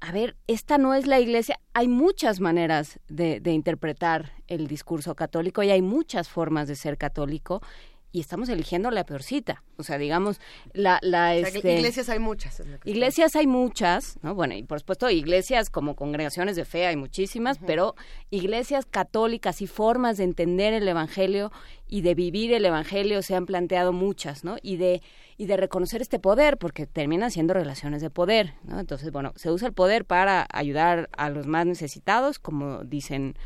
a 0.00 0.10
ver, 0.10 0.36
esta 0.48 0.76
no 0.76 0.92
es 0.92 1.06
la 1.06 1.20
iglesia. 1.20 1.60
Hay 1.72 1.86
muchas 1.86 2.40
maneras 2.40 2.98
de, 3.06 3.38
de, 3.38 3.52
interpretar 3.52 4.32
el 4.48 4.66
discurso 4.66 5.14
católico 5.14 5.62
y 5.62 5.70
hay 5.70 5.80
muchas 5.80 6.28
formas 6.28 6.66
de 6.66 6.74
ser 6.74 6.98
católico 6.98 7.62
y 8.10 8.20
estamos 8.20 8.48
eligiendo 8.48 8.90
la 8.90 9.04
peorcita. 9.04 9.62
O 9.76 9.82
sea, 9.82 9.98
digamos, 9.98 10.40
la... 10.72 10.98
la 11.02 11.36
este, 11.36 11.76
iglesias 11.76 12.08
hay 12.08 12.18
muchas. 12.18 12.62
iglesias 12.84 13.36
hay 13.36 13.46
muchas, 13.46 14.18
¿no? 14.22 14.34
Bueno, 14.34 14.54
y 14.54 14.62
por 14.62 14.80
supuesto 14.80 15.10
iglesias 15.10 15.70
como 15.70 15.94
congregaciones 15.94 16.56
de 16.56 16.64
fe 16.64 16.86
hay 16.86 16.96
muchísimas, 16.96 17.58
pero 17.58 17.94
iglesias 18.30 18.86
católicas 18.86 19.60
y 19.60 19.66
formas 19.66 20.16
de 20.16 20.24
entender 20.24 20.72
el 20.72 20.88
Evangelio 20.88 21.52
y 21.86 22.00
de 22.00 22.14
vivir 22.14 22.52
el 22.52 22.64
Evangelio 22.64 23.22
se 23.22 23.34
han 23.34 23.46
planteado 23.46 23.92
muchas, 23.92 24.42
¿no? 24.42 24.56
Y 24.62 24.76
de, 24.76 25.02
y 25.36 25.46
de 25.46 25.56
reconocer 25.56 26.02
este 26.02 26.18
poder, 26.18 26.58
porque 26.58 26.86
terminan 26.86 27.30
siendo 27.30 27.54
relaciones 27.54 28.02
de 28.02 28.10
poder, 28.10 28.54
¿no? 28.64 28.80
Entonces, 28.80 29.12
bueno, 29.12 29.32
se 29.36 29.50
usa 29.50 29.68
el 29.68 29.74
poder 29.74 30.04
para 30.04 30.46
ayudar 30.52 31.08
a 31.16 31.30
los 31.30 31.46
más 31.46 31.66
necesitados, 31.66 32.38
como 32.38 32.84
dicen 32.84 33.36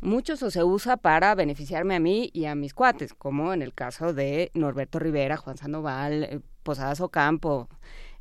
muchos 0.00 0.42
o 0.42 0.50
se 0.50 0.62
usa 0.62 0.96
para 0.96 1.34
beneficiarme 1.34 1.96
a 1.96 2.00
mí 2.00 2.30
y 2.32 2.46
a 2.46 2.54
mis 2.54 2.74
cuates, 2.74 3.14
como 3.14 3.52
en 3.52 3.62
el 3.62 3.74
caso 3.74 4.12
de 4.12 4.50
Norberto 4.54 4.98
Rivera, 4.98 5.36
Juan 5.36 5.56
Sandoval, 5.56 6.24
eh, 6.24 6.40
Posadas 6.62 7.00
Ocampo, 7.00 7.68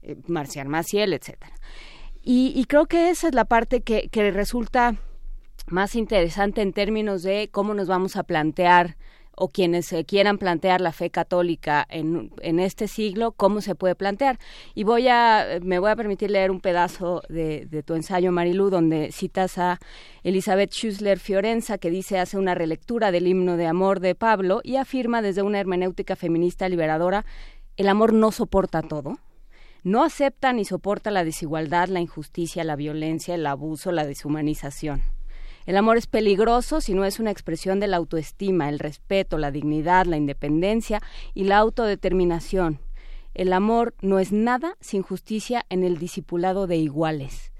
eh, 0.02 0.16
Marcial 0.28 0.68
Maciel, 0.68 1.14
etcétera. 1.14 1.54
Y, 2.22 2.54
y, 2.56 2.66
creo 2.66 2.88
que 2.88 3.10
esa 3.12 3.28
es 3.28 3.36
la 3.36 3.46
parte 3.46 3.82
que, 3.82 4.10
que 4.10 4.32
resulta 4.32 4.96
más 5.68 5.96
interesante 5.96 6.62
en 6.62 6.74
términos 6.74 7.22
de 7.24 7.50
cómo 7.52 7.74
nos 7.74 7.88
vamos 7.88 8.16
a 8.16 8.24
plantear 8.24 8.98
o 9.36 9.50
quienes 9.50 9.94
quieran 10.08 10.38
plantear 10.38 10.82
la 10.82 10.92
fe 10.92 11.10
católica 11.10 11.86
en, 11.90 12.32
en, 12.42 12.60
este 12.60 12.88
siglo, 12.88 13.32
cómo 13.32 13.62
se 13.62 13.76
puede 13.76 13.96
plantear. 13.96 14.40
Y 14.74 14.84
voy 14.84 15.08
a, 15.08 15.60
me 15.62 15.80
voy 15.80 15.92
a 15.92 15.96
permitir 15.96 16.32
leer 16.32 16.52
un 16.52 16.62
pedazo 16.62 17.22
de, 17.30 17.66
de 17.66 17.84
tu 17.84 17.96
ensayo, 17.96 18.32
Marilu, 18.32 18.70
donde 18.70 19.12
citas 19.12 19.58
a 19.58 19.80
Elizabeth 20.24 20.72
Schüssler 20.72 21.20
Fiorenza, 21.20 21.78
que 21.78 21.90
dice, 21.90 22.20
hace 22.20 22.38
una 22.38 22.56
relectura 22.56 23.12
del 23.12 23.28
himno 23.28 23.58
de 23.58 23.68
amor 23.68 24.00
de 24.00 24.16
Pablo 24.16 24.62
y 24.64 24.78
afirma 24.78 25.22
desde 25.22 25.42
una 25.42 25.60
hermenéutica 25.60 26.16
feminista 26.16 26.70
liberadora, 26.70 27.26
el 27.78 27.90
amor 27.90 28.14
no 28.14 28.32
soporta 28.32 28.82
todo. 28.82 29.20
No 29.84 30.04
acepta 30.04 30.52
ni 30.52 30.66
soporta 30.66 31.12
la 31.12 31.24
desigualdad, 31.24 31.90
la 31.90 32.00
injusticia, 32.00 32.64
la 32.64 32.76
violencia, 32.76 33.36
el 33.36 33.46
abuso, 33.46 33.92
la 33.92 34.06
deshumanización 34.06 35.04
el 35.66 35.78
amor 35.78 35.98
es 35.98 36.08
peligroso 36.08 36.80
si 36.82 36.94
no 36.94 37.06
es 37.06 37.20
una 37.20 37.32
expresión 37.32 37.80
de 37.80 37.88
la 37.88 37.98
autoestima, 37.98 38.70
el 38.70 38.80
respeto, 38.80 39.38
la 39.38 39.52
dignidad, 39.52 40.06
la 40.06 40.18
independencia 40.18 41.02
y 41.34 41.46
la 41.46 41.58
autodeterminación. 41.58 42.80
El 43.34 43.52
amor 43.52 43.96
no 44.02 44.20
es 44.20 44.32
nada 44.32 44.78
sin 44.80 45.02
justicia 45.02 45.66
en 45.70 45.84
el 45.84 45.98
discipulado 45.98 46.68
de 46.68 46.78
iguales. 46.78 47.52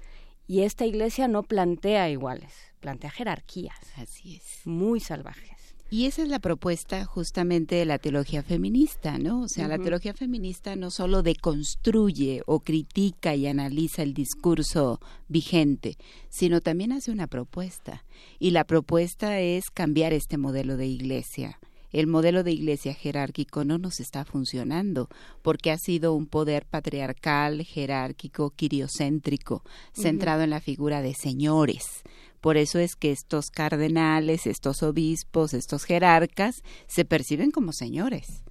Y 0.46 0.62
esta 0.62 0.86
iglesia 0.86 1.26
no 1.26 1.42
plantea 1.42 2.08
iguales, 2.08 2.72
plantea 2.80 3.10
jerarquías. 3.10 3.78
Así 3.96 4.36
es. 4.36 4.64
Muy 4.64 5.00
salvajes. 5.00 5.55
Y 5.88 6.06
esa 6.06 6.22
es 6.22 6.28
la 6.28 6.40
propuesta 6.40 7.04
justamente 7.04 7.76
de 7.76 7.84
la 7.84 7.98
teología 7.98 8.42
feminista, 8.42 9.18
¿no? 9.18 9.42
O 9.42 9.48
sea, 9.48 9.68
la 9.68 9.78
teología 9.78 10.14
feminista 10.14 10.74
no 10.74 10.90
solo 10.90 11.22
deconstruye 11.22 12.42
o 12.46 12.58
critica 12.58 13.36
y 13.36 13.46
analiza 13.46 14.02
el 14.02 14.12
discurso 14.12 15.00
vigente, 15.28 15.96
sino 16.28 16.60
también 16.60 16.90
hace 16.90 17.12
una 17.12 17.28
propuesta. 17.28 18.04
Y 18.40 18.50
la 18.50 18.64
propuesta 18.64 19.38
es 19.38 19.70
cambiar 19.70 20.12
este 20.12 20.38
modelo 20.38 20.76
de 20.76 20.88
iglesia. 20.88 21.60
El 21.92 22.08
modelo 22.08 22.42
de 22.42 22.50
iglesia 22.50 22.92
jerárquico 22.92 23.64
no 23.64 23.78
nos 23.78 24.00
está 24.00 24.24
funcionando 24.24 25.08
porque 25.42 25.70
ha 25.70 25.78
sido 25.78 26.14
un 26.14 26.26
poder 26.26 26.66
patriarcal, 26.66 27.62
jerárquico, 27.62 28.50
quiriocéntrico, 28.50 29.62
centrado 29.92 30.42
en 30.42 30.50
la 30.50 30.60
figura 30.60 31.00
de 31.00 31.14
señores 31.14 32.02
por 32.46 32.58
eso 32.58 32.78
es 32.78 32.94
que 32.94 33.10
estos 33.10 33.50
cardenales, 33.50 34.46
estos 34.46 34.84
obispos, 34.84 35.52
estos 35.52 35.82
jerarcas 35.82 36.62
se 36.86 37.04
perciben 37.04 37.50
como 37.50 37.72
señores. 37.72 38.44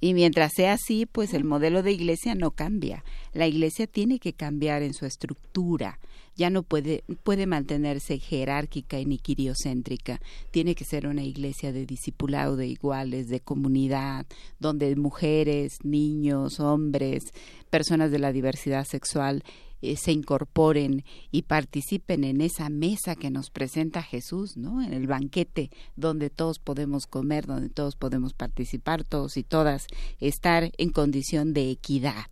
Y 0.00 0.14
mientras 0.14 0.52
sea 0.56 0.72
así, 0.72 1.04
pues 1.04 1.34
el 1.34 1.44
modelo 1.44 1.82
de 1.82 1.92
iglesia 1.92 2.34
no 2.34 2.52
cambia. 2.52 3.04
La 3.34 3.46
iglesia 3.46 3.86
tiene 3.86 4.20
que 4.20 4.32
cambiar 4.32 4.82
en 4.82 4.94
su 4.94 5.04
estructura. 5.04 5.98
Ya 6.34 6.48
no 6.48 6.62
puede, 6.62 7.04
puede 7.24 7.44
mantenerse 7.46 8.18
jerárquica 8.18 8.98
y 8.98 9.04
niquiriocéntrica. 9.04 10.22
Tiene 10.50 10.74
que 10.74 10.86
ser 10.86 11.06
una 11.06 11.22
iglesia 11.22 11.72
de 11.72 11.84
discipulado 11.84 12.56
de 12.56 12.68
iguales, 12.68 13.28
de 13.28 13.40
comunidad, 13.40 14.24
donde 14.60 14.96
mujeres, 14.96 15.76
niños, 15.82 16.58
hombres, 16.58 17.34
personas 17.68 18.10
de 18.10 18.18
la 18.18 18.32
diversidad 18.32 18.86
sexual 18.86 19.44
eh, 19.82 19.96
se 19.96 20.12
incorporen 20.12 21.04
y 21.32 21.42
participen 21.42 22.22
en 22.22 22.40
esa 22.40 22.68
mesa 22.68 23.16
que 23.16 23.30
nos 23.30 23.50
presenta 23.50 24.00
Jesús, 24.00 24.56
¿no? 24.56 24.80
En 24.80 24.92
el 24.92 25.08
banquete 25.08 25.70
donde 25.96 26.30
todos 26.30 26.60
podemos 26.60 27.08
comer, 27.08 27.46
donde 27.46 27.68
todos 27.68 27.96
podemos 27.96 28.32
participar, 28.32 29.02
todos 29.02 29.36
y 29.36 29.42
todas 29.42 29.88
estar 30.20 30.70
en 30.78 30.90
condición 30.90 31.52
de 31.52 31.70
equidad. 31.70 32.26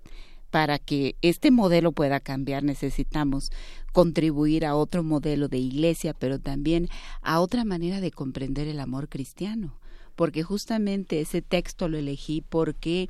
Para 0.50 0.78
que 0.78 1.16
este 1.22 1.50
modelo 1.50 1.92
pueda 1.92 2.20
cambiar 2.20 2.62
necesitamos 2.62 3.50
contribuir 3.92 4.64
a 4.64 4.76
otro 4.76 5.02
modelo 5.02 5.48
de 5.48 5.58
iglesia, 5.58 6.14
pero 6.14 6.38
también 6.38 6.88
a 7.20 7.40
otra 7.40 7.64
manera 7.64 8.00
de 8.00 8.12
comprender 8.12 8.68
el 8.68 8.78
amor 8.78 9.08
cristiano, 9.08 9.78
porque 10.14 10.44
justamente 10.44 11.20
ese 11.20 11.42
texto 11.42 11.88
lo 11.88 11.98
elegí 11.98 12.44
porque 12.48 13.08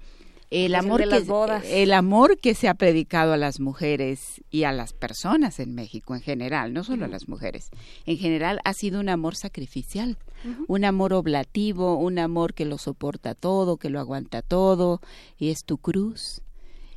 el 0.50 0.74
amor, 0.74 1.08
que, 1.08 1.82
el 1.82 1.92
amor 1.92 2.38
que 2.38 2.54
se 2.54 2.68
ha 2.68 2.74
predicado 2.74 3.32
a 3.32 3.36
las 3.36 3.60
mujeres 3.60 4.42
y 4.50 4.64
a 4.64 4.72
las 4.72 4.92
personas 4.92 5.60
en 5.60 5.74
México 5.74 6.14
en 6.14 6.20
general, 6.20 6.72
no 6.72 6.82
solo 6.82 7.04
a 7.04 7.08
las 7.08 7.28
mujeres, 7.28 7.70
en 8.04 8.18
general 8.18 8.60
ha 8.64 8.74
sido 8.74 8.98
un 8.98 9.08
amor 9.08 9.36
sacrificial, 9.36 10.18
un 10.66 10.84
amor 10.84 11.12
oblativo, 11.12 11.96
un 11.96 12.18
amor 12.18 12.54
que 12.54 12.64
lo 12.64 12.78
soporta 12.78 13.34
todo, 13.34 13.76
que 13.76 13.90
lo 13.90 14.00
aguanta 14.00 14.42
todo, 14.42 15.00
y 15.38 15.50
es 15.50 15.64
tu 15.64 15.78
cruz, 15.78 16.42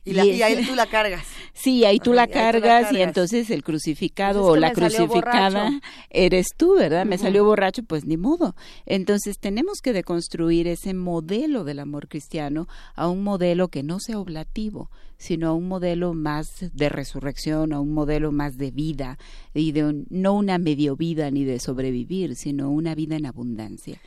y, 0.06 0.42
ahí 0.42 0.66
tú 0.66 0.76
la 0.76 0.86
cargas. 0.86 1.26
Sí, 1.54 1.86
ahí 1.86 2.00
tú, 2.00 2.14
la, 2.14 2.28
cargas, 2.28 2.92
y 2.92 3.02
entonces 3.02 3.50
el 3.50 3.64
crucificado 3.64 4.46
o 4.46 4.56
la 4.56 4.74
crucificada 4.74 5.80
eres 6.10 6.48
tú, 6.58 6.76
¿verdad? 6.76 7.06
Me 7.06 7.18
salió 7.18 7.46
borracho, 7.46 7.84
pues 7.84 8.06
ni 8.06 8.18
modo. 8.18 8.56
Entonces 8.86 9.38
tenemos 9.40 9.80
que 9.82 9.94
deconstruir 9.94 10.68
ese 10.68 10.94
modelo 10.94 11.64
del 11.64 11.80
amor 11.80 12.10
cristiano 12.10 12.68
a 12.96 13.08
un 13.08 13.24
modelo 13.24 13.70
que 13.70 13.84
no 13.84 14.00
sea 14.00 14.20
oblativo, 14.20 14.90
sino 15.18 15.48
a 15.48 15.54
un 15.54 15.68
modelo 15.70 16.14
más 16.14 16.48
de 16.74 16.90
resurrección, 16.90 17.72
a 17.72 17.80
un 17.80 17.94
modelo 17.94 18.32
más 18.32 18.58
de 18.58 18.72
vida 18.72 19.18
y 19.54 19.72
de 19.72 20.04
no 20.10 20.34
una 20.34 20.58
medio 20.58 20.98
vida 20.98 21.32
ni 21.32 21.46
de 21.46 21.60
sobrevivir, 21.60 22.36
sino 22.36 22.70
una 22.72 22.94
vida 22.94 23.16
en 23.16 23.26
abundancia. 23.26 24.02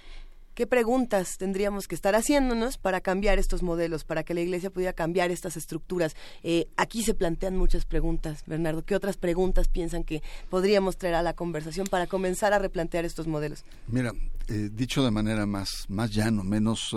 ¿Qué 0.56 0.66
preguntas 0.66 1.36
tendríamos 1.36 1.86
que 1.86 1.94
estar 1.94 2.14
haciéndonos 2.14 2.78
para 2.78 3.02
cambiar 3.02 3.38
estos 3.38 3.62
modelos, 3.62 4.04
para 4.04 4.22
que 4.22 4.32
la 4.32 4.40
Iglesia 4.40 4.70
pudiera 4.70 4.94
cambiar 4.94 5.30
estas 5.30 5.54
estructuras? 5.58 6.16
Eh, 6.42 6.66
aquí 6.78 7.02
se 7.02 7.12
plantean 7.12 7.58
muchas 7.58 7.84
preguntas, 7.84 8.42
Bernardo. 8.46 8.82
¿Qué 8.82 8.94
otras 8.94 9.18
preguntas 9.18 9.68
piensan 9.68 10.02
que 10.02 10.22
podríamos 10.48 10.96
traer 10.96 11.16
a 11.16 11.22
la 11.22 11.34
conversación 11.34 11.86
para 11.88 12.06
comenzar 12.06 12.54
a 12.54 12.58
replantear 12.58 13.04
estos 13.04 13.26
modelos? 13.26 13.66
Mira, 13.88 14.14
eh, 14.48 14.70
dicho 14.72 15.04
de 15.04 15.10
manera 15.10 15.44
más, 15.44 15.68
más 15.88 16.10
llano, 16.10 16.42
menos, 16.42 16.96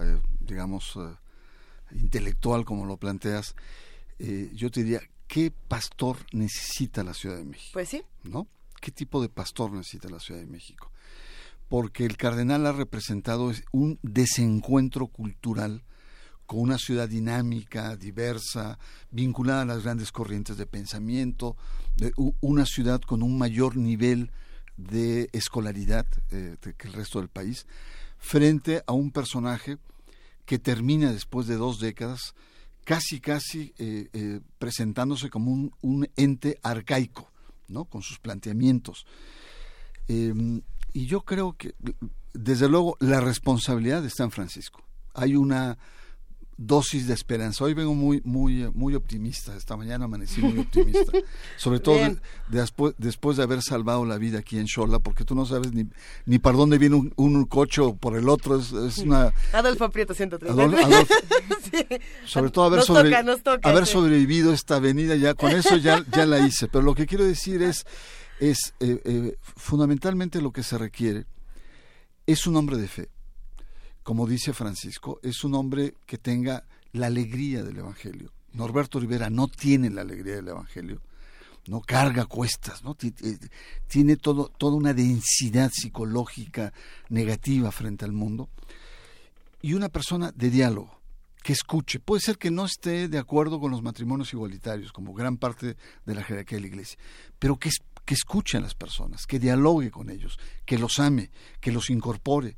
eh, 0.00 0.18
digamos, 0.40 0.98
intelectual 1.92 2.64
como 2.64 2.86
lo 2.86 2.96
planteas, 2.96 3.54
yo 4.18 4.68
te 4.68 4.82
diría, 4.82 5.00
¿qué 5.28 5.52
pastor 5.68 6.16
necesita 6.32 7.04
la 7.04 7.14
Ciudad 7.14 7.36
de 7.36 7.44
México? 7.44 7.70
Pues 7.72 7.88
sí. 7.88 8.02
¿No? 8.24 8.48
¿Qué 8.80 8.90
tipo 8.90 9.22
de 9.22 9.28
pastor 9.28 9.70
necesita 9.70 10.08
la 10.08 10.18
Ciudad 10.18 10.40
de 10.40 10.46
México? 10.46 10.90
Porque 11.68 12.04
el 12.04 12.16
cardenal 12.16 12.66
ha 12.66 12.72
representado 12.72 13.52
un 13.72 13.98
desencuentro 14.02 15.08
cultural 15.08 15.82
con 16.46 16.60
una 16.60 16.78
ciudad 16.78 17.08
dinámica, 17.08 17.96
diversa, 17.96 18.78
vinculada 19.10 19.62
a 19.62 19.66
las 19.66 19.82
grandes 19.82 20.12
corrientes 20.12 20.56
de 20.56 20.66
pensamiento, 20.66 21.56
una 22.40 22.64
ciudad 22.66 23.00
con 23.00 23.22
un 23.22 23.36
mayor 23.36 23.76
nivel 23.76 24.30
de 24.76 25.28
escolaridad 25.32 26.06
eh, 26.30 26.56
que 26.60 26.88
el 26.88 26.94
resto 26.94 27.18
del 27.18 27.28
país, 27.28 27.66
frente 28.18 28.82
a 28.86 28.92
un 28.92 29.10
personaje 29.10 29.78
que 30.44 30.58
termina 30.58 31.12
después 31.12 31.46
de 31.48 31.56
dos 31.56 31.80
décadas 31.80 32.34
casi 32.84 33.20
casi 33.20 33.74
eh, 33.78 34.08
eh, 34.12 34.40
presentándose 34.58 35.28
como 35.28 35.50
un, 35.50 35.72
un, 35.80 36.08
ente 36.14 36.60
arcaico, 36.62 37.28
¿no? 37.66 37.86
con 37.86 38.02
sus 38.02 38.20
planteamientos. 38.20 39.06
Y 40.96 41.04
yo 41.04 41.20
creo 41.20 41.54
que, 41.58 41.74
desde 42.32 42.70
luego, 42.70 42.96
la 43.00 43.20
responsabilidad 43.20 44.02
está 44.06 44.24
en 44.24 44.30
Francisco. 44.30 44.82
Hay 45.12 45.36
una 45.36 45.76
dosis 46.56 47.06
de 47.06 47.12
esperanza. 47.12 47.64
Hoy 47.64 47.74
vengo 47.74 47.94
muy, 47.94 48.22
muy, 48.24 48.70
muy 48.72 48.94
optimista. 48.94 49.54
Esta 49.54 49.76
mañana 49.76 50.06
amanecí 50.06 50.40
muy 50.40 50.58
optimista. 50.58 51.12
Sobre 51.58 51.80
todo 51.80 51.98
después, 52.48 52.94
después 52.96 53.36
de 53.36 53.42
haber 53.42 53.60
salvado 53.60 54.06
la 54.06 54.16
vida 54.16 54.38
aquí 54.38 54.58
en 54.58 54.66
Xola, 54.66 54.98
porque 54.98 55.26
tú 55.26 55.34
no 55.34 55.44
sabes 55.44 55.74
ni, 55.74 55.86
ni 56.24 56.38
para 56.38 56.56
dónde 56.56 56.78
viene 56.78 56.96
un, 56.96 57.12
un 57.16 57.44
coche 57.44 57.82
o 57.82 57.94
por 57.94 58.16
el 58.16 58.30
otro. 58.30 58.58
Es, 58.58 58.72
es 58.72 58.96
una... 58.96 59.34
Adolfo 59.52 59.90
Prieto 59.90 60.14
130. 60.14 60.56
Sobre 62.24 62.50
todo 62.50 62.64
haber, 62.64 63.14
haber 63.62 63.86
sobrevivido 63.86 64.54
esta 64.54 64.76
avenida, 64.76 65.14
ya 65.14 65.34
con 65.34 65.52
eso 65.52 65.76
ya, 65.76 66.02
ya 66.10 66.24
la 66.24 66.38
hice. 66.38 66.68
Pero 66.68 66.82
lo 66.82 66.94
que 66.94 67.04
quiero 67.04 67.26
decir 67.26 67.60
es, 67.60 67.84
es 68.40 68.74
eh, 68.80 69.00
eh, 69.04 69.38
fundamentalmente 69.42 70.40
lo 70.40 70.52
que 70.52 70.62
se 70.62 70.78
requiere 70.78 71.26
es 72.26 72.46
un 72.46 72.56
hombre 72.56 72.76
de 72.76 72.88
fe 72.88 73.08
como 74.06 74.28
dice 74.28 74.52
Francisco, 74.52 75.18
es 75.24 75.42
un 75.42 75.56
hombre 75.56 75.94
que 76.06 76.16
tenga 76.16 76.62
la 76.92 77.08
alegría 77.08 77.64
del 77.64 77.78
Evangelio. 77.78 78.30
Norberto 78.52 79.00
Rivera 79.00 79.30
no 79.30 79.48
tiene 79.48 79.90
la 79.90 80.02
alegría 80.02 80.36
del 80.36 80.46
Evangelio, 80.46 81.02
no 81.66 81.80
carga 81.80 82.24
cuestas, 82.26 82.84
no 82.84 82.96
eh, 83.02 83.38
tiene 83.88 84.16
todo, 84.16 84.46
toda 84.46 84.76
una 84.76 84.94
densidad 84.94 85.72
psicológica 85.74 86.72
negativa 87.08 87.72
frente 87.72 88.04
al 88.04 88.12
mundo 88.12 88.48
y 89.60 89.74
una 89.74 89.88
persona 89.88 90.30
de 90.30 90.50
diálogo 90.50 91.00
que 91.42 91.54
escuche. 91.54 91.98
Puede 91.98 92.20
ser 92.20 92.38
que 92.38 92.52
no 92.52 92.64
esté 92.64 93.08
de 93.08 93.18
acuerdo 93.18 93.58
con 93.58 93.72
los 93.72 93.82
matrimonios 93.82 94.32
igualitarios, 94.32 94.92
como 94.92 95.14
gran 95.14 95.36
parte 95.36 95.76
de 96.04 96.14
la 96.14 96.22
jerarquía 96.22 96.58
de 96.58 96.62
la 96.62 96.68
Iglesia, 96.68 96.96
pero 97.40 97.56
que, 97.56 97.70
que 98.06 98.14
escuche 98.14 98.56
a 98.56 98.60
las 98.60 98.74
personas, 98.74 99.26
que 99.26 99.38
dialogue 99.38 99.90
con 99.90 100.08
ellos, 100.08 100.38
que 100.64 100.78
los 100.78 100.98
ame, 100.98 101.30
que 101.60 101.72
los 101.72 101.90
incorpore 101.90 102.56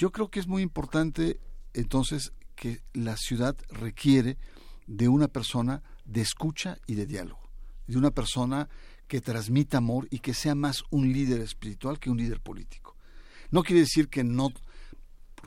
yo 0.00 0.10
creo 0.12 0.30
que 0.30 0.40
es 0.40 0.46
muy 0.46 0.62
importante 0.62 1.38
entonces 1.74 2.32
que 2.56 2.80
la 2.94 3.18
ciudad 3.18 3.54
requiere 3.68 4.38
de 4.86 5.08
una 5.08 5.28
persona 5.28 5.82
de 6.06 6.22
escucha 6.22 6.78
y 6.86 6.94
de 6.94 7.04
diálogo, 7.04 7.50
de 7.86 7.98
una 7.98 8.10
persona 8.10 8.70
que 9.08 9.20
transmita 9.20 9.76
amor 9.76 10.08
y 10.10 10.20
que 10.20 10.32
sea 10.32 10.54
más 10.54 10.84
un 10.88 11.12
líder 11.12 11.42
espiritual 11.42 11.98
que 11.98 12.08
un 12.08 12.16
líder 12.16 12.40
político. 12.40 12.96
No 13.50 13.62
quiere 13.62 13.80
decir 13.80 14.08
que 14.08 14.24
no, 14.24 14.48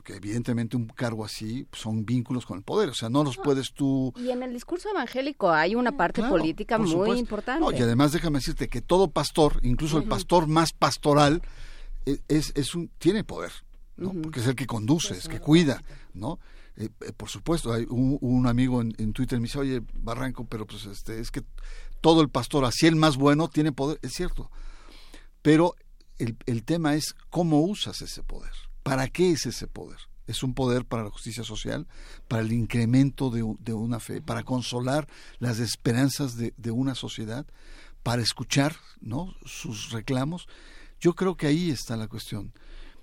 porque 0.04 0.18
evidentemente 0.18 0.76
un 0.76 0.86
cargo 0.86 1.24
así 1.24 1.66
son 1.72 2.04
vínculos 2.04 2.44
con 2.44 2.58
el 2.58 2.62
poder, 2.62 2.90
o 2.90 2.94
sea, 2.94 3.08
no 3.08 3.24
los 3.24 3.38
puedes 3.38 3.72
tú... 3.72 4.12
Y 4.16 4.30
en 4.30 4.42
el 4.42 4.52
discurso 4.52 4.90
evangélico 4.90 5.50
hay 5.50 5.74
una 5.74 5.96
parte 5.96 6.22
política 6.22 6.76
muy 6.76 7.18
importante. 7.18 7.74
y 7.74 7.80
además 7.80 8.12
déjame 8.12 8.38
decirte 8.38 8.68
que 8.68 8.82
todo 8.82 9.10
pastor, 9.10 9.60
incluso 9.62 9.96
el 9.96 10.04
pastor 10.04 10.46
más 10.46 10.74
pastoral, 10.74 11.40
e, 12.04 12.20
es, 12.28 12.52
es 12.54 12.74
un, 12.74 12.90
tiene 12.98 13.24
poder. 13.24 13.50
¿no? 13.96 14.12
porque 14.12 14.40
es 14.40 14.46
el 14.46 14.56
que 14.56 14.66
conduce, 14.66 15.14
es 15.14 15.26
que 15.26 15.40
cuida, 15.40 15.82
¿no? 16.12 16.38
Eh, 16.76 16.90
eh, 17.00 17.12
por 17.16 17.30
supuesto, 17.30 17.72
hay 17.72 17.86
un, 17.88 18.46
amigo 18.46 18.82
en, 18.82 19.12
Twitter 19.14 19.38
me 19.40 19.44
dice, 19.44 19.60
oye, 19.60 19.80
Barranco, 19.94 20.44
pero 20.44 20.66
pues 20.66 20.84
este, 20.84 21.18
es 21.18 21.30
que 21.30 21.42
todo 22.02 22.20
el 22.20 22.28
pastor, 22.28 22.66
así 22.66 22.86
el 22.86 22.96
más 22.96 23.16
bueno, 23.16 23.48
tiene 23.48 23.72
poder, 23.72 23.98
es 24.02 24.12
cierto. 24.12 24.50
Pero 25.40 25.76
el, 26.18 26.36
el 26.44 26.64
tema 26.64 26.94
es 26.94 27.14
cómo 27.30 27.62
usas 27.62 28.02
ese 28.02 28.22
poder, 28.22 28.52
para 28.84 29.08
qué 29.08 29.32
es 29.32 29.46
ese 29.46 29.66
poder. 29.66 29.98
Es 30.28 30.44
un 30.44 30.54
poder 30.54 30.84
para 30.84 31.02
la 31.02 31.10
justicia 31.10 31.42
social, 31.42 31.88
para 32.28 32.42
el 32.42 32.52
incremento 32.52 33.30
de, 33.30 33.42
una 33.72 33.98
fe, 33.98 34.22
para 34.22 34.44
consolar 34.44 35.08
las 35.38 35.58
esperanzas 35.58 36.36
de, 36.36 36.54
de 36.56 36.70
una 36.70 36.94
sociedad, 36.94 37.44
para 38.04 38.22
escuchar 38.22 38.76
¿no? 39.00 39.34
sus 39.44 39.90
reclamos. 39.90 40.46
Yo 41.00 41.14
creo 41.14 41.36
que 41.36 41.48
ahí 41.48 41.70
está 41.70 41.96
la 41.96 42.08
cuestión. 42.08 42.52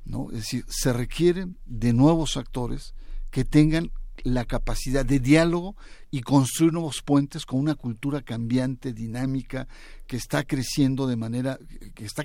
¿no? 0.06 0.30
Es 0.32 0.38
decir, 0.38 0.66
se 0.70 0.94
requieren 0.94 1.58
de 1.66 1.94
nuevos 1.94 2.38
actores 2.38 2.94
que 3.30 3.44
tengan 3.44 3.92
la 4.24 4.46
capacidad 4.46 5.06
de 5.06 5.20
diálogo 5.20 5.76
y 6.10 6.22
construir 6.22 6.74
nuevos 6.74 7.02
puentes 7.02 7.46
con 7.46 7.60
una 7.60 7.76
cultura 7.76 8.22
cambiante, 8.22 8.94
dinámica, 8.94 9.68
que 10.08 10.18
está 10.18 10.44
creciendo 10.44 11.08
de 11.08 11.16
manera, 11.16 11.58
que 11.96 12.06
está, 12.06 12.24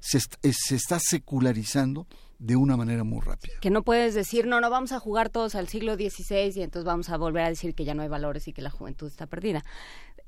se, 0.00 0.20
se 0.20 0.74
está 0.74 0.98
secularizando 1.00 2.06
de 2.38 2.56
una 2.56 2.76
manera 2.76 3.04
muy 3.04 3.20
rápida. 3.20 3.54
Que 3.60 3.70
no 3.70 3.82
puedes 3.82 4.14
decir, 4.14 4.46
no, 4.46 4.60
no, 4.60 4.70
vamos 4.70 4.92
a 4.92 5.00
jugar 5.00 5.28
todos 5.28 5.54
al 5.54 5.68
siglo 5.68 5.96
XVI 5.96 6.52
y 6.54 6.62
entonces 6.62 6.84
vamos 6.84 7.10
a 7.10 7.16
volver 7.16 7.44
a 7.44 7.48
decir 7.48 7.74
que 7.74 7.84
ya 7.84 7.94
no 7.94 8.02
hay 8.02 8.08
valores 8.08 8.46
y 8.46 8.52
que 8.52 8.62
la 8.62 8.70
juventud 8.70 9.08
está 9.08 9.26
perdida. 9.26 9.64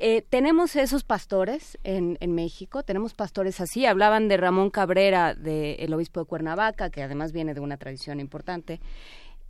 Eh, 0.02 0.24
tenemos 0.28 0.76
esos 0.76 1.04
pastores 1.04 1.78
en, 1.84 2.16
en, 2.20 2.34
México, 2.34 2.82
tenemos 2.82 3.14
pastores 3.14 3.60
así. 3.60 3.84
Hablaban 3.84 4.28
de 4.28 4.38
Ramón 4.38 4.70
Cabrera, 4.70 5.34
del 5.34 5.92
obispo 5.92 6.20
de 6.20 6.26
Cuernavaca, 6.26 6.90
que 6.90 7.02
además 7.02 7.32
viene 7.32 7.52
de 7.52 7.60
una 7.60 7.76
tradición 7.76 8.18
importante. 8.18 8.80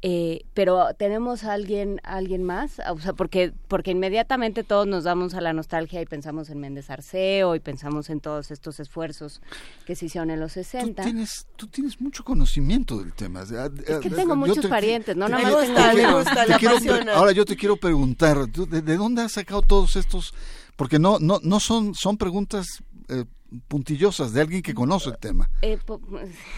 Eh, 0.03 0.47
pero 0.55 0.95
tenemos 0.97 1.45
a 1.45 1.53
alguien, 1.53 2.01
alguien 2.05 2.43
más, 2.43 2.81
o 2.91 2.99
sea, 2.99 3.13
porque, 3.13 3.53
porque 3.69 3.91
inmediatamente 3.91 4.65
todos 4.65 4.87
nos 4.87 5.05
damos 5.05 5.35
a 5.35 5.43
la 5.43 5.53
nostalgia 5.53 6.01
y 6.01 6.07
pensamos 6.07 6.49
en 6.49 6.59
Méndez 6.59 6.89
Arceo 6.89 7.55
y 7.55 7.61
pensamos 7.61 8.09
en 8.09 8.21
todos 8.21 8.51
estos 8.51 8.81
esfuerzos 8.81 9.43
que 9.85 9.95
se 9.95 10.07
hicieron 10.07 10.31
en 10.31 10.41
los 10.41 10.53
60. 10.53 11.03
Tú 11.03 11.07
tienes, 11.07 11.47
tú 11.55 11.67
tienes 11.67 12.01
mucho 12.01 12.25
conocimiento 12.25 12.99
del 12.99 13.13
tema. 13.13 13.43
Es 13.43 13.99
que 14.01 14.09
tengo 14.09 14.37
muchos 14.37 14.67
parientes, 14.67 15.15
no 15.17 15.29
nada 15.29 15.43
más 15.43 15.95
tengo... 15.95 17.11
Ahora 17.13 17.33
yo 17.33 17.45
te 17.45 17.55
quiero 17.57 17.77
preguntar, 17.77 18.49
¿de, 18.49 18.81
¿de, 18.81 18.97
dónde 18.97 19.21
has 19.21 19.33
sacado 19.33 19.61
todos 19.61 19.97
estos? 19.97 20.33
Porque 20.77 20.99
no, 20.99 21.19
no, 21.19 21.41
no 21.43 21.61
son, 21.61 21.95
son 21.95 22.17
preguntas 22.17 22.83
eh, 23.09 23.27
puntillosas 23.69 24.33
de 24.33 24.41
alguien 24.41 24.63
que 24.63 24.73
conoce 24.73 25.11
el 25.11 25.19
tema. 25.19 25.51
Eh, 25.61 25.79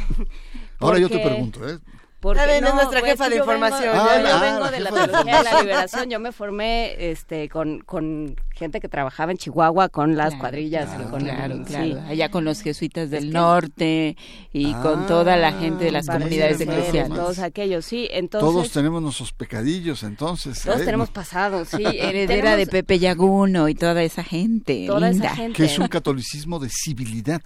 Ahora 0.79 0.99
yo 0.99 1.09
te 1.09 1.19
pregunto, 1.19 1.69
¿eh? 1.69 1.81
Porque, 2.23 2.61
no, 2.61 2.69
es 2.69 2.75
nuestra 2.75 3.01
pues, 3.01 3.13
jefa 3.13 3.29
de 3.29 3.39
información. 3.39 3.97
yo, 3.97 4.01
ah, 4.01 4.41
vengo 4.41 4.71
de 4.71 4.79
la 4.79 4.91
teología 4.93 5.39
de 5.39 5.43
la 5.43 5.61
liberación. 5.61 6.09
Yo 6.09 6.21
me 6.21 6.31
formé 6.31 7.11
este, 7.11 7.49
con, 7.49 7.81
con 7.81 8.37
gente 8.55 8.79
que 8.79 8.89
trabajaba 8.89 9.33
en 9.33 9.39
Chihuahua 9.39 9.89
con 9.89 10.17
las 10.17 10.33
cuadrillas. 10.37 10.89
Claro, 10.89 11.11
con, 11.11 11.23
claro, 11.23 11.65
claro. 11.65 12.01
Allá 12.07 12.31
con 12.31 12.45
los 12.45 12.61
jesuitas 12.61 13.11
del 13.11 13.33
norte 13.33 14.17
y 14.53 14.73
con 14.75 15.09
toda 15.09 15.37
la 15.37 15.51
gente 15.51 15.87
de 15.87 15.91
las 15.91 16.07
comunidades 16.07 16.61
eclesiales. 16.61 17.09
Todos 17.09 17.41
aquellos, 17.41 17.85
sí. 17.85 18.09
Entonces, 18.13 18.49
todos 18.49 18.71
tenemos 18.71 19.03
nuestros 19.03 19.33
pecadillos, 19.33 20.05
entonces. 20.05 20.63
Todos 20.63 20.83
¿eh? 20.83 20.85
tenemos 20.85 21.11
pasados, 21.11 21.71
sí. 21.71 21.83
Heredera 21.85 22.55
de 22.55 22.69
Pepe 22.69 23.01
Yaguno 23.01 23.69
y 23.69 23.75
toda 23.75 24.01
esa 24.01 24.23
gente. 24.23 24.85
Toda 24.87 25.11
linda. 25.11 25.27
esa 25.27 25.35
gente. 25.35 25.57
Que 25.57 25.65
es 25.65 25.77
un 25.77 25.89
catolicismo 25.89 26.61
de 26.61 26.69
civilidad 26.71 27.43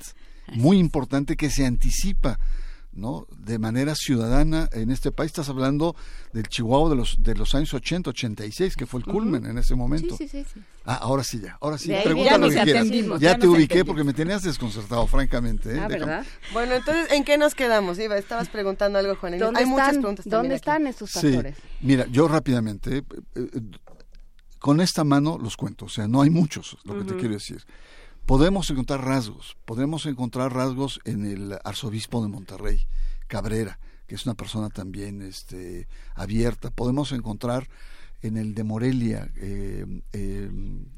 muy 0.53 0.79
importante 0.79 1.35
que 1.35 1.49
se 1.49 1.65
anticipa 1.65 2.39
¿no? 2.97 3.27
de 3.37 3.59
manera 3.59 3.95
ciudadana 3.95 4.69
en 4.73 4.91
este 4.91 5.13
país. 5.13 5.29
Estás 5.29 5.49
hablando 5.49 5.95
del 6.33 6.49
Chihuahua 6.49 6.91
de 6.91 6.97
los 6.97 7.17
de 7.23 7.35
los 7.35 7.55
años 7.55 7.73
80, 7.75 8.11
86, 8.11 8.75
que 8.77 8.87
fue 8.87 9.01
el 9.01 9.07
culmen 9.07 9.47
en 9.47 9.59
ese 9.59 9.75
momento. 9.75 10.17
Sí, 10.17 10.27
sí, 10.29 10.45
sí, 10.53 10.61
Ah, 10.85 10.95
ahora 11.03 11.25
sí 11.25 11.41
ya, 11.41 11.59
ahora 11.61 11.79
sí. 11.79 11.93
Pregunta 12.03 12.39
lo 12.39 12.49
que 12.49 12.63
quieras. 12.63 13.21
Ya, 13.21 13.39
te 13.39 13.47
ubiqué 13.47 13.85
porque 13.85 14.05
me 14.05 14.13
tenías 14.13 14.43
desconcertado, 14.43 15.07
francamente. 15.07 15.75
¿eh? 15.75 15.81
Ah, 15.81 15.89
¿verdad? 15.89 16.27
Bueno, 16.53 16.75
entonces, 16.75 17.11
¿en 17.13 17.25
qué 17.25 17.39
nos 17.39 17.55
quedamos? 17.55 17.99
Iba, 17.99 18.17
estabas 18.19 18.49
preguntando 18.49 18.99
algo, 18.99 19.15
Juan. 19.17 19.39
¿Dónde 19.39 19.61
Hay 19.61 19.65
están, 19.65 19.71
muchas 19.71 19.99
preguntas 19.99 20.29
¿Dónde 20.29 20.55
están 20.55 20.83
aquí. 20.83 20.91
estos 20.91 21.11
factores? 21.13 21.57
Mira, 21.81 22.07
yo 22.11 22.29
rápidamente, 22.29 22.99
eh, 22.99 23.05
eh, 23.35 23.61
con 24.59 24.81
esta 24.81 25.05
mano 25.05 25.39
los 25.39 25.57
cuento, 25.57 25.85
o 25.87 25.89
sea, 25.89 26.09
no 26.09 26.23
hay 26.23 26.31
muchos, 26.31 26.79
lo 26.85 26.99
que 26.99 27.05
te 27.05 27.17
quiero 27.17 27.35
decir 27.35 27.63
podemos 28.27 28.69
encontrar 28.71 29.05
rasgos, 29.05 29.57
podemos 29.65 30.05
encontrar 30.05 30.53
rasgos 30.53 31.01
en 31.05 31.25
el 31.25 31.59
arzobispo 31.65 32.23
de 32.23 32.29
Monterrey, 32.29 32.87
Cabrera, 33.29 33.79
que 34.09 34.17
es 34.17 34.27
una 34.27 34.35
persona 34.35 34.69
también 34.69 35.23
este, 35.23 35.89
abierta. 36.15 36.71
Podemos 36.71 37.13
encontrar 37.13 37.69
en 38.23 38.37
el 38.37 38.55
de 38.55 38.65
Morelia, 38.65 39.31
eh, 39.37 39.85
eh, 40.13 40.51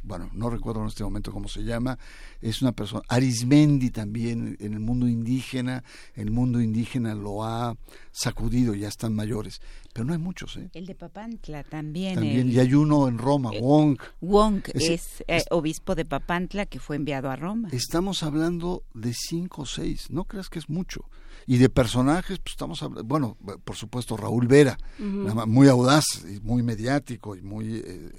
bueno, 0.02 0.30
no 0.32 0.50
recuerdo 0.50 0.82
en 0.82 0.88
este 0.88 1.04
momento 1.04 1.32
cómo 1.32 1.48
se 1.48 1.62
llama, 1.62 1.98
es 2.40 2.62
una 2.62 2.72
persona, 2.72 3.02
Arismendi 3.08 3.90
también, 3.90 4.56
en 4.60 4.72
el 4.72 4.80
mundo 4.80 5.08
indígena, 5.08 5.84
el 6.14 6.30
mundo 6.30 6.60
indígena 6.60 7.14
lo 7.14 7.44
ha 7.44 7.76
sacudido, 8.12 8.74
ya 8.74 8.88
están 8.88 9.14
mayores, 9.14 9.60
pero 9.92 10.04
no 10.04 10.12
hay 10.12 10.18
muchos, 10.18 10.56
¿eh? 10.56 10.70
El 10.74 10.86
de 10.86 10.94
Papantla 10.94 11.64
también. 11.64 12.14
También, 12.14 12.50
y 12.50 12.58
hay 12.58 12.74
uno 12.74 13.08
en 13.08 13.18
Roma, 13.18 13.50
Wong. 13.60 13.98
Wong 14.20 14.62
es, 14.74 15.22
obispo 15.50 15.94
de 15.94 16.04
Papantla 16.04 16.66
que 16.66 16.78
fue 16.78 16.96
enviado 16.96 17.30
a 17.30 17.36
Roma. 17.36 17.68
Estamos 17.72 18.22
hablando 18.22 18.84
de 18.94 19.12
cinco 19.12 19.62
o 19.62 19.66
seis, 19.66 20.10
no 20.10 20.24
creas 20.24 20.48
que 20.48 20.58
es 20.58 20.68
mucho. 20.68 21.04
Y 21.50 21.56
de 21.56 21.70
personajes, 21.70 22.38
pues 22.40 22.52
estamos 22.52 22.82
hablando, 22.82 23.04
bueno, 23.04 23.38
por 23.64 23.74
supuesto 23.74 24.18
Raúl 24.18 24.46
Vera, 24.46 24.76
muy 24.98 25.66
audaz 25.68 26.04
y 26.30 26.40
muy 26.40 26.62
mediático 26.62 27.36
y 27.36 27.40
muy 27.40 27.76
eh, 27.76 28.10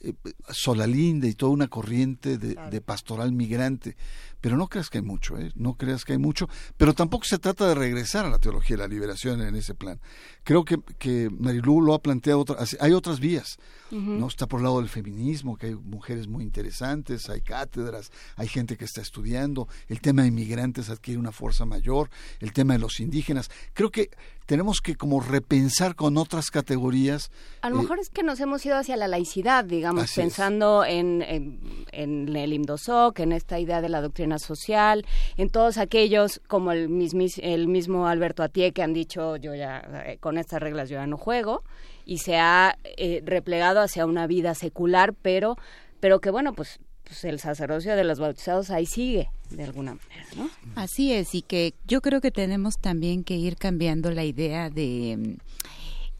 eh, 0.00 0.14
Solalinde 0.48 1.28
y 1.28 1.34
toda 1.34 1.52
una 1.52 1.68
corriente 1.68 2.38
de, 2.38 2.80
pastoral 2.80 3.30
migrante. 3.30 3.96
Pero 4.42 4.58
no 4.58 4.68
creas 4.68 4.90
que 4.90 4.98
hay 4.98 5.04
mucho, 5.04 5.38
¿eh? 5.38 5.52
no 5.54 5.74
creas 5.74 6.04
que 6.04 6.12
hay 6.12 6.18
mucho, 6.18 6.48
pero 6.76 6.92
tampoco 6.92 7.24
se 7.24 7.38
trata 7.38 7.66
de 7.68 7.74
regresar 7.74 8.26
a 8.26 8.30
la 8.30 8.38
teología 8.38 8.76
de 8.76 8.82
la 8.82 8.88
liberación 8.88 9.40
en 9.40 9.54
ese 9.54 9.74
plan. 9.74 10.00
Creo 10.44 10.64
que, 10.64 10.78
que 10.98 11.30
Marilú 11.30 11.80
lo 11.80 11.94
ha 11.94 12.02
planteado, 12.02 12.44
hay 12.80 12.92
otras 12.92 13.20
vías. 13.20 13.56
¿no? 13.92 14.26
Está 14.26 14.46
por 14.46 14.60
el 14.60 14.64
lado 14.64 14.80
del 14.80 14.88
feminismo, 14.88 15.56
que 15.56 15.66
hay 15.66 15.74
mujeres 15.74 16.26
muy 16.26 16.44
interesantes, 16.44 17.28
hay 17.28 17.42
cátedras, 17.42 18.10
hay 18.36 18.48
gente 18.48 18.76
que 18.76 18.86
está 18.86 19.02
estudiando, 19.02 19.68
el 19.88 20.00
tema 20.00 20.22
de 20.22 20.28
inmigrantes 20.28 20.88
adquiere 20.88 21.20
una 21.20 21.30
fuerza 21.30 21.66
mayor, 21.66 22.10
el 22.40 22.52
tema 22.52 22.72
de 22.72 22.78
los 22.78 23.00
indígenas. 23.00 23.50
Creo 23.74 23.90
que 23.90 24.10
tenemos 24.52 24.82
que 24.82 24.96
como 24.96 25.20
repensar 25.20 25.94
con 25.94 26.18
otras 26.18 26.50
categorías. 26.50 27.30
A 27.62 27.70
lo 27.70 27.76
mejor 27.76 27.98
es 27.98 28.10
que 28.10 28.22
nos 28.22 28.38
hemos 28.38 28.66
ido 28.66 28.76
hacia 28.76 28.98
la 28.98 29.08
laicidad, 29.08 29.64
digamos, 29.64 30.12
pensando 30.14 30.84
en, 30.84 31.22
en, 31.22 32.36
el 32.36 32.52
IMDOSOC, 32.52 33.20
en 33.20 33.32
esta 33.32 33.58
idea 33.58 33.80
de 33.80 33.88
la 33.88 34.02
doctrina 34.02 34.38
social, 34.38 35.06
en 35.38 35.48
todos 35.48 35.78
aquellos 35.78 36.42
como 36.48 36.70
el, 36.72 36.90
el 37.38 37.66
mismo 37.66 38.06
Alberto 38.06 38.42
Atié 38.42 38.72
que 38.72 38.82
han 38.82 38.92
dicho 38.92 39.36
yo 39.36 39.54
ya 39.54 40.04
eh, 40.04 40.18
con 40.20 40.36
estas 40.36 40.60
reglas 40.60 40.90
yo 40.90 40.96
ya 40.96 41.06
no 41.06 41.16
juego 41.16 41.62
y 42.04 42.18
se 42.18 42.36
ha 42.36 42.76
eh, 42.84 43.22
replegado 43.24 43.80
hacia 43.80 44.04
una 44.04 44.26
vida 44.26 44.54
secular, 44.54 45.14
pero, 45.14 45.56
pero 45.98 46.20
que 46.20 46.30
bueno, 46.30 46.52
pues, 46.52 46.78
pues 47.04 47.24
el 47.24 47.38
sacerdocio 47.38 47.96
de 47.96 48.04
los 48.04 48.18
bautizados 48.18 48.70
ahí 48.70 48.86
sigue 48.86 49.28
de 49.50 49.64
alguna 49.64 49.94
manera, 49.94 50.26
¿no? 50.36 50.50
Así 50.74 51.12
es, 51.12 51.34
y 51.34 51.42
que 51.42 51.74
yo 51.86 52.00
creo 52.00 52.20
que 52.20 52.30
tenemos 52.30 52.78
también 52.78 53.24
que 53.24 53.36
ir 53.36 53.56
cambiando 53.56 54.10
la 54.10 54.24
idea 54.24 54.70
de 54.70 55.16
mm, 55.18 55.36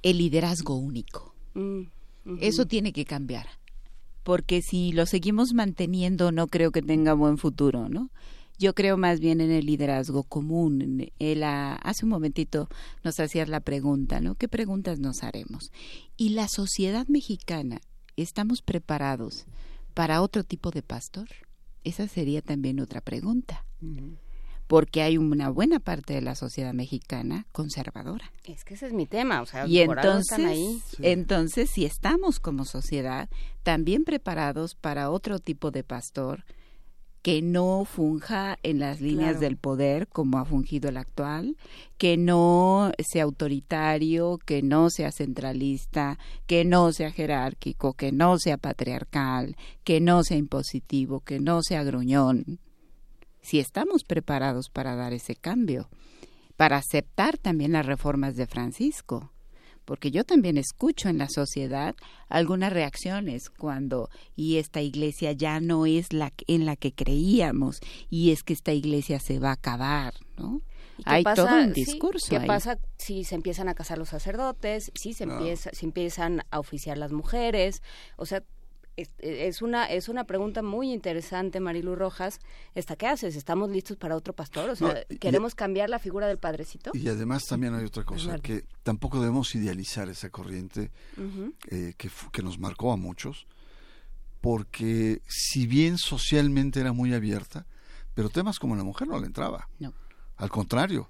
el 0.02 0.18
liderazgo 0.18 0.76
único. 0.76 1.34
Mm, 1.54 1.82
Eso 2.40 2.66
tiene 2.66 2.92
que 2.92 3.04
cambiar, 3.04 3.46
porque 4.22 4.62
si 4.62 4.92
lo 4.92 5.06
seguimos 5.06 5.54
manteniendo 5.54 6.30
no 6.32 6.46
creo 6.46 6.70
que 6.70 6.82
tenga 6.82 7.14
buen 7.14 7.38
futuro, 7.38 7.88
¿no? 7.88 8.10
Yo 8.58 8.74
creo 8.74 8.96
más 8.96 9.18
bien 9.18 9.40
en 9.40 9.50
el 9.50 9.66
liderazgo 9.66 10.22
común. 10.22 11.10
El, 11.18 11.42
hace 11.42 12.04
un 12.04 12.10
momentito 12.10 12.68
nos 13.02 13.18
hacías 13.18 13.48
la 13.48 13.60
pregunta, 13.60 14.20
¿no? 14.20 14.36
¿Qué 14.36 14.46
preguntas 14.46 15.00
nos 15.00 15.24
haremos? 15.24 15.72
Y 16.16 16.28
la 16.28 16.46
sociedad 16.46 17.08
mexicana, 17.08 17.80
¿estamos 18.14 18.62
preparados 18.62 19.46
para 19.92 20.22
otro 20.22 20.44
tipo 20.44 20.70
de 20.70 20.82
pastor? 20.82 21.28
Esa 21.84 22.08
sería 22.08 22.42
también 22.42 22.80
otra 22.80 23.00
pregunta. 23.00 23.64
Porque 24.66 25.02
hay 25.02 25.18
una 25.18 25.50
buena 25.50 25.80
parte 25.80 26.14
de 26.14 26.22
la 26.22 26.34
sociedad 26.34 26.72
mexicana 26.72 27.46
conservadora. 27.52 28.32
Es 28.44 28.64
que 28.64 28.74
ese 28.74 28.86
es 28.86 28.92
mi 28.92 29.06
tema, 29.06 29.42
o 29.42 29.46
sea, 29.46 29.66
y 29.66 29.80
entonces, 29.80 30.38
ahí. 30.38 30.80
entonces, 31.00 31.70
si 31.70 31.84
estamos 31.84 32.40
como 32.40 32.64
sociedad 32.64 33.28
también 33.62 34.04
preparados 34.04 34.74
para 34.74 35.10
otro 35.10 35.40
tipo 35.40 35.70
de 35.70 35.84
pastor, 35.84 36.44
que 37.22 37.40
no 37.40 37.84
funja 37.84 38.58
en 38.64 38.80
las 38.80 39.00
líneas 39.00 39.38
del 39.38 39.56
poder 39.56 40.08
como 40.08 40.38
ha 40.38 40.44
fungido 40.44 40.88
el 40.88 40.96
actual, 40.96 41.56
que 41.96 42.16
no 42.16 42.90
sea 42.98 43.22
autoritario, 43.22 44.38
que 44.44 44.60
no 44.60 44.90
sea 44.90 45.12
centralista, 45.12 46.18
que 46.48 46.64
no 46.64 46.92
sea 46.92 47.12
jerárquico, 47.12 47.94
que 47.94 48.10
no 48.10 48.38
sea 48.38 48.58
patriarcal, 48.58 49.56
que 49.84 50.00
no 50.00 50.24
sea 50.24 50.36
impositivo, 50.36 51.20
que 51.20 51.38
no 51.38 51.62
sea 51.62 51.84
gruñón. 51.84 52.58
Si 53.40 53.60
estamos 53.60 54.02
preparados 54.02 54.68
para 54.68 54.96
dar 54.96 55.12
ese 55.12 55.36
cambio, 55.36 55.88
para 56.56 56.76
aceptar 56.76 57.38
también 57.38 57.72
las 57.72 57.86
reformas 57.86 58.34
de 58.34 58.48
Francisco, 58.48 59.32
porque 59.84 60.10
yo 60.10 60.24
también 60.24 60.58
escucho 60.58 61.08
en 61.08 61.18
la 61.18 61.28
sociedad 61.28 61.94
algunas 62.28 62.72
reacciones 62.72 63.50
cuando 63.50 64.08
y 64.36 64.56
esta 64.56 64.80
iglesia 64.80 65.32
ya 65.32 65.60
no 65.60 65.86
es 65.86 66.12
la 66.12 66.32
en 66.46 66.66
la 66.66 66.76
que 66.76 66.92
creíamos 66.92 67.80
y 68.10 68.32
es 68.32 68.42
que 68.42 68.52
esta 68.52 68.72
iglesia 68.72 69.18
se 69.20 69.38
va 69.38 69.50
a 69.50 69.54
acabar, 69.54 70.14
¿no? 70.36 70.62
Hay 71.04 71.24
todo 71.24 71.48
un 71.48 71.72
discurso. 71.72 72.28
¿Qué 72.28 72.40
pasa 72.46 72.78
si 72.98 73.24
se 73.24 73.34
empiezan 73.34 73.68
a 73.68 73.74
casar 73.74 73.98
los 73.98 74.10
sacerdotes? 74.10 74.92
Si 74.94 75.14
se, 75.14 75.24
empieza, 75.24 75.70
si 75.72 75.86
empiezan 75.86 76.42
a 76.50 76.60
oficiar 76.60 76.98
las 76.98 77.12
mujeres? 77.12 77.82
O 78.16 78.26
sea, 78.26 78.42
es, 78.96 79.62
una 79.62 79.86
es 79.86 80.08
una 80.08 80.24
pregunta 80.24 80.62
muy 80.62 80.92
interesante, 80.92 81.60
Marilu 81.60 81.94
Rojas. 81.94 82.40
Esta, 82.74 82.96
¿Qué 82.96 83.06
haces? 83.06 83.36
¿Estamos 83.36 83.70
listos 83.70 83.96
para 83.96 84.16
otro 84.16 84.34
pastor? 84.34 84.70
O 84.70 84.76
sea, 84.76 85.04
¿queremos 85.20 85.54
cambiar 85.54 85.88
la 85.88 85.98
figura 85.98 86.26
del 86.26 86.38
padrecito? 86.38 86.90
Y 86.94 87.08
además 87.08 87.44
también 87.44 87.74
hay 87.74 87.84
otra 87.84 88.04
cosa, 88.04 88.38
que 88.38 88.64
tampoco 88.82 89.20
debemos 89.20 89.54
idealizar 89.54 90.08
esa 90.08 90.30
corriente 90.30 90.90
eh, 91.70 91.94
que, 91.96 92.10
que 92.32 92.42
nos 92.42 92.58
marcó 92.58 92.92
a 92.92 92.96
muchos, 92.96 93.46
porque 94.40 95.22
si 95.26 95.66
bien 95.66 95.98
socialmente 95.98 96.80
era 96.80 96.92
muy 96.92 97.14
abierta, 97.14 97.66
pero 98.14 98.28
temas 98.28 98.58
como 98.58 98.76
la 98.76 98.84
mujer 98.84 99.08
no 99.08 99.18
le 99.18 99.26
entraba. 99.26 99.68
No. 99.78 99.94
Al 100.36 100.50
contrario, 100.50 101.08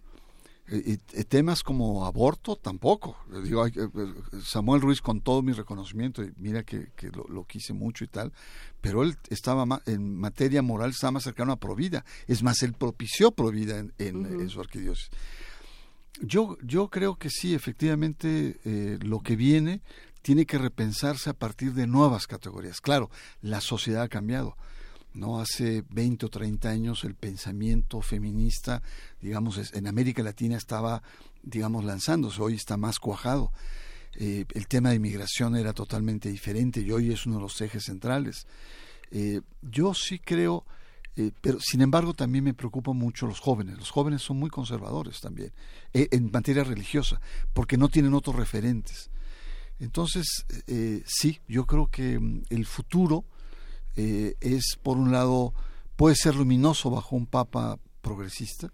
y, 0.73 0.97
temas 1.25 1.62
como 1.62 2.07
aborto 2.07 2.57
tampoco. 2.57 3.17
Digo, 3.44 3.67
eh, 3.67 3.73
Samuel 4.42 4.81
Ruiz 4.81 5.01
con 5.01 5.20
todo 5.20 5.42
mi 5.42 5.52
reconocimiento, 5.52 6.23
y 6.23 6.33
mira 6.36 6.62
que, 6.62 6.89
lo, 7.28 7.44
quise 7.44 7.73
mucho 7.73 8.05
y 8.05 8.09
tal, 8.09 8.33
pero 8.81 9.02
él 9.02 9.17
estaba 9.28 9.67
en 9.86 10.17
materia 10.17 10.62
moral, 10.62 10.91
estaba 10.91 11.12
más 11.12 11.25
cercano 11.25 11.52
a 11.52 11.57
Provida. 11.57 12.05
Es 12.26 12.42
más, 12.42 12.62
él 12.62 12.73
propició 12.73 13.33
Provida 13.33 13.78
en, 13.78 13.92
en, 13.99 14.49
su 14.49 14.60
arquidiócesis. 14.60 15.10
Yo, 16.20 16.57
yo 16.62 16.89
creo 16.89 17.17
que 17.17 17.31
sí, 17.31 17.55
efectivamente, 17.55 18.60
eh, 18.65 18.99
lo 19.02 19.20
que 19.20 19.36
viene 19.36 19.83
tiene 20.23 20.47
que 20.47 20.59
repensarse 20.59 21.31
a 21.31 21.34
partir 21.34 21.75
de 21.75 21.86
nuevas 21.86 22.26
categorías. 22.26 22.81
Claro, 22.81 23.10
la 23.41 23.60
sociedad 23.60 24.02
ha 24.02 24.09
cambiado 24.09 24.57
¿no? 25.15 25.41
Hace 25.41 25.84
20 25.91 26.26
o 26.26 26.28
30 26.28 26.68
años 26.68 27.05
el 27.05 27.15
pensamiento 27.15 28.00
feminista, 28.00 28.82
digamos, 29.20 29.73
en 29.73 29.86
América 29.86 30.23
Latina 30.23 30.57
estaba, 30.57 31.02
digamos, 31.42 31.84
lanzándose, 31.84 32.41
hoy 32.41 32.55
está 32.55 32.76
más 32.76 32.99
cuajado. 32.99 33.52
Eh, 34.15 34.44
el 34.52 34.66
tema 34.68 34.91
de 34.91 34.97
inmigración 34.97 35.57
era 35.57 35.73
totalmente 35.73 36.31
diferente 36.31 36.81
y 36.81 36.91
hoy 36.91 37.12
es 37.12 37.26
uno 37.26 37.36
de 37.36 37.42
los 37.42 37.60
ejes 37.60 37.84
centrales. 37.84 38.47
Eh, 39.10 39.41
yo 39.62 39.94
sí 39.94 40.18
creo, 40.18 40.66
eh, 41.16 41.32
pero 41.41 41.58
sin 41.60 41.81
embargo 41.81 42.15
también 42.15 42.44
me 42.44 42.55
preocupan 42.55 42.97
mucho 42.97 43.26
los 43.26 43.41
jóvenes. 43.41 43.78
Los 43.78 43.91
jóvenes 43.91 44.23
son 44.23 44.39
muy 44.39 44.50
conservadores 44.50 45.20
también, 45.20 45.52
en 45.92 46.31
materia 46.31 46.65
religiosa, 46.65 47.20
porque 47.52 47.76
no 47.76 47.89
tienen 47.89 48.15
otros 48.15 48.36
referentes. 48.36 49.10
Entonces, 49.78 50.44
sí, 51.07 51.41
yo 51.49 51.66
creo 51.66 51.89
que 51.89 52.18
mm, 52.18 52.42
el 52.50 52.66
futuro 52.66 53.24
eh, 53.96 54.34
es, 54.40 54.78
por 54.82 54.96
un 54.96 55.12
lado, 55.12 55.54
puede 55.96 56.16
ser 56.16 56.36
luminoso 56.36 56.90
bajo 56.90 57.16
un 57.16 57.26
papa 57.26 57.78
progresista, 58.00 58.70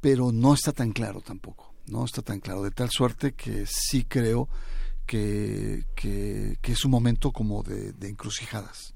pero 0.00 0.32
no 0.32 0.54
está 0.54 0.72
tan 0.72 0.92
claro 0.92 1.20
tampoco, 1.20 1.74
no 1.86 2.04
está 2.04 2.22
tan 2.22 2.40
claro, 2.40 2.62
de 2.62 2.70
tal 2.70 2.90
suerte 2.90 3.32
que 3.32 3.66
sí 3.66 4.04
creo 4.04 4.48
que, 5.06 5.86
que, 5.94 6.58
es 6.62 6.84
un 6.84 6.90
momento 6.90 7.32
como 7.32 7.62
de 7.62 8.08
encrucijadas. 8.08 8.94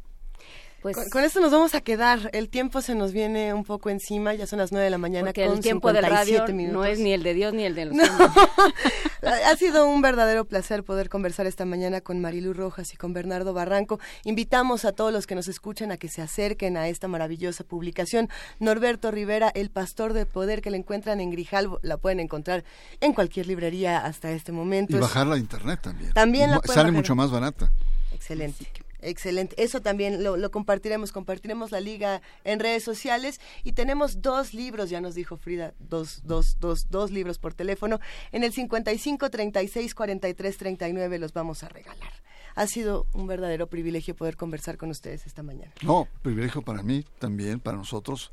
Pues 0.83 0.97
con, 1.11 1.23
esto 1.23 1.41
nos 1.41 1.53
vamos 1.53 1.77
a 1.77 1.81
quedar. 1.81 2.29
El 2.33 2.49
tiempo 2.49 2.83
se 2.83 2.97
nos 2.97 3.13
viene 3.13 3.55
un 3.55 3.65
poco 3.65 3.89
encima. 3.89 4.35
Ya 4.35 4.49
son 4.49 4.59
las 4.59 4.73
nueve 4.73 4.87
de 4.87 4.91
la 4.91 4.99
mañana. 4.99 5.27
Porque 5.27 5.45
el 5.45 5.61
tiempo 5.61 5.93
de 5.93 6.01
radio 6.01 6.45
no 6.49 6.85
es 6.85 6.99
ni 6.99 7.13
el 7.13 7.23
de 7.23 7.35
Dios 7.35 7.55
ni 7.55 7.65
el 7.65 7.77
de 7.77 7.85
los 7.87 7.97
Ha 9.23 9.57
sido 9.57 9.87
un 9.87 10.03
verdadero 10.03 10.45
placer 10.45 10.83
poder 10.83 11.09
conversar 11.09 11.47
esta 11.47 11.65
mañana 11.65 12.01
con 12.01 12.21
Marilu 12.21 12.53
Rojas 12.53 12.93
y 12.93 12.97
con 12.97 13.13
Bernardo 13.13 13.53
Barranco. 13.53 14.01
Invitamos 14.25 14.85
a 14.85 14.91
todos 14.91 15.13
los 15.13 15.29
que 15.29 15.37
nos 15.37 15.47
escuchan 15.47 15.93
a 15.93 15.97
que 15.97 16.09
se 16.09 16.21
acerquen 16.21 16.77
a 16.77 16.89
esta 16.89 17.07
maravillosa 17.07 17.63
publicación. 17.63 18.29
Norberto 18.59 19.13
Rivera, 19.13 19.53
El 19.55 19.71
Pastor 19.71 20.15
de 20.15 20.27
Poder, 20.27 20.63
que 20.63 20.71
la 20.71 20.79
encuentran 20.79 21.21
en 21.21 21.31
Grijalvo. 21.31 21.79
La 21.83 21.97
pueden 21.97 22.19
encontrar 22.19 22.65
en 23.01 23.13
cualquier 23.13 23.47
librería 23.47 24.05
hasta 24.05 24.33
este 24.33 24.51
momento. 24.51 24.97
Y 24.97 25.01
bajarla 25.01 25.37
a 25.37 25.39
internet 25.39 25.79
también. 25.81 26.13
También 26.13 26.51
la 26.51 26.61
Sale 26.65 26.91
mucho 26.91 27.15
más 27.15 27.31
barata. 27.31 27.71
Excelente. 28.13 28.67
Excelente. 29.03 29.61
Eso 29.63 29.83
también 29.83 30.23
lo, 30.23 30.51
compartiremos. 30.51 31.13
Compartiremos 31.13 31.73
la 31.73 31.81
liga 31.81 32.23
en 32.45 32.61
redes 32.61 32.85
sociales 32.85 33.41
y 33.65 33.73
tenemos 33.73 34.23
dos 34.23 34.55
libros, 34.55 34.89
ya 34.89 35.01
nos 35.01 35.15
dijo 35.15 35.37
Frida, 35.37 35.75
dos, 35.79 36.23
dos, 36.25 36.57
dos, 36.61 36.89
dos 36.89 37.11
libros 37.11 37.39
por 37.39 37.53
teléfono. 37.53 38.01
En 38.31 38.45
el 38.45 38.53
55 38.53 39.29
36 39.29 39.95
43 39.95 40.57
39 40.57 41.19
los 41.19 41.33
vamos 41.33 41.63
a 41.65 41.69
regalar. 41.69 42.13
Ha 42.55 42.67
sido 42.67 43.07
un 43.13 43.27
verdadero 43.27 43.67
privilegio 43.67 44.15
poder 44.15 44.37
conversar 44.37 44.77
con 44.77 44.91
ustedes 44.91 45.27
esta 45.27 45.43
mañana. 45.43 45.73
No, 45.83 46.07
privilegio 46.23 46.63
para 46.63 46.83
mí 46.83 47.05
también, 47.19 47.61
para 47.61 47.79
nosotros, 47.79 48.31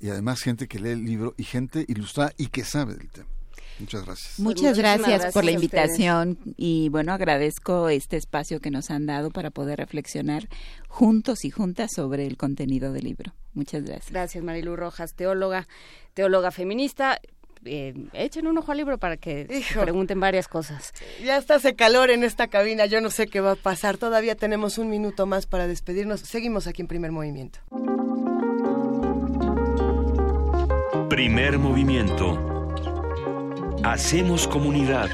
y 0.00 0.08
además 0.08 0.40
gente 0.40 0.68
que 0.68 0.78
lee 0.78 0.90
el 0.90 1.04
libro 1.04 1.34
y 1.36 1.44
gente 1.44 1.84
ilustrada 1.88 2.32
y 2.36 2.46
que 2.46 2.64
sabe 2.64 2.94
del 2.94 3.10
tema. 3.10 3.35
Muchas 3.78 4.04
gracias. 4.04 4.38
Muchas 4.38 4.78
gracias, 4.78 5.32
por 5.32 5.44
la 5.44 5.50
invitación 5.50 6.38
y 6.56 6.88
bueno, 6.88 7.12
agradezco 7.12 7.88
este 7.88 8.16
espacio 8.16 8.60
que 8.60 8.70
nos 8.70 8.90
han 8.90 9.06
dado 9.06 9.30
para 9.30 9.50
poder 9.50 9.78
reflexionar 9.78 10.48
juntos 10.88 11.44
y 11.44 11.50
juntas 11.50 11.92
sobre 11.92 12.26
el 12.26 12.36
contenido 12.36 12.92
del 12.92 13.04
libro. 13.04 13.32
Muchas 13.54 13.84
gracias. 13.84 14.10
Gracias, 14.10 14.42
Marilu 14.42 14.76
Rojas, 14.76 15.14
teóloga, 15.14 15.66
teóloga 16.14 16.50
feminista. 16.50 17.20
Eh, 17.64 17.94
echen 18.12 18.46
un 18.46 18.56
ojo 18.58 18.70
al 18.72 18.78
libro 18.78 18.98
para 18.98 19.16
que 19.16 19.64
pregunten 19.80 20.20
varias 20.20 20.48
cosas. 20.48 20.92
Ya 21.24 21.36
está 21.36 21.56
hace 21.56 21.74
calor 21.74 22.10
en 22.10 22.22
esta 22.22 22.48
cabina, 22.48 22.86
yo 22.86 23.00
no 23.00 23.10
sé 23.10 23.26
qué 23.26 23.40
va 23.40 23.52
a 23.52 23.56
pasar. 23.56 23.98
Todavía 23.98 24.36
tenemos 24.36 24.78
un 24.78 24.88
minuto 24.88 25.26
más 25.26 25.46
para 25.46 25.66
despedirnos. 25.66 26.20
Seguimos 26.20 26.66
aquí 26.66 26.82
en 26.82 26.88
primer 26.88 27.12
movimiento. 27.12 27.58
Primer 31.08 31.58
movimiento 31.58 32.55
Hacemos 33.82 34.48
comunidad. 34.48 35.08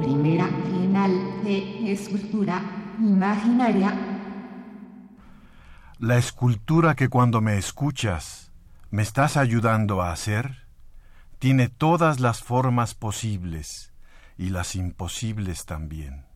Primera 0.00 0.48
final 0.48 1.42
de 1.44 1.92
escultura 1.92 2.62
imaginaria. 2.98 3.92
La 5.98 6.18
escultura 6.18 6.94
que 6.94 7.08
cuando 7.08 7.40
me 7.40 7.58
escuchas 7.58 8.50
me 8.90 9.02
estás 9.02 9.36
ayudando 9.36 10.02
a 10.02 10.12
hacer 10.12 10.66
tiene 11.38 11.68
todas 11.68 12.20
las 12.20 12.42
formas 12.42 12.94
posibles 12.94 13.92
y 14.36 14.50
las 14.50 14.74
imposibles 14.74 15.64
también. 15.64 16.31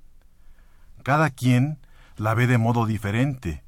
Cada 1.07 1.31
quien 1.31 1.79
la 2.17 2.35
ve 2.35 2.49
de 2.49 2.59
modo 2.59 2.85
diferente. 2.85 3.63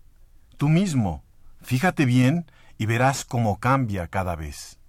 Tú 0.57 0.69
mismo, 0.69 1.23
fíjate 1.61 2.05
bien 2.05 2.51
y 2.79 2.87
verás 2.87 3.25
cómo 3.25 3.61
cambia 3.61 4.09
cada 4.09 4.35
vez. 4.35 4.81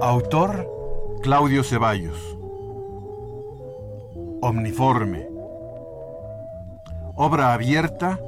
Autor 0.00 0.66
Claudio 1.22 1.62
Ceballos. 1.62 2.38
Omniforme. 4.40 5.28
Obra 7.14 7.52
abierta 7.52 8.18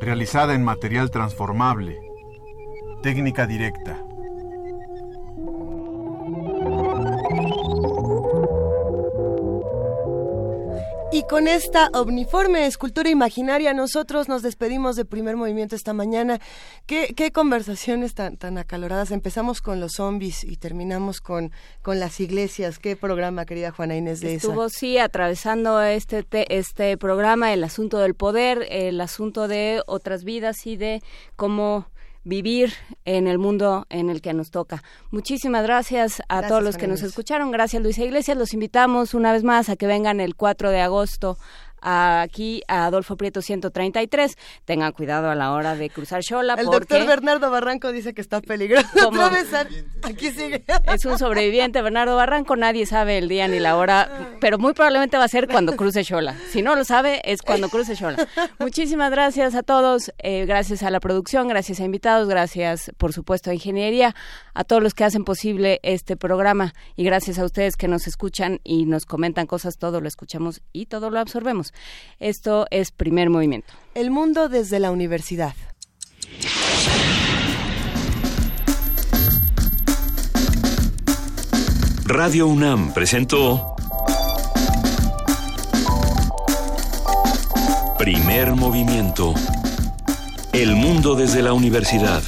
realizada 0.00 0.54
en 0.54 0.64
material 0.64 1.12
transformable. 1.12 2.00
Técnica 3.04 3.46
directa. 3.46 4.07
Y 11.18 11.24
con 11.24 11.48
esta 11.48 11.88
omniforme 11.94 12.66
escultura 12.66 13.10
imaginaria 13.10 13.74
nosotros 13.74 14.28
nos 14.28 14.42
despedimos 14.42 14.94
de 14.94 15.04
primer 15.04 15.34
movimiento 15.34 15.74
esta 15.74 15.92
mañana. 15.92 16.38
¿Qué, 16.86 17.12
qué 17.16 17.32
conversaciones 17.32 18.14
tan, 18.14 18.36
tan 18.36 18.56
acaloradas? 18.56 19.10
Empezamos 19.10 19.60
con 19.60 19.80
los 19.80 19.94
zombies 19.96 20.44
y 20.44 20.58
terminamos 20.58 21.20
con, 21.20 21.50
con 21.82 21.98
las 21.98 22.20
iglesias. 22.20 22.78
¿Qué 22.78 22.94
programa, 22.94 23.46
querida 23.46 23.72
Juana 23.72 23.96
Inés 23.96 24.20
de 24.20 24.36
Estuvo, 24.36 24.68
sí, 24.68 24.98
atravesando 24.98 25.82
este, 25.82 26.24
este 26.56 26.96
programa 26.96 27.52
el 27.52 27.64
asunto 27.64 27.98
del 27.98 28.14
poder, 28.14 28.68
el 28.70 29.00
asunto 29.00 29.48
de 29.48 29.82
otras 29.88 30.22
vidas 30.22 30.68
y 30.68 30.76
de 30.76 31.02
cómo 31.34 31.88
vivir 32.28 32.74
en 33.04 33.26
el 33.26 33.38
mundo 33.38 33.86
en 33.88 34.10
el 34.10 34.20
que 34.20 34.34
nos 34.34 34.50
toca. 34.50 34.82
Muchísimas 35.10 35.62
gracias 35.62 36.22
a 36.28 36.46
todos 36.46 36.62
los 36.62 36.76
que 36.76 36.86
nos 36.86 37.02
escucharon. 37.02 37.50
Gracias 37.50 37.82
Luisa 37.82 38.04
Iglesias. 38.04 38.36
Los 38.36 38.52
invitamos 38.52 39.14
una 39.14 39.32
vez 39.32 39.44
más 39.44 39.70
a 39.70 39.76
que 39.76 39.86
vengan 39.86 40.20
el 40.20 40.36
4 40.36 40.70
de 40.70 40.80
agosto 40.80 41.38
aquí 41.80 42.62
a 42.68 42.86
Adolfo 42.86 43.16
Prieto 43.16 43.42
133. 43.42 44.36
Tengan 44.64 44.92
cuidado 44.92 45.30
a 45.30 45.34
la 45.34 45.52
hora 45.52 45.74
de 45.74 45.90
cruzar 45.90 46.22
Xola. 46.22 46.54
El 46.54 46.66
doctor 46.66 47.06
Bernardo 47.06 47.50
Barranco 47.50 47.92
dice 47.92 48.14
que 48.14 48.20
está 48.20 48.40
peligroso. 48.40 48.88
Aquí 50.02 50.30
sigue. 50.30 50.64
Es 50.92 51.04
un 51.04 51.18
sobreviviente, 51.18 51.82
Bernardo 51.82 52.16
Barranco. 52.16 52.56
Nadie 52.56 52.86
sabe 52.86 53.18
el 53.18 53.28
día 53.28 53.48
ni 53.48 53.58
la 53.58 53.76
hora, 53.76 54.36
pero 54.40 54.58
muy 54.58 54.72
probablemente 54.72 55.16
va 55.16 55.24
a 55.24 55.28
ser 55.28 55.48
cuando 55.48 55.76
cruce 55.76 56.04
Xola. 56.04 56.34
Si 56.50 56.62
no 56.62 56.74
lo 56.74 56.84
sabe, 56.84 57.20
es 57.24 57.42
cuando 57.42 57.68
cruce 57.68 57.96
Xola. 57.96 58.26
Muchísimas 58.58 59.10
gracias 59.10 59.54
a 59.54 59.62
todos. 59.62 60.12
Eh, 60.18 60.46
gracias 60.46 60.82
a 60.82 60.90
la 60.90 61.00
producción, 61.00 61.48
gracias 61.48 61.80
a 61.80 61.84
invitados, 61.84 62.28
gracias, 62.28 62.92
por 62.96 63.12
supuesto, 63.12 63.50
a 63.50 63.54
Ingeniería, 63.54 64.14
a 64.58 64.64
todos 64.64 64.82
los 64.82 64.92
que 64.92 65.04
hacen 65.04 65.22
posible 65.22 65.78
este 65.84 66.16
programa 66.16 66.74
y 66.96 67.04
gracias 67.04 67.38
a 67.38 67.44
ustedes 67.44 67.76
que 67.76 67.86
nos 67.86 68.08
escuchan 68.08 68.60
y 68.64 68.86
nos 68.86 69.06
comentan 69.06 69.46
cosas. 69.46 69.78
Todo 69.78 70.00
lo 70.00 70.08
escuchamos 70.08 70.62
y 70.72 70.86
todo 70.86 71.10
lo 71.10 71.20
absorbemos. 71.20 71.72
Esto 72.18 72.66
es 72.72 72.90
primer 72.90 73.30
movimiento. 73.30 73.72
El 73.94 74.10
mundo 74.10 74.48
desde 74.48 74.80
la 74.80 74.90
universidad. 74.90 75.54
Radio 82.04 82.48
UNAM 82.48 82.92
presentó 82.94 83.76
Primer 87.96 88.56
movimiento. 88.56 89.34
El 90.52 90.74
mundo 90.74 91.14
desde 91.14 91.42
la 91.42 91.52
universidad. 91.52 92.24